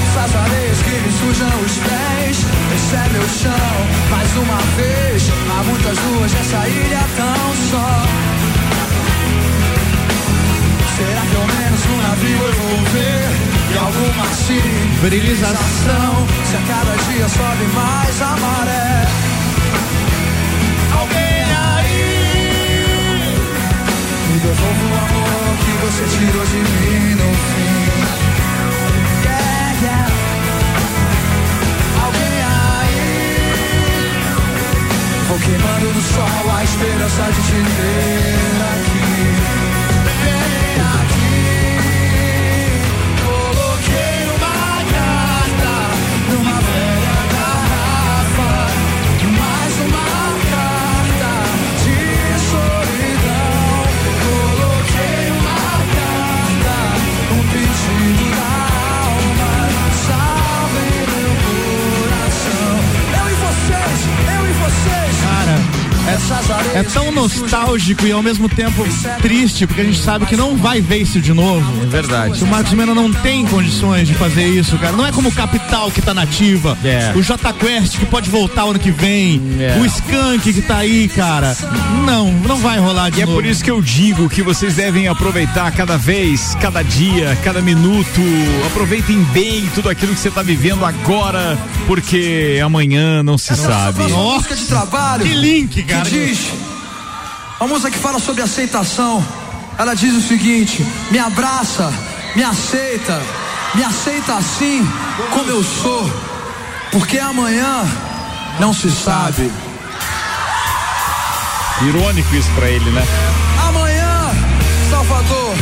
Essas 0.09 0.35
areias 0.35 0.83
que 0.83 0.91
me 0.91 1.13
sujam 1.13 1.49
os 1.65 1.79
pés 1.79 2.45
Esse 2.75 2.95
é 2.97 3.09
meu 3.13 3.29
chão, 3.29 3.87
mais 4.11 4.37
uma 4.37 4.59
vez 4.77 5.31
Há 5.49 5.63
muitas 5.63 5.99
luas 5.99 6.33
nessa 6.33 6.69
ilha 6.69 7.05
tão 7.17 7.55
só. 7.71 8.03
Será 10.97 11.23
que 11.23 11.37
ao 11.37 11.47
menos 11.47 11.87
um 11.87 11.97
navio 12.03 12.39
eu 12.39 12.53
vou 12.53 12.79
ver? 12.93 13.31
E 13.73 13.79
alguma 13.79 14.27
civilização? 14.35 16.27
Se 16.45 16.57
a 16.57 16.63
cada 16.67 16.97
dia 17.11 17.29
sobe 17.29 17.65
mais 17.73 18.23
a 18.23 18.37
maré 18.37 19.32
Me 24.43 24.49
devolva 24.49 24.75
o 24.75 24.95
amor 24.99 25.55
que 25.59 25.73
você 25.87 26.03
tirou 26.19 26.45
de 26.45 26.57
mim 26.57 27.15
no 27.15 27.29
fim 27.47 27.83
yeah. 29.85 30.07
Alguém 32.03 32.37
aí 32.43 33.03
Vou 35.29 35.39
queimando 35.39 35.87
no 35.95 36.03
sol 36.03 36.45
a 36.57 36.65
esperança 36.65 37.23
de 37.31 37.41
te 37.43 37.53
ver 37.53 38.63
aqui 38.73 39.02
é, 66.75 66.79
é 66.79 66.83
tão 66.85 67.11
nostálgico 67.13 68.07
e 68.07 68.13
ao 68.13 68.23
mesmo 68.23 68.49
tempo 68.49 68.85
triste, 69.21 69.67
porque 69.67 69.81
a 69.81 69.85
gente 69.85 69.99
sabe 70.01 70.27
que 70.27 70.37
não 70.37 70.57
vai 70.57 70.81
ver 70.81 70.99
isso 70.99 71.21
de 71.21 71.33
novo. 71.33 71.83
É 71.83 71.87
verdade. 71.87 72.43
O 72.43 72.47
Marcos 72.47 72.73
Mena 72.73 72.95
não 72.95 73.13
tem 73.13 73.45
condições 73.47 74.07
de 74.09 74.15
fazer 74.15 74.47
isso, 74.47 74.77
cara. 74.79 74.97
Não 74.97 75.07
é 75.07 75.13
como 75.13 75.29
o 75.29 75.33
Capital 75.33 75.91
que 75.91 76.01
tá 76.01 76.15
nativa, 76.15 76.77
É. 76.85 77.13
o 77.17 77.23
J 77.23 77.53
Quest 77.55 77.99
que 77.99 78.07
pode 78.07 78.31
voltar 78.31 78.63
ano 78.63 78.79
que 78.79 78.91
vem, 78.91 79.41
É. 79.59 79.79
o 79.81 79.85
Skank 79.87 80.53
que 80.53 80.63
tá 80.63 80.79
aí, 80.79 81.09
cara. 81.09 81.57
Não, 82.07 82.33
não 82.33 82.57
vai 82.57 82.79
rolar 82.79 83.11
de 83.11 83.19
E 83.19 83.23
é 83.23 83.27
novo. 83.27 83.39
por 83.39 83.47
isso 83.47 83.63
que 83.63 83.71
eu 83.71 83.81
digo 83.83 84.29
que 84.29 84.43
vocês 84.43 84.75
devem 84.75 85.09
aproveitar 85.09 85.71
cada 85.73 85.97
vez, 85.97 86.57
cada 86.61 86.83
dia, 86.83 87.37
cada 87.43 87.61
minuto. 87.61 88.21
Aproveitem 88.67 89.23
bem 89.33 89.69
tudo 89.75 89.89
aquilo 89.89 90.15
que 90.15 90.21
você 90.21 90.29
está 90.29 90.43
vivendo 90.43 90.85
agora, 90.85 91.59
porque 91.87 92.61
amanhã 92.65 93.23
não 93.23 93.37
se 93.37 93.55
sabe. 93.57 94.03
Música 94.13 94.55
de 94.55 94.65
trabalho. 94.65 95.25
Que 95.25 95.35
link, 95.35 95.83
cara. 95.83 96.05
Que 96.09 96.12
diz. 96.13 96.53
Uma 97.59 97.69
música 97.69 97.91
que 97.91 97.99
fala 97.99 98.19
sobre 98.19 98.43
aceitação. 98.43 99.25
Ela 99.79 99.95
diz 99.95 100.15
o 100.15 100.21
seguinte: 100.21 100.87
me 101.11 101.19
abraça, 101.19 101.93
me 102.37 102.45
aceita, 102.45 103.21
me 103.75 103.83
aceita 103.83 104.35
assim 104.35 104.87
como 105.33 105.51
eu 105.51 105.65
sou, 105.65 106.11
porque 106.91 107.19
amanhã 107.19 107.85
não 108.61 108.75
se 108.75 108.91
sabe. 108.91 109.51
Irônico 111.89 112.35
isso 112.35 112.51
pra 112.55 112.69
ele, 112.69 112.91
né? 112.91 113.03
Amanhã, 113.69 114.31
Salvador, 114.91 115.55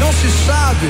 não 0.00 0.12
se 0.12 0.30
sabe. 0.46 0.88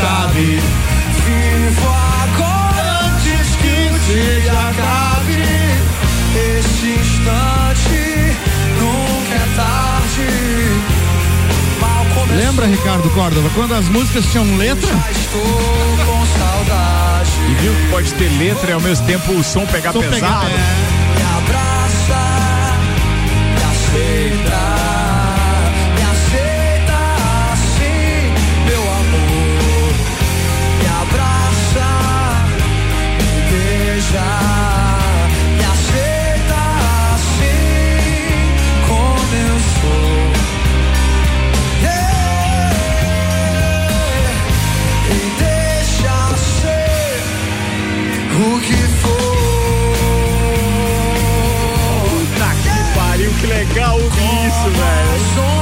chave. 0.00 0.60
Vivo 1.26 1.88
agora 2.24 2.84
antes 3.04 3.56
que 3.56 3.74
o 3.92 3.98
dia 4.12 4.52
acabe. 4.52 5.42
Este 6.58 6.86
instante 7.00 8.00
nunca 8.78 9.34
é 9.34 9.46
tarde. 9.56 10.28
Lembra, 12.36 12.66
Ricardo 12.66 13.10
Córdova, 13.10 13.50
quando 13.54 13.74
as 13.74 13.88
músicas 13.88 14.24
tinham 14.26 14.56
letra? 14.56 14.88
Já 14.88 15.10
estou 15.10 15.42
com 16.06 16.26
saudade. 16.38 17.30
E 17.50 17.54
viu 17.54 17.74
que 17.74 17.90
pode 17.90 18.14
ter 18.14 18.28
letra 18.38 18.70
e 18.70 18.72
ao 18.72 18.80
mesmo 18.80 19.06
tempo 19.06 19.32
o 19.32 19.42
som 19.42 19.66
pegar 19.66 19.92
som 19.92 20.00
pesado? 20.00 20.46
Né? 20.46 20.52
Pegar, 21.16 21.86
é. 21.86 21.89
Velho. 54.52 55.59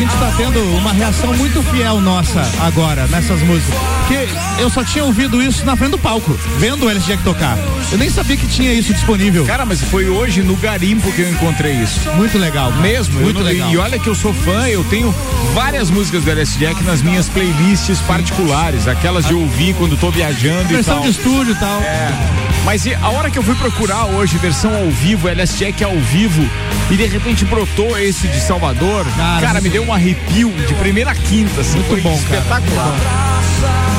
Ouvinte 0.00 0.14
está 0.14 0.32
tendo 0.34 0.60
uma 0.78 0.92
reação 0.92 1.34
muito 1.34 1.62
fiel 1.64 2.00
nossa 2.00 2.40
agora 2.60 3.06
nessas 3.08 3.42
músicas. 3.42 3.74
Porque 3.98 4.28
eu 4.58 4.70
só 4.70 4.82
tinha 4.82 5.04
ouvido 5.04 5.42
isso 5.42 5.64
na 5.66 5.76
frente 5.76 5.90
do 5.90 5.98
palco, 5.98 6.32
vendo 6.58 6.86
o 6.86 6.90
LS 6.90 7.06
Jack 7.06 7.22
tocar. 7.22 7.58
Eu 7.92 7.98
nem 7.98 8.08
sabia 8.08 8.34
que 8.36 8.46
tinha 8.46 8.72
isso 8.72 8.94
disponível. 8.94 9.44
Cara, 9.44 9.66
mas 9.66 9.82
foi 9.82 10.08
hoje 10.08 10.42
no 10.42 10.56
garimpo 10.56 11.12
que 11.12 11.20
eu 11.20 11.30
encontrei 11.30 11.74
isso. 11.74 12.00
Muito 12.14 12.38
legal. 12.38 12.70
cara. 12.70 12.80
Mesmo, 12.82 13.20
Muito 13.20 13.40
não- 13.40 13.44
legal. 13.44 13.70
E 13.70 13.76
olha 13.76 13.98
que 13.98 14.08
eu 14.08 14.14
sou 14.14 14.32
fã, 14.32 14.66
eu 14.68 14.82
tenho 14.84 15.14
várias 15.52 15.90
músicas 15.90 16.24
do 16.24 16.30
LS 16.30 16.58
Jack 16.58 16.82
nas 16.82 17.02
minhas 17.02 17.28
playlists 17.28 17.98
particulares, 18.00 18.88
aquelas 18.88 19.26
de 19.26 19.34
ouvir 19.34 19.74
quando 19.74 19.98
tô 19.98 20.10
viajando 20.10 20.72
e 20.72 20.76
Versão 20.76 20.94
tal. 20.94 21.02
de 21.04 21.10
estúdio 21.10 21.52
e 21.52 21.56
tal. 21.56 21.80
É. 21.82 22.39
Mas 22.64 22.86
a 23.02 23.08
hora 23.10 23.30
que 23.30 23.38
eu 23.38 23.42
fui 23.42 23.54
procurar 23.54 24.04
hoje 24.06 24.36
versão 24.38 24.74
ao 24.74 24.90
vivo, 24.90 25.28
LS 25.28 25.56
Jack 25.58 25.82
ao 25.82 25.96
vivo, 25.98 26.48
e 26.90 26.96
de 26.96 27.06
repente 27.06 27.44
brotou 27.44 27.98
esse 27.98 28.28
de 28.28 28.40
Salvador, 28.40 29.04
cara, 29.16 29.40
Cara, 29.40 29.60
me 29.60 29.68
deu 29.68 29.82
um 29.84 29.92
arrepio 29.92 30.50
de 30.66 30.74
primeira 30.74 31.10
a 31.10 31.14
quinta, 31.14 31.60
assim, 31.60 31.78
Muito 31.78 31.88
foi 31.88 32.00
bom, 32.00 32.18
cara. 32.28 32.38
espetacular. 32.38 32.96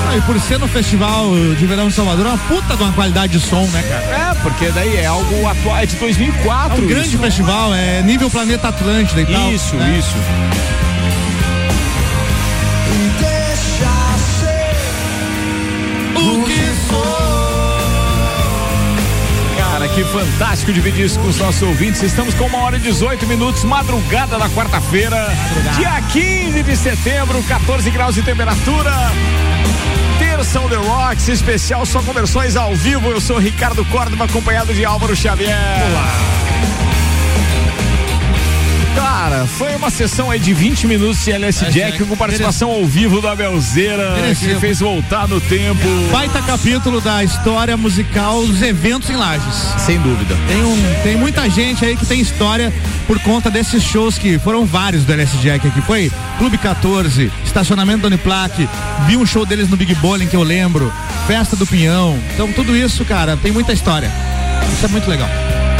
Ah, 0.09 0.17
e 0.17 0.21
por 0.21 0.39
ser 0.39 0.59
no 0.59 0.67
festival 0.67 1.31
de 1.57 1.65
verão 1.65 1.87
de 1.87 1.93
Salvador, 1.93 2.25
é 2.25 2.29
uma 2.29 2.37
puta 2.37 2.75
de 2.75 2.83
uma 2.83 2.91
qualidade 2.93 3.37
de 3.37 3.45
som, 3.45 3.65
né, 3.67 3.83
cara? 3.87 4.31
É, 4.31 4.41
porque 4.41 4.69
daí 4.69 4.97
é 4.97 5.05
algo 5.05 5.47
atual, 5.47 5.77
é 5.77 5.85
de 5.85 5.95
2004. 5.95 6.77
É 6.77 6.81
um 6.81 6.87
grande 6.87 7.09
isso. 7.09 7.17
festival, 7.17 7.73
é 7.73 8.01
nível 8.01 8.29
Planeta 8.29 8.67
Atlântida 8.69 9.21
e 9.21 9.25
tal. 9.25 9.51
Isso, 9.51 9.75
né? 9.75 9.97
isso. 9.97 10.15
Que 19.93 20.03
fantástico 20.05 20.71
dividir 20.71 21.05
isso 21.05 21.19
com 21.19 21.27
os 21.27 21.37
nossos 21.37 21.61
ouvintes. 21.61 22.01
Estamos 22.01 22.33
com 22.33 22.45
uma 22.45 22.59
hora 22.59 22.77
e 22.77 22.79
18 22.79 23.27
minutos, 23.27 23.63
madrugada 23.63 24.37
da 24.37 24.49
quarta-feira, 24.49 25.27
dia 25.75 26.01
15 26.01 26.63
de 26.63 26.75
setembro, 26.75 27.43
14 27.43 27.89
graus 27.91 28.15
de 28.15 28.21
temperatura. 28.21 28.91
Terça 30.17 30.59
on 30.61 30.69
The 30.69 30.75
Rocks, 30.75 31.27
especial 31.27 31.85
só 31.85 32.01
com 32.01 32.13
versões 32.13 32.55
ao 32.55 32.73
vivo. 32.75 33.09
Eu 33.09 33.19
sou 33.19 33.37
Ricardo 33.37 33.83
Córdova, 33.85 34.25
acompanhado 34.25 34.73
de 34.73 34.85
Álvaro 34.85 35.15
Xavier. 35.15 35.57
Olá. 35.89 36.30
Cara, 38.95 39.45
foi 39.45 39.75
uma 39.75 39.89
sessão 39.89 40.29
aí 40.29 40.39
de 40.39 40.53
20 40.53 40.87
minutos 40.87 41.23
de 41.23 41.31
LS 41.31 41.65
Jack 41.71 42.03
com 42.03 42.15
participação 42.17 42.69
ao 42.69 42.85
vivo 42.85 43.21
da 43.21 43.35
Belzeira, 43.35 44.13
que 44.15 44.21
Merecido. 44.21 44.53
me 44.55 44.59
fez 44.59 44.79
voltar 44.79 45.27
no 45.27 45.39
tempo. 45.39 45.79
Baita 46.11 46.41
capítulo 46.41 46.99
da 46.99 47.23
história 47.23 47.77
musical 47.77 48.45
dos 48.45 48.61
eventos 48.61 49.09
em 49.09 49.15
Lages. 49.15 49.55
Sem 49.77 49.99
dúvida. 49.99 50.35
Tem, 50.47 50.63
um, 50.63 51.03
tem 51.03 51.15
muita 51.15 51.49
gente 51.49 51.85
aí 51.85 51.95
que 51.95 52.05
tem 52.05 52.19
história 52.19 52.73
por 53.07 53.19
conta 53.19 53.49
desses 53.49 53.81
shows 53.83 54.17
que 54.17 54.37
foram 54.39 54.65
vários 54.65 55.05
do 55.05 55.13
LS 55.13 55.37
Jack 55.37 55.67
aqui. 55.67 55.81
Foi 55.81 56.11
Clube 56.37 56.57
14, 56.57 57.31
Estacionamento 57.45 58.01
da 58.01 58.07
Uniplaque, 58.07 58.67
vi 59.07 59.15
um 59.17 59.25
show 59.25 59.45
deles 59.45 59.69
no 59.69 59.77
Big 59.77 59.95
Bowling 59.95 60.27
que 60.27 60.35
eu 60.35 60.43
lembro, 60.43 60.91
Festa 61.27 61.55
do 61.55 61.65
Pinhão. 61.65 62.19
Então 62.33 62.51
tudo 62.51 62.75
isso, 62.75 63.05
cara, 63.05 63.37
tem 63.37 63.51
muita 63.51 63.71
história. 63.71 64.11
Isso 64.73 64.85
é 64.85 64.89
muito 64.89 65.09
legal. 65.09 65.29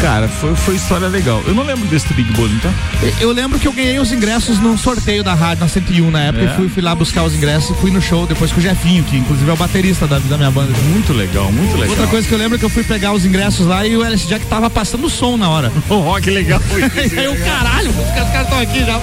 Cara, 0.02 0.28
foi, 0.28 0.56
foi 0.56 0.76
história 0.76 1.08
legal. 1.08 1.44
Eu 1.46 1.54
não 1.54 1.64
lembro 1.64 1.88
desse 1.88 2.12
Big 2.14 2.32
Bowling, 2.34 2.58
tá? 2.58 2.74
Eu 3.20 3.32
lembro 3.32 3.60
que 3.60 3.68
eu 3.68 3.72
ganhei 3.72 4.00
os 4.00 4.12
ingressos 4.12 4.58
num 4.60 4.76
sorteio 4.76 5.24
da 5.24 5.36
rádio 5.36 5.64
na 5.64 5.70
101 5.70 6.10
na 6.10 6.22
época 6.24 6.44
É. 6.44 6.48
e 6.48 6.56
fui, 6.56 6.70
fui 6.70 6.82
lá 6.82 6.96
buscar 6.96 7.24
os 7.24 7.36
ingressos 7.36 7.70
e 7.70 7.80
fui 7.80 7.92
no 7.92 8.02
show 8.02 8.26
depois 8.26 8.52
com 8.52 8.60
o 8.60 8.64
Jefinho, 8.64 9.04
que 9.04 9.18
inclusive 9.18 9.48
é 9.48 9.54
o 9.54 9.58
baterista 9.58 10.08
da, 10.08 10.18
da 10.18 10.38
minha 10.38 10.50
banda. 10.50 10.74
Muito 10.90 11.14
legal, 11.14 11.52
muito 11.52 11.74
legal. 11.76 11.90
Outra 11.92 12.08
coisa 12.08 12.28
que 12.28 12.34
eu 12.34 12.40
lembro 12.40 12.56
é 12.56 12.60
que 12.60 12.66
eu 12.66 12.70
fui 12.70 12.84
pegar 12.84 13.14
os 13.14 13.26
ingressos 13.26 13.68
lá 13.68 13.86
e 13.86 13.96
o 13.96 14.04
LS 14.04 14.28
Jack 14.28 14.44
tava 14.48 14.72
passando 14.72 15.08
som 15.10 15.38
na 15.38 15.50
hora. 15.50 15.72
Oh, 15.88 16.20
que 16.22 16.32
legal. 16.32 16.60
e 16.76 17.20
aí 17.20 17.26
eu, 17.26 17.36
caralho, 17.38 17.90
os 17.92 18.12
caras 18.16 18.42
estão 18.44 18.60
aqui 18.60 18.80
já. 18.84 19.00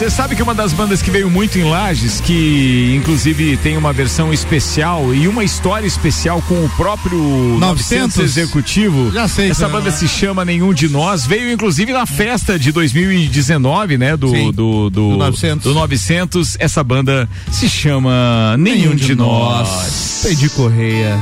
Você 0.00 0.08
sabe 0.08 0.34
que 0.34 0.42
uma 0.42 0.54
das 0.54 0.72
bandas 0.72 1.02
que 1.02 1.10
veio 1.10 1.28
muito 1.28 1.58
em 1.58 1.62
Lages, 1.62 2.22
que 2.22 2.94
inclusive 2.96 3.58
tem 3.58 3.76
uma 3.76 3.92
versão 3.92 4.32
especial 4.32 5.14
e 5.14 5.28
uma 5.28 5.44
história 5.44 5.86
especial 5.86 6.40
com 6.48 6.64
o 6.64 6.70
próprio 6.70 7.18
900, 7.18 8.16
900? 8.16 8.18
Executivo. 8.18 9.12
Já 9.12 9.28
sei 9.28 9.50
Essa 9.50 9.66
é, 9.66 9.68
banda 9.68 9.90
né? 9.90 9.90
se 9.90 10.08
chama 10.08 10.42
Nenhum 10.42 10.72
de 10.72 10.88
Nós. 10.88 11.26
Veio 11.26 11.52
inclusive 11.52 11.92
na 11.92 12.06
festa 12.06 12.58
de 12.58 12.72
2019, 12.72 13.98
né? 13.98 14.16
Do, 14.16 14.30
Sim, 14.30 14.50
do, 14.52 14.88
do, 14.88 15.10
do 15.10 15.16
900. 15.18 15.64
do 15.64 15.74
900. 15.74 16.56
Essa 16.58 16.82
banda 16.82 17.28
se 17.52 17.68
chama 17.68 18.56
Nenhum, 18.58 18.94
de, 18.94 19.14
Nós. 19.14 20.22
Pedir 20.22 20.48
Correia. 20.48 21.20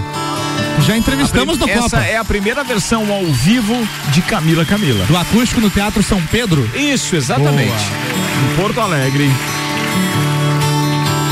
Já 0.86 0.96
entrevistamos 0.96 1.58
no 1.58 1.68
Essa 1.68 1.82
Copa. 1.82 2.04
é 2.04 2.16
a 2.16 2.24
primeira 2.24 2.64
versão 2.64 3.12
ao 3.12 3.24
vivo 3.26 3.74
de 4.10 4.22
Camila 4.22 4.64
Camila. 4.64 5.04
Do 5.06 5.16
acústico 5.16 5.60
no 5.60 5.68
Teatro 5.68 6.02
São 6.02 6.20
Pedro. 6.26 6.68
Isso, 6.74 7.14
exatamente. 7.14 7.72
Em 7.72 8.56
Porto 8.56 8.80
Alegre. 8.80 9.30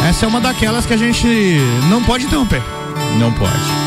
Essa 0.09 0.25
é 0.25 0.29
uma 0.29 0.41
daquelas 0.41 0.85
que 0.87 0.93
a 0.93 0.97
gente 0.97 1.27
não 1.89 2.03
pode 2.03 2.27
interromper. 2.27 2.63
Não 3.19 3.33
pode. 3.33 3.86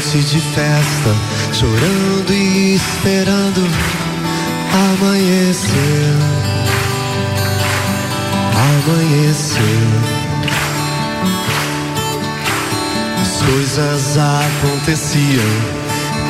Noite 0.00 0.18
de 0.20 0.40
festa, 0.40 1.14
chorando 1.52 2.32
e 2.32 2.74
esperando 2.74 3.60
amanhecer. 4.72 6.14
Amanhecer. 8.86 9.60
As 13.20 13.42
coisas 13.42 14.16
aconteciam 14.16 15.44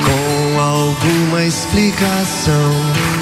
com 0.04 0.60
alguma 0.60 1.44
explicação. 1.44 3.19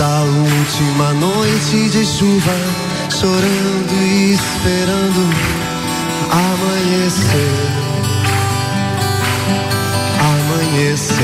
Da 0.00 0.22
última 0.22 1.12
noite 1.12 1.90
de 1.90 2.06
chuva, 2.06 2.56
chorando 3.10 3.92
e 4.00 4.32
esperando 4.32 5.22
amanhecer. 6.30 7.52
Amanhecer. 10.32 11.16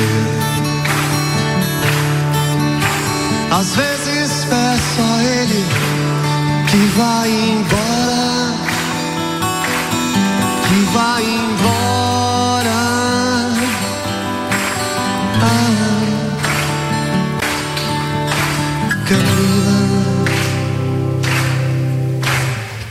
Às 3.51 3.77
vezes 3.77 4.45
peço 4.45 5.01
a 5.01 5.25
ele 5.25 5.65
que 6.71 6.77
vá 6.99 7.27
embora, 7.27 7.86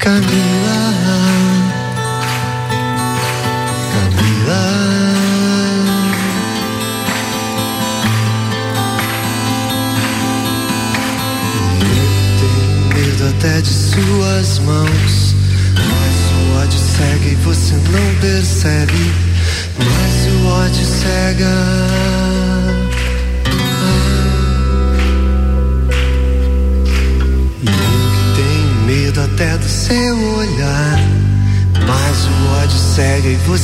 camino. 0.06 0.55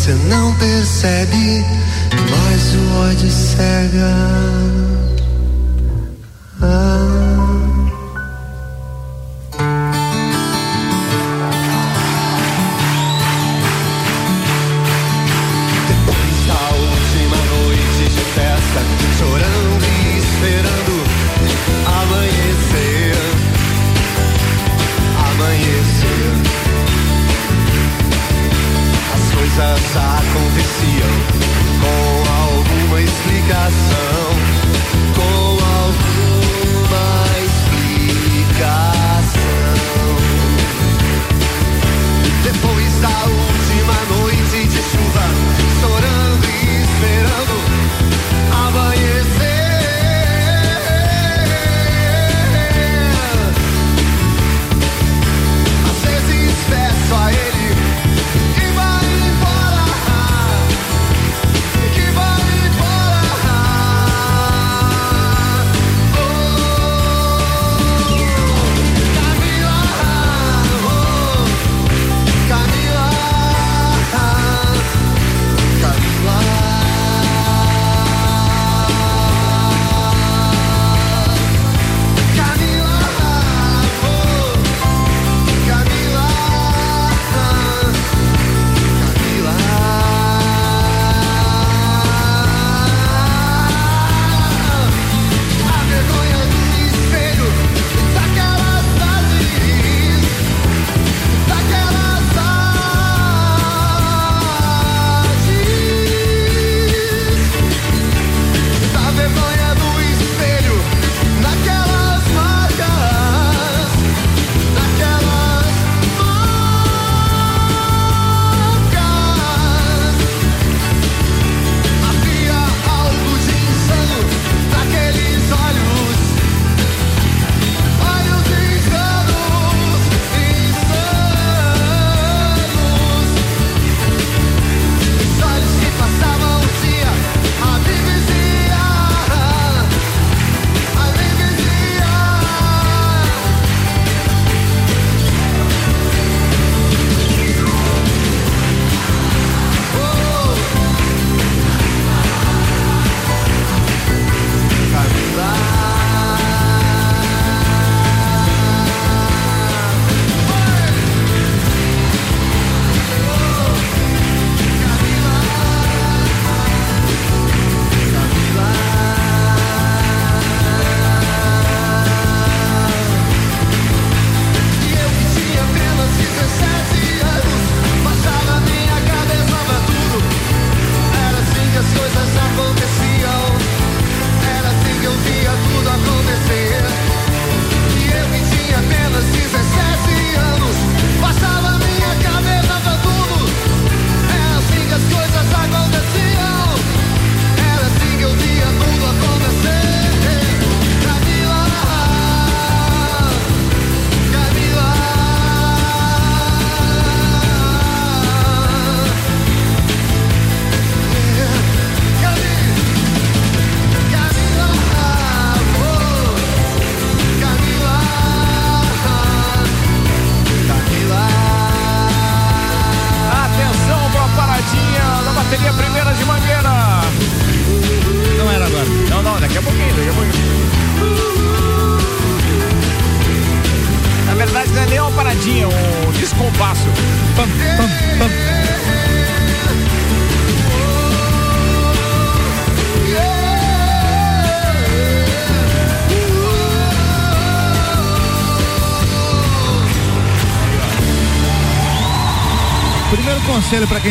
você 0.02 0.16
não 0.16 0.52
percebe. 0.56 1.61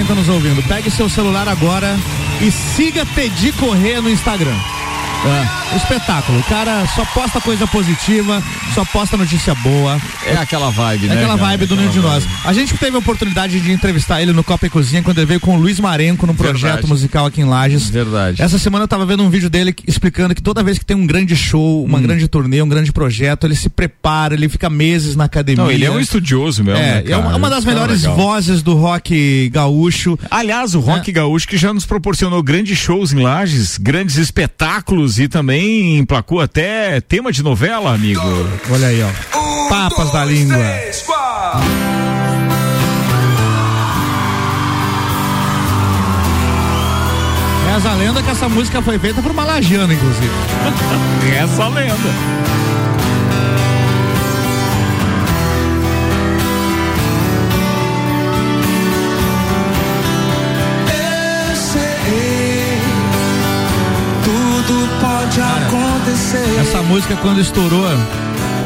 quem 0.01 0.05
está 0.05 0.15
nos 0.15 0.31
ouvindo, 0.31 0.63
pegue 0.63 0.91
seu 0.91 1.11
celular 1.11 1.47
agora 1.47 1.95
e 2.41 2.51
siga 2.51 3.05
pedir 3.05 3.53
Correr 3.53 4.01
no 4.01 4.09
Instagram. 4.09 4.57
Ah 5.27 5.60
espetáculo. 5.77 6.39
O 6.39 6.43
cara 6.45 6.87
só 6.95 7.05
posta 7.07 7.41
coisa 7.41 7.67
positiva, 7.67 8.43
só 8.75 8.85
posta 8.85 9.17
notícia 9.17 9.55
boa. 9.57 10.01
É 10.27 10.37
aquela 10.37 10.71
vibe, 10.71 11.07
É 11.07 11.09
né? 11.09 11.15
aquela 11.17 11.37
vibe 11.37 11.67
do 11.67 11.75
Aquela 11.75 11.81
Nenhum 11.81 11.93
de 11.93 12.01
Nós. 12.01 12.25
A 12.45 12.53
gente 12.53 12.77
teve 12.77 12.97
a 12.97 12.99
oportunidade 12.99 13.61
de 13.61 13.71
entrevistar 13.73 14.21
ele 14.23 14.33
no 14.33 14.43
Copa 14.45 14.67
e 14.67 14.71
Cozinha 14.71 15.03
quando 15.03 15.19
ele 15.19 15.27
veio 15.27 15.41
com 15.41 15.57
o 15.57 15.61
Luiz 15.61 15.79
Marenco 15.81 16.27
num 16.27 16.35
projeto 16.35 16.61
Verdade. 16.73 16.87
musical 16.89 17.27
aqui 17.27 17.41
em 17.41 17.45
Lages. 17.45 17.89
Verdade. 17.89 18.43
Essa 18.43 18.59
semana 18.59 18.85
eu 18.85 18.89
tava 18.89 19.07
vendo 19.07 19.23
um 19.23 19.31
vídeo 19.31 19.49
dele 19.51 19.75
explicando 19.87 20.35
que 20.35 20.43
toda 20.43 20.63
vez 20.63 20.79
que 20.79 20.85
tem 20.85 20.97
um 20.97 21.07
grande 21.07 21.37
show, 21.37 21.83
Hum. 21.83 21.85
uma 21.85 22.01
grande 22.01 22.27
turnê, 22.29 22.61
um 22.63 22.69
grande 22.69 22.93
projeto, 22.93 23.47
ele 23.47 23.55
se 23.55 23.69
prepara, 23.69 24.35
ele 24.35 24.49
fica 24.49 24.69
meses 24.71 25.15
na 25.17 25.25
academia. 25.25 25.63
Não, 25.65 25.71
ele 25.71 25.85
é 25.85 25.91
um 25.91 26.01
estudioso 26.01 26.65
mesmo. 26.65 26.81
É, 26.81 27.03
né, 27.03 27.05
é 27.11 27.17
uma, 27.17 27.37
uma 27.37 27.51
das 27.51 27.65
Cara, 27.65 27.75
melhores 27.77 28.03
legal. 28.03 28.17
vozes 28.17 28.63
do 28.63 28.75
rock 28.75 29.49
gaúcho. 29.53 30.19
Aliás, 30.31 30.75
o 30.75 30.81
Rock 30.81 31.13
Gaúcho 31.13 31.47
que 31.47 31.57
já 31.57 31.73
nos 31.73 31.85
proporcionou 31.87 32.43
grandes 32.43 32.79
shows 32.79 33.13
em 33.13 33.21
Lages, 33.21 33.77
grandes 33.79 34.17
espetáculos 34.17 35.19
e 35.19 35.29
também 35.29 35.60
emplacou 35.61 36.41
até 36.41 37.01
tema 37.01 37.33
de 37.33 37.43
novela, 37.43 37.95
amigo. 37.95 38.21
Olha 38.71 38.89
aí, 38.89 39.03
ó. 39.03 39.69
Papas 39.69 40.13
da 40.13 40.25
língua. 40.25 40.57
Reza 47.73 47.91
a 47.91 47.95
lenda 47.95 48.23
que 48.23 48.31
essa 48.31 48.49
música 48.49 48.83
foi 48.83 48.99
feita 48.99 49.23
por 49.23 49.31
uma 49.31 49.45
lagiana, 49.45 49.95
inclusive. 49.95 50.31
Essa 51.39 51.69
lenda. 51.69 51.97
Acontecer. 65.39 66.59
Essa 66.61 66.83
música, 66.83 67.17
quando 67.17 67.41
estourou, 67.41 67.87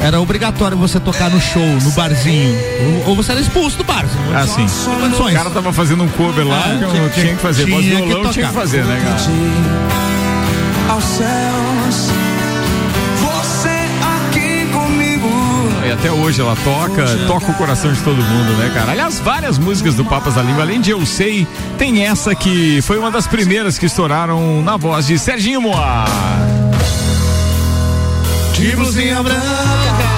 era 0.03 0.21
obrigatório 0.21 0.77
você 0.77 0.99
tocar 1.01 1.31
no 1.31 1.41
show, 1.41 1.63
no 1.83 1.91
barzinho. 1.93 2.55
Ou, 3.05 3.11
ou 3.11 3.17
você 3.17 3.33
era 3.33 3.41
expulso 3.41 3.77
do 3.79 3.85
bar. 3.85 4.05
Ah, 4.35 4.47
sim. 4.47 4.67
O 4.67 5.33
cara 5.35 5.51
tava 5.51 5.73
fazendo 5.73 6.05
um 6.05 6.09
cover 6.09 6.47
lá 6.47 6.69
É, 6.75 6.79
que 6.79 6.85
eu 6.85 6.91
tinha- 6.91 7.09
tinha, 7.11 7.35
que 7.37 7.43
fazer. 7.43 7.67
Voz 7.67 7.85
tinha 7.85 8.01
que 8.01 8.07
violão 8.07 8.33
tinha 8.33 8.47
que 8.49 8.55
fazer, 8.55 8.85
né, 8.85 9.01
cara? 9.05 10.95
Aos 10.95 11.05
céus, 11.05 12.11
até 15.95 16.11
hoje 16.11 16.41
ela 16.41 16.57
toca, 16.57 17.07
toca 17.27 17.51
o 17.51 17.55
coração 17.55 17.93
de 17.93 18.01
todo 18.03 18.17
mundo, 18.17 18.53
né, 18.59 18.71
cara? 18.75 18.93
Aliás, 18.93 19.21
várias 19.21 19.59
músicas 19.59 19.95
do 19.95 20.05
Papas 20.05 20.35
da 20.35 20.43
Língua, 20.43 20.63
além 20.63 20.81
de 20.81 20.91
Eu 20.91 21.05
Sei, 21.07 21.47
tem 21.79 22.05
essa 22.05 22.35
que 22.35 22.81
foi 22.83 22.99
uma 22.99 23.11
das 23.11 23.27
primeiras 23.27 23.79
que 23.79 23.87
estouraram 23.87 24.61
na 24.63 24.77
voz 24.77 25.07
de 25.07 25.19
Serginho 25.19 25.61
Moá. 25.61 26.05
De 28.55 28.75
blusinha 28.77 29.23
branca, 29.23 30.15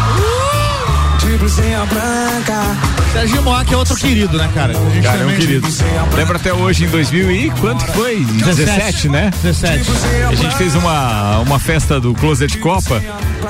blusinha 1.39 1.85
branca. 1.87 2.77
Serginho 3.13 3.43
Moá, 3.43 3.65
que 3.65 3.75
é 3.75 3.77
outro 3.77 3.97
querido, 3.97 4.37
né, 4.37 4.51
cara? 4.55 4.73
Cara, 4.75 4.83
é 4.83 5.27
um 5.27 5.29
também- 5.29 5.37
querido. 5.37 5.69
Lembra 6.15 6.37
até 6.37 6.53
hoje, 6.53 6.85
em 6.85 6.89
2000 6.89 7.31
e 7.31 7.51
quanto 7.51 7.85
que 7.85 7.93
foi? 7.93 8.25
17, 8.25 9.09
né? 9.09 9.31
17. 9.43 9.91
A 10.31 10.35
gente 10.35 10.57
fez 10.57 10.75
uma, 10.75 11.39
uma 11.41 11.59
festa 11.59 12.01
do 12.01 12.15
Closet 12.15 12.59
Copa 12.59 13.03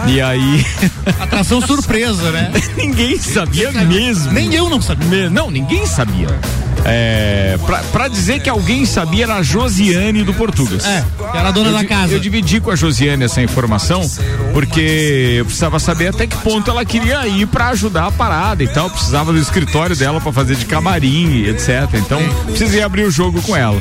e 0.06 0.20
aí... 0.20 0.64
Atração 1.20 1.60
surpresa, 1.60 2.30
né? 2.32 2.50
ninguém 2.76 3.16
sabia 3.18 3.70
mesmo. 3.72 4.32
Nem 4.32 4.54
eu 4.54 4.68
não 4.68 4.80
sabia. 4.80 5.06
Me- 5.08 5.28
Não, 5.28 5.50
ninguém 5.50 5.86
sabia. 5.86 6.28
É, 6.84 7.58
pra, 7.66 7.78
pra 7.78 8.08
dizer 8.08 8.40
que 8.40 8.48
alguém 8.48 8.86
sabia 8.86 9.24
era 9.24 9.36
a 9.36 9.42
Josiane 9.42 10.22
do 10.22 10.32
Portugas. 10.34 10.84
É, 10.84 11.04
que 11.32 11.36
era 11.36 11.48
a 11.48 11.50
dona 11.50 11.70
Eu 11.70 11.74
da 11.74 11.84
casa. 11.84 12.12
Eu 12.12 12.20
dividi 12.20 12.60
com 12.60 12.70
a 12.70 12.76
Josiane 12.76 13.24
essa 13.24 13.42
informação, 13.42 14.08
porque 14.52 15.34
eu 15.38 15.44
precisava 15.44 15.78
saber 15.78 16.08
até 16.08 16.26
que 16.26 16.36
ponto 16.36 16.70
ela 16.70 16.84
queria 16.84 17.26
ir 17.26 17.46
pra 17.46 17.68
ajudar 17.68 18.06
a 18.06 18.12
parada 18.12 18.62
e 18.62 18.68
tal. 18.68 18.88
Precisava 18.90 19.32
do 19.32 19.38
escritório 19.38 19.96
dela 19.96 20.20
pra 20.20 20.32
fazer 20.32 20.54
de 20.54 20.64
camarim 20.64 21.30
e 21.30 21.48
etc. 21.48 21.88
Então, 21.94 22.20
precisei 22.46 22.82
abrir 22.82 23.02
o 23.02 23.10
jogo 23.10 23.42
com 23.42 23.56
ela. 23.56 23.80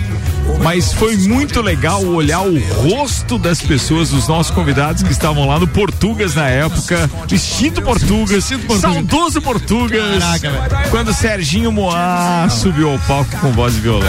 Mas 0.62 0.94
foi 0.94 1.18
muito 1.18 1.62
legal 1.62 2.04
olhar 2.06 2.42
o 2.42 2.60
rosto 2.60 3.38
das 3.38 3.62
pessoas, 3.62 4.10
dos 4.10 4.28
nossos 4.28 4.54
convidados 4.54 5.04
que 5.04 5.12
estavam 5.12 5.48
lá 5.48 5.60
no 5.60 5.68
Portugas 5.68 6.36
na 6.36 6.48
época, 6.48 7.10
vestido 7.28 7.82
Portugas, 7.82 8.50
saudoso 8.80 9.42
Portugas. 9.42 10.20
Caraca, 10.20 10.52
velho. 10.52 10.90
quando 10.92 11.14
Serginho 11.14 11.72
Moá 11.72 12.48
subiu 12.50 12.85
ao 12.88 13.00
palco 13.00 13.38
com 13.38 13.52
voz 13.52 13.76
e 13.78 13.80
violão. 13.80 14.08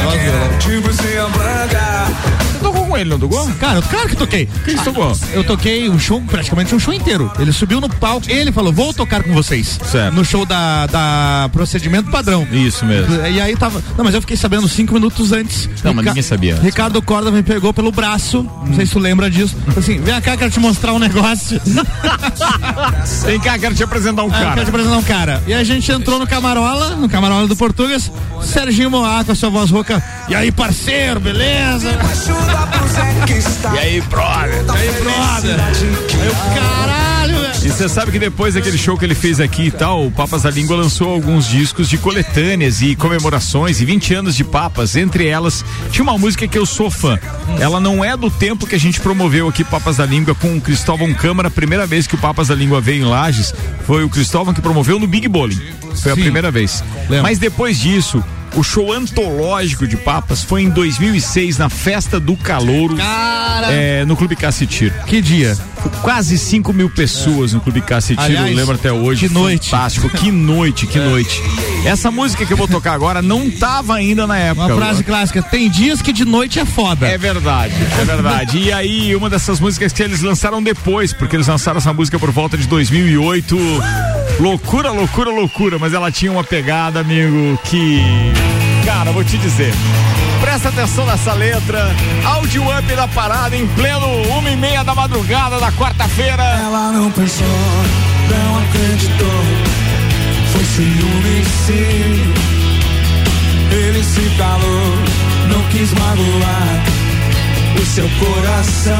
De 0.58 0.80
blusinha 0.80 1.28
branca. 1.28 2.55
Você 2.66 2.72
tocou 2.72 2.86
com 2.86 2.96
ele, 2.98 3.10
não 3.10 3.18
tocou? 3.18 3.46
Cara, 3.60 3.80
claro 3.82 4.08
que 4.08 4.16
toquei. 4.16 4.48
Quem 4.64 4.76
você 4.76 4.84
tocou? 4.84 5.16
Eu 5.32 5.44
toquei 5.44 5.88
um 5.88 5.98
show, 5.98 6.20
praticamente 6.22 6.74
um 6.74 6.78
show 6.80 6.92
inteiro. 6.92 7.30
Ele 7.38 7.52
subiu 7.52 7.80
no 7.80 7.88
palco, 7.88 8.28
ele 8.28 8.50
falou, 8.50 8.72
vou 8.72 8.92
tocar 8.92 9.22
com 9.22 9.32
vocês. 9.32 9.78
Certo. 9.84 10.14
No 10.14 10.24
show 10.24 10.44
da, 10.44 10.86
da 10.86 11.48
procedimento 11.52 12.10
padrão. 12.10 12.46
Isso 12.50 12.84
mesmo. 12.84 13.14
E 13.26 13.40
aí 13.40 13.56
tava. 13.56 13.82
Não, 13.96 14.04
mas 14.04 14.14
eu 14.14 14.20
fiquei 14.20 14.36
sabendo 14.36 14.66
cinco 14.68 14.94
minutos 14.94 15.32
antes. 15.32 15.68
Não, 15.84 15.94
mas 15.94 16.04
ninguém 16.06 16.22
sabia. 16.22 16.56
Ricardo 16.56 17.00
Corda 17.00 17.30
me 17.30 17.42
pegou 17.42 17.72
pelo 17.72 17.92
braço. 17.92 18.48
Não 18.66 18.74
sei 18.74 18.84
se 18.86 18.92
tu 18.92 18.98
lembra 18.98 19.30
disso. 19.30 19.56
Assim, 19.76 20.00
vem 20.00 20.20
cá, 20.20 20.36
quero 20.36 20.50
te 20.50 20.58
mostrar 20.60 20.92
um 20.92 20.98
negócio. 20.98 21.60
Vem 23.24 23.40
cá, 23.40 23.58
quero 23.58 23.74
te 23.74 23.82
apresentar 23.82 24.22
um 24.24 24.28
Ah, 24.28 24.32
cara. 24.32 24.50
quero 24.54 24.64
te 24.66 24.68
apresentar 24.68 24.96
um 24.96 25.02
cara. 25.02 25.42
E 25.46 25.54
a 25.54 25.62
gente 25.64 25.90
entrou 25.90 26.18
no 26.18 26.26
camarola, 26.26 26.96
no 26.96 27.08
camarola 27.08 27.46
do 27.46 27.56
Portugas, 27.56 28.10
Serginho 28.42 28.90
Moá 28.90 29.24
com 29.24 29.32
a 29.32 29.34
sua 29.34 29.50
voz 29.50 29.70
rouca. 29.70 30.02
E 30.28 30.34
aí, 30.34 30.50
parceiro, 30.52 31.20
beleza? 31.20 31.90
Chuva 32.56 32.66
pro 32.68 32.88
Zé 32.88 33.14
que 33.26 33.32
está. 33.34 33.74
E 33.74 33.78
aí, 33.78 34.00
brother? 34.00 34.64
E 34.64 34.78
aí, 34.78 35.02
brother? 35.02 35.60
Aí 35.60 36.54
caralho, 36.54 37.40
velho. 37.40 37.66
E 37.66 37.68
você 37.68 37.88
sabe 37.88 38.12
que 38.12 38.18
depois 38.18 38.54
daquele 38.54 38.78
show 38.78 38.96
que 38.96 39.04
ele 39.04 39.14
fez 39.14 39.40
aqui 39.40 39.64
e 39.64 39.70
tal, 39.70 40.06
o 40.06 40.10
Papas 40.10 40.42
da 40.42 40.50
Língua 40.50 40.76
lançou 40.76 41.12
alguns 41.12 41.46
discos 41.46 41.88
de 41.88 41.98
coletâneas 41.98 42.80
e 42.80 42.94
comemorações 42.94 43.80
e 43.80 43.84
20 43.84 44.14
anos 44.14 44.36
de 44.36 44.44
Papas. 44.44 44.96
Entre 44.96 45.26
elas, 45.26 45.64
tinha 45.90 46.02
uma 46.02 46.16
música 46.16 46.46
que 46.46 46.56
eu 46.56 46.64
sou 46.64 46.90
fã. 46.90 47.18
Ela 47.58 47.80
não 47.80 48.04
é 48.04 48.16
do 48.16 48.30
tempo 48.30 48.66
que 48.66 48.74
a 48.74 48.80
gente 48.80 49.00
promoveu 49.00 49.48
aqui 49.48 49.64
Papas 49.64 49.96
da 49.96 50.06
Língua 50.06 50.34
com 50.34 50.56
o 50.56 50.60
Cristóvão 50.60 51.12
Câmara. 51.12 51.48
A 51.48 51.50
primeira 51.50 51.86
vez 51.86 52.06
que 52.06 52.14
o 52.14 52.18
Papas 52.18 52.48
da 52.48 52.54
Língua 52.54 52.80
veio 52.80 53.02
em 53.02 53.08
Lages 53.08 53.52
foi 53.84 54.04
o 54.04 54.08
Cristóvão 54.08 54.54
que 54.54 54.60
promoveu 54.60 54.98
no 54.98 55.06
Big 55.06 55.28
Bowling. 55.28 55.60
Foi 55.96 56.12
a 56.12 56.14
Sim. 56.14 56.22
primeira 56.22 56.50
vez. 56.50 56.82
Lembro. 57.08 57.24
Mas 57.24 57.38
depois 57.38 57.78
disso, 57.78 58.22
o 58.56 58.62
show 58.62 58.90
antológico 58.92 59.86
de 59.86 59.96
Papas 59.98 60.42
foi 60.42 60.62
em 60.62 60.70
2006 60.70 61.58
na 61.58 61.68
Festa 61.68 62.18
do 62.18 62.36
Calouro. 62.36 62.96
É, 63.70 64.04
no 64.06 64.16
Clube 64.16 64.34
Cassitir. 64.34 64.92
Que 65.04 65.20
dia? 65.20 65.56
Quase 66.02 66.38
5 66.38 66.72
mil 66.72 66.88
pessoas 66.90 67.52
no 67.52 67.60
Clube 67.60 67.82
Aliás, 68.16 68.50
eu 68.50 68.56
lembro 68.56 68.74
até 68.74 68.92
hoje. 68.92 69.28
que 69.28 69.34
noite. 69.34 69.70
Fantástico, 69.70 70.08
que 70.08 70.30
noite, 70.30 70.86
que 70.86 70.98
noite. 71.00 71.42
Essa 71.84 72.10
música 72.10 72.44
que 72.44 72.52
eu 72.52 72.56
vou 72.56 72.68
tocar 72.68 72.92
agora 72.92 73.22
não 73.22 73.50
tava 73.50 73.94
ainda 73.94 74.26
na 74.26 74.36
época. 74.36 74.66
Uma 74.66 74.76
frase 74.76 75.05
clássica. 75.05 75.42
Tem 75.42 75.70
dias 75.70 76.02
que 76.02 76.12
de 76.12 76.24
noite 76.24 76.58
é 76.58 76.64
foda. 76.64 77.06
É 77.06 77.18
verdade, 77.18 77.74
é 78.00 78.05
verdade. 78.05 78.58
E 78.58 78.72
aí, 78.72 79.14
uma 79.14 79.30
dessas 79.30 79.60
músicas 79.60 79.92
que 79.92 80.02
eles 80.02 80.22
lançaram 80.22 80.62
depois, 80.62 81.12
porque 81.12 81.36
eles 81.36 81.46
lançaram 81.46 81.78
essa 81.78 81.92
música 81.92 82.18
por 82.18 82.30
volta 82.30 82.56
de 82.56 82.66
2008. 82.66 83.56
Loucura, 84.40 84.90
loucura, 84.90 85.30
loucura. 85.30 85.78
Mas 85.78 85.92
ela 85.92 86.10
tinha 86.10 86.32
uma 86.32 86.44
pegada, 86.44 87.00
amigo, 87.00 87.58
que. 87.64 88.00
Cara, 88.84 89.12
vou 89.12 89.24
te 89.24 89.38
dizer. 89.38 89.72
Presta 90.56 90.70
atenção 90.70 91.04
nessa 91.04 91.34
letra. 91.34 91.94
Áudio 92.24 92.62
up 92.62 92.96
da 92.96 93.06
parada 93.08 93.54
em 93.54 93.66
pleno 93.66 94.06
uma 94.38 94.50
e 94.50 94.56
meia 94.56 94.82
da 94.82 94.94
madrugada 94.94 95.60
da 95.60 95.70
quarta-feira. 95.72 96.42
Ela 96.42 96.92
não 96.92 97.10
pensou, 97.10 97.46
não 98.30 98.58
acreditou. 98.60 99.42
Foi 100.52 100.64
ciúme, 100.64 101.44
sim. 101.66 102.32
Ele 103.70 104.02
se 104.02 104.30
calou, 104.38 104.96
não 105.50 105.62
quis 105.68 105.92
magoar 105.92 106.84
o 107.78 107.84
seu 107.84 108.08
coração. 108.18 108.94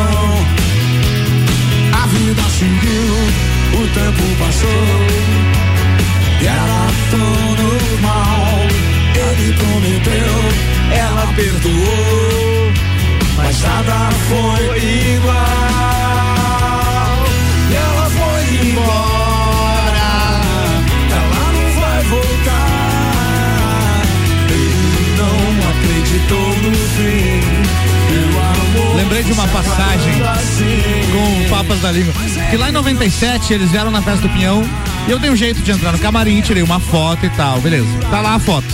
A 2.02 2.06
vida 2.06 2.42
seguiu, 2.50 3.14
o 3.72 3.86
tempo 3.94 4.44
passou. 4.44 4.86
E 6.38 6.46
era 6.46 6.86
tão 7.10 7.64
normal. 7.64 8.76
Ele 9.14 9.54
prometeu, 9.54 10.75
ela 10.92 11.26
perdoou. 11.34 12.73
Mas 13.36 13.60
nada 13.62 14.10
foi 14.28 14.78
igual. 15.15 15.34
E 17.70 17.74
ela 17.74 18.10
foi 18.10 18.42
embora. 18.68 20.10
Ela 21.10 21.52
não 21.52 21.68
vai 21.81 22.02
voltar. 22.05 24.02
Ele 24.48 25.16
não 25.18 25.70
acreditou 25.70 26.48
no 26.62 26.73
fim. 26.97 27.36
Lembrei 28.97 29.23
de 29.23 29.32
uma 29.32 29.47
passagem 29.48 30.15
com 31.12 31.40
o 31.42 31.48
Papas 31.50 31.81
da 31.81 31.92
Língua. 31.92 32.15
Que 32.50 32.56
lá 32.56 32.68
em 32.68 32.73
97 32.73 33.52
eles 33.52 33.70
vieram 33.70 33.90
na 33.90 34.00
Festa 34.02 34.23
do 34.23 34.28
Pinhão 34.31 34.65
E 35.06 35.10
eu 35.10 35.18
dei 35.20 35.30
um 35.30 35.36
jeito 35.36 35.60
de 35.62 35.70
entrar 35.70 35.92
no 35.92 35.98
camarim, 35.98 36.40
tirei 36.40 36.62
uma 36.62 36.80
foto 36.80 37.24
e 37.24 37.30
tal, 37.30 37.60
beleza. 37.60 37.86
Tá 38.10 38.20
lá 38.20 38.34
a 38.34 38.38
foto. 38.40 38.66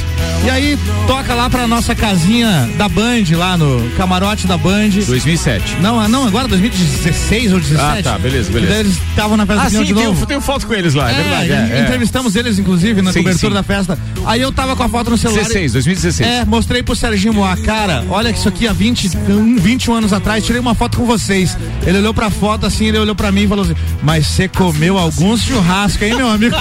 E 0.44 0.50
aí 0.50 0.78
toca 1.06 1.34
lá 1.34 1.48
pra 1.48 1.68
nossa 1.68 1.94
casinha 1.94 2.68
da 2.76 2.88
Band, 2.88 3.22
lá 3.36 3.56
no 3.56 3.88
camarote 3.96 4.46
da 4.46 4.56
Band. 4.56 4.88
2007. 5.06 5.76
Não, 5.80 6.08
não, 6.08 6.26
agora 6.26 6.48
2016 6.48 7.52
ou 7.52 7.60
17. 7.60 7.80
Ah, 7.98 8.02
tá, 8.02 8.18
beleza, 8.18 8.50
beleza. 8.50 8.74
eles 8.80 8.96
estavam 9.10 9.36
na 9.36 9.44
festa 9.46 9.62
Ah, 9.64 9.70
sim, 9.70 9.84
de 9.84 9.94
tenho, 9.94 10.06
novo. 10.08 10.26
tenho 10.26 10.40
foto 10.40 10.66
com 10.66 10.74
eles 10.74 10.94
lá, 10.94 11.10
é, 11.12 11.14
verdade. 11.14 11.50
en- 11.52 11.54
É, 11.74 11.78
é. 11.78 11.82
Entrevistamos 11.82 12.34
eles, 12.34 12.58
inclusive, 12.58 13.02
na 13.02 13.12
Sim, 13.12 13.20
cobertura 13.20 13.50
sim. 13.50 13.54
da 13.54 13.62
festa. 13.62 13.98
Aí 14.26 14.40
eu 14.40 14.50
tava 14.50 14.74
com 14.74 14.82
a 14.82 14.88
foto 14.88 15.10
no 15.10 15.18
celular. 15.18 15.42
16, 15.42 15.70
e- 15.70 15.74
2016. 15.74 16.28
É, 16.28 16.44
mostrei 16.44 16.82
pro 16.82 16.96
Serginho 16.96 17.34
Moá, 17.34 17.56
cara, 17.58 18.04
olha 18.08 18.30
isso 18.30 18.48
aqui 18.48 18.66
há 18.66 18.72
20, 18.72 19.10
um, 19.28 19.56
21 19.56 19.94
anos 19.94 20.12
atrás, 20.12 20.44
tirei 20.44 20.60
uma 20.60 20.74
foto 20.74 20.96
com 20.98 21.04
vocês. 21.04 21.56
Ele 21.86 21.98
olhou 21.98 22.14
pra 22.14 22.30
foto 22.30 22.66
assim, 22.66 22.86
ele 22.86 22.98
olhou 22.98 23.14
pra 23.14 23.30
mim 23.30 23.42
e 23.42 23.48
falou 23.48 23.64
assim, 23.64 23.76
mas 24.02 24.26
você 24.26 24.48
comeu 24.48 24.98
alguns 24.98 25.42
churrascos, 25.42 26.02
hein, 26.02 26.14
meu 26.16 26.21
amigo? 26.28 26.56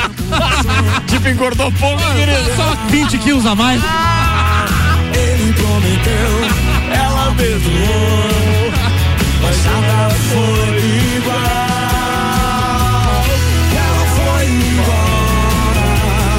tipo, 1.08 1.28
engordou 1.28 1.72
pouco, 1.74 2.02
querido. 2.16 2.56
Só 2.56 2.76
20 2.90 3.18
quilos 3.20 3.46
a 3.46 3.56
mais. 3.56 3.82
Ele 5.14 5.54
prometeu, 5.54 6.96
ela 6.96 7.34
perdoou, 7.36 8.72
mas 9.42 9.66
nada 9.66 10.10
foi 10.10 10.78
igual. 11.18 11.38
Ela 13.76 14.06
foi 14.16 14.46
embora. 14.46 15.32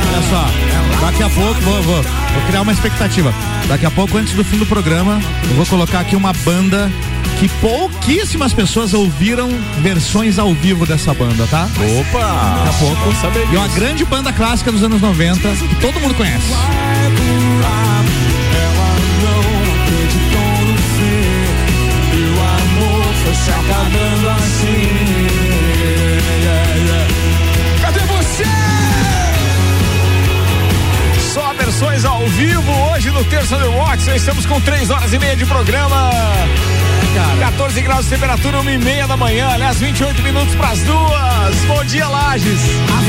Olha 0.08 0.22
só, 0.30 1.06
daqui 1.06 1.22
a 1.22 1.28
pouco, 1.28 1.60
vou, 1.60 1.82
vou, 1.82 2.02
vou 2.02 2.42
criar 2.46 2.62
uma 2.62 2.72
expectativa. 2.72 3.34
Daqui 3.68 3.86
a 3.86 3.90
pouco, 3.90 4.16
antes 4.18 4.34
do 4.34 4.44
fim 4.44 4.58
do 4.58 4.66
programa, 4.66 5.20
eu 5.48 5.56
vou 5.56 5.66
colocar 5.66 6.00
aqui 6.00 6.16
uma 6.16 6.32
banda 6.32 6.90
que 7.38 7.48
pouquíssimas 7.60 8.52
pessoas 8.52 8.94
ouviram 8.94 9.48
versões 9.78 10.38
ao 10.38 10.54
vivo 10.54 10.86
dessa 10.86 11.12
banda, 11.12 11.46
tá? 11.48 11.68
Opa! 12.00 12.64
Daqui 12.64 12.68
a 12.68 12.72
pouco. 12.78 13.12
E 13.52 13.56
uma 13.56 13.68
grande 13.68 14.04
banda 14.04 14.32
clássica 14.32 14.70
dos 14.70 14.82
anos 14.82 15.00
90, 15.00 15.48
que 15.68 15.74
todo 15.76 15.98
mundo 16.00 16.14
conhece. 16.14 16.52
Ela 16.52 18.14
não 19.22 19.40
acreditou 19.74 20.54
no 20.66 20.76
fim. 20.78 21.24
E 22.14 22.18
o 22.28 22.40
amor 22.40 23.14
foi 23.24 23.34
se 23.34 23.50
acabando 23.50 24.28
assim. 24.30 24.86
Yeah, 26.42 26.74
yeah. 26.74 27.06
Cadê 27.80 28.00
você? 28.00 28.44
Só 31.32 31.52
versões 31.54 32.04
ao 32.04 32.26
vivo 32.28 32.70
hoje 32.92 33.10
no 33.10 33.24
Terça 33.24 33.56
do 33.56 33.70
Rock. 33.70 34.08
Estamos 34.14 34.46
com 34.46 34.60
3 34.60 34.90
horas 34.90 35.12
e 35.12 35.18
meia 35.18 35.34
de 35.34 35.46
programa. 35.46 36.10
14 37.12 37.80
graus 37.82 38.04
de 38.04 38.10
temperatura, 38.10 38.60
1 38.60 38.70
e 38.70 38.78
meia 38.78 39.06
da 39.06 39.16
manhã. 39.16 39.48
Aliás, 39.48 39.78
28 39.78 40.22
minutos 40.22 40.54
pras 40.54 40.78
duas. 40.80 41.54
Bom 41.66 41.84
dia, 41.84 42.08
Lages. 42.08 42.60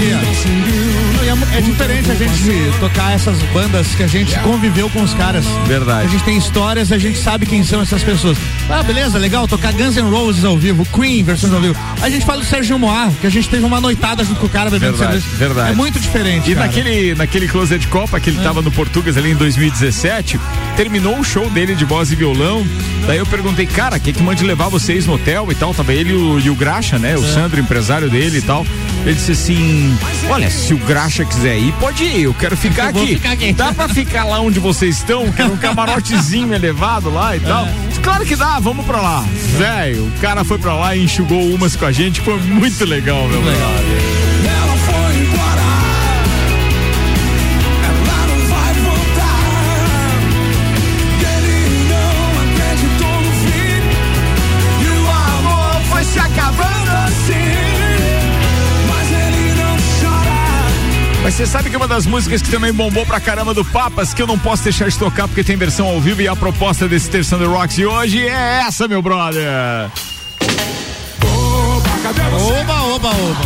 E 0.01 1.30
É, 1.30 1.57
é 1.57 1.61
diferente 1.61 2.11
a 2.11 2.15
gente 2.15 2.80
tocar 2.80 3.14
essas 3.14 3.38
bandas 3.53 3.95
que 3.95 4.03
a 4.03 4.07
gente 4.07 4.38
conviveu 4.40 4.90
com 4.90 5.01
os 5.01 5.14
caras. 5.14 5.45
Verdade. 5.65 6.07
A 6.07 6.09
gente 6.09 6.23
tem 6.23 6.38
histórias, 6.38 6.91
a 6.91 6.98
gente 6.98 7.17
sabe 7.17 7.45
quem 7.45 7.64
são 7.64 7.82
essas 7.82 8.03
pessoas. 8.03 8.38
Ah, 8.69 8.83
beleza, 8.83 9.17
legal, 9.17 9.48
tocar 9.48 9.72
Guns 9.72 9.95
N' 9.95 10.09
Roses 10.09 10.43
ao 10.43 10.57
vivo, 10.57 10.85
Queen 10.85 11.23
versões 11.23 11.53
ao 11.53 11.61
vivo. 11.61 11.75
A 12.01 12.09
gente 12.09 12.25
fala 12.25 12.41
do 12.41 12.45
Sérgio 12.45 12.77
Moá, 12.77 13.09
que 13.22 13.27
a 13.27 13.30
gente 13.30 13.48
teve 13.48 13.64
uma 13.64 13.80
noitada 13.80 14.23
junto 14.23 14.40
com 14.41 14.48
o 14.48 14.49
cara 14.49 14.69
bebendo 14.69 14.98
Verdade, 14.98 15.22
cerveja. 15.22 15.38
verdade. 15.45 15.72
É 15.72 15.75
muito 15.75 15.99
diferente. 15.99 16.51
E 16.51 16.56
cara. 16.56 16.67
naquele, 16.67 17.15
naquele 17.15 17.48
Closet 17.48 17.80
de 17.80 17.88
Copa 17.88 18.19
que 18.19 18.30
ele 18.30 18.41
tava 18.43 18.61
no 18.61 18.72
Portugas 18.72 19.15
ali 19.15 19.32
em 19.32 19.35
2017, 19.35 20.40
terminou 20.75 21.17
o 21.19 21.23
show 21.23 21.49
dele 21.49 21.75
de 21.75 21.85
voz 21.85 22.11
e 22.11 22.15
violão. 22.15 22.65
Daí 23.07 23.17
eu 23.17 23.25
perguntei, 23.25 23.65
cara, 23.65 23.92
quem 23.99 24.13
que 24.13 24.22
mande 24.23 24.43
levar 24.43 24.69
vocês 24.69 25.05
no 25.05 25.13
hotel 25.15 25.47
e 25.51 25.55
tal? 25.55 25.73
Tava 25.73 25.93
ele 25.93 26.11
e 26.11 26.15
o, 26.15 26.39
e 26.39 26.49
o 26.49 26.55
Graxa, 26.55 26.97
né? 26.99 27.15
O 27.15 27.23
Sandro, 27.23 27.59
empresário 27.59 28.09
dele 28.09 28.39
e 28.39 28.41
tal. 28.41 28.65
Ele 29.05 29.15
disse 29.15 29.31
assim: 29.33 29.97
Olha, 30.30 30.49
se 30.49 30.73
o 30.73 30.77
Graxa 30.77 31.25
quiser 31.25 31.57
ir, 31.57 31.72
pode 31.73 32.03
ir, 32.03 32.22
eu 32.23 32.33
quero 32.33 32.55
ficar 32.57 32.93
Eu 32.95 33.01
aqui. 33.01 33.15
ficar 33.15 33.31
aqui. 33.31 33.53
Dá 33.53 33.73
pra 33.73 33.88
ficar 33.89 34.23
lá 34.25 34.39
onde 34.39 34.59
vocês 34.59 34.97
estão, 34.97 35.31
que 35.31 35.41
era 35.41 35.51
um 35.51 35.57
camarotezinho 35.57 36.53
elevado 36.53 37.09
lá 37.13 37.35
e 37.35 37.39
tal. 37.39 37.67
Disse, 37.88 37.99
Claro 37.99 38.25
que 38.25 38.35
dá, 38.35 38.59
vamos 38.59 38.85
pra 38.85 39.01
lá. 39.01 39.25
Velho, 39.57 40.05
o 40.07 40.11
cara 40.19 40.43
foi 40.43 40.57
pra 40.57 40.75
lá 40.75 40.95
e 40.95 41.03
enxugou 41.03 41.41
umas 41.53 41.75
com 41.75 41.85
a 41.85 41.91
gente, 41.91 42.19
foi 42.22 42.38
muito 42.38 42.83
legal, 42.85 43.27
meu 43.27 43.41
brother. 43.41 44.02
Mas 61.23 61.35
você 61.35 61.45
sabe 61.45 61.69
que 61.69 61.77
uma 61.77 61.87
das 61.87 62.05
músicas 62.05 62.41
que 62.41 62.49
também 62.49 62.73
bombou 62.73 63.05
pra 63.05 63.17
caramba 63.17 63.53
do 63.53 63.63
Papas, 63.63 64.13
que 64.13 64.21
eu 64.21 64.27
não 64.27 64.37
posso 64.37 64.61
deixar 64.63 64.89
de 64.89 64.97
tocar 64.99 65.25
porque 65.25 65.41
tem 65.41 65.55
versão 65.55 65.87
ao 65.87 66.01
vivo 66.01 66.21
e 66.21 66.27
a 66.27 66.35
proposta 66.35 66.85
desse 66.85 67.09
Terça 67.09 67.37
do 67.37 67.49
Rocks 67.49 67.77
de 67.77 67.85
hoje 67.85 68.27
é 68.27 68.63
essa, 68.67 68.89
meu 68.89 69.01
brother. 69.01 69.89
Oba, 72.35 72.81
oba, 72.83 73.09
oba. 73.09 73.45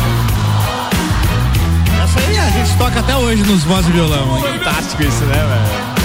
Essa 2.03 2.19
aí 2.19 2.37
a 2.39 2.49
gente 2.49 2.75
toca 2.77 2.99
até 2.99 3.15
hoje 3.15 3.43
nos 3.43 3.63
voz 3.63 3.87
e 3.87 3.91
violão. 3.91 4.41
Fantástico 4.41 5.03
isso, 5.03 5.23
né, 5.25 5.35
velho? 5.35 5.97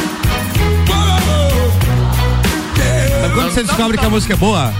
Sabe 3.22 3.34
quando 3.34 3.50
você 3.50 3.62
descobre 3.62 3.96
que 3.96 4.04
a 4.04 4.10
música 4.10 4.34
é 4.34 4.36
boa? 4.36 4.72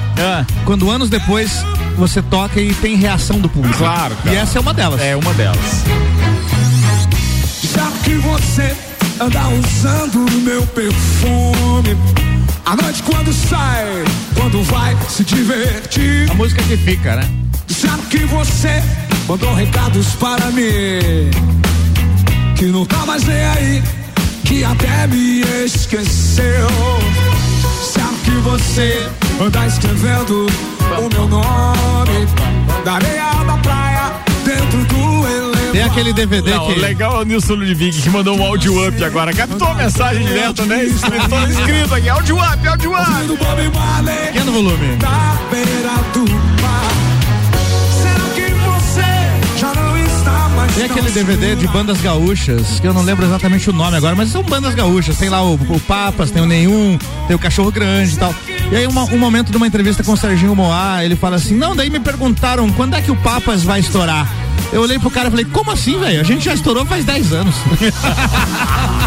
Quando 0.67 0.91
anos 0.91 1.09
depois 1.09 1.65
você 1.97 2.21
toca 2.21 2.61
e 2.61 2.75
tem 2.75 2.97
reação 2.97 3.39
do 3.41 3.49
público. 3.49 3.79
Claro, 3.79 4.15
E 4.27 4.35
essa 4.35 4.59
é 4.59 4.61
uma 4.61 4.75
delas. 4.75 5.01
É 5.01 5.17
uma 5.17 5.33
delas. 5.33 5.85
Que 8.05 8.15
você 8.15 8.77
anda 9.21 9.49
usando 9.49 10.27
o 10.27 10.41
meu 10.41 10.67
perfume. 10.67 11.97
À 12.65 12.77
noite 12.77 13.03
quando 13.03 13.33
sai, 13.33 14.05
quando 14.35 14.63
vai 14.65 14.97
se 15.09 15.25
divertir. 15.25 16.31
A 16.31 16.35
música 16.35 16.63
que 16.63 16.77
fica, 16.77 17.17
né? 17.17 17.29
Já 17.69 17.97
que 18.11 18.19
você 18.27 18.83
mandou 19.29 19.55
recados 19.55 20.15
para 20.15 20.47
mim. 20.51 21.31
Que 22.57 22.67
não 22.67 22.85
tá 22.85 23.05
mais 23.07 23.25
nem 23.25 23.45
aí, 23.45 23.83
que 24.45 24.65
até 24.65 25.07
me 25.07 25.41
esqueceu. 25.65 26.69
Já 27.95 28.09
que 28.25 28.31
você 28.43 29.09
anda 29.41 29.67
escrevendo 29.67 30.47
o 30.99 31.15
meu 31.15 31.29
nome 31.29 32.27
da 32.85 32.93
areia 32.95 33.45
da 33.47 33.57
praia. 33.59 33.92
Tem 35.73 35.83
aquele 35.83 36.13
DVD 36.13 36.51
Não, 36.55 36.67
que. 36.67 36.79
legal 36.81 37.17
é 37.19 37.21
o 37.23 37.25
Nilson 37.25 37.55
Ludwig 37.55 38.01
que 38.03 38.11
mandou 38.11 38.37
um 38.39 38.45
áudio 38.45 38.87
up 38.89 39.03
agora. 39.05 39.33
Captou 39.33 39.67
a 39.69 39.75
mensagem 39.75 40.25
direto, 40.27 40.65
né? 40.67 40.85
Escrito, 40.93 41.35
escrito 41.51 41.95
aqui, 41.95 42.09
áudio 42.09 42.37
up, 42.37 42.67
áudio 42.69 42.93
up. 42.93 43.03
Pequeno 44.27 44.53
volume. 44.53 44.87
beira 45.51 45.97
do 46.13 46.31
mar. 46.63 46.93
Tem 50.75 50.85
aquele 50.85 51.11
DVD 51.11 51.55
de 51.55 51.69
bandas 51.69 52.01
gaúchas, 52.01 52.81
que 52.81 52.87
eu 52.87 52.95
não 52.95 53.03
lembro 53.03 53.27
exatamente 53.27 53.69
o 53.69 53.73
nome 53.75 53.97
agora, 53.97 54.15
mas 54.17 54.31
são 54.31 54.43
bandas 54.43 54.75
gaúchas. 54.75 55.17
Tem 55.19 55.29
lá 55.29 55.43
o, 55.45 55.55
o 55.55 55.81
Papas, 55.81 56.31
tem 56.31 56.43
o 56.43 56.47
Nenhum, 56.47 56.99
tem 57.27 57.37
o 57.37 57.39
Cachorro 57.39 57.71
Grande 57.71 58.15
e 58.15 58.17
tal. 58.17 58.35
E 58.71 58.77
aí, 58.77 58.87
uma- 58.87 59.05
um 59.05 59.19
momento 59.19 59.51
de 59.51 59.57
uma 59.57 59.67
entrevista 59.67 60.03
com 60.03 60.13
o 60.13 60.17
Serginho 60.17 60.57
Moá, 60.57 61.05
ele 61.05 61.15
fala 61.15 61.37
assim: 61.37 61.55
Não, 61.55 61.77
daí 61.77 61.91
me 61.91 62.01
perguntaram 62.01 62.71
quando 62.73 62.95
é 62.97 63.03
que 63.03 63.11
o 63.11 63.17
Papas 63.17 63.63
vai 63.63 63.81
estourar. 63.81 64.27
Eu 64.73 64.83
olhei 64.83 64.99
pro 64.99 65.11
cara 65.11 65.29
e 65.29 65.31
falei: 65.31 65.45
Como 65.47 65.71
assim, 65.71 65.99
velho? 65.99 66.21
A 66.21 66.25
gente 66.25 66.45
já 66.45 66.55
estourou 66.55 66.87
faz 66.87 67.05
10 67.05 67.33
anos. 67.33 67.55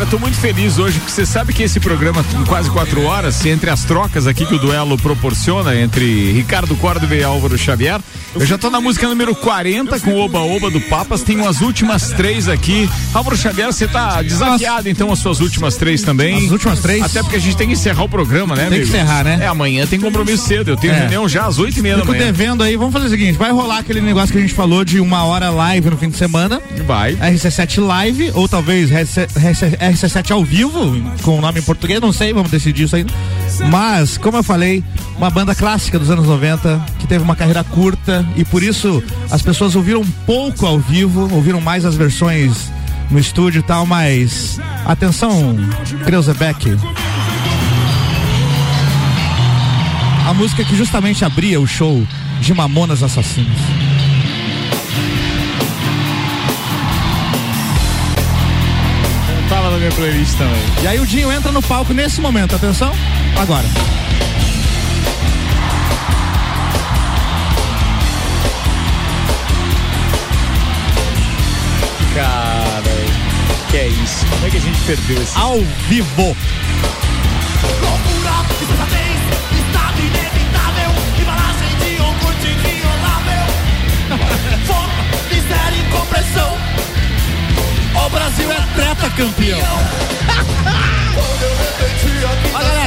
Cara, 0.00 0.08
eu 0.14 0.18
tô 0.18 0.18
muito 0.18 0.38
feliz 0.38 0.78
hoje, 0.78 0.98
porque 0.98 1.12
você 1.12 1.26
sabe 1.26 1.52
que 1.52 1.62
esse 1.62 1.78
programa 1.78 2.24
tem 2.24 2.42
quase 2.46 2.70
quatro 2.70 3.02
horas, 3.02 3.44
entre 3.44 3.68
as 3.68 3.84
trocas 3.84 4.26
aqui 4.26 4.46
que 4.46 4.54
o 4.54 4.58
duelo 4.58 4.96
proporciona 4.96 5.76
entre 5.78 6.32
Ricardo 6.32 6.74
Córdova 6.76 7.14
e 7.14 7.22
Álvaro 7.22 7.58
Xavier. 7.58 8.00
Eu 8.34 8.46
já 8.46 8.56
tô 8.56 8.70
na 8.70 8.80
música 8.80 9.06
número 9.06 9.34
40 9.34 10.00
com 10.00 10.12
o 10.12 10.20
Oba 10.24 10.38
Oba 10.38 10.70
do 10.70 10.80
Papas, 10.80 11.20
tenho 11.22 11.46
as 11.46 11.60
últimas 11.60 12.12
três 12.12 12.48
aqui. 12.48 12.88
Álvaro 13.12 13.36
Xavier, 13.36 13.66
você 13.66 13.86
tá 13.86 14.22
desafiado 14.22 14.88
então 14.88 15.12
as 15.12 15.18
suas 15.18 15.40
últimas 15.40 15.76
três 15.76 16.00
também. 16.00 16.46
As 16.46 16.50
últimas 16.50 16.80
três? 16.80 17.02
Até 17.02 17.22
porque 17.22 17.36
a 17.36 17.40
gente 17.40 17.56
tem 17.58 17.66
que 17.66 17.74
encerrar 17.74 18.04
o 18.04 18.08
programa, 18.08 18.54
né, 18.56 18.62
Tem 18.62 18.70
que 18.70 18.76
amigo? 18.76 18.88
encerrar, 18.96 19.22
né? 19.24 19.38
É, 19.42 19.46
amanhã 19.48 19.86
tem 19.86 20.00
compromisso 20.00 20.46
cedo, 20.46 20.70
eu 20.70 20.76
tenho 20.78 20.94
É. 20.94 21.00
reunião 21.00 21.28
já 21.28 21.44
às 21.44 21.58
oito 21.58 21.78
e 21.78 21.82
meia 21.82 21.96
da 21.96 22.02
Fico 22.02 22.12
manhã. 22.14 22.24
devendo 22.24 22.62
aí, 22.62 22.74
vamos 22.74 22.92
fazer 22.94 23.06
o 23.06 23.10
seguinte: 23.10 23.36
vai 23.36 23.50
rolar 23.50 23.80
aquele 23.80 24.00
negócio 24.00 24.32
que 24.32 24.38
a 24.38 24.40
gente 24.40 24.54
falou 24.54 24.82
de 24.82 24.98
uma 24.98 25.24
hora 25.24 25.50
live 25.50 25.90
no 25.90 25.98
fim 25.98 26.08
de 26.08 26.16
semana. 26.16 26.62
Vai. 26.86 27.16
RC7 27.16 27.84
Live, 27.84 28.30
ou 28.34 28.48
talvez 28.48 28.88
RC7 29.90 30.30
ao 30.30 30.44
vivo, 30.44 30.94
com 31.22 31.38
o 31.38 31.40
nome 31.40 31.60
em 31.60 31.62
português, 31.62 32.00
não 32.00 32.12
sei, 32.12 32.32
vamos 32.32 32.50
decidir 32.50 32.84
isso 32.84 32.96
ainda. 32.96 33.12
Mas, 33.70 34.16
como 34.16 34.36
eu 34.38 34.42
falei, 34.42 34.82
uma 35.16 35.30
banda 35.30 35.54
clássica 35.54 35.98
dos 35.98 36.10
anos 36.10 36.26
90, 36.26 36.84
que 36.98 37.06
teve 37.06 37.22
uma 37.22 37.36
carreira 37.36 37.64
curta, 37.64 38.26
e 38.36 38.44
por 38.44 38.62
isso 38.62 39.02
as 39.30 39.42
pessoas 39.42 39.74
ouviram 39.76 40.04
pouco 40.26 40.66
ao 40.66 40.78
vivo, 40.78 41.32
ouviram 41.34 41.60
mais 41.60 41.84
as 41.84 41.94
versões 41.94 42.70
no 43.10 43.18
estúdio 43.18 43.58
e 43.58 43.62
tal, 43.62 43.84
mas 43.86 44.58
atenção, 44.86 45.56
Kreuzebeck. 46.04 46.76
A 50.26 50.34
música 50.34 50.64
que 50.64 50.76
justamente 50.76 51.24
abria 51.24 51.60
o 51.60 51.66
show 51.66 52.06
de 52.40 52.54
Mamonas 52.54 53.02
Assassinos. 53.02 53.79
Minha 59.80 59.92
playlist 59.92 60.36
também. 60.36 60.62
E 60.82 60.86
aí 60.86 61.00
o 61.00 61.06
Dinho 61.06 61.32
entra 61.32 61.50
no 61.50 61.62
palco 61.62 61.94
nesse 61.94 62.20
momento, 62.20 62.54
atenção, 62.54 62.92
agora. 63.38 63.64
Cara, 72.14 72.82
que 73.70 73.76
é 73.78 73.88
isso? 73.88 74.26
Como 74.26 74.46
é 74.46 74.50
que 74.50 74.56
a 74.58 74.60
gente 74.60 74.80
perdeu 74.82 75.22
esse? 75.22 75.38
Ao 75.38 75.58
vivo. 75.88 76.36
O 88.10 88.12
Brasil 88.12 88.50
é 88.50 88.60
treta 88.74 89.08
campeão. 89.10 89.60
Quando 92.50 92.79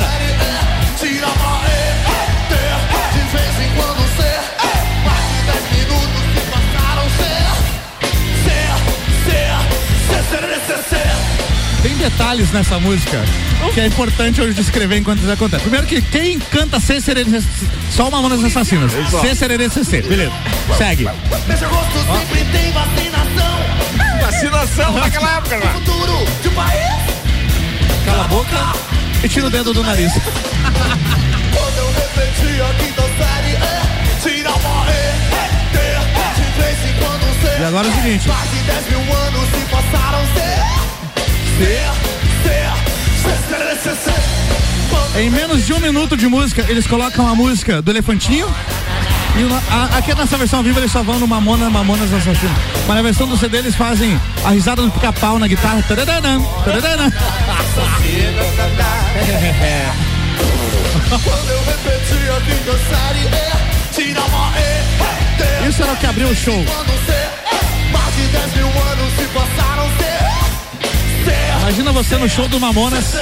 detalhes 12.04 12.52
nessa 12.52 12.78
música 12.82 13.24
que 13.74 13.80
é 13.80 13.86
importante 13.86 14.42
eu 14.42 14.54
descrever 14.54 14.98
enquanto 14.98 15.20
isso 15.20 15.32
acontece. 15.32 15.62
Primeiro 15.62 15.88
que 15.88 16.02
quem 16.02 16.38
canta 16.38 16.78
C 16.78 17.00
sererê 17.00 17.42
só 17.90 18.10
uma 18.10 18.22
Mamonas 18.22 18.44
Assassinas. 18.44 18.92
C 19.22 19.34
sererê 19.34 19.70
CC, 19.70 20.02
beleza. 20.02 20.34
Segue. 20.78 21.08
Agosto 21.08 22.00
sempre 22.20 22.44
tem 22.52 22.72
vacinação. 22.74 23.56
Vacinação 24.22 24.94
naquela 24.94 25.38
época, 25.38 25.62
já. 25.62 25.74
futuro 25.76 26.26
de 26.42 26.50
um 26.50 26.52
país. 26.52 26.84
Cala 28.06 28.26
a 28.26 28.28
boca 28.28 28.74
e 29.24 29.30
tira 29.30 29.48
o 29.48 29.50
dedo 29.50 29.74
do 29.74 29.82
nariz. 29.82 30.12
Quando 30.12 31.78
eu 31.78 31.94
repeti 31.94 32.62
a 32.62 32.74
quinta 32.84 33.02
série, 33.02 33.56
é, 33.56 33.82
tira 34.22 34.52
uma 34.52 34.92
E, 34.92 34.92
é, 34.92 35.50
ter, 35.72 36.00
de 36.36 36.62
vez 36.62 36.78
em 36.86 37.00
quando 37.00 37.42
ser. 37.42 37.62
E 37.62 37.64
agora 37.64 37.88
é 37.88 37.92
o 37.92 37.94
seguinte. 37.96 38.28
Mais 38.28 38.52
de 38.52 38.62
10 38.62 38.90
mil 38.90 39.16
anos 39.16 39.50
se 39.52 39.66
passaram 39.72 40.26
ser. 40.34 40.83
Em 45.20 45.30
menos 45.30 45.66
de 45.66 45.74
um 45.74 45.80
minuto 45.80 46.18
de 46.18 46.28
música, 46.28 46.66
eles 46.68 46.88
colocam 46.88 47.28
a 47.28 47.36
música 47.36 47.82
do 47.82 47.92
Elefantinho. 47.92 48.48
E 49.36 49.44
a- 49.72 49.98
aqui 49.98 50.14
nessa 50.16 50.38
versão 50.38 50.60
ao 50.60 50.64
vivo 50.64 50.80
eles 50.80 50.92
só 50.92 51.02
vão 51.04 51.20
no 51.20 51.28
Mamona, 51.28 51.70
Mamonas 51.70 52.12
Assassinas. 52.14 52.56
Mas 52.88 52.96
na 52.98 53.02
versão 53.02 53.28
do 53.28 53.38
CD 53.38 53.58
eles 53.58 53.76
fazem 53.76 54.20
a 54.44 54.50
risada 54.52 54.82
do 54.82 54.92
pica-pau 54.92 55.38
na 55.40 55.48
guitarra. 55.48 55.84
É, 59.16 59.22
é, 59.66 59.92
Isso 65.70 65.82
era 65.84 65.94
o 65.94 65.96
que 65.98 66.06
abriu 66.06 66.28
o 66.28 66.36
show. 66.36 66.54
É, 66.54 67.92
mais 67.92 68.16
de 68.16 68.28
10 68.28 68.54
mil 68.56 68.68
anos 68.68 69.14
se 69.18 69.24
passaram 69.34 69.83
você 72.04 72.18
no 72.18 72.30
show 72.30 72.48
do 72.50 72.60
Mamonas, 72.60 73.16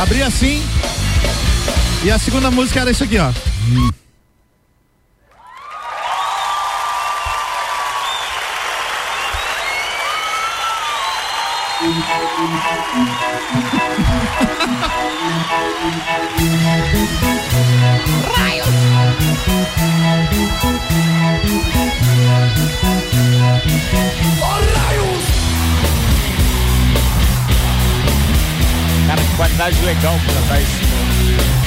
abrir 0.00 0.22
assim. 0.22 0.62
E 2.02 2.10
a 2.10 2.18
segunda 2.18 2.50
música 2.50 2.80
era 2.80 2.90
isso 2.90 3.04
aqui, 3.04 3.18
ó. 3.18 3.30
Cara, 29.14 29.28
que 29.28 29.36
qualidade 29.36 29.80
legal 29.82 30.18
pra 30.24 30.34
cantar 30.34 30.60
isso. 30.60 31.63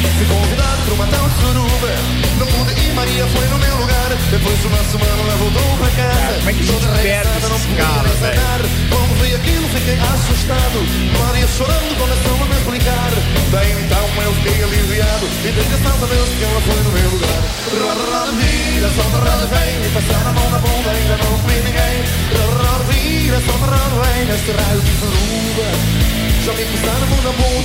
Fui 0.00 0.24
convidado 0.24 0.80
pra 0.86 0.94
uma 0.94 1.06
tal 1.08 1.28
suruba 1.28 1.92
Não 2.38 2.46
pude 2.46 2.72
ir, 2.80 2.92
Maria 2.94 3.26
foi 3.26 3.46
no 3.48 3.58
meu 3.58 3.76
lugar. 3.76 4.08
Depois 4.30 4.58
de 4.60 4.66
uma 4.66 4.82
semana 4.84 5.12
ela 5.12 5.36
voltou 5.36 5.76
pra 5.76 5.90
casa. 5.92 6.34
Como 6.40 6.48
é 6.48 6.52
que 6.54 6.64
Toda 6.64 6.88
arregaçada, 6.88 7.48
não 7.48 7.60
caras, 7.76 8.20
nem 8.20 8.32
sentar. 8.32 8.60
Quando 8.88 9.12
vi 9.20 9.34
aquilo 9.34 9.68
fiquei 9.68 9.98
assustado. 10.00 10.78
Maria 11.20 11.48
chorando, 11.48 11.92
começou 12.00 12.32
a 12.32 12.46
me 12.48 12.56
explicar. 12.56 13.10
Daí 13.52 13.72
então 13.76 14.06
eu 14.24 14.32
fiquei 14.40 14.64
aliviado. 14.64 15.26
E 15.44 15.52
graças 15.52 16.02
a 16.02 16.06
Deus 16.06 16.28
que 16.32 16.44
ela 16.48 16.60
foi 16.64 16.80
no 16.80 16.90
meu 16.96 17.10
lugar. 17.10 17.40
Roda, 17.76 18.32
vira, 18.40 18.88
solta, 18.96 19.18
roda, 19.20 19.46
vem. 19.52 19.84
E 19.84 19.88
passar 19.92 20.26
a 20.26 20.32
mão 20.32 20.48
na 20.48 20.58
bunda, 20.64 20.90
ainda 20.96 21.16
não 21.20 21.36
vi 21.44 21.60
ninguém. 21.60 21.96
Roda, 22.40 22.84
vira, 22.88 23.40
solta, 23.44 23.66
roda, 23.68 23.96
vem. 24.00 24.24
Neste 24.24 24.50
raio 24.52 24.80
de 24.80 24.92
suruba 24.96 26.19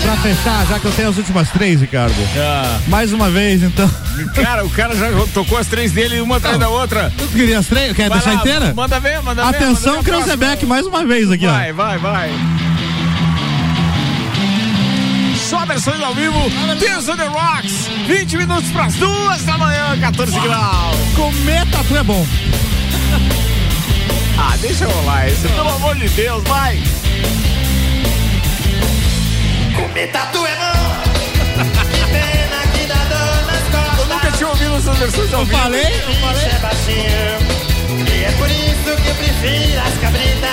Pra 0.02 0.18
fechar, 0.18 0.66
já 0.68 0.80
que 0.80 0.86
eu 0.86 0.92
tenho 0.92 1.10
as 1.10 1.18
últimas 1.18 1.50
três, 1.50 1.80
Ricardo. 1.82 2.14
Ah, 2.38 2.80
Mais 2.88 3.14
uma 3.14 3.30
vez, 3.30 3.64
então. 3.64 3.90
cara, 4.36 4.66
o 4.66 4.70
cara 4.70 4.96
já 4.96 5.10
tocou 5.34 5.58
as 5.58 5.68
três 5.68 5.92
dele, 5.92 6.20
uma 6.22 6.38
atrás 6.38 6.58
da 6.60 6.68
outra. 6.70 7.12
Tu 7.18 7.28
queria 7.30 7.60
as 7.60 7.68
três? 7.68 7.94
Quer 7.96 8.10
Vai 8.10 8.20
deixar 8.20 8.34
lá, 8.36 8.42
inteira? 8.42 8.74
Manda 8.74 9.00
ver, 9.00 9.22
manda 9.22 9.44
ver. 9.44 9.56
Atenção, 9.56 10.04
próxima. 10.04 10.38
mais 10.68 10.86
uma 10.86 11.06
vez 11.06 11.32
aqui, 11.32 11.48
Vai, 11.48 11.72
vai, 11.74 11.98
vai. 11.98 12.30
Só 15.50 15.66
versões 15.66 16.02
ao 16.02 16.14
vivo, 16.14 16.38
Dance 16.80 17.10
on 17.12 17.18
the 17.18 17.28
Rocks, 17.28 17.88
20 18.08 18.38
minutos 18.38 18.70
pras 18.72 18.94
duas 18.96 19.44
da 19.44 19.58
manhã, 19.58 19.98
14 20.02 20.40
graus. 20.40 20.58
ó. 20.58 21.16
Comer 21.16 21.66
tatu 21.68 21.96
é 21.96 22.04
bom. 22.04 22.26
Ah, 24.38 24.58
deixa 24.60 24.86
rolar 24.86 25.28
esse, 25.30 25.48
pelo 25.48 25.70
amor 25.70 25.96
de 25.96 26.10
Deus, 26.10 26.44
vai. 26.46 26.82
Comer 29.76 30.08
tatu 30.12 30.46
é 30.46 30.56
bom. 30.56 31.04
Que 31.92 32.06
pena 32.12 32.60
que 32.74 32.86
dá 32.88 32.96
dor 32.96 33.46
nas 33.46 33.64
costas. 33.72 34.00
Eu 34.00 34.06
nunca 34.16 34.32
tinha 34.32 34.50
ouvido 34.50 34.76
essas 34.78 34.98
versões 34.98 35.34
ao 35.34 35.40
Eu 35.42 35.46
vivo. 35.46 35.58
falei, 35.58 35.82
eu 35.84 36.14
falei. 36.22 36.46
é 36.46 36.60
baixinho. 36.60 37.56
E 38.14 38.24
é 38.24 38.32
por 38.38 38.50
isso 38.50 39.02
que 39.02 39.08
eu 39.10 39.16
prefiro 39.16 39.82
as 39.82 39.98
cabritas. 40.00 40.50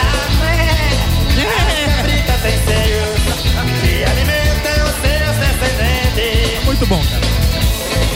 As 1.33 1.97
cabritas 1.97 2.41
têm 2.43 2.59
seios 2.67 3.21
Que 3.81 4.05
alimentam 4.05 4.87
seus 5.03 5.37
descendentes. 5.39 6.65
Muito 6.65 6.87
bom, 6.87 7.03
cara. 7.05 7.23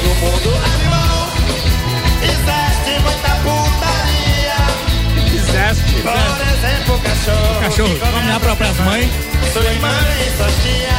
No 0.04 0.14
mundo 0.16 0.50
animal 0.74 1.28
Existe 2.22 2.92
muita 3.02 3.30
putaria 3.42 3.65
Fizeste. 5.56 6.02
Por 6.02 6.12
exemplo, 6.12 7.00
cachorro 7.00 7.60
Cachorro, 7.60 7.88
que 7.88 8.00
come 8.00 8.12
come 8.12 8.30
a 8.30 8.40
própria 8.40 8.72
mãe. 8.84 9.10
Sua 9.52 9.64
irmã 9.64 9.88
e 10.20 10.36
sua 10.36 10.46
tia 10.62 10.98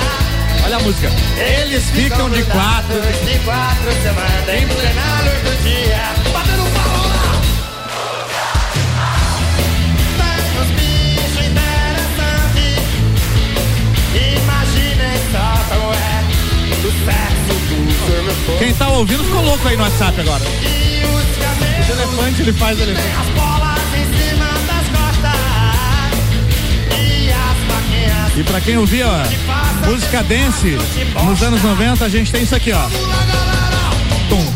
Olha 0.66 0.77
a 0.77 0.80
música. 0.80 1.11
Eles 1.38 1.84
ficam 1.92 2.30
de 2.32 2.44
quatro. 2.44 3.00
De 3.24 3.40
quatro 3.45 3.92
semanas 4.02 4.50
em 4.50 4.68
plena 4.68 5.22
luz 5.22 5.42
do 5.44 5.64
dia 5.64 6.02
Batendo 6.34 6.64
palma 6.74 7.06
lá 7.06 7.42
Tem 10.18 10.60
uns 10.60 10.72
bichos 10.72 11.45
interessantes 11.45 12.82
Imaginem 14.42 15.18
só 15.32 15.48
como 15.69 15.94
é 15.94 16.26
O 16.84 16.92
sexo 17.06 17.53
do 17.68 18.58
Quem 18.58 18.74
tá 18.74 18.88
ouvindo 18.90 19.24
ficou 19.24 19.44
louco 19.44 19.68
aí 19.68 19.77
no 19.77 19.84
WhatsApp 19.84 20.19
agora. 20.19 20.44
O 20.44 21.92
elefante, 21.92 22.42
ele 22.42 22.53
faz 22.53 22.80
elefante. 22.82 23.57
E 28.38 28.43
pra 28.43 28.61
quem 28.61 28.77
ouvia 28.77 29.07
ó, 29.07 29.24
música 29.88 30.22
dance 30.22 30.77
nos 31.25 31.41
anos 31.41 31.64
90, 31.64 32.06
a 32.06 32.09
gente 32.09 32.32
tem 32.32 32.43
isso 32.43 32.53
aqui, 32.53 32.72
ó. 32.72 32.88
Tum. 34.30 34.53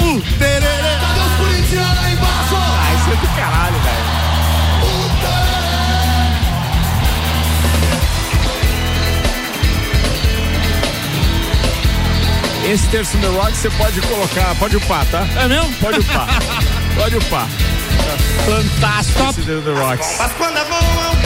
Bum. 0.00 0.16
Uh. 0.16 0.22
Cadê 0.38 1.20
os 1.20 1.32
corintianos 1.36 1.98
aí 2.04 2.12
embaixo? 2.12 2.54
Ah, 2.54 2.94
isso 2.94 3.10
é 3.10 3.16
do 3.16 3.26
caralho, 3.34 3.80
velho. 3.80 4.18
Esse 12.72 12.86
terço 12.86 13.18
The 13.18 13.26
Rock 13.26 13.56
você 13.56 13.70
pode 13.70 14.00
colocar, 14.02 14.54
pode 14.60 14.76
upar, 14.76 15.04
tá? 15.06 15.26
É 15.42 15.48
mesmo? 15.48 15.72
Pode 15.80 15.98
upar. 15.98 16.28
pode 16.94 17.16
upar. 17.16 17.48
Fantástico 18.46 19.34
The 19.62 19.70
Rock. 19.80 20.04
Mas 20.18 20.32
quando 20.32 20.56
voam, 20.68 21.16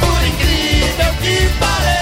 por 0.00 0.26
incrível 0.26 1.14
que 1.22 1.48
pareça, 1.58 2.00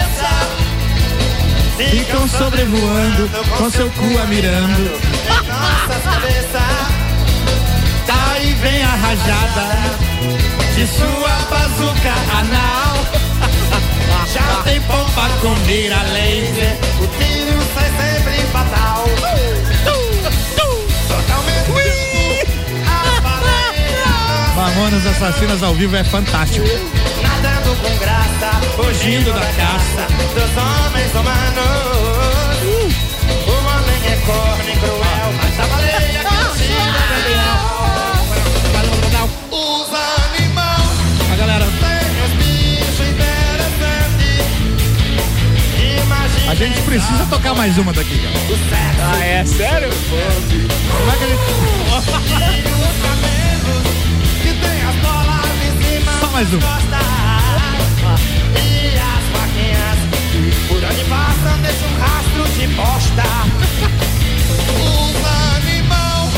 Ficam 1.76 2.28
sobrevoando 2.28 3.28
com 3.56 3.70
seu 3.70 3.90
cu 3.90 4.26
mirando. 4.28 5.00
nossas 5.46 6.02
cabeças. 6.02 6.88
Daí 8.06 8.54
vem 8.54 8.82
a 8.82 8.88
rajada 8.88 9.98
de 10.74 10.86
sua 10.86 11.30
bazuca 11.50 12.14
anal. 12.38 12.78
Já 14.32 14.62
tem 14.64 14.80
pompa 14.82 15.28
com 15.40 15.54
mira 15.66 16.02
laser, 16.12 16.78
o 17.00 17.06
tiro 17.18 17.58
sai 17.74 17.90
sempre 17.96 18.46
fatal. 18.52 19.04
Mamonas 24.58 25.06
Assassinas 25.06 25.62
ao 25.62 25.72
vivo 25.72 25.94
é 25.94 26.02
fantástico. 26.02 26.66
nadando 27.22 27.76
com 27.76 27.96
graça, 27.98 28.50
fugindo 28.74 29.32
da 29.32 29.46
caça 29.52 30.08
dos 30.34 30.50
homens 30.58 31.14
humanos. 31.14 32.58
O 33.46 33.52
homem 33.52 34.02
é 34.04 34.16
corno 34.26 34.68
e 34.68 34.76
cruel, 34.78 35.32
mas 35.40 35.60
a 35.60 35.66
baleia 35.68 36.24
que 36.24 36.58
tira 36.58 36.82
Os 39.52 39.94
animais 40.26 40.98
A 41.32 41.36
galera, 41.36 41.64
têm 41.64 42.24
os 42.24 42.32
bichos 42.44 43.08
interessantes. 43.10 44.42
Imagina 46.02 46.50
a 46.50 46.54
gente 46.56 46.80
precisa 46.82 47.24
tocar 47.30 47.54
mais 47.54 47.78
uma 47.78 47.92
daqui, 47.92 48.18
cara. 48.18 48.34
Ah, 49.00 49.24
é 49.24 49.44
sério? 49.44 49.90
Como 50.10 51.12
é 51.12 51.16
que 51.16 51.22
a 51.22 51.26
gente... 51.28 51.38
mais 56.38 56.54
um. 56.54 56.58
E 58.54 58.94
as 58.96 59.24
vaquinhas 59.34 59.98
que 60.30 60.40
por 60.68 60.78
onde 60.84 61.04
passam 61.06 61.58
deixam 61.62 61.88
um 61.88 61.98
rastro 61.98 62.44
de 62.54 62.66
bosta. 62.76 63.26
Os 64.78 65.16
animais 65.56 66.30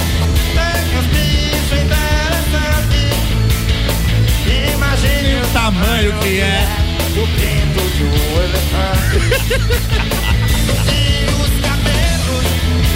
têm 0.57 0.85
os 0.99 1.07
bichos 1.13 1.81
interessantes. 1.85 3.21
Imagine 4.75 5.31
o 5.43 5.47
tamanho 5.53 6.13
que 6.21 6.41
é. 6.41 6.67
o 7.11 7.27
pinto 7.37 7.83
de 7.95 8.05
um 8.05 8.17
elefante. 8.41 9.19
e 10.89 11.29
os 11.43 11.53
camelos 11.61 12.47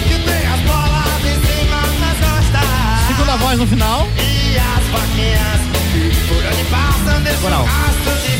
que 0.09 0.17
tem 0.21 0.43
as 0.47 0.61
bolas 0.61 1.21
em 1.21 1.39
cima 1.45 1.81
das 2.01 2.19
costas. 2.27 2.69
Segunda 3.09 3.37
voz 3.37 3.59
no 3.59 3.67
final. 3.67 4.09
E 4.17 4.57
as 4.57 4.85
vaquinhas 4.87 5.64
por 6.29 6.37
onde 6.47 6.65
passam 6.71 7.23
rastro 7.65 8.15
de 8.23 8.35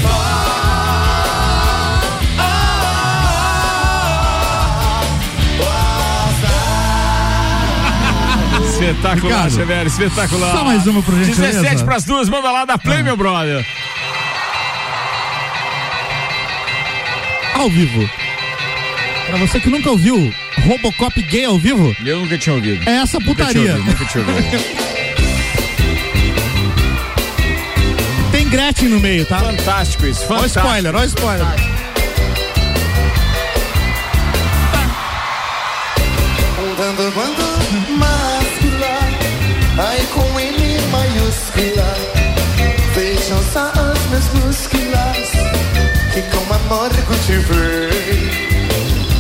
Espetacular, 8.69 9.15
Ricardo, 9.15 9.51
Severo, 9.51 9.87
espetacular. 9.89 10.53
só 10.57 10.65
mais 10.65 10.87
uma, 10.87 11.03
por 11.03 11.15
gentileza. 11.15 11.61
17 11.61 11.85
pras 11.85 12.05
duas, 12.05 12.29
manda 12.29 12.51
lá 12.51 12.65
da 12.65 12.77
Play, 12.79 12.99
Ah. 13.01 13.03
meu 13.03 13.17
brother. 13.17 13.65
Ao 17.55 17.71
vivo. 17.71 18.09
Pra 19.27 19.39
você 19.39 19.59
que 19.61 19.71
nunca 19.71 19.91
ouviu 19.91 20.33
Robocop 20.67 21.23
gay 21.23 21.45
ao 21.45 21.59
vivo, 21.59 21.97
Eu 22.05 22.21
nunca 22.21 22.37
tinha 22.37 22.55
ouvido. 22.55 22.89
é 22.89 22.97
essa 22.97 23.19
Nunca 23.19 23.47
tinha 23.47 23.47
putaria. 23.47 23.73
ouvido, 23.77 23.91
nunca 23.91 24.05
tinha 24.05 24.25
ouvido. 24.25 24.84
Gretchen 28.55 28.89
no 28.89 29.01
meio, 29.01 29.27
tá? 29.27 29.41
Fantástico 29.41 30.07
isso, 30.07 30.21
Olha 30.29 30.35
o 30.35 30.49
fantástico. 30.49 30.61
spoiler, 30.61 30.95
olha 30.95 31.05
o 31.05 31.09
spoiler. 31.09 31.47
Um 36.61 36.75
dando 36.77 37.13
bando 37.17 37.43
máscula, 37.99 38.95
aí 39.77 40.07
com 40.07 40.39
M 40.39 40.81
maiúscula. 40.93 41.95
Vejam 42.95 43.43
só 43.53 43.73
os 43.73 44.07
meus 44.11 44.29
músculos, 44.45 45.31
que 46.13 46.23
com 46.23 46.55
amor 46.55 46.91
cultivei. 47.09 47.91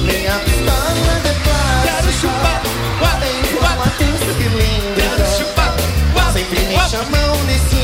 Minha 0.00 0.38
pistola 0.44 1.14
de 1.24 1.34
plástico, 1.42 1.82
quero 1.82 2.12
chupar, 2.20 2.62
igual 3.50 3.82
a 3.82 3.90
teu 3.98 4.14
cilindro. 4.16 4.94
Quero 4.94 5.26
chupar, 5.36 5.74
sempre 6.32 6.60
me 6.60 6.78
chamam 6.88 7.46
de 7.46 7.83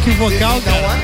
Back 0.00 0.16
vocal, 0.16 0.54
Não 0.54 0.60
cara. 0.62 0.98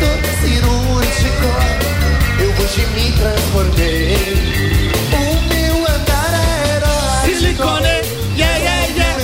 eu 2.40 2.50
hoje 2.50 2.86
me 2.94 3.12
transformei. 3.12 4.90
O 5.12 5.14
meu 5.54 5.76
andar 5.86 6.32
é 6.32 6.76
erótico. 6.76 7.38
Silicone, 7.38 7.94
yeah, 8.38 8.56
yeah, 8.56 8.86
yeah. 8.96 9.20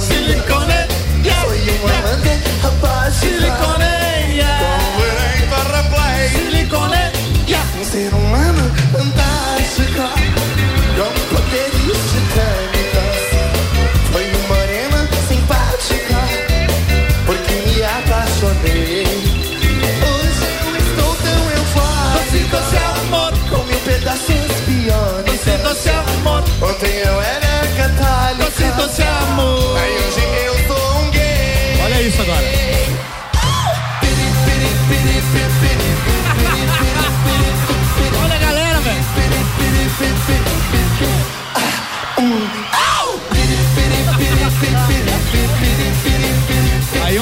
Silicone, 0.00 0.86
yeah, 1.24 1.42
Sou 1.42 1.50
um 1.50 1.88
amante 1.88 2.32
apático. 2.64 3.26
Silicone, 3.26 3.99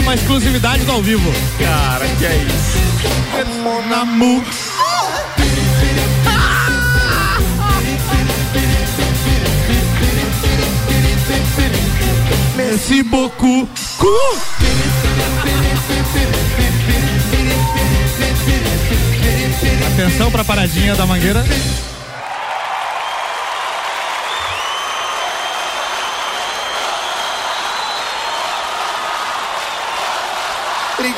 uma 0.09 0.15
exclusividade 0.15 0.85
do 0.87 0.93
ao 0.93 1.03
vivo. 1.03 1.31
Cara, 1.59 2.09
que 2.19 2.25
é 2.25 2.37
isso? 2.37 2.79
Monamu. 3.63 4.43
Merci 12.57 13.03
beaucoup. 13.03 13.69
Cu. 13.99 14.09
Atenção 19.93 20.31
pra 20.31 20.43
paradinha 20.43 20.95
da 20.95 21.05
mangueira. 21.05 21.45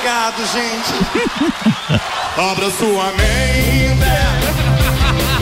Obrigado, 0.00 0.40
gente. 0.46 0.94
Abra 2.40 2.70
sua 2.70 3.12
mente. 3.12 4.00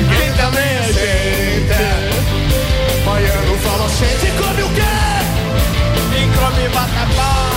Quem 0.09 0.33
também 0.33 0.65
é 0.65 0.83
gente. 0.83 1.79
Baiano 3.05 3.57
fala 3.59 3.89
gente, 3.89 4.33
come 4.33 4.63
o 4.65 4.69
quê? 4.75 4.83
Quem 6.13 6.29
come 6.33 6.69
vatapá? 6.71 7.51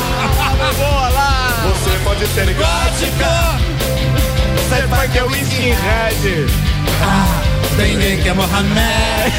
Boa 0.78 1.10
lá! 1.10 1.64
Você 1.64 1.98
pode 2.04 2.28
ser 2.28 2.54
gótica. 2.54 3.58
Você 4.58 4.86
vai 4.86 5.08
que 5.08 5.18
é 5.18 5.24
o 5.24 5.36
skinhead. 5.38 6.46
Tem 7.78 7.96
ninguém 7.96 8.22
que 8.22 8.30
é 8.30 8.34
Mohamed. 8.34 9.34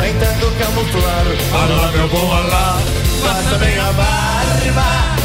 Tentando 0.00 0.58
camuflar. 0.60 1.26
Alá, 1.52 1.90
meu 1.90 2.08
bom 2.08 2.32
alá. 2.32 2.78
Faça 3.20 3.58
bem 3.58 3.80
a 3.80 3.92
barba. 3.92 5.23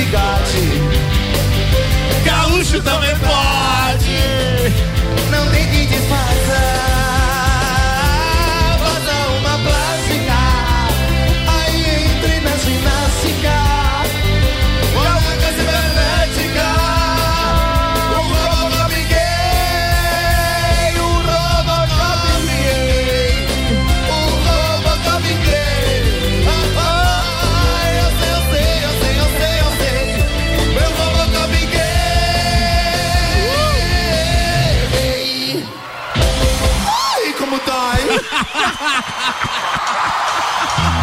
Bigode. 0.00 0.80
Gaúcho 2.24 2.80
também 2.80 3.14
pode. 3.18 4.16
Não 5.30 5.46
tente 5.50 5.86
disfarçar. 5.88 6.20
Faça 6.20 6.29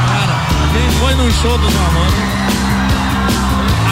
Cara, 0.08 0.36
quem 0.74 0.90
foi 1.00 1.16
num 1.16 1.32
show 1.32 1.58
do 1.58 1.72
Mamonas? 1.72 2.14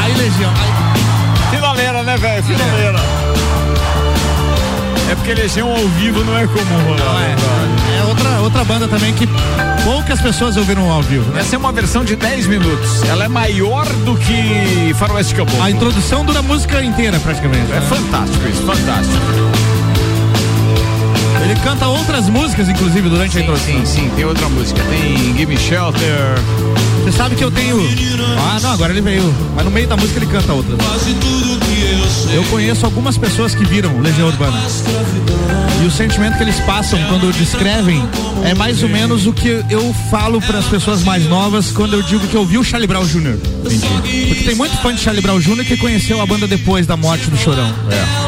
Aí, 0.04 0.14
Legião. 0.14 0.52
Aí... 0.52 1.50
Finaleira, 1.50 2.04
né, 2.04 2.18
velho? 2.18 2.44
Finaleira. 2.44 3.00
É. 5.08 5.12
é 5.12 5.16
porque 5.16 5.34
Legião 5.34 5.70
ao 5.70 5.88
vivo 5.90 6.24
não 6.24 6.38
é 6.38 6.48
comum, 6.48 6.96
né, 6.96 7.04
Não, 7.04 7.20
é. 7.20 7.36
É 7.98 8.04
outra, 8.04 8.30
outra 8.42 8.64
banda 8.64 8.88
também 8.88 9.14
que 9.14 9.28
poucas 9.84 10.20
pessoas 10.22 10.58
ouviram 10.58 10.92
ao 10.92 11.02
vivo. 11.02 11.32
Né? 11.32 11.42
Essa 11.42 11.56
é 11.56 11.58
uma 11.60 11.72
versão 11.72 12.04
de 12.04 12.16
10 12.16 12.48
minutos. 12.48 13.04
Ela 13.04 13.26
é 13.26 13.28
maior 13.28 13.86
do 13.86 14.16
que 14.18 14.94
Faroeste 14.96 15.36
Caboclo. 15.36 15.62
A 15.62 15.72
introdução 15.72 16.26
dura 16.26 16.40
a 16.40 16.44
música 16.44 16.84
inteira, 16.84 17.20
praticamente. 17.20 17.72
É 17.72 17.80
né? 17.80 17.82
fantástico 17.82 18.48
isso, 18.48 18.64
fantástico. 18.64 19.75
Ele 21.66 21.74
canta 21.74 21.88
outras 21.88 22.30
músicas, 22.30 22.70
inclusive, 22.70 23.10
durante 23.10 23.40
a 23.40 23.42
introdução. 23.42 23.74
Sim, 23.74 23.86
sim, 23.86 24.12
tem 24.16 24.24
outra 24.24 24.48
música. 24.50 24.80
Tem 24.84 25.36
Give 25.36 25.48
Me 25.48 25.58
Shelter. 25.58 26.06
Você 27.04 27.12
sabe 27.12 27.36
que 27.36 27.44
eu 27.44 27.50
tenho. 27.50 27.80
Ah, 28.38 28.60
não, 28.62 28.72
agora 28.72 28.94
ele 28.94 29.02
veio. 29.02 29.34
Mas 29.56 29.66
no 29.66 29.72
meio 29.72 29.88
da 29.88 29.98
música 29.98 30.20
ele 30.20 30.28
canta 30.28 30.54
outras. 30.54 30.78
Eu 32.32 32.44
conheço 32.52 32.86
algumas 32.86 33.18
pessoas 33.18 33.56
que 33.56 33.66
viram 33.66 34.00
Legião 34.00 34.28
Urbana. 34.28 34.62
E 35.86 35.88
o 35.88 35.92
sentimento 35.92 36.36
que 36.36 36.42
eles 36.42 36.60
passam 36.62 37.00
quando 37.10 37.32
descrevem 37.32 38.04
é 38.44 38.56
mais 38.56 38.82
ou 38.82 38.90
menos 38.90 39.28
o 39.28 39.32
que 39.32 39.64
eu 39.70 39.94
falo 40.10 40.42
para 40.42 40.58
as 40.58 40.66
pessoas 40.66 41.04
mais 41.04 41.28
novas 41.28 41.72
quando 41.72 41.94
eu 41.94 42.02
digo 42.02 42.28
que 42.28 42.34
eu 42.34 42.44
vi 42.44 42.58
o 42.58 42.64
Charlie 42.64 42.88
Brown 42.88 43.06
Jr. 43.06 43.38
Porque 43.62 44.44
tem 44.44 44.56
muito 44.56 44.76
fã 44.78 44.96
de 44.96 45.00
Charlie 45.00 45.22
Brown 45.22 45.40
Jr. 45.40 45.64
que 45.64 45.78
conheceu 45.78 46.20
a 46.20 46.26
banda 46.26 46.48
depois 46.48 46.88
da 46.88 46.98
morte 46.98 47.30
do 47.30 47.38
Chorão. 47.38 47.72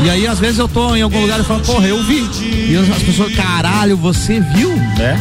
E 0.04 0.10
aí, 0.12 0.28
às 0.28 0.38
vezes, 0.38 0.60
eu 0.60 0.68
tô 0.68 0.96
em 0.96 1.02
algum 1.02 1.20
lugar 1.20 1.40
e 1.40 1.44
falo, 1.44 1.62
porra, 1.62 1.88
eu 1.88 2.04
vi. 2.04 2.30
E 2.70 2.78
as 2.78 3.02
pessoas, 3.02 3.34
caralho, 3.34 3.98
você 3.98 4.40
viu? 4.40 4.72
É. 5.00 5.18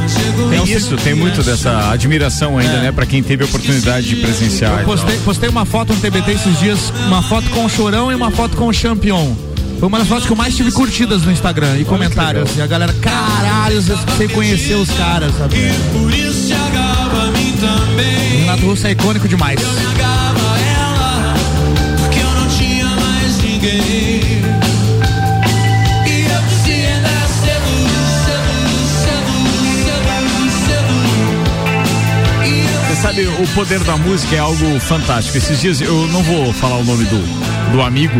Tem 0.50 0.76
isso, 0.76 0.94
tem 0.98 1.14
muito 1.14 1.42
dessa 1.42 1.90
admiração 1.90 2.58
ainda, 2.58 2.80
né? 2.82 2.92
Pra 2.92 3.06
quem 3.06 3.22
teve 3.22 3.44
a 3.44 3.46
oportunidade 3.46 4.08
de 4.10 4.16
presenciar. 4.16 4.80
Eu 4.80 4.84
postei, 4.84 5.16
postei 5.20 5.48
uma 5.48 5.64
foto 5.64 5.94
no 5.94 6.00
TBT 6.00 6.32
esses 6.32 6.58
dias, 6.58 6.92
uma 7.06 7.22
foto 7.22 7.48
com 7.48 7.64
o 7.64 7.68
Chorão 7.70 8.12
e 8.12 8.14
uma 8.14 8.30
foto 8.30 8.58
com 8.58 8.68
o 8.68 8.72
Champion. 8.74 9.34
Foi 9.78 9.88
uma 9.88 9.98
das 9.98 10.08
fotos 10.08 10.26
que 10.26 10.32
eu 10.32 10.36
mais 10.36 10.56
tive 10.56 10.72
curtidas 10.72 11.22
no 11.22 11.30
Instagram 11.30 11.78
e 11.78 11.84
comentários. 11.84 12.56
E 12.56 12.62
a 12.62 12.66
galera, 12.66 12.92
caralho, 12.94 13.80
você 13.82 14.26
conheceu 14.28 14.80
os 14.80 14.90
caras, 14.90 15.36
sabe? 15.36 15.56
Por 15.92 16.12
isso 16.12 16.46
se 16.46 16.52
agarrava 16.52 17.24
a 17.24 17.30
mim 17.30 17.54
também. 17.60 18.36
O 18.36 18.40
Renato 18.40 18.66
Russo 18.66 18.86
é 18.86 18.90
icônico 18.92 19.28
demais. 19.28 19.60
Sabe, 33.02 33.24
o 33.24 33.46
poder 33.54 33.78
da 33.84 33.96
música 33.96 34.34
é 34.34 34.38
algo 34.40 34.80
fantástico. 34.80 35.38
Esses 35.38 35.60
dias, 35.60 35.80
eu 35.80 36.08
não 36.08 36.24
vou 36.24 36.52
falar 36.52 36.76
o 36.76 36.84
nome 36.84 37.04
do, 37.04 37.72
do 37.72 37.80
amigo, 37.80 38.18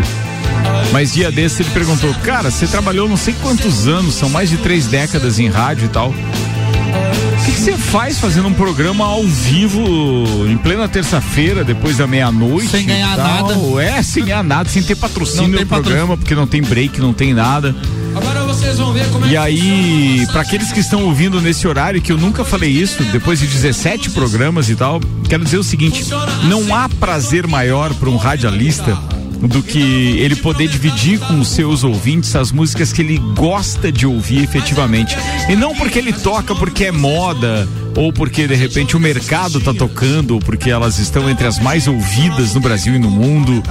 mas 0.91 1.13
dia 1.13 1.31
desse 1.31 1.61
ele 1.61 1.69
perguntou: 1.71 2.13
Cara, 2.23 2.49
você 2.49 2.67
trabalhou 2.67 3.07
não 3.07 3.17
sei 3.17 3.35
quantos 3.41 3.87
anos, 3.87 4.15
são 4.15 4.29
mais 4.29 4.49
de 4.49 4.57
três 4.57 4.87
décadas 4.87 5.39
em 5.39 5.47
rádio 5.49 5.85
e 5.85 5.89
tal. 5.89 6.09
O 6.09 7.45
que 7.49 7.51
você 7.51 7.77
faz 7.77 8.19
fazendo 8.19 8.47
um 8.47 8.53
programa 8.53 9.05
ao 9.05 9.23
vivo 9.23 10.45
em 10.47 10.57
plena 10.57 10.87
terça-feira, 10.87 11.63
depois 11.63 11.97
da 11.97 12.05
meia-noite? 12.05 12.69
Sem 12.69 12.85
ganhar 12.85 13.15
nada. 13.15 13.53
É, 13.81 14.01
sem 14.01 14.25
ganhar 14.25 14.43
nada, 14.43 14.67
sem 14.69 14.83
ter 14.83 14.95
patrocínio 14.95 15.59
no 15.59 15.65
programa, 15.65 16.17
porque 16.17 16.35
não 16.35 16.45
tem 16.45 16.61
break, 16.61 16.99
não 16.99 17.13
tem 17.13 17.33
nada. 17.33 17.75
Agora 18.15 18.43
vocês 18.43 18.77
vão 18.77 18.91
ver 18.91 19.07
como 19.09 19.25
é 19.25 19.29
E 19.29 19.37
aí, 19.37 20.27
para 20.31 20.41
aqueles 20.41 20.71
que 20.71 20.79
estão 20.79 21.03
ouvindo 21.03 21.39
nesse 21.39 21.67
horário, 21.67 22.01
que 22.01 22.11
eu 22.11 22.17
nunca 22.17 22.43
falei 22.43 22.71
isso, 22.71 23.03
depois 23.05 23.39
de 23.39 23.47
17 23.47 24.09
programas 24.09 24.69
e 24.69 24.75
tal, 24.75 24.99
quero 25.29 25.43
dizer 25.43 25.57
o 25.57 25.63
seguinte: 25.63 26.05
não 26.43 26.75
há 26.75 26.89
prazer 26.89 27.47
maior 27.47 27.93
para 27.93 28.09
um 28.09 28.17
radialista 28.17 28.97
do 29.41 29.61
que 29.61 29.79
ele 30.19 30.35
poder 30.35 30.67
dividir 30.67 31.19
com 31.19 31.39
os 31.39 31.49
seus 31.49 31.83
ouvintes 31.83 32.35
as 32.35 32.51
músicas 32.51 32.91
que 32.91 33.01
ele 33.01 33.17
gosta 33.35 33.91
de 33.91 34.05
ouvir 34.05 34.43
efetivamente. 34.43 35.15
E 35.49 35.55
não 35.55 35.75
porque 35.75 35.99
ele 35.99 36.13
toca 36.13 36.55
porque 36.55 36.85
é 36.85 36.91
moda, 36.91 37.67
ou 37.97 38.13
porque 38.13 38.47
de 38.47 38.53
repente 38.53 38.95
o 38.95 38.99
mercado 38.99 39.59
tá 39.59 39.73
tocando, 39.73 40.35
ou 40.35 40.39
porque 40.39 40.69
elas 40.69 40.99
estão 40.99 41.27
entre 41.27 41.47
as 41.47 41.57
mais 41.59 41.87
ouvidas 41.87 42.53
no 42.53 42.61
Brasil 42.61 42.93
e 42.93 42.99
no 42.99 43.09
mundo. 43.09 43.63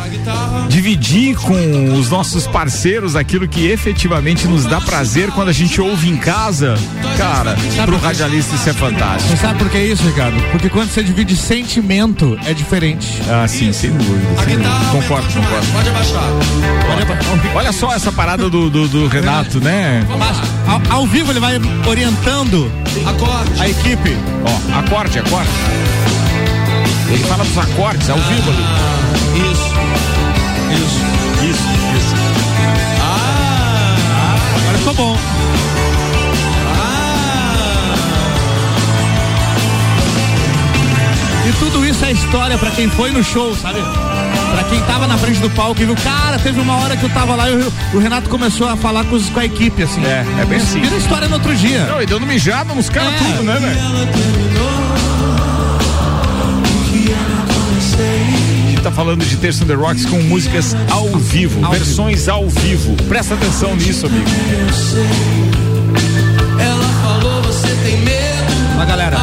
Dividir 0.69 1.37
com 1.37 1.95
os 1.95 2.11
nossos 2.11 2.45
parceiros 2.47 3.15
aquilo 3.15 3.47
que 3.47 3.67
efetivamente 3.69 4.49
nos 4.49 4.67
dá 4.67 4.81
prazer 4.81 5.31
quando 5.31 5.49
a 5.49 5.53
gente 5.53 5.81
ouve 5.81 6.11
em 6.11 6.17
casa, 6.17 6.75
cara, 7.17 7.57
pro 7.85 7.97
radialista 7.99 8.57
isso 8.57 8.69
é 8.69 8.73
fantástico. 8.73 9.31
Você 9.31 9.37
sabe 9.37 9.61
por 9.61 9.71
que 9.71 9.79
isso, 9.79 10.03
Ricardo? 10.03 10.37
Porque 10.51 10.69
quando 10.69 10.91
você 10.91 11.05
divide 11.05 11.37
sentimento, 11.37 12.37
é 12.45 12.53
diferente. 12.53 13.23
Ah, 13.31 13.47
sim, 13.47 13.73
sem 13.73 13.91
dúvida. 13.91 14.43
Sem 14.45 14.57
dúvida. 14.57 14.71
Concordo, 14.91 15.27
concordo. 15.33 15.67
Pode 15.73 15.89
abaixar. 15.89 16.57
Olha 17.55 17.73
só 17.73 17.93
essa 17.93 18.11
parada 18.11 18.51
do, 18.51 18.69
do, 18.69 18.89
do 18.89 19.07
Renato, 19.07 19.61
né? 19.61 20.05
Ao, 20.67 20.99
ao 20.99 21.07
vivo 21.07 21.31
ele 21.31 21.41
vai 21.41 21.61
orientando 21.87 22.71
Acorde. 23.07 23.61
a 23.61 23.69
equipe. 23.69 24.16
Ó, 24.45 24.79
acorde, 24.79 25.19
acorde. 25.19 25.51
Ele 27.09 27.25
fala 27.25 27.45
dos 27.45 27.59
acordes 27.59 28.11
ao 28.11 28.19
vivo 28.19 28.51
ali. 28.51 28.65
Isso. 29.53 29.73
Isso. 30.73 31.17
Isso, 31.45 31.69
isso. 31.97 32.15
Ah. 33.01 34.37
Agora 34.57 34.79
ficou 34.79 34.95
bom. 34.95 35.17
E 41.49 41.53
tudo 41.61 41.87
isso 41.87 42.05
é 42.05 42.11
história 42.11 42.59
pra 42.59 42.73
quem 42.73 42.89
foi 42.91 43.13
no 43.13 43.23
show, 43.23 43.55
sabe? 43.55 43.79
Pra 44.53 44.65
quem 44.65 44.81
tava 44.83 45.07
na 45.07 45.19
frente 45.19 45.41
do 45.41 45.51
palco 45.51 45.81
e 45.83 45.85
viu, 45.85 45.95
cara, 45.97 46.39
teve 46.39 46.61
uma 46.61 46.77
hora 46.77 46.97
que 46.97 47.05
eu 47.05 47.11
tava 47.11 47.35
lá 47.35 47.51
e 47.51 47.55
o, 47.57 47.73
o 47.95 47.99
Renato 47.99 48.29
começou 48.31 48.69
a 48.69 48.77
falar 48.77 49.05
com, 49.05 49.17
os- 49.17 49.29
com 49.29 49.41
a 49.41 49.45
equipe, 49.45 49.83
assim. 49.83 50.05
É, 50.05 50.25
é 50.41 50.45
bem 50.45 50.59
assim. 50.59 50.81
Vira 50.81 50.97
história 50.97 51.29
no 51.29 51.35
outro 51.35 51.55
dia. 51.55 51.85
Não, 51.87 52.01
e 52.01 52.07
dando 52.07 52.27
mijada 52.27 52.73
nos 52.75 52.89
caras 52.89 53.15
É. 53.15 53.19
tudo, 53.19 53.43
né, 53.43 53.59
velho? 53.59 54.87
A 57.47 58.69
gente 58.71 58.83
tá 58.83 58.91
falando 58.91 59.25
de 59.25 59.37
Terça 59.37 59.65
on 59.65 59.67
the 59.67 59.75
Rocks 59.75 60.05
com 60.07 60.21
músicas 60.23 60.75
ao 60.91 61.09
vivo, 61.19 61.65
Ao 61.65 61.73
versões 61.73 62.29
ao 62.29 62.49
vivo. 62.49 62.95
Presta 63.09 63.35
atenção 63.35 63.75
nisso, 63.77 64.07
amigo. 64.07 64.25
Ela 66.59 66.85
falou, 67.03 67.43
você 67.43 67.69
tem 67.85 67.99
medo. 68.03 68.77
Mas 68.77 68.89
galera, 68.89 69.17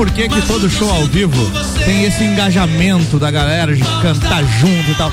por 0.00 0.10
que 0.12 0.30
que 0.30 0.40
todo 0.46 0.66
show 0.70 0.90
ao 0.90 1.04
vivo 1.04 1.36
tem 1.84 2.04
esse 2.04 2.24
engajamento 2.24 3.18
da 3.18 3.30
galera 3.30 3.76
de 3.76 3.82
cantar 4.00 4.42
junto 4.58 4.90
e 4.90 4.94
tal? 4.94 5.12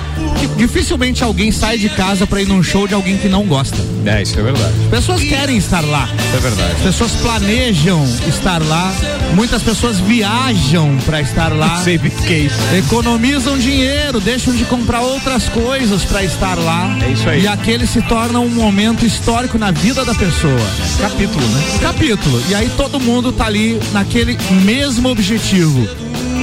Dificilmente 0.58 1.24
alguém 1.24 1.52
sai 1.52 1.78
de 1.78 1.90
casa 1.90 2.26
pra 2.26 2.42
ir 2.42 2.48
num 2.48 2.64
show 2.64 2.88
de 2.88 2.94
alguém 2.94 3.18
que 3.18 3.28
não 3.28 3.46
gosta. 3.46 3.78
É, 4.06 4.22
isso 4.22 4.40
é 4.40 4.44
verdade. 4.44 4.74
Pessoas 4.90 5.22
querem 5.22 5.58
estar 5.58 5.82
lá. 5.82 6.10
Isso 6.28 6.36
é 6.36 6.40
verdade. 6.40 6.72
As 6.74 6.82
pessoas 6.82 7.12
planejam 7.14 8.04
estar 8.28 8.62
lá. 8.64 8.94
Muitas 9.34 9.62
pessoas 9.62 10.00
viajam 10.00 10.98
pra 11.06 11.22
estar 11.22 11.54
lá. 11.54 11.78
É 11.88 12.40
isso. 12.40 12.56
Economizam 12.78 13.58
dinheiro, 13.58 14.20
deixam 14.20 14.54
de 14.54 14.66
comprar 14.66 15.02
outras 15.02 15.48
coisas 15.50 16.04
pra 16.04 16.24
estar 16.24 16.58
lá. 16.58 16.98
É 17.02 17.12
isso 17.12 17.30
aí. 17.30 17.44
E 17.44 17.48
aquele 17.48 17.88
se 17.88 18.02
torna 18.02 18.40
um 18.40 18.50
momento 18.50 19.06
histórico 19.06 19.58
na 19.58 19.72
vida 19.72 20.04
da 20.04 20.14
pessoa. 20.14 20.60
Capítulo, 21.00 21.46
né? 21.48 21.64
Capítulo. 21.82 22.44
E 22.50 22.56
aí 22.56 22.70
todo 22.76 23.00
mundo 23.00 23.32
tá 23.32 23.46
ali 23.46 23.80
naquele 23.94 24.38
mesmo 24.64 25.10
objetivo. 25.10 25.88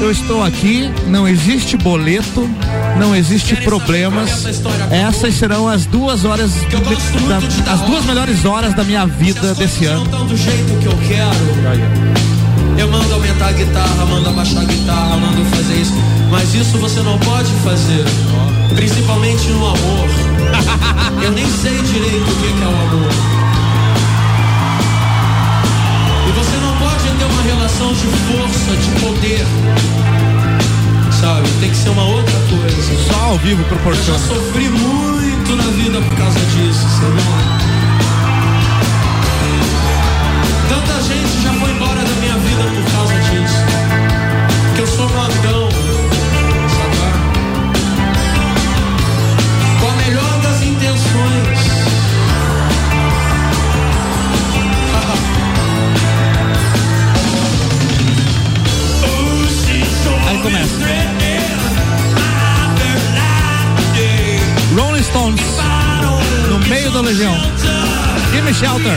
Eu 0.04 0.10
estou 0.10 0.44
aqui, 0.44 0.90
não 1.06 1.26
existe 1.26 1.78
boleto, 1.78 2.46
não 2.98 3.16
existe 3.16 3.56
problemas. 3.56 4.44
Essas 4.90 5.32
serão 5.34 5.66
as 5.66 5.86
duas 5.86 6.26
horas, 6.26 6.50
da- 7.26 7.72
as 7.72 7.80
duas 7.80 8.04
melhores 8.04 8.44
horas 8.44 8.74
da 8.74 8.84
minha 8.84 9.06
vida 9.06 9.54
desse 9.54 9.86
ano. 9.86 10.04
Do 10.04 10.36
jeito 10.36 10.78
que 10.78 10.84
eu 10.84 10.98
quero. 11.08 12.78
Eu 12.78 12.86
mando 12.90 13.14
aumentar 13.14 13.46
a 13.48 13.52
guitarra, 13.52 14.04
mando 14.04 14.28
abaixar 14.28 14.60
a 14.60 14.66
guitarra, 14.66 15.16
mando 15.16 15.42
fazer 15.46 15.80
isso. 15.80 15.94
Mas 16.30 16.54
isso 16.54 16.76
você 16.76 17.00
não 17.00 17.18
pode 17.20 17.50
fazer. 17.64 18.04
Principalmente 18.74 19.48
no 19.48 19.68
amor. 19.68 20.08
Eu 21.24 21.32
nem 21.32 21.46
sei 21.48 21.80
direito 21.80 22.30
o 22.30 22.34
que 22.36 22.62
é 22.62 22.66
o 22.66 22.68
amor. 22.68 23.23
Você 26.44 26.56
não 26.58 26.76
pode 26.76 27.08
ter 27.18 27.24
uma 27.24 27.42
relação 27.42 27.92
de 27.94 28.06
força, 28.06 28.76
de 28.76 28.90
poder. 29.00 29.46
Sabe? 31.20 31.48
Tem 31.60 31.70
que 31.70 31.76
ser 31.76 31.88
uma 31.88 32.04
outra 32.04 32.38
coisa. 32.50 33.02
Só 33.10 33.18
ao 33.30 33.38
vivo 33.38 33.64
proporciona. 33.64 34.18
Eu 34.18 34.22
já 34.22 34.28
sofri 34.28 34.68
muito 34.68 35.56
na 35.56 35.64
vida 35.64 36.00
por 36.02 36.16
causa 36.18 36.38
disso, 36.40 36.86
Senhor. 36.98 37.16
É? 37.20 37.64
Tanta 40.68 41.02
gente 41.02 41.42
já 41.42 41.52
foi 41.54 41.70
embora 41.70 42.02
da 42.02 42.14
minha 42.20 42.36
vida 42.36 42.62
por 42.62 42.92
causa 42.92 43.14
disso. 43.14 43.64
Que 44.74 44.82
eu 44.82 44.86
sou 44.86 45.08
mandão. 45.08 45.70
Sabe? 46.76 46.96
Com 49.80 49.88
a 49.88 49.92
melhor 49.96 50.40
das 50.42 50.62
intenções. 50.62 51.93
começa. 60.44 60.74
Rolling 64.76 65.02
Stones, 65.02 65.40
no 66.50 66.58
meio 66.68 66.90
da 66.90 67.00
legião. 67.00 67.34
Give 68.30 68.42
me 68.44 68.52
shelter. 68.52 68.92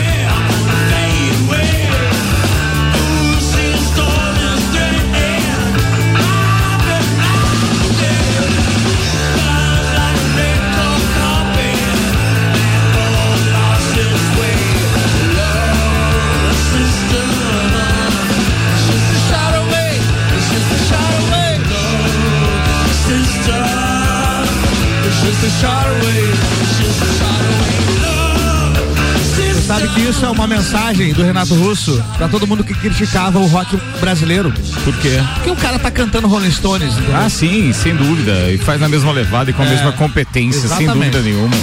Você 29.34 29.62
sabe 29.68 29.88
que 29.90 30.02
isso 30.02 30.26
é 30.26 30.30
uma 30.30 30.48
mensagem 30.48 31.14
do 31.14 31.22
Renato 31.24 31.54
Russo 31.56 32.02
pra 32.18 32.28
todo 32.30 32.48
mundo 32.48 32.64
que 32.64 32.74
criticava 32.74 33.38
o 33.38 33.46
rock 33.48 33.78
brasileiro. 34.00 34.54
Por 34.86 34.96
quê? 34.98 35.22
Porque 35.36 35.50
o 35.52 35.56
cara 35.56 35.78
tá 35.78 35.92
cantando 35.92 36.28
Rolling 36.28 36.52
Stones. 36.52 36.94
entendeu? 36.94 37.16
Ah, 37.18 37.30
sim, 37.30 37.74
sem 37.74 37.94
dúvida. 37.96 38.50
E 38.52 38.58
faz 38.58 38.80
na 38.80 38.88
mesma 38.88 39.12
levada 39.12 39.50
e 39.52 39.54
com 39.54 39.62
a 39.62 39.66
É, 39.66 39.70
mesma 39.70 39.92
competência, 39.92 40.62
sem 40.62 40.66
exatamente. 40.86 41.12
dúvida 41.12 41.22
nenhuma. 41.22 41.56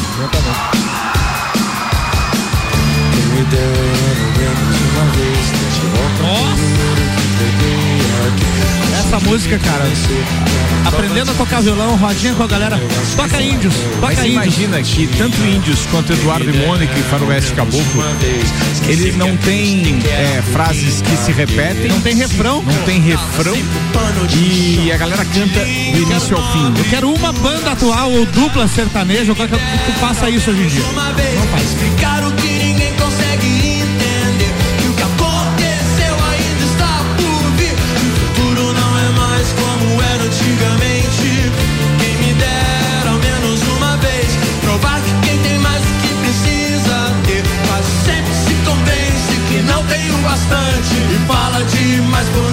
Essa 8.99 9.20
música, 9.20 9.59
cara, 9.59 9.84
aprendendo 10.84 11.30
a 11.30 11.34
tocar 11.34 11.60
violão, 11.60 11.96
rodinha 11.96 12.34
com 12.34 12.42
a 12.42 12.46
galera, 12.46 12.80
toca 13.16 13.40
índios, 13.42 13.74
Mas 14.00 14.00
toca 14.00 14.14
você 14.14 14.28
índios. 14.28 14.58
imagina 14.58 14.82
que 14.82 15.06
tanto 15.18 15.44
Índios 15.44 15.86
quanto 15.90 16.12
Eduardo 16.12 16.48
e 16.48 16.66
Mônica 16.66 16.98
e 16.98 17.02
Faroeste 17.02 17.52
Caboclo, 17.52 18.04
eles 18.88 19.16
não 19.16 19.36
têm 19.38 19.98
é, 20.06 20.42
frases 20.52 21.02
que 21.02 21.16
se 21.16 21.32
repetem. 21.32 21.88
Não 21.88 22.00
tem 22.00 22.14
refrão. 22.14 22.62
Não 22.62 22.82
tem 22.84 23.00
refrão. 23.00 23.56
E 24.34 24.90
a 24.92 24.96
galera 24.96 25.24
canta 25.24 25.60
do 25.60 25.98
início 26.02 26.36
ao 26.36 26.52
fim. 26.52 26.78
Eu 26.78 26.84
quero 26.90 27.12
uma 27.12 27.32
banda 27.32 27.72
atual 27.72 28.10
ou 28.10 28.26
dupla 28.26 28.66
sertaneja 28.68 29.32
eu 29.32 29.36
quero 29.36 29.48
que, 29.48 29.56
que 29.56 29.98
faça 29.98 30.28
isso 30.30 30.50
hoje 30.50 30.62
em 30.62 30.66
dia. 30.66 30.84
Uma 30.92 31.12
vez 31.12 31.34
E 50.50 51.26
fala 51.26 51.64
demais 51.64 52.28
por 52.28 52.43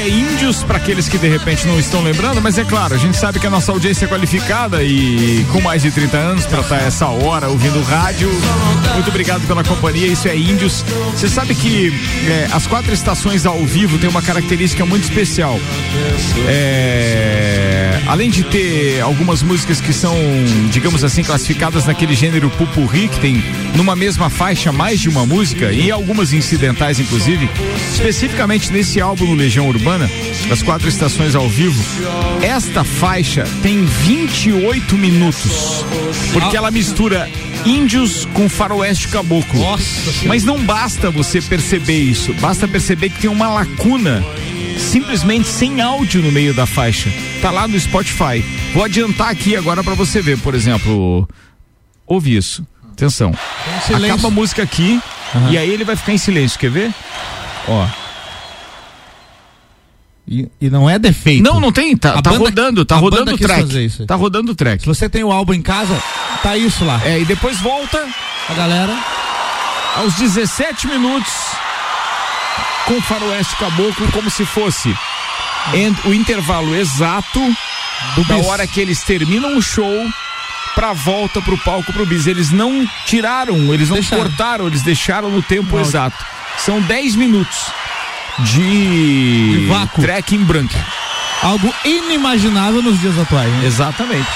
é 0.00 0.08
Índios, 0.08 0.62
para 0.62 0.76
aqueles 0.78 1.08
que 1.08 1.18
de 1.18 1.28
repente 1.28 1.66
não 1.66 1.78
estão 1.78 2.02
lembrando, 2.02 2.40
mas 2.40 2.58
é 2.58 2.64
claro, 2.64 2.94
a 2.94 2.98
gente 2.98 3.16
sabe 3.16 3.38
que 3.38 3.46
a 3.46 3.50
nossa 3.50 3.72
audiência 3.72 4.04
é 4.04 4.08
qualificada 4.08 4.82
e 4.82 5.46
com 5.52 5.60
mais 5.60 5.82
de 5.82 5.90
30 5.90 6.16
anos 6.16 6.46
para 6.46 6.60
estar 6.60 6.82
essa 6.82 7.06
hora 7.06 7.48
ouvindo 7.48 7.82
rádio. 7.82 8.28
Muito 8.94 9.08
obrigado 9.08 9.46
pela 9.46 9.64
companhia, 9.64 10.06
isso 10.06 10.28
é 10.28 10.36
Índios. 10.36 10.84
Você 11.12 11.28
sabe 11.28 11.54
que 11.54 11.92
é, 12.28 12.48
as 12.52 12.66
quatro 12.66 12.92
estações 12.92 13.46
ao 13.46 13.58
vivo 13.64 13.98
têm 13.98 14.08
uma 14.08 14.22
característica 14.22 14.84
muito 14.84 15.04
especial. 15.04 15.58
É, 16.46 17.65
além 18.06 18.30
de 18.30 18.44
ter 18.44 19.00
algumas 19.00 19.42
músicas 19.42 19.80
que 19.80 19.92
são, 19.92 20.14
digamos 20.70 21.04
assim, 21.04 21.22
classificadas 21.22 21.86
naquele 21.86 22.14
gênero 22.14 22.50
pupurri, 22.50 23.08
que 23.08 23.20
tem 23.20 23.42
numa 23.74 23.96
mesma 23.96 24.30
faixa 24.30 24.72
mais 24.72 25.00
de 25.00 25.08
uma 25.08 25.24
música, 25.26 25.72
e 25.72 25.90
algumas 25.90 26.32
incidentais, 26.32 26.98
inclusive, 26.98 27.48
especificamente 27.92 28.72
nesse 28.72 29.00
álbum 29.00 29.34
Legião 29.34 29.68
Urbana, 29.68 30.10
as 30.50 30.62
quatro 30.62 30.88
estações 30.88 31.34
ao 31.34 31.48
vivo, 31.48 31.82
esta 32.42 32.84
faixa 32.84 33.44
tem 33.62 33.84
28 33.84 34.96
minutos, 34.96 35.84
porque 36.32 36.56
ela 36.56 36.70
mistura 36.70 37.28
índios 37.64 38.26
com 38.32 38.48
faroeste 38.48 39.08
caboclo. 39.08 39.60
Mas 40.26 40.44
não 40.44 40.62
basta 40.62 41.10
você 41.10 41.40
perceber 41.40 41.98
isso, 41.98 42.32
basta 42.34 42.68
perceber 42.68 43.10
que 43.10 43.20
tem 43.20 43.30
uma 43.30 43.48
lacuna 43.48 44.24
simplesmente 44.78 45.48
sem 45.48 45.80
áudio 45.80 46.22
no 46.22 46.30
meio 46.32 46.54
da 46.54 46.66
faixa. 46.66 47.10
Tá 47.40 47.50
lá 47.50 47.66
no 47.66 47.78
Spotify. 47.78 48.44
Vou 48.72 48.84
adiantar 48.84 49.28
aqui 49.30 49.56
agora 49.56 49.82
pra 49.82 49.94
você 49.94 50.20
ver, 50.20 50.38
por 50.38 50.54
exemplo, 50.54 51.28
ouve 52.06 52.36
isso. 52.36 52.66
Atenção. 52.92 53.32
silêncio. 53.86 54.12
Acaba 54.14 54.28
a 54.28 54.30
música 54.30 54.62
aqui 54.62 55.00
e 55.50 55.58
aí 55.58 55.68
ele 55.70 55.84
vai 55.84 55.96
ficar 55.96 56.12
em 56.12 56.18
silêncio, 56.18 56.58
quer 56.58 56.70
ver? 56.70 56.94
Ó. 57.68 57.86
E, 60.28 60.48
e 60.60 60.68
não 60.70 60.88
é 60.90 60.98
defeito. 60.98 61.42
Não, 61.42 61.60
não 61.60 61.70
tem, 61.70 61.96
tá, 61.96 62.14
tá 62.20 62.30
banda- 62.30 62.38
rodando, 62.44 62.84
tá 62.84 62.96
rodando 62.96 63.34
o 63.34 63.38
track. 63.38 64.06
Tá 64.06 64.14
rodando 64.16 64.52
o 64.52 64.54
track. 64.54 64.82
Se 64.82 64.86
você 64.88 65.08
tem 65.08 65.22
o 65.22 65.30
álbum 65.30 65.52
em 65.54 65.62
casa, 65.62 66.02
tá 66.42 66.56
isso 66.56 66.84
lá. 66.84 67.00
É, 67.04 67.20
e 67.20 67.24
depois 67.24 67.60
volta 67.60 68.04
a 68.48 68.54
galera 68.54 68.96
aos 69.96 70.14
17 70.14 70.88
minutos 70.88 71.32
com 72.86 73.00
faroeste 73.02 73.56
caboclo 73.56 74.10
como 74.12 74.30
se 74.30 74.44
fosse 74.44 74.94
o 76.04 76.14
intervalo 76.14 76.74
exato 76.74 77.40
da 78.28 78.36
bis. 78.36 78.46
hora 78.46 78.66
que 78.66 78.80
eles 78.80 79.02
terminam 79.02 79.56
o 79.56 79.62
show 79.62 80.06
pra 80.74 80.92
volta 80.92 81.40
pro 81.42 81.58
palco 81.58 81.92
pro 81.92 82.06
bis. 82.06 82.26
Eles 82.26 82.50
não 82.50 82.86
tiraram, 83.06 83.72
eles 83.74 83.88
não 83.88 83.96
Deixaram. 83.96 84.22
cortaram, 84.22 84.66
eles 84.68 84.82
deixaram 84.82 85.30
no 85.30 85.42
tempo 85.42 85.74
Não. 85.76 85.82
exato. 85.82 86.24
São 86.58 86.80
10 86.80 87.16
minutos 87.16 87.66
de, 88.40 89.60
De 89.60 89.66
vácuo. 89.66 90.02
em 90.34 90.44
branco. 90.44 90.74
Algo 91.42 91.72
inimaginável 91.84 92.82
nos 92.82 93.00
dias 93.00 93.18
atuais. 93.18 93.50
né? 93.54 93.66
Exatamente. 93.66 94.28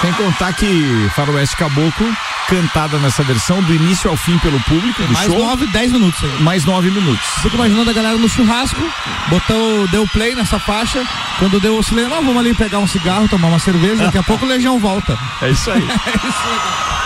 Sem 0.00 0.12
contar 0.14 0.52
que 0.54 1.10
Faroeste 1.14 1.56
Caboclo, 1.56 2.16
cantada 2.48 2.98
nessa 2.98 3.22
versão, 3.22 3.62
do 3.62 3.74
início 3.74 4.10
ao 4.10 4.16
fim 4.16 4.38
pelo 4.38 4.60
público 4.60 5.02
do 5.02 5.12
Mais 5.12 5.26
show. 5.26 5.38
9, 5.38 5.66
10 5.66 5.92
minutos 5.92 6.22
aí. 6.24 6.42
Mais 6.42 6.64
nove 6.64 6.90
minutos. 6.90 7.26
Fico 7.42 7.56
imaginando 7.56 7.90
a 7.90 7.92
galera 7.92 8.16
no 8.16 8.28
churrasco, 8.28 8.80
botou, 9.28 9.86
deu 9.88 10.06
play 10.08 10.34
nessa 10.34 10.58
faixa, 10.58 11.04
quando 11.38 11.60
deu 11.60 11.78
o 11.78 11.82
silêncio, 11.82 12.10
não, 12.10 12.22
vamos 12.22 12.38
ali 12.38 12.54
pegar 12.54 12.78
um 12.78 12.86
cigarro, 12.86 13.28
tomar 13.28 13.48
uma 13.48 13.58
cerveja, 13.58 14.04
daqui 14.04 14.18
a 14.18 14.22
pouco 14.24 14.44
o 14.44 14.48
Legião 14.48 14.78
volta. 14.78 15.18
É 15.42 15.50
isso 15.50 15.70
aí. 15.70 15.86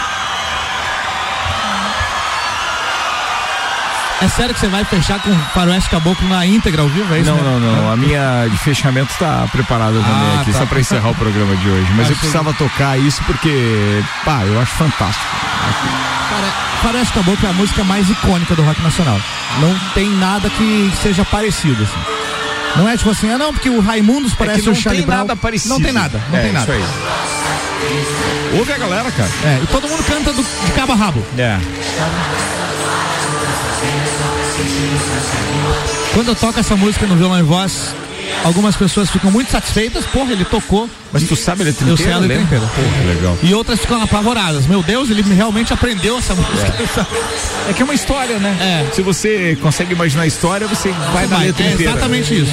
É 0.01 0.04
sério 4.29 4.55
que 4.55 4.61
você 4.61 4.69
vai 4.69 4.85
fechar 4.85 5.21
com 5.21 5.35
Faroeste 5.55 5.89
Caboclo 5.91 6.29
na 6.29 6.45
íntegra 6.47 6.83
ao 6.83 6.89
vivo, 6.89 7.13
é 7.15 7.21
isso? 7.21 7.31
Não, 7.31 7.37
né? 7.37 7.43
não, 7.45 7.61
não. 7.83 7.93
A 7.93 7.97
minha 7.97 8.47
de 8.51 8.57
fechamento 8.59 9.11
está 9.13 9.47
preparada 9.51 9.93
também 9.99 10.37
Ah, 10.37 10.41
aqui, 10.41 10.53
tá. 10.53 10.59
só 10.61 10.67
para 10.67 10.81
encerrar 10.81 11.11
o 11.11 11.15
programa 11.15 11.57
de 11.57 11.69
hoje. 11.69 11.87
Mas 11.91 11.99
eu 11.99 12.03
Achei- 12.05 12.17
precisava 12.17 12.53
tocar 12.55 12.99
isso 12.99 13.23
porque, 13.25 14.03
pá, 14.25 14.43
eu 14.45 14.61
acho 14.61 14.73
fantástico. 14.73 15.25
Cara, 16.31 16.47
Faroeste 16.83 17.13
Caboclo 17.15 17.47
é 17.47 17.51
a 17.51 17.55
música 17.55 17.85
mais 17.85 18.09
icônica 18.11 18.55
do 18.55 18.63
rock 18.63 18.81
nacional. 18.83 19.21
Não 19.61 19.75
tem 19.95 20.11
nada 20.11 20.49
que 20.51 20.93
seja 21.03 21.25
parecido, 21.25 21.83
assim. 21.83 21.99
Não 22.77 22.89
é 22.89 22.97
tipo 22.97 23.11
assim, 23.11 23.31
ah 23.31 23.39
não, 23.39 23.53
porque 23.53 23.71
o 23.71 23.81
Raimundos 23.81 24.35
parece 24.35 24.59
é 24.59 24.63
que 24.63 24.67
não 24.67 24.73
o 24.73 24.77
Charlie 24.77 25.03
tem 25.03 25.07
Brown. 25.07 25.19
nada 25.21 25.37
parecido. 25.37 25.75
Não 25.75 25.81
tem 25.81 25.93
nada, 25.93 26.21
não 26.31 26.39
É, 26.39 26.43
tem 26.43 26.53
nada. 26.53 26.65
Isso 26.65 26.73
aí. 26.73 28.59
Ouve 28.59 28.73
a 28.73 28.79
galera, 28.79 29.11
cara. 29.13 29.31
É, 29.45 29.61
e 29.63 29.67
todo 29.69 29.89
mundo 29.89 30.03
canta 30.05 30.33
do, 30.33 30.43
de 30.43 30.73
cabo 30.73 30.93
a 30.93 30.97
rabo. 30.97 31.25
É. 31.39 31.59
Quando 36.13 36.29
eu 36.29 36.35
toco 36.35 36.61
essa 36.61 36.77
música 36.77 37.07
no 37.07 37.17
violão 37.17 37.39
e 37.39 37.43
voz, 37.43 37.95
algumas 38.45 38.77
pessoas 38.77 39.11
ficam 39.11 39.31
muito 39.31 39.51
satisfeitas, 39.51 40.05
porra, 40.07 40.33
ele 40.33 40.45
tocou. 40.45 40.89
Mas 41.13 41.25
tu 41.25 41.35
sabe 41.37 41.63
Eu 41.63 41.73
sei 41.75 41.87
inteira, 41.93 42.15
a 42.17 42.19
letra 42.19 42.37
lembra? 42.39 42.57
inteira. 42.57 42.67
Porra, 42.75 43.05
legal. 43.15 43.39
E 43.43 43.55
outras 43.55 43.81
ficam 43.81 44.01
apavoradas. 44.03 44.67
Meu 44.67 44.83
Deus, 44.83 45.11
ele 45.11 45.23
realmente 45.23 45.73
aprendeu 45.73 46.19
essa 46.19 46.35
música. 46.35 47.07
É 47.67 47.73
que 47.73 47.81
é 47.81 47.85
uma 47.87 47.95
história, 47.95 48.39
né? 48.39 48.85
É. 48.91 48.95
Se 48.95 49.01
você 49.01 49.57
consegue 49.63 49.95
imaginar 49.95 50.25
a 50.25 50.27
história, 50.27 50.67
você 50.67 50.91
vai 51.15 51.27
na 51.27 51.37
Vai, 51.37 51.47
letra 51.47 51.65
é 51.65 51.73
inteira. 51.73 51.93
exatamente 51.93 52.35
isso. 52.43 52.53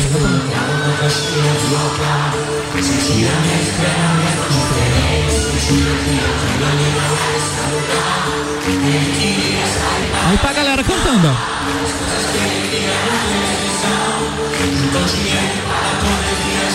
Aí 8.64 10.38
tá 10.38 10.50
a 10.50 10.54
galera 10.54 10.84
cantando, 10.84 11.28
ó. 11.28 11.62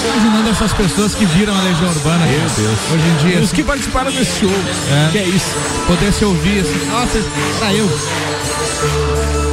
Imaginando 0.04 0.50
essas 0.50 0.72
pessoas 0.72 1.14
que 1.14 1.24
viram 1.26 1.56
a 1.56 1.62
Legião 1.62 1.88
Urbana. 1.88 2.26
Meu 2.26 2.40
Deus. 2.40 2.78
Hoje 2.92 3.08
em 3.08 3.16
dia. 3.28 3.40
Os 3.40 3.52
que 3.52 3.62
participaram 3.62 4.10
desse 4.10 4.40
show. 4.40 4.50
É. 4.50 5.12
Que 5.12 5.18
é 5.18 5.24
isso. 5.24 5.54
Poder 5.86 6.12
se 6.12 6.24
ouvir 6.24 6.60
assim. 6.60 6.86
Nossa, 6.86 7.18
era 7.60 7.72
eu. 7.72 9.45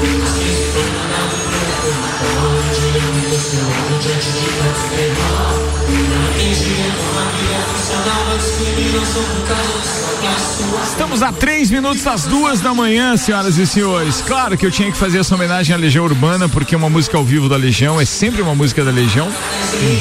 Estamos 10.83 11.21
a 11.21 11.31
três 11.31 11.69
minutos 11.69 12.01
das 12.03 12.23
duas 12.25 12.61
da 12.61 12.73
manhã, 12.73 13.15
senhoras 13.17 13.57
e 13.57 13.67
senhores. 13.67 14.21
Claro 14.21 14.57
que 14.57 14.65
eu 14.65 14.71
tinha 14.71 14.91
que 14.91 14.97
fazer 14.97 15.19
essa 15.19 15.35
homenagem 15.35 15.75
à 15.75 15.77
Legião 15.77 16.05
Urbana, 16.05 16.49
porque 16.49 16.75
uma 16.75 16.89
música 16.89 17.17
ao 17.17 17.23
vivo 17.23 17.47
da 17.47 17.55
Legião 17.57 17.99
é 17.99 18.05
sempre 18.05 18.41
uma 18.41 18.55
música 18.55 18.83
da 18.83 18.91
Legião. 18.91 19.27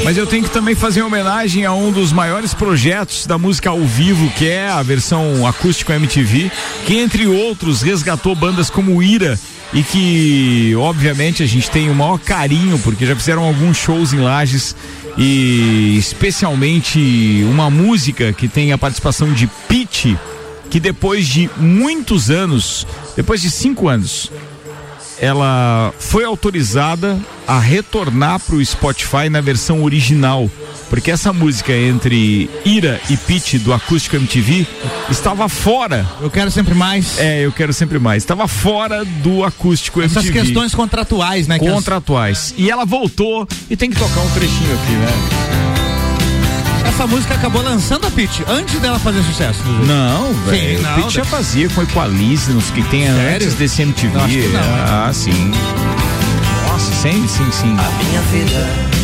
Mas 0.04 0.16
eu 0.16 0.26
tenho 0.26 0.44
que 0.44 0.50
também 0.50 0.74
fazer 0.74 1.02
homenagem 1.02 1.64
a 1.64 1.72
um 1.72 1.92
dos 1.92 2.12
maiores 2.12 2.54
projetos 2.54 3.26
da 3.26 3.36
música 3.36 3.70
ao 3.70 3.80
vivo, 3.80 4.30
que 4.30 4.48
é 4.48 4.68
a 4.68 4.82
versão 4.82 5.46
acústico 5.46 5.92
MTV, 5.92 6.50
que 6.86 6.98
entre 6.98 7.26
outros 7.26 7.82
resgatou 7.82 8.34
bandas 8.34 8.70
como 8.70 9.02
Ira 9.02 9.38
e 9.72 9.82
que, 9.82 10.74
obviamente, 10.76 11.42
a 11.42 11.46
gente 11.46 11.70
tem 11.70 11.90
o 11.90 11.94
maior 11.94 12.18
carinho, 12.18 12.78
porque 12.78 13.06
já 13.06 13.16
fizeram 13.16 13.42
alguns 13.42 13.76
shows 13.76 14.12
em 14.12 14.18
Lages 14.18 14.76
e 15.16 15.96
especialmente 15.98 17.44
uma 17.48 17.70
música 17.70 18.32
que 18.32 18.48
tem 18.48 18.72
a 18.72 18.78
participação 18.78 19.32
de 19.32 19.46
Pete, 19.68 20.18
que 20.70 20.78
depois 20.78 21.26
de 21.26 21.50
muitos 21.56 22.30
anos, 22.30 22.86
depois 23.16 23.40
de 23.40 23.50
cinco 23.50 23.88
anos, 23.88 24.30
ela 25.18 25.92
foi 25.98 26.24
autorizada 26.24 27.18
a 27.46 27.58
retornar 27.58 28.40
para 28.40 28.56
o 28.56 28.64
Spotify 28.64 29.28
na 29.30 29.40
versão 29.40 29.82
original, 29.84 30.50
porque 30.92 31.10
essa 31.10 31.32
música 31.32 31.72
entre 31.72 32.50
Ira 32.66 33.00
e 33.08 33.16
Pete 33.16 33.58
do 33.58 33.72
Acústico 33.72 34.14
MTV 34.16 34.66
estava 35.10 35.48
fora. 35.48 36.06
Eu 36.20 36.30
quero 36.30 36.50
sempre 36.50 36.74
mais. 36.74 37.18
É, 37.18 37.40
eu 37.46 37.50
quero 37.50 37.72
sempre 37.72 37.98
mais. 37.98 38.22
Estava 38.22 38.46
fora 38.46 39.02
do 39.02 39.42
Acústico 39.42 40.02
Essas 40.02 40.26
MTV. 40.26 40.40
questões 40.44 40.74
contratuais, 40.74 41.48
né? 41.48 41.58
que 41.58 41.66
as- 41.66 41.72
contratuais. 41.72 42.52
E 42.58 42.70
ela 42.70 42.84
voltou 42.84 43.48
e 43.70 43.74
tem 43.74 43.88
que 43.88 43.96
tocar 43.96 44.20
um 44.20 44.28
trechinho 44.32 44.74
aqui, 44.74 44.92
né? 44.92 46.88
Essa 46.90 47.06
música 47.06 47.32
acabou 47.36 47.62
lançando 47.62 48.06
a 48.06 48.10
Pitty 48.10 48.44
antes 48.46 48.78
dela 48.78 48.98
fazer 48.98 49.22
sucesso. 49.22 49.62
Não, 49.86 50.34
velho. 50.44 50.82
não, 50.82 50.92
O 50.92 51.02
Pete 51.04 51.14
já 51.14 51.24
fazia, 51.24 51.70
com 51.70 52.00
a 52.02 52.06
Liz, 52.06 52.48
nos 52.48 52.68
que 52.70 52.82
tem 52.82 53.06
Sério? 53.06 53.34
antes 53.36 53.54
desse 53.54 53.80
MTV. 53.80 54.18
Que 54.28 54.48
não, 54.48 54.60
ah, 54.60 55.10
sim. 55.10 55.52
Nossa, 56.68 56.92
sim, 57.00 57.26
sim, 57.26 57.50
sim. 57.50 57.74
A 57.78 58.04
minha 58.04 58.20
vida 58.30 59.01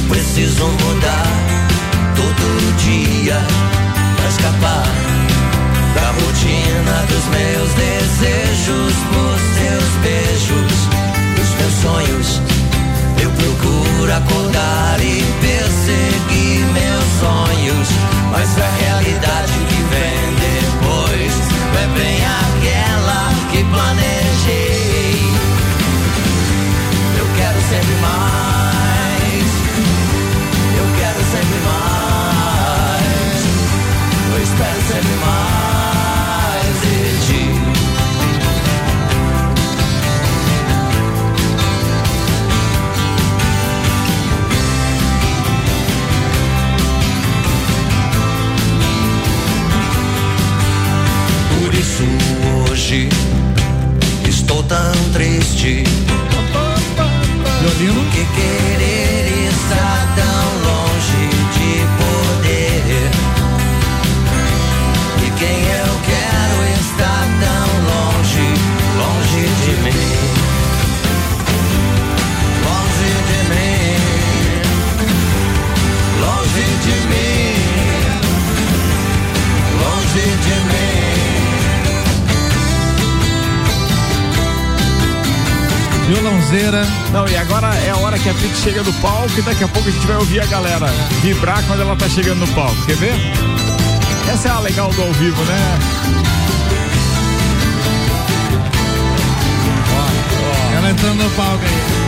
eu 0.00 0.08
preciso 0.08 0.66
mudar 0.66 1.26
todo 2.16 2.76
dia 2.78 3.36
pra 4.16 4.28
escapar 4.28 4.86
da 5.94 6.06
rotina 6.12 7.06
dos 7.08 7.24
meus 7.26 7.70
desejos, 7.74 8.94
por 9.12 9.38
seus 9.58 9.92
beijos, 10.02 10.72
dos 11.36 11.50
meus 11.58 11.74
sonhos. 11.82 12.40
Eu 13.22 13.30
procuro 13.30 14.12
acordar 14.12 14.98
e 15.00 15.22
perseguir 15.40 16.64
meus 16.72 17.04
sonhos, 17.20 17.88
mas 18.30 18.58
a 18.58 18.70
realidade 18.82 19.52
que 19.68 19.82
vem 19.90 20.20
depois 20.48 21.32
não 21.72 21.80
é 21.80 21.86
bem 21.98 22.18
aquela 22.24 23.20
que 23.50 23.64
planejei. 23.64 25.32
Eu 27.18 27.26
quero 27.36 27.60
sempre 27.68 27.94
mais. 28.00 28.59
Isso 51.80 52.04
hoje 52.68 53.08
estou 54.28 54.62
tão 54.64 54.92
triste. 55.14 55.82
Violino. 57.60 58.04
Que 58.10 58.24
querer 58.26 59.48
estar 59.48 60.14
tão 60.16 60.44
longe 60.68 61.22
de 61.54 61.72
poder. 61.98 63.10
E 65.24 65.30
quem 65.38 65.58
eu 65.80 65.92
quero 66.10 66.58
estar 66.80 67.24
tão 67.40 67.66
longe, 67.88 68.46
longe 68.98 69.42
de 69.64 69.72
mim. 69.82 70.29
Não, 87.12 87.28
e 87.28 87.36
agora 87.36 87.68
é 87.76 87.90
a 87.90 87.96
hora 87.98 88.18
que 88.18 88.28
a 88.28 88.34
Pete 88.34 88.56
chega 88.56 88.82
no 88.82 88.92
palco 88.94 89.30
e 89.38 89.42
daqui 89.42 89.62
a 89.62 89.68
pouco 89.68 89.88
a 89.88 89.92
gente 89.92 90.04
vai 90.04 90.16
ouvir 90.16 90.40
a 90.40 90.46
galera 90.46 90.88
vibrar 91.22 91.62
quando 91.64 91.80
ela 91.80 91.94
tá 91.94 92.08
chegando 92.08 92.40
no 92.40 92.48
palco. 92.48 92.74
Quer 92.86 92.96
ver? 92.96 93.14
Essa 94.28 94.48
é 94.48 94.50
a 94.50 94.58
legal 94.58 94.92
do 94.92 95.00
ao 95.00 95.12
vivo, 95.12 95.40
né? 95.44 95.78
Ela 100.76 100.90
entrando 100.90 101.22
no 101.22 101.30
palco 101.30 101.64
aí. 101.64 102.00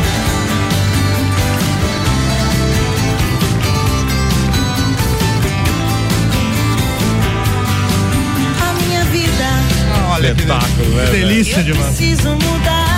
A 8.60 8.72
minha 8.82 9.04
vida 9.04 10.10
Olha 10.10 10.34
que, 10.34 10.40
Espetáculo, 10.40 10.88
né, 10.96 11.04
que 11.04 11.10
delícia 11.12 11.58
eu 11.58 11.62
de 11.64 11.72
uma. 11.72 11.84
preciso 11.84 12.30
mudar 12.30 12.91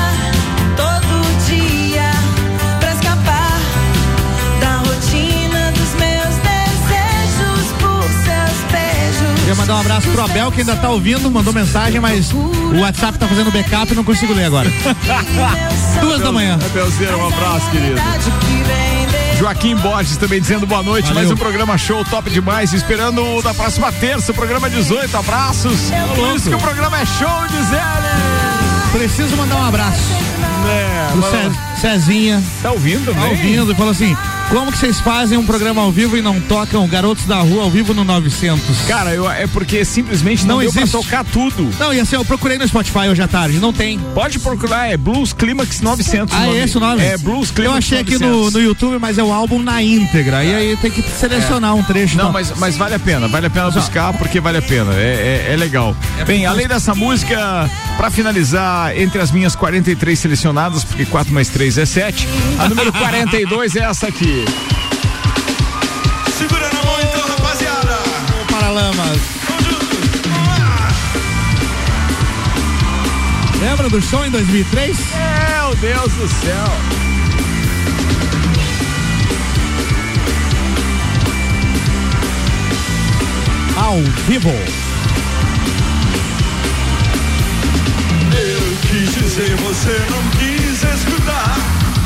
Queria 9.55 9.66
mandar 9.68 9.76
um 9.76 9.81
abraço 9.81 10.08
pro 10.10 10.24
Abel, 10.24 10.50
que 10.50 10.60
ainda 10.62 10.74
tá 10.74 10.89
ouvindo, 10.91 11.31
mandou 11.31 11.52
mensagem, 11.52 12.00
mas 12.00 12.33
o 12.33 12.81
WhatsApp 12.81 13.16
tá 13.18 13.28
fazendo 13.28 13.52
backup 13.52 13.92
e 13.92 13.94
não 13.94 14.02
consigo 14.02 14.33
ler 14.33 14.47
agora. 14.47 14.68
Duas 16.00 16.20
da 16.20 16.33
manhã. 16.33 16.58
Abelzeira, 16.65 17.16
um 17.16 17.26
abraço, 17.28 17.70
querido. 17.70 17.94
Joaquim 19.39 19.76
Borges 19.76 20.16
também 20.16 20.41
dizendo 20.41 20.66
boa 20.66 20.83
noite. 20.83 21.07
Valeu. 21.07 21.23
Mais 21.23 21.31
um 21.31 21.36
programa 21.36 21.78
show 21.78 22.05
top 22.05 22.31
demais. 22.31 22.73
Esperando 22.73 23.23
o 23.36 23.42
da 23.42 23.55
próxima 23.55 23.92
terça, 23.92 24.33
o 24.33 24.34
programa 24.34 24.68
18. 24.68 25.16
Abraços. 25.16 25.78
Por 26.16 26.34
isso 26.36 26.49
que 26.49 26.55
o 26.57 26.58
programa 26.58 26.99
é 27.00 27.07
show, 27.07 27.47
diz 27.49 27.68
ele. 27.70 28.91
Preciso 28.92 29.36
mandar 29.36 29.57
um 29.57 29.66
abraço 29.66 29.99
É, 30.68 31.15
mano, 31.16 31.57
Ce- 31.76 31.81
Cezinha. 31.81 32.42
tá 32.62 32.70
ouvindo, 32.73 33.12
Tá 33.12 33.20
né? 33.20 33.26
ouvindo 33.28 33.73
e 33.73 33.74
falou 33.74 33.91
assim: 33.92 34.16
como 34.55 34.70
que 34.70 34.78
vocês 34.78 35.00
fazem 35.00 35.36
um 35.36 35.44
programa 35.44 35.83
ao 35.83 35.91
vivo 35.91 36.16
e 36.16 36.23
não 36.23 36.41
tocam 36.41 36.86
Garotos 36.86 37.24
da 37.24 37.39
Rua 37.41 37.65
ao 37.65 37.70
vivo 37.70 37.92
no 37.92 38.05
900? 38.05 38.62
Cara, 38.86 39.12
eu, 39.12 39.28
é 39.28 39.47
porque 39.49 39.84
simplesmente 39.84 40.47
não, 40.47 40.57
Não 40.57 40.60
deu 40.62 40.73
pra 40.73 40.83
existe. 40.83 40.97
tocar 40.97 41.24
tudo. 41.24 41.68
Não, 41.78 41.92
e 41.92 41.99
assim, 41.99 42.15
eu 42.15 42.24
procurei 42.24 42.57
no 42.57 42.66
Spotify 42.68 43.08
hoje 43.10 43.20
à 43.20 43.26
tarde, 43.26 43.58
não 43.58 43.73
tem. 43.73 43.99
Pode 44.15 44.39
procurar, 44.39 44.91
é 44.92 44.97
Blues 44.97 45.33
Climax 45.33 45.81
900. 45.81 46.33
Ah, 46.34 46.47
nome. 46.47 46.58
é 46.58 46.65
esse 46.65 46.76
o 46.76 46.81
nome? 46.81 47.02
É 47.02 47.18
Blues 47.18 47.49
Eu 47.49 47.55
Climax 47.57 47.78
achei 47.78 47.99
aqui 47.99 48.12
900. 48.18 48.36
no, 48.44 48.50
no 48.52 48.60
YouTube, 48.65 48.99
mas 49.00 49.18
é 49.18 49.23
o 49.24 49.33
álbum 49.33 49.58
na 49.60 49.83
íntegra. 49.83 50.44
E 50.44 50.55
aí 50.55 50.76
tem 50.76 50.91
que 50.91 51.02
selecionar 51.02 51.74
um 51.74 51.83
trecho. 51.83 52.16
Não, 52.16 52.26
pra- 52.31 52.33
mas, 52.34 52.52
mas 52.57 52.76
vale 52.76 52.94
a 52.94 52.99
pena, 53.00 53.26
vale 53.26 53.47
a 53.47 53.50
pena 53.50 53.70
buscar 53.73 54.12
porque 54.12 54.39
vale 54.41 54.58
a 54.58 54.62
pena, 54.62 54.92
é, 54.94 55.47
é, 55.49 55.52
é 55.52 55.57
legal. 55.57 55.97
Bem, 56.26 56.47
além 56.47 56.68
dessa 56.68 56.94
música, 56.94 57.68
pra 57.97 58.10
finalizar, 58.10 58.97
entre 58.98 59.20
as 59.20 59.31
minhas 59.31 59.55
43 59.55 60.18
selecionadas, 60.18 60.84
porque 60.84 61.05
4 61.06 61.32
mais 61.32 61.48
3 61.48 61.78
é 61.78 61.86
7, 61.86 62.28
a 62.58 62.68
número 62.68 62.92
42 62.92 63.76
é 63.76 63.84
essa 63.84 64.08
aqui. 64.08 64.44
Segura 66.36 66.68
na 66.73 66.82
mão 66.82 66.97
então, 67.00 67.28
rapaziada. 67.28 67.98
Paralamas. 68.50 69.20
Lembra 73.60 73.89
do 73.89 74.02
show 74.02 74.24
em 74.24 74.31
2003? 74.31 74.97
Meu 74.97 75.74
Deus 75.76 76.12
do 76.14 76.28
céu. 76.28 77.05
ao 83.76 84.00
vivo. 84.26 84.93
Quis 88.94 89.12
dizer, 89.12 89.56
você 89.56 89.98
não 90.08 90.23
quis 90.39 90.84
escutar. 90.84 91.56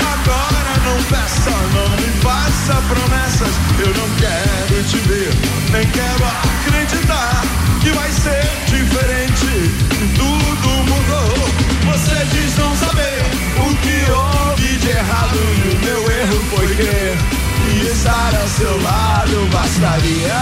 Agora 0.00 0.72
não 0.86 1.02
peça, 1.04 1.50
não 1.74 1.88
me 1.90 2.10
faça 2.22 2.80
promessas. 2.88 3.54
Eu 3.78 3.92
não 3.92 4.08
quero 4.16 4.82
te 4.84 4.96
ver, 5.06 5.30
nem 5.70 5.86
quero 5.88 6.24
acreditar 6.24 7.42
que 7.82 7.90
vai 7.90 8.10
ser 8.10 8.48
diferente. 8.66 9.70
Tudo 10.16 10.68
mudou. 10.88 11.92
Você 11.92 12.24
diz 12.32 12.56
não 12.56 12.74
saber 12.74 13.20
o 13.58 13.76
que 13.82 14.10
houve 14.10 14.78
de 14.78 14.88
errado. 14.88 15.36
E 15.36 15.74
o 15.74 15.84
meu 15.84 16.10
erro 16.10 16.42
foi 16.56 16.74
crer 16.74 17.18
que 17.66 17.86
estar 17.86 18.34
ao 18.34 18.48
seu 18.48 18.82
lado 18.82 19.46
bastaria. 19.52 20.32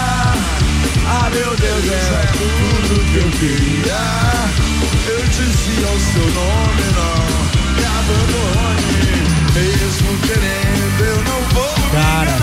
Ah, 1.09 1.29
meu 1.29 1.55
Deus, 1.57 1.91
era 1.91 2.25
tudo 2.31 3.03
que 3.11 3.17
eu 3.17 3.31
queria. 3.31 4.66
Dizia 5.37 5.87
o 5.87 5.99
seu 5.99 6.25
nome, 6.33 6.83
não 6.95 7.73
me 7.75 7.85
abandone. 7.85 8.87
Mesmo 9.53 10.17
querendo, 10.25 11.01
eu 11.05 11.23
não 11.23 11.41
vou. 11.53 11.73
Cara, 11.91 12.37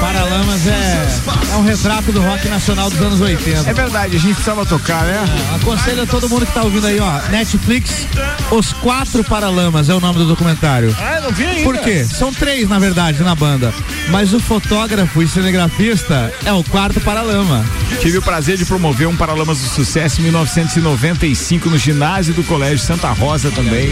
Paralamas 0.00 0.66
é, 0.66 1.08
é 1.52 1.56
um 1.56 1.62
retrato 1.62 2.10
do 2.10 2.20
rock 2.20 2.48
nacional 2.48 2.90
dos 2.90 3.00
anos 3.00 3.20
80. 3.20 3.70
É 3.70 3.72
verdade, 3.72 4.16
a 4.16 4.18
gente 4.18 4.34
precisava 4.34 4.66
tocar, 4.66 5.04
né? 5.04 5.24
Aconselho 5.54 6.02
a 6.02 6.06
todo 6.06 6.28
mundo 6.28 6.44
que 6.44 6.52
tá 6.52 6.62
ouvindo 6.62 6.86
aí, 6.88 6.98
ó, 6.98 7.20
Netflix, 7.30 8.08
Os 8.50 8.72
Quatro 8.72 9.22
Paralamas 9.22 9.88
é 9.88 9.94
o 9.94 10.00
nome 10.00 10.18
do 10.18 10.26
documentário. 10.26 10.88
Eu 10.88 11.21
não 11.22 11.30
vi 11.32 11.44
ainda. 11.44 11.62
Por 11.62 11.78
quê? 11.78 12.04
São 12.04 12.32
três, 12.32 12.68
na 12.68 12.78
verdade, 12.78 13.22
na 13.22 13.34
banda. 13.34 13.72
Mas 14.10 14.32
o 14.34 14.40
fotógrafo 14.40 15.22
e 15.22 15.28
cinegrafista 15.28 16.32
é 16.44 16.52
o 16.52 16.62
quarto 16.64 17.00
Paralama. 17.00 17.64
Tive 18.00 18.18
o 18.18 18.22
prazer 18.22 18.56
de 18.56 18.64
promover 18.64 19.06
um 19.06 19.16
Paralamas 19.16 19.58
do 19.60 19.68
Sucesso 19.68 20.20
em 20.20 20.24
1995 20.24 21.70
no 21.70 21.78
ginásio 21.78 22.34
do 22.34 22.42
Colégio 22.44 22.78
Santa 22.78 23.08
Rosa 23.12 23.50
também. 23.50 23.90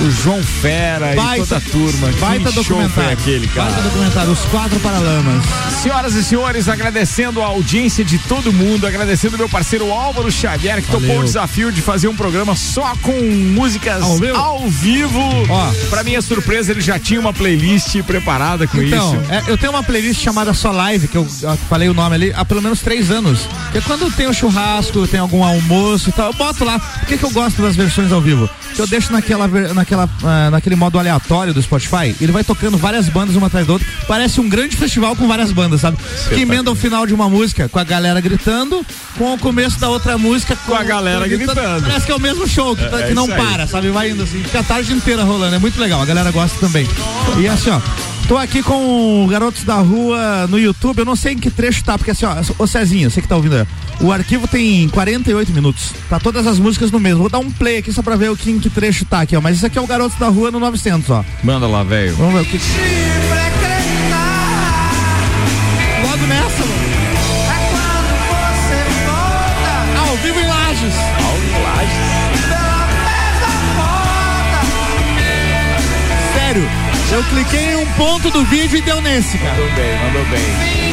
O 0.00 0.10
João 0.10 0.42
Fera 0.42 1.12
e 1.12 1.38
toda 1.40 1.56
a 1.56 1.60
turma. 1.60 2.08
Baita 2.20 2.50
que 2.50 2.54
documentário. 2.54 3.10
aquele, 3.12 3.48
cara. 3.48 3.70
Baita 3.70 3.82
documentário, 3.88 4.30
Os 4.30 4.40
Quatro 4.46 4.78
Paralamas. 4.80 5.44
Senhoras 5.82 6.14
e 6.14 6.24
senhores, 6.24 6.68
agradecendo 6.68 7.42
a 7.42 7.46
audiência 7.46 8.04
de 8.04 8.18
todo 8.18 8.52
mundo, 8.52 8.86
agradecendo 8.86 9.36
meu 9.36 9.48
parceiro 9.48 9.92
Álvaro 9.92 10.30
Xavier, 10.30 10.80
que 10.82 10.90
Valeu. 10.90 11.00
topou 11.08 11.20
o 11.20 11.24
desafio 11.24 11.72
de 11.72 11.82
fazer 11.82 12.08
um 12.08 12.14
programa 12.16 12.54
só 12.54 12.94
com 13.02 13.12
músicas 13.20 14.02
ao 14.02 14.68
vivo. 14.68 15.20
Ó. 15.48 15.72
Pra 15.90 16.04
minha 16.04 16.22
surpresa, 16.22 16.37
ele 16.68 16.80
já 16.80 16.98
tinha 16.98 17.20
uma 17.20 17.32
playlist 17.32 18.00
preparada 18.02 18.66
com 18.66 18.80
Então, 18.82 19.14
isso. 19.22 19.32
é, 19.32 19.42
eu 19.48 19.56
tenho 19.58 19.72
uma 19.72 19.82
playlist 19.82 20.20
chamada 20.22 20.52
Só 20.54 20.70
Live, 20.70 21.08
que 21.08 21.16
eu, 21.16 21.26
eu 21.42 21.56
falei 21.68 21.88
o 21.88 21.94
nome 21.94 22.14
ali, 22.14 22.32
há 22.34 22.44
pelo 22.44 22.62
menos 22.62 22.80
três 22.80 23.10
anos. 23.10 23.40
Que 23.72 23.78
é 23.78 23.80
quando 23.80 24.10
tem 24.14 24.28
um 24.28 24.32
churrasco, 24.32 25.06
tem 25.06 25.20
algum 25.20 25.42
almoço 25.44 26.08
e 26.08 26.12
tal, 26.12 26.28
eu 26.28 26.32
boto 26.34 26.64
lá. 26.64 26.78
Por 26.78 27.06
que, 27.06 27.18
que 27.18 27.24
eu 27.24 27.30
gosto 27.30 27.60
das 27.62 27.76
versões 27.76 28.12
ao 28.12 28.20
vivo? 28.20 28.48
Eu 28.78 28.86
deixo 28.86 29.12
naquela, 29.12 29.48
naquela, 29.74 30.08
ah, 30.22 30.50
naquele 30.50 30.76
modo 30.76 30.98
aleatório 30.98 31.52
do 31.52 31.60
Spotify, 31.60 32.14
ele 32.20 32.30
vai 32.32 32.44
tocando 32.44 32.78
várias 32.78 33.08
bandas 33.08 33.34
uma 33.36 33.48
atrás 33.48 33.66
da 33.66 33.72
outra. 33.72 33.88
Parece 34.06 34.40
um 34.40 34.48
grande 34.48 34.76
festival 34.76 35.16
com 35.16 35.26
várias 35.26 35.50
bandas, 35.52 35.80
sabe? 35.80 35.96
Que 36.28 36.40
emenda 36.42 36.70
o 36.70 36.74
final 36.74 37.06
de 37.06 37.12
uma 37.12 37.28
música 37.28 37.68
com 37.68 37.78
a 37.78 37.84
galera 37.84 38.20
gritando, 38.20 38.84
com 39.16 39.34
o 39.34 39.38
começo 39.38 39.78
da 39.80 39.88
outra 39.88 40.16
música 40.16 40.56
com, 40.64 40.74
a 40.74 40.84
galera 40.84 41.26
gritando. 41.26 41.82
Parece 41.82 42.06
que 42.06 42.12
é 42.12 42.14
o 42.14 42.20
mesmo 42.20 42.46
show, 42.46 42.76
que, 42.76 42.84
tá- 42.88 43.00
É, 43.00 43.06
que 43.06 43.10
é 43.12 43.14
não 43.14 43.24
isso 43.24 43.32
aí. 43.34 43.46
para, 43.46 43.66
sabe? 43.66 43.90
Vai 43.90 44.10
indo 44.10 44.22
assim, 44.22 44.42
fica 44.42 44.60
a 44.60 44.64
tarde 44.64 44.92
inteira 44.92 45.24
rolando. 45.24 45.56
É 45.56 45.58
muito 45.58 45.80
legal, 45.80 46.00
a 46.00 46.06
galera 46.06 46.30
gosta 46.30 46.56
também. 46.60 46.86
E 47.38 47.46
assim, 47.48 47.70
ó. 47.70 47.80
Tô 48.28 48.36
aqui 48.36 48.62
com 48.62 49.24
o 49.24 49.26
Garotos 49.26 49.64
da 49.64 49.76
Rua 49.76 50.46
no 50.48 50.58
YouTube. 50.58 50.98
Eu 50.98 51.04
não 51.06 51.16
sei 51.16 51.32
em 51.32 51.38
que 51.38 51.50
trecho 51.50 51.82
tá, 51.82 51.96
porque 51.96 52.10
assim, 52.10 52.26
ó, 52.26 52.36
ô 52.58 52.66
Cezinha, 52.66 53.08
você 53.08 53.22
que 53.22 53.26
tá 53.28 53.34
ouvindo 53.34 53.56
aí. 53.56 53.66
O 54.00 54.12
arquivo 54.12 54.46
tem 54.46 54.88
48 54.88 55.52
minutos. 55.52 55.92
Tá 56.08 56.20
todas 56.20 56.46
as 56.46 56.58
músicas 56.58 56.90
no 56.90 57.00
mesmo. 57.00 57.20
Vou 57.20 57.28
dar 57.28 57.40
um 57.40 57.50
play 57.50 57.78
aqui 57.78 57.92
só 57.92 58.02
pra 58.02 58.16
ver 58.16 58.30
o 58.30 58.36
que, 58.36 58.50
em 58.50 58.60
que 58.60 58.70
trecho 58.70 59.04
tá 59.04 59.22
aqui, 59.22 59.36
ó. 59.36 59.40
Mas 59.40 59.56
isso 59.56 59.66
aqui 59.66 59.76
é 59.76 59.80
o 59.80 59.86
Garotos 59.86 60.18
da 60.18 60.28
Rua 60.28 60.50
no 60.50 60.60
900, 60.60 61.10
ó. 61.10 61.24
Manda 61.42 61.66
lá, 61.66 61.82
velho. 61.82 62.14
Vamos 62.16 62.34
ver 62.34 62.40
o 62.40 62.44
que. 62.44 62.58
Logo 66.02 66.26
nessa, 66.26 66.64
mano. 66.64 66.88
É 67.50 67.58
quando 67.70 68.14
você 68.30 68.78
volta. 69.06 70.10
Ao 70.10 70.16
vivo 70.18 70.40
em 70.40 70.46
Lages. 70.46 70.94
Sério, 76.34 76.68
eu 77.12 77.24
cliquei 77.24 77.72
em 77.72 77.76
um 77.76 77.86
ponto 77.94 78.30
do 78.30 78.44
vídeo 78.44 78.78
e 78.78 78.80
deu 78.80 79.00
nesse, 79.00 79.36
cara. 79.38 79.50
Mandou 79.50 79.74
bem, 79.74 79.98
mandou 80.04 80.24
bem. 80.26 80.87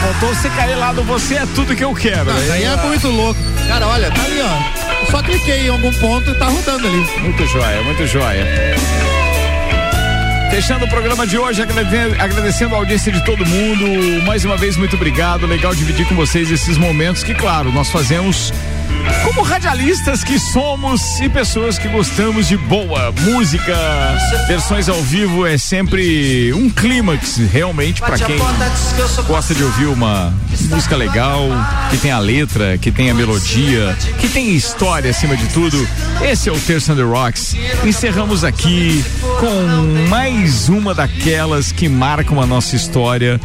Só 0.00 0.12
faltou 0.12 0.34
você 0.34 0.48
cair 0.50 0.76
lá 0.76 0.92
do 0.92 1.02
Você 1.04 1.34
é 1.34 1.46
Tudo 1.54 1.74
Que 1.74 1.84
Eu 1.84 1.94
Quero. 1.94 2.26
Não, 2.26 2.52
aí 2.52 2.64
é 2.64 2.76
muito 2.86 3.08
louco. 3.08 3.40
Cara, 3.66 3.86
olha, 3.88 4.10
tá 4.10 4.22
ali, 4.24 4.40
ó. 4.40 5.10
Só 5.10 5.22
cliquei 5.22 5.66
em 5.66 5.68
algum 5.68 5.92
ponto 5.94 6.30
e 6.30 6.34
tá 6.34 6.46
rodando 6.46 6.86
ali. 6.86 7.06
Muito 7.20 7.46
joia, 7.46 7.82
muito 7.82 8.06
joia. 8.06 8.46
Fechando 10.50 10.86
o 10.86 10.88
programa 10.88 11.26
de 11.26 11.36
hoje, 11.38 11.60
agrade- 11.62 11.96
agradecendo 12.18 12.74
a 12.74 12.78
audiência 12.78 13.12
de 13.12 13.22
todo 13.24 13.44
mundo. 13.44 14.22
Mais 14.24 14.44
uma 14.44 14.56
vez, 14.56 14.76
muito 14.76 14.96
obrigado. 14.96 15.46
Legal 15.46 15.74
dividir 15.74 16.06
com 16.06 16.14
vocês 16.14 16.50
esses 16.50 16.78
momentos 16.78 17.22
que, 17.22 17.34
claro, 17.34 17.70
nós 17.70 17.90
fazemos 17.90 18.52
como 19.24 19.42
radialistas 19.42 20.24
que 20.24 20.38
somos 20.38 21.20
e 21.20 21.28
pessoas 21.28 21.78
que 21.78 21.88
gostamos 21.88 22.48
de 22.48 22.56
boa 22.56 23.12
música. 23.12 23.76
Versões 24.46 24.88
ao 24.88 25.00
vivo 25.02 25.46
é 25.46 25.58
sempre 25.58 26.52
um 26.54 26.70
clímax, 26.70 27.36
realmente, 27.52 28.00
para 28.00 28.18
quem 28.18 28.38
gosta 29.26 29.54
de 29.54 29.62
ouvir 29.62 29.86
uma 29.86 30.32
música 30.70 30.96
legal, 30.96 31.48
que 31.90 31.98
tem 31.98 32.10
a 32.10 32.18
letra, 32.18 32.78
que 32.78 32.90
tem 32.90 33.10
a 33.10 33.14
melodia, 33.14 33.96
que 34.18 34.28
tem 34.28 34.54
história 34.54 35.10
acima 35.10 35.36
de 35.36 35.46
tudo. 35.48 35.88
Esse 36.22 36.48
é 36.48 36.52
o 36.52 36.58
Terça 36.58 36.94
the 36.94 37.02
Rocks. 37.02 37.54
Encerramos 37.84 38.44
aqui 38.44 39.04
com 39.40 40.08
mais 40.08 40.68
uma 40.68 40.94
daquelas 40.94 41.70
que 41.70 41.88
marcam 41.88 42.40
a 42.40 42.46
nossa 42.46 42.76
história. 42.76 43.40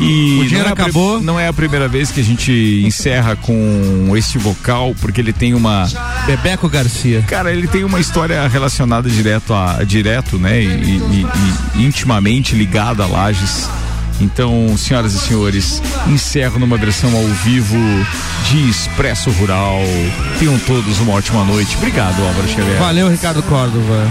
E 0.00 0.40
O 0.40 0.44
dinheiro 0.44 0.64
não 0.64 0.68
é 0.68 0.72
acabou. 0.72 1.20
não 1.22 1.40
é 1.40 1.48
a 1.48 1.52
primeira 1.52 1.86
vez 1.86 2.10
que 2.10 2.20
a 2.20 2.24
gente 2.24 2.82
encerra 2.84 3.36
com 3.36 4.12
esse 4.16 4.38
vocal, 4.38 4.94
porque 5.00 5.20
ele 5.20 5.32
tem 5.32 5.54
uma. 5.54 5.86
Bebeco 6.26 6.68
Garcia. 6.68 7.22
Cara, 7.28 7.52
ele 7.52 7.66
tem 7.68 7.84
uma 7.84 8.00
história 8.00 8.46
relacionada 8.48 9.08
direto 9.08 9.52
a 9.54 9.82
direto, 9.84 10.38
né? 10.38 10.60
E, 10.62 10.66
e- 10.66 11.26
e 11.76 11.84
intimamente 11.86 12.54
ligada 12.54 13.02
a 13.04 13.06
Lages. 13.06 13.68
Então, 14.20 14.74
senhoras 14.76 15.14
e 15.14 15.18
senhores, 15.18 15.82
encerro 16.06 16.58
numa 16.58 16.76
versão 16.76 17.14
ao 17.16 17.24
vivo 17.26 17.76
de 18.48 18.68
Expresso 18.70 19.30
Rural. 19.30 19.80
Tenham 20.38 20.58
todos 20.60 21.00
uma 21.00 21.14
ótima 21.14 21.44
noite. 21.44 21.76
Obrigado, 21.76 22.22
Álvaro 22.22 22.46
Xavier. 22.48 22.78
Valeu, 22.78 23.08
Ricardo 23.10 23.42
Córdova. 23.42 24.06